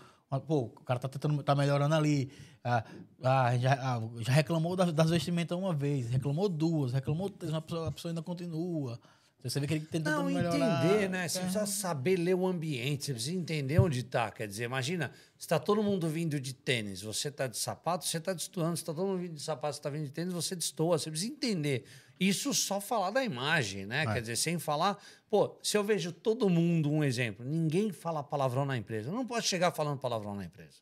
Pô, 0.46 0.64
o 0.64 0.84
cara 0.84 1.00
tá 1.00 1.08
tentando. 1.08 1.42
tá 1.42 1.54
melhorando 1.54 1.94
ali. 1.94 2.30
Ah, 2.62 2.84
ah, 3.22 3.56
já, 3.56 3.72
ah, 3.72 4.00
já 4.18 4.32
reclamou 4.32 4.76
das, 4.76 4.92
das 4.92 5.08
vestimentas 5.08 5.56
uma 5.56 5.72
vez, 5.72 6.10
reclamou 6.10 6.46
duas, 6.46 6.92
reclamou 6.92 7.30
três, 7.30 7.54
pessoa, 7.62 7.88
a 7.88 7.90
pessoa 7.90 8.10
ainda 8.10 8.22
continua. 8.22 9.00
Você 9.42 9.58
vê 9.58 9.66
que 9.66 9.74
ele 9.74 9.86
tenta 9.86 10.10
Não, 10.10 10.26
tentando 10.26 10.34
melhorar. 10.52 10.84
entender, 10.86 11.08
né? 11.08 11.26
Você 11.28 11.38
É. 11.38 11.42
precisa 11.42 11.64
saber 11.66 12.16
ler 12.16 12.34
o 12.34 12.46
ambiente, 12.46 13.06
você 13.06 13.12
precisa 13.14 13.36
entender 13.36 13.78
onde 13.80 14.02
tá. 14.02 14.30
Quer 14.30 14.46
dizer, 14.46 14.64
imagina, 14.64 15.10
está 15.38 15.58
todo 15.58 15.82
mundo 15.82 16.08
vindo 16.08 16.38
de 16.38 16.52
tênis, 16.52 17.00
você 17.00 17.30
tá 17.30 17.46
de 17.46 17.56
sapato, 17.56 18.04
você 18.04 18.20
tá 18.20 18.32
destoando, 18.34 18.74
está 18.74 18.92
todo 18.92 19.06
mundo 19.06 19.20
vindo 19.20 19.34
de 19.34 19.42
sapato, 19.42 19.76
você 19.76 19.82
tá 19.82 19.88
vindo 19.88 20.04
de 20.04 20.10
tênis, 20.12 20.32
você 20.34 20.54
destoa. 20.54 20.98
Você 20.98 21.10
precisa 21.10 21.32
entender. 21.32 21.84
Isso 22.18 22.52
só 22.52 22.82
falar 22.82 23.10
da 23.12 23.24
imagem, 23.24 23.86
né? 23.86 24.04
Quer 24.04 24.20
dizer, 24.20 24.36
sem 24.36 24.58
falar. 24.58 24.98
Pô, 25.30 25.56
se 25.62 25.74
eu 25.78 25.82
vejo 25.82 26.12
todo 26.12 26.50
mundo, 26.50 26.90
um 26.90 27.02
exemplo, 27.02 27.42
ninguém 27.46 27.90
fala 27.92 28.22
palavrão 28.22 28.66
na 28.66 28.76
empresa. 28.76 29.08
Eu 29.08 29.14
não 29.14 29.26
posso 29.26 29.46
chegar 29.48 29.70
falando 29.72 29.98
palavrão 29.98 30.34
na 30.34 30.44
empresa. 30.44 30.76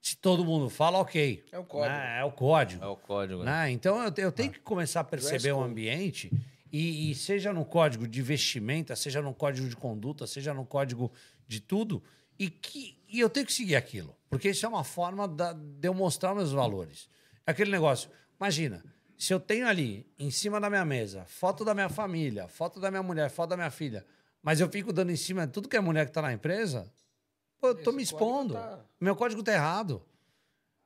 Se 0.00 0.16
todo 0.16 0.44
mundo 0.44 0.68
fala, 0.70 0.98
ok. 0.98 1.44
É 1.52 1.58
o 1.58 1.64
código. 1.64 1.94
Né? 1.94 2.18
É 2.20 2.24
o 2.24 2.32
código. 2.32 2.82
É 2.82 2.86
o 2.88 2.96
código. 2.96 3.44
né? 3.44 3.52
Né? 3.66 3.70
Então 3.70 4.02
eu, 4.02 4.12
eu 4.16 4.32
tenho 4.32 4.50
que 4.50 4.58
começar 4.60 5.00
a 5.00 5.04
perceber 5.04 5.52
o 5.52 5.62
ambiente 5.62 6.32
e, 6.72 7.10
e 7.10 7.14
seja 7.14 7.52
no 7.52 7.64
código 7.64 8.08
de 8.08 8.22
vestimenta, 8.22 8.96
seja 8.96 9.20
no 9.20 9.34
código 9.34 9.68
de 9.68 9.76
conduta, 9.76 10.26
seja 10.26 10.54
no 10.54 10.64
código 10.64 11.12
de 11.46 11.60
tudo, 11.60 12.02
e, 12.38 12.48
que, 12.48 12.98
e 13.08 13.20
eu 13.20 13.28
tenho 13.28 13.44
que 13.46 13.52
seguir 13.52 13.76
aquilo. 13.76 14.16
Porque 14.30 14.48
isso 14.50 14.64
é 14.64 14.68
uma 14.68 14.82
forma 14.82 15.28
da- 15.28 15.52
de 15.52 15.86
eu 15.86 15.92
mostrar 15.92 16.34
meus 16.34 16.50
valores. 16.52 17.08
Aquele 17.46 17.70
negócio, 17.70 18.10
imagina, 18.40 18.82
se 19.18 19.32
eu 19.34 19.38
tenho 19.38 19.68
ali, 19.68 20.06
em 20.18 20.30
cima 20.30 20.58
da 20.58 20.70
minha 20.70 20.84
mesa, 20.84 21.24
foto 21.26 21.64
da 21.64 21.74
minha 21.74 21.88
família, 21.90 22.48
foto 22.48 22.80
da 22.80 22.90
minha 22.90 23.02
mulher, 23.02 23.28
foto 23.30 23.50
da 23.50 23.56
minha 23.56 23.70
filha, 23.70 24.04
mas 24.42 24.58
eu 24.60 24.68
fico 24.68 24.92
dando 24.92 25.12
em 25.12 25.16
cima 25.16 25.46
de 25.46 25.52
tudo 25.52 25.68
que 25.68 25.76
é 25.76 25.80
mulher 25.80 26.06
que 26.06 26.10
está 26.10 26.22
na 26.22 26.32
empresa, 26.32 26.90
pô, 27.60 27.68
eu 27.68 27.74
tô 27.74 27.90
Esse 27.90 27.96
me 27.96 28.02
expondo. 28.02 28.54
tá- 28.54 28.80
Meu 29.00 29.14
código 29.14 29.42
tá 29.42 29.52
errado. 29.52 30.02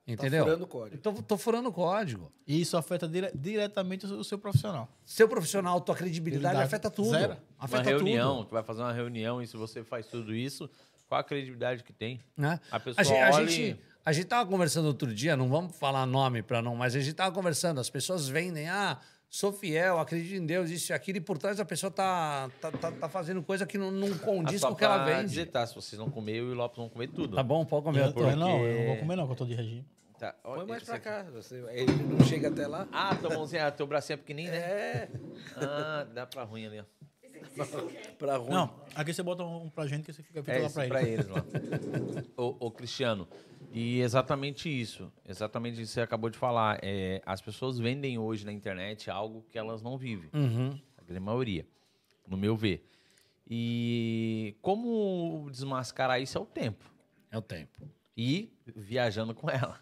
Entendeu? 0.07 0.44
furando 0.44 0.65
o 0.65 0.67
código. 0.68 0.99
Tô, 1.02 1.12
tô 1.15 1.36
furando 1.36 1.68
o 1.68 1.73
código. 1.73 2.31
E 2.47 2.60
isso 2.60 2.76
afeta 2.76 3.09
dire- 3.09 3.33
diretamente 3.35 4.07
o 4.07 4.23
seu 4.23 4.39
profissional. 4.39 4.89
Seu 5.05 5.28
profissional, 5.28 5.81
tua 5.81 5.97
credibilidade 5.97 6.60
afeta 6.60 6.89
tudo. 6.91 7.10
zero. 7.10 7.33
Uma 7.33 7.65
Afeta 7.65 7.83
reunião, 7.91 8.36
tudo. 8.39 8.49
tu 8.49 8.52
vai 8.52 8.62
fazer 8.62 8.83
uma 8.83 8.93
reunião 8.93 9.43
e 9.43 9.47
se 9.49 9.57
você 9.57 9.83
faz 9.83 10.07
tudo 10.07 10.33
isso, 10.35 10.70
qual 11.09 11.20
a 11.20 11.25
credibilidade 11.25 11.83
que 11.83 11.93
tem? 11.93 12.20
Né? 12.36 12.60
A 12.70 12.78
pessoa 12.78 13.01
A 13.01 13.02
gente, 13.05 13.18
a, 13.20 13.31
olha 13.35 13.44
e- 13.44 13.49
gente, 13.49 13.81
a 14.05 14.12
gente 14.12 14.26
tava 14.26 14.49
conversando 14.49 14.86
outro 14.86 15.12
dia, 15.12 15.36
não 15.36 15.49
vamos 15.49 15.76
falar 15.76 16.07
nome 16.07 16.41
para 16.41 16.62
não, 16.62 16.76
mas 16.76 16.94
a 16.94 17.01
gente 17.01 17.15
tava 17.15 17.35
conversando, 17.35 17.81
as 17.81 17.91
pessoas 17.91 18.28
vendem, 18.28 18.68
ah, 18.68 19.01
sou 19.28 19.52
fiel, 19.52 19.99
acredito 19.99 20.36
em 20.41 20.47
Deus, 20.47 20.70
isso 20.70 20.93
e 20.93 20.94
aquilo, 20.94 21.18
e 21.18 21.20
por 21.20 21.36
trás 21.36 21.59
a 21.59 21.65
pessoa 21.65 21.91
tá, 21.91 22.49
tá, 22.60 22.70
tá, 22.70 22.93
tá 22.93 23.09
fazendo 23.09 23.43
coisa 23.43 23.67
que 23.67 23.76
não, 23.76 23.91
não 23.91 24.17
condiz 24.18 24.62
com 24.62 24.68
o 24.70 24.76
que 24.76 24.85
ela 24.85 25.05
vende. 25.05 25.31
dizer, 25.31 25.47
tá, 25.47 25.67
se 25.67 25.75
vocês 25.75 25.99
não 25.99 26.09
comer, 26.09 26.36
eu 26.36 26.49
e 26.51 26.52
o 26.52 26.55
Lopes 26.55 26.76
vão 26.78 26.89
comer 26.89 27.09
tudo. 27.09 27.35
Tá 27.35 27.43
bom, 27.43 27.65
pode 27.65 27.85
comer. 27.85 28.05
Eu, 28.15 28.28
eu 28.31 28.36
não, 28.36 28.51
eu 28.65 28.68
não 28.68 28.76
porque- 28.76 28.86
vou 28.86 28.97
comer 28.99 29.17
não, 29.17 29.26
que 29.26 29.33
eu 29.33 29.36
tô 29.36 29.44
de 29.44 29.55
regime. 29.55 29.85
Tá, 30.19 30.33
Põe 30.43 30.67
mais 30.67 30.83
pra 30.83 30.99
cá. 30.99 31.23
Você, 31.33 31.62
ele 31.70 31.93
não 32.05 32.25
chega 32.25 32.49
até 32.49 32.67
lá. 32.67 32.89
Ah, 32.91 33.15
tua 33.15 33.31
mãozinha, 33.31 33.70
teu 33.70 33.86
bracinho 33.86 34.15
é 34.15 34.17
pequenininho, 34.17 34.53
né? 34.53 34.59
É. 34.59 35.09
Ah, 35.57 36.07
dá 36.15 36.27
pra 36.27 36.43
ruim 36.43 36.67
ali, 36.67 36.81
ó. 36.81 36.85
Pra 38.19 38.36
ruim. 38.36 38.51
Não, 38.51 38.75
aqui 38.95 39.12
você 39.12 39.23
bota 39.23 39.43
um 39.45 39.69
pra 39.69 39.86
gente 39.86 40.05
que 40.05 40.12
você 40.12 40.23
fica, 40.23 40.43
fica 40.43 40.53
É 40.57 40.62
lá 40.62 40.70
pra 40.70 40.86
pra, 40.89 41.03
ele. 41.03 41.11
eles 41.12 41.27
lá. 41.28 41.45
ô, 42.36 42.57
ô, 42.67 42.70
Cristiano, 42.70 43.28
e 43.73 44.01
exatamente 44.01 44.69
isso. 44.69 45.12
Exatamente 45.27 45.75
isso 45.81 45.91
que 45.91 45.95
você 45.95 46.01
acabou 46.01 46.31
de 46.31 46.39
falar. 46.39 46.78
É, 46.83 47.20
as 47.27 47.41
pessoas 47.43 47.78
vendem 47.78 48.19
hoje 48.19 48.45
na 48.45 48.53
internet 48.53 49.11
algo 49.11 49.45
que 49.51 49.59
elas 49.59 49.83
não 49.83 49.97
vivem. 49.99 50.31
Uhum. 50.33 50.78
A 50.99 51.03
grande 51.05 51.20
maioria, 51.20 51.67
no 52.27 52.36
meu 52.39 52.57
ver. 52.57 52.86
E 53.49 54.57
como 54.62 55.49
desmascarar 55.51 56.20
isso 56.20 56.36
é 56.36 56.41
o 56.41 56.47
tempo. 56.47 56.85
É 57.31 57.39
o 57.39 57.43
tempo. 57.43 57.89
E 58.17 58.51
viajando 58.75 59.35
com 59.35 59.49
ela. 59.51 59.78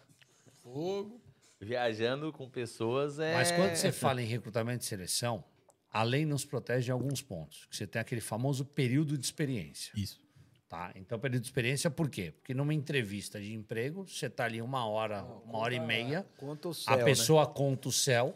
Fogo. 0.65 1.21
Viajando 1.61 2.33
com 2.33 2.49
pessoas 2.49 3.19
é. 3.19 3.33
Mas 3.35 3.51
quando 3.51 3.75
você 3.75 3.91
fala 3.91 4.21
em 4.21 4.25
recrutamento 4.25 4.83
e 4.83 4.87
seleção, 4.87 5.43
a 5.91 6.01
lei 6.01 6.25
nos 6.25 6.43
protege 6.43 6.89
em 6.89 6.91
alguns 6.91 7.21
pontos. 7.21 7.65
que 7.67 7.77
Você 7.77 7.85
tem 7.85 8.01
aquele 8.01 8.19
famoso 8.19 8.65
período 8.65 9.15
de 9.17 9.25
experiência. 9.25 9.91
Isso. 9.95 10.19
Tá? 10.67 10.91
Então, 10.95 11.19
período 11.19 11.43
de 11.43 11.47
experiência, 11.47 11.89
por 11.91 12.09
quê? 12.09 12.31
Porque 12.31 12.53
numa 12.53 12.73
entrevista 12.73 13.39
de 13.39 13.53
emprego, 13.53 14.07
você 14.07 14.25
está 14.25 14.45
ali 14.45 14.59
uma 14.61 14.87
hora, 14.87 15.23
uma 15.45 15.59
hora 15.59 15.75
e 15.75 15.79
meia, 15.79 16.25
Conta 16.37 16.69
o 16.69 16.73
céu, 16.73 16.93
a 16.93 16.97
né? 16.97 17.03
pessoa 17.03 17.45
conta 17.45 17.87
o 17.87 17.91
céu. 17.91 18.35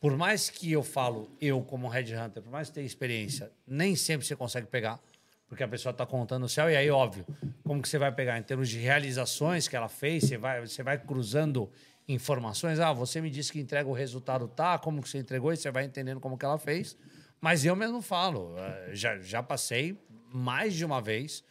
Por 0.00 0.16
mais 0.16 0.48
que 0.48 0.72
eu 0.72 0.82
falo, 0.82 1.30
eu 1.40 1.62
como 1.62 1.88
headhunter, 1.88 2.42
por 2.42 2.50
mais 2.50 2.68
que 2.68 2.74
tenha 2.74 2.86
experiência, 2.86 3.52
nem 3.66 3.94
sempre 3.94 4.26
você 4.26 4.34
consegue 4.34 4.66
pegar, 4.66 4.98
porque 5.48 5.62
a 5.62 5.68
pessoa 5.68 5.90
está 5.90 6.04
contando 6.04 6.44
o 6.44 6.48
céu. 6.48 6.70
E 6.70 6.76
aí, 6.76 6.90
óbvio, 6.90 7.24
como 7.64 7.80
que 7.80 7.88
você 7.88 7.98
vai 7.98 8.12
pegar? 8.12 8.38
Em 8.38 8.42
termos 8.42 8.68
de 8.68 8.78
realizações 8.78 9.68
que 9.68 9.76
ela 9.76 9.88
fez, 9.88 10.24
você 10.24 10.36
vai, 10.36 10.60
você 10.60 10.82
vai 10.82 10.98
cruzando 10.98 11.70
informações. 12.08 12.80
Ah, 12.80 12.92
você 12.92 13.20
me 13.20 13.30
disse 13.30 13.52
que 13.52 13.60
entrega 13.60 13.88
o 13.88 13.92
resultado, 13.92 14.48
tá? 14.48 14.78
Como 14.78 15.02
que 15.02 15.08
você 15.08 15.18
entregou? 15.18 15.52
E 15.52 15.56
você 15.56 15.70
vai 15.70 15.84
entendendo 15.84 16.20
como 16.20 16.36
que 16.36 16.44
ela 16.44 16.58
fez. 16.58 16.96
Mas 17.40 17.64
eu 17.64 17.76
mesmo 17.76 18.00
falo, 18.00 18.54
eh, 18.58 18.90
já, 18.92 19.18
já 19.18 19.42
passei 19.42 20.00
mais 20.32 20.74
de 20.74 20.84
uma 20.84 21.00
vez 21.00 21.44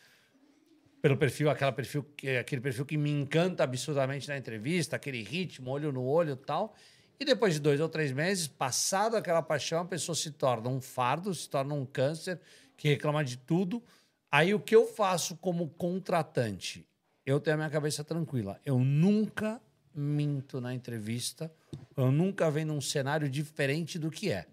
pelo 1.02 1.16
perfil, 1.18 1.50
aquela 1.50 1.72
perfil, 1.72 2.04
que- 2.18 2.38
aquele 2.38 2.62
perfil 2.62 2.86
que 2.86 2.98
me 2.98 3.12
encanta 3.12 3.64
absurdamente 3.64 4.28
na 4.28 4.38
entrevista, 4.38 4.96
aquele 4.96 5.22
ritmo, 5.22 5.70
olho 5.70 5.92
no 5.92 6.04
olho 6.04 6.36
tal. 6.36 6.74
E 7.20 7.24
depois 7.24 7.54
de 7.54 7.60
dois 7.60 7.80
ou 7.80 7.88
três 7.88 8.12
meses, 8.12 8.48
passado 8.48 9.16
aquela 9.16 9.42
paixão, 9.42 9.82
a 9.82 9.86
pessoa 9.86 10.16
se 10.16 10.32
torna 10.32 10.68
um 10.68 10.82
fardo, 10.82 11.34
se 11.34 11.48
torna 11.48 11.74
um 11.76 11.86
câncer, 11.86 12.42
que 12.78 12.90
reclama 12.90 13.24
de 13.24 13.38
tudo. 13.38 13.84
Aí 14.32 14.54
o 14.54 14.60
que 14.60 14.76
eu 14.76 14.86
faço 14.86 15.36
como 15.38 15.70
contratante? 15.70 16.88
Eu 17.26 17.40
tenho 17.40 17.56
a 17.56 17.58
minha 17.58 17.70
cabeça 17.70 18.04
tranquila. 18.04 18.60
Eu 18.66 18.80
nunca 18.80 19.62
minto 19.96 20.60
na 20.60 20.74
entrevista, 20.74 21.52
eu 21.96 22.12
nunca 22.12 22.52
vendo 22.52 22.74
um 22.74 22.82
cenário 22.82 23.30
diferente 23.30 23.98
do 23.98 24.12
que 24.12 24.30
é. 24.32 24.46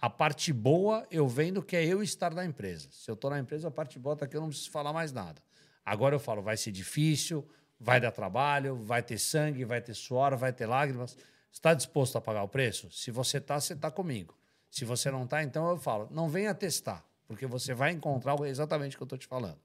A 0.00 0.08
parte 0.08 0.52
boa 0.52 1.04
eu 1.10 1.26
vendo 1.26 1.60
que 1.60 1.74
é 1.74 1.84
eu 1.84 2.00
estar 2.02 2.32
na 2.32 2.44
empresa. 2.44 2.88
Se 2.92 3.10
eu 3.10 3.14
estou 3.14 3.30
na 3.30 3.38
empresa, 3.40 3.66
a 3.66 3.70
parte 3.70 3.98
boa 3.98 4.14
está 4.14 4.26
que 4.26 4.36
eu 4.36 4.40
não 4.40 4.48
preciso 4.48 4.70
falar 4.70 4.92
mais 4.92 5.12
nada. 5.12 5.42
Agora 5.84 6.14
eu 6.14 6.20
falo, 6.20 6.40
vai 6.40 6.56
ser 6.56 6.70
difícil, 6.70 7.44
vai 7.80 8.00
dar 8.00 8.12
trabalho, 8.12 8.76
vai 8.76 9.02
ter 9.02 9.18
sangue, 9.18 9.64
vai 9.64 9.80
ter 9.80 9.94
suor, 9.94 10.36
vai 10.36 10.52
ter 10.52 10.66
lágrimas. 10.66 11.16
Está 11.50 11.74
disposto 11.74 12.16
a 12.16 12.20
pagar 12.20 12.44
o 12.44 12.48
preço? 12.48 12.88
Se 12.92 13.10
você 13.10 13.38
está, 13.38 13.60
você 13.60 13.72
está 13.72 13.90
comigo. 13.90 14.38
Se 14.70 14.84
você 14.84 15.10
não 15.10 15.24
está, 15.24 15.42
então 15.42 15.68
eu 15.68 15.78
falo, 15.78 16.06
não 16.10 16.28
venha 16.28 16.54
testar, 16.54 17.04
porque 17.28 17.46
você 17.46 17.74
vai 17.74 17.92
encontrar 17.92 18.34
exatamente 18.46 18.96
o 18.96 18.98
que 18.98 19.02
eu 19.02 19.06
estou 19.06 19.18
te 19.18 19.26
falando. 19.26 19.58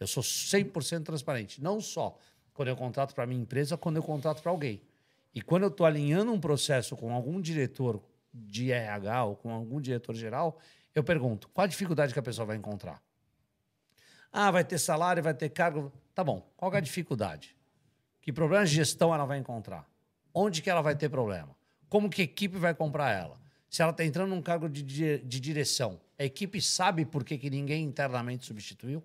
Eu 0.00 0.06
sou 0.06 0.22
100% 0.22 1.04
transparente. 1.04 1.62
Não 1.62 1.80
só 1.80 2.18
quando 2.54 2.68
eu 2.68 2.76
contrato 2.76 3.14
para 3.14 3.26
minha 3.26 3.40
empresa, 3.40 3.76
quando 3.76 3.96
eu 3.96 4.02
contrato 4.02 4.42
para 4.42 4.50
alguém. 4.50 4.82
E 5.34 5.40
quando 5.40 5.64
eu 5.64 5.68
estou 5.68 5.86
alinhando 5.86 6.32
um 6.32 6.40
processo 6.40 6.96
com 6.96 7.12
algum 7.12 7.40
diretor 7.40 8.02
de 8.32 8.72
RH 8.72 9.24
ou 9.24 9.36
com 9.36 9.50
algum 9.50 9.80
diretor 9.80 10.14
geral, 10.14 10.58
eu 10.94 11.04
pergunto, 11.04 11.48
qual 11.50 11.64
a 11.64 11.68
dificuldade 11.68 12.12
que 12.12 12.18
a 12.18 12.22
pessoa 12.22 12.46
vai 12.46 12.56
encontrar? 12.56 13.02
Ah, 14.32 14.50
vai 14.50 14.64
ter 14.64 14.78
salário, 14.78 15.22
vai 15.22 15.34
ter 15.34 15.50
cargo. 15.50 15.92
Tá 16.14 16.24
bom, 16.24 16.50
qual 16.56 16.72
é 16.72 16.78
a 16.78 16.80
dificuldade? 16.80 17.54
Que 18.20 18.32
problemas 18.32 18.70
de 18.70 18.76
gestão 18.76 19.14
ela 19.14 19.26
vai 19.26 19.38
encontrar? 19.38 19.86
Onde 20.34 20.62
que 20.62 20.70
ela 20.70 20.80
vai 20.80 20.96
ter 20.96 21.10
problema? 21.10 21.54
Como 21.88 22.08
que 22.08 22.22
a 22.22 22.24
equipe 22.24 22.56
vai 22.56 22.74
comprar 22.74 23.10
ela? 23.10 23.38
Se 23.68 23.82
ela 23.82 23.90
está 23.90 24.04
entrando 24.04 24.30
num 24.30 24.40
cargo 24.40 24.68
de, 24.68 25.18
de 25.18 25.40
direção, 25.40 26.00
a 26.18 26.24
equipe 26.24 26.60
sabe 26.60 27.04
por 27.04 27.24
que, 27.24 27.36
que 27.38 27.50
ninguém 27.50 27.84
internamente 27.84 28.44
substituiu? 28.46 29.02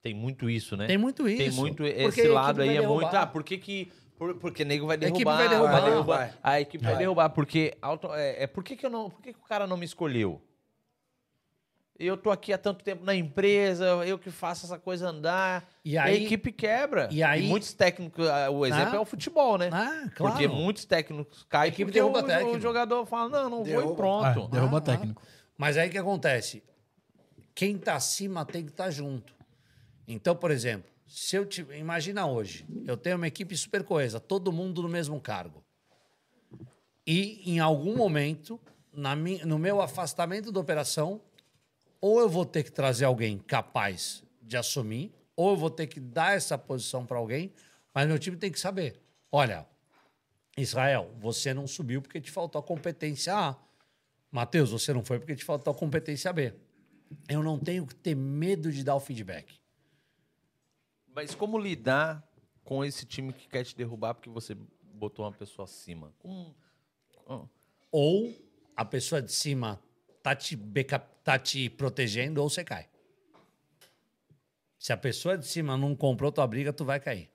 Tem 0.00 0.12
muito 0.14 0.50
isso, 0.50 0.76
né? 0.76 0.86
Tem 0.86 0.98
muito 0.98 1.28
isso. 1.28 1.38
Tem 1.38 1.50
muito 1.52 1.84
esse 1.84 2.00
a 2.00 2.08
equipe 2.08 2.28
lado 2.28 2.56
vai 2.56 2.68
aí 2.68 2.76
é 2.76 2.80
derrubar. 2.80 3.00
muito. 3.02 3.16
Ah, 3.16 3.26
por 3.26 3.44
que 3.44 3.56
que. 3.58 3.92
Por, 4.16 4.34
porque 4.36 4.64
nego 4.64 4.86
vai 4.86 4.96
A 4.96 4.98
equipe 5.00 5.12
derrubar. 5.24 5.36
vai 5.36 5.48
derrubar. 5.90 6.16
Vai. 6.18 6.34
A 6.42 6.60
equipe 6.60 6.84
vai 6.84 6.96
derrubar. 6.96 7.30
Porque. 7.30 7.76
Auto, 7.80 8.12
é, 8.12 8.42
é, 8.42 8.46
por 8.46 8.64
que, 8.64 8.76
que 8.76 8.84
eu 8.84 8.90
não. 8.90 9.08
Por 9.10 9.20
que, 9.22 9.32
que 9.32 9.38
o 9.38 9.42
cara 9.42 9.66
não 9.66 9.76
me 9.76 9.84
escolheu? 9.84 10.40
Eu 11.98 12.16
tô 12.16 12.30
aqui 12.32 12.52
há 12.52 12.58
tanto 12.58 12.82
tempo 12.82 13.04
na 13.04 13.14
empresa, 13.14 13.84
eu 14.04 14.18
que 14.18 14.30
faço 14.30 14.66
essa 14.66 14.76
coisa 14.78 15.08
andar. 15.08 15.68
E 15.84 15.96
a 15.96 16.04
aí- 16.04 16.24
equipe 16.24 16.50
quebra. 16.50 17.08
e 17.12 17.22
aí- 17.22 17.46
muitos 17.46 17.72
técnicos. 17.74 18.26
ah, 18.28 18.50
O 18.50 18.66
exemplo 18.66 18.94
Ah. 18.94 18.96
é 18.96 19.00
o 19.00 19.04
futebol, 19.04 19.56
né? 19.56 19.70
Ah, 19.72 20.08
claro. 20.16 20.32
Porque 20.34 20.48
muitos 20.48 20.84
técnicos 20.84 21.44
caem 21.48 21.68
equipe 21.68 21.84
porque 21.84 22.00
derruba 22.00 22.18
o, 22.20 22.22
técnico. 22.24 22.56
o 22.56 22.60
jogador 22.60 23.06
fala: 23.06 23.28
não, 23.28 23.42
não 23.50 23.56
vou 23.58 23.64
Derruba. 23.66 23.92
e 23.92 23.96
pronto. 23.96 24.24
Ah, 24.24 24.48
derruba 24.50 24.78
Ah, 24.78 24.80
técnico. 24.80 25.22
Mas 25.62 25.76
aí 25.76 25.88
o 25.88 25.92
que 25.92 25.98
acontece? 25.98 26.60
Quem 27.54 27.76
está 27.76 27.94
acima 27.94 28.44
tem 28.44 28.64
que 28.64 28.72
estar 28.72 28.90
junto. 28.90 29.32
Então, 30.08 30.34
por 30.34 30.50
exemplo, 30.50 30.90
se 31.06 31.36
eu 31.36 31.46
te, 31.46 31.64
imagina 31.78 32.26
hoje, 32.26 32.66
eu 32.84 32.96
tenho 32.96 33.16
uma 33.16 33.28
equipe 33.28 33.56
super 33.56 33.84
coesa, 33.84 34.18
todo 34.18 34.50
mundo 34.50 34.82
no 34.82 34.88
mesmo 34.88 35.20
cargo. 35.20 35.62
E 37.06 37.48
em 37.48 37.60
algum 37.60 37.96
momento, 37.96 38.58
na 38.92 39.14
no 39.14 39.56
meu 39.56 39.80
afastamento 39.80 40.50
da 40.50 40.58
operação, 40.58 41.20
ou 42.00 42.18
eu 42.18 42.28
vou 42.28 42.44
ter 42.44 42.64
que 42.64 42.72
trazer 42.72 43.04
alguém 43.04 43.38
capaz 43.38 44.24
de 44.42 44.56
assumir, 44.56 45.14
ou 45.36 45.50
eu 45.50 45.56
vou 45.56 45.70
ter 45.70 45.86
que 45.86 46.00
dar 46.00 46.34
essa 46.34 46.58
posição 46.58 47.06
para 47.06 47.18
alguém, 47.18 47.52
mas 47.94 48.08
meu 48.08 48.18
time 48.18 48.36
tem 48.36 48.50
que 48.50 48.58
saber. 48.58 49.00
Olha, 49.30 49.64
Israel, 50.58 51.14
você 51.20 51.54
não 51.54 51.68
subiu 51.68 52.02
porque 52.02 52.20
te 52.20 52.32
faltou 52.32 52.58
a 52.58 52.64
competência 52.64 53.32
A. 53.32 53.56
Matheus, 54.32 54.70
você 54.70 54.94
não 54.94 55.04
foi 55.04 55.18
porque 55.18 55.36
te 55.36 55.44
faltou 55.44 55.70
a 55.70 55.76
competência 55.76 56.32
B. 56.32 56.54
Eu 57.28 57.42
não 57.42 57.58
tenho 57.58 57.86
que 57.86 57.94
ter 57.94 58.14
medo 58.14 58.72
de 58.72 58.82
dar 58.82 58.96
o 58.96 59.00
feedback. 59.00 59.60
Mas 61.14 61.34
como 61.34 61.58
lidar 61.58 62.26
com 62.64 62.82
esse 62.82 63.04
time 63.04 63.34
que 63.34 63.46
quer 63.46 63.62
te 63.64 63.76
derrubar 63.76 64.14
porque 64.14 64.30
você 64.30 64.56
botou 64.94 65.26
uma 65.26 65.32
pessoa 65.32 65.64
acima? 65.64 66.14
Oh, 66.24 67.46
Ou 67.90 68.34
a 68.74 68.86
pessoa 68.86 69.20
de 69.20 69.30
cima 69.30 69.78
tá 70.22 70.34
te, 70.34 70.56
backup, 70.56 71.06
tá 71.22 71.38
te 71.38 71.68
protegendo 71.68 72.42
ou 72.42 72.48
você 72.48 72.64
cai. 72.64 72.88
Se 74.78 74.94
a 74.94 74.96
pessoa 74.96 75.36
de 75.36 75.46
cima 75.46 75.76
não 75.76 75.94
comprou 75.94 76.32
tua 76.32 76.46
briga, 76.46 76.72
tu 76.72 76.86
vai 76.86 76.98
cair. 76.98 77.30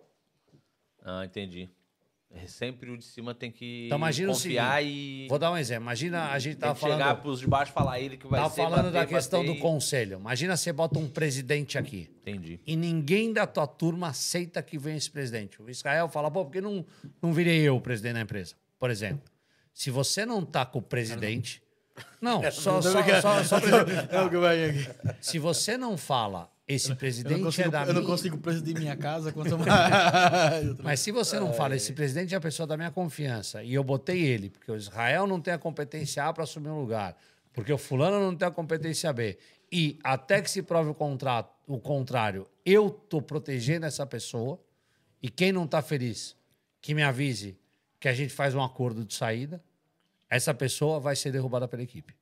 Ah, 1.04 1.24
entendi. 1.24 1.70
É, 2.30 2.46
Sempre 2.46 2.92
o 2.92 2.98
de 2.98 3.06
cima 3.06 3.34
tem 3.34 3.50
que 3.50 3.86
Então 3.86 3.98
imagina 3.98 4.32
o 4.32 4.34
confiar 4.34 4.82
seguinte, 4.82 5.26
e 5.26 5.28
Vou 5.30 5.40
dar 5.40 5.52
um 5.52 5.58
exemplo. 5.58 5.84
Imagina 5.84 6.32
a 6.32 6.40
gente 6.40 6.54
tem 6.54 6.62
tava 6.62 6.76
que 6.76 6.82
chegar 6.82 6.98
falando, 6.98 7.22
pros 7.22 7.40
de 7.40 7.48
baixo 7.48 7.72
e 7.72 7.74
falar 7.74 8.00
ele 8.00 8.18
que 8.18 8.28
vai 8.28 8.42
tava 8.42 8.54
ser 8.54 8.62
falando 8.62 8.92
da 8.92 9.00
bater, 9.00 9.16
questão 9.16 9.40
bater 9.42 9.56
do 9.56 9.62
conselho. 9.62 10.20
Imagina 10.20 10.58
você 10.58 10.74
bota 10.74 11.00
um 11.00 11.08
presidente 11.08 11.78
aqui. 11.78 12.10
Entendi. 12.22 12.60
e 12.68 12.76
ninguém 12.76 13.32
da 13.32 13.48
tua 13.48 13.66
turma 13.66 14.10
aceita 14.10 14.62
que 14.62 14.78
venha 14.78 14.98
esse 14.98 15.10
presidente. 15.10 15.62
O 15.62 15.70
Israel 15.70 16.10
fala, 16.10 16.30
pô, 16.30 16.44
por 16.44 16.52
que 16.52 16.60
não, 16.60 16.86
não 17.22 17.32
virei 17.32 17.62
eu 17.62 17.78
o 17.78 17.82
presidente 17.82 18.16
da 18.16 18.22
empresa? 18.22 18.56
Por 18.78 18.90
exemplo, 18.90 19.24
se 19.74 19.90
você 19.90 20.26
não 20.26 20.44
tá 20.44 20.66
com 20.66 20.80
o 20.80 20.82
presidente... 20.82 21.64
Não, 22.22 22.44
só, 22.52 22.82
só, 22.82 23.02
só, 23.22 23.44
só 23.44 23.60
presidente. 23.62 24.08
É 24.14 24.22
o 24.22 24.30
que 24.30 24.38
vai 24.38 24.70
aqui. 24.70 24.88
Se 25.22 25.40
você 25.40 25.78
não 25.78 25.98
fala, 25.98 26.52
esse 26.68 26.94
presidente 26.96 27.42
consigo, 27.42 27.70
é 27.70 27.72
da 27.72 27.82
eu 27.84 27.88
não 27.88 28.02
minha... 28.02 28.06
consigo 28.06 28.38
presidir 28.38 28.78
minha 28.78 28.98
casa 28.98 29.32
quanto 29.32 29.56
mais. 29.58 30.76
Mas 30.84 31.00
se 31.00 31.12
você 31.12 31.40
não 31.40 31.54
fala, 31.54 31.76
esse 31.76 31.94
presidente 31.94 32.34
é 32.34 32.38
a 32.38 32.42
pessoa 32.42 32.68
da 32.68 32.76
minha 32.76 32.92
confiança, 32.92 33.64
e 33.64 33.74
eu 33.74 33.84
botei 33.84 34.22
ele, 34.22 34.50
porque 34.50 34.70
o 34.70 34.76
Israel 34.76 35.26
não 35.26 35.40
tem 35.40 35.54
a 35.54 35.58
competência 35.58 36.26
A 36.26 36.34
para 36.34 36.44
assumir 36.44 36.68
um 36.68 36.80
lugar, 36.82 37.16
porque 37.54 37.72
o 37.72 37.78
fulano 37.78 38.20
não 38.20 38.36
tem 38.36 38.48
a 38.48 38.52
competência 38.52 39.14
B, 39.14 39.38
e 39.72 39.98
até 40.04 40.42
que 40.42 40.52
se 40.52 40.62
prove 40.62 40.90
o, 40.90 40.94
contrato, 40.94 41.54
o 41.66 41.80
contrário, 41.80 42.46
eu 42.66 42.90
tô 42.90 43.22
protegendo 43.22 43.86
essa 43.86 44.06
pessoa, 44.06 44.60
e 45.24 45.30
quem 45.30 45.54
não 45.54 45.66
tá 45.66 45.82
feliz, 45.82 46.36
que 46.82 46.94
me 46.94 47.02
avise 47.02 47.58
que 48.00 48.10
a 48.10 48.14
gente 48.14 48.34
faz 48.34 48.54
um 48.54 48.62
acordo 48.62 49.06
de 49.06 49.14
saída, 49.14 49.64
essa 50.30 50.54
pessoa 50.54 51.00
vai 51.00 51.16
ser 51.16 51.32
derrubada 51.32 51.68
pela 51.68 51.82
equipe. 51.82 52.14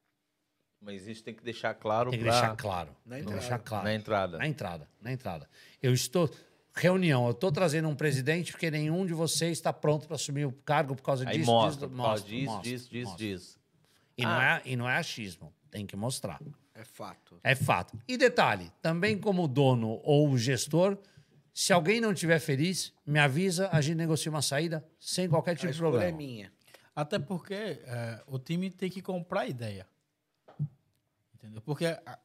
Mas 0.86 1.08
isso 1.08 1.24
tem 1.24 1.34
que 1.34 1.44
deixar 1.44 1.74
claro 1.74 2.12
Tem 2.12 2.20
que 2.20 2.26
pra- 2.26 2.34
deixar 2.40 2.56
claro. 2.56 2.96
Na 3.06 3.16
Tem 3.16 3.24
que 3.24 3.30
entrada. 3.32 3.40
deixar 3.42 3.60
claro. 3.60 3.84
na 3.86 3.94
entrada. 3.96 4.38
Na 4.38 4.48
entrada, 4.48 4.90
na 5.02 5.12
entrada. 5.12 5.50
Eu 5.82 5.94
estou. 5.94 6.30
Reunião, 6.78 7.26
eu 7.26 7.32
estou 7.32 7.52
trazendo 7.52 7.88
um 7.88 7.96
presidente 7.96 8.52
porque 8.52 8.70
nenhum 8.70 9.06
de 9.06 9.14
vocês 9.14 9.54
está 9.58 9.72
pronto 9.74 10.06
para 10.08 10.16
assumir 10.16 10.46
o 10.46 10.52
cargo 10.52 10.94
por 10.96 11.02
causa 11.04 11.28
Aí 11.28 11.38
disso. 11.40 11.50
mostra, 11.50 11.88
disso, 11.88 11.98
por 11.98 12.04
causa 12.04 12.12
mostra, 12.22 12.30
disso, 12.30 12.46
mostra, 12.52 12.70
disso, 12.72 12.90
disso, 12.90 13.10
mostra. 13.10 13.26
disso. 13.28 13.60
E, 14.18 14.24
não 14.24 14.42
é, 14.42 14.62
e 14.66 14.76
não 14.76 14.90
é 14.90 14.98
achismo, 14.98 15.54
tem 15.72 15.86
que 15.86 15.96
mostrar. 15.96 16.40
É 16.74 16.84
fato. 16.84 17.40
É 17.44 17.56
fato. 17.56 17.98
E 18.08 18.18
detalhe, 18.18 18.72
também 18.82 19.18
como 19.18 19.48
dono 19.48 20.02
ou 20.04 20.38
gestor, 20.38 20.98
se 21.54 21.72
alguém 21.72 22.02
não 22.02 22.12
estiver 22.12 22.40
feliz, 22.40 22.92
me 23.06 23.18
avisa, 23.20 23.70
a 23.72 23.80
gente 23.80 23.96
negocia 23.96 24.30
uma 24.30 24.42
saída 24.42 24.86
sem 25.00 25.30
qualquer 25.30 25.52
A 25.52 25.56
tipo 25.56 25.72
de 25.72 25.78
é 25.78 25.80
problema. 25.80 26.18
minha. 26.18 26.52
Até 26.94 27.18
porque 27.20 27.54
é, 27.54 28.22
o 28.28 28.38
time 28.38 28.70
tem 28.70 28.90
que 28.90 29.02
comprar 29.02 29.42
a 29.42 29.48
ideia. 29.48 29.88
Entendeu? 31.46 31.62
Porque 31.62 31.86
a- 31.86 32.20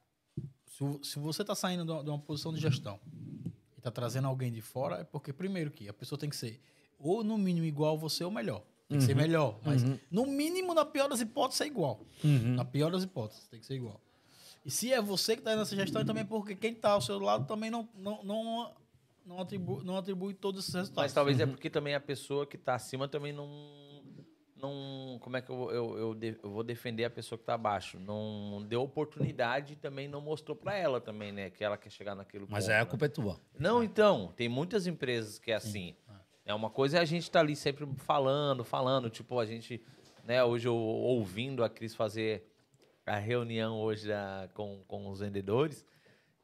se, 0.65 0.99
se 1.03 1.19
você 1.19 1.41
está 1.43 1.53
saindo 1.55 1.85
de 1.85 1.91
uma, 1.91 2.03
de 2.03 2.09
uma 2.09 2.19
posição 2.19 2.53
de 2.53 2.59
gestão 2.59 2.99
e 3.75 3.77
está 3.77 3.91
trazendo 3.91 4.27
alguém 4.27 4.51
de 4.51 4.61
fora, 4.61 4.97
é 4.97 5.03
porque, 5.03 5.31
primeiro, 5.33 5.69
que 5.71 5.87
a 5.87 5.93
pessoa 5.93 6.17
tem 6.19 6.29
que 6.29 6.35
ser 6.35 6.59
ou 6.99 7.23
no 7.23 7.37
mínimo 7.37 7.65
igual 7.65 7.95
a 7.95 7.99
você 7.99 8.23
ou 8.23 8.31
melhor. 8.31 8.63
Tem 8.87 8.97
que 8.99 9.05
ser 9.05 9.15
melhor. 9.15 9.57
Mas 9.65 9.83
no 10.11 10.25
mínimo, 10.25 10.73
na 10.73 10.83
pior 10.85 11.07
das 11.07 11.21
hipóteses, 11.21 11.61
é 11.61 11.65
igual. 11.67 12.05
Na 12.55 12.65
pior 12.65 12.91
das 12.91 13.03
hipóteses, 13.03 13.47
tem 13.47 13.59
que 13.59 13.65
ser 13.65 13.75
igual. 13.75 13.99
E 14.65 14.69
se 14.69 14.91
é 14.91 15.01
você 15.01 15.33
que 15.35 15.41
está 15.41 15.55
nessa 15.55 15.75
gestão, 15.75 16.01
é 16.01 16.05
também 16.05 16.25
porque 16.25 16.55
quem 16.55 16.73
está 16.73 16.91
ao 16.91 17.01
seu 17.01 17.17
lado 17.17 17.47
também 17.47 17.71
não, 17.71 17.87
não, 17.95 18.23
não, 18.23 18.71
não, 19.25 19.39
atribui, 19.39 19.83
não 19.83 19.97
atribui 19.97 20.33
todos 20.35 20.61
esses 20.63 20.73
resultados. 20.75 21.05
Mas 21.05 21.13
talvez 21.13 21.39
é 21.39 21.45
porque 21.45 21.69
também 21.69 21.95
a 21.95 21.99
pessoa 21.99 22.45
que 22.45 22.57
tá 22.57 22.75
acima 22.75 23.07
também 23.07 23.31
não. 23.33 23.47
Não 24.61 25.17
como 25.19 25.35
é 25.37 25.41
que 25.41 25.49
eu, 25.49 25.71
eu, 25.71 25.97
eu, 25.97 26.13
de- 26.13 26.37
eu 26.43 26.49
vou 26.51 26.63
defender 26.63 27.03
a 27.05 27.09
pessoa 27.09 27.37
que 27.39 27.43
tá 27.45 27.53
abaixo? 27.55 27.99
Não 27.99 28.63
deu 28.67 28.81
oportunidade 28.81 29.73
e 29.73 29.75
também 29.75 30.07
não 30.07 30.21
mostrou 30.21 30.55
pra 30.55 30.75
ela 30.77 31.01
também, 31.01 31.31
né? 31.31 31.49
Que 31.49 31.63
ela 31.63 31.77
quer 31.77 31.89
chegar 31.89 32.15
naquele 32.15 32.45
Mas 32.49 32.65
ponto, 32.65 32.73
aí 32.73 32.79
a 32.81 32.83
né? 32.83 32.89
culpa 32.89 33.05
é 33.05 33.09
tua. 33.09 33.39
Não, 33.57 33.83
então, 33.83 34.31
tem 34.35 34.47
muitas 34.47 34.87
empresas 34.87 35.39
que 35.39 35.51
é 35.51 35.55
assim. 35.55 35.95
É 36.45 36.53
uma 36.53 36.69
coisa 36.69 36.97
é 36.97 37.01
a 37.01 37.05
gente 37.05 37.29
tá 37.29 37.39
ali 37.39 37.55
sempre 37.55 37.87
falando, 37.97 38.63
falando, 38.63 39.09
tipo, 39.09 39.39
a 39.39 39.45
gente, 39.45 39.81
né, 40.25 40.43
hoje 40.43 40.67
eu 40.67 40.75
ouvindo 40.75 41.63
a 41.63 41.69
Cris 41.69 41.93
fazer 41.95 42.43
a 43.05 43.17
reunião 43.17 43.79
hoje 43.79 44.07
da- 44.07 44.49
com, 44.53 44.83
com 44.87 45.07
os 45.09 45.19
vendedores 45.19 45.85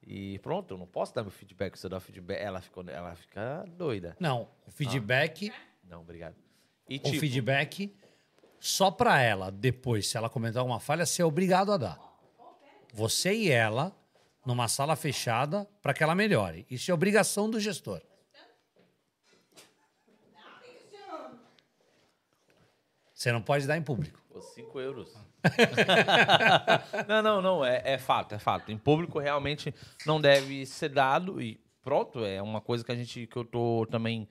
e 0.01 0.39
pronto, 0.39 0.73
eu 0.73 0.77
não 0.77 0.87
posso 0.87 1.13
dar 1.13 1.21
meu 1.23 1.31
feedback, 1.31 1.75
se 1.77 1.85
eu 1.85 1.89
dar 1.89 1.99
feedback, 1.99 2.39
ela, 2.39 2.61
ficou, 2.61 2.83
ela 2.87 3.15
fica 3.15 3.65
doida. 3.75 4.15
Não, 4.19 4.47
o 4.65 4.71
feedback, 4.71 5.51
Não, 5.83 6.01
obrigado. 6.01 6.35
E 6.89 6.95
o 6.97 6.99
tipo, 6.99 7.19
feedback 7.19 7.93
só 8.59 8.89
para 8.91 9.21
ela, 9.21 9.51
depois, 9.51 10.07
se 10.07 10.17
ela 10.17 10.29
comentar 10.29 10.59
alguma 10.61 10.79
falha, 10.79 11.05
ser 11.05 11.23
obrigado 11.23 11.71
a 11.71 11.77
dar. 11.77 11.99
Você 12.93 13.33
e 13.33 13.49
ela, 13.51 13.95
numa 14.45 14.67
sala 14.67 14.95
fechada, 14.95 15.67
para 15.81 15.93
que 15.93 16.03
ela 16.03 16.15
melhore. 16.15 16.65
Isso 16.69 16.89
é 16.89 16.93
obrigação 16.93 17.49
do 17.49 17.59
gestor. 17.59 18.01
Você 23.13 23.31
não 23.31 23.41
pode 23.41 23.65
dar 23.65 23.77
em 23.77 23.81
público. 23.81 24.21
Pô, 24.31 24.41
5 24.41 24.79
euros. 24.79 25.13
não, 27.07 27.21
não, 27.21 27.41
não. 27.41 27.65
É, 27.65 27.81
é 27.93 27.97
fato, 27.97 28.35
é 28.35 28.39
fato. 28.39 28.71
Em 28.71 28.77
público 28.77 29.17
realmente 29.19 29.73
não 30.05 30.21
deve 30.21 30.65
ser 30.65 30.89
dado 30.89 31.41
e 31.41 31.59
pronto. 31.81 32.23
É 32.23 32.41
uma 32.41 32.61
coisa 32.61 32.83
que 32.83 32.91
a 32.91 32.95
gente 32.95 33.25
que 33.25 33.35
eu 33.37 33.43
tô 33.45 33.87
também 33.89 34.27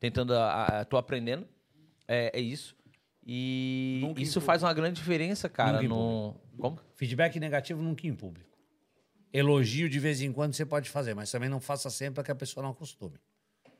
tentando, 0.00 0.34
a, 0.34 0.80
a- 0.80 0.84
tô 0.84 0.96
aprendendo. 0.96 1.46
É, 2.08 2.36
é 2.36 2.40
isso. 2.40 2.76
E 3.26 4.00
Nunca 4.02 4.22
isso 4.22 4.40
faz 4.40 4.62
uma 4.62 4.72
grande 4.72 5.00
diferença, 5.00 5.48
cara. 5.48 5.80
Nunca 5.80 5.88
No... 5.88 6.34
Como? 6.58 6.78
Feedback 6.94 7.40
negativo 7.40 7.82
nunca 7.82 8.06
em 8.06 8.14
público. 8.14 8.50
Elogio 9.32 9.88
de 9.88 9.98
vez 9.98 10.20
em 10.20 10.32
quando 10.32 10.52
você 10.52 10.64
pode 10.64 10.88
fazer, 10.88 11.14
mas 11.14 11.30
também 11.30 11.48
não 11.48 11.58
faça 11.58 11.90
sempre 11.90 12.14
para 12.14 12.24
que 12.24 12.30
a 12.30 12.34
pessoa 12.34 12.62
não 12.62 12.70
acostume. 12.70 13.18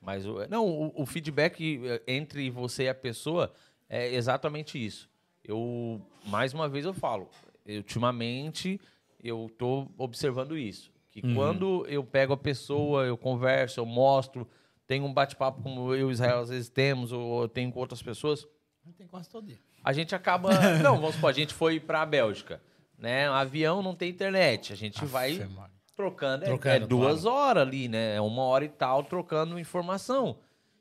Mas 0.01 0.27
o, 0.27 0.47
não, 0.49 0.67
o, 0.67 1.03
o 1.03 1.07
feedback 1.07 1.81
eh, 1.85 2.03
entre 2.09 2.51
você 2.51 2.85
e 2.85 2.89
a 2.89 2.95
pessoa 2.95 3.53
é 3.89 4.15
exatamente 4.15 4.85
isso. 4.85 5.09
Eu, 5.45 6.01
mais 6.27 6.53
uma 6.53 6.69
vez 6.69 6.85
eu 6.85 6.93
falo, 6.93 7.29
ultimamente 7.67 8.81
eu 9.23 9.51
tô 9.57 9.87
observando 9.97 10.57
isso. 10.57 10.93
Que 11.11 11.23
quando 11.35 11.87
eu 11.87 12.03
pego 12.03 12.33
a 12.33 12.37
pessoa, 12.37 13.05
eu 13.05 13.17
converso, 13.17 13.79
eu 13.79 13.87
mostro, 13.87 14.49
tenho 14.87 15.05
um 15.05 15.15
bate-papo 15.15 15.63
como 15.63 15.95
eu 15.95 16.11
e 16.11 16.13
Israel 16.13 16.41
às 16.41 16.49
vezes 16.49 16.69
temos, 16.69 17.13
ou 17.13 17.43
eu 17.43 17.49
tenho 17.49 17.71
com 17.71 17.79
outras 17.79 18.03
pessoas, 18.03 18.47
Tem 18.97 19.07
quase 19.07 19.29
todo 19.29 19.47
dia. 19.47 19.59
a 19.83 19.93
gente 19.93 20.15
acaba. 20.15 20.51
não, 20.83 21.01
vamos 21.01 21.15
supor, 21.17 21.31
a 21.31 21.33
gente 21.33 21.53
foi 21.55 21.81
pra 21.81 22.05
Bélgica. 22.07 22.61
Né? 22.99 23.29
Um 23.31 23.35
avião 23.35 23.83
não 23.83 23.95
tem 23.95 24.11
internet. 24.11 24.73
A 24.73 24.77
gente 24.77 25.05
vai 25.05 25.33
Afe, 25.33 25.45
Maria. 25.53 25.75
trocando. 25.97 26.45
é- 26.45 26.47
Trocando, 26.47 26.85
é 26.85 26.87
duas 26.89 27.25
horas 27.25 27.63
ali, 27.67 27.89
né? 27.89 28.15
É 28.17 28.21
uma 28.21 28.43
hora 28.43 28.65
e 28.65 28.69
tal 28.69 29.03
trocando 29.03 29.59
informação. 29.59 30.39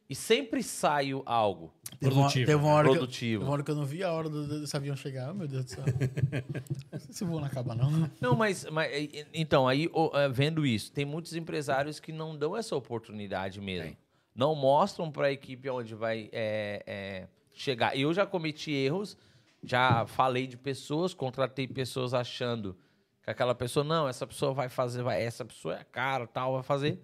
E 0.09 0.15
sempre 0.15 0.61
sai 0.61 1.09
algo. 1.25 1.73
Teve 1.99 2.13
uma, 2.13 2.21
Produtivo, 2.23 2.45
teve 2.45 2.61
uma 2.63 2.73
hora 2.73 2.87
que 2.87 2.93
eu- 2.93 2.97
Produtivo. 2.99 3.43
uma 3.43 3.51
hora 3.53 3.63
que 3.63 3.71
eu 3.71 3.75
não 3.75 3.85
vi 3.85 4.03
a 4.03 4.11
hora 4.11 4.29
do- 4.29 4.59
desse 4.61 4.75
avião 4.77 4.95
chegar. 4.95 5.33
Meu 5.33 5.47
Deus 5.47 5.65
do 5.65 5.71
céu. 5.71 5.83
não 6.91 6.99
sei 6.99 7.13
se 7.13 7.23
o 7.23 7.27
voo 7.27 7.39
não 7.39 7.47
acaba, 7.47 7.73
não. 7.73 7.89
né? 7.89 8.11
Não, 8.21 8.35
mas, 8.35 8.65
mas, 8.69 8.91
então, 9.33 9.67
aí 9.67 9.89
é, 10.13 10.29
vendo 10.29 10.65
isso, 10.65 10.91
tem 10.91 11.03
muitos 11.05 11.35
empresários 11.35 11.99
que 11.99 12.11
não 12.11 12.37
dão 12.37 12.55
essa 12.55 12.75
oportunidade 12.75 13.59
mesmo. 13.59 13.95
Não 14.35 14.53
mostram 14.55 15.09
para 15.11 15.27
a 15.27 15.31
equipe 15.31 15.69
onde 15.69 15.95
vai 15.95 16.29
é, 16.31 16.83
é, 16.85 17.27
chegar. 17.53 17.97
Eu 17.97 18.13
já 18.13 18.25
cometi 18.25 18.71
erros, 18.71 19.17
já 19.63 20.05
falei 20.05 20.47
de 20.47 20.57
pessoas, 20.57 21.13
contratei 21.13 21.67
pessoas 21.67 22.13
achando 22.13 22.75
que 23.21 23.29
aquela 23.29 23.55
pessoa, 23.55 23.83
não, 23.83 24.07
essa 24.07 24.27
pessoa 24.27 24.53
vai 24.53 24.67
fazer, 24.67 25.01
vai, 25.03 25.21
essa 25.23 25.45
pessoa 25.45 25.75
é 25.75 25.83
cara, 25.85 26.27
tal, 26.27 26.53
vai 26.53 26.63
fazer. 26.63 26.99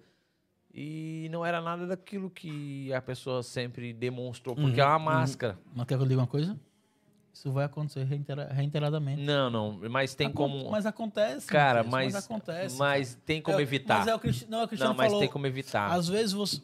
E 0.72 1.28
não 1.32 1.44
era 1.44 1.60
nada 1.60 1.86
daquilo 1.86 2.30
que 2.30 2.92
a 2.92 3.00
pessoa 3.02 3.42
sempre 3.42 3.92
demonstrou, 3.92 4.54
porque 4.54 4.80
é 4.80 4.84
uma 4.84 4.98
máscara. 4.98 5.58
Mas 5.74 5.86
quer 5.86 5.96
que 5.96 6.02
eu 6.04 6.06
diga 6.06 6.20
uma 6.20 6.26
coisa? 6.26 6.58
Isso 7.32 7.50
vai 7.50 7.64
acontecer 7.64 8.04
reitera- 8.04 8.52
reiteradamente. 8.52 9.22
Não, 9.22 9.48
não, 9.48 9.80
mas 9.88 10.14
tem 10.14 10.26
Acon- 10.26 10.34
como. 10.48 10.70
Mas 10.70 10.84
acontece. 10.84 11.46
Cara, 11.46 11.82
Matheus, 11.82 12.12
mas, 12.12 12.24
acontece. 12.24 12.76
mas 12.78 13.14
tem 13.24 13.40
como 13.40 13.58
É, 13.58 13.62
evitar. 13.62 13.98
Mas 14.00 14.08
é 14.08 14.14
o 14.14 14.18
Cristiano, 14.18 14.50
não, 14.52 14.60
é 14.60 14.64
o 14.64 14.68
Cristiano 14.68 14.92
Não, 14.92 14.96
mas 14.98 15.06
falou, 15.06 15.20
tem 15.20 15.28
como 15.30 15.46
evitar. 15.46 15.92
Às 15.92 16.08
vezes 16.08 16.32
você. 16.32 16.60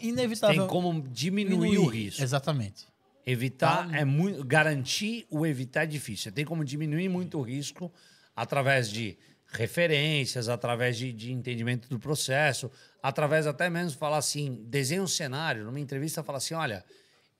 Inevitável. 0.00 0.62
Tem 0.62 0.66
como 0.68 1.02
diminuir, 1.08 1.78
o 1.78 1.86
risco. 1.86 2.22
Exatamente. 2.22 2.86
Evitar 3.26 3.88
Tá. 3.88 3.98
é 3.98 4.04
muito. 4.04 4.44
Garantir 4.44 5.26
o 5.30 5.44
evitar 5.44 5.82
é 5.82 5.86
difícil. 5.86 6.30
Tem 6.32 6.44
como 6.44 6.64
diminuir 6.64 7.08
muito 7.08 7.38
o 7.38 7.42
risco 7.42 7.92
através 8.34 8.88
de 8.90 9.18
referências, 9.48 10.48
através 10.48 10.96
de, 10.96 11.12
de 11.12 11.32
entendimento 11.32 11.88
do 11.88 11.98
processo, 11.98 12.70
através 13.02 13.46
até 13.46 13.70
mesmo 13.70 13.98
falar 13.98 14.18
assim, 14.18 14.64
desenha 14.66 15.02
um 15.02 15.06
cenário, 15.06 15.64
numa 15.64 15.80
entrevista 15.80 16.22
fala 16.22 16.38
assim, 16.38 16.54
olha, 16.54 16.84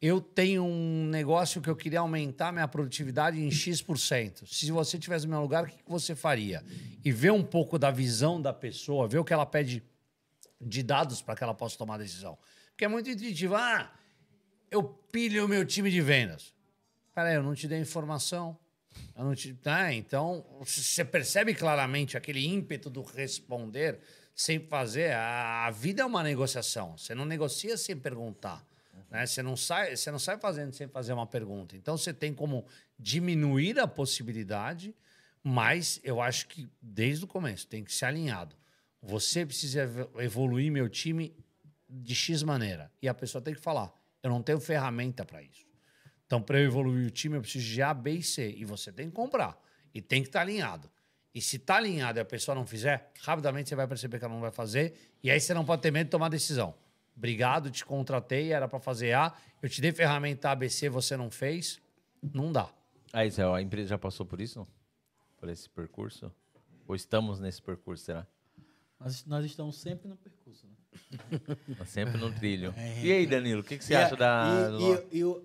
eu 0.01 0.21
tenho 0.21 0.65
um 0.65 1.07
negócio 1.07 1.61
que 1.61 1.69
eu 1.69 1.77
queria 1.77 2.01
aumentar 2.01 2.53
minha 2.53 2.69
produtividade 2.69 3.41
em 3.41 3.51
X%. 3.51 4.47
Se 4.47 4.71
você 4.71 4.99
tivesse 4.99 5.27
no 5.27 5.33
meu 5.33 5.41
lugar, 5.43 5.65
o 5.65 5.67
que 5.67 5.79
você 5.87 6.15
faria? 6.15 6.63
E 7.05 7.11
ver 7.11 7.33
um 7.33 7.43
pouco 7.43 7.79
da 7.79 7.91
visão 7.91 8.41
da 8.41 8.53
pessoa, 8.53 9.09
ver 9.09 9.19
o 9.19 9.25
que 9.25 9.33
ela 9.33 9.47
pede 9.47 9.83
de 10.61 10.83
dados 10.83 11.23
para 11.23 11.37
que 11.37 11.45
ela 11.45 11.55
possa 11.55 11.77
tomar 11.77 11.95
a 11.95 11.99
decisão. 11.99 12.39
Porque 12.71 12.85
é 12.85 12.89
muito 12.89 13.09
intuitivo. 13.09 13.55
Ah, 13.55 13.91
eu 14.71 14.83
pilho 14.83 15.45
o 15.45 15.49
meu 15.49 15.65
time 15.65 15.91
de 15.91 16.01
vendas. 16.01 16.55
Peraí, 17.15 17.35
eu 17.35 17.43
não 17.43 17.55
te 17.55 17.67
dei 17.67 17.81
informação. 17.81 18.59
Eu 19.17 19.25
não 19.25 19.35
te... 19.35 19.59
Ah, 19.65 19.93
então, 19.93 20.45
você 20.61 21.05
percebe 21.05 21.55
claramente 21.55 22.17
aquele 22.17 22.45
ímpeto 22.47 22.91
do 22.91 23.03
responder 23.03 24.01
sem 24.35 24.61
fazer. 24.61 25.13
A, 25.13 25.71
vida 25.71 26.03
é 26.03 26.05
uma 26.05 26.23
negociação. 26.23 26.97
Você 26.97 27.15
não 27.15 27.25
negocia 27.25 27.77
sem 27.77 27.97
perguntar. 27.97 28.65
Né? 29.11 29.27
Você, 29.27 29.43
não 29.43 29.57
sai, 29.57 29.97
você 29.97 30.11
não 30.11 30.19
sai 30.19 30.39
fazendo 30.39 30.75
sem 30.75 30.89
fazer 30.89 31.13
uma 31.13 31.27
pergunta. 31.27 31.77
Então, 31.77 31.97
você 31.97 32.13
tem 32.13 32.35
como 32.35 32.67
diminuir 32.99 33.79
a 33.81 33.87
possibilidade, 33.87 34.95
mas 35.43 36.01
eu 36.03 36.21
acho 36.21 36.47
que 36.49 36.69
desde 36.83 37.25
o 37.25 37.29
começo 37.29 37.67
tem 37.67 37.83
que 37.83 37.95
ser 37.95 38.07
alinhado. 38.07 38.55
Você 39.07 39.47
precisa 39.47 39.83
ev- 39.83 40.09
evoluir 40.19 40.71
meu 40.71 40.89
time 40.89 41.33
de 41.89 42.15
X 42.15 42.43
maneira. 42.43 42.91
E 43.01 43.09
a 43.09 43.15
pessoa 43.15 43.41
tem 43.41 43.55
que 43.55 43.61
falar: 43.61 43.93
eu 44.23 44.29
não 44.29 44.43
tenho 44.43 44.59
ferramenta 44.59 45.25
para 45.25 45.43
isso. 45.43 45.65
Então, 46.27 46.43
para 46.43 46.59
eu 46.59 46.65
evoluir 46.65 47.07
o 47.07 47.11
time, 47.11 47.37
eu 47.37 47.41
preciso 47.41 47.65
de 47.65 47.81
A, 47.83 47.95
B 47.95 48.15
e 48.15 48.23
C. 48.23 48.51
E 48.57 48.65
você 48.65 48.91
tem 48.91 49.09
que 49.09 49.15
comprar. 49.15 49.57
E 49.95 50.03
tem 50.03 50.23
que 50.23 50.29
estar 50.29 50.41
alinhado. 50.41 50.91
E 51.33 51.41
se 51.41 51.57
está 51.57 51.77
alinhado 51.77 52.19
e 52.19 52.21
a 52.21 52.25
pessoa 52.25 52.55
não 52.55 52.67
fizer, 52.67 53.13
rapidamente 53.21 53.69
você 53.69 53.77
vai 53.77 53.87
perceber 53.87 54.19
que 54.19 54.25
ela 54.25 54.35
não 54.35 54.41
vai 54.41 54.51
fazer. 54.51 55.17
E 55.23 55.31
aí 55.31 55.39
você 55.39 55.55
não 55.55 55.65
pode 55.65 55.83
ter 55.83 55.93
medo 55.93 56.07
de 56.07 56.11
tomar 56.11 56.29
decisão. 56.29 56.75
Obrigado, 57.17 57.71
te 57.71 57.85
contratei, 57.85 58.53
era 58.53 58.67
para 58.67 58.81
fazer 58.81 59.13
A. 59.13 59.33
Eu 59.63 59.69
te 59.69 59.81
dei 59.81 59.93
ferramenta 59.93 60.51
A, 60.51 60.55
B, 60.57 60.69
C, 60.69 60.89
você 60.89 61.17
não 61.17 61.31
fez. 61.31 61.81
Não 62.21 62.51
dá. 62.51 62.69
Aí, 63.13 63.31
Zé, 63.31 63.45
a 63.45 63.63
empresa 63.63 63.91
já 63.91 63.99
passou 63.99 64.27
por 64.27 64.41
isso? 64.41 64.67
Por 65.39 65.49
esse 65.49 65.69
percurso? 65.71 66.33
Ou 66.89 66.95
estamos 66.97 67.39
nesse 67.39 67.63
percurso, 67.63 68.05
será? 68.05 68.27
Nós, 68.99 69.25
nós 69.27 69.45
estamos 69.45 69.77
sempre 69.77 70.09
no 70.09 70.17
percurso. 70.17 70.67
Né? 70.67 70.73
Sempre 71.85 72.19
no 72.19 72.33
trilho. 72.33 72.73
É. 72.77 73.05
E 73.05 73.13
aí, 73.13 73.27
Danilo, 73.27 73.61
o 73.61 73.65
que, 73.65 73.77
que 73.77 73.85
você 73.85 73.93
E 73.93 73.97
a- 73.97 74.07
acha 74.07 74.17
da. 74.17 74.71
E, 75.13 75.19
e- 75.19 75.25
o, 75.25 75.45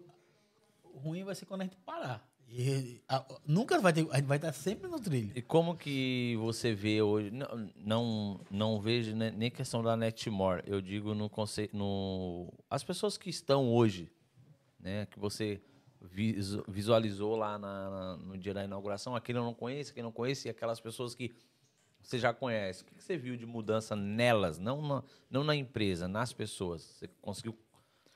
ruim 0.95 1.23
vai 1.23 1.35
ser 1.35 1.45
quando 1.45 1.61
a 1.61 1.63
gente 1.65 1.75
parar. 1.77 2.25
E, 2.47 3.01
a- 3.07 3.25
nunca 3.45 3.77
vai 3.79 3.91
ter. 3.91 4.07
A 4.11 4.15
gente 4.17 4.25
vai 4.27 4.37
estar 4.37 4.53
sempre 4.53 4.87
no 4.89 4.99
trilho. 4.99 5.31
E 5.35 5.41
como 5.41 5.75
que 5.75 6.35
você 6.39 6.73
vê 6.73 7.01
hoje? 7.01 7.31
Não, 7.31 7.69
não, 7.75 8.41
não 8.49 8.79
vejo 8.81 9.13
ne- 9.15 9.31
nem 9.31 9.51
questão 9.51 9.83
da 9.83 9.95
Netmore. 9.97 10.63
Eu 10.65 10.81
digo 10.81 11.13
no 11.13 11.29
conceito. 11.29 11.75
No, 11.75 12.51
as 12.69 12.83
pessoas 12.83 13.17
que 13.17 13.29
estão 13.29 13.69
hoje, 13.69 14.09
né? 14.79 15.05
Que 15.07 15.19
você 15.19 15.61
visu- 16.01 16.63
visualizou 16.67 17.35
lá 17.35 17.57
na- 17.59 17.89
na- 17.89 18.17
no 18.17 18.37
dia 18.37 18.53
da 18.53 18.63
inauguração, 18.63 19.15
aquele 19.15 19.37
eu 19.39 19.43
não 19.43 19.53
conheço, 19.53 19.91
aquele 19.91 20.05
não 20.05 20.11
conheço, 20.11 20.47
e 20.47 20.49
aquelas 20.49 20.79
pessoas 20.79 21.13
que 21.13 21.33
você 22.11 22.19
já 22.19 22.33
conhece. 22.33 22.83
O 22.83 22.85
que 22.85 23.01
você 23.01 23.17
viu 23.17 23.37
de 23.37 23.45
mudança 23.45 23.95
nelas? 23.95 24.59
Não 24.59 24.81
na, 24.81 25.03
não 25.29 25.43
na 25.45 25.55
empresa, 25.55 26.09
nas 26.09 26.33
pessoas. 26.33 26.81
Você 26.81 27.07
conseguiu 27.21 27.57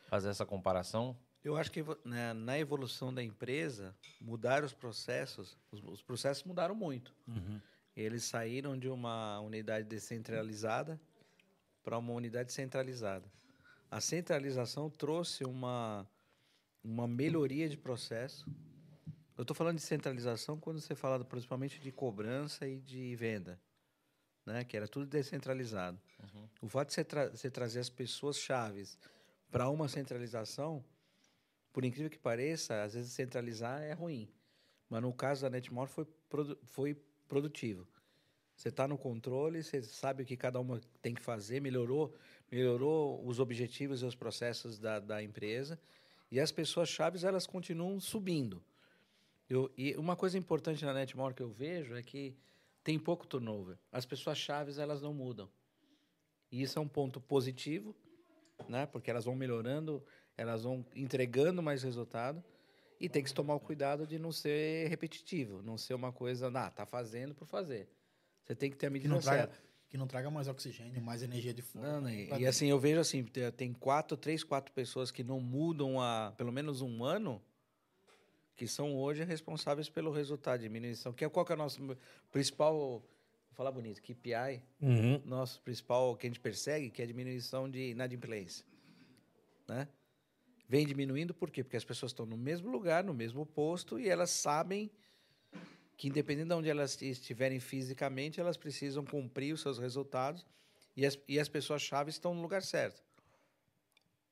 fazer 0.10 0.30
essa 0.30 0.46
comparação? 0.46 1.18
Eu 1.42 1.56
acho 1.56 1.72
que 1.72 1.82
né, 2.04 2.34
na 2.34 2.60
evolução 2.60 3.14
da 3.14 3.24
empresa, 3.24 3.96
mudaram 4.20 4.66
os 4.66 4.74
processos, 4.74 5.58
os, 5.72 5.82
os 5.84 6.02
processos 6.02 6.44
mudaram 6.44 6.76
muito. 6.76 7.16
Eles 7.96 8.26
saíram 8.26 8.78
de 8.78 8.90
uma 8.90 9.40
unidade 9.40 9.88
descentralizada 9.88 11.00
para 11.82 11.98
uma 11.98 12.12
unidade 12.12 12.52
centralizada. 12.52 13.32
A 13.90 14.02
centralização 14.02 14.90
trouxe 14.90 15.46
uma, 15.46 16.06
uma 16.84 17.08
melhoria 17.08 17.70
de 17.70 17.78
processo. 17.78 18.46
Eu 19.38 19.44
estou 19.44 19.56
falando 19.56 19.78
de 19.78 19.84
centralização 19.84 20.60
quando 20.60 20.82
você 20.82 20.96
fala 20.96 21.24
principalmente 21.24 21.80
de 21.80 21.92
cobrança 21.92 22.68
e 22.68 22.82
de 22.82 23.16
venda, 23.16 23.58
né? 24.46 24.64
que 24.64 24.78
era 24.78 24.88
tudo 24.88 25.06
descentralizado. 25.06 26.00
O 26.62 26.68
fato 26.68 26.90
de 26.90 26.94
você, 26.94 27.04
tra 27.04 27.30
você 27.30 27.50
trazer 27.50 27.80
as 27.80 27.90
pessoas 27.90 28.38
chaves 28.38 28.98
para 29.52 29.70
uma 29.70 29.88
centralização, 29.88 30.84
por 31.72 31.84
incrível 31.84 32.10
que 32.10 32.18
pareça, 32.18 32.84
às 32.84 32.94
vezes 32.94 33.12
centralizar 33.12 33.82
é 33.82 33.94
ruim. 33.94 34.30
Mas 34.90 35.02
no 35.02 35.14
caso 35.14 35.42
da 35.42 35.50
Netmore 35.50 35.90
foi, 35.90 36.06
produ 36.30 36.58
foi 36.64 36.98
produtivo. 37.28 37.88
Você 38.56 38.70
está 38.70 38.88
no 38.88 38.98
controle, 38.98 39.62
você 39.62 39.82
sabe 39.84 40.24
o 40.24 40.26
que 40.26 40.38
cada 40.38 40.60
uma 40.60 40.80
tem 41.02 41.14
que 41.14 41.22
fazer, 41.22 41.60
melhorou, 41.60 42.16
melhorou 42.50 43.26
os 43.28 43.40
objetivos 43.40 44.02
e 44.02 44.06
os 44.06 44.16
processos 44.16 44.80
da, 44.80 45.00
da 45.00 45.22
empresa. 45.22 45.78
E 46.32 46.40
as 46.40 46.52
pessoas 46.52 46.88
chaves, 46.88 47.24
elas 47.24 47.46
continuam 47.46 48.00
subindo. 48.00 48.64
Eu, 49.50 49.72
e 49.78 49.96
uma 49.96 50.16
coisa 50.16 50.38
importante 50.38 50.84
na 50.86 50.94
Netmore 50.94 51.34
que 51.34 51.44
eu 51.44 51.50
vejo 51.50 51.96
é 51.96 52.02
que 52.02 52.36
tem 52.86 52.98
pouco 53.00 53.26
turnover. 53.28 53.78
As 53.92 54.06
pessoas 54.06 54.38
chaves, 54.38 54.78
elas 54.78 55.02
não 55.02 55.14
mudam. 55.14 55.50
E 56.52 56.62
isso 56.62 56.78
é 56.80 56.82
um 56.82 56.88
ponto 56.88 57.20
positivo, 57.20 57.94
né? 58.70 58.86
Porque 58.86 59.10
elas 59.10 59.26
vão 59.26 59.36
melhorando, 59.36 60.02
elas 60.38 60.64
vão 60.64 60.86
entregando 60.96 61.62
mais 61.64 61.82
resultado. 61.84 62.42
E 63.00 63.10
tem 63.10 63.22
que 63.24 63.30
se 63.30 63.36
tomar 63.36 63.56
o 63.56 63.60
cuidado 63.60 64.06
de 64.08 64.18
não 64.18 64.32
ser 64.32 64.88
repetitivo, 64.88 65.62
não 65.64 65.78
ser 65.78 65.96
uma 65.96 66.14
coisa, 66.14 66.48
ah, 66.54 66.70
tá 66.70 66.86
fazendo 66.86 67.34
por 67.36 67.46
fazer. 67.48 67.90
Você 68.46 68.56
tem 68.56 68.70
que 68.70 68.78
ter 68.78 68.86
a 68.86 68.90
Que 68.90 68.94
medida 68.94 69.14
não, 69.14 69.20
traga, 69.20 69.48
certa. 69.52 69.64
que 69.90 69.98
não 69.98 70.08
traga 70.08 70.30
mais 70.30 70.48
oxigênio, 70.48 71.02
mais 71.02 71.22
energia 71.24 71.54
de 71.54 71.62
fora. 71.64 72.00
Não, 72.00 72.10
E 72.10 72.28
dentro. 72.28 72.48
assim, 72.48 72.68
eu 72.68 72.80
vejo 72.80 73.00
assim, 73.02 73.24
te- 73.24 73.52
tem 73.52 73.74
quatro, 73.74 74.16
três, 74.16 74.44
quatro 74.44 74.72
pessoas 74.72 75.10
que 75.12 75.24
não 75.24 75.42
mudam 75.42 76.00
há 76.00 76.34
pelo 76.38 76.52
menos 76.54 76.82
um 76.82 77.04
ano, 77.04 77.42
que 78.56 78.68
são 78.68 78.96
hoje 78.96 79.24
responsáveis 79.24 79.90
pelo 79.90 80.12
resultado, 80.12 80.62
diminuição. 80.62 81.12
Que 81.12 81.26
é, 81.26 81.30
qual 81.30 81.46
que 81.46 81.52
é 81.52 81.56
o 81.56 81.58
nosso 81.58 81.80
principal, 82.32 82.74
vou 82.74 83.04
falar 83.54 83.72
bonito, 83.72 84.02
KPI, 84.02 84.62
nosso 85.26 85.62
principal 85.62 86.16
que 86.16 86.28
a 86.28 86.30
gente 86.30 86.40
persegue, 86.40 86.90
que 86.90 87.02
é 87.02 87.06
a 87.06 87.08
diminuição 87.08 87.70
de 87.70 87.92
inadimplência. 87.92 88.66
Né? 89.68 89.88
Vem 90.68 90.86
diminuindo 90.86 91.34
por 91.34 91.52
quê? 91.52 91.64
Porque 91.64 91.78
as 91.78 91.84
pessoas 91.84 92.12
estão 92.12 92.26
no 92.26 92.38
mesmo 92.38 92.70
lugar, 92.70 93.04
no 93.04 93.14
mesmo 93.14 93.46
posto, 93.46 94.00
e 94.00 94.08
elas 94.08 94.32
sabem 94.32 94.90
que, 95.98 96.08
independente 96.08 96.48
de 96.48 96.54
onde 96.54 96.70
elas 96.70 97.02
estiverem 97.02 97.60
fisicamente, 97.60 98.40
elas 98.40 98.58
precisam 98.58 99.06
cumprir 99.06 99.54
os 99.54 99.62
seus 99.62 99.78
resultados 99.78 100.46
e 100.96 101.06
as, 101.06 101.20
e 101.28 101.40
as 101.40 101.50
pessoas-chave 101.50 102.10
estão 102.10 102.34
no 102.34 102.42
lugar 102.42 102.64
certo. 102.64 103.04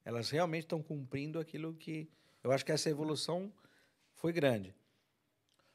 Elas 0.06 0.30
realmente 0.30 0.64
estão 0.64 0.82
cumprindo 0.82 1.40
aquilo 1.40 1.74
que. 1.74 2.10
Eu 2.44 2.52
acho 2.52 2.66
que 2.66 2.72
essa 2.72 2.90
evolução 2.90 3.52
foi 4.24 4.32
grande. 4.32 4.74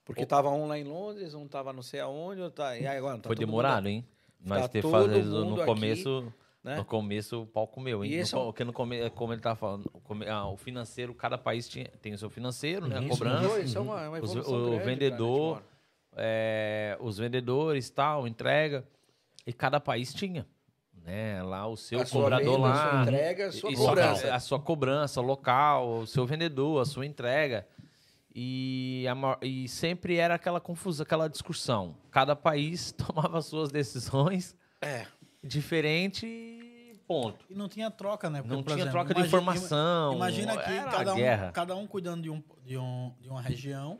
Porque 0.06 0.22
estava 0.22 0.48
um 0.48 0.66
lá 0.66 0.78
em 0.78 0.84
Londres, 0.84 1.34
um 1.34 1.44
estava 1.44 1.70
não 1.70 1.82
sei 1.82 2.00
aonde, 2.00 2.50
tá, 2.52 2.74
e 2.78 2.86
aí 2.86 2.96
agora 2.96 3.18
tá 3.18 3.28
Foi 3.28 3.36
todo 3.36 3.46
mundo 3.46 3.50
demorado, 3.50 3.88
hein? 3.88 4.02
Nós 4.40 4.62
tá 4.62 4.68
ter 4.68 4.82
mundo 4.82 5.44
no 5.50 5.56
aqui, 5.56 5.64
começo. 5.66 6.32
né? 6.64 6.76
No 6.76 6.84
começo, 6.86 7.42
o 7.42 7.46
pau 7.46 7.66
comeu, 7.68 8.02
hein? 8.02 8.10
No 8.12 8.16
esse 8.16 8.32
co- 8.32 8.38
é 8.38 8.42
um- 8.42 8.46
Porque 8.46 8.64
no 8.64 8.72
come, 8.72 9.10
como 9.10 9.34
ele 9.34 9.42
tava 9.42 9.56
falando, 9.56 9.90
o 9.92 10.00
come- 10.00 10.26
ah, 10.26 10.46
o 10.46 10.56
financeiro, 10.56 11.12
cada 11.14 11.36
país 11.36 11.68
tinha, 11.68 11.88
tem 12.00 12.14
o 12.14 12.18
seu 12.18 12.30
financeiro, 12.30 12.86
né? 12.86 12.96
A 12.96 13.00
Isso, 13.00 13.08
cobrança. 13.10 13.60
Isso 13.60 13.76
é 13.76 13.80
uma, 13.82 14.02
é 14.02 14.08
uma 14.08 14.18
Os- 14.22 14.34
o 14.34 14.70
grande 14.70 14.84
vendedor, 14.84 15.62
é, 16.16 16.96
os 17.00 17.18
vendedores, 17.18 17.90
tal, 17.90 18.26
entrega. 18.26 18.82
E 19.46 19.52
cada 19.52 19.78
país 19.78 20.14
tinha. 20.14 20.46
Né? 21.04 21.42
Lá 21.42 21.66
o 21.66 21.76
seu 21.76 22.00
A 22.00 22.06
cobrador 22.06 22.56
venda, 22.56 22.66
a 22.66 22.70
lá. 22.70 22.90
sua 22.92 23.02
entrega, 23.02 23.46
a 23.48 23.52
sua 23.52 23.74
cobrança. 23.74 24.34
a 24.34 24.40
sua 24.40 24.58
cobrança 24.60 25.20
local, 25.20 25.88
o 26.00 26.06
seu 26.06 26.24
vendedor, 26.26 26.80
a 26.80 26.86
sua 26.86 27.04
entrega. 27.04 27.66
E, 28.40 29.04
a 29.08 29.44
e 29.44 29.66
sempre 29.68 30.16
era 30.16 30.36
aquela 30.36 30.60
confusão, 30.60 31.02
aquela 31.02 31.26
discussão. 31.28 31.96
Cada 32.12 32.36
país 32.36 32.92
tomava 32.96 33.42
suas 33.42 33.72
decisões 33.72 34.54
É. 34.80 35.06
diferente 35.42 36.24
e 36.24 36.94
ponto. 37.08 37.44
E 37.50 37.54
não 37.56 37.68
tinha 37.68 37.90
troca, 37.90 38.30
né? 38.30 38.40
Porque, 38.40 38.54
Não 38.54 38.62
por 38.62 38.70
tinha 38.74 38.84
exemplo, 38.84 38.92
troca 38.92 39.12
de 39.14 39.20
imagina- 39.20 39.26
informação. 39.42 40.12
Imagina 40.14 40.56
que 40.56 40.80
cada 40.90 41.12
um, 41.14 41.16
guerra. 41.16 41.50
cada 41.52 41.74
um 41.74 41.84
cuidando 41.86 42.22
de, 42.22 42.30
um, 42.30 42.40
de, 42.64 42.78
um, 42.78 43.12
de 43.20 43.28
uma 43.28 43.42
região 43.42 43.98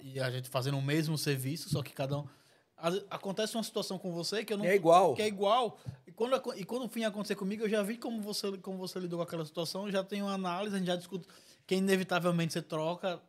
e 0.00 0.18
a 0.18 0.28
gente 0.28 0.48
fazendo 0.48 0.76
o 0.76 0.82
mesmo 0.82 1.16
serviço, 1.16 1.68
só 1.70 1.82
que 1.84 1.92
cada 1.92 2.18
um. 2.18 2.26
Acontece 3.08 3.56
uma 3.56 3.62
situação 3.62 3.96
com 3.96 4.10
você 4.12 4.44
que 4.44 4.52
eu 4.52 4.58
não. 4.58 4.64
É 4.64 4.74
igual. 4.74 5.14
Que 5.14 5.22
é 5.22 5.28
igual. 5.28 5.78
E 6.04 6.10
quando, 6.10 6.34
e 6.56 6.64
quando 6.64 6.88
vinha 6.88 7.08
acontecer 7.08 7.36
comigo, 7.36 7.62
eu 7.62 7.68
já 7.68 7.80
vi 7.82 7.96
como 7.96 8.20
você, 8.20 8.58
como 8.58 8.76
você 8.76 8.98
lidou 8.98 9.18
com 9.18 9.22
aquela 9.22 9.44
situação, 9.46 9.86
eu 9.86 9.92
já 9.92 10.02
tenho 10.02 10.24
uma 10.26 10.34
análise, 10.34 10.74
a 10.74 10.78
gente 10.78 10.88
já 10.88 10.96
discute 10.96 11.26
que 11.66 11.76
inevitavelmente 11.76 12.52
você 12.52 12.60
troca. 12.60 13.20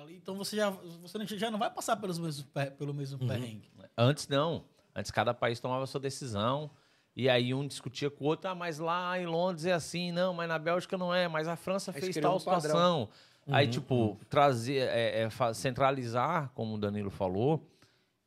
Ali, 0.00 0.16
então 0.16 0.36
você 0.36 0.56
já, 0.56 0.70
você 0.70 1.18
não- 1.18 1.26
já 1.26 1.50
não 1.50 1.58
vai 1.58 1.70
passar 1.70 1.96
pelos 1.96 2.18
mesmos, 2.18 2.46
pelo 2.78 2.94
mesmo 2.94 3.18
perrengue. 3.18 3.70
Antes 3.96 4.28
não. 4.28 4.64
Antes 4.94 5.10
cada 5.10 5.32
país 5.34 5.60
tomava 5.60 5.86
sua 5.86 6.00
decisão. 6.00 6.70
E 7.14 7.28
aí 7.28 7.52
um 7.52 7.66
discutia 7.66 8.08
com 8.10 8.24
o 8.24 8.28
outro, 8.28 8.48
ah, 8.48 8.54
mas 8.54 8.78
lá 8.78 9.18
em 9.18 9.26
Londres 9.26 9.66
é 9.66 9.72
assim, 9.72 10.12
não, 10.12 10.32
mas 10.32 10.48
na 10.48 10.58
Bélgica 10.58 10.96
não 10.96 11.12
é, 11.12 11.26
mas 11.26 11.48
a 11.48 11.56
França 11.56 11.90
Aí 11.92 12.00
fez 12.00 12.16
tal 12.16 12.36
um 12.36 12.38
situação. 12.38 13.08
Aí, 13.50 13.66
tipo, 13.66 14.16
trazer, 14.28 14.88
é, 14.88 15.22
é, 15.22 15.52
centralizar, 15.54 16.50
como 16.54 16.74
o 16.74 16.78
Danilo 16.78 17.10
falou, 17.10 17.66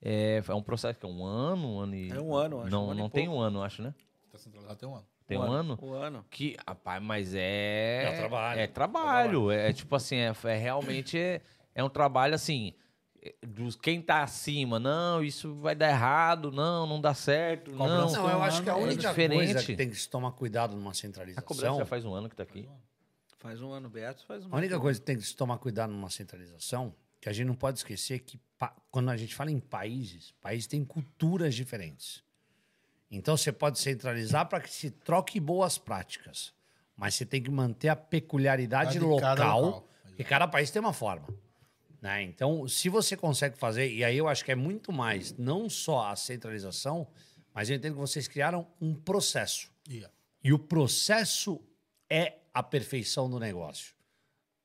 é, 0.02 0.44
é 0.46 0.54
um 0.54 0.64
processo 0.64 1.00
que 1.00 1.06
é 1.06 1.10
um 1.10 1.24
ano, 1.24 1.76
um 1.76 1.80
ano 1.80 1.96
e. 1.96 2.12
É 2.12 2.20
um 2.20 2.36
ano, 2.36 2.62
acho, 2.62 2.72
Não, 2.72 2.88
um 2.88 2.92
ano 2.92 3.00
não 3.02 3.10
tem 3.10 3.26
pouco. 3.28 3.40
um 3.40 3.44
ano, 3.44 3.62
acho, 3.64 3.82
né? 3.82 3.94
Tá 4.32 4.38
centralizado 4.38 4.74
até 4.74 4.88
um 4.88 4.96
ano. 4.96 5.06
Tem 5.28 5.38
um, 5.38 5.44
ano? 5.44 5.80
Um 5.82 5.94
ano. 5.94 6.26
Que, 6.30 6.58
rapaz, 6.68 7.02
mas 7.02 7.34
é. 7.34 8.04
É 8.14 8.18
trabalho. 8.18 8.60
É 8.60 8.68
trabalho. 8.68 9.52
É, 9.52 9.72
tipo 9.72 9.96
assim, 9.96 10.18
é, 10.18 10.34
é 10.44 10.58
realmente 10.58 11.40
é, 11.76 11.82
é 11.82 11.84
um 11.84 11.90
trabalho 11.90 12.34
assim. 12.36 12.74
é, 13.22 13.34
Dos 13.46 13.76
quem 13.76 14.02
tá 14.02 14.24
acima, 14.24 14.80
não, 14.80 15.24
isso 15.24 15.54
vai 15.56 15.76
dar 15.76 15.90
errado, 15.90 16.52
não, 16.52 16.86
não 16.88 17.00
dá 17.02 17.14
certo, 17.14 17.72
não. 17.72 17.78
Cobrança 17.80 18.18
Não, 18.18 18.30
eu 18.30 18.42
acho 18.44 18.64
que 18.64 18.70
a 18.70 18.74
É 18.74 18.76
única 18.76 19.10
diferente. 19.10 19.38
coisa 19.54 19.64
que 19.66 19.76
tem 19.76 19.90
que 19.90 19.96
se 19.96 20.10
tomar 20.10 20.32
cuidado 20.32 20.76
numa 20.76 20.92
A 20.92 20.94
centralização. 20.94 21.44
cobrança 21.48 21.78
já 21.80 21.86
faz 21.86 22.04
um 22.06 22.14
ano 22.14 22.30
que 22.30 22.36
tá 22.36 22.44
aqui. 22.44 22.68
Faz 23.38 23.60
um 23.62 23.72
ano, 23.72 23.90
Beto 23.90 24.24
faz 24.26 24.46
um 24.46 24.54
A 24.54 24.58
única 24.58 24.80
coisa 24.80 25.00
que 25.00 25.06
tem 25.06 25.18
que 25.18 25.24
se 25.24 25.36
tomar 25.36 25.58
cuidado 25.58 25.92
numa 25.92 26.10
centralização, 26.12 26.94
que 27.20 27.28
a 27.28 27.34
gente 27.34 27.48
não 27.48 27.56
pode 27.56 27.80
esquecer 27.80 28.20
que 28.20 28.40
quando 28.92 29.10
a 29.10 29.18
gente 29.18 29.34
fala 29.34 29.50
em 29.50 29.60
países, 29.60 30.32
países 30.42 30.68
têm 30.68 30.86
culturas 30.86 31.56
diferentes. 31.56 32.24
Então 33.10 33.36
você 33.36 33.52
pode 33.52 33.80
centralizar 33.80 34.48
para 34.48 34.62
que 34.62 34.70
se 34.70 34.90
troque 34.92 35.40
boas 35.40 35.78
práticas, 35.78 36.54
mas 36.96 37.16
você 37.16 37.26
tem 37.26 37.42
que 37.42 37.50
manter 37.52 37.90
a 37.90 37.96
peculiaridade 37.96 39.00
local, 39.00 39.62
local. 39.62 39.88
porque 40.06 40.24
cada 40.24 40.48
país 40.48 40.70
tem 40.72 40.80
uma 40.80 40.94
forma. 40.94 41.28
Né? 42.02 42.24
Então, 42.24 42.68
se 42.68 42.90
você 42.90 43.16
consegue 43.16 43.58
fazer, 43.58 43.92
e 43.92 44.04
aí 44.04 44.18
eu 44.18 44.28
acho 44.28 44.44
que 44.44 44.52
é 44.52 44.56
muito 44.56 44.92
mais, 44.92 45.38
não 45.38 45.70
só 45.70 46.08
a 46.08 46.16
centralização, 46.16 47.08
mas 47.54 47.70
eu 47.70 47.76
entendo 47.76 47.94
que 47.94 48.00
vocês 48.00 48.28
criaram 48.28 48.68
um 48.82 48.96
processo. 48.96 49.72
Yeah. 49.88 50.12
E 50.44 50.52
o 50.52 50.58
processo 50.58 51.62
é 52.10 52.40
a 52.54 52.64
perfeição 52.64 53.30
do 53.30 53.40
negócio. 53.40 53.94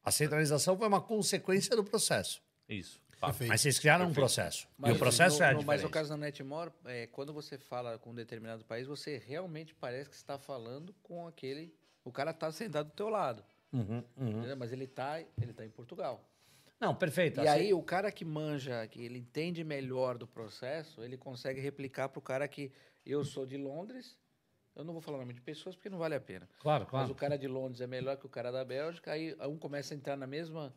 A 0.03 0.11
centralização 0.11 0.79
foi 0.79 0.89
uma 0.89 1.01
consequência 1.01 1.77
do 1.77 1.85
processo. 1.85 2.43
Isso. 2.69 3.01
Perfeito. 3.21 3.49
Mas 3.49 3.61
vocês 3.61 3.79
criaram 3.79 4.09
um 4.09 4.13
processo. 4.13 4.69
e 4.85 4.91
o 4.91 4.99
processo 4.99 5.39
no, 5.39 5.45
é 5.45 5.49
a 5.49 5.53
no, 5.53 5.59
Mas 5.59 5.83
no 5.83 5.89
diferença. 5.89 5.89
caso 5.89 6.11
da 6.11 6.17
Netmore, 6.17 6.71
é, 6.85 7.07
quando 7.07 7.33
você 7.33 7.59
fala 7.59 7.99
com 7.99 8.11
um 8.11 8.15
determinado 8.15 8.65
país, 8.65 8.87
você 8.87 9.23
realmente 9.27 9.75
parece 9.75 10.09
que 10.09 10.17
está 10.17 10.39
falando 10.39 10.95
com 11.03 11.27
aquele... 11.27 11.75
O 12.05 12.13
cara 12.13 12.31
está 12.31 12.53
sentado 12.53 12.87
do 12.89 12.93
teu 12.93 13.09
lado. 13.09 13.43
Uhum, 13.73 14.05
uhum. 14.17 14.57
Mas 14.57 14.73
ele 14.73 14.85
está 14.85 15.21
ele 15.21 15.53
tá 15.53 15.65
em 15.65 15.71
Portugal. 15.71 16.23
Não, 16.81 16.95
perfeito. 16.95 17.41
E 17.41 17.49
assim- 17.49 17.61
aí, 17.61 17.75
o 17.75 17.83
cara 17.83 18.13
que 18.13 18.25
manja, 18.25 18.87
que 18.89 19.03
ele 19.03 19.19
entende 19.19 19.65
melhor 19.65 20.19
do 20.19 20.27
processo, 20.27 21.03
ele 21.03 21.17
consegue 21.17 21.61
replicar 21.61 22.09
para 22.09 22.19
o 22.19 22.23
cara 22.23 22.47
que 22.47 22.71
eu 23.05 23.25
sou 23.25 23.47
de 23.47 23.57
Londres. 23.57 24.17
Eu 24.75 24.85
não 24.85 24.93
vou 24.93 25.01
falar 25.01 25.17
o 25.17 25.21
nome 25.21 25.33
de 25.33 25.41
pessoas 25.41 25.75
porque 25.75 25.89
não 25.89 25.97
vale 25.99 26.15
a 26.15 26.21
pena. 26.21 26.47
Claro, 26.61 26.83
Mas 26.85 26.91
claro. 26.91 27.13
o 27.13 27.15
cara 27.15 27.39
de 27.39 27.49
Londres 27.49 27.81
é 27.81 27.87
melhor 27.87 28.17
que 28.19 28.27
o 28.27 28.29
cara 28.29 28.51
da 28.53 28.63
Bélgica, 28.63 29.13
aí 29.13 29.35
um 29.49 29.57
começa 29.57 29.95
a 29.95 29.97
entrar 29.97 30.17
na 30.19 30.27
mesma, 30.27 30.71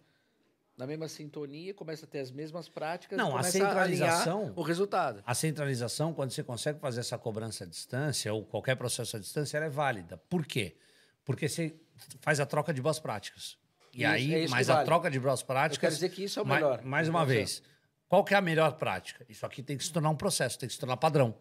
na 0.78 0.88
mesma 0.88 1.10
sintonia, 1.10 1.74
começa 1.74 2.06
a 2.06 2.08
ter 2.08 2.20
as 2.20 2.32
mesmas 2.32 2.70
práticas 2.70 3.18
Não, 3.18 3.36
a 3.36 3.44
centralização- 3.44 4.40
alinhar 4.44 4.58
o 4.58 4.62
resultado. 4.62 5.22
A 5.26 5.36
centralização, 5.36 6.14
quando 6.14 6.32
você 6.32 6.42
consegue 6.42 6.80
fazer 6.80 7.02
essa 7.02 7.18
cobrança 7.18 7.66
à 7.66 7.68
distância, 7.68 8.34
ou 8.34 8.46
qualquer 8.46 8.78
processo 8.78 9.18
à 9.18 9.20
distância, 9.20 9.58
ela 9.58 9.66
é 9.66 9.70
válida. 9.70 10.16
Por 10.30 10.46
quê? 10.46 10.78
Porque 11.26 11.50
você 11.50 11.76
faz 12.22 12.40
a 12.40 12.46
troca 12.46 12.74
de 12.74 12.82
boas 12.82 13.00
práticas. 13.02 13.58
E 13.94 14.04
Isso, 14.04 14.08
aí, 14.12 14.34
é 14.46 14.48
mas 14.48 14.68
que 14.68 14.72
a 14.72 14.76
vale. 14.76 14.86
troca 14.86 15.10
de 15.12 15.20
boas 15.20 15.42
Eu 15.42 15.48
práticas. 15.48 15.78
quero 15.80 15.94
dizer 15.94 16.10
que 16.10 16.24
isso 16.24 16.40
é 16.40 16.44
o 16.44 16.46
melhor. 16.46 16.84
Mais 16.84 17.08
do 17.08 17.12
uma 17.12 17.26
vez, 17.26 17.62
qual 18.08 18.24
que 18.24 18.34
é 18.34 18.38
a 18.38 18.42
melhor 18.42 18.74
prática? 18.74 19.26
Isso 19.28 19.46
aqui 19.46 19.64
tem 19.64 19.78
que 19.78 19.84
se 19.84 19.92
tornar 19.92 20.10
um 20.10 20.16
processo, 20.16 20.58
tem 20.60 20.68
que 20.68 20.74
se 20.74 20.80
tornar 20.80 20.98
padrão. 20.98 21.34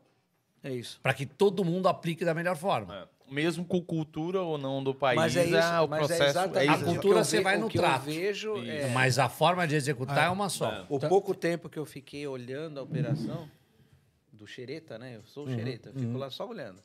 É 0.62 0.72
isso. 0.72 0.98
Para 1.02 1.14
que 1.14 1.24
todo 1.26 1.64
mundo 1.64 1.88
aplique 1.88 2.24
da 2.24 2.34
melhor 2.34 2.56
forma. 2.56 3.08
Mesmo 3.30 3.64
com 3.64 3.80
cultura 3.82 4.40
ou 4.40 4.56
não 4.56 4.82
do 4.82 4.94
país, 4.94 5.16
Mas 5.16 5.36
é 5.36 5.44
isso, 5.44 5.56
ah, 5.56 5.82
o 5.82 5.88
mas 5.88 5.98
é 6.10 6.16
processo 6.16 6.22
é, 6.22 6.28
exatamente 6.30 6.70
A 6.70 6.84
cultura 6.84 7.18
eu 7.20 7.24
você 7.24 7.36
ve- 7.36 7.42
vai 7.44 7.56
o 7.56 7.60
no 7.60 7.66
eu 7.66 7.70
trato. 7.70 8.04
vejo 8.06 8.56
é- 8.64 8.88
Mas 8.88 9.18
a 9.18 9.28
forma 9.28 9.68
de 9.68 9.74
executar 9.76 10.26
é 10.26 10.30
uma 10.30 10.48
só. 10.48 10.86
O 10.88 10.98
pouco 10.98 11.34
tempo 11.34 11.68
que 11.68 11.78
eu 11.78 11.84
fiquei 11.84 12.26
olhando 12.26 12.80
a 12.80 12.82
operação 12.82 13.48
do 14.32 14.46
xereta, 14.46 14.98
né? 14.98 15.16
Eu 15.16 15.24
sou 15.26 15.44
o 15.44 15.50
xereta, 15.50 15.90
eu 15.90 15.94
fico 15.94 16.16
lá 16.16 16.30
só 16.30 16.48
olhando. 16.48 16.82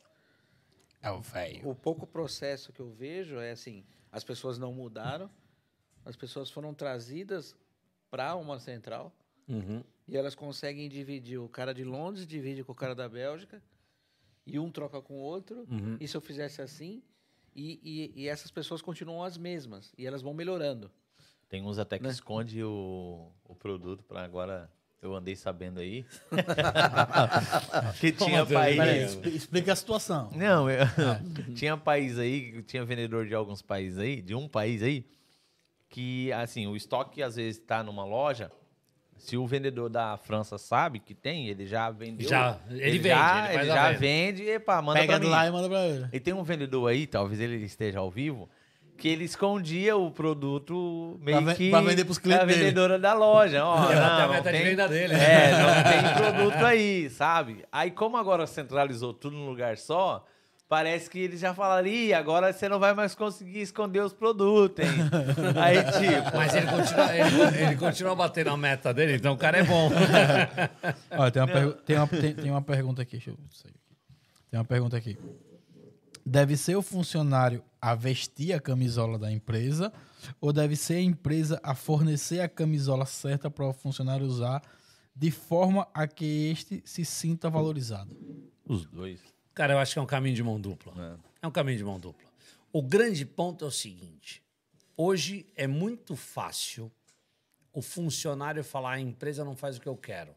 É 1.02 1.10
o 1.12 1.22
velho. 1.22 1.68
O 1.68 1.74
pouco 1.74 2.06
processo 2.06 2.72
que 2.74 2.80
eu 2.82 2.90
vejo 2.92 3.40
é 3.40 3.52
assim, 3.52 3.84
as 4.12 4.24
pessoas 4.24 4.58
não 4.58 4.74
mudaram, 4.74 5.30
as 6.06 6.16
pessoas 6.16 6.50
foram 6.50 6.74
trazidas 6.74 7.56
para 8.10 8.36
uma 8.36 8.60
central 8.60 9.12
Uhum. 9.48 9.84
e 10.08 10.16
elas 10.18 10.36
conseguem 10.36 10.88
dividir. 10.88 11.38
O 11.40 11.50
cara 11.50 11.74
de 11.74 11.84
Londres 11.84 12.26
divide 12.26 12.64
com 12.64 12.72
o 12.72 12.76
cara 12.76 12.96
da 12.96 13.08
Bélgica 13.10 13.62
e 14.46 14.58
um 14.60 14.70
troca 14.72 15.02
com 15.02 15.16
o 15.16 15.20
outro. 15.22 15.66
Uhum. 15.70 15.98
E 16.00 16.08
se 16.08 16.16
eu 16.16 16.22
fizesse 16.22 16.62
assim, 16.62 17.02
e, 17.56 17.80
e- 17.84 18.24
e 18.24 18.28
essas 18.28 18.50
pessoas 18.52 18.82
continuam 18.82 19.24
as 19.24 19.38
mesmas 19.38 19.94
e 19.98 20.06
elas 20.08 20.22
vão 20.22 20.34
melhorando. 20.34 20.90
Tem 21.50 21.62
uns 21.62 21.78
até 21.78 21.98
que 21.98 22.04
Né? 22.06 22.10
esconde 22.12 22.64
o, 22.64 23.32
o 23.44 23.54
produto 23.56 24.04
para 24.04 24.24
agora. 24.24 24.72
Eu 25.02 25.14
andei 25.14 25.36
sabendo 25.36 25.80
aí. 25.82 26.06
que 28.00 28.12
tinha 28.12 28.44
assim? 28.44 28.54
país. 28.54 28.78
Peraí, 28.78 29.36
explica 29.36 29.74
a 29.74 29.76
situação. 29.76 30.32
Não, 30.36 30.70
eu- 30.70 30.86
tinha 31.56 31.76
país 31.78 32.18
aí, 32.18 32.64
tinha 32.64 32.84
vendedor 32.86 33.28
de 33.28 33.36
alguns 33.36 33.62
países 33.62 33.98
aí, 34.00 34.22
de 34.22 34.34
um 34.34 34.48
país 34.48 34.82
aí, 34.82 35.06
que 35.94 36.32
assim, 36.34 36.66
o 36.66 36.76
estoque 36.76 37.22
às 37.22 37.36
vezes 37.36 37.60
está 37.62 37.84
numa 37.84 38.04
loja. 38.04 38.52
Se 39.16 39.38
o 39.38 39.46
vendedor 39.46 39.90
da 39.92 40.18
França 40.18 40.58
sabe 40.58 40.98
que 41.00 41.14
tem, 41.14 41.48
ele 41.48 41.68
já 41.68 41.92
vendeu. 41.92 42.28
Já, 42.28 42.58
ele 42.68 42.98
vende, 42.98 43.08
já, 43.10 43.54
ele 43.54 43.62
a 43.62 43.66
já 43.76 43.88
venda. 43.90 44.00
vende, 44.00 44.50
epa, 44.50 44.82
manda 44.82 45.00
Pega 45.00 45.14
pra 45.14 45.20
mim. 45.24 45.30
lá 45.32 45.48
e 45.48 45.52
manda 45.52 45.70
pra 45.70 45.86
ele. 45.88 46.08
E 46.12 46.20
tem 46.20 46.34
um 46.34 46.42
vendedor 46.44 46.90
aí, 46.90 47.06
talvez 47.06 47.40
ele 47.40 47.58
esteja 47.64 48.00
ao 48.00 48.10
vivo, 48.10 48.50
que 48.98 49.08
ele 49.08 49.24
escondia 49.24 49.96
o 49.96 50.10
produto 50.12 51.18
meio 51.22 51.44
Pra 51.44 51.54
que 51.56 51.70
pra 51.70 51.82
vender 51.82 52.06
pros 52.06 52.18
clientes 52.18 52.44
a 52.44 52.46
dele. 52.48 52.60
vendedora 52.60 52.98
da 52.98 53.14
loja. 53.14 53.64
Ó, 53.64 53.76
a 53.88 54.28
não, 54.28 54.34
de 54.34 54.42
tem- 54.52 54.64
venda 54.64 54.88
dele. 54.90 55.14
É, 55.14 55.52
não 55.52 55.84
tem 55.92 56.34
produto 56.34 56.66
aí, 56.66 57.08
sabe? 57.12 57.64
Aí 57.72 57.92
como 57.92 58.18
agora 58.18 58.48
centralizou 58.48 59.14
tudo 59.14 59.38
num 59.38 59.48
lugar 59.48 59.78
só, 59.78 60.26
parece 60.74 61.08
que 61.08 61.20
eles 61.20 61.40
já 61.40 61.54
falaram, 61.54 61.88
Ih, 61.88 62.16
agora 62.16 62.52
você 62.52 62.68
não 62.68 62.80
vai 62.80 62.96
mais 62.96 63.14
conseguir 63.14 63.62
esconder 63.62 64.00
os 64.00 64.12
produtos, 64.12 64.84
hein? 64.84 64.90
aí 65.62 65.78
tipo... 65.84 66.36
Mas 66.36 66.56
ele 66.56 66.66
continua, 66.66 67.16
ele, 67.16 67.64
ele 67.64 67.76
continua 67.76 68.16
batendo 68.16 68.50
a 68.50 68.58
meta 68.58 68.92
dele, 68.92 69.18
então 69.18 69.34
o 69.34 69.38
cara 69.38 69.60
é 69.60 69.64
bom. 69.64 69.92
Olha, 71.16 71.30
tem 71.32 71.42
uma, 71.44 71.48
pergu- 71.48 71.74
tem, 71.74 71.96
uma, 71.96 72.08
tem, 72.08 72.34
tem 72.34 72.50
uma 72.50 72.62
pergunta 72.64 73.04
aqui. 73.04 73.18
Deixa 73.18 73.30
eu 73.30 73.38
sair 73.52 73.70
aqui. 73.70 73.80
Tem 74.50 74.60
uma 74.60 74.66
pergunta 74.66 74.98
aqui. 74.98 75.16
Deve 76.26 76.58
ser 76.58 76.76
o 76.76 76.82
funcionário 76.82 77.64
a 77.80 77.94
vestir 77.94 78.52
a 78.54 78.60
camisola 78.60 79.20
da 79.20 79.32
empresa 79.32 79.94
ou 80.42 80.52
deve 80.52 80.76
ser 80.76 80.96
a 80.96 81.02
empresa 81.02 81.60
a 81.62 81.76
fornecer 81.76 82.40
a 82.40 82.50
camisola 82.50 83.06
certa 83.06 83.48
para 83.48 83.68
o 83.68 83.74
funcionário 83.74 84.26
usar 84.26 84.60
de 85.16 85.30
forma 85.30 85.88
a 85.94 86.08
que 86.08 86.50
este 86.50 86.82
se 86.84 87.06
sinta 87.06 87.48
valorizado? 87.48 88.18
Os 88.66 88.88
dois. 88.88 89.20
Cara, 89.54 89.74
eu 89.74 89.80
acho 89.80 89.94
que 89.94 90.00
é 90.00 90.02
um 90.02 90.06
caminho 90.08 90.36
de 90.36 90.44
mão 90.44 90.60
dupla. 90.60 90.94
É. 91.42 91.46
É 91.46 91.48
um 91.48 91.52
caminho 91.52 91.78
de 91.78 91.84
mão 91.84 92.00
dupla. 92.00 92.28
O 92.72 92.82
grande 92.82 93.26
ponto 93.26 93.64
é 93.66 93.68
o 93.68 93.72
seguinte: 93.72 94.42
hoje 94.98 95.46
é 95.56 95.68
muito 95.68 96.16
fácil 96.16 96.92
o 97.72 97.82
funcionário 97.82 98.64
falar 98.64 98.94
a 98.94 99.00
empresa 99.00 99.44
não 99.44 99.56
faz 99.56 99.78
o 99.78 99.82
que 99.82 99.88
eu 99.88 99.98
quero. 99.98 100.34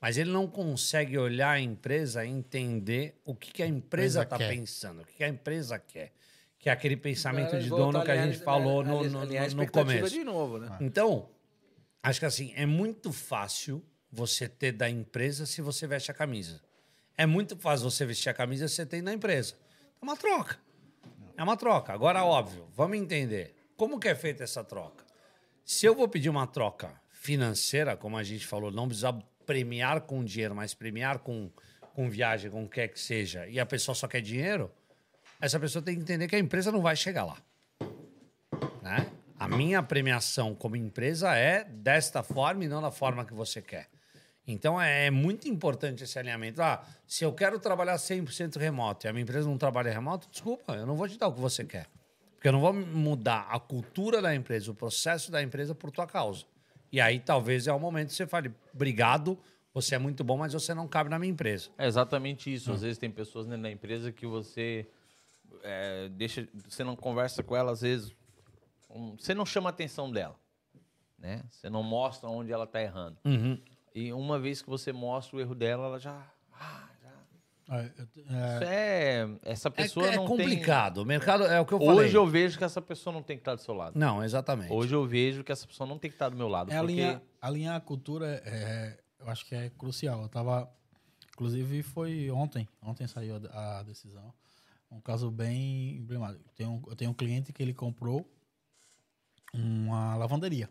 Mas 0.00 0.18
ele 0.18 0.30
não 0.30 0.46
consegue 0.46 1.16
olhar 1.16 1.50
a 1.52 1.60
empresa 1.60 2.24
e 2.24 2.28
entender 2.28 3.18
o 3.24 3.34
que, 3.34 3.50
que 3.50 3.62
a 3.62 3.66
empresa 3.66 4.22
está 4.22 4.36
pensando, 4.50 5.00
o 5.02 5.04
que, 5.06 5.14
que 5.14 5.24
a 5.24 5.28
empresa 5.28 5.78
quer. 5.78 6.12
Que 6.58 6.68
é 6.68 6.72
aquele 6.72 6.96
pensamento 6.96 7.58
de 7.58 7.68
dono 7.68 8.02
que 8.04 8.10
a 8.10 8.26
gente 8.26 8.38
falou 8.38 8.82
no, 8.84 8.98
alinhar- 8.98 9.12
no, 9.12 9.20
no, 9.20 9.26
no 9.26 9.46
expectativa 9.46 9.98
começo. 9.98 10.14
de 10.14 10.24
novo, 10.24 10.58
né? 10.58 10.76
Então, 10.80 11.30
acho 12.02 12.20
que 12.20 12.26
assim, 12.26 12.52
é 12.56 12.66
muito 12.66 13.10
fácil 13.12 13.82
você 14.10 14.48
ter 14.48 14.72
da 14.72 14.88
empresa 14.88 15.46
se 15.46 15.62
você 15.62 15.86
veste 15.86 16.10
a 16.10 16.14
camisa. 16.14 16.60
É 17.16 17.26
muito 17.26 17.56
fácil 17.56 17.90
você 17.90 18.04
vestir 18.04 18.28
a 18.28 18.34
camisa 18.34 18.68
se 18.68 18.74
você 18.74 18.86
tem 18.86 19.02
da 19.02 19.12
empresa. 19.12 19.54
É 20.00 20.04
uma 20.04 20.16
troca. 20.16 20.58
É 21.36 21.42
uma 21.42 21.56
troca. 21.56 21.92
Agora, 21.92 22.24
óbvio, 22.24 22.66
vamos 22.74 22.96
entender. 22.96 23.54
Como 23.76 23.98
que 23.98 24.08
é 24.08 24.14
feita 24.14 24.44
essa 24.44 24.62
troca? 24.62 25.04
Se 25.64 25.86
eu 25.86 25.94
vou 25.94 26.08
pedir 26.08 26.28
uma 26.28 26.46
troca 26.46 26.92
financeira, 27.10 27.96
como 27.96 28.16
a 28.16 28.22
gente 28.22 28.46
falou, 28.46 28.70
não 28.70 28.86
precisa 28.86 29.12
premiar 29.44 30.02
com 30.02 30.24
dinheiro, 30.24 30.54
mas 30.54 30.74
premiar 30.74 31.18
com, 31.18 31.50
com 31.94 32.08
viagem, 32.08 32.50
com 32.50 32.64
o 32.64 32.68
que 32.68 32.76
quer 32.76 32.88
que 32.88 33.00
seja, 33.00 33.46
e 33.46 33.58
a 33.58 33.66
pessoa 33.66 33.94
só 33.94 34.06
quer 34.06 34.20
dinheiro, 34.20 34.70
essa 35.40 35.58
pessoa 35.58 35.82
tem 35.82 35.94
que 35.96 36.02
entender 36.02 36.28
que 36.28 36.36
a 36.36 36.38
empresa 36.38 36.70
não 36.70 36.80
vai 36.80 36.96
chegar 36.96 37.24
lá 37.24 37.36
né? 38.86 39.10
A 39.38 39.48
minha 39.48 39.82
premiação 39.82 40.54
como 40.54 40.76
empresa 40.76 41.34
é 41.34 41.64
desta 41.64 42.22
forma 42.22 42.64
e 42.64 42.68
não 42.68 42.80
da 42.80 42.90
forma 42.90 43.24
que 43.24 43.34
você 43.34 43.60
quer. 43.60 43.88
Então 44.46 44.80
é 44.80 45.10
muito 45.10 45.48
importante 45.48 46.04
esse 46.04 46.18
alinhamento. 46.18 46.62
Ah, 46.62 46.84
se 47.06 47.24
eu 47.24 47.32
quero 47.32 47.58
trabalhar 47.58 47.96
100% 47.96 48.56
remoto 48.58 49.06
e 49.06 49.08
a 49.08 49.12
minha 49.12 49.22
empresa 49.22 49.48
não 49.48 49.58
trabalha 49.58 49.90
remoto, 49.90 50.28
desculpa, 50.30 50.74
eu 50.74 50.86
não 50.86 50.94
vou 50.94 51.08
te 51.08 51.18
dar 51.18 51.28
o 51.28 51.32
que 51.32 51.40
você 51.40 51.64
quer. 51.64 51.86
Porque 52.34 52.48
eu 52.48 52.52
não 52.52 52.60
vou 52.60 52.72
mudar 52.72 53.48
a 53.50 53.58
cultura 53.58 54.22
da 54.22 54.34
empresa, 54.34 54.70
o 54.70 54.74
processo 54.74 55.30
da 55.32 55.42
empresa 55.42 55.74
por 55.74 55.90
tua 55.90 56.06
causa. 56.06 56.44
E 56.92 57.00
aí 57.00 57.18
talvez 57.18 57.66
é 57.66 57.72
o 57.72 57.80
momento 57.80 58.08
que 58.08 58.14
você 58.14 58.26
fale, 58.26 58.52
obrigado, 58.72 59.36
você 59.74 59.96
é 59.96 59.98
muito 59.98 60.22
bom, 60.22 60.36
mas 60.36 60.52
você 60.52 60.72
não 60.72 60.86
cabe 60.86 61.10
na 61.10 61.18
minha 61.18 61.32
empresa. 61.32 61.70
É 61.76 61.86
exatamente 61.86 62.52
isso. 62.52 62.72
Às 62.72 62.82
vezes 62.82 62.98
tem 62.98 63.10
pessoas 63.10 63.46
dentro 63.46 63.62
da 63.62 63.70
empresa 63.70 64.12
que 64.12 64.26
você 64.26 64.86
é, 65.62 66.08
deixa, 66.10 66.48
você 66.68 66.84
não 66.84 66.94
conversa 66.94 67.42
com 67.42 67.56
ela, 67.56 67.72
às 67.72 67.80
vezes 67.80 68.14
um, 68.88 69.16
você 69.18 69.34
não 69.34 69.44
chama 69.44 69.68
a 69.68 69.70
atenção 69.70 70.10
dela, 70.10 70.36
né? 71.18 71.42
Você 71.50 71.68
não 71.68 71.82
mostra 71.82 72.28
onde 72.28 72.52
ela 72.52 72.64
está 72.64 72.80
errando. 72.80 73.18
E 73.96 74.12
uma 74.12 74.38
vez 74.38 74.60
que 74.60 74.68
você 74.68 74.92
mostra 74.92 75.38
o 75.38 75.40
erro 75.40 75.54
dela, 75.54 75.86
ela 75.86 75.98
já, 75.98 76.22
ah, 76.52 76.88
já- 77.02 77.74
É, 77.78 77.92
é, 78.28 78.64
é 78.64 79.28
essa 79.50 79.68
É, 79.68 79.70
pessoa 79.70 80.06
é 80.08 80.16
não 80.16 80.26
complicado. 80.26 80.98
O 80.98 81.04
mercado 81.06 81.44
é 81.44 81.58
o 81.58 81.64
que 81.64 81.72
eu 81.72 81.78
tem. 81.78 81.88
falei. 81.88 82.04
Hoje 82.04 82.14
eu 82.14 82.26
vejo 82.26 82.58
que 82.58 82.64
essa 82.64 82.82
pessoa 82.82 83.10
não 83.10 83.22
tem 83.22 83.38
que 83.38 83.40
estar 83.40 83.54
do 83.54 83.62
seu 83.62 83.72
lado. 83.72 83.98
Não, 83.98 84.22
exatamente. 84.22 84.70
Hoje 84.70 84.94
eu 84.94 85.06
vejo 85.06 85.42
que 85.42 85.50
essa 85.50 85.66
pessoa 85.66 85.88
não 85.88 85.98
tem 85.98 86.10
que 86.10 86.14
estar 86.14 86.28
do 86.28 86.36
meu 86.36 86.46
lado, 86.46 86.70
é 86.70 86.78
porque 86.78 86.92
alinhar, 86.92 87.22
alinhar 87.40 87.74
a 87.76 87.80
cultura, 87.80 88.42
é, 88.44 88.98
eu 89.18 89.30
acho 89.30 89.46
que 89.46 89.54
é 89.54 89.70
crucial. 89.70 90.20
Eu 90.20 90.28
tava, 90.28 90.70
inclusive 91.32 91.82
foi 91.82 92.30
ontem, 92.30 92.68
ontem 92.82 93.06
saiu 93.06 93.36
a, 93.50 93.78
a 93.78 93.82
decisão. 93.82 94.30
Um 94.90 95.00
caso 95.00 95.30
bem 95.30 95.96
emblemático. 95.96 96.44
Tem 96.54 96.66
um, 96.66 96.82
eu 96.86 96.94
tenho 96.94 97.10
um 97.12 97.14
cliente 97.14 97.50
que 97.50 97.62
ele 97.62 97.72
comprou 97.72 98.30
uma 99.54 100.14
lavanderia. 100.16 100.68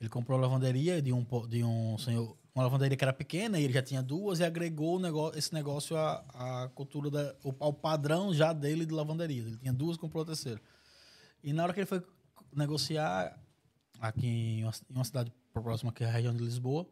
Ele 0.00 0.08
comprou 0.08 0.38
a 0.38 0.40
lavanderia 0.40 1.02
de 1.02 1.12
um, 1.12 1.24
de 1.48 1.62
um 1.62 1.98
senhor, 1.98 2.34
uma 2.54 2.64
lavanderia 2.64 2.96
que 2.96 3.04
era 3.04 3.12
pequena 3.12 3.60
e 3.60 3.64
ele 3.64 3.72
já 3.72 3.82
tinha 3.82 4.02
duas 4.02 4.40
e 4.40 4.44
agregou 4.44 4.98
negócio, 4.98 5.38
esse 5.38 5.52
negócio 5.52 5.96
à, 5.96 6.24
à 6.64 6.68
cultura, 6.74 7.10
da, 7.10 7.34
ao- 7.60 7.72
padrão 7.72 8.32
já 8.32 8.52
dele 8.54 8.86
de 8.86 8.94
lavanderia. 8.94 9.42
Ele 9.42 9.56
tinha 9.58 9.72
duas, 9.72 9.96
comprou 9.98 10.22
a 10.22 10.26
terceira. 10.26 10.60
E 11.44 11.52
na 11.52 11.62
hora 11.64 11.74
que 11.74 11.80
ele 11.80 11.86
foi 11.86 12.02
negociar 12.54 13.38
aqui 14.00 14.26
em 14.26 14.64
uma, 14.64 14.72
em 14.90 14.94
uma 14.94 15.04
cidade 15.04 15.30
próxima 15.52 15.92
que 15.92 16.02
é 16.02 16.06
a 16.06 16.10
região 16.10 16.34
de 16.34 16.42
Lisboa, 16.42 16.86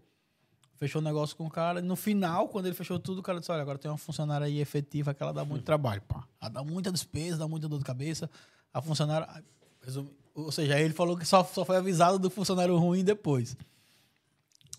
fechou 0.76 1.00
o 1.00 1.04
negócio 1.04 1.34
com 1.36 1.46
o 1.46 1.50
cara. 1.50 1.80
E 1.80 1.82
no 1.82 1.96
final, 1.96 2.48
quando 2.48 2.66
ele 2.66 2.74
fechou 2.74 2.98
tudo, 2.98 3.18
o 3.20 3.22
cara 3.22 3.40
disse: 3.40 3.50
Olha, 3.50 3.62
agora 3.62 3.78
tem 3.78 3.90
uma 3.90 3.96
funcionária 3.98 4.46
aí 4.46 4.58
efetiva 4.60 5.14
que 5.14 5.22
ela 5.22 5.32
dá 5.32 5.44
muito 5.44 5.64
trabalho, 5.64 6.02
pá. 6.02 6.26
Ela 6.40 6.50
dá 6.50 6.62
muita 6.64 6.92
despesa, 6.92 7.38
dá 7.38 7.48
muita 7.48 7.68
dor 7.68 7.78
de 7.78 7.84
cabeça. 7.84 8.28
A 8.72 8.82
funcionária. 8.82 9.42
resumi- 9.82 10.10
Ou 10.44 10.52
seja, 10.52 10.78
ele 10.81 10.94
falou 10.94 11.17
que 11.17 11.25
só, 11.26 11.42
só 11.44 11.65
foi 11.65 11.76
avisado 11.76 12.18
do 12.18 12.31
funcionário 12.31 12.76
ruim 12.76 13.02
depois. 13.05 13.57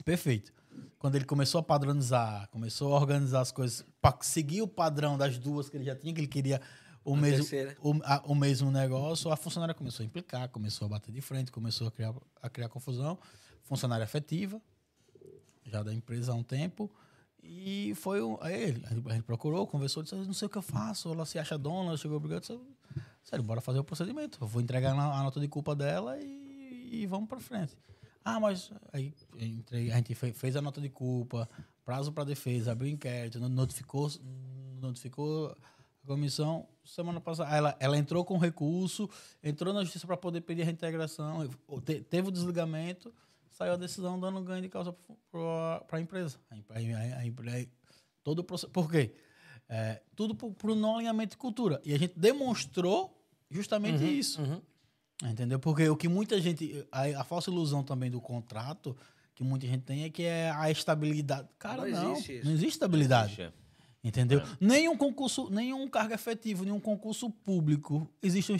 Perfeito. 0.05 0.53
Quando 0.97 1.15
ele 1.15 1.25
começou 1.25 1.59
a 1.59 1.63
padronizar, 1.63 2.47
começou 2.49 2.93
a 2.95 2.99
organizar 2.99 3.41
as 3.41 3.51
coisas 3.51 3.85
para 4.01 4.17
seguir 4.21 4.61
o 4.61 4.67
padrão 4.67 5.17
das 5.17 5.37
duas 5.37 5.69
que 5.69 5.77
ele 5.77 5.85
já 5.85 5.95
tinha, 5.95 6.13
que 6.13 6.19
ele 6.19 6.27
queria 6.27 6.61
o, 7.03 7.15
mesmo, 7.15 7.45
o, 7.81 7.93
a- 8.03 8.21
o 8.25 8.35
mesmo 8.35 8.69
negócio, 8.71 9.31
a 9.31 9.35
funcionária 9.37 9.73
começou 9.73 10.03
a 10.03 10.05
implicar, 10.07 10.49
começou 10.49 10.85
a 10.85 10.89
bater 10.89 11.11
de 11.11 11.21
frente, 11.21 11.51
começou 11.51 11.87
a 11.87 11.91
criar, 11.91 12.13
a 12.41 12.49
criar 12.49 12.67
confusão. 12.69 13.17
Funcionária 13.63 14.03
afetiva, 14.03 14.59
já 15.65 15.83
da 15.83 15.93
empresa 15.93 16.31
há 16.31 16.35
um 16.35 16.43
tempo. 16.43 16.89
E 17.43 17.93
foi 17.95 18.21
um, 18.21 18.37
aí 18.41 18.81
a 18.85 18.93
gente- 19.13 19.23
procurou, 19.23 19.65
conversou, 19.65 20.03
disse, 20.03 20.15
não 20.15 20.33
sei 20.33 20.45
o 20.45 20.49
que 20.49 20.57
eu 20.57 20.61
faço, 20.61 21.11
ela 21.11 21.25
se 21.25 21.39
acha 21.39 21.57
dona, 21.57 21.89
ela 21.89 21.97
chegou 21.97 22.17
obrigado, 22.17 22.41
disse, 22.41 22.59
sério, 23.23 23.43
bora 23.43 23.61
fazer 23.61 23.79
o 23.79 23.83
procedimento. 23.83 24.37
Eu 24.41 24.47
vou 24.47 24.61
entregar 24.61 24.91
a 24.91 25.23
nota 25.23 25.39
de 25.39 25.47
culpa 25.47 25.75
dela 25.75 26.17
e, 26.19 26.89
e 26.91 27.05
vamos 27.07 27.27
para 27.29 27.39
frente. 27.39 27.75
Ah, 28.23 28.39
mas 28.39 28.71
aí 28.93 29.13
entrei- 29.39 29.91
a 29.91 29.95
gente 29.95 30.13
fe- 30.13 30.33
fez 30.33 30.55
a 30.55 30.61
nota 30.61 30.79
de 30.81 30.89
culpa, 30.89 31.49
prazo 31.85 32.11
para 32.11 32.23
defesa, 32.23 32.71
abriu 32.73 32.89
inquérito, 32.91 33.39
no- 33.39 33.49
notificou, 33.49 34.09
notificou 34.79 35.55
a 36.03 36.07
comissão. 36.07 36.67
Semana 36.83 37.19
passada, 37.21 37.55
ela, 37.55 37.75
ela 37.79 37.97
entrou 37.97 38.23
com 38.25 38.37
recurso, 38.37 39.09
entrou 39.43 39.73
na 39.73 39.83
justiça 39.83 40.05
para 40.05 40.17
poder 40.17 40.41
pedir 40.41 40.63
a 40.63 40.65
reintegração, 40.65 41.47
te- 41.85 42.01
teve 42.01 42.27
o 42.27 42.31
desligamento, 42.31 43.13
saiu 43.59 43.73
a 43.73 43.75
decisão 43.75 44.17
dando 44.19 44.41
ganho 44.41 44.61
de 44.61 44.69
causa 44.69 44.95
para 45.29 45.97
a 45.97 46.01
empresa. 46.01 46.37
A, 46.49 46.55
empre- 46.55 46.93
a, 46.93 47.17
a, 47.17 47.25
empre- 47.25 47.69
todo 48.23 48.39
o 48.39 48.43
processo. 48.43 48.71
Por 48.71 48.89
quê? 48.89 49.13
É, 49.67 50.01
tudo 50.15 50.33
para 50.33 50.71
o 50.71 50.75
não 50.75 50.95
alinhamento 50.95 51.31
de 51.31 51.37
cultura. 51.37 51.79
E 51.83 51.93
a 51.93 51.99
gente 51.99 52.17
demonstrou 52.17 53.15
justamente 53.51 54.03
isso. 54.03 54.41
Entendeu? 55.23 55.59
Porque 55.59 55.87
o 55.89 55.97
que 55.97 56.07
muita 56.07 56.39
gente. 56.41 56.87
A, 56.91 57.03
a 57.19 57.23
falsa 57.25 57.51
ilusão 57.51 57.83
também 57.83 58.09
do 58.09 58.21
contrato 58.21 58.95
que 59.35 59.43
muita 59.43 59.67
gente 59.67 59.83
tem 59.83 60.03
é 60.05 60.09
que 60.09 60.23
é 60.23 60.49
a 60.51 60.71
estabilidade. 60.71 61.47
Cara, 61.59 61.85
Não 61.85 62.03
não. 62.03 62.11
existe 62.13 62.37
isso. 62.37 62.45
Não 62.45 62.51
existe 62.53 62.71
estabilidade. 62.73 63.35
Puxa, 63.35 63.53
Entendeu? 64.01 64.41
Nenhum 64.61 64.95
concurso, 64.95 65.49
nenhum 65.49 65.85
cargo 65.89 66.13
efetivo, 66.13 66.63
nenhum 66.63 66.79
concurso 66.79 67.29
público 67.29 68.09
existe, 68.23 68.53
um 68.53 68.57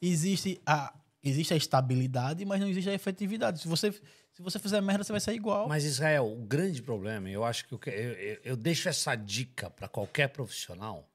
existe, 0.00 0.60
a, 0.66 0.92
existe 1.22 1.54
a 1.54 1.56
estabilidade, 1.56 2.44
mas 2.44 2.60
não 2.60 2.68
existe 2.68 2.90
a 2.90 2.94
efetividade. 2.94 3.60
Se 3.60 3.66
você, 3.68 3.98
se 4.34 4.42
você 4.42 4.58
fizer 4.58 4.80
merda, 4.82 5.04
você 5.04 5.12
vai 5.12 5.20
sair 5.20 5.36
igual. 5.36 5.68
Mas, 5.68 5.84
Israel, 5.84 6.26
o 6.30 6.44
grande 6.44 6.82
problema, 6.82 7.30
eu 7.30 7.44
acho 7.44 7.64
que 7.66 7.72
eu, 7.74 7.80
eu- 7.90 8.40
eu 8.44 8.56
deixo 8.56 8.88
essa 8.88 9.14
dica 9.14 9.70
para 9.70 9.88
qualquer 9.88 10.28
profissional. 10.28 11.08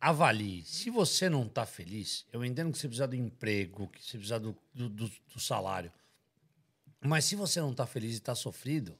Avalie. 0.00 0.62
Se 0.64 0.90
você 0.90 1.28
não 1.30 1.46
está 1.46 1.64
feliz, 1.64 2.26
eu 2.32 2.44
entendo 2.44 2.70
que 2.70 2.78
você 2.78 2.86
precisa 2.86 3.08
do 3.08 3.16
emprego, 3.16 3.88
que 3.88 4.04
você 4.04 4.18
precisa 4.18 4.38
do, 4.38 4.54
do, 4.74 4.88
do- 4.90 5.08
do 5.32 5.40
salário. 5.40 5.90
Mas 7.00 7.24
se 7.24 7.34
você 7.34 7.60
não 7.60 7.70
está 7.70 7.86
feliz 7.86 8.12
e 8.12 8.18
está 8.18 8.34
sofrido, 8.34 8.98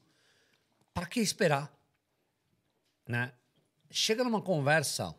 para 0.93 1.05
que 1.05 1.19
esperar? 1.19 1.71
Né? 3.07 3.31
Chega 3.91 4.23
numa 4.23 4.41
conversa, 4.41 5.13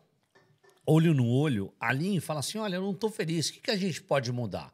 olho 0.85 1.13
no 1.13 1.27
olho, 1.29 1.73
ali 1.79 2.17
e 2.17 2.19
fala 2.19 2.41
assim: 2.41 2.57
olha, 2.57 2.75
eu 2.75 2.81
não 2.81 2.91
estou 2.91 3.09
feliz, 3.09 3.47
o 3.49 3.53
que, 3.53 3.61
que 3.61 3.71
a 3.71 3.77
gente 3.77 4.01
pode 4.01 4.31
mudar? 4.31 4.73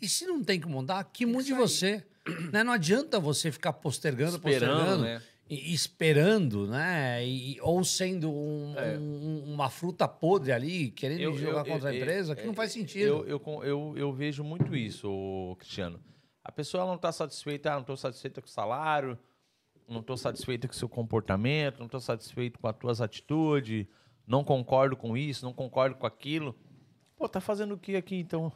E 0.00 0.08
se 0.08 0.26
não 0.26 0.42
tem 0.42 0.60
que 0.60 0.66
mudar, 0.66 1.04
que 1.04 1.24
mude 1.24 1.52
você. 1.52 2.04
Né? 2.52 2.64
Não 2.64 2.72
adianta 2.72 3.18
você 3.20 3.50
ficar 3.52 3.72
postergando, 3.74 4.36
Esperando, 4.36 4.70
postergando, 4.70 5.02
né? 5.04 5.22
e, 5.48 5.72
esperando, 5.74 6.66
né? 6.66 7.26
E- 7.26 7.58
ou 7.60 7.82
sendo 7.84 8.30
um- 8.30 8.74
um- 8.98 9.54
uma 9.54 9.68
fruta 9.70 10.06
podre 10.06 10.52
ali, 10.52 10.90
querendo 10.90 11.20
jogar 11.38 11.64
contra 11.64 11.90
a 11.90 11.94
empresa, 11.96 12.36
que 12.36 12.46
não 12.46 12.54
faz 12.54 12.72
sentido. 12.72 13.24
Eu, 13.26 13.40
eu, 13.46 13.64
eu, 13.64 13.94
eu 13.96 14.12
vejo 14.12 14.42
muito 14.44 14.74
isso, 14.76 15.56
Cristiano. 15.58 16.00
A 16.44 16.52
pessoa 16.52 16.84
não 16.86 16.94
está 16.94 17.12
satisfeita, 17.12 17.70
ah, 17.70 17.74
não 17.74 17.80
estou 17.82 17.96
satisfeita 17.96 18.40
com 18.40 18.46
o 18.46 18.50
salário, 18.50 19.18
não 19.88 20.00
estou 20.00 20.16
satisfeita 20.16 20.66
com 20.68 20.74
o 20.74 20.76
seu 20.76 20.88
comportamento, 20.88 21.78
não 21.78 21.86
estou 21.86 22.00
satisfeito 22.00 22.58
com 22.58 22.68
as 22.68 22.76
tuas 22.76 23.00
atitudes, 23.00 23.86
não 24.26 24.42
concordo 24.44 24.96
com 24.96 25.16
isso, 25.16 25.44
não 25.44 25.52
concordo 25.52 25.96
com 25.96 26.06
aquilo. 26.06 26.54
Pô, 27.16 27.28
tá 27.28 27.40
fazendo 27.40 27.74
o 27.74 27.78
que 27.78 27.96
aqui 27.96 28.16
então? 28.16 28.52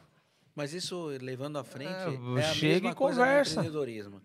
Mas 0.55 0.73
isso, 0.73 1.07
levando 1.21 1.57
à 1.57 1.63
frente, 1.63 1.89
É, 1.91 2.39
é, 2.39 2.45
a 2.45 2.53
chega 2.53 2.73
mesma 2.75 2.91
e 2.91 2.95
coisa 2.95 3.19
conversa. 3.21 3.51
empreendedorismo. 3.53 4.21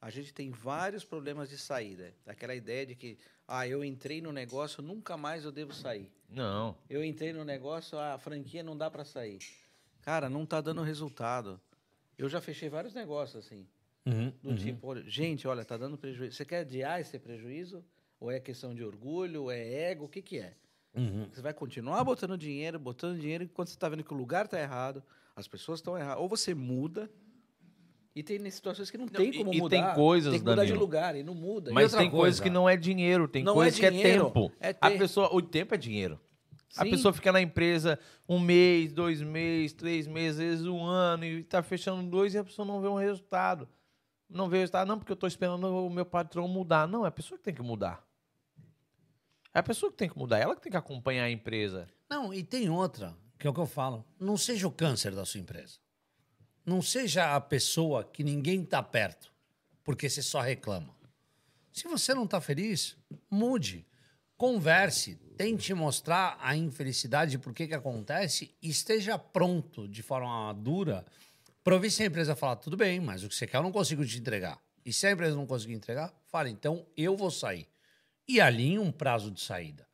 A 0.00 0.08
gente 0.10 0.32
tem 0.32 0.50
vários 0.50 1.04
problemas 1.04 1.48
de 1.50 1.58
saída. 1.58 2.14
Aquela 2.26 2.54
ideia 2.54 2.86
de 2.86 2.94
que, 2.94 3.18
ah, 3.46 3.68
eu 3.68 3.84
entrei 3.84 4.20
no 4.22 4.32
negócio, 4.32 4.82
nunca 4.82 5.16
mais 5.16 5.44
eu 5.44 5.52
devo 5.52 5.74
sair. 5.74 6.10
Não. 6.28 6.76
Eu 6.88 7.04
entrei 7.04 7.32
no 7.32 7.44
negócio, 7.44 7.98
a 7.98 8.18
franquia 8.18 8.62
não 8.62 8.76
dá 8.76 8.90
para 8.90 9.04
sair. 9.04 9.38
Cara, 10.00 10.28
não 10.30 10.46
tá 10.46 10.60
dando 10.60 10.82
resultado. 10.82 11.60
Eu 12.16 12.28
já 12.28 12.40
fechei 12.40 12.68
vários 12.68 12.94
negócios 12.94 13.44
assim. 13.44 13.66
Uhum, 14.06 14.32
Do 14.42 14.56
tipo, 14.56 14.86
olha, 14.88 15.02
gente, 15.08 15.46
olha, 15.46 15.64
tá 15.64 15.76
dando 15.76 15.98
prejuízo. 15.98 16.34
Você 16.34 16.44
quer 16.46 16.60
adiar 16.60 17.00
esse 17.00 17.18
prejuízo? 17.18 17.84
Ou 18.18 18.30
é 18.30 18.40
questão 18.40 18.74
de 18.74 18.82
orgulho? 18.82 19.42
Ou 19.44 19.50
é 19.52 19.90
ego? 19.90 20.06
O 20.06 20.08
que 20.08 20.22
que 20.22 20.38
é? 20.38 20.54
uhum. 20.94 21.28
Você 21.30 21.42
vai 21.42 21.52
continuar 21.52 22.02
botando 22.02 22.36
dinheiro, 22.38 22.78
botando 22.78 23.20
dinheiro, 23.20 23.44
enquanto 23.44 23.68
você 23.68 23.74
está 23.74 23.88
vendo 23.88 24.02
que 24.02 24.12
o 24.12 24.16
lugar 24.16 24.46
está 24.46 24.58
errado, 24.58 25.02
as 25.40 25.48
pessoas 25.48 25.78
estão 25.80 25.96
erradas. 25.98 26.20
Ou 26.22 26.28
você 26.28 26.54
muda, 26.54 27.10
e 28.14 28.22
tem 28.22 28.48
situações 28.50 28.90
que 28.90 28.98
não, 28.98 29.06
tem 29.06 29.30
e- 29.30 29.36
como 29.38 29.50
e 29.50 29.52
tem 29.68 29.80
mudar. 29.80 29.94
coisas, 29.94 30.30
tem 30.32 30.40
que 30.40 30.44
mudar 30.48 30.62
de 30.62 30.68
Danilo. 30.68 30.80
lugar, 30.84 31.16
e 31.16 31.22
não 31.22 31.34
muda. 31.34 31.70
E 31.70 31.74
Mas 31.74 31.90
tem 31.92 32.08
coisa, 32.10 32.16
coisas 32.16 32.40
que 32.40 32.50
não 32.50 32.68
é 32.68 32.76
dinheiro, 32.76 33.26
tem 33.28 33.42
Não 33.44 33.52
é 33.52 33.56
coisas 33.56 33.78
que 33.78 33.86
é 33.86 33.90
tempo. 33.90 34.52
é 34.60 34.70
a 34.70 34.90
ter- 34.90 34.98
pessoa, 34.98 35.34
o 35.34 35.40
tempo 35.42 35.74
é 35.74 35.78
dinheiro. 35.78 36.20
A 36.76 36.84
Sim. 36.84 36.90
pessoa 36.90 37.12
fica 37.12 37.32
na 37.32 37.40
empresa 37.40 37.98
um 38.28 38.38
mês, 38.38 38.92
dois 38.92 39.20
meses, 39.20 39.72
três 39.72 40.06
meses, 40.06 40.38
às 40.40 40.46
vezes 40.46 40.66
um 40.66 40.84
ano, 40.84 41.24
e 41.24 41.42
tá 41.42 41.62
fechando 41.64 42.08
dois 42.08 42.32
e 42.34 42.38
a 42.38 42.44
pessoa 42.44 42.64
não 42.66 42.80
vê 42.80 42.86
um 42.86 42.94
resultado. 42.94 43.68
Não 44.28 44.48
vê 44.48 44.58
o 44.58 44.60
resultado, 44.60 44.86
não, 44.86 44.96
porque 44.96 45.10
eu 45.10 45.16
tô 45.16 45.26
esperando 45.26 45.64
o 45.66 45.90
meu 45.90 46.04
patrão 46.06 46.46
mudar. 46.46 46.86
Não, 46.86 47.04
é 47.04 47.08
a 47.08 47.10
pessoa 47.10 47.36
que 47.36 47.42
tem 47.44 47.54
que 47.54 47.62
mudar. 47.62 48.06
É 49.52 49.58
a 49.58 49.62
pessoa 49.64 49.90
que 49.90 49.98
tem 49.98 50.08
que 50.08 50.16
mudar, 50.16 50.38
ela 50.38 50.54
que 50.54 50.62
tem 50.62 50.70
que 50.70 50.76
acompanhar 50.76 51.24
a 51.24 51.30
empresa. 51.30 51.88
Não, 52.08 52.32
e 52.32 52.44
tem 52.44 52.70
outra, 52.70 53.16
que 53.40 53.46
é 53.46 53.50
o 53.50 53.54
que 53.54 53.58
eu 53.58 53.66
falo. 53.66 54.04
Não 54.20 54.36
seja 54.36 54.68
o 54.68 54.70
câncer 54.70 55.14
da 55.14 55.24
sua 55.24 55.40
empresa. 55.40 55.78
Não 56.64 56.82
seja 56.82 57.34
a 57.34 57.40
pessoa 57.40 58.04
que 58.04 58.22
ninguém 58.22 58.62
está 58.62 58.82
perto, 58.82 59.32
porque 59.82 60.10
você 60.10 60.20
só 60.20 60.42
reclama. 60.42 60.94
Se 61.72 61.88
você 61.88 62.12
não 62.12 62.24
está 62.24 62.38
feliz, 62.38 62.98
mude. 63.30 63.86
Converse, 64.36 65.16
tente 65.38 65.72
mostrar 65.72 66.38
a 66.40 66.54
infelicidade, 66.54 67.38
por 67.38 67.54
que 67.54 67.66
que 67.66 67.74
acontece, 67.74 68.54
e 68.60 68.68
esteja 68.68 69.18
pronto 69.18 69.88
de 69.88 70.02
forma 70.02 70.52
dura 70.52 71.04
para 71.64 71.74
ouvir 71.74 71.90
se 71.90 72.02
a 72.02 72.06
empresa 72.06 72.36
falar, 72.36 72.56
tudo 72.56 72.76
bem, 72.76 73.00
mas 73.00 73.24
o 73.24 73.28
que 73.28 73.34
você 73.34 73.46
quer 73.46 73.56
eu 73.56 73.62
não 73.62 73.72
consigo 73.72 74.04
te 74.04 74.18
entregar. 74.18 74.58
E 74.84 74.92
se 74.92 75.06
a 75.06 75.12
empresa 75.12 75.34
não 75.34 75.46
conseguir 75.46 75.74
entregar, 75.74 76.12
fala, 76.26 76.50
então 76.50 76.86
eu 76.94 77.16
vou 77.16 77.30
sair. 77.30 77.66
E 78.28 78.38
alinhe 78.40 78.78
um 78.78 78.92
prazo 78.92 79.30
de 79.30 79.40
saída. 79.40 79.89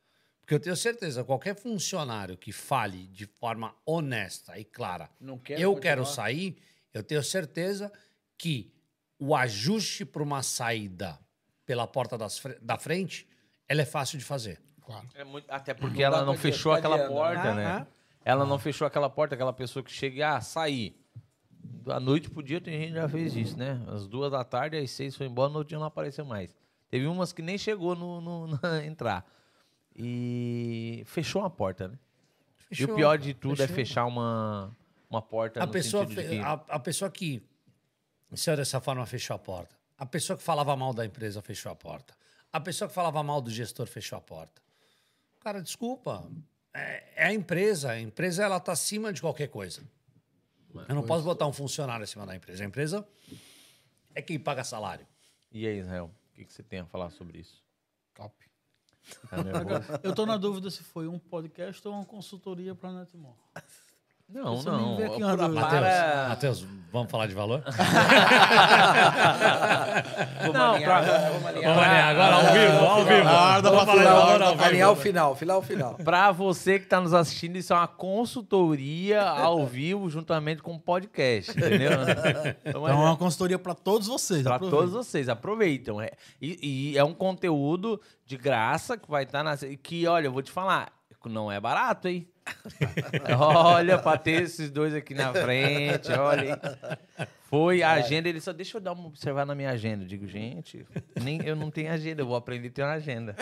Porque 0.47 0.55
eu 0.55 0.61
tenho 0.61 0.77
certeza, 0.77 1.25
qualquer 1.25 1.57
funcionário 1.57 2.37
que 2.37 2.53
fale 2.53 3.09
de 3.09 3.27
forma 3.27 3.75
honesta 3.85 4.57
e 4.57 4.65
clara, 4.65 5.11
quero 5.43 5.61
eu 5.61 5.71
continuar. 5.73 5.81
quero 5.83 6.07
sair, 6.07 6.57
eu 6.95 7.03
tenho 7.03 7.21
certeza 7.21 7.93
que 8.39 8.73
o 9.19 9.35
ajuste 9.35 10.05
para 10.05 10.23
uma 10.23 10.45
saída 10.45 11.19
pela 11.67 11.85
porta 11.85 12.17
das 12.17 12.41
da 12.63 12.79
frente, 12.79 13.27
ela 13.69 13.83
é 13.83 13.85
fácil 13.85 14.19
de 14.21 14.25
fazer. 14.25 14.63
Claro. 14.83 15.09
É 15.17 15.25
muito- 15.25 15.51
até 15.51 15.75
porque 15.75 15.97
Não 15.99 16.05
ela 16.05 16.25
não 16.25 16.37
fechou 16.37 16.71
aquela 16.71 17.09
porta, 17.09 17.53
né? 17.53 17.65
né? 17.65 17.67
Ah, 17.67 17.87
Ela 18.25 18.47
não 18.47 18.57
fechou 18.57 18.87
aquela 18.87 19.11
porta, 19.11 19.35
aquela 19.35 19.53
pessoa 19.53 19.83
que 19.83 19.91
chega 19.91 20.17
e, 20.17 20.23
ah, 20.23 20.41
sair. 20.41 20.97
Da 21.85 21.99
noite 21.99 22.31
pro 22.31 22.41
dia, 22.41 22.61
tem 22.61 22.79
gente 22.79 22.89
que 22.93 22.95
já 23.01 23.09
fez 23.09 23.35
isso, 23.35 23.59
né? 23.59 23.83
Às 23.89 24.07
duas 24.07 24.31
da 24.31 24.45
tarde, 24.45 24.77
às 24.77 24.93
seis 24.93 25.17
foi 25.17 25.27
embora, 25.27 25.49
no 25.51 25.59
outro 25.59 25.71
dia 25.71 25.79
não 25.79 25.87
apareceu 25.87 26.25
mais. 26.25 26.55
Teve 26.89 27.07
umas 27.09 27.33
que 27.33 27.43
nem 27.43 27.59
chegou 27.59 27.97
no, 27.97 28.21
no- 28.21 28.47
na 28.63 28.85
entrar. 28.87 29.27
E 29.99 31.03
fechou 31.07 31.43
uma 31.43 31.51
porta, 31.51 31.89
né? 31.89 31.99
e 32.71 32.77
Fechou, 32.77 32.93
o 32.93 32.97
pior 32.97 33.19
de 33.19 33.33
tudo 33.33 33.63
é 33.63 33.67
fechou. 33.67 33.75
fechar 33.75 34.05
uma, 34.05 34.77
uma 35.09 35.23
porta 35.23 35.63
A 35.63 35.67
no 35.67 35.73
pessoa, 35.73 36.07
que... 36.07 36.39
a, 36.39 36.53
a 36.53 36.79
pessoa 36.79 37.11
que, 37.11 37.43
se 38.35 38.51
eu 38.51 38.57
dessa 38.57 38.81
forma, 38.81 39.07
fechou 39.07 39.35
a 39.35 39.39
porta. 39.39 39.75
A 39.97 40.05
pessoa 40.05 40.37
que 40.37 40.43
falava 40.43 40.77
mal 40.77 40.93
da 40.93 41.07
empresa 41.07 41.41
fechou 41.41 41.73
a 41.73 41.75
porta. 41.75 42.15
A 42.53 42.61
pessoa 42.61 42.89
que 42.89 42.95
falava 42.95 43.23
mal 43.23 43.41
do 43.41 43.51
gestor 43.51 43.87
fechou 43.87 44.19
a 44.19 44.21
porta. 44.21 44.61
Cara, 45.41 45.63
desculpa. 45.63 46.29
É, 46.75 47.05
é 47.17 47.27
a 47.29 47.33
empresa. 47.33 47.93
A 47.93 48.01
empresa 48.01 48.45
ela 48.45 48.59
está 48.59 48.73
acima 48.73 49.13
de 49.13 49.21
qualquer 49.21 49.49
coisa. 49.49 49.83
Eu 50.89 50.95
não 50.95 51.03
posso 51.03 51.25
botar 51.25 51.47
um 51.47 51.53
funcionário 51.53 52.05
acima 52.05 52.27
da 52.27 52.37
empresa. 52.37 52.63
A 52.63 52.67
empresa 52.67 53.09
é 54.15 54.21
quem 54.21 54.39
paga 54.39 54.63
salário. 54.63 55.07
E 55.51 55.67
aí, 55.67 55.79
Israel, 55.79 56.11
o 56.31 56.35
que, 56.35 56.45
que 56.45 56.53
você 56.53 56.63
tem 56.63 56.81
a 56.81 56.85
falar 56.85 57.11
sobre 57.11 57.39
isso? 57.39 57.65
Top. 58.15 58.35
Tá? 59.29 59.37
Eu 60.03 60.15
tô 60.15 60.27
na 60.27 60.37
dúvida 60.37 60.71
se 60.71 60.83
foi 60.83 61.07
um 61.07 61.19
podcast 61.19 61.87
ou 61.87 61.95
uma 61.95 62.05
consultoria 62.05 62.75
para 62.75 62.93
Netmore. 62.93 63.37
Não, 64.29 64.61
não. 64.63 64.99
Matheus, 64.99 65.55
para- 65.55 66.29
Matheus, 66.29 66.67
vamos 66.93 67.11
falar 67.11 67.27
de 67.29 67.35
valor? 67.35 67.63
Não, 70.53 70.81
pra- 70.81 71.01
Vamos 71.01 71.47
alinhar 71.47 72.09
agora 72.09 72.35
ao 72.37 72.43
vivo, 72.53 72.85
ao 72.87 73.05
vivo. 73.05 73.29
Ah, 73.29 73.61
Vamos 73.61 73.85
falar 73.85 73.97
de 73.97 74.03
falar, 74.05 74.15
valor 74.27 74.43
ao 74.43 74.61
Alinhar 74.65 74.91
o 74.91 74.95
vivo. 74.95 75.03
final, 75.07 75.37
final, 75.37 75.63
final. 75.63 75.95
Pra 75.95 76.33
você 76.33 76.79
que 76.79 76.87
tá 76.87 77.01
nos 77.01 77.15
assistindo, 77.15 77.57
isso 77.57 77.73
é 77.73 77.77
uma 77.77 77.87
consultoria 77.89 79.23
ao 79.23 79.65
vivo 79.67 80.11
juntamente 80.11 80.61
com 80.63 80.75
o 80.75 80.81
podcast, 80.81 81.51
entendeu? 81.53 81.91
Então, 82.67 82.89
É 82.89 82.93
uma 82.93 83.17
consultoria 83.17 83.59
para 83.59 83.75
todos 83.75 84.07
vocês. 84.09 84.43
Pra 84.43 84.57
aproveitem. 84.57 84.79
todos 84.89 84.95
vocês, 85.07 85.29
aproveitam. 85.29 86.01
É, 86.01 86.11
e, 86.41 86.93
e 86.93 86.99
é 86.99 87.05
um 87.05 87.15
conteúdo 87.15 88.01
de 88.25 88.37
graça 88.37 88.97
que 88.97 89.09
vai 89.11 89.23
estar 89.25 89.43
na. 89.45 89.57
Que, 89.83 90.07
olha, 90.07 90.27
eu 90.27 90.33
vou 90.33 90.43
te 90.43 90.51
falar, 90.51 90.89
não 91.25 91.51
é 91.51 91.59
barato, 91.61 92.09
hein? 92.09 92.29
Olha, 93.39 93.99
pra 93.99 94.17
ter 94.19 94.43
esses 94.43 94.71
dois 94.71 94.95
aqui 94.95 95.15
na 95.15 95.33
frente, 95.33 96.11
olha. 96.13 96.61
Foi 97.49 97.81
a 97.81 97.93
agenda, 97.93 98.29
ele 98.29 98.41
só 98.41 98.53
deixa 98.53 98.77
eu 98.77 98.81
dar 98.81 98.91
uma 98.93 99.07
observar 99.07 99.47
na 99.47 99.55
minha 99.55 99.71
agenda. 99.71 100.03
Eu 100.03 100.09
digo, 100.09 100.27
gente, 100.27 100.85
nem, 101.23 101.41
eu 101.47 101.55
não 101.55 101.71
tenho 101.71 101.93
agenda, 101.93 102.21
eu 102.23 102.27
vou 102.27 102.35
aprender 102.35 102.69
a 102.69 102.71
ter 102.73 102.83
uma 102.83 102.93
agenda. 102.95 103.37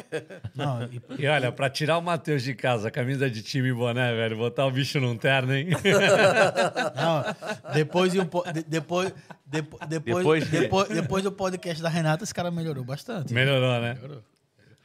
Não, 0.54 0.82
e- 0.84 1.00
E 1.18 1.26
olha, 1.26 1.50
pra 1.50 1.70
tirar 1.70 1.96
o 1.96 2.02
Matheus 2.02 2.42
de 2.42 2.54
casa, 2.54 2.90
camisa 2.90 3.30
de 3.30 3.42
time 3.42 3.68
e 3.70 3.72
boné, 3.72 4.12
velho, 4.14 4.36
botar 4.36 4.66
o 4.66 4.70
bicho 4.70 5.00
num 5.00 5.16
terno, 5.16 5.54
hein? 5.54 5.68
não, 6.94 7.72
depois, 7.72 8.12
de 8.12 8.20
um 8.20 8.26
po- 8.26 8.44
de- 8.52 8.62
depois, 8.64 9.10
depo- 9.46 9.78
depois, 9.88 10.16
Depois 10.18 10.44
de- 10.50 10.58
depois, 10.60 10.88
depois 10.90 11.24
do 11.24 11.32
podcast 11.32 11.82
da 11.82 11.88
Renata, 11.88 12.24
esse 12.24 12.34
cara 12.34 12.50
melhorou 12.50 12.84
bastante. 12.84 13.32
Melhorou, 13.32 13.80
né? 13.80 13.96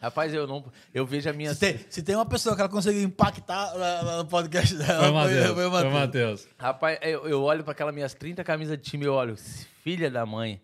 Rapaz, 0.02 0.34
eu 0.34 0.48
não. 0.48 0.64
Eu 0.94 1.06
vejo 1.06 1.30
a 1.30 1.34
minha. 1.34 1.54
Se 1.54 1.60
tem, 1.60 1.80
se 1.90 2.02
tem 2.02 2.16
uma 2.16 2.26
pessoa 2.26 2.56
que 2.56 2.62
ela 2.62 2.70
conseguiu 2.70 3.02
impactar 3.04 3.74
no 4.18 4.26
podcast 4.26 4.74
dela, 4.76 5.00
Foi 5.02 5.10
o 5.10 5.14
Matheus. 5.14 5.48
foi 5.54 5.66
o 5.66 5.72
Foi 5.72 5.90
Matheus. 5.90 6.48
Rapaz, 6.58 7.00
eu, 7.02 7.28
eu 7.28 7.44
olho 7.44 7.64
para 7.64 7.74
aquelas 7.74 7.94
minhas 7.94 8.14
30 8.14 8.44
camisas 8.44 8.78
de 8.78 8.84
time 8.84 9.04
e 9.04 9.08
eu 9.08 9.14
olho, 9.14 9.36
filha 9.84 10.10
da 10.10 10.26
mãe. 10.26 10.62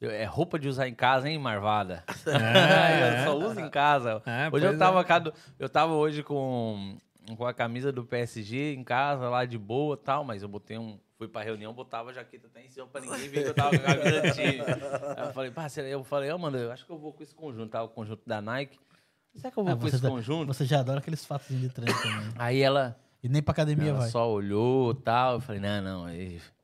eu- 0.00 0.10
É 0.10 0.24
roupa 0.24 0.58
de 0.58 0.68
usar 0.68 0.86
em 0.88 0.94
casa, 0.94 1.28
hein, 1.28 1.36
Marvada? 1.38 2.04
É, 2.26 3.20
eu 3.24 3.24
só 3.24 3.36
uso 3.38 3.58
em 3.60 3.68
casa. 3.70 4.22
É, 4.24 4.48
hoje 4.52 4.64
eu 4.66 4.70
pois 4.70 4.78
tava, 4.78 5.00
é. 5.00 5.32
eu 5.58 5.68
tava 5.68 5.92
hoje 5.94 6.22
com, 6.22 6.96
com 7.36 7.44
a 7.44 7.52
camisa 7.52 7.90
do 7.90 8.04
PSG 8.04 8.74
em 8.74 8.84
casa, 8.84 9.28
lá 9.28 9.44
de 9.44 9.58
boa 9.58 9.98
e 10.00 10.04
tal, 10.04 10.22
mas 10.24 10.42
eu 10.42 10.48
botei 10.48 10.78
um. 10.78 10.98
Fui 11.18 11.26
pra 11.28 11.42
reunião, 11.42 11.72
botava 11.72 12.10
a 12.10 12.12
jaqueta 12.12 12.46
até 12.46 12.62
em 12.64 12.68
cima 12.70 12.86
pra 12.86 13.00
ninguém 13.00 13.28
ver 13.28 13.42
que 13.44 13.48
eu 13.48 13.54
tava 13.54 13.70
com 13.78 13.86
a 13.90 13.96
camisa 13.96 14.30
time. 14.34 14.60
Aí 15.16 15.26
eu 15.28 15.32
falei, 15.32 15.52
será- 15.70 15.88
eu 15.88 16.04
falei, 16.04 16.30
ó, 16.30 16.36
mano, 16.36 16.58
eu 16.58 16.70
acho 16.70 16.84
que 16.84 16.92
eu 16.92 16.98
vou 16.98 17.12
com 17.12 17.22
esse 17.22 17.34
conjunto, 17.34 17.70
tá? 17.70 17.82
O 17.82 17.88
conjunto 17.88 18.22
da 18.26 18.42
Nike. 18.42 18.78
Será 19.34 19.50
que 19.50 19.58
eu 19.58 19.64
vou 19.64 19.72
Ah, 19.72 19.76
com 19.76 19.82
você, 19.82 19.96
esse 19.96 20.02
tá- 20.02 20.10
conjunto? 20.10 20.46
você 20.46 20.64
já 20.66 20.80
adora 20.80 20.98
aqueles 20.98 21.24
fatos 21.24 21.48
de 21.58 21.68
treino 21.70 21.94
também. 22.02 22.32
Aí 22.38 22.60
ela. 22.60 22.98
E 23.22 23.28
nem 23.30 23.42
pra 23.42 23.52
academia 23.52 23.88
Ela 23.90 24.00
vai. 24.00 24.08
só 24.10 24.30
olhou 24.30 24.92
e 24.92 24.94
tal. 24.96 25.34
Eu 25.34 25.40
falei, 25.40 25.60
não, 25.60 25.82
não. 25.82 26.06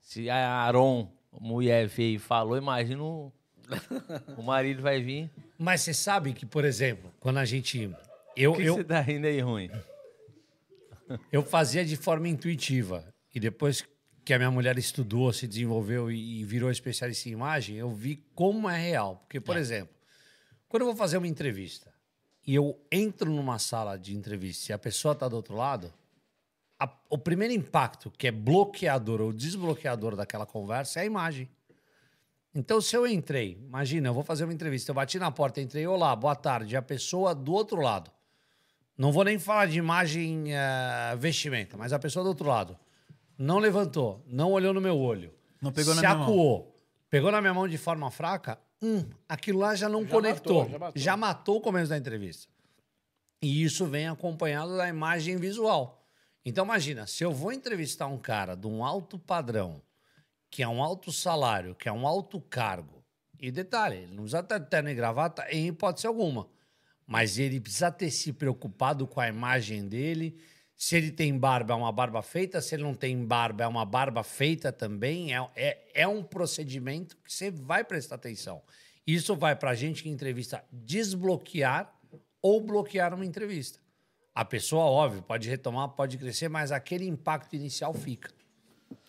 Se 0.01 0.29
a 0.29 0.37
Aaron, 0.65 1.11
mulher 1.41 1.87
veio 1.87 2.17
e 2.17 2.19
falou, 2.19 2.57
imagina 2.57 3.03
o, 3.03 3.33
o 4.37 4.43
marido 4.43 4.83
vai 4.83 5.01
vir. 5.01 5.31
Mas 5.59 5.81
você 5.81 5.95
sabe 5.95 6.35
que, 6.35 6.45
por 6.45 6.65
exemplo, 6.65 7.11
quando 7.21 7.39
a 7.39 7.45
gente. 7.47 7.91
Eu, 8.37 8.53
Por 8.53 8.61
que 8.61 8.67
eu, 8.69 8.75
você 8.77 8.85
tá 8.85 9.01
rindo 9.01 9.27
aí 9.27 9.41
ruim? 9.41 9.71
eu 11.31 11.43
fazia 11.43 11.85
de 11.85 11.97
forma 11.97 12.29
intuitiva. 12.29 13.05
E 13.35 13.41
depois 13.41 13.85
que 14.25 14.33
a 14.33 14.39
minha 14.39 14.51
mulher 14.51 14.79
estudou, 14.79 15.33
se 15.33 15.47
desenvolveu 15.47 16.11
e, 16.11 16.45
virou 16.45 16.71
especialista 16.71 17.29
em 17.29 17.33
imagem, 17.33 17.77
eu 17.77 17.91
vi 17.91 18.17
como 18.35 18.69
é 18.69 18.79
real. 18.79 19.17
Porque, 19.25 19.41
por 19.41 19.57
exemplo, 19.57 19.95
quando 20.69 20.83
eu 20.83 20.87
vou 20.87 20.97
fazer 20.97 21.17
uma 21.19 21.27
entrevista 21.27 21.93
e 22.47 22.55
eu 22.55 22.79
entro 22.91 23.31
numa 23.31 23.59
sala 23.59 23.99
de 23.99 24.15
entrevista 24.17 24.71
e 24.71 24.75
a 24.75 24.79
pessoa 24.79 25.13
está 25.13 25.29
do 25.29 25.37
outro 25.37 25.55
lado, 25.57 25.93
a- 26.79 26.91
o 27.11 27.19
primeiro 27.19 27.53
impacto 27.55 28.11
que 28.11 28.27
é 28.29 28.31
bloqueador 28.33 29.21
ou 29.21 29.33
desbloqueador 29.33 30.15
daquela 30.17 30.47
conversa 30.47 31.01
é 31.01 31.03
a 31.03 31.07
imagem. 31.07 31.49
Então, 32.55 32.81
se 32.81 32.95
eu 32.95 33.07
entrei, 33.07 33.59
imagina, 33.67 34.09
eu 34.09 34.15
vou 34.15 34.23
fazer 34.23 34.45
uma 34.45 34.53
entrevista, 34.53 34.91
eu 34.91 34.95
bati 34.95 35.19
na 35.19 35.31
porta, 35.31 35.61
entrei, 35.61 35.87
olá, 35.87 36.15
boa 36.15 36.35
tarde, 36.37 36.77
a 36.77 36.83
pessoa 36.83 37.35
do 37.35 37.53
outro 37.53 37.81
lado. 37.81 38.11
Não 38.97 39.11
vou 39.11 39.25
nem 39.25 39.39
falar 39.39 39.67
de 39.67 39.79
imagem 39.79 40.53
eh, 40.55 41.17
vestimenta, 41.19 41.77
mas 41.79 41.93
a 41.95 41.99
pessoa 41.99 42.23
do 42.23 42.29
outro 42.29 42.47
lado 42.47 42.79
não 43.39 43.59
levantou, 43.59 44.23
não 44.27 44.53
olhou 44.53 44.73
no 44.73 44.81
meu 44.81 44.97
olho, 44.99 45.33
Não 45.61 45.73
pegou 45.73 45.95
na 45.95 46.01
se 46.01 46.07
minha 46.07 46.15
mão. 46.19 46.25
acuou, 46.25 46.83
pegou 47.11 47.31
na 47.33 47.41
minha 47.41 47.55
mão 47.55 47.67
de 47.69 47.79
forma 47.79 48.11
fraca, 48.11 48.59
hum, 48.83 49.05
aquilo 49.29 49.59
lá 49.61 49.75
já 49.75 49.89
não 49.89 50.05
conectou, 50.07 50.61
matou, 50.65 50.71
já 50.73 50.79
matou. 50.79 51.03
já 51.03 51.17
matou 51.17 51.57
o 51.57 51.61
começo 51.61 51.91
da 51.91 51.97
entrevista. 51.97 52.51
E 53.41 53.63
isso 53.65 53.87
vem 53.87 54.07
acompanhado 54.09 54.77
da 54.77 54.89
imagem 54.89 55.37
visual. 55.37 56.05
Então, 56.45 56.65
imagina, 56.65 57.07
se 57.07 57.25
eu 57.25 57.33
vou 57.33 57.53
entrevistar 57.53 58.07
um 58.07 58.19
cara 58.19 58.57
de 58.57 58.67
um 58.67 58.85
alto 58.85 59.19
padrão, 59.19 59.81
que 60.51 60.63
é 60.63 60.69
um 60.69 60.83
alto 60.83 61.11
salário, 61.13 61.75
que 61.75 61.89
é 61.89 61.93
um 61.93 62.07
alto 62.07 62.41
cargo, 62.41 63.03
e 63.41 63.51
detalhe, 63.51 63.97
ele 63.97 64.09
não 64.15 64.23
precisa 64.25 64.43
ter 64.43 64.61
terno 64.67 64.91
e 64.91 64.95
gravata 64.95 65.45
em 65.51 65.67
hipótese 65.69 66.07
alguma, 66.07 66.47
mas 67.07 67.39
ele 67.39 67.61
precisa 67.61 67.91
ter 67.91 68.11
se 68.11 68.33
preocupado 68.33 69.07
com 69.07 69.21
a 69.21 69.27
imagem 69.29 69.89
dele. 69.89 70.41
Se 70.85 70.97
ele 70.97 71.13
tem 71.13 71.39
barba, 71.39 71.75
é 71.75 71.77
uma 71.77 71.93
barba 71.93 72.23
feita. 72.23 72.61
Se 72.61 72.75
ele 72.75 72.83
não 72.83 72.93
tem 72.93 73.25
barba, 73.25 73.63
é 73.63 73.67
uma 73.69 73.85
barba 73.85 74.25
feita 74.25 74.73
também. 74.73 75.33
É, 75.33 75.49
é, 75.55 76.03
é 76.03 76.09
um 76.09 76.25
procedimento 76.25 77.17
que 77.19 77.33
você 77.33 77.53
vai 77.53 77.85
prestar 77.85 78.17
atenção. 78.17 78.61
Isso 79.07 79.37
vai 79.37 79.55
para 79.55 79.71
a 79.71 79.75
gente 79.77 80.03
que 80.03 80.09
entrevista 80.09 80.65
desbloquear 80.73 81.95
ou 82.43 82.61
bloquear 82.61 83.15
uma 83.15 83.25
entrevista. 83.25 83.79
A 84.35 84.45
pessoa, 84.45 84.83
óbvio, 84.83 85.23
pode 85.23 85.49
retomar, 85.49 85.89
pode 85.91 86.19
crescer, 86.19 86.49
mas 86.49 86.73
aquele 86.73 87.07
impacto 87.07 87.55
inicial 87.55 87.95
fica. 87.95 88.33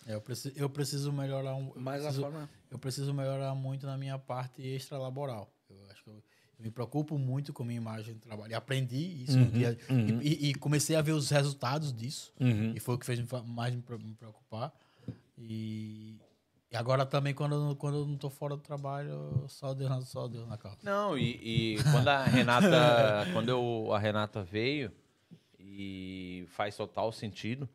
É, 0.06 0.14
Eu 0.14 0.20
preciso, 0.20 0.54
eu 0.56 0.70
preciso 0.70 1.12
melhorar 1.12 1.56
um. 1.56 1.72
eu 1.74 1.82
preciso, 1.82 2.20
forma- 2.22 2.50
eu 2.70 2.78
preciso 2.78 3.12
melhorar 3.12 3.52
muito 3.56 3.84
na 3.84 3.98
minha 3.98 4.16
parte 4.16 4.62
extralaboral. 4.62 5.52
Eu 5.68 5.90
acho 5.90 6.04
que 6.04 6.10
eu, 6.10 6.22
eu 6.53 6.53
me 6.64 6.70
preocupo 6.70 7.18
muito 7.18 7.52
com 7.52 7.62
a 7.62 7.66
minha 7.66 7.76
imagem 7.76 8.14
de 8.14 8.20
trabalho. 8.20 8.50
E 8.50 8.54
aprendi 8.54 9.22
isso 9.22 9.38
um 9.38 9.50
dia, 9.50 9.78
e, 10.22 10.28
e- 10.28 10.50
e 10.50 10.54
comecei 10.54 10.96
a 10.96 11.02
ver 11.02 11.12
os 11.12 11.28
resultados 11.30 11.92
disso. 11.92 12.32
E 12.74 12.80
foi 12.80 12.94
o 12.94 12.98
que 12.98 13.04
fez 13.06 13.20
mais 13.46 13.74
me 13.74 13.82
pre- 13.82 13.98
me 13.98 14.14
preocupar. 14.14 14.72
E, 15.38 16.16
e 16.70 16.76
agora 16.76 17.04
também, 17.04 17.34
quando, 17.34 17.54
eu 17.54 17.60
não- 17.60 17.74
quando 17.74 17.98
eu 17.98 18.06
não 18.06 18.14
estou 18.14 18.30
fora 18.30 18.56
do 18.56 18.62
trabalho, 18.62 19.44
só 19.48 19.74
Deus, 19.74 19.90
na- 19.90 20.00
só 20.00 20.26
Deus 20.26 20.48
na 20.48 20.56
causa. 20.56 20.78
Não, 20.82 21.18
e, 21.18 21.74
e 21.76 21.76
quando 21.92 22.08
a 22.08 22.24
Renata. 22.24 22.66
quando 23.32 23.48
eu- 23.50 23.92
a 23.92 23.98
Renata 23.98 24.42
veio, 24.42 24.90
e 25.58 26.44
faz 26.48 26.76
total 26.76 27.10
sentido, 27.12 27.68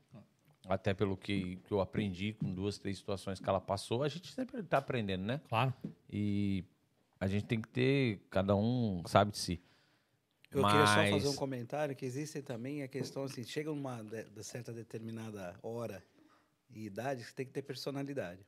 até 0.67 0.93
pelo 0.93 1.17
que, 1.17 1.57
que 1.57 1.71
eu 1.71 1.81
aprendi 1.81 2.33
com 2.33 2.53
duas, 2.53 2.77
três 2.77 2.97
situações 2.97 3.39
que 3.39 3.49
ela 3.49 3.59
passou, 3.61 4.03
a 4.03 4.07
gente 4.07 4.31
sempre 4.31 4.61
tá 4.63 4.77
aprendendo, 4.77 5.23
né? 5.23 5.41
Claro. 5.49 5.73
E 6.11 6.63
a 7.19 7.27
gente 7.27 7.45
tem 7.45 7.61
que 7.61 7.67
ter, 7.67 8.21
cada 8.29 8.55
um 8.55 9.01
sabe 9.07 9.31
de 9.31 9.37
si. 9.37 9.61
Eu 10.51 10.63
queria 10.63 10.87
só 10.87 10.95
Mas- 10.95 11.11
fazer 11.11 11.27
um 11.27 11.35
comentário 11.35 11.95
que 11.95 12.05
existem 12.05 12.41
também 12.41 12.81
a 12.81 12.87
questão 12.87 13.23
assim, 13.23 13.43
chega 13.43 13.69
numa 13.69 14.01
de, 14.03 14.23
de 14.23 14.43
certa 14.43 14.73
determinada 14.73 15.55
hora 15.61 16.03
e 16.71 16.85
idade, 16.85 17.23
você 17.23 17.31
tem 17.33 17.45
que 17.45 17.51
ter 17.51 17.61
personalidade. 17.61 18.43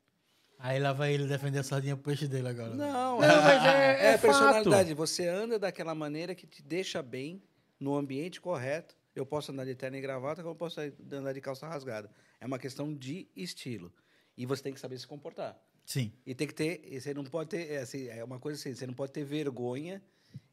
Aí 0.58 0.80
lá 0.80 0.94
vai 0.94 1.14
ele 1.14 1.28
defender 1.28 1.60
a 1.60 1.64
sardinha 1.64 1.96
pro 1.96 2.06
peixe 2.06 2.28
dele 2.28 2.48
agora. 2.48 2.70
Não, 2.76 3.20
Não, 3.20 3.20
mas 3.20 3.66
é- 3.66 4.14
é 4.14 4.18
personalidade. 4.18 4.94
Você 4.94 5.28
anda 5.28 5.58
daquela 5.60 5.94
maneira 5.96 6.34
que 6.36 6.46
te 6.48 6.62
deixa 6.62 7.02
bem 7.02 7.42
no 7.80 7.96
ambiente 7.96 8.40
correto. 8.40 8.96
Eu 9.16 9.26
posso 9.26 9.52
andar 9.52 9.66
de 9.66 9.74
terno 9.76 9.98
e 9.98 10.02
gravata, 10.02 10.42
como 10.42 10.54
eu 10.54 10.58
posso 10.58 10.80
andar 10.80 11.34
de 11.34 11.42
calça 11.42 11.68
rasgada. 11.68 12.10
É 12.40 12.46
uma 12.46 12.60
questão 12.60 12.94
de 12.94 13.28
estilo. 13.36 13.92
E 14.38 14.46
você 14.46 14.62
tem 14.64 14.74
que 14.74 14.80
saber 14.80 14.98
se 15.00 15.06
comportar. 15.08 15.60
Sim. 15.92 16.12
E 16.26 16.34
tem 16.34 16.48
que 16.48 16.54
ter. 16.54 16.82
Você 17.02 17.14
não 17.14 17.26
pode 17.26 17.50
ter. 17.50 17.70
É, 17.70 17.78
assim, 17.80 18.08
é 18.08 18.24
uma 18.24 18.40
coisa 18.40 18.58
assim, 18.58 18.74
você 18.74 18.88
não 18.88 18.94
pode 18.94 19.12
ter 19.12 19.26
vergonha 19.26 20.02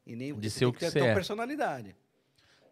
e 0.05 0.13
nem. 0.13 0.33
De 0.37 0.49
ser 0.49 0.59
tem 0.59 0.67
o 0.67 0.73
que 0.73 0.79
ter 0.79 0.87
a 0.87 0.91
você 0.91 0.99
tua 0.99 1.07
é. 1.07 1.13
personalidade. 1.13 1.95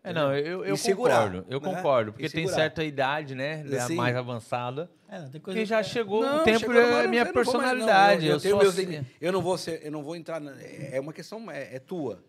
É, 0.04 0.12
não, 0.14 0.36
eu, 0.36 0.66
eu 0.66 0.76
E 0.76 0.78
segurar, 0.78 1.26
concordo. 1.30 1.46
Eu 1.50 1.60
né? 1.62 1.74
concordo. 1.74 2.12
Porque 2.14 2.30
tem 2.30 2.48
certa 2.48 2.84
idade, 2.84 3.36
né? 3.36 3.64
da 3.64 3.84
Assim. 3.86 3.96
mais 3.96 4.16
avançada. 4.16 4.90
É, 5.08 5.20
não, 5.20 5.30
Que 5.40 5.66
já 5.66 5.82
chegou 5.82 6.22
Não, 6.22 6.42
o 6.42 6.44
tempo 6.44 6.60
chegou 6.60 6.76
é 6.76 7.08
minha 7.08 7.26
personalidade. 7.32 8.30
Assim. 8.32 8.50
eu 9.22 9.32
não 9.32 9.42
vou 9.42 9.58
ser, 9.58 9.86
eu 9.86 9.92
não 9.92 10.04
vou 10.04 10.16
entrar. 10.16 10.40
na- 10.42 10.56
é 10.62 11.00
uma 11.00 11.14
questão 11.14 11.50
é, 11.50 11.76
é 11.76 11.80
tua, 11.80 12.22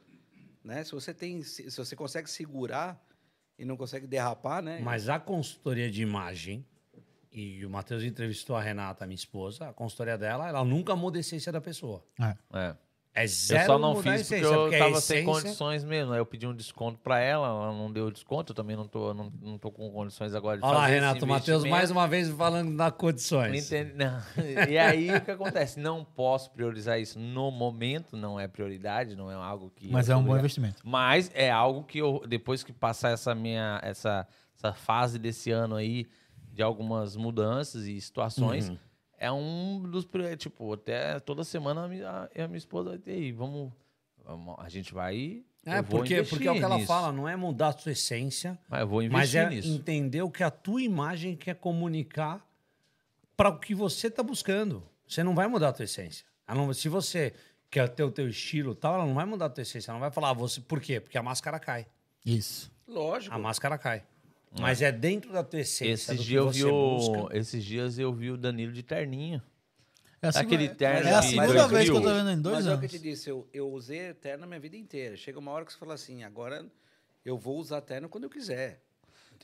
né? 0.62 0.84
Se 0.84 0.92
você 0.92 1.12
tem, 1.12 1.42
se 1.42 1.68
se 1.70 1.76
você 1.76 1.96
consegue 1.96 2.30
segurar 2.30 3.00
e 3.58 3.64
não 3.64 3.76
consegue 3.76 4.06
derrapar, 4.06 4.62
né? 4.62 4.78
Mas 4.82 5.08
a 5.08 5.18
consultoria 5.18 5.90
de 5.90 6.00
imagem, 6.02 6.64
e 7.32 7.64
o 7.64 7.70
Matheus 7.70 8.02
entrevistou 8.02 8.56
a 8.56 8.62
Renata, 8.62 9.06
minha 9.06 9.14
esposa, 9.16 9.68
a 9.68 9.72
consultoria 9.72 10.16
dela, 10.18 10.48
ela 10.48 10.64
nunca 10.64 10.94
muda 10.96 11.18
a 11.18 11.20
essência 11.20 11.50
da 11.52 11.60
pessoa. 11.60 12.02
É. 12.20 12.34
É. 12.52 12.74
É 13.14 13.26
zero 13.26 13.62
Eu 13.62 13.66
só 13.66 13.78
não 13.80 13.96
fiz 14.00 14.28
porque 14.28 14.44
eu 14.44 14.54
porque 14.62 14.78
tava 14.78 15.00
sem 15.00 15.18
essência- 15.22 15.24
condições 15.24 15.82
mesmo. 15.82 16.12
Aí 16.12 16.20
eu 16.20 16.26
pedi 16.26 16.46
um 16.46 16.54
desconto 16.54 17.00
pra 17.00 17.18
ela, 17.18 17.48
ela 17.48 17.72
não 17.72 17.90
deu 17.90 18.12
desconto. 18.12 18.52
Eu 18.52 18.54
também 18.54 18.76
não 18.76 18.86
tô, 18.86 19.12
não, 19.12 19.32
não 19.42 19.58
tô 19.58 19.72
com 19.72 19.90
condições 19.90 20.34
agora 20.36 20.58
de 20.58 20.64
Olha 20.64 20.72
lá, 20.74 20.80
fazer 20.82 20.92
esse 20.92 21.00
Renato, 21.04 21.24
o 21.24 21.28
Matheus 21.28 21.64
mais 21.64 21.90
uma 21.90 22.06
vez 22.06 22.30
falando 22.30 22.76
das 22.76 22.92
Não 22.92 22.96
condições. 22.98 23.66
entende- 23.72 23.94
não. 23.94 24.22
E 24.70 24.78
aí 24.78 25.10
o 25.16 25.20
que 25.20 25.32
acontece? 25.32 25.80
Não 25.80 26.04
posso 26.04 26.52
priorizar 26.52 27.00
isso 27.00 27.18
no 27.18 27.50
momento, 27.50 28.16
não 28.16 28.38
é 28.38 28.46
prioridade, 28.46 29.16
não 29.16 29.28
é 29.32 29.34
algo 29.34 29.72
que. 29.74 29.90
Mas 29.90 30.08
é 30.08 30.14
um 30.14 30.22
bom 30.22 30.36
investimento. 30.38 30.80
Mas 30.84 31.28
é 31.34 31.50
algo 31.50 31.82
que 31.82 31.98
eu, 31.98 32.22
depois 32.28 32.62
que 32.62 32.72
passar 32.72 33.10
essa 33.10 33.34
minha 33.34 33.80
essa, 33.82 34.28
essa 34.56 34.72
fase 34.72 35.18
desse 35.18 35.50
ano 35.50 35.74
aí 35.74 36.06
de 36.58 36.62
algumas 36.64 37.14
mudanças 37.14 37.84
e 37.86 38.00
situações, 38.00 38.68
Uhum. 38.68 38.78
é 39.16 39.30
um 39.30 39.80
dos 39.88 40.04
pri- 40.04 40.36
tipo 40.36 40.72
até 40.72 41.20
toda 41.20 41.44
semana 41.44 41.84
a 41.84 41.88
minha, 41.88 42.28
a 42.34 42.48
minha 42.48 42.58
esposa 42.58 42.88
vai 42.90 42.98
ter 42.98 43.12
aí, 43.12 43.30
vamos, 43.30 43.72
vamos 44.24 44.56
a 44.58 44.68
gente 44.68 44.92
vai 44.92 45.44
É, 45.64 45.78
eu 45.78 45.82
vou 45.84 46.00
porque, 46.00 46.14
investir 46.14 46.30
porque 46.36 46.48
é 46.48 46.50
o 46.50 46.54
que 46.56 46.64
ela 46.64 46.74
nisso. 46.74 46.88
fala, 46.88 47.12
não 47.12 47.28
é 47.28 47.36
mudar 47.36 47.68
a 47.68 47.78
sua 47.78 47.92
essência, 47.92 48.58
Mas 48.68 48.80
eu 48.80 48.88
vou 48.88 49.08
mas 49.08 49.32
é 49.36 49.48
nisso. 49.48 49.68
entender 49.68 50.20
o 50.22 50.30
que 50.32 50.42
a 50.42 50.50
tua 50.50 50.82
imagem 50.82 51.36
quer 51.36 51.54
comunicar 51.54 52.44
para 53.36 53.50
o 53.50 53.58
que 53.60 53.72
você 53.72 54.08
está 54.08 54.20
buscando. 54.24 54.82
Você 55.06 55.22
não 55.22 55.36
vai 55.36 55.46
mudar 55.46 55.68
a 55.68 55.72
tua 55.72 55.84
essência. 55.84 56.26
Não- 56.48 56.74
se 56.74 56.88
você 56.88 57.32
quer 57.70 57.88
ter 57.90 58.02
o 58.02 58.10
teu 58.10 58.28
estilo 58.28 58.72
e 58.72 58.74
tal, 58.74 58.94
ela 58.94 59.06
não 59.06 59.14
vai 59.14 59.24
mudar 59.24 59.46
a 59.46 59.50
tua 59.50 59.62
essência. 59.62 59.92
Ela 59.92 59.98
não 59.98 60.00
vai 60.00 60.10
falar, 60.10 60.30
ah, 60.30 60.32
você, 60.32 60.60
por 60.60 60.80
quê? 60.80 60.98
Porque 60.98 61.16
a 61.16 61.22
máscara 61.22 61.60
cai. 61.60 61.86
Isso. 62.26 62.68
Lógico. 62.84 63.32
A 63.32 63.38
máscara 63.38 63.78
cai. 63.78 64.02
Mas 64.58 64.82
é 64.82 64.90
dentro 64.92 65.32
da 65.32 65.42
tua 65.44 65.60
essência. 65.60 65.92
Esses 65.92 66.16
do 66.16 66.22
que 66.22 66.28
dias, 66.28 66.44
eu 66.44 66.50
vi 66.50 66.60
você 66.62 66.66
o, 66.66 66.96
busca. 66.96 67.36
esses 67.36 67.64
dias 67.64 67.98
eu 67.98 68.12
vi 68.12 68.30
o 68.30 68.36
Danilo 68.36 68.72
de 68.72 68.82
terninho. 68.82 69.42
É 70.20 70.28
a 70.28 70.32
segunda- 70.32 70.54
Aquele 70.56 70.68
terno 70.74 71.08
É 71.08 71.14
a 71.14 71.20
de 71.20 71.26
segunda 71.28 71.46
2000. 71.46 71.68
vez 71.68 71.90
que 71.90 71.96
eu 71.96 72.00
tô 72.02 72.14
vendo 72.14 72.30
em 72.30 72.40
dois 72.40 72.56
Mas 72.56 72.66
é 72.66 72.70
o 72.70 72.72
anos. 72.72 72.90
que 72.90 72.96
eu 72.96 73.00
te 73.00 73.08
disse, 73.08 73.30
eu, 73.30 73.48
eu 73.52 73.70
usei 73.70 74.12
terno 74.14 74.44
a 74.44 74.46
minha 74.46 74.58
vida 74.58 74.76
inteira. 74.76 75.16
Chega 75.16 75.38
uma 75.38 75.52
hora 75.52 75.64
que 75.64 75.72
você 75.72 75.78
fala 75.78 75.94
assim, 75.94 76.24
agora 76.24 76.66
eu 77.24 77.38
vou 77.38 77.56
usar 77.58 77.80
terno 77.82 78.08
quando 78.08 78.24
eu 78.24 78.30
quiser. 78.30 78.80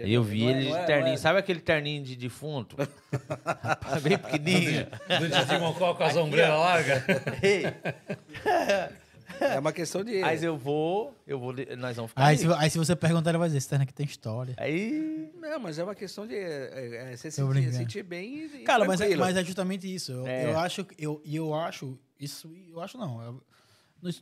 E 0.00 0.12
eu 0.12 0.24
vi 0.24 0.40
Não 0.42 0.48
é- 0.48 0.50
ele 0.58 0.68
não 0.70 0.76
é- 0.76 0.80
de 0.80 0.86
terninho. 0.86 1.06
não 1.06 1.14
é- 1.14 1.18
Sabe 1.18 1.38
aquele 1.38 1.60
terninho 1.60 2.02
de 2.02 2.16
defunto? 2.16 2.76
Bem 4.02 4.18
pequenininho. 4.18 4.86
Do 5.20 5.28
Didi 5.28 5.58
Mocó 5.60 5.94
com 5.94 6.02
as 6.02 6.16
ombreiras 6.16 6.58
largas. 6.58 7.02
É 9.40 9.58
uma 9.58 9.72
questão 9.72 10.02
de. 10.04 10.20
Mas 10.20 10.42
eu 10.42 10.56
vou, 10.56 11.14
eu 11.26 11.38
vou, 11.38 11.52
nós 11.78 11.96
vamos 11.96 12.10
ficar 12.10 12.24
Aí 12.24 12.36
aí. 12.36 12.38
se, 12.38 12.46
aí 12.52 12.70
se 12.70 12.78
você 12.78 12.94
perguntar, 12.96 13.30
ele 13.30 13.38
vai 13.38 13.48
dizer, 13.48 13.58
esse 13.58 13.68
terno 13.68 13.82
aqui 13.82 13.92
tem 13.92 14.06
história. 14.06 14.54
Aí, 14.58 15.30
Não, 15.40 15.58
mas 15.60 15.78
é 15.78 15.84
uma 15.84 15.94
questão 15.94 16.26
de 16.26 16.34
é, 16.34 17.12
é, 17.12 17.16
você 17.16 17.30
Tô 17.30 17.52
sentir, 17.52 17.72
sentir 17.72 18.02
bem 18.02 18.44
e, 18.46 18.48
Cara, 18.64 18.84
mas 18.84 19.00
é, 19.00 19.14
mas 19.16 19.36
é 19.36 19.44
justamente 19.44 19.92
isso. 19.92 20.12
Eu, 20.12 20.26
É. 20.26 20.50
eu 20.52 20.58
acho, 20.58 20.86
eu, 20.98 21.20
e 21.24 21.36
eu 21.36 21.54
acho, 21.54 21.98
isso, 22.18 22.50
eu 22.70 22.80
acho 22.80 22.96
não. 22.98 23.20
eu- 23.22 23.44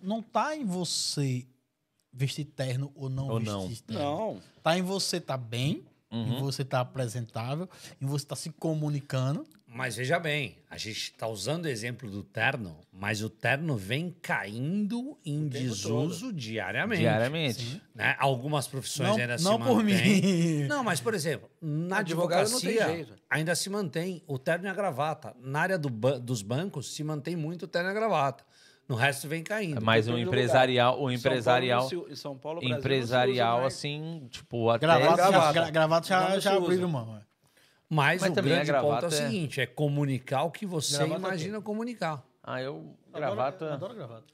não 0.02 0.22
tá 0.22 0.54
em 0.56 0.64
você 0.64 1.44
vestir 2.12 2.44
terno 2.44 2.92
ou 2.94 3.08
não 3.08 3.28
Ou 3.28 3.38
vestir 3.40 3.52
não. 3.54 3.68
terno. 3.68 4.02
Não. 4.02 4.40
Tá 4.62 4.78
em 4.78 4.82
você 4.82 5.20
tá 5.20 5.36
bem, 5.36 5.82
Uhum. 6.10 6.36
em 6.38 6.40
você 6.40 6.62
tá 6.64 6.80
apresentável, 6.80 7.68
em 8.00 8.06
você 8.06 8.26
tá 8.26 8.36
se 8.36 8.50
comunicando. 8.50 9.46
Mas 9.74 9.96
veja 9.96 10.18
bem, 10.18 10.58
a 10.68 10.76
gente 10.76 10.98
está 10.98 11.26
usando 11.26 11.64
o 11.64 11.68
exemplo 11.68 12.10
do 12.10 12.22
terno, 12.22 12.76
mas 12.92 13.22
o 13.22 13.30
terno 13.30 13.74
vem 13.74 14.14
caindo 14.20 15.16
em 15.24 15.48
desuso 15.48 16.30
diariamente. 16.32 17.00
diariamente. 17.00 17.82
né? 17.94 18.14
Algumas 18.18 18.68
profissões 18.68 19.08
Não, 19.10 19.16
ainda 19.16 19.38
se 19.38 19.44
não 19.44 19.58
por 19.58 19.82
mantêm. 19.82 20.20
mim. 20.22 20.66
Não, 20.66 20.84
mas, 20.84 21.00
por 21.00 21.14
exemplo, 21.14 21.48
na 21.60 21.98
Advogado 22.00 22.50
não 22.50 22.56
advocacia 22.58 22.86
jeito. 22.86 23.14
ainda 23.30 23.54
se 23.54 23.70
mantém 23.70 24.22
o 24.26 24.38
terno 24.38 24.66
e 24.66 24.68
a 24.68 24.74
gravata. 24.74 25.34
Na 25.40 25.60
área 25.60 25.78
do 25.78 25.88
ba- 25.88 26.18
dos 26.18 26.42
bancos 26.42 26.94
se 26.94 27.02
mantém 27.02 27.34
muito 27.34 27.62
o 27.62 27.68
terno 27.68 27.88
e 27.88 27.92
a 27.92 27.94
gravata. 27.94 28.44
No 28.86 28.94
resto 28.94 29.26
vem 29.26 29.42
caindo. 29.42 29.80
Mas 29.80 30.06
o 30.06 30.18
empresarial, 30.18 30.94
o 30.94 30.96
São 30.96 31.04
Paulo, 31.06 31.14
empresarial, 31.14 31.82
não 31.82 31.88
se- 31.88 32.12
em 32.12 32.16
São 32.16 32.36
Paulo, 32.36 32.58
Brasil, 32.60 32.70
não 32.74 32.78
empresarial 32.78 33.64
assim, 33.64 34.26
tipo, 34.30 34.68
até 34.68 34.86
Gravata, 34.86 35.08
já, 35.22 35.28
gravata. 35.30 35.52
gra- 35.54 35.70
gravata 35.70 36.06
já, 36.08 36.28
Não 36.28 36.40
já 36.40 36.56
abriram 36.56 36.88
mão. 36.88 37.22
É. 37.92 37.94
Mas, 37.94 38.20
Mas 38.22 38.30
o 38.30 38.34
grande 38.42 38.72
ponto 38.72 39.04
é 39.04 39.08
o 39.08 39.08
é- 39.08 39.10
seguinte, 39.10 39.60
é 39.60 39.66
comunicar 39.66 40.44
o 40.44 40.50
que 40.50 40.64
você 40.66 40.96
Gravata 40.98 41.18
imagina 41.20 41.60
comunicar. 41.60 42.22
Ah, 42.42 42.60
eu 42.62 42.96
gravata. 43.12 43.64
Adoro, 43.66 43.74
adoro 43.74 43.94
gravata. 43.94 44.24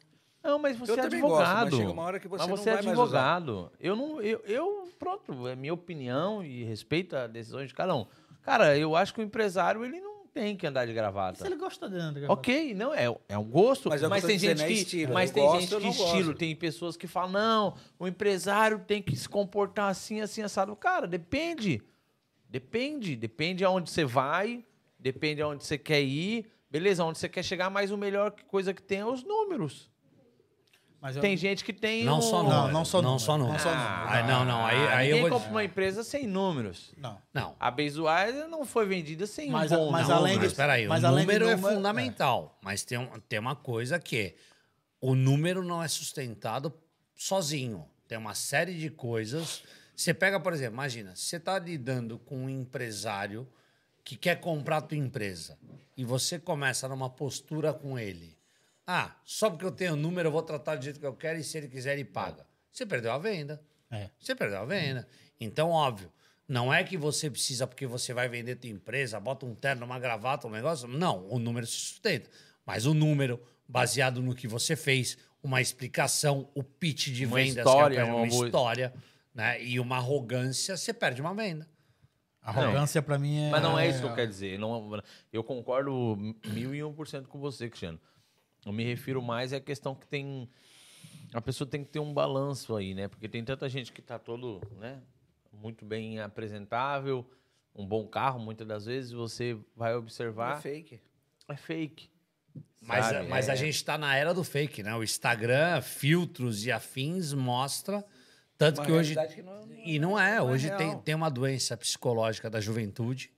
Não, 0.42 0.58
mas 0.58 0.78
você 0.78 0.92
Eu 0.92 0.98
é 0.98 1.02
também 1.02 1.20
gosto, 1.20 1.40
mas 1.40 1.48
advogado. 1.50 1.76
chega 1.76 1.90
uma 1.90 2.02
hora 2.04 2.20
que 2.20 2.28
você 2.28 2.38
mas 2.42 2.48
não 2.48 2.56
você 2.56 2.70
é 2.70 2.74
vai 2.74 2.82
mais 2.84 2.98
usar. 2.98 3.36
advogado. 3.36 3.72
Eu 3.80 3.96
não, 3.96 4.20
eu, 4.22 4.40
eu, 4.46 4.88
pronto, 4.98 5.48
é 5.48 5.56
minha 5.56 5.74
opinião 5.74 6.42
e 6.44 6.62
respeito 6.64 7.16
a 7.16 7.26
decisões 7.26 7.68
de 7.68 7.74
cada 7.74 7.94
um. 7.94 8.06
Cara, 8.42 8.78
eu 8.78 8.94
acho 8.96 9.12
que 9.12 9.20
o 9.20 9.22
empresário 9.22 9.84
ele 9.84 10.00
não 10.00 10.26
tem 10.32 10.56
que 10.56 10.64
andar 10.66 10.84
de 10.86 10.92
Se 10.92 10.94
gravata. 10.94 11.44
ele 11.46 11.56
gosta 11.56 11.88
de 11.90 11.96
andar 11.96 12.12
de 12.14 12.20
gravata. 12.20 12.32
Ok, 12.40 12.72
não 12.72 12.94
é, 12.94 13.14
é 13.28 13.36
um 13.36 13.44
gosto, 13.44 13.88
Mas 13.90 14.00
mas, 14.02 14.18
é 14.18 14.20
tô 14.22 14.26
tem 14.28 14.38
gente 14.38 14.62
é 14.62 14.66
que, 14.68 14.72
estilo. 14.72 15.12
mas 15.12 15.30
Eu 15.30 15.34
tem 15.34 15.44
gosto, 15.44 15.60
gente 15.60 15.80
que 15.82 15.88
estilo, 15.88 16.24
gosto. 16.26 16.34
tem 16.38 16.56
pessoas 16.56 16.96
que 16.96 17.06
falam 17.08 17.32
não, 17.32 17.74
o 17.98 18.06
empresário 18.06 18.78
tem 18.78 19.02
que 19.02 19.16
se 19.16 19.28
comportar 19.28 19.90
assim, 19.90 20.20
assim 20.20 20.40
assado. 20.40 20.74
Cara, 20.76 21.06
depende, 21.06 21.82
depende, 22.48 23.14
depende 23.16 23.64
aonde 23.64 23.90
você 23.90 24.04
vai, 24.04 24.64
depende 24.98 25.42
aonde 25.42 25.64
você 25.64 25.76
quer 25.78 26.00
ir, 26.02 26.46
beleza? 26.70 27.04
Onde 27.04 27.18
você 27.18 27.28
quer 27.28 27.42
chegar, 27.42 27.70
mas 27.70 27.90
o 27.90 27.96
melhor 27.96 28.30
coisa 28.48 28.72
que 28.74 28.82
tem 28.82 29.00
é 29.00 29.06
os 29.06 29.22
números. 29.22 29.90
Mas 31.00 31.14
eu- 31.14 31.22
Tem 31.22 31.36
gente 31.36 31.64
que 31.64 31.72
tem 31.72 32.04
Não 32.04 32.18
um- 32.18 32.22
só 32.22 32.42
Não, 32.42 32.50
número. 32.50 32.72
não 32.72 32.84
só 32.84 32.96
não 33.00 33.10
número. 33.10 33.24
só 33.24 33.38
número. 33.38 33.52
Não 33.52 33.60
só 33.60 33.68
Ah, 33.70 34.18
Ah, 34.18 34.22
não, 34.26 34.44
não. 34.44 34.66
Aí, 34.66 34.76
ah, 34.76 34.96
aí 34.96 35.10
eu 35.10 35.14
ninguém 35.16 35.30
vou... 35.30 35.38
compra 35.38 35.52
uma 35.54 35.62
empresa 35.64 36.02
sem 36.02 36.26
números. 36.26 36.92
Não. 36.96 37.22
Não. 37.32 37.54
A 37.60 37.70
Basewire 37.70 38.48
não 38.50 38.66
foi 38.66 38.84
vendida 38.84 39.24
sem 39.24 39.48
Mas- 39.48 39.70
um 39.70 39.76
bom 39.76 39.90
mas 39.92 40.08
número. 40.08 40.18
além 40.20 40.38
Mas 40.38 40.58
aí, 40.58 40.88
mas 40.88 41.04
o 41.04 41.06
além 41.06 41.20
de 41.24 41.26
número 41.32 41.48
é 41.50 41.54
número- 41.54 41.74
fundamental. 41.76 42.58
Mas 42.60 42.82
tem, 42.82 42.98
um- 42.98 43.20
tem 43.28 43.38
uma 43.38 43.54
coisa 43.54 44.00
que 44.00 44.34
o 45.00 45.14
número 45.14 45.62
não 45.62 45.80
é 45.80 45.86
sustentado 45.86 46.74
sozinho. 47.14 47.86
Tem 48.08 48.18
uma 48.18 48.34
série 48.34 48.74
de 48.74 48.90
coisas. 48.90 49.62
Você 49.98 50.14
pega, 50.14 50.38
por 50.38 50.52
exemplo, 50.52 50.74
imagina, 50.74 51.16
você 51.16 51.38
está 51.38 51.58
lidando 51.58 52.20
com 52.20 52.44
um 52.44 52.48
empresário 52.48 53.48
que 54.04 54.14
quer 54.16 54.36
comprar 54.40 54.76
a 54.76 54.80
tua 54.80 54.96
empresa 54.96 55.58
e 55.96 56.04
você 56.04 56.38
começa 56.38 56.86
numa 56.86 57.10
postura 57.10 57.72
com 57.74 57.98
ele. 57.98 58.38
Ah, 58.86 59.16
só 59.24 59.50
porque 59.50 59.64
eu 59.64 59.72
tenho 59.72 59.96
número 59.96 60.28
eu 60.28 60.32
vou 60.32 60.40
tratar 60.42 60.76
do 60.76 60.84
jeito 60.84 61.00
que 61.00 61.04
eu 61.04 61.14
quero 61.14 61.40
e 61.40 61.42
se 61.42 61.58
ele 61.58 61.66
quiser 61.66 61.94
ele 61.94 62.04
paga. 62.04 62.46
Você 62.72 62.86
perdeu 62.86 63.10
a 63.10 63.18
venda. 63.18 63.60
É. 63.90 64.08
Você 64.20 64.36
perdeu 64.36 64.58
a 64.60 64.64
venda. 64.64 65.08
Então, 65.40 65.70
óbvio, 65.70 66.12
não 66.46 66.72
é 66.72 66.84
que 66.84 66.96
você 66.96 67.28
precisa, 67.28 67.66
porque 67.66 67.84
você 67.84 68.14
vai 68.14 68.28
vender 68.28 68.54
tua 68.54 68.70
empresa, 68.70 69.18
bota 69.18 69.44
um 69.46 69.54
terno, 69.56 69.84
uma 69.84 69.98
gravata, 69.98 70.46
um 70.46 70.50
negócio. 70.50 70.86
Não, 70.86 71.26
o 71.28 71.40
número 71.40 71.66
se 71.66 71.72
sustenta. 71.72 72.30
Mas 72.64 72.86
o 72.86 72.94
número, 72.94 73.42
baseado 73.66 74.22
no 74.22 74.32
que 74.32 74.46
você 74.46 74.76
fez, 74.76 75.18
uma 75.42 75.60
explicação, 75.60 76.48
o 76.54 76.62
pitch 76.62 77.08
de 77.08 77.26
Uma 77.26 77.34
vendas, 77.38 77.56
história, 77.66 77.96
que 77.96 78.00
é 78.00 78.04
uma, 78.04 78.14
uma 78.22 78.26
boa- 78.28 78.46
história, 78.46 78.94
né? 79.38 79.62
E 79.62 79.78
uma 79.78 79.98
arrogância, 79.98 80.76
você 80.76 80.92
perde 80.92 81.20
uma 81.22 81.32
venda. 81.32 81.68
Arrogância 82.42 83.00
pra 83.00 83.18
mim 83.18 83.38
é. 83.44 83.50
Mas 83.50 83.62
não 83.62 83.78
é 83.78 83.88
isso 83.88 84.00
que 84.00 84.06
eu 84.06 84.14
quero 84.14 84.28
dizer. 84.28 84.58
Não, 84.58 85.00
eu 85.32 85.44
concordo 85.44 86.16
mil 86.46 86.74
e 86.74 86.82
um 86.82 86.92
por 86.92 87.06
cento 87.06 87.28
com 87.28 87.38
você, 87.38 87.68
Cristiano. 87.68 88.00
Eu 88.66 88.72
me 88.72 88.82
refiro 88.84 89.22
mais 89.22 89.52
à 89.52 89.60
questão 89.60 89.94
que 89.94 90.06
tem. 90.08 90.48
A 91.32 91.40
pessoa 91.40 91.68
tem 91.68 91.84
que 91.84 91.90
ter 91.90 92.00
um 92.00 92.12
balanço 92.12 92.74
aí, 92.74 92.94
né? 92.94 93.06
Porque 93.06 93.28
tem 93.28 93.44
tanta 93.44 93.68
gente 93.68 93.92
que 93.92 94.02
tá 94.02 94.18
todo, 94.18 94.60
né? 94.80 95.00
Muito 95.52 95.84
bem 95.84 96.18
apresentável, 96.20 97.24
um 97.74 97.86
bom 97.86 98.06
carro, 98.08 98.40
muitas 98.40 98.66
das 98.66 98.86
vezes 98.86 99.12
você 99.12 99.56
vai 99.76 99.94
observar. 99.94 100.58
é 100.58 100.60
fake. 100.60 101.00
É 101.48 101.56
fake. 101.56 102.10
Mas, 102.80 103.06
sabe? 103.06 103.28
mas 103.28 103.48
É- 103.48 103.52
a 103.52 103.54
gente 103.54 103.74
está 103.74 103.96
na 103.98 104.16
era 104.16 104.32
do 104.34 104.42
fake, 104.42 104.82
né? 104.82 104.94
O 104.96 105.02
Instagram, 105.04 105.80
filtros 105.80 106.64
e 106.66 106.72
afins 106.72 107.32
mostra. 107.34 108.04
Tanto 108.58 108.78
Uma 108.80 108.86
que 108.86 108.92
hoje. 108.92 109.14
que 109.28 109.40
não- 109.42 109.68
e 109.84 109.98
não 110.00 110.18
é. 110.18 110.36
não 110.36 110.48
é 110.48 110.52
hoje 110.52 110.68
tem, 110.76 110.98
tem 110.98 111.14
uma 111.14 111.30
doença 111.30 111.76
psicológica 111.76 112.50
da 112.50 112.60
juventude. 112.60 113.30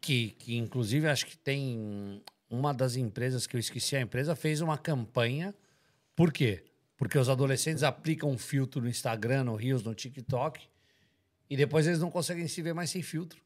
Que, 0.00 0.30
que, 0.30 0.56
inclusive, 0.56 1.06
acho 1.06 1.26
que 1.26 1.36
tem. 1.36 2.22
Uma 2.48 2.72
das 2.72 2.96
empresas 2.96 3.46
que 3.46 3.56
eu 3.56 3.60
esqueci 3.60 3.94
a 3.96 4.00
empresa 4.00 4.34
fez 4.34 4.60
uma 4.60 4.78
campanha. 4.78 5.54
Por 6.14 6.32
quê? 6.32 6.64
Porque 6.96 7.18
os 7.18 7.28
adolescentes 7.28 7.82
aplicam 7.82 8.30
um 8.30 8.38
filtro 8.38 8.80
no 8.80 8.88
Instagram, 8.88 9.44
no 9.44 9.56
Reels, 9.56 9.82
no 9.82 9.94
TikTok. 9.94 10.66
E 11.50 11.56
depois 11.56 11.86
eles 11.86 11.98
não 12.00 12.10
conseguem 12.10 12.48
se 12.48 12.62
ver 12.62 12.72
mais 12.72 12.88
sem 12.88 13.02
filtro. 13.02 13.40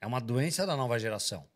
É 0.00 0.06
uma 0.06 0.20
doença 0.20 0.66
da 0.66 0.76
nova 0.76 0.98
geração. 0.98 1.46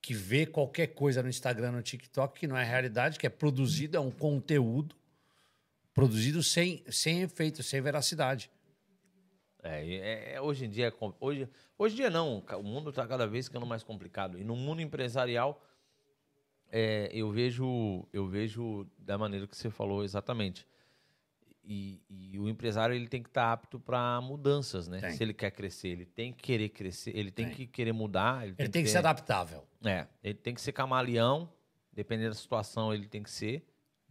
que 0.00 0.12
vê 0.12 0.44
qualquer 0.44 0.88
coisa 0.88 1.22
no 1.22 1.30
Instagram, 1.30 1.72
no 1.72 1.80
TikTok, 1.82 2.38
que 2.38 2.46
não 2.46 2.56
é 2.58 2.62
realidade, 2.62 3.18
que 3.18 3.26
é 3.26 3.30
produzido, 3.30 3.96
é 3.96 4.00
um 4.00 4.10
conteúdo 4.10 4.94
produzido 5.94 6.42
sem, 6.42 6.84
sem 6.90 7.22
efeito, 7.22 7.62
sem 7.62 7.80
veracidade. 7.80 8.50
É, 9.62 9.86
é- 9.86 10.32
é- 10.34 10.40
hoje 10.42 10.66
em 10.66 10.68
dia, 10.68 10.88
é 10.88 10.92
hoje, 11.20 11.48
hoje 11.78 11.94
em 11.94 11.96
dia 11.96 12.10
não, 12.10 12.40
o 12.58 12.62
mundo 12.62 12.90
está 12.90 13.06
cada 13.06 13.26
vez 13.26 13.46
ficando 13.46 13.64
mais 13.64 13.82
complicado. 13.82 14.38
E 14.38 14.44
no 14.44 14.54
mundo 14.56 14.82
empresarial, 14.82 15.64
é, 16.70 17.08
eu 17.12 17.30
vejo, 17.30 18.06
eu 18.12 18.26
vejo 18.26 18.86
da 18.98 19.16
maneira 19.16 19.46
que 19.46 19.56
você 19.56 19.70
falou 19.70 20.04
exatamente. 20.04 20.66
E, 21.66 22.02
e 22.10 22.38
o 22.38 22.46
empresário 22.46 22.94
ele 22.94 23.08
tem 23.08 23.22
que 23.22 23.30
estar 23.30 23.50
apto 23.50 23.80
para 23.80 24.20
mudanças, 24.20 24.86
né? 24.86 25.00
Tem. 25.00 25.12
Se 25.12 25.22
ele 25.22 25.32
quer 25.32 25.50
crescer, 25.50 25.88
ele 25.88 26.04
tem 26.04 26.30
que 26.30 26.42
querer 26.42 26.68
crescer, 26.68 27.16
ele 27.16 27.30
tem, 27.30 27.46
Tem. 27.46 27.54
que 27.54 27.66
querer 27.66 27.92
mudar, 27.92 28.42
ele, 28.44 28.54
Ele 28.58 28.68
tem 28.68 28.82
que 28.82 28.88
ter- 28.88 28.92
ser 28.92 28.98
adaptável. 28.98 29.66
É, 29.82 30.06
ele 30.22 30.34
tem 30.34 30.52
que 30.54 30.60
ser 30.60 30.72
camaleão, 30.72 31.50
dependendo 31.90 32.30
da 32.30 32.34
situação, 32.34 32.92
ele 32.92 33.06
tem 33.08 33.22
que 33.22 33.30
ser, 33.30 33.64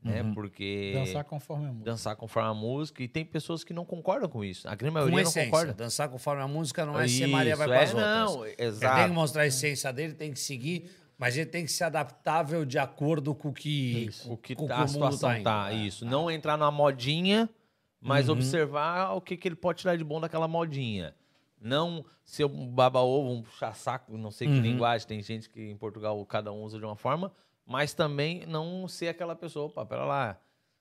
né? 0.03 0.21
Uhum. 0.21 0.33
Porque 0.33 0.91
Dançar 0.93 1.23
conforme 1.23 1.65
a 1.65 1.69
música. 1.69 1.85
dançar 1.91 2.15
conforme 2.15 2.49
a 2.49 2.53
música 2.53 3.03
e 3.03 3.07
tem 3.07 3.23
pessoas 3.23 3.63
que 3.63 3.73
não 3.73 3.85
concordam 3.85 4.27
com 4.29 4.43
isso. 4.43 4.67
A 4.67 4.75
grande 4.75 4.91
Com 4.91 4.99
maioria 4.99 5.15
não 5.15 5.21
essência. 5.29 5.45
concorda. 5.49 5.73
Dançar 5.73 6.09
conforme 6.09 6.41
a 6.41 6.47
música 6.47 6.85
não 6.85 6.99
é 6.99 7.07
ser 7.07 7.27
Maria 7.27 7.55
vai 7.55 7.65
Isso, 7.67 7.73
para 7.73 7.79
é, 7.79 7.83
as 7.83 7.93
outras. 7.93 8.35
Não, 8.35 8.45
Ele 8.45 8.55
tem 8.55 8.57
que 8.57 8.63
exato. 8.63 9.13
mostrar 9.13 9.41
a 9.43 9.47
essência 9.47 9.93
dele, 9.93 10.13
tem 10.13 10.31
que 10.33 10.39
seguir, 10.39 10.89
mas 11.17 11.37
ele 11.37 11.45
tem 11.45 11.63
que 11.65 11.71
ser 11.71 11.85
adaptável 11.85 12.65
de 12.65 12.77
acordo 12.77 13.33
com 13.33 13.49
o 13.49 13.53
que, 13.53 14.09
O 14.27 14.35
que 14.35 14.55
com 14.55 14.65
tá, 14.67 14.75
a 14.75 14.79
mundo 14.79 14.89
situação 14.89 15.33
indo. 15.35 15.43
tá, 15.43 15.71
É. 15.71 15.75
isso. 15.75 16.05
Não 16.05 16.29
entrar 16.29 16.57
numa 16.57 16.71
modinha, 16.71 17.49
mas 18.01 18.27
Uhum. 18.27 18.33
observar 18.35 19.13
o 19.15 19.21
que, 19.21 19.37
que 19.37 19.47
ele 19.47 19.55
pode 19.55 19.79
tirar 19.79 19.95
de 19.95 20.03
bom 20.03 20.19
daquela 20.19 20.47
modinha. 20.47 21.15
Não 21.61 22.03
ser 22.25 22.43
um 22.43 22.67
baba-ovo, 22.67 23.29
um 23.31 23.41
puxa-saco, 23.41 24.17
não 24.17 24.31
sei 24.31 24.49
que 24.49 24.55
Uhum. 24.55 24.61
linguagem. 24.61 25.07
Tem 25.07 25.21
gente 25.21 25.49
que 25.49 25.61
em 25.69 25.77
Portugal 25.77 26.25
cada 26.25 26.51
um 26.51 26.61
usa 26.61 26.77
de 26.77 26.83
uma 26.83 26.97
forma, 26.97 27.31
mas 27.65 27.93
também 27.93 28.45
não 28.45 28.87
ser 28.87 29.07
aquela 29.07 29.35
pessoa, 29.35 29.67
opa, 29.67 29.85
pera 29.85 30.05
lá, 30.05 30.39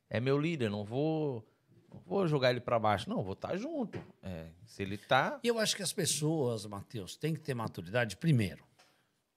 é 0.09 0.21
meu 0.21 0.39
líder, 0.39 0.69
não 0.69 0.85
vou, 0.85 1.47
não 1.93 2.01
vou 2.01 2.27
jogar 2.29 2.51
ele 2.51 2.61
pra 2.61 2.79
baixo. 2.79 3.09
Não, 3.09 3.23
vou 3.23 3.33
estar 3.33 3.57
junto. 3.57 3.99
É, 4.23 4.49
se 4.67 4.83
ele 4.83 4.99
tá... 4.99 5.41
Eu 5.43 5.59
acho 5.59 5.75
que 5.75 5.83
as 5.83 5.93
pessoas, 5.93 6.67
Matheus, 6.67 7.17
têm 7.17 7.35
que 7.35 7.41
ter 7.41 7.55
maturidade. 7.55 8.17
Primeiro, 8.17 8.65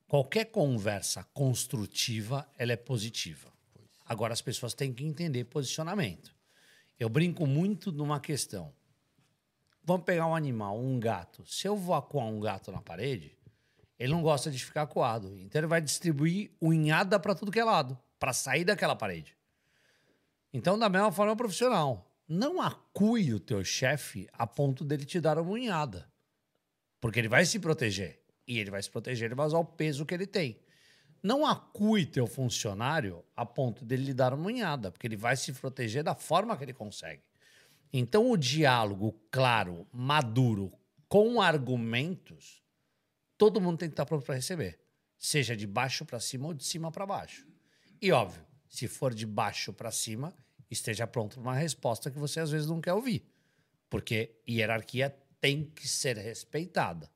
qualquer 0.07 0.45
conversa 0.45 1.23
construtiva, 1.33 2.47
ela 2.57 2.73
é 2.73 2.77
positiva. 2.77 3.53
Agora, 4.05 4.33
as 4.33 4.41
pessoas 4.41 4.73
têm 4.73 4.93
que 4.93 5.03
entender 5.03 5.45
posicionamento. 5.45 6.35
Eu 6.99 7.09
brinco 7.09 7.45
muito 7.45 7.91
numa 7.91 8.19
questão. 8.19 8.73
Vamos 9.83 10.05
pegar 10.05 10.27
um 10.27 10.35
animal, 10.35 10.79
um 10.79 10.99
gato. 10.99 11.45
Se 11.45 11.67
eu 11.67 11.75
vou 11.75 11.95
acuar 11.95 12.25
um 12.25 12.39
gato 12.39 12.71
na 12.71 12.81
parede, 12.81 13.34
ele 13.97 14.13
não 14.13 14.21
gosta 14.21 14.51
de 14.51 14.63
ficar 14.63 14.83
acuado. 14.83 15.37
Então, 15.39 15.59
ele 15.59 15.67
vai 15.67 15.81
distribuir 15.81 16.51
unhada 16.61 17.19
para 17.19 17.35
tudo 17.35 17.51
que 17.51 17.59
é 17.59 17.63
lado, 17.63 17.97
para 18.19 18.33
sair 18.33 18.63
daquela 18.63 18.95
parede. 18.95 19.35
Então, 20.53 20.77
da 20.77 20.89
mesma 20.89 21.11
forma, 21.11 21.33
é 21.33 21.35
profissional. 21.35 22.11
Não 22.27 22.61
acue 22.61 23.33
o 23.33 23.39
teu 23.39 23.63
chefe 23.63 24.27
a 24.33 24.47
ponto 24.47 24.83
dele 24.83 25.05
te 25.05 25.19
dar 25.19 25.37
uma 25.37 25.51
unhada. 25.51 26.09
Porque 26.99 27.19
ele 27.19 27.27
vai 27.27 27.45
se 27.45 27.59
proteger. 27.59 28.19
E 28.47 28.59
ele 28.59 28.71
vai 28.71 28.81
se 28.81 28.89
proteger, 28.89 29.25
ele 29.25 29.35
vai 29.35 29.47
usar 29.47 29.57
o 29.57 29.65
peso 29.65 30.05
que 30.05 30.13
ele 30.13 30.27
tem. 30.27 30.59
Não 31.21 31.45
acue 31.45 32.05
teu 32.05 32.27
funcionário 32.27 33.23
a 33.35 33.45
ponto 33.45 33.83
dele 33.83 34.05
lhe 34.05 34.13
dar 34.13 34.33
uma 34.33 34.45
unhada, 34.45 34.91
porque 34.91 35.07
ele 35.07 35.17
vai 35.17 35.35
se 35.35 35.51
proteger 35.53 36.03
da 36.03 36.13
forma 36.13 36.55
que 36.55 36.63
ele 36.63 36.73
consegue. 36.73 37.23
Então, 37.91 38.29
o 38.29 38.37
diálogo 38.37 39.19
claro, 39.31 39.87
maduro, 39.91 40.71
com 41.07 41.41
argumentos, 41.41 42.61
todo 43.37 43.61
mundo 43.61 43.77
tem 43.77 43.89
que 43.89 43.93
estar 43.93 44.05
pronto 44.05 44.25
para 44.25 44.35
receber. 44.35 44.79
Seja 45.17 45.55
de 45.55 45.65
baixo 45.65 46.05
para 46.05 46.19
cima 46.19 46.47
ou 46.47 46.53
de 46.53 46.63
cima 46.63 46.91
para 46.91 47.05
baixo. 47.05 47.47
E 48.01 48.11
óbvio, 48.11 48.45
se 48.67 48.87
for 48.87 49.13
de 49.13 49.25
baixo 49.25 49.71
para 49.71 49.91
cima, 49.91 50.33
esteja 50.69 51.07
pronto 51.07 51.35
para 51.35 51.41
uma 51.41 51.55
resposta 51.55 52.11
que 52.11 52.19
você 52.19 52.39
às 52.39 52.51
vezes 52.51 52.67
não 52.67 52.81
quer 52.81 52.93
ouvir. 52.93 53.25
Porque 53.89 54.35
hierarquia 54.47 55.15
tem 55.39 55.63
que 55.63 55.87
ser 55.87 56.17
respeitada. 56.17 57.09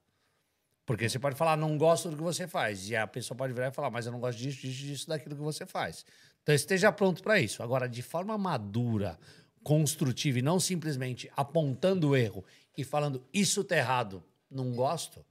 Porque 0.86 1.08
você 1.08 1.20
pode 1.20 1.36
falar, 1.36 1.56
não 1.56 1.78
gosto 1.78 2.10
do 2.10 2.18
que 2.18 2.24
você 2.24 2.48
faz. 2.48 2.90
E 2.90 2.96
a 2.96 3.06
pessoa 3.06 3.38
pode 3.38 3.54
virar 3.54 3.68
e 3.68 3.72
falar, 3.72 3.92
mas 3.92 4.06
eu 4.06 4.12
não 4.12 4.20
gosto 4.20 4.40
disso, 4.40 4.62
disso, 4.62 4.86
disso, 4.86 5.08
daquilo 5.08 5.36
que 5.36 5.42
você 5.42 5.66
faz. 5.66 6.06
Então 6.42 6.56
esteja 6.56 6.92
pronto 6.92 7.22
para 7.22 7.40
isso. 7.40 7.62
Agora, 7.62 7.88
de 7.88 8.02
forma 8.02 8.38
madura, 8.38 9.20
construtiva 9.64 10.40
e 10.40 10.42
não 10.42 10.60
simplesmente 10.60 11.30
apontando 11.36 12.10
o 12.10 12.16
erro 12.16 12.44
e 12.76 12.84
falando, 12.84 13.24
isso 13.34 13.64
tá 13.64 13.78
errado, 13.78 14.24
não 14.50 14.72
gosto. 14.74 15.24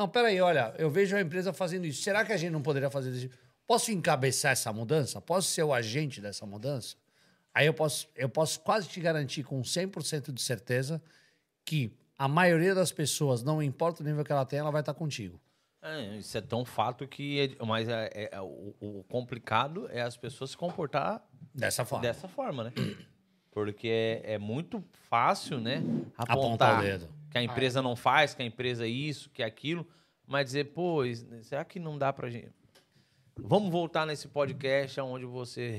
Não, 0.00 0.08
peraí, 0.08 0.40
olha, 0.40 0.72
eu 0.78 0.88
vejo 0.88 1.14
a 1.14 1.20
empresa 1.20 1.52
fazendo 1.52 1.84
isso. 1.84 2.00
Será 2.00 2.24
que 2.24 2.32
a 2.32 2.36
gente 2.38 2.52
não 2.52 2.62
poderia 2.62 2.88
fazer 2.88 3.10
isso? 3.10 3.28
Posso 3.66 3.92
encabeçar 3.92 4.52
essa 4.52 4.72
mudança? 4.72 5.20
Posso 5.20 5.48
ser 5.48 5.62
o 5.62 5.74
agente 5.74 6.22
dessa 6.22 6.46
mudança? 6.46 6.96
Aí 7.52 7.66
eu 7.66 7.74
posso, 7.74 8.08
eu 8.16 8.26
posso 8.26 8.60
quase 8.60 8.88
te 8.88 8.98
garantir 8.98 9.42
com 9.42 9.60
100% 9.60 10.32
de 10.32 10.40
certeza 10.40 11.02
que 11.66 11.92
a 12.16 12.26
maioria 12.26 12.74
das 12.74 12.90
pessoas, 12.90 13.42
não 13.42 13.62
importa 13.62 14.02
o 14.02 14.06
nível 14.06 14.24
que 14.24 14.32
ela 14.32 14.46
tem, 14.46 14.58
ela 14.58 14.70
vai 14.70 14.80
estar 14.80 14.94
contigo. 14.94 15.38
É, 15.82 16.16
isso 16.16 16.38
é 16.38 16.40
tão 16.40 16.64
fato 16.64 17.06
que. 17.06 17.54
é- 17.60 17.64
mas 17.66 17.86
é, 17.86 18.10
é- 18.14 18.28
é 18.32 18.40
o, 18.40 18.74
o 18.80 19.04
complicado 19.06 19.86
é 19.92 20.00
as 20.00 20.16
pessoas 20.16 20.52
se 20.52 20.56
comportar 20.56 21.22
Dessa 21.54 21.84
forma. 21.84 22.06
dessa 22.06 22.26
forma, 22.26 22.64
né? 22.64 22.72
Porque 23.50 23.88
é, 24.24 24.32
é 24.34 24.38
muito 24.38 24.82
fácil, 25.10 25.60
né? 25.60 25.82
Apontar 26.16 26.38
Apontar 26.38 26.78
o 26.78 26.82
dedo. 26.82 27.19
Que 27.30 27.38
a 27.38 27.42
empresa 27.42 27.80
não 27.80 27.94
faz, 27.96 28.34
que 28.34 28.42
a 28.42 28.44
empresa 28.44 28.84
é 28.84 28.88
isso, 28.88 29.30
que 29.30 29.42
é 29.42 29.46
aquilo, 29.46 29.86
mas 30.26 30.46
dizer, 30.46 30.72
pô, 30.72 31.00
será 31.42 31.64
que 31.64 31.78
não 31.78 31.96
dá 31.96 32.12
pra 32.12 32.28
gente. 32.30 32.52
Vamos 33.42 33.70
voltar 33.70 34.04
nesse 34.04 34.28
podcast 34.28 35.00
onde 35.00 35.24
você 35.24 35.70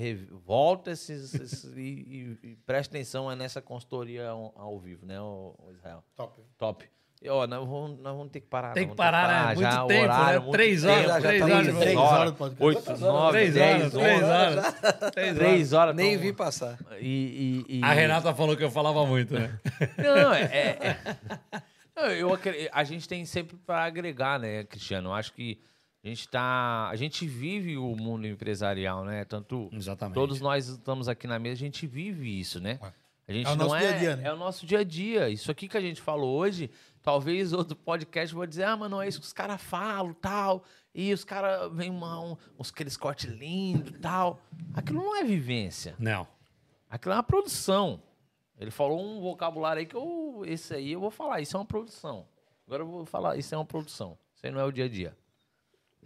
volta 0.45 0.91
esses, 0.91 1.33
esses- 1.35 1.63
e, 1.77 2.38
e- 2.41 2.47
e 2.51 2.55
preste 2.65 2.89
atenção 2.89 3.31
é 3.31 3.35
nessa 3.35 3.61
consultoria 3.61 4.30
ao, 4.30 4.51
ao 4.55 4.80
vivo, 4.80 5.05
né, 5.05 5.21
o, 5.21 5.55
Israel? 5.71 6.03
Top. 6.15 6.41
Top. 6.57 6.89
Ó, 7.30 7.45
nós 7.45 7.67
vamos, 7.67 8.00
nós 8.00 8.16
vamos 8.17 8.32
ter 8.32 8.40
que 8.40 8.48
parar. 8.48 8.74
Tem 8.74 8.88
que 8.88 8.95
parar, 8.95 9.56
né? 9.56 9.61
já, 9.61 9.72
Muito 9.72 9.83
o 9.83 9.88
tempo, 9.88 10.03
horário, 10.03 10.33
né? 10.33 10.40
muito 10.40 10.51
Três 10.53 10.82
tempo. 10.82 10.93
horas, 10.93 11.06
já 11.08 11.19
três 11.22 11.41
horas. 11.43 11.77
três 11.77 11.98
horas 11.98 12.32
do 12.32 12.38
podcast. 12.38 12.64
Oito, 12.91 12.98
nove, 13.01 13.32
Três 13.32 13.53
dez, 13.53 13.80
horas, 13.82 13.91
três 13.93 14.24
horas. 14.24 14.74
Três 15.11 15.27
horas. 15.27 15.38
Três 15.38 15.74
horas. 15.74 15.95
Nem 15.95 16.17
vi 16.17 16.33
passar. 16.33 16.80
E, 17.00 17.66
e- 17.69 17.77
e- 17.80 17.83
A 17.83 17.93
Renata 17.93 18.33
falou 18.33 18.58
que 18.58 18.64
eu 18.64 18.72
falava 18.72 19.06
muito, 19.06 19.35
né? 19.35 19.59
Não, 20.00 20.33
é. 20.33 20.41
é- 20.41 20.77
é- 20.82 21.61
Não, 21.95 22.08
eu, 22.09 22.30
a 22.72 22.83
gente 22.83 23.08
tem 23.08 23.24
sempre 23.25 23.56
para 23.67 23.83
agregar, 23.83 24.40
né, 24.40 24.64
Cristiano? 24.64 25.09
Eu 25.09 25.14
acho 25.14 25.32
que 25.33 25.59
a 26.03 26.08
gente 26.08 26.27
tá. 26.27 26.90
A 26.90 26.95
gente 26.95 27.27
vive 27.27 27.77
o 27.77 27.95
mundo 27.95 28.25
empresarial, 28.25 29.06
né? 29.06 29.25
Tanto. 29.25 29.69
Exatamente. 29.72 30.16
Todos 30.16 30.41
nós 30.41 30.67
estamos 30.67 31.08
aqui 31.08 31.27
na 31.27 31.38
mesa, 31.38 31.53
a 31.53 31.66
gente 31.66 31.85
vive 31.85 32.40
isso, 32.40 32.59
né? 32.59 32.80
A 33.27 33.32
gente 33.33 33.45
É 33.48 33.51
o 33.51 33.56
não 33.56 33.67
nosso 33.67 33.75
é, 33.75 33.80
dia 33.80 33.90
a 33.91 33.98
dia, 34.00 34.16
né? 34.16 34.24
é 34.27 34.33
o 34.33 34.35
nosso 34.35 34.66
dia 34.66 34.80
a 34.80 34.83
dia. 34.83 35.30
Isso 35.30 35.51
aqui 35.51 35.67
que 35.67 35.77
a 35.77 35.82
gente 35.82 36.01
falou 36.01 36.35
hoje, 36.38 36.69
talvez 37.01 37.53
outro 37.53 37.75
podcast 37.75 38.33
vai 38.35 38.47
dizer, 38.47 38.63
ah, 38.63 38.77
mas 38.77 38.89
não 38.91 39.01
é 39.01 39.07
isso 39.07 39.19
que 39.19 39.25
os 39.25 39.33
caras 39.33 39.61
falam, 39.61 40.13
tal. 40.13 40.63
E 40.93 41.13
os 41.13 41.23
caras 41.23 41.71
vêm 41.73 41.89
uma- 41.89 42.19
um, 42.19 42.38
uns 42.59 42.69
aqueles 42.71 42.97
cortes 42.97 43.30
lindos, 43.31 43.93
tal. 44.01 44.41
Aquilo 44.73 44.99
não 45.03 45.15
é 45.15 45.23
vivência. 45.23 45.95
Não. 45.97 46.27
Aquilo 46.89 47.13
é 47.13 47.17
uma 47.17 47.23
produção. 47.23 48.01
Ele 48.59 48.69
falou 48.71 49.01
um 49.01 49.21
vocabulário 49.21 49.80
aí 49.80 49.85
que 49.85 49.95
eu. 49.95 50.43
Esse 50.45 50.73
aí 50.75 50.91
eu 50.91 50.99
vou 50.99 51.09
falar. 51.09 51.39
Isso 51.41 51.55
é 51.55 51.59
uma 51.59 51.65
produção. 51.65 52.27
Agora 52.67 52.83
eu 52.83 52.88
vou 52.88 53.05
falar. 53.05 53.38
Isso 53.38 53.55
é 53.55 53.57
uma 53.57 53.65
produção. 53.65 54.17
Isso 54.35 54.45
aí 54.45 54.51
não 54.51 54.59
é 54.59 54.65
o 54.65 54.71
dia 54.71 54.85
a 54.85 54.89
dia. 54.89 55.17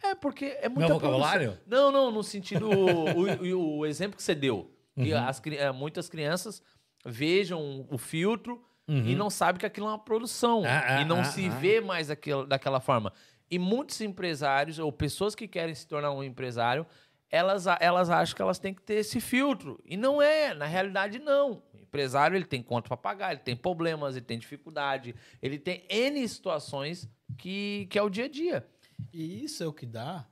É, 0.03 0.14
porque 0.14 0.45
é 0.61 0.69
muita 0.69 0.88
Meu 0.88 0.95
vocabulário? 0.99 1.53
produção. 1.53 1.65
Não, 1.67 1.91
não, 1.91 2.11
no 2.11 2.24
sentido. 2.24 2.69
o, 2.69 3.56
o- 3.56 3.77
o 3.80 3.85
exemplo 3.85 4.15
que 4.15 4.24
você 4.24 4.35
deu. 4.35 4.72
Que 4.93 5.14
Uhum. 5.14 5.19
as, 5.27 5.41
eh, 5.45 5.72
muitas 5.72 6.07
crianças 6.07 6.61
vejam 7.03 7.85
o 7.90 7.98
filtro 7.98 8.64
Uhum. 8.88 9.08
e 9.08 9.16
não 9.16 9.32
sabem 9.32 9.60
que 9.60 9.66
aquilo 9.66 9.88
é 9.88 9.90
uma 9.90 10.00
produção. 10.00 10.64
Ah, 10.66 10.98
ah, 10.98 11.02
e 11.02 11.06
não 11.06 11.22
ah, 11.22 11.24
se 11.24 11.48
ah. 11.48 11.50
vê 11.50 11.82
mais 11.82 12.10
aquilo, 12.10 12.46
daquela 12.46 12.80
forma. 12.80 13.12
E 13.50 13.58
muitos 13.58 14.00
empresários, 14.02 14.80
ou 14.80 14.92
pessoas 14.92 15.34
que 15.36 15.48
querem 15.48 15.74
se 15.74 15.88
tornar 15.88 16.12
um 16.12 16.24
empresário, 16.24 16.86
elas, 17.30 17.66
elas 17.80 18.10
acham 18.10 18.36
que 18.36 18.42
elas 18.42 18.60
têm 18.60 18.74
que 18.74 18.82
ter 18.82 18.96
esse 18.96 19.20
filtro. 19.20 19.82
E 19.86 19.98
não 19.98 20.22
é, 20.22 20.54
na 20.54 20.66
realidade, 20.66 21.20
não. 21.20 21.64
O 21.74 21.78
empresário 21.78 22.36
ele 22.36 22.46
tem 22.46 22.62
conta 22.62 22.88
para 22.88 22.98
pagar, 22.98 23.32
ele 23.32 23.42
tem 23.42 23.56
problemas, 23.56 24.16
ele 24.16 24.26
tem 24.26 24.38
dificuldade, 24.38 25.16
ele 25.42 25.58
tem 25.58 25.86
N 25.90 26.28
situações 26.28 27.10
que, 27.38 27.88
que 27.90 27.98
é 27.98 28.02
o 28.02 28.10
dia 28.10 28.26
a 28.26 28.30
dia. 28.30 28.68
E 29.12 29.44
isso 29.44 29.64
é 29.64 29.68
o 29.68 29.74
que 29.74 29.86
dá 29.86 30.26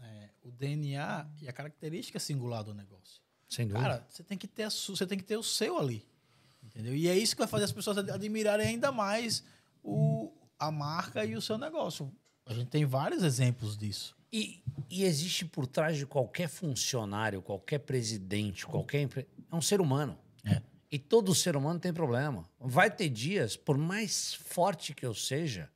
é, 0.00 0.30
o 0.42 0.50
DNA 0.50 1.26
e 1.42 1.48
a 1.48 1.52
característica 1.52 2.18
singular 2.18 2.62
do 2.62 2.72
negócio. 2.72 3.20
Sem 3.48 3.66
dúvida. 3.66 3.88
Cara, 3.88 4.06
você 4.08 4.22
tem 4.22 4.36
que 4.36 4.46
ter 4.46 4.64
a 4.64 4.70
você 4.70 5.06
tem 5.06 5.18
que 5.18 5.24
ter 5.24 5.36
o 5.36 5.42
seu 5.42 5.78
ali. 5.78 6.06
Entendeu? 6.76 6.94
E 6.94 7.08
é 7.08 7.16
isso 7.16 7.34
que 7.34 7.38
vai 7.40 7.48
fazer 7.48 7.64
as 7.64 7.72
pessoas 7.72 7.96
ad- 7.96 8.10
admirarem 8.10 8.66
ainda 8.66 8.92
mais 8.92 9.42
o, 9.82 10.30
a 10.58 10.70
marca 10.70 11.24
e 11.24 11.34
o 11.34 11.40
seu 11.40 11.56
negócio. 11.56 12.12
A 12.44 12.52
gente 12.52 12.66
tem 12.68 12.84
vários 12.84 13.22
exemplos 13.22 13.78
disso. 13.78 14.14
E, 14.30 14.62
e 14.90 15.04
existe 15.04 15.46
por 15.46 15.66
trás 15.66 15.96
de 15.96 16.04
qualquer 16.04 16.48
funcionário, 16.48 17.40
qualquer 17.40 17.78
presidente, 17.78 18.66
qualquer 18.66 19.00
empre... 19.00 19.26
é 19.50 19.56
um 19.56 19.62
ser 19.62 19.80
humano. 19.80 20.18
É. 20.44 20.60
E 20.92 20.98
todo 20.98 21.34
ser 21.34 21.56
humano 21.56 21.80
tem 21.80 21.94
problema. 21.94 22.46
Vai 22.60 22.90
ter 22.90 23.08
dias, 23.08 23.56
por 23.56 23.78
mais 23.78 24.34
forte 24.34 24.92
que 24.94 25.06
eu 25.06 25.14
seja, 25.14 25.70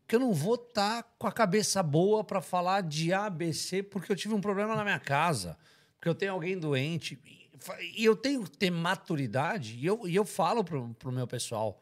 Porque 0.00 0.16
eu 0.16 0.20
não 0.20 0.32
vou 0.32 0.54
estar 0.54 1.02
com 1.18 1.26
a 1.26 1.32
cabeça 1.32 1.82
boa 1.82 2.24
para 2.24 2.40
falar 2.40 2.80
de 2.82 3.12
ABC 3.12 3.82
porque 3.82 4.10
eu 4.10 4.16
tive 4.16 4.32
um 4.32 4.40
problema 4.40 4.74
na 4.74 4.82
minha 4.82 4.98
casa, 4.98 5.58
porque 5.96 6.08
eu 6.08 6.14
tenho 6.14 6.32
alguém 6.32 6.58
doente. 6.58 7.18
E 7.96 8.04
eu 8.04 8.16
tenho 8.16 8.44
que 8.44 8.56
ter 8.56 8.70
maturidade. 8.70 9.76
E 9.76 9.86
eu, 9.86 10.06
e 10.06 10.14
eu 10.14 10.24
falo 10.24 10.64
pro, 10.64 10.94
pro 10.94 11.12
meu 11.12 11.26
pessoal: 11.26 11.80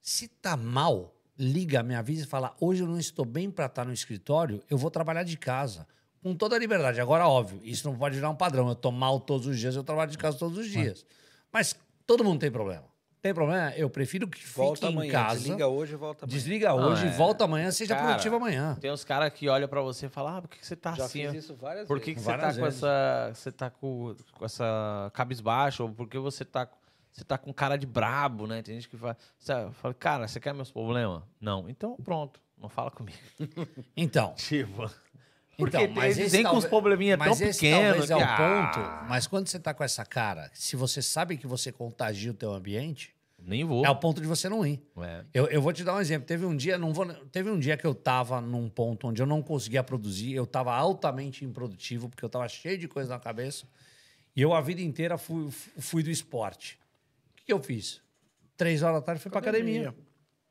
se 0.00 0.28
tá 0.28 0.56
mal, 0.56 1.14
liga, 1.38 1.82
me 1.82 1.94
avisa 1.94 2.24
e 2.24 2.26
fala: 2.26 2.54
hoje 2.60 2.82
eu 2.82 2.86
não 2.86 2.98
estou 2.98 3.24
bem 3.24 3.50
para 3.50 3.66
estar 3.66 3.84
no 3.84 3.92
escritório, 3.92 4.62
eu 4.68 4.76
vou 4.76 4.90
trabalhar 4.90 5.22
de 5.22 5.36
casa. 5.36 5.86
Com 6.22 6.36
toda 6.36 6.54
a 6.54 6.58
liberdade. 6.58 7.00
Agora, 7.00 7.26
óbvio, 7.26 7.60
isso 7.64 7.88
não 7.88 7.98
pode 7.98 8.14
virar 8.14 8.30
um 8.30 8.36
padrão. 8.36 8.68
Eu 8.68 8.76
tô 8.76 8.92
mal 8.92 9.18
todos 9.18 9.46
os 9.48 9.58
dias, 9.58 9.74
eu 9.74 9.82
trabalho 9.82 10.10
de 10.10 10.18
casa 10.18 10.38
todos 10.38 10.56
os 10.56 10.68
dias. 10.68 11.04
Mas 11.50 11.74
todo 12.06 12.22
mundo 12.22 12.38
tem 12.38 12.50
problema. 12.50 12.91
Tem 13.22 13.32
problema? 13.32 13.70
Eu 13.76 13.88
prefiro 13.88 14.26
que 14.26 14.44
Volta 14.48 14.86
fique 14.88 14.92
amanhã. 14.92 15.08
em 15.08 15.12
casa. 15.12 15.36
Desliga 15.38 15.68
hoje 15.68 15.92
e 15.92 15.96
volta 15.96 16.24
amanhã. 16.24 16.36
Desliga 16.36 16.74
hoje, 16.74 17.06
é. 17.06 17.10
volta 17.10 17.44
amanhã, 17.44 17.70
seja 17.70 17.94
Cara, 17.94 18.06
produtivo 18.08 18.34
amanhã. 18.34 18.76
Tem 18.80 18.90
uns 18.90 19.04
caras 19.04 19.32
que 19.32 19.48
olham 19.48 19.68
pra 19.68 19.80
você 19.80 20.06
e 20.06 20.08
falam, 20.08 20.36
ah, 20.38 20.42
por 20.42 20.48
que, 20.48 20.58
que 20.58 20.66
você 20.66 20.74
tá 20.74 20.92
Já 20.94 21.04
assim? 21.04 21.30
fiz 21.30 21.44
isso 21.44 21.54
várias 21.54 21.86
Por 21.86 22.00
que, 22.00 22.06
vezes. 22.06 22.18
que 22.18 22.24
você 22.24 22.30
tá 22.32 22.36
Várias 22.36 22.56
com 22.58 22.64
vezes. 22.64 22.78
essa. 22.82 23.30
Você 23.34 23.52
tá 23.52 23.70
com, 23.70 24.16
com 24.36 24.44
essa 24.44 25.10
cabisbaixo? 25.14 25.84
Ou 25.84 25.90
por 25.90 26.08
que 26.08 26.18
você 26.18 26.44
tá, 26.44 26.68
você 27.12 27.22
tá 27.22 27.38
com 27.38 27.52
cara 27.54 27.76
de 27.76 27.86
brabo, 27.86 28.48
né? 28.48 28.60
Tem 28.60 28.74
gente 28.74 28.88
que 28.88 28.96
fala, 28.96 29.16
fala, 29.72 29.94
cara, 29.94 30.26
você 30.26 30.40
quer 30.40 30.52
meus 30.52 30.72
problemas? 30.72 31.22
Não. 31.40 31.68
Então 31.68 31.94
pronto, 32.02 32.40
não 32.58 32.68
fala 32.68 32.90
comigo. 32.90 33.16
Então, 33.96 34.34
Tipo. 34.36 34.90
Então 35.58 35.80
Porque 35.80 35.88
mas 35.88 36.18
eles 36.18 36.32
vêm 36.32 36.42
com 36.42 36.48
uns 36.48 36.52
talvez- 36.64 36.70
probleminha 36.70 37.16
tão 37.18 37.36
pequenos 37.36 38.08
talvez 38.08 38.10
é 38.10 38.16
o 38.16 38.18
que, 38.18 38.24
ponto. 38.26 38.78
ah, 38.80 39.06
Mas 39.08 39.26
quando 39.26 39.48
você 39.48 39.58
tá 39.60 39.72
com 39.74 39.84
essa 39.84 40.04
cara, 40.04 40.50
se 40.54 40.76
você 40.76 41.00
sabe 41.02 41.36
que 41.36 41.46
você 41.46 41.70
contagia 41.70 42.30
o 42.30 42.34
teu 42.34 42.52
ambiente, 42.52 43.14
Nem 43.38 43.62
vou. 43.64 43.84
é 43.84 43.90
o 43.90 43.96
ponto 43.96 44.20
de 44.20 44.26
você 44.26 44.48
não 44.48 44.66
ir. 44.66 44.80
É. 44.98 45.24
Eu, 45.34 45.46
eu 45.48 45.60
vou 45.60 45.72
te 45.72 45.84
dar 45.84 45.94
um 45.94 46.00
exemplo. 46.00 46.26
Teve 46.26 46.46
um 46.46 46.56
dia, 46.56 46.78
não 46.78 46.92
vou, 46.92 47.06
teve 47.30 47.50
um 47.50 47.58
dia 47.58 47.76
que 47.76 47.84
eu 47.86 47.94
tava 47.94 48.40
num 48.40 48.68
ponto 48.68 49.08
onde 49.08 49.20
eu 49.20 49.26
não 49.26 49.42
conseguia 49.42 49.82
produzir, 49.82 50.32
eu 50.32 50.46
tava 50.46 50.72
altamente 50.74 51.44
improdutivo, 51.44 52.08
porque 52.08 52.24
eu 52.24 52.28
tava 52.30 52.48
cheio 52.48 52.78
de 52.78 52.88
coisa 52.88 53.10
na 53.14 53.20
cabeça. 53.20 53.66
E 54.34 54.40
eu 54.40 54.54
a 54.54 54.60
vida 54.62 54.80
inteira 54.80 55.18
fui, 55.18 55.50
fui 55.50 56.02
do 56.02 56.10
esporte. 56.10 56.78
O 57.32 57.36
que, 57.36 57.44
que 57.46 57.52
eu 57.52 57.62
fiz? 57.62 58.00
Três 58.56 58.82
horas 58.82 59.00
da 59.00 59.02
tarde 59.06 59.20
fui 59.20 59.30
pra 59.30 59.40
academia. 59.40 59.94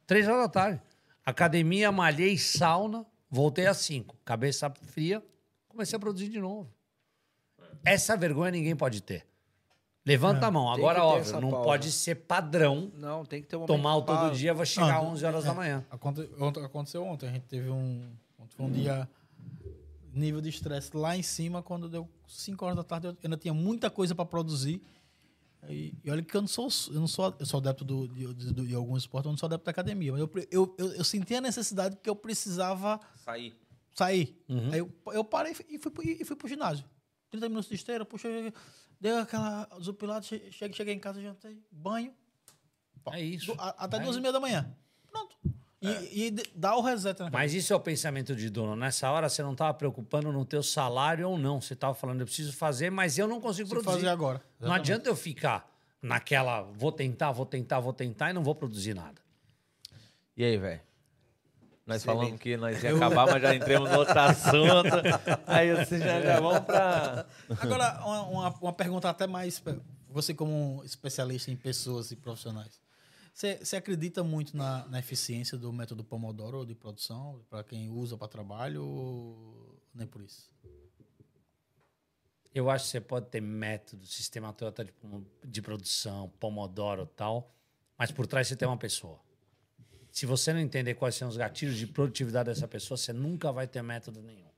Três 0.05 0.27
horas 0.27 0.41
da 0.43 0.49
tarde. 0.49 0.81
Academia, 1.25 1.91
malhei, 1.91 2.37
sauna, 2.37 3.05
voltei 3.31 3.65
às 3.65 3.77
cinco. 3.77 4.15
Cabeça 4.23 4.69
fria, 4.69 5.23
comecei 5.67 5.95
a 5.95 5.99
produzir 5.99 6.29
de 6.29 6.39
novo. 6.39 6.69
Essa 7.83 8.15
vergonha 8.17 8.51
ninguém 8.51 8.75
pode 8.75 9.01
ter. 9.01 9.25
Levanta 10.05 10.47
a 10.47 10.51
mão. 10.51 10.71
Agora, 10.71 11.03
óbvio, 11.03 11.39
não 11.39 11.51
pausa. 11.51 11.63
pode 11.65 11.91
ser 11.91 12.15
padrão 12.15 12.91
Não, 12.95 13.23
tem 13.23 13.41
que 13.41 13.47
ter 13.47 13.55
um 13.55 13.59
momento 13.59 13.75
tomar 13.77 13.93
todo 13.93 14.05
pausa. 14.05 14.35
dia, 14.35 14.51
vai 14.53 14.65
chegar 14.65 14.95
Ah, 14.95 14.97
às 14.97 15.03
11 15.05 15.25
horas 15.25 15.43
da 15.43 15.53
manhã. 15.53 15.85
Ontem- 16.39 16.63
Aconteceu 16.65 17.03
ontem, 17.05 17.29
a 17.29 17.31
gente 17.31 17.45
teve 17.45 17.69
um, 17.69 18.11
ontem 18.39 18.55
foi 18.55 18.65
um 18.65 18.71
dia 18.71 19.07
nível 20.11 20.41
de 20.41 20.49
estresse 20.49 20.95
lá 20.97 21.15
em 21.15 21.21
cima, 21.23 21.61
quando 21.61 21.87
deu 21.87 22.09
5 22.27 22.65
horas 22.65 22.75
da 22.77 22.83
tarde, 22.83 23.07
eu 23.07 23.17
ainda 23.23 23.37
tinha 23.37 23.53
muita 23.53 23.89
coisa 23.91 24.13
para 24.15 24.25
produzir. 24.25 24.81
E, 25.69 25.93
e 26.03 26.09
olha 26.11 26.21
que 26.23 26.35
eu 26.35 26.41
não 26.41 26.47
sou, 26.47 26.67
eu 26.87 26.99
não 26.99 27.07
sou, 27.07 27.35
eu 27.39 27.45
sou 27.45 27.59
adepto 27.59 27.85
do, 27.85 28.07
de, 28.07 28.33
de, 28.33 28.67
de 28.67 28.75
alguns 28.75 29.03
esportes, 29.03 29.25
eu 29.27 29.31
não 29.31 29.37
sou 29.37 29.47
adepto 29.47 29.65
da 29.65 29.71
academia, 29.71 30.11
mas 30.11 30.21
eu, 30.21 30.29
eu, 30.49 30.75
eu, 30.77 30.93
eu 30.93 31.03
senti 31.03 31.35
a 31.35 31.41
necessidade 31.41 31.97
que 31.97 32.09
eu 32.09 32.15
precisava 32.15 32.99
Sair. 33.23 33.55
sair. 33.93 34.43
Uhum. 34.49 34.71
Aí 34.73 34.79
eu, 34.79 34.91
eu 35.13 35.23
parei 35.23 35.53
e 35.69 35.77
fui, 35.79 35.91
pro- 35.91 36.03
e 36.03 36.25
fui 36.25 36.35
pro 36.35 36.47
ginásio. 36.47 36.83
30 37.29 37.47
minutos 37.47 37.69
de 37.69 37.75
esteira, 37.75 38.03
puxa, 38.03 38.27
deu 38.99 39.19
aquela 39.19 39.69
zupilada, 39.79 40.23
che- 40.25 40.51
cheguei, 40.51 40.75
cheguei 40.75 40.93
em 40.95 40.99
casa, 40.99 41.21
jantei, 41.21 41.61
banho, 41.71 42.13
É 43.13 43.21
isso. 43.21 43.53
do- 43.53 43.61
a- 43.61 43.75
até 43.77 43.97
É 43.97 43.99
duas 43.99 44.15
e 44.17 44.19
meia 44.21 44.33
da 44.33 44.39
manhã. 44.39 44.75
Pronto. 45.11 45.35
E, 45.81 46.27
e 46.27 46.31
de- 46.31 46.43
dá 46.55 46.75
o 46.75 46.81
reset 46.81 47.19
na 47.19 47.29
Mas 47.31 47.53
isso 47.55 47.73
é 47.73 47.75
o 47.75 47.79
pensamento 47.79 48.35
de 48.35 48.49
dono. 48.49 48.75
Nessa 48.75 49.09
hora 49.09 49.27
você 49.27 49.41
não 49.41 49.53
estava 49.53 49.73
preocupando 49.73 50.31
no 50.31 50.45
teu 50.45 50.61
salário 50.61 51.27
ou 51.27 51.39
não. 51.39 51.59
Você 51.59 51.73
estava 51.73 51.95
falando, 51.95 52.19
eu 52.21 52.25
preciso 52.27 52.53
fazer, 52.53 52.91
mas 52.91 53.17
eu 53.17 53.27
não 53.27 53.41
consigo 53.41 53.67
Preciso 53.69 53.83
produzir. 53.83 54.05
fazer 54.05 54.13
agora. 54.13 54.37
Não 54.59 54.67
Exatamente. 54.67 54.81
adianta 54.91 55.09
eu 55.09 55.15
ficar 55.15 55.67
naquela, 56.01 56.61
vou 56.61 56.91
tentar, 56.91 57.31
vou 57.31 57.45
tentar, 57.45 57.79
vou 57.79 57.93
tentar 57.93 58.29
e 58.29 58.33
não 58.33 58.43
vou 58.43 58.53
produzir 58.53 58.93
nada. 58.93 59.19
E 60.37 60.43
aí, 60.43 60.57
velho? 60.57 60.81
Nós 61.85 62.03
falamos 62.05 62.39
que 62.39 62.55
nós 62.57 62.81
ia 62.83 62.95
acabar, 62.95 63.25
mas 63.25 63.41
já 63.41 63.55
entramos 63.55 63.89
no 63.89 63.97
outro 63.97 64.17
assunto. 64.19 64.95
Aí 65.47 65.75
você 65.75 65.97
já, 65.99 66.21
já 66.21 66.39
vamos 66.39 66.59
pra. 66.61 67.25
Agora, 67.59 67.99
uma, 68.05 68.21
uma, 68.27 68.49
uma 68.61 68.73
pergunta 68.73 69.09
até 69.09 69.25
mais. 69.25 69.61
Você, 70.09 70.33
como 70.33 70.79
um 70.79 70.83
especialista 70.83 71.49
em 71.51 71.55
pessoas 71.55 72.11
e 72.11 72.15
profissionais, 72.15 72.79
você, 73.33 73.75
acredita 73.75 74.23
muito 74.23 74.55
na, 74.55 74.87
na 74.87 74.99
eficiência 74.99 75.57
do 75.57 75.71
método 75.71 76.03
Pomodoro 76.03 76.65
de 76.65 76.75
produção, 76.75 77.43
para 77.49 77.63
quem 77.63 77.89
usa 77.89 78.17
para 78.17 78.27
trabalho, 78.27 78.83
ou 78.83 79.81
nem 79.93 80.05
por 80.05 80.21
isso? 80.21 80.51
Eu 82.53 82.69
acho 82.69 82.85
que 82.85 82.91
você 82.91 83.01
pode 83.01 83.29
ter 83.29 83.41
método, 83.41 84.05
sistema 84.05 84.51
Toyota 84.51 84.83
de, 84.83 84.93
de 85.45 85.61
produção, 85.61 86.29
Pomodoro 86.39 87.05
tal, 87.05 87.55
mas 87.97 88.11
por 88.11 88.27
trás 88.27 88.47
você 88.47 88.55
tem 88.55 88.67
uma 88.67 88.77
pessoa. 88.77 89.19
Se 90.11 90.25
você 90.25 90.51
não 90.51 90.59
entender 90.59 90.95
quais 90.95 91.15
são 91.15 91.29
os 91.29 91.37
gatilhos 91.37 91.77
de 91.77 91.87
produtividade 91.87 92.49
dessa 92.49 92.67
pessoa, 92.67 92.97
você 92.97 93.13
nunca 93.13 93.51
vai 93.51 93.65
ter 93.65 93.81
método 93.81 94.21
nenhum. 94.21 94.49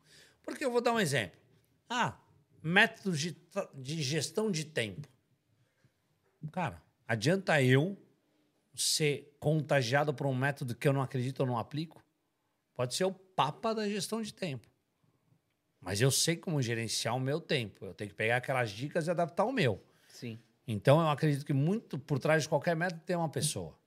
Porque 0.41 0.65
eu 0.65 0.71
vou 0.71 0.81
dar 0.81 0.93
um 0.93 0.99
exemplo. 0.99 1.39
Ah, 1.87 2.17
métodos 2.61 3.19
de, 3.19 3.37
de 3.75 4.01
gestão 4.01 4.49
de 4.49 4.65
tempo. 4.65 5.07
Cara, 6.51 6.81
adianta 7.07 7.61
eu 7.61 7.95
ser 8.73 9.35
contagiado 9.39 10.13
por 10.13 10.25
um 10.27 10.33
método 10.35 10.75
que 10.75 10.87
eu 10.87 10.93
não 10.93 11.01
acredito 11.01 11.41
ou 11.41 11.45
não 11.45 11.57
aplico? 11.57 12.03
Pode 12.73 12.95
ser 12.95 13.03
o 13.05 13.11
papa 13.11 13.73
da 13.73 13.87
gestão 13.87 14.21
de 14.21 14.33
tempo. 14.33 14.67
Mas 15.79 15.99
eu 16.01 16.09
sei 16.09 16.35
como 16.37 16.61
gerenciar 16.61 17.15
o 17.15 17.19
meu 17.19 17.39
tempo. 17.41 17.85
Eu 17.85 17.93
tenho 17.93 18.09
que 18.09 18.15
pegar 18.15 18.37
aquelas 18.37 18.71
dicas 18.71 19.07
e 19.07 19.11
adaptar 19.11 19.43
o 19.45 19.51
meu. 19.51 19.83
Sim. 20.07 20.39
Então, 20.65 21.01
eu 21.01 21.09
acredito 21.09 21.45
que 21.45 21.51
muito 21.53 21.99
por 21.99 22.19
trás 22.19 22.43
de 22.43 22.49
qualquer 22.49 22.75
método 22.75 23.01
tem 23.05 23.15
uma 23.17 23.27
pessoa. 23.29 23.77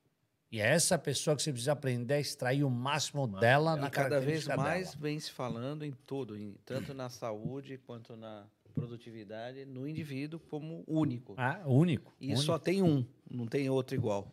E 0.52 0.60
é 0.60 0.66
essa 0.68 0.96
pessoa 0.98 1.34
que 1.34 1.42
você 1.42 1.50
precisa 1.50 1.72
aprender 1.72 2.14
a 2.14 2.20
extrair 2.20 2.62
o 2.64 2.70
máximo 2.70 3.26
dela 3.26 3.76
na 3.76 3.86
E 3.86 3.90
cada 3.90 4.20
vez 4.20 4.44
característica 4.44 4.56
mais 4.56 4.88
dela. 4.90 4.96
vem 5.00 5.18
se 5.18 5.30
falando 5.32 5.84
em 5.84 5.92
tudo, 6.06 6.36
em- 6.38 6.54
tanto 6.64 6.92
na 6.94 7.08
saúde 7.08 7.78
quanto 7.78 8.14
na 8.14 8.46
produtividade, 8.74 9.64
no 9.64 9.88
indivíduo 9.88 10.38
como 10.38 10.84
único. 10.86 11.34
Ah, 11.36 11.62
único. 11.66 12.14
E 12.20 12.26
único. 12.28 12.42
só 12.42 12.58
tem 12.58 12.82
um, 12.82 13.04
não 13.28 13.46
tem 13.46 13.68
outro 13.70 13.96
igual. 13.96 14.30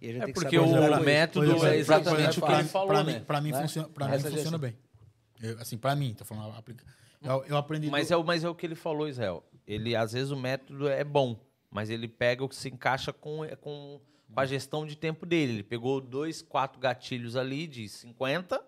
E 0.00 0.08
a 0.08 0.12
gente 0.12 0.22
É 0.22 0.24
tem 0.26 0.34
que 0.34 0.40
porque 0.40 0.56
saber 0.56 0.70
o 0.70 0.94
isso. 0.94 1.04
método 1.04 1.46
Pois 1.50 1.62
é 1.64 1.76
é, 1.76 1.78
exatamente 1.78 2.38
o 2.38 2.42
que 2.46 2.52
ele 2.52 2.64
falou, 2.64 2.88
pra 2.88 3.04
né? 3.04 3.18
Mim, 3.18 3.24
pra 3.24 3.40
mim, 3.40 3.50
Né? 3.52 3.60
funciona, 3.62 3.88
pra 3.88 4.06
mim 4.08 4.14
Essa 4.14 4.22
funciona 4.30 4.42
gestão. 4.42 4.58
bem. 4.58 4.76
Eu, 5.42 5.58
assim, 5.60 5.76
pra 5.78 5.94
mim, 5.94 6.14
tô 6.14 6.24
falando. 6.24 6.54
Eu, 7.22 7.44
eu 7.46 7.56
aprendi. 7.56 7.90
Mas 7.90 8.08
do- 8.08 8.14
é, 8.14 8.16
o- 8.16 8.24
mas 8.24 8.42
é 8.44 8.48
o 8.48 8.54
que 8.54 8.64
ele 8.66 8.74
falou, 8.74 9.08
Israel. 9.08 9.44
Ele, 9.66 9.94
às 9.94 10.12
vezes, 10.12 10.30
o 10.30 10.36
método 10.36 10.88
é 10.88 11.04
bom, 11.04 11.38
mas 11.70 11.90
ele 11.90 12.08
pega 12.08 12.42
o 12.42 12.48
que 12.48 12.56
se 12.56 12.68
encaixa 12.68 13.12
com, 13.12 13.40
com, 13.60 14.00
com 14.32 14.40
a 14.40 14.46
gestão 14.46 14.86
de 14.86 14.96
tempo 14.96 15.26
dele. 15.26 15.52
Ele 15.54 15.62
pegou 15.62 16.00
dois, 16.00 16.40
quatro 16.42 16.80
gatilhos 16.80 17.36
ali 17.36 17.66
de 17.66 17.88
50, 17.88 18.60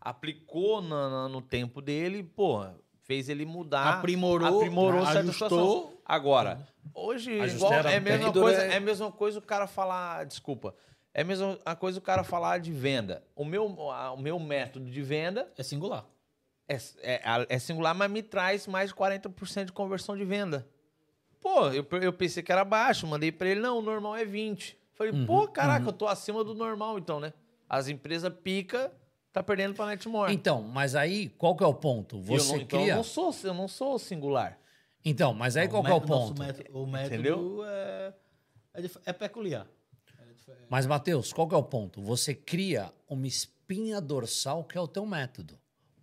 aplicou 0.00 0.82
na- 0.82 1.08
na- 1.08 1.28
no 1.28 1.40
tempo 1.40 1.80
dele, 1.80 2.22
pô, 2.22 2.64
fez 3.06 3.28
ele 3.28 3.44
mudar. 3.46 3.98
Aprimorou, 3.98 4.56
aprimorou 4.58 5.04
certa 5.06 5.20
ajustou. 5.20 5.48
situação. 5.48 5.92
Agora, 6.04 6.66
hoje, 6.94 7.40
Ajustou 7.40 7.68
igual, 7.72 7.92
é 7.92 7.96
a 7.96 8.00
mesma 8.00 8.32
coisa, 8.32 8.62
É- 8.62 8.76
a 8.76 8.80
mesma 8.80 9.12
coisa 9.12 9.38
o 9.38 9.42
cara 9.42 9.66
falar, 9.66 10.24
desculpa, 10.26 10.74
é 11.14 11.22
a 11.22 11.24
mesma 11.24 11.56
coisa 11.78 11.98
o 11.98 12.02
cara 12.02 12.22
falar 12.24 12.58
de 12.58 12.72
venda. 12.72 13.22
O 13.34 13.44
meu, 13.44 13.66
o 13.66 14.16
meu 14.16 14.38
método 14.38 14.90
de 14.90 15.02
venda 15.02 15.50
É 15.56 15.62
singular. 15.62 16.04
é, 16.68 16.76
é, 17.02 17.20
é 17.48 17.58
singular, 17.58 17.94
mas 17.94 18.10
me 18.10 18.22
traz 18.22 18.66
mais 18.66 18.90
de 18.90 18.94
40% 18.94 19.66
de 19.66 19.72
conversão 19.72 20.16
de 20.16 20.24
venda. 20.24 20.66
Pô, 21.40 21.68
eu, 21.68 21.86
eu 22.02 22.12
pensei 22.12 22.42
que 22.42 22.50
era 22.50 22.64
baixo, 22.64 23.06
mandei 23.06 23.30
pra 23.30 23.48
ele, 23.48 23.60
não, 23.60 23.78
o 23.78 23.82
normal 23.82 24.16
é 24.16 24.24
20. 24.24 24.76
Falei, 24.94 25.12
Uhum, 25.12 25.26
pô, 25.26 25.46
caraca, 25.46 25.86
eu 25.88 25.92
tô 25.92 26.08
acima 26.08 26.42
do 26.42 26.54
normal 26.54 26.98
então, 26.98 27.20
né? 27.20 27.32
As 27.68 27.86
empresas 27.88 28.32
pica, 28.42 28.90
tá 29.36 29.42
perdendo 29.42 29.74
pra 29.74 29.84
Netmore. 29.86 30.32
Então, 30.32 30.62
mas 30.62 30.94
aí, 30.94 31.28
qual 31.28 31.54
que 31.54 31.62
é 31.62 31.66
o 31.66 31.74
ponto? 31.74 32.16
E 32.16 32.20
eu 32.20 32.24
Você 32.40 32.52
não, 32.54 32.60
então 32.62 32.78
eu 32.78 32.84
cria... 32.84 32.96
não 32.96 33.04
sou, 33.04 33.34
eu 33.44 33.52
não 33.52 33.68
sou 33.68 33.98
singular. 33.98 34.58
Então, 35.04 35.34
mas 35.34 35.58
aí 35.58 35.68
qual 35.68 35.84
que 35.84 35.90
é 35.90 35.94
o 35.94 36.00
ponto? 36.00 36.40
método- 36.40 36.78
o 36.78 36.86
método 36.86 37.14
Entendeu? 37.14 37.60
É, 37.64 38.14
é, 38.74 38.80
dif- 38.80 38.98
é 39.04 39.12
peculiar. 39.12 39.66
Mas, 40.70 40.86
Matheus, 40.86 41.32
qual 41.32 41.46
que 41.48 41.54
é 41.54 41.58
o 41.58 41.62
ponto? 41.62 42.00
Você 42.02 42.34
cria 42.34 42.90
uma 43.08 43.26
espinha 43.26 44.00
dorsal 44.00 44.64
que 44.64 44.78
é 44.78 44.80
o 44.80 44.88
teu 44.88 45.04
método. 45.04 45.58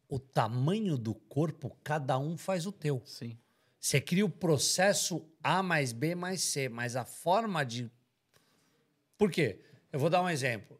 O 0.08 0.20
tamanho 0.20 0.95
do 0.98 1.16
corpo, 1.16 1.76
cada 1.84 2.20
um 2.20 2.38
faz 2.38 2.68
o 2.68 2.72
teu. 2.72 3.02
Sim. 3.06 3.38
Você 3.80 4.00
cria 4.00 4.26
o 4.26 4.30
processo 4.30 5.26
A 5.44 5.64
mais 5.64 5.92
B 5.92 6.14
mais 6.14 6.42
C, 6.42 6.70
mas 6.70 6.95
a 6.95 7.03
forma 7.03 7.66
de. 7.66 7.90
Por 9.18 9.32
quê? 9.32 9.60
Eu 9.92 10.00
vou 10.00 10.10
dar 10.10 10.22
um 10.22 10.30
exemplo. 10.30 10.80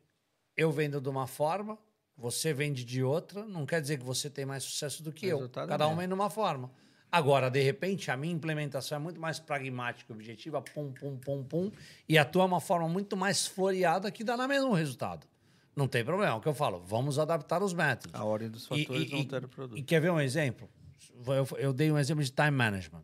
Eu 0.56 0.72
vendo 0.72 1.02
de 1.02 1.10
uma 1.10 1.26
forma, 1.26 1.78
você 2.17 2.53
vende 2.53 2.83
de 2.85 3.03
outra, 3.03 3.45
não 3.45 3.66
quer 3.66 3.82
dizer 3.82 3.98
que 3.98 4.03
você 4.06 4.30
tem 4.30 4.45
mais 4.45 4.64
sucesso 4.64 5.01
do 5.03 5.11
que 5.11 5.25
eu. 5.25 5.38
resultado 5.38 5.66
é 5.66 5.69
Cada 5.69 5.85
um 5.85 5.90
mesmo. 5.90 6.00
vem 6.01 6.08
de 6.08 6.14
uma 6.14 6.30
forma. 6.30 6.72
Agora, 7.11 7.50
de 7.50 7.61
repente, 7.61 8.09
a 8.09 8.17
minha 8.17 8.33
implementação 8.33 8.95
é 8.95 9.00
muito 9.00 9.19
mais 9.22 9.40
pragmática 9.40 10.11
e 10.11 10.16
objetiva, 10.16 10.61
pum, 10.61 10.92
pum, 10.92 11.16
pum, 11.17 11.43
pum, 11.43 11.72
e 12.09 12.17
a 12.17 12.25
tua 12.25 12.42
é 12.43 12.45
uma 12.45 12.59
forma 12.59 12.88
muito 12.90 13.16
mais 13.16 13.45
floreada 13.45 14.09
que 14.11 14.24
dá 14.24 14.35
no 14.35 14.48
mesmo 14.48 14.74
resultado. 14.74 15.27
Não 15.75 15.88
tem 15.88 16.03
problema. 16.03 16.33
É 16.33 16.35
o 16.35 16.42
que 16.42 16.48
eu 16.48 16.53
falo, 16.56 16.83
vamos 16.85 17.19
adaptar 17.19 17.61
os 17.61 17.74
métodos. 17.74 18.19
A 18.19 18.24
ordem 18.24 18.50
dos 18.50 18.66
fatores 18.66 19.08
e- 19.08 19.11
não 19.11 19.17
e- 19.19 19.22
altera 19.22 19.45
o 19.45 19.50
produto. 19.50 19.77
E 19.80 19.83
quer 19.83 20.00
ver 20.00 20.11
um 20.11 20.19
exemplo? 20.19 20.67
Eu, 21.27 21.58
eu 21.59 21.74
dei 21.74 21.92
um 21.92 21.98
exemplo 22.00 22.24
de 22.24 22.32
time 22.32 22.51
management. 22.51 23.03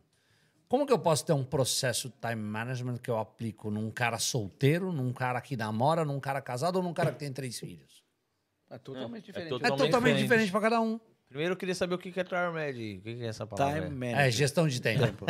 Como 0.68 0.86
que 0.86 0.92
eu 0.92 0.98
posso 0.98 1.24
ter 1.24 1.32
um 1.32 1.44
processo 1.44 2.08
de 2.08 2.14
time 2.20 2.40
management 2.42 2.98
que 2.98 3.10
eu 3.10 3.18
aplico 3.18 3.70
num 3.70 3.90
cara 3.90 4.18
solteiro, 4.18 4.92
num 4.92 5.12
cara 5.12 5.40
que 5.40 5.56
namora, 5.56 6.04
num 6.04 6.20
cara 6.20 6.40
casado 6.40 6.76
ou 6.76 6.82
num 6.82 6.92
cara 6.94 7.12
que 7.12 7.18
tem 7.18 7.32
três 7.32 7.58
filhos? 7.58 7.99
É 8.70 8.78
totalmente 8.78 9.24
diferente. 9.26 9.46
É 9.46 9.50
Totalmente 9.50 9.78
totalmente 9.86 10.18
diferente. 10.22 10.50
para 10.52 10.60
cada 10.60 10.80
um. 10.80 11.00
Primeiro 11.28 11.52
eu 11.52 11.56
queria 11.56 11.74
saber 11.76 11.94
o 11.94 11.98
que 11.98 12.10
que 12.10 12.18
é 12.18 12.24
Tower 12.24 12.52
Med. 12.52 12.98
O 12.98 13.02
que 13.02 13.14
que 13.16 13.22
é 13.22 13.26
essa 13.28 13.46
palavra? 13.46 13.74
Time 13.82 13.86
É 13.86 13.90
management. 14.12 14.30
gestão 14.32 14.66
de 14.66 14.80
tempo. 14.82 15.26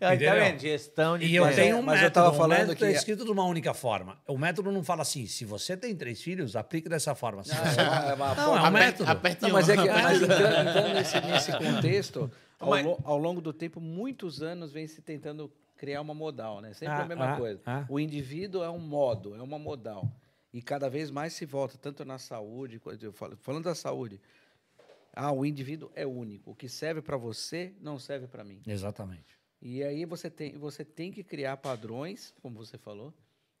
Aí, 0.00 0.14
Entendeu? 0.16 0.28
tá 0.34 0.34
vendo? 0.38 0.58
Gestão 0.60 1.18
de 1.18 1.24
E 1.26 1.34
eu 1.36 1.44
tempo. 1.44 1.56
tenho 1.56 1.76
um 1.78 1.82
mas 1.82 1.96
eu 2.00 2.04
método. 2.04 2.24
tava 2.26 2.36
falando 2.36 2.58
método 2.58 2.76
que- 2.76 2.84
é 2.84 2.92
escrito 2.92 3.24
de 3.24 3.30
uma 3.30 3.44
única 3.44 3.72
forma. 3.72 4.18
O 4.26 4.36
método 4.36 4.70
não 4.70 4.82
fala 4.84 5.02
assim, 5.02 5.26
se 5.26 5.44
você 5.46 5.74
tem 5.76 5.96
três 5.96 6.22
filhos, 6.22 6.54
aplique 6.56 6.88
dessa 6.88 7.14
forma. 7.14 7.42
Se 7.42 7.54
você- 7.54 7.80
É 7.80 8.14
uma- 8.14 8.32
é 8.32 8.34
Não, 8.36 8.56
é 8.58 8.62
um 8.68 8.70
método. 8.70 9.10
Aperte 9.10 9.42
Não, 9.42 9.50
mas 9.50 9.68
é 9.68 9.76
que 9.76 9.88
mas 9.88 10.22
entrando, 10.22 10.68
entrando 10.68 10.94
nesse, 10.94 11.20
nesse 11.22 11.52
contexto, 11.56 12.30
ao, 12.58 12.70
Mas- 12.70 12.84
lo- 12.84 12.98
ao 13.04 13.16
longo 13.16 13.40
do 13.40 13.52
tempo, 13.54 13.80
muitos 13.80 14.42
anos 14.42 14.70
vem 14.72 14.86
se 14.86 15.00
tentando 15.00 15.50
criar 15.78 16.02
uma 16.02 16.12
modal, 16.12 16.60
né? 16.60 16.74
Sempre 16.74 16.94
Ah, 16.94 17.02
a 17.02 17.06
mesma 17.06 17.32
ah, 17.32 17.36
coisa. 17.38 17.62
ah. 17.64 17.84
O 17.88 17.98
indivíduo 17.98 18.62
é 18.62 18.68
um 18.70 18.78
modo, 18.78 19.34
é 19.34 19.40
uma 19.40 19.58
modal. 19.58 20.10
E 20.52 20.60
cada 20.60 20.88
vez 20.90 21.10
mais 21.10 21.32
se 21.32 21.46
volta, 21.46 21.78
tanto 21.78 22.04
na 22.04 22.18
saúde, 22.18 22.78
quando 22.80 23.02
eu 23.04 23.12
falo- 23.12 23.36
falando 23.36 23.64
da 23.64 23.74
saúde, 23.74 24.20
ah, 25.12 25.32
o 25.32 25.44
indivíduo 25.46 25.90
é 25.94 26.06
único. 26.06 26.50
O 26.50 26.54
que 26.54 26.68
serve 26.68 27.00
para 27.02 27.16
você 27.16 27.72
não 27.80 27.98
serve 27.98 28.26
para 28.26 28.42
mim. 28.44 28.60
Exatamente. 28.66 29.38
E 29.62 29.82
aí 29.82 30.04
você 30.04 30.28
tem, 30.30 30.56
você 30.58 30.84
tem 30.84 31.12
que 31.12 31.22
criar 31.22 31.56
padrões, 31.58 32.34
como 32.42 32.56
você 32.56 32.78
falou, 32.78 33.12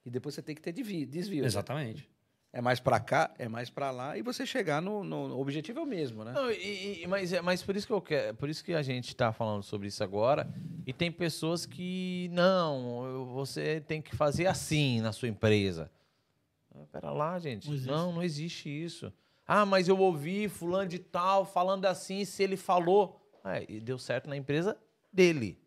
e 0.04 0.10
depois 0.10 0.34
você 0.34 0.42
tem 0.42 0.54
que 0.54 0.62
ter 0.62 0.72
desvio. 0.72 1.42
né? 1.42 1.46
Exatamente. 1.46 2.08
É 2.52 2.60
mais 2.60 2.80
para 2.80 2.98
cá, 2.98 3.32
é 3.38 3.46
mais 3.48 3.70
para 3.70 3.92
lá, 3.92 4.18
e 4.18 4.22
você 4.22 4.44
chegar 4.44 4.82
no, 4.82 5.04
no 5.04 5.36
o 5.36 5.40
objetivo 5.40 5.78
é 5.78 5.82
o 5.82 5.86
mesmo, 5.86 6.24
né? 6.24 6.32
Não, 6.32 6.50
e- 6.50 7.02
e- 7.02 7.06
mas, 7.06 7.32
é- 7.32 7.40
mas 7.40 7.62
por 7.62 7.76
isso 7.76 7.86
que 7.86 7.92
eu 7.92 8.00
quero, 8.00 8.36
por 8.36 8.48
isso 8.48 8.64
que 8.64 8.74
a 8.74 8.82
gente 8.82 9.08
está 9.08 9.32
falando 9.32 9.62
sobre 9.62 9.86
isso 9.86 10.02
agora. 10.02 10.52
E 10.84 10.92
tem 10.92 11.12
pessoas 11.12 11.64
que 11.64 12.28
não, 12.32 13.26
você 13.32 13.80
tem 13.86 14.02
que 14.02 14.16
fazer 14.16 14.46
assim 14.46 15.00
na 15.00 15.12
sua 15.12 15.28
empresa. 15.28 15.88
Ah, 16.74 16.84
Pera 16.92 17.10
lá, 17.10 17.38
gente. 17.38 17.66
Não 17.66 17.74
existe. 17.74 17.90
Não, 17.90 18.12
não 18.12 18.22
existe 18.22 18.68
isso. 18.68 19.12
Ah, 19.46 19.66
mas 19.66 19.88
eu 19.88 19.98
ouvi 19.98 20.48
fulano 20.48 20.88
de 20.88 20.98
tal 20.98 21.44
falando 21.44 21.84
assim, 21.86 22.24
se 22.24 22.42
ele 22.42 22.56
falou, 22.56 23.20
Ah, 23.42 23.60
e 23.68 23.80
deu 23.80 23.98
certo 23.98 24.28
na 24.28 24.36
empresa 24.36 24.76
dele. 25.12 25.58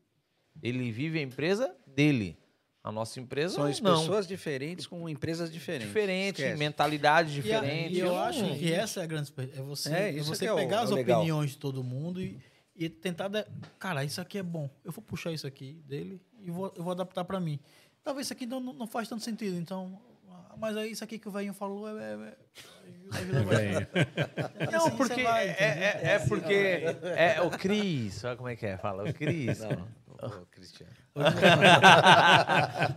Ele 0.61 0.91
vive 0.91 1.17
a 1.19 1.21
empresa 1.21 1.75
dele. 1.87 2.37
A 2.83 2.91
nossa 2.91 3.19
empresa 3.19 3.55
São 3.55 3.63
as 3.65 3.79
não. 3.81 3.97
pessoas 3.99 4.27
diferentes 4.27 4.85
com 4.85 5.07
empresas 5.09 5.51
diferentes. 5.51 5.87
diferente, 5.87 6.41
Esquece. 6.41 6.59
mentalidade 6.59 7.29
E, 7.31 7.39
a- 7.39 7.59
diferente. 7.61 7.95
e 7.95 7.99
eu 7.99 8.07
não- 8.09 8.17
acho 8.19 8.55
que 8.59 8.71
essa 8.71 8.99
é 8.99 9.03
a 9.03 9.05
grande. 9.05 9.33
É 9.37 9.61
você, 9.61 9.93
É, 9.93 10.09
é 10.09 10.11
isso 10.11 10.25
você 10.35 10.45
é 10.45 10.51
o- 10.53 10.55
pegar 10.57 10.81
é 10.81 10.83
as 10.83 10.91
o 10.91 10.95
legal. 10.95 11.19
opiniões 11.21 11.51
de 11.51 11.57
todo 11.57 11.83
mundo 11.83 12.21
e, 12.21 12.37
e 12.75 12.89
tentar. 12.89 13.29
de- 13.29 13.45
Cara, 13.79 14.03
isso 14.03 14.19
aqui 14.21 14.37
é 14.37 14.43
bom. 14.43 14.69
Eu 14.83 14.91
vou 14.91 15.01
puxar 15.03 15.31
isso 15.31 15.47
aqui 15.47 15.81
dele 15.87 16.21
e 16.41 16.51
vou, 16.51 16.71
eu 16.75 16.83
vou 16.83 16.91
adaptar 16.91 17.23
para 17.25 17.39
mim. 17.39 17.57
Talvez 18.03 18.27
isso 18.27 18.33
aqui 18.33 18.45
não, 18.45 18.59
não 18.59 18.85
faz 18.85 19.07
tanto 19.09 19.23
sentido. 19.23 19.55
Então. 19.57 19.99
Ah, 20.53 20.57
Mas 20.57 20.77
é 20.77 20.87
isso 20.87 21.03
aqui 21.03 21.17
que 21.17 21.27
o 21.27 21.31
velhinho 21.31 21.53
falou 21.53 21.87
é. 21.89 21.93
é, 21.93 22.13
é. 22.13 22.35
Não, 24.71 24.87
Assim 24.87 24.97
porque 24.97 25.21
é, 25.21 25.55
é, 25.59 26.01
é 26.03 26.19
porque 26.19 26.83
é 27.15 27.41
o 27.41 27.49
Cris, 27.49 28.23
olha 28.23 28.35
como 28.35 28.49
é 28.49 28.55
que 28.55 28.65
é, 28.65 28.77
fala 28.77 29.09
o 29.09 29.13
Cris. 29.13 29.61
Ô, 29.61 30.45
Cristiano. 30.49 30.91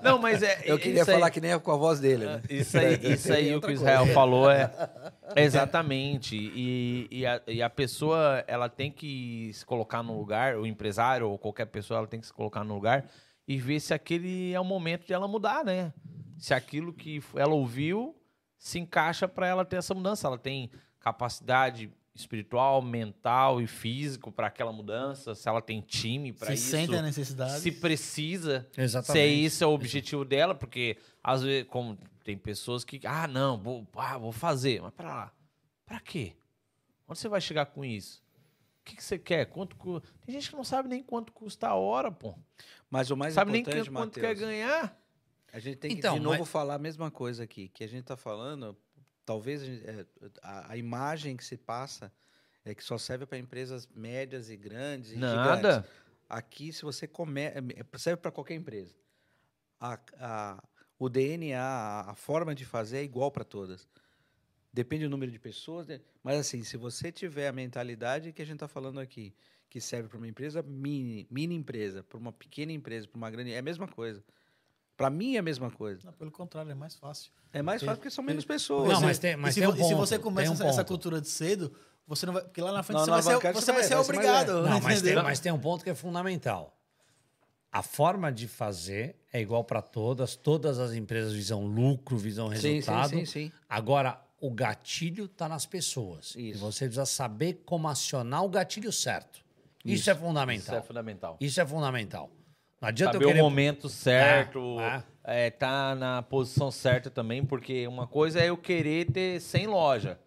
Não, 0.03 0.19
mas 0.19 0.43
é 0.43 0.63
Eu 0.65 0.79
queria 0.79 1.05
falar 1.05 1.31
que 1.31 1.41
nem 1.41 1.59
com 1.59 1.73
a 1.73 1.77
voz 1.77 1.99
dele, 1.99 2.25
né? 2.25 2.41
Isso 2.49 2.79
aí, 2.79 3.01
isso 3.03 3.33
aí 3.33 3.55
o 3.55 3.61
que 3.61 3.67
o 3.67 3.73
Israel 3.73 4.07
falou 4.15 4.51
é 4.51 4.71
é 5.35 5.43
exatamente. 5.43 6.37
E, 6.37 7.09
e, 7.11 7.27
a, 7.27 7.43
e 7.47 7.63
a 7.63 7.69
pessoa, 7.69 8.45
ela 8.47 8.69
tem 8.69 8.91
que 8.91 9.51
se 9.53 9.67
colocar 9.67 10.03
no 10.03 10.17
lugar, 10.17 10.57
o 10.57 10.67
empresário 10.67 11.29
ou 11.29 11.39
qualquer 11.39 11.67
pessoa, 11.67 11.99
ela 11.99 12.07
tem 12.07 12.21
que 12.21 12.27
se 12.27 12.33
colocar 12.33 12.63
no 12.63 12.75
lugar 12.75 13.07
e 13.47 13.59
ver 13.59 13.81
se 13.81 13.93
aquele 13.93 14.53
é 14.53 14.61
o 14.61 14.65
momento 14.65 15.07
de 15.07 15.13
ela 15.13 15.29
mudar, 15.29 15.65
né? 15.65 15.93
Se 16.39 16.53
aquilo 16.55 16.93
que 16.93 17.23
ela 17.35 17.55
ouviu 17.55 18.15
se 18.59 18.79
encaixa 18.79 19.27
para 19.29 19.47
ela 19.47 19.65
ter 19.65 19.77
essa 19.77 19.95
mudança. 19.95 20.27
Ela 20.27 20.39
tem 20.39 20.71
capacidade 21.01 21.91
espiritual, 22.15 22.81
mental 22.81 23.61
e 23.61 23.67
físico 23.67 24.33
para 24.33 24.47
aquela 24.47 24.73
mudança, 24.73 25.35
se 25.35 25.47
ela 25.49 25.61
tem 25.61 25.83
time 25.83 26.33
para 26.33 26.49
Se 26.49 26.55
isso. 26.55 26.71
sente 26.71 26.95
a 26.97 27.03
necessidade. 27.03 27.61
Se 27.61 27.71
precisa, 27.71 28.67
se 28.73 28.81
Exatamente. 28.81 29.45
esse 29.45 29.63
é 29.63 29.67
o 29.67 29.71
objetivo 29.71 30.25
dela, 30.25 30.55
porque 30.55 30.97
às 31.23 31.43
vezes, 31.43 31.69
como 31.69 31.99
tem 32.25 32.37
pessoas 32.39 32.85
que, 32.85 33.01
ah, 33.05 33.29
não, 33.29 33.59
vou, 33.59 33.87
ah, 33.97 34.17
vou 34.17 34.33
fazer, 34.33 34.81
mas 34.81 34.95
para 34.95 35.09
lá, 35.15 35.33
para 35.85 36.01
quê? 36.01 36.33
Onde 37.07 37.19
você 37.19 37.29
vai 37.29 37.41
chegar 37.41 37.67
com 37.67 37.85
isso? 37.85 38.25
O 38.81 38.85
que, 38.87 38.97
que 38.97 39.05
você 39.05 39.19
quer? 39.19 39.45
Quanto 39.47 39.77
cu- 39.77 40.01
Tem 40.25 40.35
gente 40.35 40.49
que 40.51 40.57
não 40.57 40.65
sabe 40.65 40.89
nem 40.89 41.03
quanto 41.03 41.33
custa 41.33 41.69
a 41.69 41.75
hora, 41.75 42.11
pô. 42.11 42.35
Mas 42.91 43.11
o 43.11 43.17
mais 43.17 43.35
sabe 43.35 43.53
nem 43.53 43.61
importante, 43.61 43.85
que, 43.85 43.91
quanto 43.91 44.17
Matheus, 44.19 44.27
quer 44.27 44.35
ganhar. 44.35 44.99
A 45.57 45.59
gente 45.59 45.77
tem 45.79 45.91
que 45.91 45.99
Então, 45.99 46.15
de 46.15 46.21
novo 46.21 46.41
mas- 46.41 46.49
falar 46.49 46.75
a 46.75 46.79
mesma 46.79 47.11
coisa 47.11 47.45
aqui, 47.45 47.69
que 47.69 47.83
a 47.83 47.87
gente 47.89 48.03
está 48.03 48.17
falando, 48.17 48.77
talvez 49.25 49.63
a, 49.63 49.65
gente- 49.65 49.87
é, 49.87 50.07
a- 50.43 50.73
a 50.73 50.77
imagem 50.77 51.37
que 51.37 51.45
se 51.45 51.57
passa 51.57 52.13
é 52.65 52.75
que 52.75 52.83
só 52.85 52.99
serve 52.99 53.25
para 53.27 53.39
empresas 53.39 53.87
médias 53.95 54.51
e 54.51 54.57
grandes 54.57 55.11
e 55.11 55.15
gigantes. 55.15 55.63
Nada. 55.63 55.89
Aqui, 56.29 56.73
se 56.73 56.83
você 56.83 57.07
começa, 57.07 57.57
serve 57.97 58.21
para 58.21 58.31
qualquer 58.33 58.55
empresa. 58.55 58.95
A- 59.81 59.99
a- 60.19 60.63
o 60.99 61.09
DNA, 61.09 61.61
a, 61.61 62.11
a 62.11 62.15
forma 62.15 62.55
de 62.55 62.65
fazer 62.65 62.99
é 62.99 63.03
igual 63.03 63.31
para 63.31 63.45
todas. 63.45 63.89
Depende 64.73 65.05
do 65.05 65.11
número 65.11 65.31
de 65.33 65.39
pessoas, 65.39 65.87
mas 66.23 66.39
assim, 66.39 66.63
se 66.65 66.77
você 66.77 67.11
tiver 67.11 67.49
a 67.49 67.53
mentalidade 67.53 68.33
que 68.33 68.43
a 68.43 68.45
gente 68.45 68.57
está 68.57 68.69
falando 68.69 69.01
aqui, 69.01 69.35
que 69.71 69.81
serve 69.81 70.09
para 70.09 70.19
uma 70.19 70.29
empresa 70.29 70.63
mini, 70.63 71.27
mini 71.31 71.55
empresa, 71.55 72.03
para 72.03 72.19
uma 72.19 72.33
pequena 72.33 72.73
empresa, 72.73 73.07
para 73.09 73.17
uma 73.17 73.31
grande, 73.31 73.53
é 73.53 73.59
a 73.59 73.63
mesma 73.63 73.89
coisa. 73.89 74.23
Para 74.97 75.11
mim 75.11 75.37
é 75.37 75.39
a 75.39 75.43
mesma 75.43 75.71
coisa. 75.71 76.01
Não, 76.05 76.13
pelo 76.13 76.31
contrário, 76.31 76.71
é 76.71 76.75
mais 76.75 76.95
fácil. 76.97 77.31
É 77.53 77.61
mais 77.63 77.81
Tem- 77.81 77.87
fácil 77.87 77.99
porque 78.01 78.11
são 78.11 78.25
tem- 78.25 78.33
menos 78.33 78.45
pessoas. 78.45 78.89
Não, 78.93 79.01
E 79.01 79.05
mas 79.05 79.17
se- 79.17 79.21
tem- 79.23 79.37
mas 79.37 79.51
e 79.51 79.55
se, 79.55 79.61
tem 79.61 79.69
um 79.69 79.73
e 79.73 79.77
se 79.77 79.83
ponto, 79.83 79.97
você 79.97 80.19
começa 80.19 80.57
tem 80.57 80.67
um 80.67 80.69
essa, 80.71 80.79
ponto. 80.79 80.89
cultura 80.89 81.21
de 81.21 81.29
cedo, 81.29 81.73
você 82.07 82.25
não 82.27 82.33
vai. 82.33 82.43
Porque 82.43 82.61
lá 82.63 82.73
na 82.73 82.83
frente 82.83 82.99
Não, 82.99 83.05
você, 83.05 83.11
na 83.11 83.17
vai 83.17 83.23
ser, 83.23 83.31
você 83.31 83.37
você 83.37 83.43
vai 83.43 83.53
vai- 83.53 83.63
ser 83.63 83.73
vai 83.73 83.87
ser 83.89 83.95
mais 83.95 84.09
obrigado. 84.09 84.63
Não, 84.69 84.81
mas 84.81 85.03
tem, 85.03 85.15
mas 85.17 85.41
tem 85.41 85.53
um 85.53 85.59
ponto 85.59 85.85
que 85.85 85.91
é 85.91 85.95
fundamental. 85.95 86.73
A 87.71 87.83
forma 87.83 88.33
de 88.33 88.49
fazer 88.49 89.17
é 89.33 89.41
igual 89.41 89.63
para 89.63 89.83
todas, 89.83 90.35
todas 90.35 90.79
as 90.79 90.93
empresas 90.95 91.35
visam 91.35 91.67
lucro, 91.67 92.17
visam 92.17 92.49
Sim, 92.53 92.57
sim, 92.57 92.69
resultado. 92.77 93.11
sim, 93.11 93.25
sim. 93.27 93.53
Agora, 93.69 94.19
o 94.41 94.51
gatilho 94.51 95.27
está 95.27 95.47
nas 95.47 95.67
pessoas. 95.67 96.35
E 96.37 96.51
Isso. 96.51 96.61
você 96.61 96.87
precisa 96.87 97.05
saber 97.05 97.63
como 97.67 97.87
acionar 97.89 98.45
o 98.45 98.49
gatilho 98.49 98.91
certo. 98.91 99.45
Isso, 99.85 100.09
é 100.09 100.13
Isso 100.15 100.23
fundamental. 100.23 100.77
é 100.77 100.83
fundamental. 100.83 101.37
Isso 101.39 101.61
é 101.61 101.67
fundamental. 101.67 102.31
Não 102.81 102.89
adianta 102.89 103.15
Saber 103.15 103.25
eu 103.25 103.29
querer... 103.29 103.41
o 103.41 103.45
momento 103.45 103.89
certo, 103.89 104.79
Ah, 104.79 105.03
é, 105.25 105.51
tá 105.51 105.95
na 105.95 106.23
posição 106.23 106.71
certa 106.71 107.11
também, 107.11 107.45
porque 107.45 107.87
uma 107.87 108.07
coisa 108.07 108.41
é 108.41 108.51
eu 108.51 108.57
querer 108.57 109.11
ter 109.11 109.41
100 109.41 109.67
loja. 109.67 110.21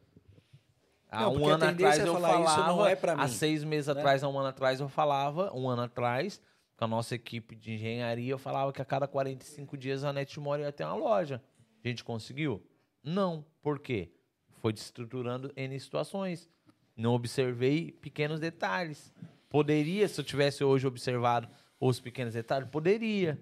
Há 1.11 1.21
Não, 1.21 1.35
um 1.35 1.47
ano 1.47 1.65
atrás 1.65 1.97
é 1.99 2.07
eu 2.07 2.13
falar, 2.13 2.29
falava, 2.29 2.51
"Isso 2.51 2.67
não 2.67 2.85
é 2.85 2.97
há 3.13 3.25
mim", 3.25 3.33
seis 3.33 3.63
meses 3.63 3.87
né? 3.87 3.93
atrás, 3.99 4.23
há 4.23 4.29
um 4.29 4.37
ano 4.37 4.49
atrás 4.49 4.79
eu 4.79 4.87
falava, 4.87 5.51
um 5.55 5.67
ano 5.67 5.83
atrás, 5.83 6.39
com 6.77 6.85
a 6.85 6.87
nossa 6.87 7.15
equipe 7.15 7.55
de 7.55 7.73
engenharia, 7.73 8.31
eu 8.31 8.37
falava 8.37 8.71
que 8.71 8.81
a 8.81 8.85
cada 8.85 9.07
45 9.07 9.75
dias 9.77 10.03
a 10.03 10.13
Netmore 10.13 10.61
ia 10.61 10.71
ter 10.71 10.83
uma 10.83 10.95
loja. 10.95 11.41
A 11.83 11.87
gente 11.87 12.03
conseguiu? 12.03 12.63
Não. 13.03 13.43
Por 13.61 13.79
quê? 13.79 14.11
Foi 14.61 14.71
desestruturando 14.71 15.51
N 15.55 15.79
situações. 15.79 16.49
Não 16.95 17.13
observei 17.13 17.91
pequenos 17.91 18.39
detalhes. 18.39 19.11
Poderia, 19.49 20.07
se 20.07 20.19
eu 20.19 20.25
tivesse 20.25 20.63
hoje 20.63 20.85
observado 20.85 21.49
os 21.79 21.99
pequenos 21.99 22.33
detalhes, 22.33 22.67
poderia. 22.69 23.39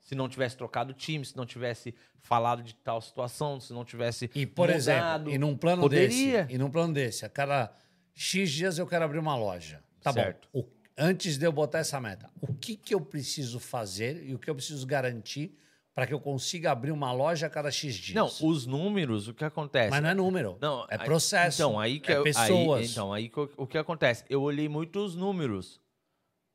Se 0.00 0.14
não 0.14 0.28
tivesse 0.28 0.56
trocado 0.56 0.92
time, 0.94 1.24
se 1.24 1.36
não 1.36 1.44
tivesse 1.44 1.94
falado 2.20 2.62
de 2.62 2.74
tal 2.74 3.00
situação, 3.00 3.60
se 3.60 3.72
não 3.72 3.84
tivesse 3.84 4.30
E, 4.34 4.46
por 4.46 4.62
mudado, 4.68 4.76
exemplo, 4.76 5.30
e 5.30 5.38
num 5.38 5.56
plano 5.56 5.82
poderia. 5.82 6.42
desse, 6.44 6.54
e 6.54 6.58
num 6.58 6.70
plano 6.70 6.92
desse, 6.94 7.24
a 7.24 7.28
cada 7.28 7.70
X 8.14 8.50
dias 8.50 8.78
eu 8.78 8.86
quero 8.86 9.04
abrir 9.04 9.18
uma 9.18 9.36
loja. 9.36 9.82
Tá 10.02 10.12
Certo. 10.12 10.48
bom. 10.52 10.60
O- 10.60 10.68
antes 10.96 11.36
de 11.38 11.46
eu 11.46 11.52
botar 11.52 11.78
essa 11.78 12.00
meta, 12.00 12.30
o 12.40 12.52
que, 12.54 12.76
que 12.76 12.94
eu 12.94 13.00
preciso 13.00 13.60
fazer 13.60 14.24
e 14.26 14.34
o 14.34 14.38
que 14.38 14.48
eu 14.50 14.54
preciso 14.54 14.86
garantir 14.86 15.56
para 15.94 16.06
que 16.06 16.14
eu 16.14 16.20
consiga 16.20 16.72
abrir 16.72 16.90
uma 16.92 17.12
loja 17.12 17.46
a 17.46 17.50
cada 17.50 17.70
X 17.70 17.94
dias? 17.94 18.14
Não, 18.14 18.48
os 18.48 18.66
números, 18.66 19.28
o 19.28 19.34
que 19.34 19.44
acontece? 19.44 19.90
Mas 19.90 20.02
não 20.02 20.08
é 20.10 20.14
número. 20.14 20.56
Não, 20.60 20.84
é 20.90 20.96
aí- 20.98 21.04
processo. 21.04 21.60
Então, 21.62 21.78
aí 21.78 22.00
que 22.00 22.10
é 22.10 22.16
eu- 22.16 22.18
aí- 22.20 22.24
pessoas. 22.24 22.90
então, 22.90 23.12
aí 23.12 23.28
que 23.28 23.38
o 23.38 23.66
que 23.66 23.76
acontece? 23.78 24.24
Eu 24.30 24.40
olhei 24.42 24.68
muito 24.68 24.98
os 25.04 25.14
números. 25.14 25.78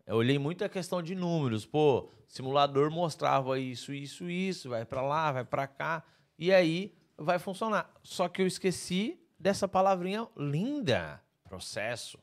Eu 0.06 0.18
olhei 0.18 0.38
muito 0.38 0.64
a 0.64 0.70
questão 0.70 1.02
de 1.02 1.16
números. 1.16 1.66
Pô, 1.66 2.10
simulador 2.28 2.92
mostrava 2.92 3.60
isso, 3.60 3.94
isso, 3.94 4.30
isso, 4.30 4.70
vai 4.70 4.86
pra 4.86 5.02
lá, 5.02 5.32
vai 5.32 5.44
pra 5.46 5.68
cá, 5.68 6.04
e 6.38 6.54
aí 6.54 6.94
vai 7.18 7.40
funcionar. 7.40 7.92
Só 8.04 8.28
que 8.30 8.42
eu 8.42 8.48
esqueci 8.48 9.20
dessa 9.40 9.68
palavrinha 9.68 10.28
linda, 10.38 11.22
processo, 11.44 12.20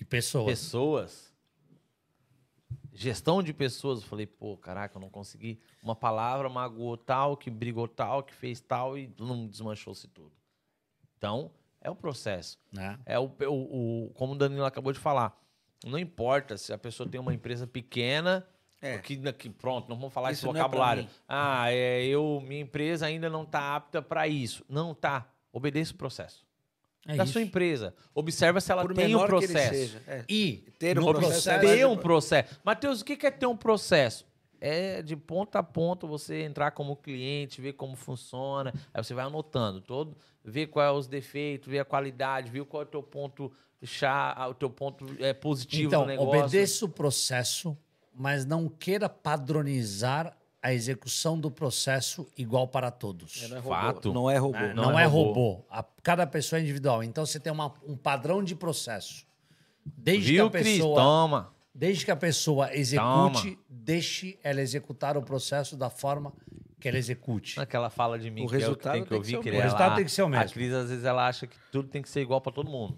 E 0.00 0.04
pessoas. 0.04 0.44
pessoas. 0.46 1.32
gestão 2.92 3.42
de 3.42 3.54
pessoas, 3.54 4.02
eu 4.02 4.06
falei, 4.06 4.26
pô, 4.26 4.56
caraca, 4.56 4.96
eu 4.96 5.00
não 5.00 5.08
consegui. 5.08 5.58
Uma 5.82 5.96
palavra 5.96 6.48
magoou 6.48 6.96
tal, 6.96 7.36
que 7.36 7.50
brigou 7.50 7.88
tal, 7.88 8.22
que 8.22 8.34
fez 8.34 8.60
tal 8.60 8.98
e 8.98 9.10
não 9.18 9.46
desmanchou-se 9.46 10.06
tudo. 10.08 10.32
Então, 11.16 11.50
é 11.80 11.90
o 11.90 11.96
processo. 11.96 12.58
Né? 12.70 12.98
É 13.06 13.18
o, 13.18 13.24
o, 13.48 14.04
o- 14.06 14.10
como 14.14 14.34
o 14.34 14.36
Danilo 14.36 14.64
acabou 14.64 14.92
de 14.92 14.98
falar. 14.98 15.38
Não 15.84 15.98
importa 15.98 16.56
se 16.56 16.72
a 16.72 16.78
pessoa 16.78 17.08
tem 17.08 17.20
uma 17.20 17.34
empresa 17.34 17.66
pequena, 17.66 18.46
É. 18.80 18.98
que, 18.98 19.16
que 19.34 19.48
pronto, 19.50 19.88
não 19.88 19.96
vamos 19.96 20.12
falar 20.12 20.32
Isso 20.32 20.40
esse 20.46 20.48
é 20.48 20.52
vocabulário. 20.52 21.02
mim. 21.04 21.08
ah, 21.28 21.70
é, 21.72 22.04
eu, 22.04 22.42
minha 22.46 22.60
empresa 22.60 23.06
ainda 23.06 23.28
não 23.30 23.42
está 23.44 23.76
apta 23.76 24.00
para 24.02 24.26
isso. 24.28 24.64
Não 24.68 24.94
tá. 24.94 25.28
Obedeça 25.52 25.92
o 25.92 25.96
processo. 25.96 26.44
É 27.06 27.16
da 27.16 27.24
isso. 27.24 27.32
sua 27.32 27.42
empresa. 27.42 27.94
Observa 28.14 28.60
se 28.60 28.70
ela 28.70 28.82
Por 28.82 28.94
tem 28.94 29.06
o 29.06 29.08
menor 29.08 29.28
que 29.28 29.34
ele 29.44 29.46
processo. 29.52 29.74
seja. 29.74 30.02
É. 30.06 30.24
E 30.28 30.64
Ter 30.78 30.98
um 30.98 31.02
no 31.06 31.12
processo 31.14 31.50
é 31.50 31.58
Ter 31.58 31.86
um 31.86 31.96
processo. 31.96 32.60
Matheus, 32.64 33.00
o 33.00 33.04
que 33.04 33.26
é 33.26 33.30
ter 33.30 33.46
um 33.46 33.56
processo? 33.56 34.24
É 34.60 35.02
de 35.02 35.16
ponta 35.16 35.58
a 35.58 35.62
ponta 35.64 36.06
você 36.06 36.42
entrar 36.42 36.70
como 36.70 36.94
cliente, 36.94 37.60
ver 37.60 37.72
como 37.72 37.96
funciona. 37.96 38.72
Aí 38.94 39.02
você 39.02 39.12
vai 39.14 39.24
anotando 39.24 39.80
todo, 39.80 40.16
ver 40.44 40.68
qual 40.68 40.86
é 40.86 40.90
os 40.92 41.08
defeitos, 41.08 41.68
ver 41.68 41.80
a 41.80 41.84
qualidade, 41.84 42.48
ver 42.52 42.64
qual 42.66 42.82
é 42.84 42.86
o 42.86 42.88
teu 42.88 43.02
ponto 43.02 43.52
chá, 43.82 44.46
o 44.48 44.54
teu 44.54 44.70
ponto 44.70 45.06
é, 45.18 45.32
positivo 45.32 45.88
Então, 45.88 46.02
do 46.02 46.08
negócio. 46.08 46.40
obedeça 46.40 46.84
o 46.84 46.88
processo, 46.88 47.76
mas 48.14 48.44
não 48.44 48.68
queira 48.68 49.08
padronizar 49.08 50.36
a 50.62 50.72
execução 50.72 51.38
do 51.38 51.50
processo 51.50 52.26
igual 52.38 52.68
para 52.68 52.90
todos. 52.90 53.48
Não 53.48 53.56
é 53.56 53.60
robô. 53.60 53.68
Fato. 53.74 54.12
Não 54.12 54.30
é 54.30 54.36
robô. 54.38 54.56
É, 54.58 54.74
não 54.74 54.82
não, 54.84 54.98
é 54.98 55.02
é 55.02 55.06
robô. 55.06 55.32
robô. 55.52 55.64
A- 55.68 55.84
cada 56.02 56.26
pessoa 56.26 56.58
é 56.60 56.62
individual. 56.62 57.02
Então 57.02 57.26
você 57.26 57.40
tem 57.40 57.52
uma- 57.52 57.74
um 57.86 57.96
padrão 57.96 58.42
de 58.44 58.54
processo. 58.54 59.26
Desde 59.84 60.32
Viu, 60.34 60.48
que 60.48 60.56
a 60.58 60.60
Cris? 60.60 60.76
pessoa, 60.76 60.96
Toma. 61.02 61.52
desde 61.74 62.04
que 62.04 62.10
a 62.12 62.16
pessoa 62.16 62.72
execute, 62.76 63.58
deixe 63.68 64.38
ela 64.44 64.60
executar 64.60 65.16
o 65.16 65.22
processo 65.22 65.76
da 65.76 65.90
forma 65.90 66.32
que 66.78 66.86
ela 66.88 66.98
execute. 66.98 67.58
Aquela 67.58 67.90
fala 67.90 68.16
de 68.16 68.30
mim 68.30 68.44
O 68.44 68.48
que 68.48 68.54
é 68.54 68.58
o 68.58 68.58
que 68.60 68.64
resultado 68.66 68.92
tem 68.92 69.02
que 69.02 69.08
que 69.08 69.14
ouvir. 69.14 69.30
ser 69.30 69.36
o 69.38 69.40
que 69.42 69.48
ela- 69.48 69.58
O 69.58 69.62
resultado 69.62 69.96
tem 69.96 70.04
que 70.04 70.10
ser 70.12 70.22
o 70.22 70.28
mesmo. 70.28 70.44
A 70.44 70.48
Cris, 70.48 70.72
às 70.72 70.88
vezes, 70.90 71.04
ela 71.04 71.26
acha 71.26 71.46
que 71.48 71.56
tudo 71.72 71.88
tem 71.88 72.00
que 72.02 72.08
ser 72.08 72.20
igual 72.20 72.40
para 72.40 72.52
todo 72.52 72.70
mundo. 72.70 72.96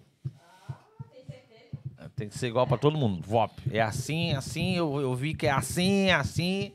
Tem 2.16 2.28
que 2.28 2.38
ser 2.38 2.46
igual 2.48 2.66
para 2.66 2.78
todo 2.78 2.96
mundo. 2.96 3.20
VOP. 3.26 3.52
É 3.72 3.80
assim, 3.80 4.32
assim, 4.34 4.76
eu, 4.76 5.00
eu 5.00 5.14
vi 5.14 5.34
que 5.34 5.46
é 5.46 5.50
assim, 5.50 6.06
é 6.08 6.14
assim. 6.14 6.72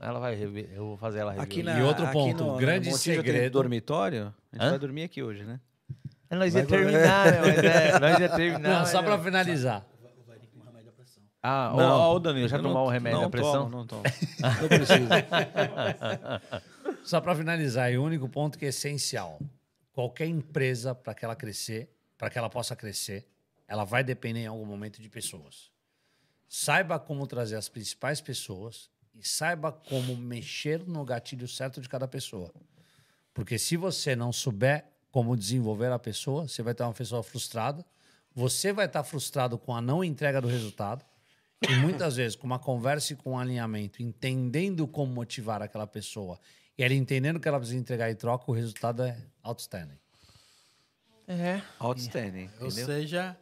Ela 0.00 0.20
vai 0.20 0.34
rever. 0.34 0.70
Eu 0.74 0.86
vou 0.88 0.96
fazer 0.96 1.20
ela 1.20 1.32
rever. 1.32 1.44
Aqui 1.44 1.62
na, 1.62 1.78
E 1.78 1.82
outro 1.82 2.04
aqui 2.04 2.12
ponto, 2.12 2.44
no, 2.44 2.56
grande 2.56 2.90
no 2.90 2.94
tem 2.98 3.14
segredo- 3.14 3.52
dormitório. 3.52 4.32
A 4.52 4.56
gente 4.56 4.66
Hã? 4.66 4.70
vai 4.70 4.78
dormir 4.78 5.02
aqui 5.04 5.22
hoje, 5.22 5.42
né? 5.44 5.58
Nós 6.30 6.54
ia 6.54 6.64
terminar, 6.66 7.32
né? 7.32 7.40
Mas 7.40 7.58
é, 7.64 7.98
nós 8.00 8.18
ia 8.18 8.28
terminar. 8.28 8.78
Não, 8.80 8.86
só 8.86 9.00
é- 9.00 9.02
para 9.02 9.18
finalizar. 9.18 9.86
Ah, 11.40 11.72
Não. 11.74 12.00
ó, 12.00 12.14
o 12.16 12.18
Danilo, 12.18 12.48
já 12.48 12.58
tomou 12.58 12.84
o 12.86 12.90
remédio 12.90 13.20
da 13.20 13.30
pressão? 13.30 13.70
Tomo, 13.70 13.70
não 13.70 13.86
tomo. 13.86 14.02
Não 14.60 14.68
preciso. 14.68 15.08
Só 17.04 17.20
para 17.20 17.34
finalizar, 17.36 17.92
e 17.92 17.96
o 17.96 18.02
único 18.04 18.28
ponto 18.28 18.58
que 18.58 18.64
é 18.66 18.68
essencial: 18.68 19.38
qualquer 19.92 20.26
empresa, 20.26 20.94
para 20.94 21.14
que 21.14 21.24
ela 21.24 21.36
crescer, 21.36 21.88
para 22.18 22.28
que 22.28 22.36
ela 22.38 22.50
possa 22.50 22.74
crescer, 22.74 23.26
ela 23.68 23.84
vai 23.84 24.02
depender 24.02 24.40
em 24.40 24.46
algum 24.46 24.64
momento 24.64 25.00
de 25.00 25.08
pessoas. 25.08 25.70
Saiba 26.48 26.98
como 26.98 27.26
trazer 27.26 27.56
as 27.56 27.68
principais 27.68 28.20
pessoas 28.20 28.90
e 29.14 29.26
saiba 29.26 29.70
como 29.70 30.16
mexer 30.16 30.86
no 30.88 31.04
gatilho 31.04 31.46
certo 31.46 31.80
de 31.80 31.88
cada 31.88 32.08
pessoa. 32.08 32.50
Porque 33.34 33.58
se 33.58 33.76
você 33.76 34.16
não 34.16 34.32
souber 34.32 34.84
como 35.12 35.36
desenvolver 35.36 35.92
a 35.92 35.98
pessoa, 35.98 36.48
você 36.48 36.62
vai 36.62 36.74
ter 36.74 36.82
uma 36.82 36.94
pessoa 36.94 37.22
frustrada, 37.22 37.84
você 38.34 38.72
vai 38.72 38.86
estar 38.86 39.04
frustrado 39.04 39.58
com 39.58 39.74
a 39.74 39.80
não 39.80 40.02
entrega 40.02 40.40
do 40.40 40.48
resultado. 40.48 41.04
E 41.68 41.74
muitas 41.76 42.16
vezes, 42.16 42.36
com 42.36 42.46
uma 42.46 42.58
conversa 42.58 43.12
e 43.12 43.16
com 43.16 43.32
um 43.32 43.38
alinhamento, 43.38 44.02
entendendo 44.02 44.86
como 44.86 45.12
motivar 45.12 45.60
aquela 45.60 45.86
pessoa 45.86 46.40
e 46.78 46.84
ela 46.84 46.94
entendendo 46.94 47.40
que 47.40 47.48
ela 47.48 47.58
precisa 47.58 47.78
entregar 47.78 48.08
em 48.08 48.14
troca, 48.14 48.44
o 48.48 48.54
resultado 48.54 49.02
é 49.02 49.18
outstanding. 49.42 49.98
É. 51.26 51.60
Outstanding. 51.80 52.48
Ou 52.60 52.68
Entendeu? 52.68 52.86
seja, 52.86 53.36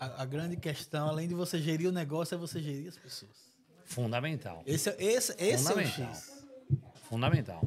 a, 0.00 0.22
a 0.22 0.24
grande 0.24 0.56
questão, 0.56 1.08
além 1.08 1.28
de 1.28 1.34
você 1.34 1.58
gerir 1.60 1.88
o 1.88 1.92
negócio, 1.92 2.34
é 2.34 2.38
você 2.38 2.60
gerir 2.60 2.88
as 2.88 2.96
pessoas. 2.96 3.30
Fundamental. 3.84 4.62
Esse, 4.66 4.90
é- 4.90 4.96
esse, 5.02 5.32
esse 5.38 5.42
é 5.42 5.54
o 5.54 5.58
Fundamental. 5.58 6.14
X. 6.14 6.44
Fundamental. 7.08 7.62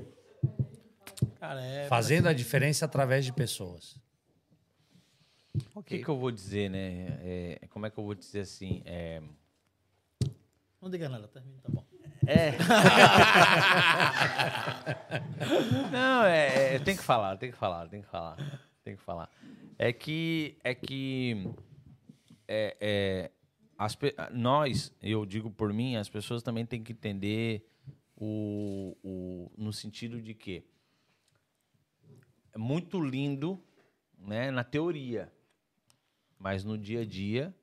Cara, 1.39 1.61
é, 1.63 1.87
Fazendo 1.87 2.27
a 2.27 2.33
diferença 2.33 2.85
através 2.85 3.25
de 3.25 3.33
pessoas. 3.33 3.95
O 5.75 5.83
que, 5.83 5.99
que 6.03 6.07
eu 6.07 6.17
vou 6.17 6.31
dizer, 6.31 6.69
né? 6.69 7.19
É, 7.21 7.59
como 7.71 7.85
é 7.85 7.89
que 7.89 7.97
eu 7.97 8.03
vou 8.03 8.15
dizer 8.15 8.41
assim? 8.41 8.81
É, 8.85 9.21
Não 10.81 10.89
diga 10.89 11.09
nada, 11.09 11.27
termina, 11.27 11.59
tá 11.61 11.69
bom. 11.69 11.83
É. 12.27 12.51
Não, 15.91 16.23
é, 16.25 16.75
é, 16.75 16.79
tem 16.79 16.95
que 16.95 17.03
falar, 17.03 17.37
tem 17.37 17.51
que 17.51 17.57
falar, 17.57 17.87
tem 17.87 18.01
que 18.01 18.07
falar, 18.07 18.37
tem 18.83 18.95
que 18.95 19.01
falar. 19.01 19.29
É 19.77 19.91
que 19.91 20.55
é 20.63 20.75
que 20.75 21.49
é, 22.51 22.77
é, 22.81 23.31
as, 23.77 23.97
nós, 24.31 24.93
eu 25.01 25.25
digo 25.25 25.49
por 25.49 25.71
mim, 25.71 25.95
as 25.95 26.09
pessoas 26.09 26.43
também 26.43 26.65
têm 26.65 26.83
que 26.83 26.91
entender 26.91 27.65
o, 28.17 28.97
o 29.01 29.51
no 29.57 29.71
sentido 29.71 30.21
de 30.21 30.33
que 30.33 30.65
é 32.51 32.57
muito 32.57 32.99
lindo, 32.99 33.57
né, 34.17 34.51
na 34.51 34.65
teoria, 34.65 35.31
mas 36.37 36.65
no 36.65 36.77
dia 36.77 37.01
a 37.01 37.05
dia 37.05 37.55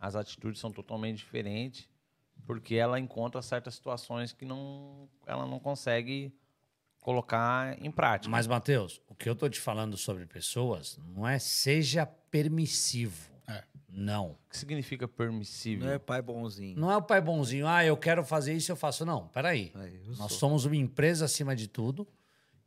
as 0.00 0.16
atitudes 0.16 0.60
são 0.60 0.72
totalmente 0.72 1.18
diferentes 1.18 1.88
porque 2.44 2.74
ela 2.74 2.98
encontra 2.98 3.40
certas 3.40 3.74
situações 3.74 4.32
que 4.32 4.44
não, 4.44 5.08
ela 5.26 5.46
não 5.46 5.60
consegue 5.60 6.34
colocar 7.00 7.80
em 7.82 7.90
prática. 7.90 8.30
Mas, 8.30 8.46
Matheus, 8.46 9.00
o 9.06 9.14
que 9.14 9.28
eu 9.28 9.36
tô 9.36 9.48
te 9.48 9.60
falando 9.60 9.96
sobre 9.96 10.26
pessoas 10.26 10.98
não 11.14 11.26
é 11.26 11.38
seja 11.38 12.04
permissivo. 12.04 13.33
É. 13.46 13.62
Não. 13.88 14.32
o 14.32 14.38
que 14.50 14.58
significa 14.58 15.06
permissível? 15.06 15.86
Não 15.86 15.92
é 15.92 15.98
pai 15.98 16.20
bonzinho. 16.20 16.78
Não 16.78 16.90
é 16.90 16.96
o 16.96 17.02
pai 17.02 17.20
bonzinho, 17.20 17.66
ah, 17.66 17.84
eu 17.84 17.96
quero 17.96 18.24
fazer 18.24 18.52
isso, 18.54 18.72
eu 18.72 18.76
faço. 18.76 19.04
Não, 19.04 19.28
peraí. 19.28 19.70
Aí, 19.74 20.00
eu 20.04 20.16
Nós 20.16 20.32
sou. 20.32 20.38
somos 20.40 20.64
uma 20.64 20.76
empresa 20.76 21.24
acima 21.26 21.54
de 21.54 21.68
tudo, 21.68 22.06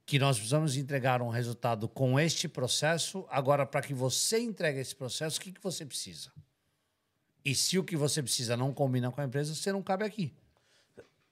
que 0.05 0.17
nós 0.17 0.37
precisamos 0.37 0.77
entregar 0.77 1.21
um 1.21 1.29
resultado 1.29 1.87
com 1.89 2.17
este 2.17 2.47
processo. 2.47 3.25
Agora, 3.29 3.65
para 3.65 3.81
que 3.81 3.93
você 3.93 4.39
entregue 4.39 4.79
esse 4.79 4.95
processo, 4.95 5.37
o 5.37 5.41
que, 5.41 5.51
que 5.51 5.61
você 5.61 5.85
precisa? 5.85 6.31
E 7.43 7.53
se 7.53 7.77
o 7.77 7.83
que 7.83 7.95
você 7.97 8.23
precisa 8.23 8.55
não 8.55 8.73
combina 8.73 9.11
com 9.11 9.19
a 9.19 9.25
empresa, 9.25 9.53
você 9.53 9.71
não 9.71 9.83
cabe 9.83 10.05
aqui. 10.05 10.33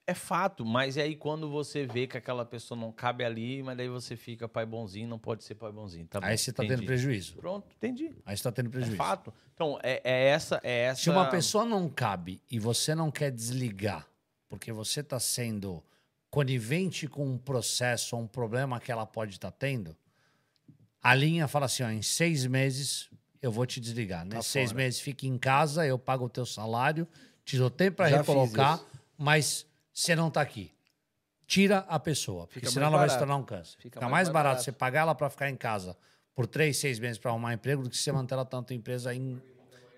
É 0.08 0.14
fato, 0.14 0.64
mas 0.64 0.98
é 0.98 1.01
aí 1.01 1.16
quando 1.16 1.50
você 1.50 1.88
vê 1.88 2.06
que 2.06 2.16
aquela 2.16 2.45
pessoa 2.45 2.80
não 2.80 2.92
cabe 2.92 3.24
ali, 3.24 3.64
mas 3.64 3.75
daí 3.75 3.90
você 3.90 4.16
fica 4.16 4.48
pai 4.48 4.64
bonzinho, 4.64 5.08
não 5.08 5.17
pode 5.17 5.43
ser 5.43 5.56
pai 5.56 5.72
bonzinho. 5.72 6.06
Tá 6.06 6.19
Aí 6.22 6.38
você 6.38 6.51
está 6.51 6.64
tendo 6.64 6.84
prejuízo. 6.84 7.38
Pronto, 7.38 7.67
entendi. 7.75 8.16
Aí 8.24 8.35
você 8.38 8.42
está 8.42 8.51
tendo 8.51 8.67
É 8.67 8.72
prejuízo. 8.72 8.98
fato. 8.98 9.34
Então, 9.56 9.80
é, 9.82 10.01
é 10.03 10.27
essa, 10.27 10.61
é 10.64 10.82
essa. 10.84 11.01
Se 11.01 11.09
uma 11.09 11.27
pessoa 11.27 11.66
não 11.66 11.90
cabe 11.90 12.40
e 12.51 12.59
você 12.59 12.93
não 12.93 13.09
quer 13.09 13.32
desligar, 13.32 14.08
porque 14.48 14.72
você 14.72 15.00
está 15.00 15.19
sendo 15.19 15.84
conivente 16.30 17.08
com 17.08 17.25
um 17.25 17.38
processo 17.38 18.16
ou 18.16 18.22
um 18.22 18.27
problema 18.27 18.80
que 18.80 18.92
ela 18.92 19.08
pode 19.08 19.32
estar 19.32 19.50
tendo, 19.51 19.98
a 21.01 21.16
linha 21.16 21.48
fala 21.48 21.66
assim: 21.66 21.82
ó, 21.82 21.90
em 21.90 22.03
seis 22.03 22.45
meses 22.45 23.09
eu 23.42 23.51
vou 23.51 23.66
te 23.66 23.80
desligar. 23.80 24.24
Nesses 24.24 24.51
seis 24.51 24.72
meses 24.72 25.00
fique 25.00 25.27
em 25.27 25.38
casa, 25.38 25.85
eu 25.85 25.98
pago 25.98 26.25
o 26.25 26.30
teu 26.30 26.45
salário, 26.45 27.08
te 27.43 27.58
dou 27.58 27.72
tempo 27.72 27.98
para 27.98 28.08
recolocar, 28.08 28.80
mas 29.17 29.66
você 29.96 30.16
não 30.16 30.28
está 30.28 30.42
aqui. 30.42 30.72
Tira 31.48 31.86
a 31.88 31.98
pessoa, 32.00 32.48
porque 32.48 32.60
Fica 32.62 32.72
senão 32.72 32.88
ela 32.88 32.98
vai 32.98 33.08
se 33.08 33.16
barato. 33.16 33.28
tornar 33.28 33.42
um 33.42 33.46
câncer. 33.46 33.78
Fica, 33.78 34.00
Fica 34.00 34.02
mais, 34.02 34.12
mais 34.12 34.30
barato, 34.30 34.44
barato. 34.56 34.64
você 34.64 34.72
pagar 34.72 35.02
ela 35.02 35.16
para 35.16 35.30
ficar 35.30 35.50
em 35.50 35.56
casa 35.56 35.96
por 36.34 36.46
três, 36.48 36.78
seis 36.78 37.00
meses 37.00 37.18
para 37.18 37.32
arrumar 37.32 37.54
emprego 37.54 37.82
do 37.84 37.90
que 37.90 37.96
você 37.98 38.12
manter 38.12 38.34
ela 38.34 38.44
tanto 38.46 38.74
empresa 38.74 39.14
in- 39.14 39.40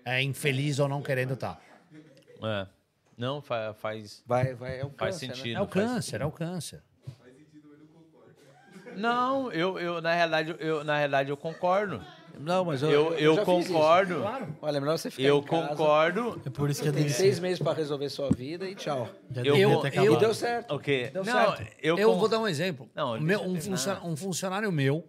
é, 0.04 0.22
infeliz 0.22 0.78
ou 0.78 0.86
não 0.88 1.02
querendo 1.02 1.34
estar. 1.34 1.60
É. 2.42 2.66
Não, 3.16 3.42
fa- 3.42 3.74
faz, 3.74 4.22
Vai, 4.24 4.54
vai, 4.54 4.78
é 4.78 4.84
um 4.86 4.90
faz 4.90 5.14
câncer, 5.16 5.26
né? 5.28 5.34
sentido. 5.34 5.56
É 5.56 5.60
o 5.62 5.66
faz 5.66 5.72
câncer, 5.86 6.20
é 6.20 6.24
o 6.26 6.30
câncer. 6.30 6.82
Não, 8.96 9.50
eu, 9.52 9.78
eu 9.78 10.00
na 10.00 10.14
realidade 10.14 10.56
eu 10.58 10.84
na 10.84 10.96
realidade 10.96 11.30
eu 11.30 11.36
concordo. 11.36 12.04
Não, 12.38 12.64
mas 12.64 12.82
eu, 12.82 12.90
Eu, 12.90 13.14
eu 13.14 13.32
isso. 13.34 13.44
concordo. 13.44 14.22
Olha, 14.62 14.76
é 14.76 14.80
melhor 14.80 14.98
você 14.98 15.10
ficar 15.10 15.22
Eu 15.28 15.38
em 15.38 15.42
casa, 15.42 15.68
concordo. 15.68 16.42
É 16.44 16.50
por 16.50 16.70
isso 16.70 16.82
que 16.82 16.88
eu 16.88 16.92
Tem 16.92 17.08
seis 17.08 17.38
meses 17.38 17.58
pra 17.58 17.72
resolver 17.72 18.08
sua 18.08 18.30
vida 18.30 18.68
e 18.68 18.74
tchau. 18.74 19.08
Já 19.30 19.42
Eu 19.42 19.56
eu- 19.56 19.84
E 19.84 19.86
acabado. 19.88 20.18
deu 20.18 20.34
certo. 20.34 20.74
Ok. 20.74 21.10
Deu 21.10 21.24
não, 21.24 21.32
certo. 21.56 21.76
eu, 21.82 21.98
Eu, 21.98 22.16
vou 22.16 22.28
dar 22.28 22.38
um 22.38 22.48
exemplo. 22.48 22.88
Não, 22.94 23.20
meu- 23.20 23.40
eu 23.42 23.48
um, 23.50 24.10
um 24.12 24.16
funcionário 24.16 24.70
meu, 24.72 25.08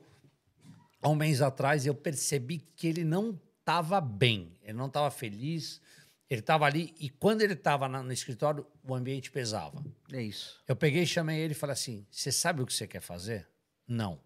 há 1.01 1.09
um 1.09 1.15
mês 1.15 1.41
atrás, 1.41 1.85
eu 1.85 1.93
percebi 1.95 2.59
que 2.75 2.87
ele 2.87 3.03
não 3.03 3.39
estava 3.59 4.01
bem, 4.01 4.57
ele 4.63 4.73
não 4.77 4.87
estava 4.87 5.11
feliz, 5.11 5.81
ele 6.29 6.41
estava 6.41 6.65
ali 6.65 6.93
e 6.99 7.09
quando 7.09 7.41
ele 7.41 7.53
estava 7.53 7.87
no 7.87 8.11
escritório, 8.11 8.65
o 8.83 8.93
ambiente 8.93 9.31
pesava. 9.31 9.83
É 10.11 10.21
isso. 10.21 10.61
Eu 10.67 10.75
peguei, 10.75 11.05
chamei 11.05 11.39
ele 11.39 11.53
e 11.53 11.55
falei 11.55 11.73
assim: 11.73 12.05
Você 12.09 12.31
sabe 12.31 12.61
o 12.61 12.65
que 12.65 12.73
você 12.73 12.87
quer 12.87 13.01
fazer? 13.01 13.47
Não. 13.87 14.19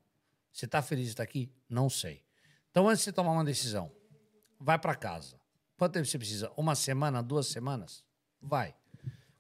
Você 0.51 0.65
está 0.65 0.81
feliz 0.81 1.05
de 1.05 1.11
estar 1.11 1.23
aqui? 1.23 1.49
Não 1.69 1.89
sei. 1.89 2.21
Então, 2.73 2.89
antes 2.89 3.01
de 3.01 3.03
você 3.05 3.13
tomar 3.13 3.33
uma 3.33 3.45
decisão, 3.45 3.91
vai 4.59 4.79
para 4.79 4.95
casa. 4.95 5.39
Quanto 5.77 5.93
tempo 5.93 6.07
você 6.07 6.17
precisa? 6.17 6.51
Uma 6.57 6.73
semana, 6.73 7.21
duas 7.21 7.45
semanas? 7.45 8.03
Vai. 8.41 8.73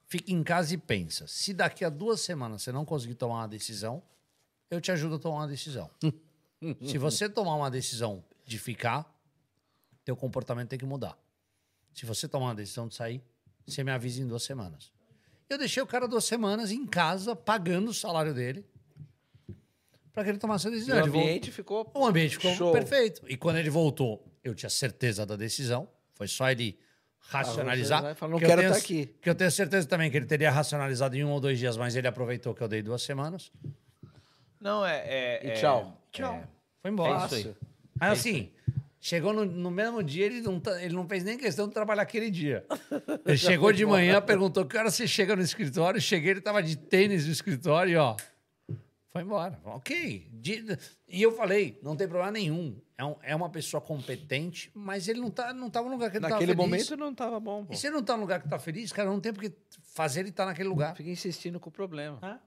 fica 0.05 0.31
em 0.31 0.43
casa 0.43 0.75
e 0.75 0.77
pensa. 0.77 1.25
Se 1.27 1.51
daqui 1.51 1.83
a 1.83 1.89
duas 1.89 2.21
semanas 2.21 2.61
você 2.61 2.71
não 2.71 2.85
conseguir 2.85 3.15
tomar 3.15 3.39
uma 3.39 3.47
decisão, 3.47 4.03
eu 4.69 4.79
te 4.79 4.91
ajudo 4.91 5.15
a 5.15 5.19
tomar 5.19 5.37
uma 5.37 5.47
decisão. 5.47 5.89
Se 6.85 6.99
você 6.99 7.27
tomar 7.27 7.55
uma 7.55 7.71
decisão 7.71 8.23
de 8.45 8.59
ficar, 8.59 9.11
teu 10.05 10.15
comportamento 10.15 10.69
tem 10.69 10.77
que 10.77 10.85
mudar. 10.85 11.17
Se 11.91 12.05
você 12.05 12.27
tomar 12.27 12.49
uma 12.49 12.55
decisão 12.55 12.87
de 12.87 12.93
sair, 12.93 13.23
você 13.65 13.83
me 13.83 13.91
avisa 13.91 14.21
em 14.21 14.27
duas 14.27 14.43
semanas. 14.43 14.91
Eu 15.49 15.57
deixei 15.57 15.81
o 15.81 15.87
cara 15.87 16.07
duas 16.07 16.23
semanas 16.23 16.71
em 16.71 16.85
casa, 16.85 17.35
pagando 17.35 17.89
o 17.89 17.93
salário 17.93 18.33
dele, 18.33 18.63
para 20.13 20.23
que 20.23 20.29
ele 20.29 20.37
tomasse 20.37 20.67
a 20.67 20.69
E 20.69 20.73
decisão. 20.73 20.97
o 21.01 21.05
ambiente 21.05 21.51
ficou. 21.51 21.91
o 21.93 22.05
ambiente 22.05 22.37
ficou 22.37 22.53
Show. 22.53 22.71
perfeito. 22.71 23.21
E 23.27 23.35
quando 23.35 23.57
ele 23.57 23.69
voltou, 23.69 24.23
eu 24.43 24.53
tinha 24.53 24.69
certeza 24.69 25.25
da 25.25 25.35
decisão. 25.35 25.89
Foi 26.13 26.27
só 26.27 26.49
ele 26.51 26.77
racionalizar. 27.19 28.11
e 28.11 28.15
falar, 28.15 28.31
"Não 28.31 28.37
que 28.37 28.45
eu 28.45 28.49
quero 28.49 28.61
tenho- 28.61 28.73
tá 28.73 28.77
aqui." 28.77 29.05
Que 29.21 29.29
eu 29.29 29.35
tenho 29.35 29.49
certeza 29.51 29.87
também 29.87 30.11
que 30.11 30.17
ele 30.17 30.25
teria 30.25 30.51
racionalizado 30.51 31.15
em 31.15 31.23
um 31.23 31.31
ou 31.31 31.39
dois 31.39 31.57
dias, 31.57 31.75
mas 31.77 31.95
ele 31.95 32.07
aproveitou 32.07 32.53
que 32.53 32.61
eu 32.61 32.67
dei 32.67 32.81
duas 32.81 33.01
semanas. 33.01 33.51
Não, 34.59 34.85
é. 34.85 34.99
é- 35.05 35.45
E 35.45 35.49
é- 35.49 35.53
tchau. 35.53 36.01
é- 36.19 36.43
Foi 36.81 36.91
embora. 36.91 37.23
É 37.23 37.25
isso 37.25 37.35
aí. 37.35 37.55
Aí 37.99 38.11
assim, 38.11 38.51
chegou 38.99 39.33
no, 39.33 39.45
no 39.45 39.71
mesmo 39.71 40.03
dia, 40.03 40.25
ele 40.25 40.41
não, 40.41 40.59
tá- 40.59 40.81
ele 40.83 40.93
não 40.93 41.07
fez 41.07 41.23
nem 41.23 41.37
questão 41.37 41.67
de 41.67 41.73
trabalhar 41.73 42.01
aquele 42.03 42.29
dia. 42.29 42.65
Ele 43.25 43.37
chegou 43.37 43.71
de 43.71 43.85
manhã, 43.85 44.21
perguntou 44.21 44.65
que 44.65 44.77
hora 44.77 44.91
você 44.91 45.07
chega 45.07 45.35
no 45.35 45.41
escritório. 45.41 45.99
Cheguei, 46.01 46.31
ele 46.31 46.41
tava 46.41 46.61
de 46.61 46.75
tênis 46.77 47.25
no 47.25 47.31
escritório 47.31 47.91
e 47.93 47.95
ó. 47.95 48.15
Foi 49.13 49.21
embora. 49.21 49.61
Ok. 49.63 50.27
E 51.07 51.21
eu 51.21 51.31
falei, 51.31 51.79
não 51.83 51.95
tem 51.95 52.07
problema 52.07 52.31
nenhum. 52.31 52.75
É, 52.97 53.05
um- 53.05 53.15
é 53.21 53.35
uma 53.35 53.47
pessoa 53.47 53.79
competente, 53.79 54.71
mas 54.73 55.07
ele 55.07 55.19
não, 55.21 55.29
tá, 55.29 55.53
não 55.53 55.69
tava 55.69 55.85
no 55.87 55.93
lugar 55.93 56.09
que 56.09 56.17
ele 56.17 56.23
Naquele 56.27 56.53
tava 56.55 56.67
feliz. 56.67 56.89
momento 56.89 56.97
não 56.99 57.11
estava 57.11 57.39
bom. 57.39 57.63
Pô. 57.65 57.73
E 57.73 57.77
se 57.77 57.85
ele 57.87 57.95
não 57.95 58.03
tá 58.03 58.15
no 58.15 58.21
lugar 58.21 58.41
que 58.41 58.49
tá 58.49 58.57
feliz, 58.57 58.91
cara, 58.91 59.07
não 59.07 59.19
tem 59.19 59.31
porque 59.31 59.53
fazer 59.83 60.21
ele 60.21 60.29
estar 60.29 60.45
naquele 60.47 60.67
lugar. 60.67 60.95
Fica 60.95 61.11
insistindo 61.11 61.59
com 61.59 61.69
o 61.69 61.71
problema. 61.71 62.41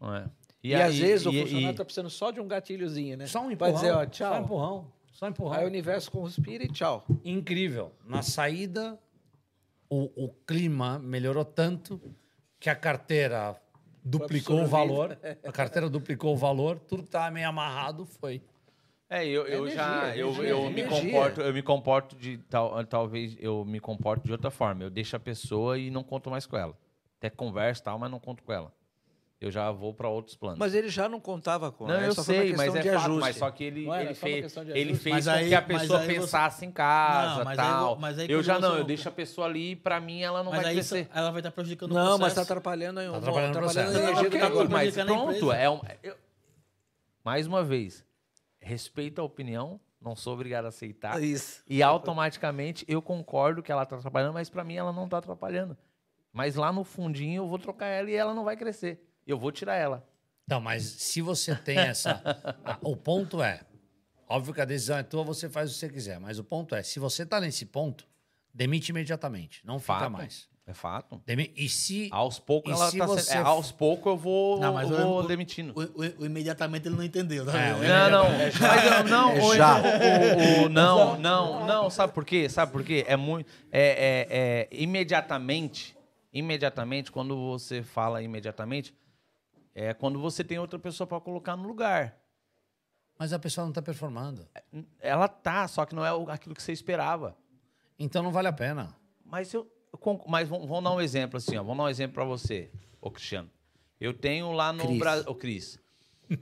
não 0.00 0.14
é. 0.14 0.30
E, 0.62 0.72
às 0.74 0.82
aí- 0.92 1.00
vezes 1.00 1.26
o 1.26 1.30
e- 1.30 1.40
funcionário 1.40 1.68
e- 1.68 1.70
está 1.72 1.84
precisando 1.84 2.10
só 2.10 2.30
de 2.30 2.40
um 2.40 2.46
gatilhozinho, 2.46 3.16
né? 3.16 3.26
Só 3.26 3.40
um 3.40 3.44
Pra 3.56 3.70
empurrão. 3.70 3.74
dizer, 3.74 3.90
ó, 3.90 3.96
Só 3.96 4.02
um 4.04 4.06
tchau. 4.10 4.40
empurrão. 4.42 4.92
Só 5.12 5.26
um 5.26 5.28
empurrão. 5.30 5.52
Aí 5.58 5.64
o 5.64 5.66
universo 5.66 6.10
conspira 6.12 6.62
e 6.64 6.68
tchau. 6.68 7.04
incrível. 7.24 7.92
Na 8.06 8.22
saída, 8.22 8.98
o, 9.88 10.24
o 10.26 10.28
clima 10.46 10.98
melhorou 10.98 11.44
tanto 11.44 12.00
que 12.60 12.70
a 12.70 12.74
carteira 12.76 13.60
duplicou 14.04 14.62
o 14.62 14.66
valor. 14.66 15.18
A 15.44 15.52
carteira 15.52 15.88
duplicou 15.88 16.34
o 16.34 16.36
valor, 16.36 16.78
tudo 16.78 17.02
que 17.02 17.08
estava 17.08 17.30
meio 17.30 17.48
amarrado 17.48 18.04
foi. 18.06 18.42
É, 19.08 19.26
eu, 19.26 19.44
eu 19.46 19.66
Energia, 19.66 19.74
já. 19.74 20.16
Eu, 20.16 20.28
energia, 20.28 20.50
eu 20.50 20.70
me 20.70 20.84
comporto, 20.84 21.40
eu 21.40 21.52
me 21.52 21.62
comporto 21.62 22.16
de. 22.16 22.38
Tal, 22.48 22.84
talvez 22.86 23.36
eu 23.40 23.64
me 23.64 23.80
comporto 23.80 24.24
de 24.24 24.32
outra 24.32 24.50
forma. 24.50 24.84
Eu 24.84 24.90
deixo 24.90 25.16
a 25.16 25.20
pessoa 25.20 25.76
e 25.78 25.90
não 25.90 26.04
conto 26.04 26.30
mais 26.30 26.46
com 26.46 26.56
ela. 26.56 26.78
Até 27.18 27.28
converso 27.28 27.82
e 27.82 27.84
tal, 27.84 27.98
mas 27.98 28.10
não 28.10 28.20
conto 28.20 28.42
com 28.44 28.52
ela. 28.52 28.72
Eu 29.40 29.50
já 29.50 29.70
vou 29.72 29.94
para 29.94 30.06
outros 30.06 30.36
planos. 30.36 30.58
Mas 30.58 30.74
ele 30.74 30.90
já 30.90 31.08
não 31.08 31.18
contava 31.18 31.72
com 31.72 31.86
não, 31.86 31.94
ela, 31.94 32.04
eu 32.08 32.14
sei, 32.14 32.52
mas 32.54 32.74
é 32.74 32.82
fato. 32.94 33.10
Mas 33.14 33.36
só 33.36 33.50
que 33.50 33.64
ele, 33.64 33.86
Não 33.86 33.96
ele 33.98 34.12
fez, 34.12 34.42
questão 34.42 34.62
de 34.62 34.72
ele 34.72 34.94
fez 34.94 35.14
Mas 35.14 35.24
com 35.24 35.30
aí- 35.30 35.48
que 35.48 35.54
a 35.54 35.62
pessoa 35.62 35.98
aí 36.00 36.06
você- 36.06 36.12
pensasse 36.14 36.66
em 36.66 36.70
casa 36.70 37.38
Não, 37.38 37.44
mas 37.46 37.58
aí 37.58 37.66
tal. 37.66 37.96
mas 37.96 38.18
aí 38.18 38.30
eu 38.30 38.42
já 38.42 38.58
não, 38.58 38.76
eu 38.76 38.84
deixo 38.84 39.08
a 39.08 39.12
pessoa 39.12 39.46
ali 39.46 39.70
e 39.70 39.76
pra 39.76 39.98
mim 39.98 40.20
ela 40.20 40.42
não 40.42 40.52
Mas 40.52 40.60
vai 40.62 40.72
aí 40.72 40.78
isso- 40.78 40.94
crescer. 40.94 41.10
ela 41.14 41.30
vai 41.30 41.40
estar 41.40 41.50
prejudicando 41.52 41.90
o 41.90 41.94
Não, 41.94 42.02
mas 42.02 42.12
está 42.12 42.20
processo. 42.26 42.40
atrapalhando, 42.52 43.00
tá 43.00 43.16
atrapalhando 43.16 43.16
o 43.16 43.18
atrapalhando 43.18 43.58
a 43.58 43.60
processo. 43.62 43.90
energia 43.98 44.14
do 44.30 44.36
Ok, 44.36 44.40
negócio. 44.40 44.70
mas 44.70 44.94
pronto, 44.94 45.52
é 45.52 45.70
um, 45.70 45.80
eu- 46.02 46.16
mais 47.24 47.46
uma 47.46 47.64
vez, 47.64 48.04
respeita 48.60 49.22
a 49.22 49.24
opinião, 49.24 49.80
não 50.02 50.14
sou 50.14 50.34
obrigado 50.34 50.66
a 50.66 50.68
aceitar. 50.68 51.22
Isso. 51.22 51.62
E 51.66 51.82
automaticamente 51.82 52.84
eu 52.86 53.00
concordo 53.00 53.62
que 53.62 53.72
ela 53.72 53.86
tá 53.86 53.96
atrapalhando, 53.96 54.34
mas 54.34 54.50
pra 54.50 54.62
mim 54.64 54.76
ela 54.76 54.92
não 54.92 55.08
tá 55.08 55.16
atrapalhando. 55.16 55.78
Mas 56.30 56.56
lá 56.56 56.70
no 56.70 56.84
fundinho 56.84 57.42
eu 57.42 57.48
vou 57.48 57.58
trocar 57.58 57.86
ela 57.86 58.10
e 58.10 58.14
ela 58.14 58.34
não 58.34 58.44
vai 58.44 58.54
crescer. 58.54 59.06
Eu 59.26 59.38
vou 59.38 59.52
tirar 59.52 59.76
ela. 59.76 60.06
Não, 60.48 60.60
mas 60.60 60.82
se 60.82 61.20
você 61.20 61.54
tem 61.54 61.78
essa. 61.78 62.20
Ah, 62.64 62.78
o 62.82 62.96
ponto 62.96 63.42
é. 63.42 63.60
Óbvio 64.28 64.54
que 64.54 64.60
a 64.60 64.64
decisão 64.64 64.96
é 64.98 65.02
tua, 65.02 65.22
você 65.24 65.48
faz 65.48 65.70
o 65.70 65.72
que 65.74 65.78
você 65.80 65.88
quiser. 65.88 66.18
Mas 66.20 66.38
o 66.38 66.44
ponto 66.44 66.74
é: 66.74 66.82
se 66.82 66.98
você 66.98 67.22
está 67.22 67.40
nesse 67.40 67.66
ponto, 67.66 68.06
demite 68.52 68.90
imediatamente. 68.90 69.60
Não 69.64 69.78
fica 69.78 69.94
Fato. 69.98 70.10
mais. 70.12 70.48
É 70.66 70.72
fato. 70.74 71.20
Demi- 71.26 71.52
E 71.56 71.68
se. 71.68 72.08
Aos 72.12 72.38
poucos 72.38 72.72
ela 72.72 72.90
se 72.90 72.98
tá 72.98 73.06
você 73.06 73.22
sendo- 73.22 73.44
é, 73.44 73.48
aos 73.48 73.72
poucos 73.72 74.06
eu 74.12 74.16
vou, 74.16 74.60
Não, 74.60 74.74
mas 74.74 74.88
eu 74.88 74.96
vou 75.04 75.18
o- 75.20 75.22
demitindo. 75.26 75.72
O, 75.76 75.82
o- 75.82 76.22
o 76.22 76.26
imediatamente 76.26 76.86
ele 76.86 76.94
não 76.94 77.02
entendeu. 77.02 77.44
Tá 77.44 77.58
É, 77.58 77.72
Não, 77.72 78.10
não. 78.10 78.30
Mas 78.30 78.84
eu- 78.84 79.04
não, 79.04 79.30
É 79.32 79.42
o- 79.42 79.54
já. 79.56 79.78
o- 79.80 80.64
o- 80.64 80.68
não, 80.68 81.18
não, 81.18 81.66
não. 81.66 81.90
Sabe 81.90 82.12
por 82.12 82.24
quê? 82.24 82.48
Sabe 82.48 82.70
por 82.70 82.84
quê? 82.84 83.04
É 83.08 83.16
muito. 83.16 83.50
É, 83.72 84.68
é- 84.68 84.68
é 84.70 84.82
imediatamente. 84.82 85.96
Imediatamente, 86.32 87.10
quando 87.10 87.36
você 87.36 87.82
fala 87.82 88.22
imediatamente, 88.22 88.94
é 89.74 89.94
quando 89.94 90.18
você 90.20 90.42
tem 90.44 90.58
outra 90.58 90.78
pessoa 90.78 91.06
para 91.06 91.20
colocar 91.20 91.56
no 91.56 91.66
lugar. 91.66 92.16
Mas 93.18 93.32
a 93.32 93.38
pessoa 93.38 93.64
não 93.64 93.70
está 93.70 93.82
performando. 93.82 94.48
Ela 94.98 95.28
tá, 95.28 95.68
só 95.68 95.84
que 95.84 95.94
não 95.94 96.04
é 96.04 96.12
o- 96.14 96.30
aquilo 96.30 96.54
que 96.54 96.62
você 96.62 96.72
esperava. 96.72 97.36
Então 97.98 98.22
não 98.22 98.32
vale 98.32 98.48
a 98.48 98.52
pena. 98.52 98.96
Mas 99.24 99.52
eu. 99.52 99.70
Mas 100.26 100.48
vamos, 100.48 100.68
dar 100.84 100.90
um 100.92 101.00
exemplo 101.00 101.36
assim, 101.36 101.56
ó. 101.56 101.62
Vamos 101.62 101.76
dar 101.78 101.84
um 101.84 101.88
exemplo 101.88 102.14
para 102.14 102.24
você, 102.24 102.70
ô 103.00 103.10
Cristiano. 103.10 103.50
Eu 104.00 104.14
tenho 104.14 104.52
lá 104.52 104.72
no. 104.72 104.96
Brasil. 104.98 105.24
Ô, 105.30 105.34
Cris. 105.34 105.78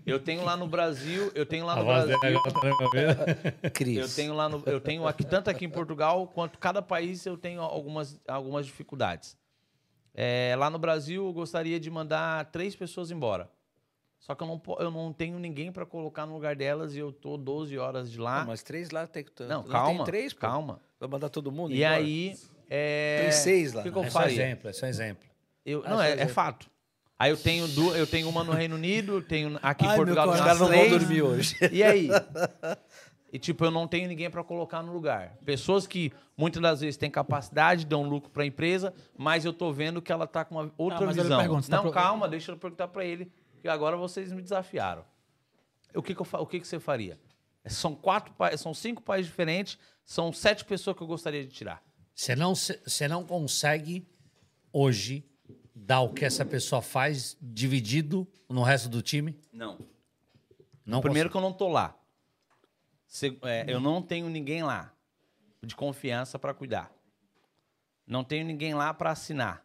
Eu 0.07 0.21
tenho 0.21 0.45
lá 0.45 0.57
no 0.57 0.69
Brasil. 0.69 1.33
Eu 1.35 1.47
tenho 1.47 1.65
lá 1.67 1.75
no 1.77 1.85
Brasil. 1.85 2.17
tá. 2.21 3.71
Cris. 3.75 3.97
Eu 3.99 4.09
tenho 4.15 4.35
lá 4.35 4.49
no, 4.49 4.63
eu 4.67 4.81
tenho 4.81 5.07
aqui 5.09 5.25
tanto 5.25 5.51
aqui 5.51 5.65
em 5.65 5.71
Portugal 5.71 6.29
quanto 6.29 6.59
cada 6.59 6.81
país 6.83 7.25
eu 7.27 7.37
tenho 7.37 7.61
algumas, 7.63 8.21
algumas 8.29 8.67
dificuldades. 8.67 9.37
É, 10.21 10.57
lá 10.59 10.69
no 10.69 10.81
Brasil 10.81 11.25
eu 11.25 11.33
gostaria 11.33 11.79
de 11.79 11.89
mandar 11.89 12.47
três 12.47 12.75
pessoas 12.75 13.13
embora. 13.13 13.49
Só 14.19 14.35
que 14.35 14.43
eu 14.43 14.49
não, 14.49 14.61
eu 14.81 14.91
não 14.91 15.13
tenho 15.13 15.39
ninguém 15.39 15.71
para 15.71 15.87
colocar 15.87 16.27
no 16.27 16.35
lugar 16.35 16.57
delas 16.57 16.97
e 16.97 16.99
eu 16.99 17.13
tô 17.13 17.37
12 17.37 17.79
horas 17.79 18.11
de 18.11 18.19
lá. 18.19 18.41
Não, 18.41 18.49
mas 18.49 18.61
três 18.65 18.91
lá 18.91 19.07
tem 19.07 19.23
que 19.23 19.31
Não, 19.45 19.63
Tem 19.63 19.71
calma, 19.71 20.05
três, 20.05 20.33
pô. 20.33 20.41
calma. 20.41 20.81
Vai 20.99 21.09
mandar 21.09 21.29
todo 21.29 21.53
mundo 21.53 21.73
E 21.73 21.85
embora? 21.85 22.03
aí 22.03 22.37
é, 22.69 23.19
Tem 23.23 23.31
seis 23.31 23.73
lá. 23.73 23.83
O 23.83 23.85
que, 23.85 23.93
que 23.93 23.97
eu 23.97 24.03
É 24.03 24.11
só 24.11 24.19
faria? 24.19 24.33
exemplo, 24.35 24.69
é 24.69 24.73
só 24.73 24.87
exemplo. 24.89 25.29
Eu, 25.65 25.83
Ah, 25.87 25.91
não, 25.91 25.97
só 25.99 26.03
é, 26.03 26.11
é 26.11 26.15
exemplo. 26.15 26.35
fato. 26.35 26.69
Aí 27.17 27.31
eu 27.31 27.37
tenho, 27.37 27.69
du, 27.69 27.95
eu 27.95 28.07
tenho 28.07 28.29
uma 28.29 28.43
no 28.43 28.53
Reino 28.53 28.75
Unido, 28.75 29.23
tenho 29.23 29.57
aqui 29.63 29.85
em 29.85 29.89
Ai, 29.89 29.97
Portugal. 29.97 30.29
Os 30.31 30.37
caras 30.41 30.59
não 30.61 30.69
vão 30.69 30.89
dormir 30.89 31.23
hoje. 31.23 31.57
E 31.71 31.83
aí? 31.85 32.09
E 33.33 33.39
tipo, 33.39 33.65
eu 33.65 33.71
não 33.71 33.87
tenho 33.87 34.09
ninguém 34.09 34.31
para 34.31 34.43
colocar 34.43 34.83
no 34.83 34.93
lugar. 34.93 35.37
Pessoas 35.45 35.87
que 35.87 36.13
muitas 36.37 36.63
das 36.63 36.81
vezes 36.81 36.97
têm 36.97 37.11
capacidade, 37.11 37.85
dão 37.85 38.03
lucro 38.09 38.31
para 38.31 38.43
a 38.43 38.47
empresa, 38.47 38.95
mas 39.17 39.45
eu 39.45 39.53
tô 39.53 39.71
vendo 39.73 40.01
que 40.01 40.11
ela 40.11 40.27
tá 40.27 40.45
com 40.45 40.55
uma 40.55 40.73
outra 40.79 41.05
mas 41.05 41.17
eu 41.17 41.23
lhe 41.25 41.29
visão. 41.29 41.39
pergunto, 41.41 41.69
tá 41.69 41.77
não, 41.77 41.83
pro- 41.85 41.93
calma, 41.93 42.27
deixa 42.29 42.53
eu 42.53 42.57
perguntar 42.57 42.89
para 42.89 43.05
ele, 43.05 43.31
que 43.61 43.69
agora 43.69 43.97
vocês 43.97 44.33
me 44.33 44.41
desafiaram. 44.41 45.05
O 45.95 46.03
que 46.03 46.15
que, 46.15 46.21
eu, 46.23 46.25
fa- 46.25 46.39
o 46.41 46.47
que, 46.47 46.59
que 46.61 46.67
você 46.67 46.81
faria? 46.81 47.19
São 47.67 47.95
quatro, 47.95 48.33
pa- 48.35 48.57
são 48.57 48.73
cinco 48.73 49.03
países 49.03 49.27
diferentes, 49.31 49.79
são 50.07 50.33
sete 50.33 50.65
pessoas 50.65 50.97
que 50.97 51.03
eu 51.03 51.07
gostaria 51.07 51.45
de 51.45 51.51
tirar. 51.53 51.83
Você 52.15 52.35
não, 52.35 52.55
você 52.55 53.07
não 53.09 53.25
consegue 53.25 54.09
hoje 54.73 55.23
dar 55.75 56.01
o 56.01 56.13
que 56.15 56.25
essa 56.25 56.45
pessoa 56.47 56.81
faz 56.81 57.37
dividido 57.43 58.27
no 58.49 58.63
resto 58.63 58.89
do 58.89 59.03
time? 59.03 59.39
Não. 59.53 59.79
Não 60.85 61.01
Primeiro 61.03 61.29
que 61.29 61.37
eu 61.37 61.41
não 61.43 61.53
tô 61.53 61.69
lá. 61.69 61.95
Se- 63.09 63.37
é, 63.43 63.65
eu 63.67 63.81
não 63.81 64.01
tenho 64.03 64.29
ninguém 64.29 64.63
lá 64.63 64.93
de 65.63 65.75
confiança 65.75 66.39
para 66.39 66.55
cuidar. 66.55 66.93
Não 68.07 68.23
tenho 68.23 68.45
ninguém 68.47 68.75
lá 68.75 68.93
para 68.95 69.11
assinar. 69.11 69.65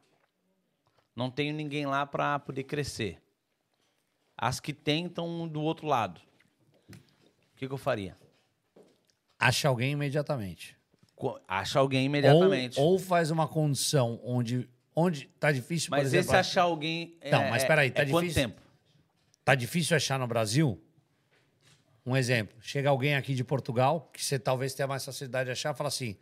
Não 1.16 1.30
tenho 1.30 1.54
ninguém 1.54 1.86
lá 1.86 2.06
para 2.06 2.40
poder 2.40 2.64
crescer. 2.64 3.22
As 4.36 4.60
que 4.60 4.74
tem 4.74 5.06
estão 5.06 5.48
do 5.48 5.62
outro 5.62 5.86
lado. 5.86 6.20
O 6.90 7.56
que, 7.58 7.68
que 7.68 7.74
eu 7.74 7.78
faria? 7.78 8.18
Acha 9.38 9.68
alguém 9.68 9.92
imediatamente. 9.92 10.76
Co- 11.16 11.40
Acha 11.48 11.80
alguém 11.80 12.06
imediatamente. 12.06 12.80
Ou, 12.80 12.94
ou 12.94 13.00
faz 13.00 13.30
uma 13.30 13.48
condição 13.48 14.20
onde, 14.24 14.68
onde 14.96 15.28
tá 15.40 15.52
difícil, 15.52 15.90
por 15.90 15.98
Mas 15.98 16.08
exemplo, 16.08 16.28
esse 16.32 16.36
achar 16.36 16.64
alguém. 16.64 17.16
é- 17.22 17.30
Não, 17.32 17.50
mas 17.50 17.64
é- 17.64 17.68
peraí, 17.68 17.92
tá 17.92 18.02
é 18.02 18.06
quanto 18.10 18.24
difícil? 18.28 18.50
tempo? 18.50 18.62
tá 19.46 19.54
difícil 19.56 19.96
achar 19.96 20.18
no 20.18 20.26
Brasil. 20.26 20.82
Um 22.06 22.18
exemplo, 22.18 22.56
chega 22.62 22.90
alguém 22.90 23.16
aqui 23.16 23.34
de 23.34 23.44
Portugal, 23.44 24.10
que 24.14 24.24
você 24.24 24.38
talvez 24.38 24.74
tenha 24.74 24.88
mais 24.88 25.06
facilidade 25.06 25.46
de 25.46 25.52
achar, 25.52 25.74
fala 25.74 25.88
assim: 25.88 26.18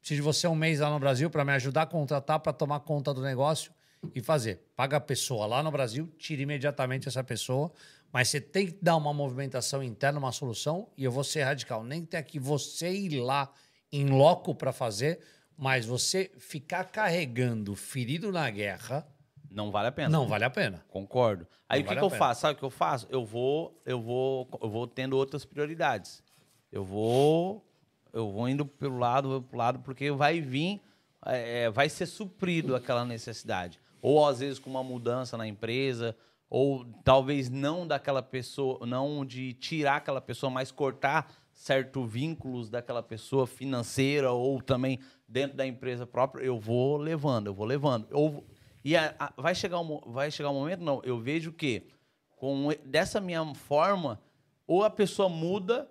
preciso 0.00 0.16
de 0.16 0.22
você 0.22 0.48
um 0.48 0.54
mês 0.54 0.80
lá 0.80 0.90
no 0.90 0.98
Brasil 0.98 1.30
para 1.30 1.44
me 1.44 1.52
ajudar 1.52 1.82
a 1.82 1.86
contratar, 1.86 2.40
para 2.40 2.52
tomar 2.52 2.80
conta 2.80 3.14
do 3.14 3.22
negócio 3.22 3.72
e 4.14 4.20
fazer. 4.20 4.60
Paga 4.74 4.96
a 4.96 5.00
pessoa 5.00 5.46
lá 5.46 5.62
no 5.62 5.70
Brasil, 5.70 6.12
tira 6.18 6.42
imediatamente 6.42 7.08
essa 7.08 7.22
pessoa, 7.22 7.72
mas 8.12 8.28
você 8.28 8.40
tem 8.40 8.66
que 8.66 8.78
dar 8.82 8.96
uma 8.96 9.12
movimentação 9.12 9.82
interna, 9.82 10.18
uma 10.18 10.32
solução, 10.32 10.88
e 10.96 11.04
eu 11.04 11.12
vou 11.12 11.24
ser 11.24 11.42
radical. 11.42 11.84
Nem 11.84 12.04
tem 12.04 12.22
que 12.22 12.38
você 12.38 12.90
ir 12.90 13.20
lá 13.20 13.52
em 13.92 14.06
loco 14.06 14.54
para 14.54 14.72
fazer, 14.72 15.20
mas 15.56 15.86
você 15.86 16.30
ficar 16.38 16.84
carregando 16.84 17.74
ferido 17.74 18.32
na 18.32 18.48
guerra, 18.50 19.06
Não 19.50 19.70
vale 19.70 19.88
a 19.88 19.92
pena. 19.92 20.08
não 20.08 20.26
vale 20.26 20.44
a 20.44 20.50
pena. 20.50 20.84
Concordo. 20.88 21.46
Aí 21.68 21.80
Não 21.80 21.84
o 21.84 21.88
que, 21.88 21.88
vale 21.88 22.00
que 22.00 22.04
eu 22.06 22.10
pena. 22.10 22.18
faço? 22.18 22.40
Sabe 22.42 22.54
o 22.54 22.58
que 22.58 22.64
eu 22.64 22.70
faço? 22.70 23.06
Eu 23.10 23.24
vou, 23.24 23.80
eu 23.84 24.00
vou, 24.00 24.48
eu 24.62 24.68
vou 24.68 24.86
tendo 24.86 25.16
outras 25.16 25.44
prioridades. 25.44 26.22
Eu 26.70 26.84
vou, 26.84 27.64
eu 28.12 28.30
vou 28.30 28.48
indo 28.48 28.64
pelo 28.66 28.98
lado, 28.98 29.28
vou 29.28 29.42
pro 29.42 29.58
lado, 29.58 29.78
porque 29.80 30.10
vai 30.10 30.40
vir 30.40 30.80
é, 31.24 31.70
vai 31.70 31.88
ser 31.88 32.06
suprido 32.06 32.74
aquela 32.74 33.04
necessidade. 33.04 33.80
Ou 34.00 34.26
às 34.26 34.38
vezes 34.38 34.58
com 34.58 34.70
uma 34.70 34.84
mudança 34.84 35.36
na 35.36 35.46
empresa, 35.46 36.16
ou 36.48 36.84
talvez 37.02 37.50
não 37.50 37.86
daquela 37.86 38.22
pessoa, 38.22 38.86
não 38.86 39.24
de 39.24 39.52
tirar 39.54 39.96
aquela 39.96 40.20
pessoa, 40.20 40.50
mas 40.50 40.70
cortar 40.70 41.32
certos 41.52 42.10
vínculos 42.10 42.68
daquela 42.70 43.02
pessoa 43.02 43.46
financeira 43.46 44.30
ou 44.30 44.60
também 44.60 45.00
dentro 45.26 45.56
da 45.56 45.66
empresa 45.66 46.06
própria, 46.06 46.44
eu 46.44 46.58
vou 46.60 46.96
levando, 46.96 47.48
eu 47.48 47.54
vou 47.54 47.66
levando. 47.66 48.06
Ou, 48.12 48.46
e 48.88 48.96
a- 48.96 49.14
a- 49.18 49.32
vai, 49.36 49.54
chegar 49.54 49.80
um, 49.80 50.00
vai 50.06 50.30
chegar 50.30 50.50
um 50.50 50.54
momento, 50.54 50.80
não, 50.84 51.02
eu 51.02 51.18
vejo 51.18 51.52
que 51.52 51.82
com 52.36 52.70
e- 52.70 52.76
dessa 52.84 53.20
minha 53.20 53.44
forma, 53.54 54.20
ou 54.66 54.84
a 54.84 54.90
pessoa 54.90 55.28
muda, 55.28 55.90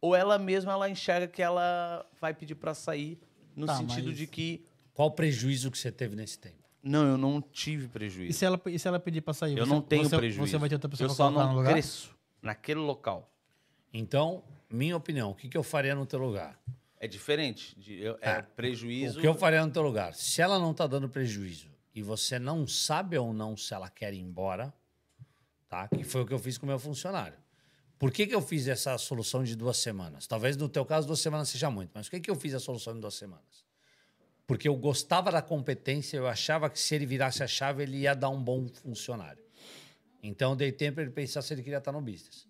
ou 0.00 0.14
ela 0.14 0.38
mesma 0.38 0.72
ela 0.72 0.88
enxerga 0.88 1.26
que 1.26 1.42
ela 1.42 2.06
vai 2.20 2.32
pedir 2.32 2.54
para 2.54 2.72
sair, 2.74 3.18
no 3.56 3.66
Tá, 3.66 3.74
sentido 3.76 4.12
de 4.12 4.26
que 4.26 4.64
Qual 4.94 5.08
o 5.08 5.10
prejuízo 5.10 5.70
que 5.70 5.76
você 5.78 5.90
teve 5.90 6.14
nesse 6.14 6.38
tempo? 6.38 6.62
não, 6.82 7.04
eu 7.04 7.18
não 7.18 7.40
tive 7.42 7.86
E 7.86 7.88
prejuízo. 7.88 8.38
se 8.38 8.44
ela, 8.44 8.60
e 8.66 8.78
se 8.78 8.86
ela 8.86 9.00
pedir 9.00 9.20
pra 9.22 9.34
sair? 9.34 9.58
Eu 9.58 9.66
você- 9.66 9.72
não 9.72 9.80
tenho 9.82 10.04
você, 10.08 10.16
prejuízo. 10.16 10.50
Você 10.52 10.56
vai 10.58 10.68
ter 10.68 10.76
outra 10.76 10.88
pessoa 10.88 11.06
eu 11.10 11.14
só 11.14 11.24
colocar 11.26 11.44
não 11.46 11.52
no 11.52 11.58
lugar? 11.58 11.72
cresço 11.72 12.14
naquele 12.40 12.78
local. 12.80 13.28
Então, 13.92 14.44
minha 14.70 14.96
opinião, 14.96 15.30
o 15.30 15.34
que, 15.34 15.48
que 15.48 15.56
eu 15.56 15.62
faria 15.64 15.94
no 15.96 16.06
teu 16.06 16.18
lugar? 16.20 16.58
É 17.00 17.08
diferente. 17.08 17.74
De, 17.78 18.00
eu- 18.00 18.16
é 18.20 18.30
Ah, 18.30 18.42
prejuízo. 18.42 19.18
O 19.18 19.20
que 19.20 19.26
eu 19.26 19.34
faria 19.34 19.64
no 19.66 19.72
teu 19.72 19.82
lugar? 19.82 20.14
Se 20.14 20.40
ela 20.40 20.58
não 20.58 20.72
tá 20.72 20.86
dando 20.86 21.08
prejuízo 21.08 21.68
e 21.96 22.02
você 22.02 22.38
não 22.38 22.66
sabe 22.66 23.16
ou 23.16 23.32
não 23.32 23.56
se 23.56 23.72
ela 23.72 23.88
quer 23.88 24.12
ir 24.12 24.20
embora, 24.20 24.70
tá? 25.66 25.88
Que 25.88 26.04
foi 26.04 26.20
o 26.20 26.26
que 26.26 26.34
eu 26.34 26.38
fiz 26.38 26.58
com 26.58 26.66
o 26.66 26.68
meu 26.68 26.78
funcionário. 26.78 27.38
Por 27.98 28.12
que, 28.12 28.26
que 28.26 28.34
eu 28.34 28.42
fiz 28.42 28.68
essa 28.68 28.98
solução 28.98 29.42
de 29.42 29.56
duas 29.56 29.78
semanas? 29.78 30.26
Talvez 30.26 30.58
no 30.58 30.68
teu 30.68 30.84
caso 30.84 31.06
duas 31.06 31.20
semanas 31.20 31.48
seja 31.48 31.70
muito, 31.70 31.92
mas 31.94 32.06
por 32.06 32.10
que, 32.10 32.20
que 32.20 32.30
eu 32.30 32.36
fiz 32.36 32.52
a 32.52 32.60
solução 32.60 32.92
de 32.92 33.00
duas 33.00 33.14
semanas? 33.14 33.64
Porque 34.46 34.68
eu 34.68 34.76
gostava 34.76 35.32
da 35.32 35.40
competência, 35.40 36.18
eu 36.18 36.26
achava 36.26 36.68
que 36.68 36.78
se 36.78 36.94
ele 36.94 37.06
virasse 37.06 37.42
a 37.42 37.46
chave, 37.46 37.84
ele 37.84 37.96
ia 37.96 38.14
dar 38.14 38.28
um 38.28 38.44
bom 38.44 38.68
funcionário. 38.68 39.42
Então 40.22 40.50
eu 40.50 40.56
dei 40.56 40.72
tempo 40.72 40.96
para 40.96 41.04
ele 41.04 41.12
pensar 41.12 41.40
se 41.40 41.54
ele 41.54 41.62
queria 41.62 41.78
estar 41.78 41.92
no 41.92 42.02
business. 42.02 42.46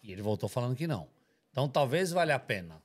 E 0.00 0.12
ele 0.12 0.22
voltou 0.22 0.48
falando 0.48 0.76
que 0.76 0.86
não. 0.86 1.08
Então 1.50 1.68
talvez 1.68 2.12
valha 2.12 2.36
a 2.36 2.38
pena, 2.38 2.80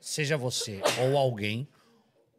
seja 0.00 0.36
você 0.36 0.82
ou 1.00 1.16
alguém, 1.16 1.68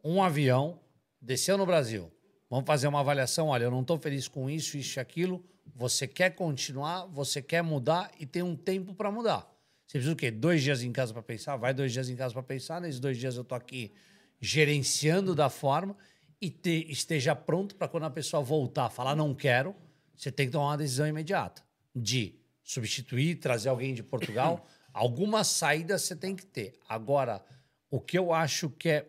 um 0.04 0.22
avião, 0.22 0.78
desceu 1.20 1.58
no 1.58 1.66
Brasil. 1.66 2.10
Vamos 2.48 2.66
fazer 2.66 2.88
uma 2.88 3.00
avaliação. 3.00 3.48
Olha, 3.48 3.64
eu 3.64 3.70
não 3.70 3.82
estou 3.82 3.98
feliz 3.98 4.26
com 4.26 4.48
isso, 4.48 4.76
isso 4.76 4.98
e 4.98 5.00
aquilo. 5.00 5.44
Você 5.74 6.06
quer 6.06 6.30
continuar, 6.30 7.06
você 7.06 7.40
quer 7.40 7.62
mudar 7.62 8.10
e 8.18 8.26
tem 8.26 8.42
um 8.42 8.56
tempo 8.56 8.94
para 8.94 9.10
mudar. 9.10 9.48
Você 9.86 9.98
precisa 9.98 10.12
o 10.12 10.16
quê? 10.16 10.30
Dois 10.30 10.62
dias 10.62 10.82
em 10.82 10.92
casa 10.92 11.12
para 11.12 11.22
pensar? 11.22 11.56
Vai 11.56 11.74
dois 11.74 11.92
dias 11.92 12.08
em 12.08 12.16
casa 12.16 12.32
para 12.32 12.42
pensar. 12.42 12.80
Nesses 12.80 13.00
dois 13.00 13.18
dias 13.18 13.36
eu 13.36 13.42
estou 13.42 13.56
aqui 13.56 13.92
gerenciando 14.40 15.34
da 15.34 15.48
forma 15.50 15.96
e 16.40 16.50
te- 16.50 16.86
esteja 16.88 17.34
pronto 17.36 17.74
para 17.76 17.86
quando 17.88 18.04
a 18.04 18.10
pessoa 18.10 18.42
voltar, 18.42 18.88
falar 18.88 19.14
não 19.14 19.34
quero, 19.34 19.76
você 20.16 20.32
tem 20.32 20.46
que 20.46 20.52
tomar 20.52 20.68
uma 20.68 20.78
decisão 20.78 21.06
imediata 21.06 21.62
de 21.94 22.34
substituir, 22.62 23.36
trazer 23.36 23.68
alguém 23.68 23.94
de 23.94 24.02
Portugal. 24.02 24.66
Alguma 24.92 25.44
saída 25.44 25.96
você 25.98 26.16
tem 26.16 26.34
que 26.34 26.44
ter. 26.44 26.72
Agora, 26.88 27.44
o 27.90 28.00
que 28.00 28.18
eu 28.18 28.32
acho 28.32 28.68
que 28.70 28.88
é 28.88 29.08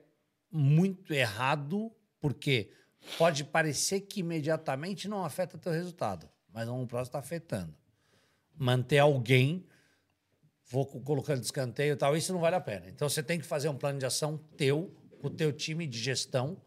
muito 0.52 1.12
errado, 1.12 1.92
porque 2.22 2.70
pode 3.18 3.44
parecer 3.44 4.02
que 4.02 4.22
imediatamente 4.22 5.10
não 5.10 5.26
afeta 5.26 5.58
teu 5.58 5.72
resultado, 5.74 6.30
mas 6.54 6.70
a 6.70 6.72
longo 6.72 6.88
prazo 6.88 7.10
está 7.10 7.20
afetando. 7.20 7.76
Manter 8.56 9.00
alguém, 9.00 9.66
vou 10.70 10.86
co- 10.86 11.02
colocando 11.02 11.40
de 11.40 11.46
escanteio 11.46 11.94
e 11.94 11.96
tal, 11.98 12.16
isso 12.16 12.32
não 12.32 12.40
vale 12.40 12.56
a 12.56 12.62
pena. 12.62 12.88
Então 12.88 13.10
você 13.10 13.24
tem 13.24 13.40
que 13.40 13.46
fazer 13.46 13.68
um 13.68 13.76
plano 13.76 14.00
de 14.00 14.06
ação 14.06 14.38
teu, 14.56 14.96
com 15.20 15.28
o 15.28 15.32
teu 15.32 15.52
time 15.52 15.86
de 15.88 15.98
gestão, 16.00 16.62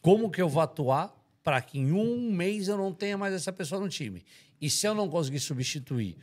como 0.00 0.30
que 0.30 0.40
eu 0.40 0.48
vou 0.48 0.62
atuar 0.62 1.14
para 1.42 1.60
que 1.60 1.78
em 1.78 1.92
um 1.92 2.32
mês 2.32 2.66
eu 2.66 2.76
não 2.76 2.92
tenha 2.92 3.16
mais 3.16 3.34
essa 3.34 3.52
pessoa 3.52 3.80
no 3.80 3.88
time. 3.88 4.24
E 4.60 4.68
se 4.70 4.86
eu 4.86 4.94
não 4.94 5.08
conseguir 5.08 5.38
substituir, 5.40 6.16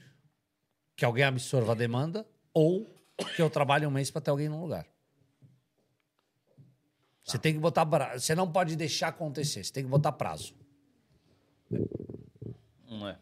que 0.96 1.06
alguém 1.06 1.24
absorva 1.24 1.72
a 1.72 1.76
demanda 1.76 2.28
ou 2.54 2.94
que 3.36 3.42
eu 3.42 3.50
trabalhe 3.50 3.86
um 3.86 3.92
mês 3.92 4.10
para 4.12 4.22
ter 4.22 4.32
alguém 4.32 4.50
no 4.50 4.60
lugar. 4.60 4.86
Você 7.24 7.38
tem 7.38 7.54
que 7.54 7.60
botar. 7.60 7.86
bra- 7.86 8.18
Você 8.20 8.36
não 8.36 8.52
pode 8.52 8.76
deixar 8.76 9.08
acontecer, 9.10 9.64
você 9.64 9.72
tem 9.72 9.84
que 9.84 9.90
botar 9.90 10.12
prazo. 10.12 10.54
Não 12.90 13.08
é. 13.08 13.18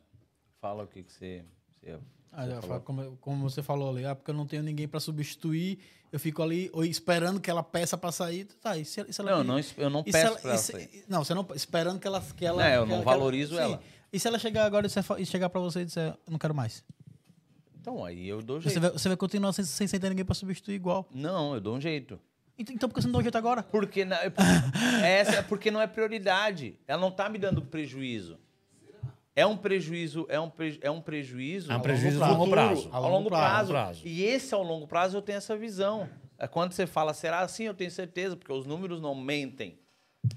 Fala 0.59 0.83
o 0.83 0.87
que, 0.87 1.03
que 1.03 1.11
você. 1.11 1.43
você- 1.81 1.99
Ah, 2.33 2.45
eu 2.47 2.61
falo, 2.61 2.79
como, 2.81 3.17
como 3.17 3.49
você 3.49 3.61
falou 3.61 3.89
ali, 3.89 4.05
ah, 4.05 4.15
porque 4.15 4.31
eu 4.31 4.35
não 4.35 4.45
tenho 4.47 4.63
ninguém 4.63 4.87
pra 4.87 5.01
substituir, 5.01 5.79
eu 6.13 6.19
fico 6.19 6.41
ali 6.41 6.69
ou 6.71 6.83
esperando 6.85 7.41
que 7.41 7.49
ela 7.51 7.61
peça 7.61 7.97
pra 7.97 8.09
sair. 8.11 8.45
Tá, 8.45 8.77
e 8.77 8.85
se, 8.85 9.01
e 9.01 9.11
se 9.13 9.19
ela 9.21 9.31
Não, 9.31 9.37
eu 9.39 9.43
não, 9.43 9.59
eu 9.77 9.89
não 9.89 10.03
peço 10.03 10.17
ela- 10.17 10.39
pra 10.39 10.49
ela 10.51 10.57
se- 10.57 10.71
sair. 10.71 11.03
Não, 11.09 11.23
você 11.25 11.33
não 11.33 11.45
esperando 11.55 11.99
que 11.99 12.07
ela 12.07 12.21
que 12.21 12.45
ela 12.45 12.65
É, 12.65 12.77
eu 12.77 12.83
que 12.83 12.89
não 12.89 12.95
ela- 12.97 13.05
valorizo 13.05 13.55
sim. 13.55 13.61
ela. 13.61 13.81
E 14.13 14.19
se 14.19 14.27
ela 14.27 14.39
chegar 14.39 14.65
agora 14.65 14.87
e, 14.87 14.89
você 14.89 14.99
e 15.19 15.25
chegar 15.25 15.49
pra 15.49 15.59
você 15.61 15.81
e 15.81 15.85
disser, 15.85 16.09
eu 16.25 16.31
não 16.31 16.39
quero 16.39 16.55
mais? 16.55 16.83
Então, 17.79 18.03
aí 18.05 18.27
eu 18.27 18.41
dou 18.41 18.61
jeito. 18.61 18.73
Você 18.73 18.79
vai, 18.79 18.91
você 18.91 19.07
vai 19.09 19.17
continuar 19.17 19.51
sem, 19.53 19.65
sem, 19.65 19.87
ter 19.99 20.09
ninguém 20.09 20.23
pra 20.23 20.35
substituir 20.35 20.75
igual. 20.75 21.07
Não, 21.13 21.53
eu 21.55 21.59
dou 21.61 21.75
um 21.75 21.81
jeito. 21.81 22.19
Então, 22.57 22.75
então 22.75 22.89
por 22.89 22.95
que 22.95 23.01
você 23.01 23.07
não 23.07 23.13
dá 23.13 23.19
um 23.19 23.21
jeito 23.23 23.37
agora? 23.37 23.63
Porque, 23.63 24.05
na- 24.05 24.19
essa 25.05 25.37
é 25.37 25.41
porque 25.41 25.71
não 25.71 25.81
é 25.81 25.87
prioridade. 25.87 26.77
Ela 26.87 27.01
não 27.01 27.11
tá 27.11 27.27
me 27.29 27.37
dando 27.37 27.61
prejuízo. 27.61 28.37
É 29.35 29.45
um 29.45 29.55
prejuízo, 29.55 30.25
é 30.29 30.39
um, 30.39 30.49
pre- 30.49 30.79
é 30.81 30.91
um 30.91 31.01
prejuízo. 31.01 31.71
É 31.71 31.73
um 31.73 31.77
ao 31.77 31.81
prejuízo 31.81 32.19
longo 32.19 32.33
a 32.33 32.37
longo 32.37 32.49
prazo. 32.51 32.89
Ao 32.91 33.05
A 33.05 33.07
longo 33.07 33.29
prazo. 33.29 33.71
prazo. 33.71 34.01
E 34.05 34.23
esse 34.23 34.53
ao 34.53 34.61
longo 34.61 34.85
prazo 34.87 35.17
eu 35.17 35.21
tenho 35.21 35.37
essa 35.37 35.55
visão. 35.55 36.09
É 36.37 36.47
quando 36.47 36.73
você 36.73 36.85
fala, 36.85 37.13
será 37.13 37.39
assim? 37.39 37.63
Eu 37.63 37.73
tenho 37.73 37.89
certeza, 37.91 38.35
porque 38.35 38.51
os 38.51 38.65
números 38.65 38.99
não 39.01 39.15
mentem. 39.15 39.79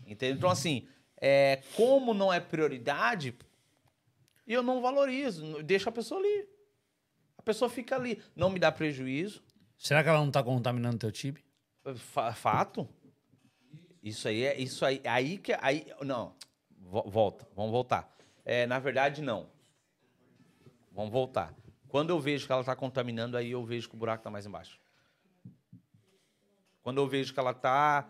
Entendeu? 0.07 0.37
Então, 0.37 0.49
assim, 0.51 0.87
é, 1.21 1.61
como 1.77 2.15
não 2.15 2.33
é 2.33 2.39
prioridade, 2.39 3.35
eu 4.47 4.63
não 4.63 4.81
valorizo. 4.81 5.63
Deixa 5.63 5.89
a 5.91 5.93
pessoa 5.93 6.21
ali. 6.21 6.49
A 7.37 7.43
pessoa 7.43 7.69
fica 7.69 7.97
ali. 7.97 8.23
Não 8.37 8.49
me 8.49 8.59
dá 8.61 8.71
prejuízo. 8.71 9.43
Será 9.77 10.03
que 10.03 10.09
ela 10.09 10.19
não 10.21 10.29
está 10.29 10.43
contaminando 10.43 10.99
teu 10.99 11.11
time? 11.11 11.39
Fa- 11.97 12.33
fato. 12.33 12.89
Isso 14.03 14.29
aí 14.29 14.43
é 14.45 14.61
isso 14.61 14.85
aí, 14.85 15.01
aí 15.05 15.39
que 15.39 15.53
aí 15.61 15.87
não. 16.03 16.35
Vo- 16.79 17.09
Volta, 17.09 17.47
vamos 17.55 17.71
voltar. 17.73 18.15
É, 18.45 18.67
na 18.67 18.79
verdade 18.79 19.23
não. 19.23 19.49
Vamos 20.93 21.11
voltar. 21.11 21.55
Quando 21.89 22.11
eu 22.11 22.21
vejo 22.21 22.47
que 22.47 22.53
ela 22.53 22.61
está 22.61 22.75
contaminando, 22.77 23.37
aí 23.37 23.51
eu 23.51 23.65
vejo 23.65 23.89
que 23.89 23.95
o 23.95 23.99
buraco 23.99 24.21
está 24.21 24.31
mais 24.31 24.47
embaixo. 24.47 24.79
Quando 26.83 26.99
eu 26.99 27.07
vejo 27.07 27.33
que 27.33 27.41
ela 27.41 27.53
está 27.53 28.09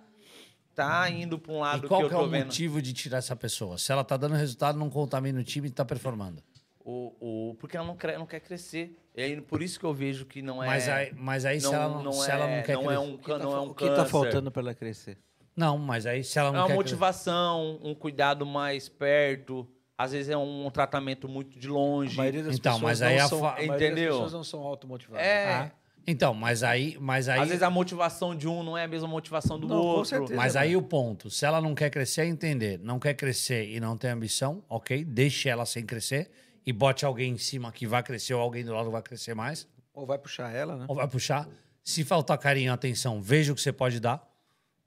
tá 0.74 1.08
indo 1.10 1.38
para 1.38 1.52
um 1.52 1.60
lado 1.60 1.86
e 1.86 1.88
qual 1.88 2.00
que 2.00 2.06
eu 2.06 2.08
que 2.08 2.14
é 2.14 2.18
o 2.18 2.28
vendo 2.28 2.46
motivo 2.46 2.82
de 2.82 2.92
tirar 2.92 3.18
essa 3.18 3.36
pessoa? 3.36 3.78
Se 3.78 3.92
ela 3.92 4.02
está 4.02 4.16
dando 4.16 4.34
resultado, 4.34 4.78
não 4.78 4.90
contamina 4.90 5.38
o 5.40 5.44
time 5.44 5.68
e 5.68 5.70
está 5.70 5.84
performando. 5.84 6.42
O, 6.84 7.50
o 7.50 7.54
porque 7.56 7.76
ela 7.76 7.86
não, 7.86 7.96
cre- 7.96 8.18
não 8.18 8.26
quer 8.26 8.40
crescer. 8.40 8.96
E 9.16 9.22
aí, 9.22 9.40
por 9.40 9.62
isso 9.62 9.78
que 9.80 9.86
eu 9.86 9.94
vejo 9.94 10.26
que 10.26 10.42
não 10.42 10.62
é 10.62 10.66
Mas 10.66 10.88
aí, 10.88 11.12
mas 11.16 11.44
aí 11.44 11.60
se, 11.60 11.66
ela 11.72 11.88
não, 12.02 12.12
se 12.12 12.30
ela 12.30 12.46
não 12.46 12.62
quer 12.62 12.74
não 12.74 12.82
é 12.90 12.94
crescer- 12.96 12.98
um 13.12 13.16
can- 13.16 13.38
não 13.38 13.52
é 13.56 13.60
um 13.60 13.66
o 13.70 13.74
que 13.74 13.86
tá 13.88 13.94
câncer. 13.96 14.10
faltando 14.10 14.50
para 14.50 14.62
ela 14.62 14.74
crescer? 14.74 15.16
Não, 15.56 15.78
mas 15.78 16.04
aí 16.04 16.22
se 16.24 16.38
ela 16.38 16.48
É 16.48 16.52
não 16.52 16.60
uma 16.62 16.66
quer 16.66 16.74
motivação, 16.74 17.78
um 17.82 17.94
cuidado 17.94 18.44
mais 18.44 18.88
perto. 18.88 19.66
Às 19.96 20.10
vezes 20.10 20.28
é 20.28 20.36
um 20.36 20.68
tratamento 20.72 21.28
muito 21.28 21.56
de 21.58 21.68
A 21.68 21.70
longe. 21.70 22.16
maioria 22.16 22.42
das 22.42 22.56
Então, 22.56 22.72
pessoas 22.74 23.00
mas 23.00 23.02
aí 23.02 23.16
não 23.18 23.24
a 23.24 23.28
são, 23.28 23.38
fa- 23.40 23.54
a 23.54 23.64
Entendeu? 23.64 24.10
pessoas 24.14 24.32
não 24.32 24.42
são 24.42 24.60
automotivadas. 24.62 25.24
É. 25.24 25.46
Ah, 25.52 25.70
então, 26.04 26.34
mas 26.34 26.64
aí, 26.64 26.98
mas 27.00 27.28
aí, 27.28 27.38
Às 27.40 27.46
vezes 27.48 27.62
a 27.62 27.70
motivação 27.70 28.34
de 28.34 28.48
um 28.48 28.64
não 28.64 28.76
é 28.76 28.82
a 28.82 28.88
mesma 28.88 29.06
motivação 29.06 29.56
do 29.60 29.68
Não, 29.68 29.80
com 29.80 29.86
outro. 29.86 30.06
certeza. 30.06 30.34
mas 30.34 30.54
né? 30.56 30.62
aí 30.62 30.76
o 30.76 30.82
ponto, 30.82 31.30
se 31.30 31.46
ela 31.46 31.60
não 31.60 31.76
quer 31.76 31.88
crescer, 31.90 32.22
é 32.22 32.26
entender, 32.26 32.80
não 32.82 32.98
quer 32.98 33.14
crescer 33.14 33.70
e 33.70 33.78
não 33.78 33.96
tem 33.96 34.10
ambição, 34.10 34.64
ok, 34.68 35.04
deixe 35.04 35.48
ela 35.48 35.64
sem 35.64 35.86
crescer 35.86 36.28
e 36.66 36.72
bote 36.72 37.04
alguém 37.04 37.32
em 37.32 37.38
cima 37.38 37.70
que 37.72 37.86
vai 37.86 38.02
crescer 38.02 38.34
ou 38.34 38.40
alguém 38.40 38.64
do 38.64 38.72
lado 38.72 38.90
vai 38.90 39.02
crescer 39.02 39.34
mais, 39.34 39.66
Ou 39.92 40.06
vai 40.06 40.18
puxar 40.18 40.50
ela, 40.54 40.76
né? 40.76 40.86
ou 40.88 40.94
vai 40.94 41.06
puxar. 41.08 41.48
Se 41.82 42.02
faltar 42.04 42.38
carinho 42.38 42.66
e 42.66 42.70
atenção, 42.70 43.20
veja 43.20 43.52
o 43.52 43.54
que 43.54 43.60
você 43.60 43.72
pode 43.72 44.00
dar, 44.00 44.26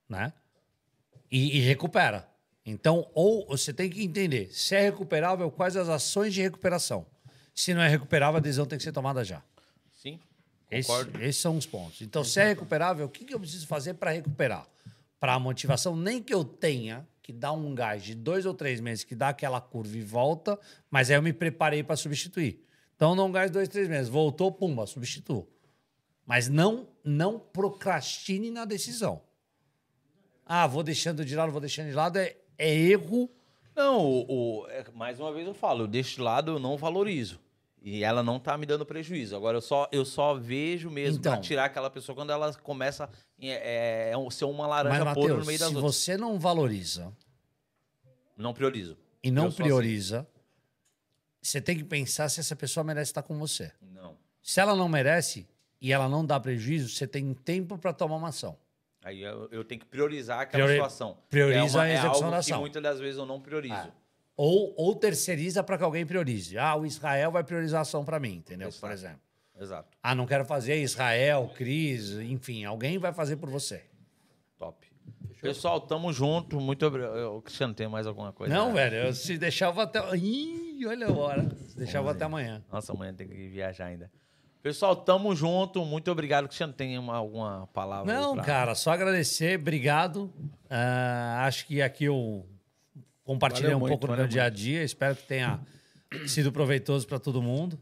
né? 0.10 0.34
E, 1.32 1.58
e 1.58 1.60
recupera. 1.62 2.28
Então, 2.66 3.10
ou 3.14 3.46
você 3.48 3.72
tem 3.74 3.90
que 3.90 4.04
entender 4.04 4.50
se 4.54 4.76
é 4.76 4.82
recuperável, 4.82 5.50
quais 5.52 5.76
as 5.78 5.88
ações 5.90 6.34
de 6.34 6.42
recuperação. 6.42 7.06
Se 7.54 7.74
não 7.74 7.82
é 7.82 7.88
recuperável, 7.88 8.38
a 8.38 8.42
decisão 8.42 8.66
tem 8.66 8.78
que 8.78 8.84
ser 8.84 8.92
tomada 8.92 9.24
já. 9.24 9.42
Sim, 9.94 10.20
Esse- 10.70 10.88
concordo. 10.88 11.22
esses 11.24 11.38
são 11.42 11.58
os 11.58 11.66
pontos. 11.66 12.02
Então, 12.02 12.24
se 12.24 12.40
é 12.40 12.46
recuperável, 12.48 13.06
o 13.06 13.10
que, 13.10 13.24
que 13.26 13.34
eu 13.34 13.40
preciso 13.40 13.66
fazer 13.68 13.94
para 13.94 14.12
recuperar? 14.12 14.68
Para 15.20 15.34
a 15.36 15.40
motivação, 15.40 15.96
nem 15.96 16.22
que 16.22 16.34
eu 16.34 16.44
tenha 16.44 17.08
que 17.28 17.34
dar 17.34 17.52
um 17.52 17.76
gás 17.76 18.02
de 18.04 18.16
dois 18.16 18.46
ou 18.46 18.54
três 18.54 18.80
meses, 18.80 19.04
que 19.04 19.14
dá 19.14 19.28
aquela 19.28 19.60
curva 19.60 19.98
e 19.98 20.02
volta, 20.02 20.58
mas 20.90 21.10
aí 21.12 21.18
eu 21.18 21.22
me 21.22 21.34
preparei 21.34 21.84
para 21.84 21.98
substituir. 21.98 22.64
Então, 22.96 23.14
não 23.16 23.30
gás 23.34 23.52
dois, 23.52 23.68
três 23.68 23.90
meses. 23.90 24.08
Voltou, 24.08 24.50
pumba, 24.50 24.86
substituo. 24.88 25.46
Mas 26.26 26.48
não, 26.48 26.88
não 27.04 27.38
procrastine 27.38 28.50
na 28.50 28.64
decisão. 28.64 29.22
Ah, 30.46 30.66
vou 30.68 30.82
deixando 30.84 31.26
de 31.26 31.36
lado, 31.36 31.52
vou 31.52 31.60
deixando 31.60 31.88
de 31.90 31.94
lado. 31.94 32.18
É, 32.18 32.34
é 32.58 32.74
erro. 32.74 33.30
Não, 33.76 34.00
o, 34.02 34.62
o- 34.62 34.68
é, 34.70 34.86
mais 34.96 35.20
uma 35.20 35.34
vez 35.34 35.46
eu 35.46 35.54
falo, 35.54 35.84
eu 35.84 35.88
deixo 35.88 36.16
de 36.16 36.22
lado, 36.22 36.52
eu 36.54 36.60
não 36.60 36.78
valorizo. 36.78 37.42
E 37.84 38.06
ela 38.06 38.24
não 38.24 38.40
tá 38.40 38.58
me 38.58 38.66
dando 38.66 38.86
prejuízo. 38.86 39.36
Agora 39.36 39.58
eu 39.58 39.62
só, 39.62 39.86
eu 39.92 40.06
só 40.06 40.34
vejo 40.34 40.90
mesmo 40.90 41.22
pra 41.22 41.32
Então. 41.34 41.42
tirar 41.42 41.66
aquela 41.66 41.90
pessoa 41.90 42.16
quando 42.16 42.32
ela 42.32 42.54
começa 42.56 43.10
é, 43.42 44.12
é, 44.12 44.32
ser 44.32 44.46
uma 44.46 44.66
laranja 44.68 45.04
Mas, 45.06 45.14
podre 45.14 45.30
no 45.30 45.36
Matheus, 45.36 45.48
meio 45.48 45.60
das 45.60 45.70
se 45.70 45.76
outras. 45.76 45.96
você 45.96 46.18
não 46.18 46.40
valoriza 46.40 47.14
Não 48.36 48.54
priorizo. 48.54 48.98
e 49.24 49.30
não 49.32 49.52
sou 49.52 49.64
prioriza, 49.66 50.28
você 51.42 51.62
tem 51.62 51.78
que 51.78 51.84
pensar 51.84 52.30
se 52.30 52.40
essa 52.40 52.56
pessoa 52.56 52.84
merece 52.84 53.12
estar 53.12 53.24
com 53.24 53.38
você. 53.38 53.72
Não. 53.82 54.18
Se 54.42 54.60
ela 54.60 54.76
não 54.76 54.88
merece 54.90 55.48
e 55.80 55.92
ela 55.94 56.10
não 56.10 56.26
dá 56.26 56.40
prejuízo, 56.40 56.90
você 56.90 57.06
tem 57.08 57.34
tempo 57.34 57.78
para 57.78 57.94
tomar 57.94 58.16
uma 58.16 58.30
ação. 58.30 58.58
Aí 59.04 59.22
eu, 59.22 59.48
eu 59.52 59.64
tenho 59.64 59.80
que 59.80 59.88
priorizar 59.88 60.42
aquela 60.42 60.64
Priori- 60.66 60.76
situação. 60.76 61.18
prioriza 61.30 61.88
é 61.88 61.92
a 61.92 61.94
execução 62.00 62.26
algo 62.26 62.32
da 62.38 62.44
que 62.44 62.52
ação. 62.52 62.60
muitas 62.60 62.84
das 62.84 63.00
vezes 63.00 63.18
eu 63.18 63.26
não 63.26 63.40
priorizo. 63.40 63.74
Ah. 63.76 63.92
Ou, 64.36 64.74
ou 64.78 64.94
terceiriza 64.96 65.64
para 65.64 65.78
que 65.78 65.84
alguém 65.84 66.06
priorize. 66.06 66.58
Ah, 66.58 66.76
o 66.76 66.86
Israel 66.86 67.32
vai 67.32 67.44
priorizar 67.44 67.80
a 67.80 67.82
ação 67.82 68.04
para 68.04 68.20
mim, 68.20 68.36
entendeu? 68.36 68.70
Por 68.70 68.76
Exato. 68.76 68.94
exemplo. 68.94 69.22
Exato. 69.60 69.98
Ah, 70.04 70.14
não 70.16 70.26
quero 70.26 70.46
fazer 70.46 70.82
Israel, 70.82 71.52
Cris, 71.56 72.12
enfim, 72.20 72.64
alguém 72.66 72.98
vai 72.98 73.12
fazer 73.14 73.38
por 73.38 73.50
você. 73.50 73.84
Top. 74.58 74.86
Pessoal, 75.42 75.80
tamo 75.82 76.12
junto. 76.12 76.60
Muito 76.60 76.86
obrigado. 76.86 77.16
O 77.38 77.42
Cristiano, 77.42 77.74
tem 77.74 77.88
mais 77.88 78.08
alguma 78.08 78.32
coisa? 78.34 78.54
Não, 78.54 78.70
né? 78.70 78.74
velho, 78.90 78.96
eu 79.08 79.14
se 79.14 79.38
deixava 79.38 79.84
até. 79.84 80.00
Ih, 80.18 80.86
olha 80.88 81.08
a 81.08 81.12
hora. 81.12 81.50
Se 81.68 81.78
deixava 81.78 82.12
até 82.12 82.26
amanhã. 82.26 82.64
Nossa, 82.72 82.92
amanhã 82.92 83.14
tem 83.14 83.28
que 83.28 83.48
viajar 83.50 83.86
ainda. 83.86 84.12
Pessoal, 84.64 84.96
tamo 84.96 85.34
junto. 85.36 85.86
Muito 85.86 86.12
obrigado. 86.12 86.48
Cristiano, 86.48 86.74
tem 86.74 86.98
uma- 86.98 87.16
alguma 87.16 87.68
palavra? 87.74 88.12
aí 88.12 88.20
Não, 88.20 88.34
pra- 88.36 88.44
cara, 88.44 88.76
só 88.76 88.92
agradecer, 88.92 89.60
obrigado. 89.60 90.34
Ah, 90.70 91.44
acho 91.46 91.66
que 91.68 91.82
aqui 91.82 92.06
eu 92.06 92.46
compartilhei 93.24 93.68
Valeu 93.72 93.78
um 93.78 93.82
muito, 93.82 93.92
pouco 93.92 94.08
do 94.08 94.10
meu 94.10 94.18
valeu 94.18 94.30
dia 94.30 94.44
a 94.44 94.50
dia. 94.50 94.84
Espero 94.84 95.16
que 95.16 95.24
tenha 95.24 95.60
sido 96.26 96.52
proveitoso 96.52 97.08
para 97.08 97.20
todo 97.20 97.42
mundo. 97.42 97.80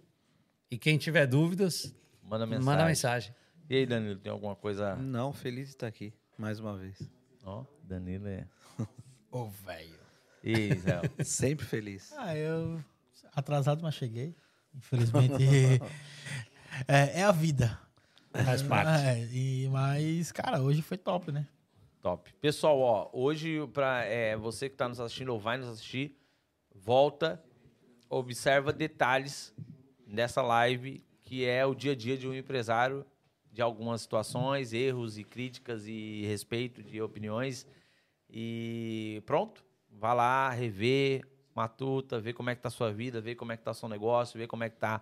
E 0.70 0.78
quem 0.78 0.98
tiver 0.98 1.28
dúvidas, 1.28 1.94
Manda 2.24 2.46
mensagem. 2.46 2.66
manda 2.66 2.86
mensagem. 2.86 3.36
E 3.70 3.76
aí, 3.76 3.86
Danilo, 3.86 4.20
tem 4.20 4.32
alguma 4.32 4.56
coisa? 4.56 4.96
Não, 4.96 5.32
feliz 5.32 5.68
de 5.68 5.76
estar 5.76 5.88
aqui, 5.88 6.14
mais 6.38 6.60
uma 6.60 6.76
vez. 6.76 7.00
Ó, 7.44 7.64
Danilo 7.84 8.28
é. 8.28 8.48
Ô, 9.32 9.46
velho. 9.46 10.00
E 10.44 10.56
aí, 10.56 10.74
Zé? 10.76 11.02
Sempre 11.24 11.66
feliz. 11.66 12.14
Ah, 12.18 12.36
eu. 12.36 12.84
Atrasado, 13.36 13.82
mas 13.82 13.96
cheguei. 13.96 14.36
Infelizmente. 14.74 15.34
é, 16.88 17.22
é 17.22 17.24
a 17.24 17.32
vida. 17.32 17.80
Faz 18.44 18.62
parte. 18.62 19.04
É, 19.04 19.26
e, 19.32 19.68
mas, 19.70 20.32
cara, 20.32 20.62
hoje 20.62 20.82
foi 20.82 20.98
top, 20.98 21.32
né? 21.32 21.48
Top. 22.02 22.32
Pessoal, 22.42 22.80
ó, 22.80 23.10
hoje, 23.14 23.66
para 23.74 24.04
você 24.40 24.70
que 24.70 24.76
está 24.76 24.88
nos 24.88 25.00
assistindo 25.00 25.30
ou 25.30 25.40
vai 25.40 25.58
nos 25.58 25.68
assistir, 25.68 26.16
volta, 26.74 27.44
observa 28.10 28.72
detalhes 28.72 29.54
nessa 30.06 30.42
live, 30.42 31.04
que 31.24 31.46
é 31.46 31.66
o 31.66 31.74
dia 31.74 31.94
a 31.94 31.96
dia 31.96 32.18
de 32.18 32.28
um 32.28 32.34
empresário, 32.34 33.06
de 33.52 33.62
algumas 33.62 34.02
situações, 34.02 34.74
erros 34.74 35.18
e 35.18 35.24
críticas 35.24 35.88
e 35.88 36.26
respeito 36.26 36.84
de 36.84 37.02
opiniões. 37.02 37.66
E 38.30 39.24
pronto, 39.26 39.64
vá 39.90 40.14
lá, 40.14 40.50
rever, 40.50 41.26
matuta, 41.56 42.20
ver 42.20 42.34
como 42.34 42.50
é 42.50 42.56
que 42.56 42.62
tá 42.62 42.68
a 42.68 42.72
sua 42.72 42.92
vida, 42.92 43.22
ver 43.22 43.36
como 43.36 43.52
é 43.52 43.58
que 43.58 43.64
tá 43.64 43.72
o 43.72 43.74
seu 43.74 43.88
negócio, 43.88 44.38
ver 44.38 44.48
como 44.48 44.64
é 44.64 44.70
que 44.70 44.76
tá 44.76 45.02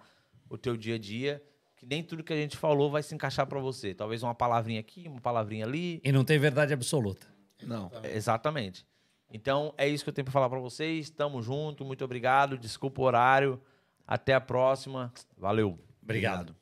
o 0.49 0.57
teu 0.57 0.77
dia 0.77 0.95
a 0.95 0.99
dia. 0.99 1.43
Que 1.75 1.85
nem 1.85 2.03
tudo 2.03 2.23
que 2.23 2.31
a 2.31 2.35
gente 2.35 2.55
falou 2.55 2.91
vai 2.91 3.01
se 3.01 3.13
encaixar 3.15 3.47
para 3.47 3.59
você. 3.59 3.93
Talvez 3.93 4.21
uma 4.21 4.35
palavrinha 4.35 4.79
aqui, 4.79 5.07
uma 5.07 5.19
palavrinha 5.19 5.65
ali, 5.65 5.99
E 6.03 6.11
não 6.11 6.23
tem 6.23 6.37
verdade 6.37 6.73
absoluta. 6.73 7.27
Não. 7.63 7.91
Exatamente. 8.03 8.85
Então, 9.31 9.73
é 9.77 9.87
isso 9.87 10.03
que 10.03 10.09
eu 10.09 10.13
tenho 10.13 10.25
para 10.25 10.31
falar 10.31 10.47
para 10.47 10.59
vocês. 10.59 11.09
Tamo 11.09 11.41
junto, 11.41 11.83
muito 11.83 12.05
obrigado. 12.05 12.55
Desculpa 12.55 13.01
o 13.01 13.05
horário. 13.05 13.59
Até 14.05 14.33
a 14.33 14.41
próxima. 14.41 15.11
Valeu. 15.37 15.79
Obrigado. 16.01 16.55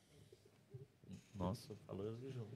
Nossa, 1.34 1.76
falou 1.88 2.06
junto. 2.30 2.51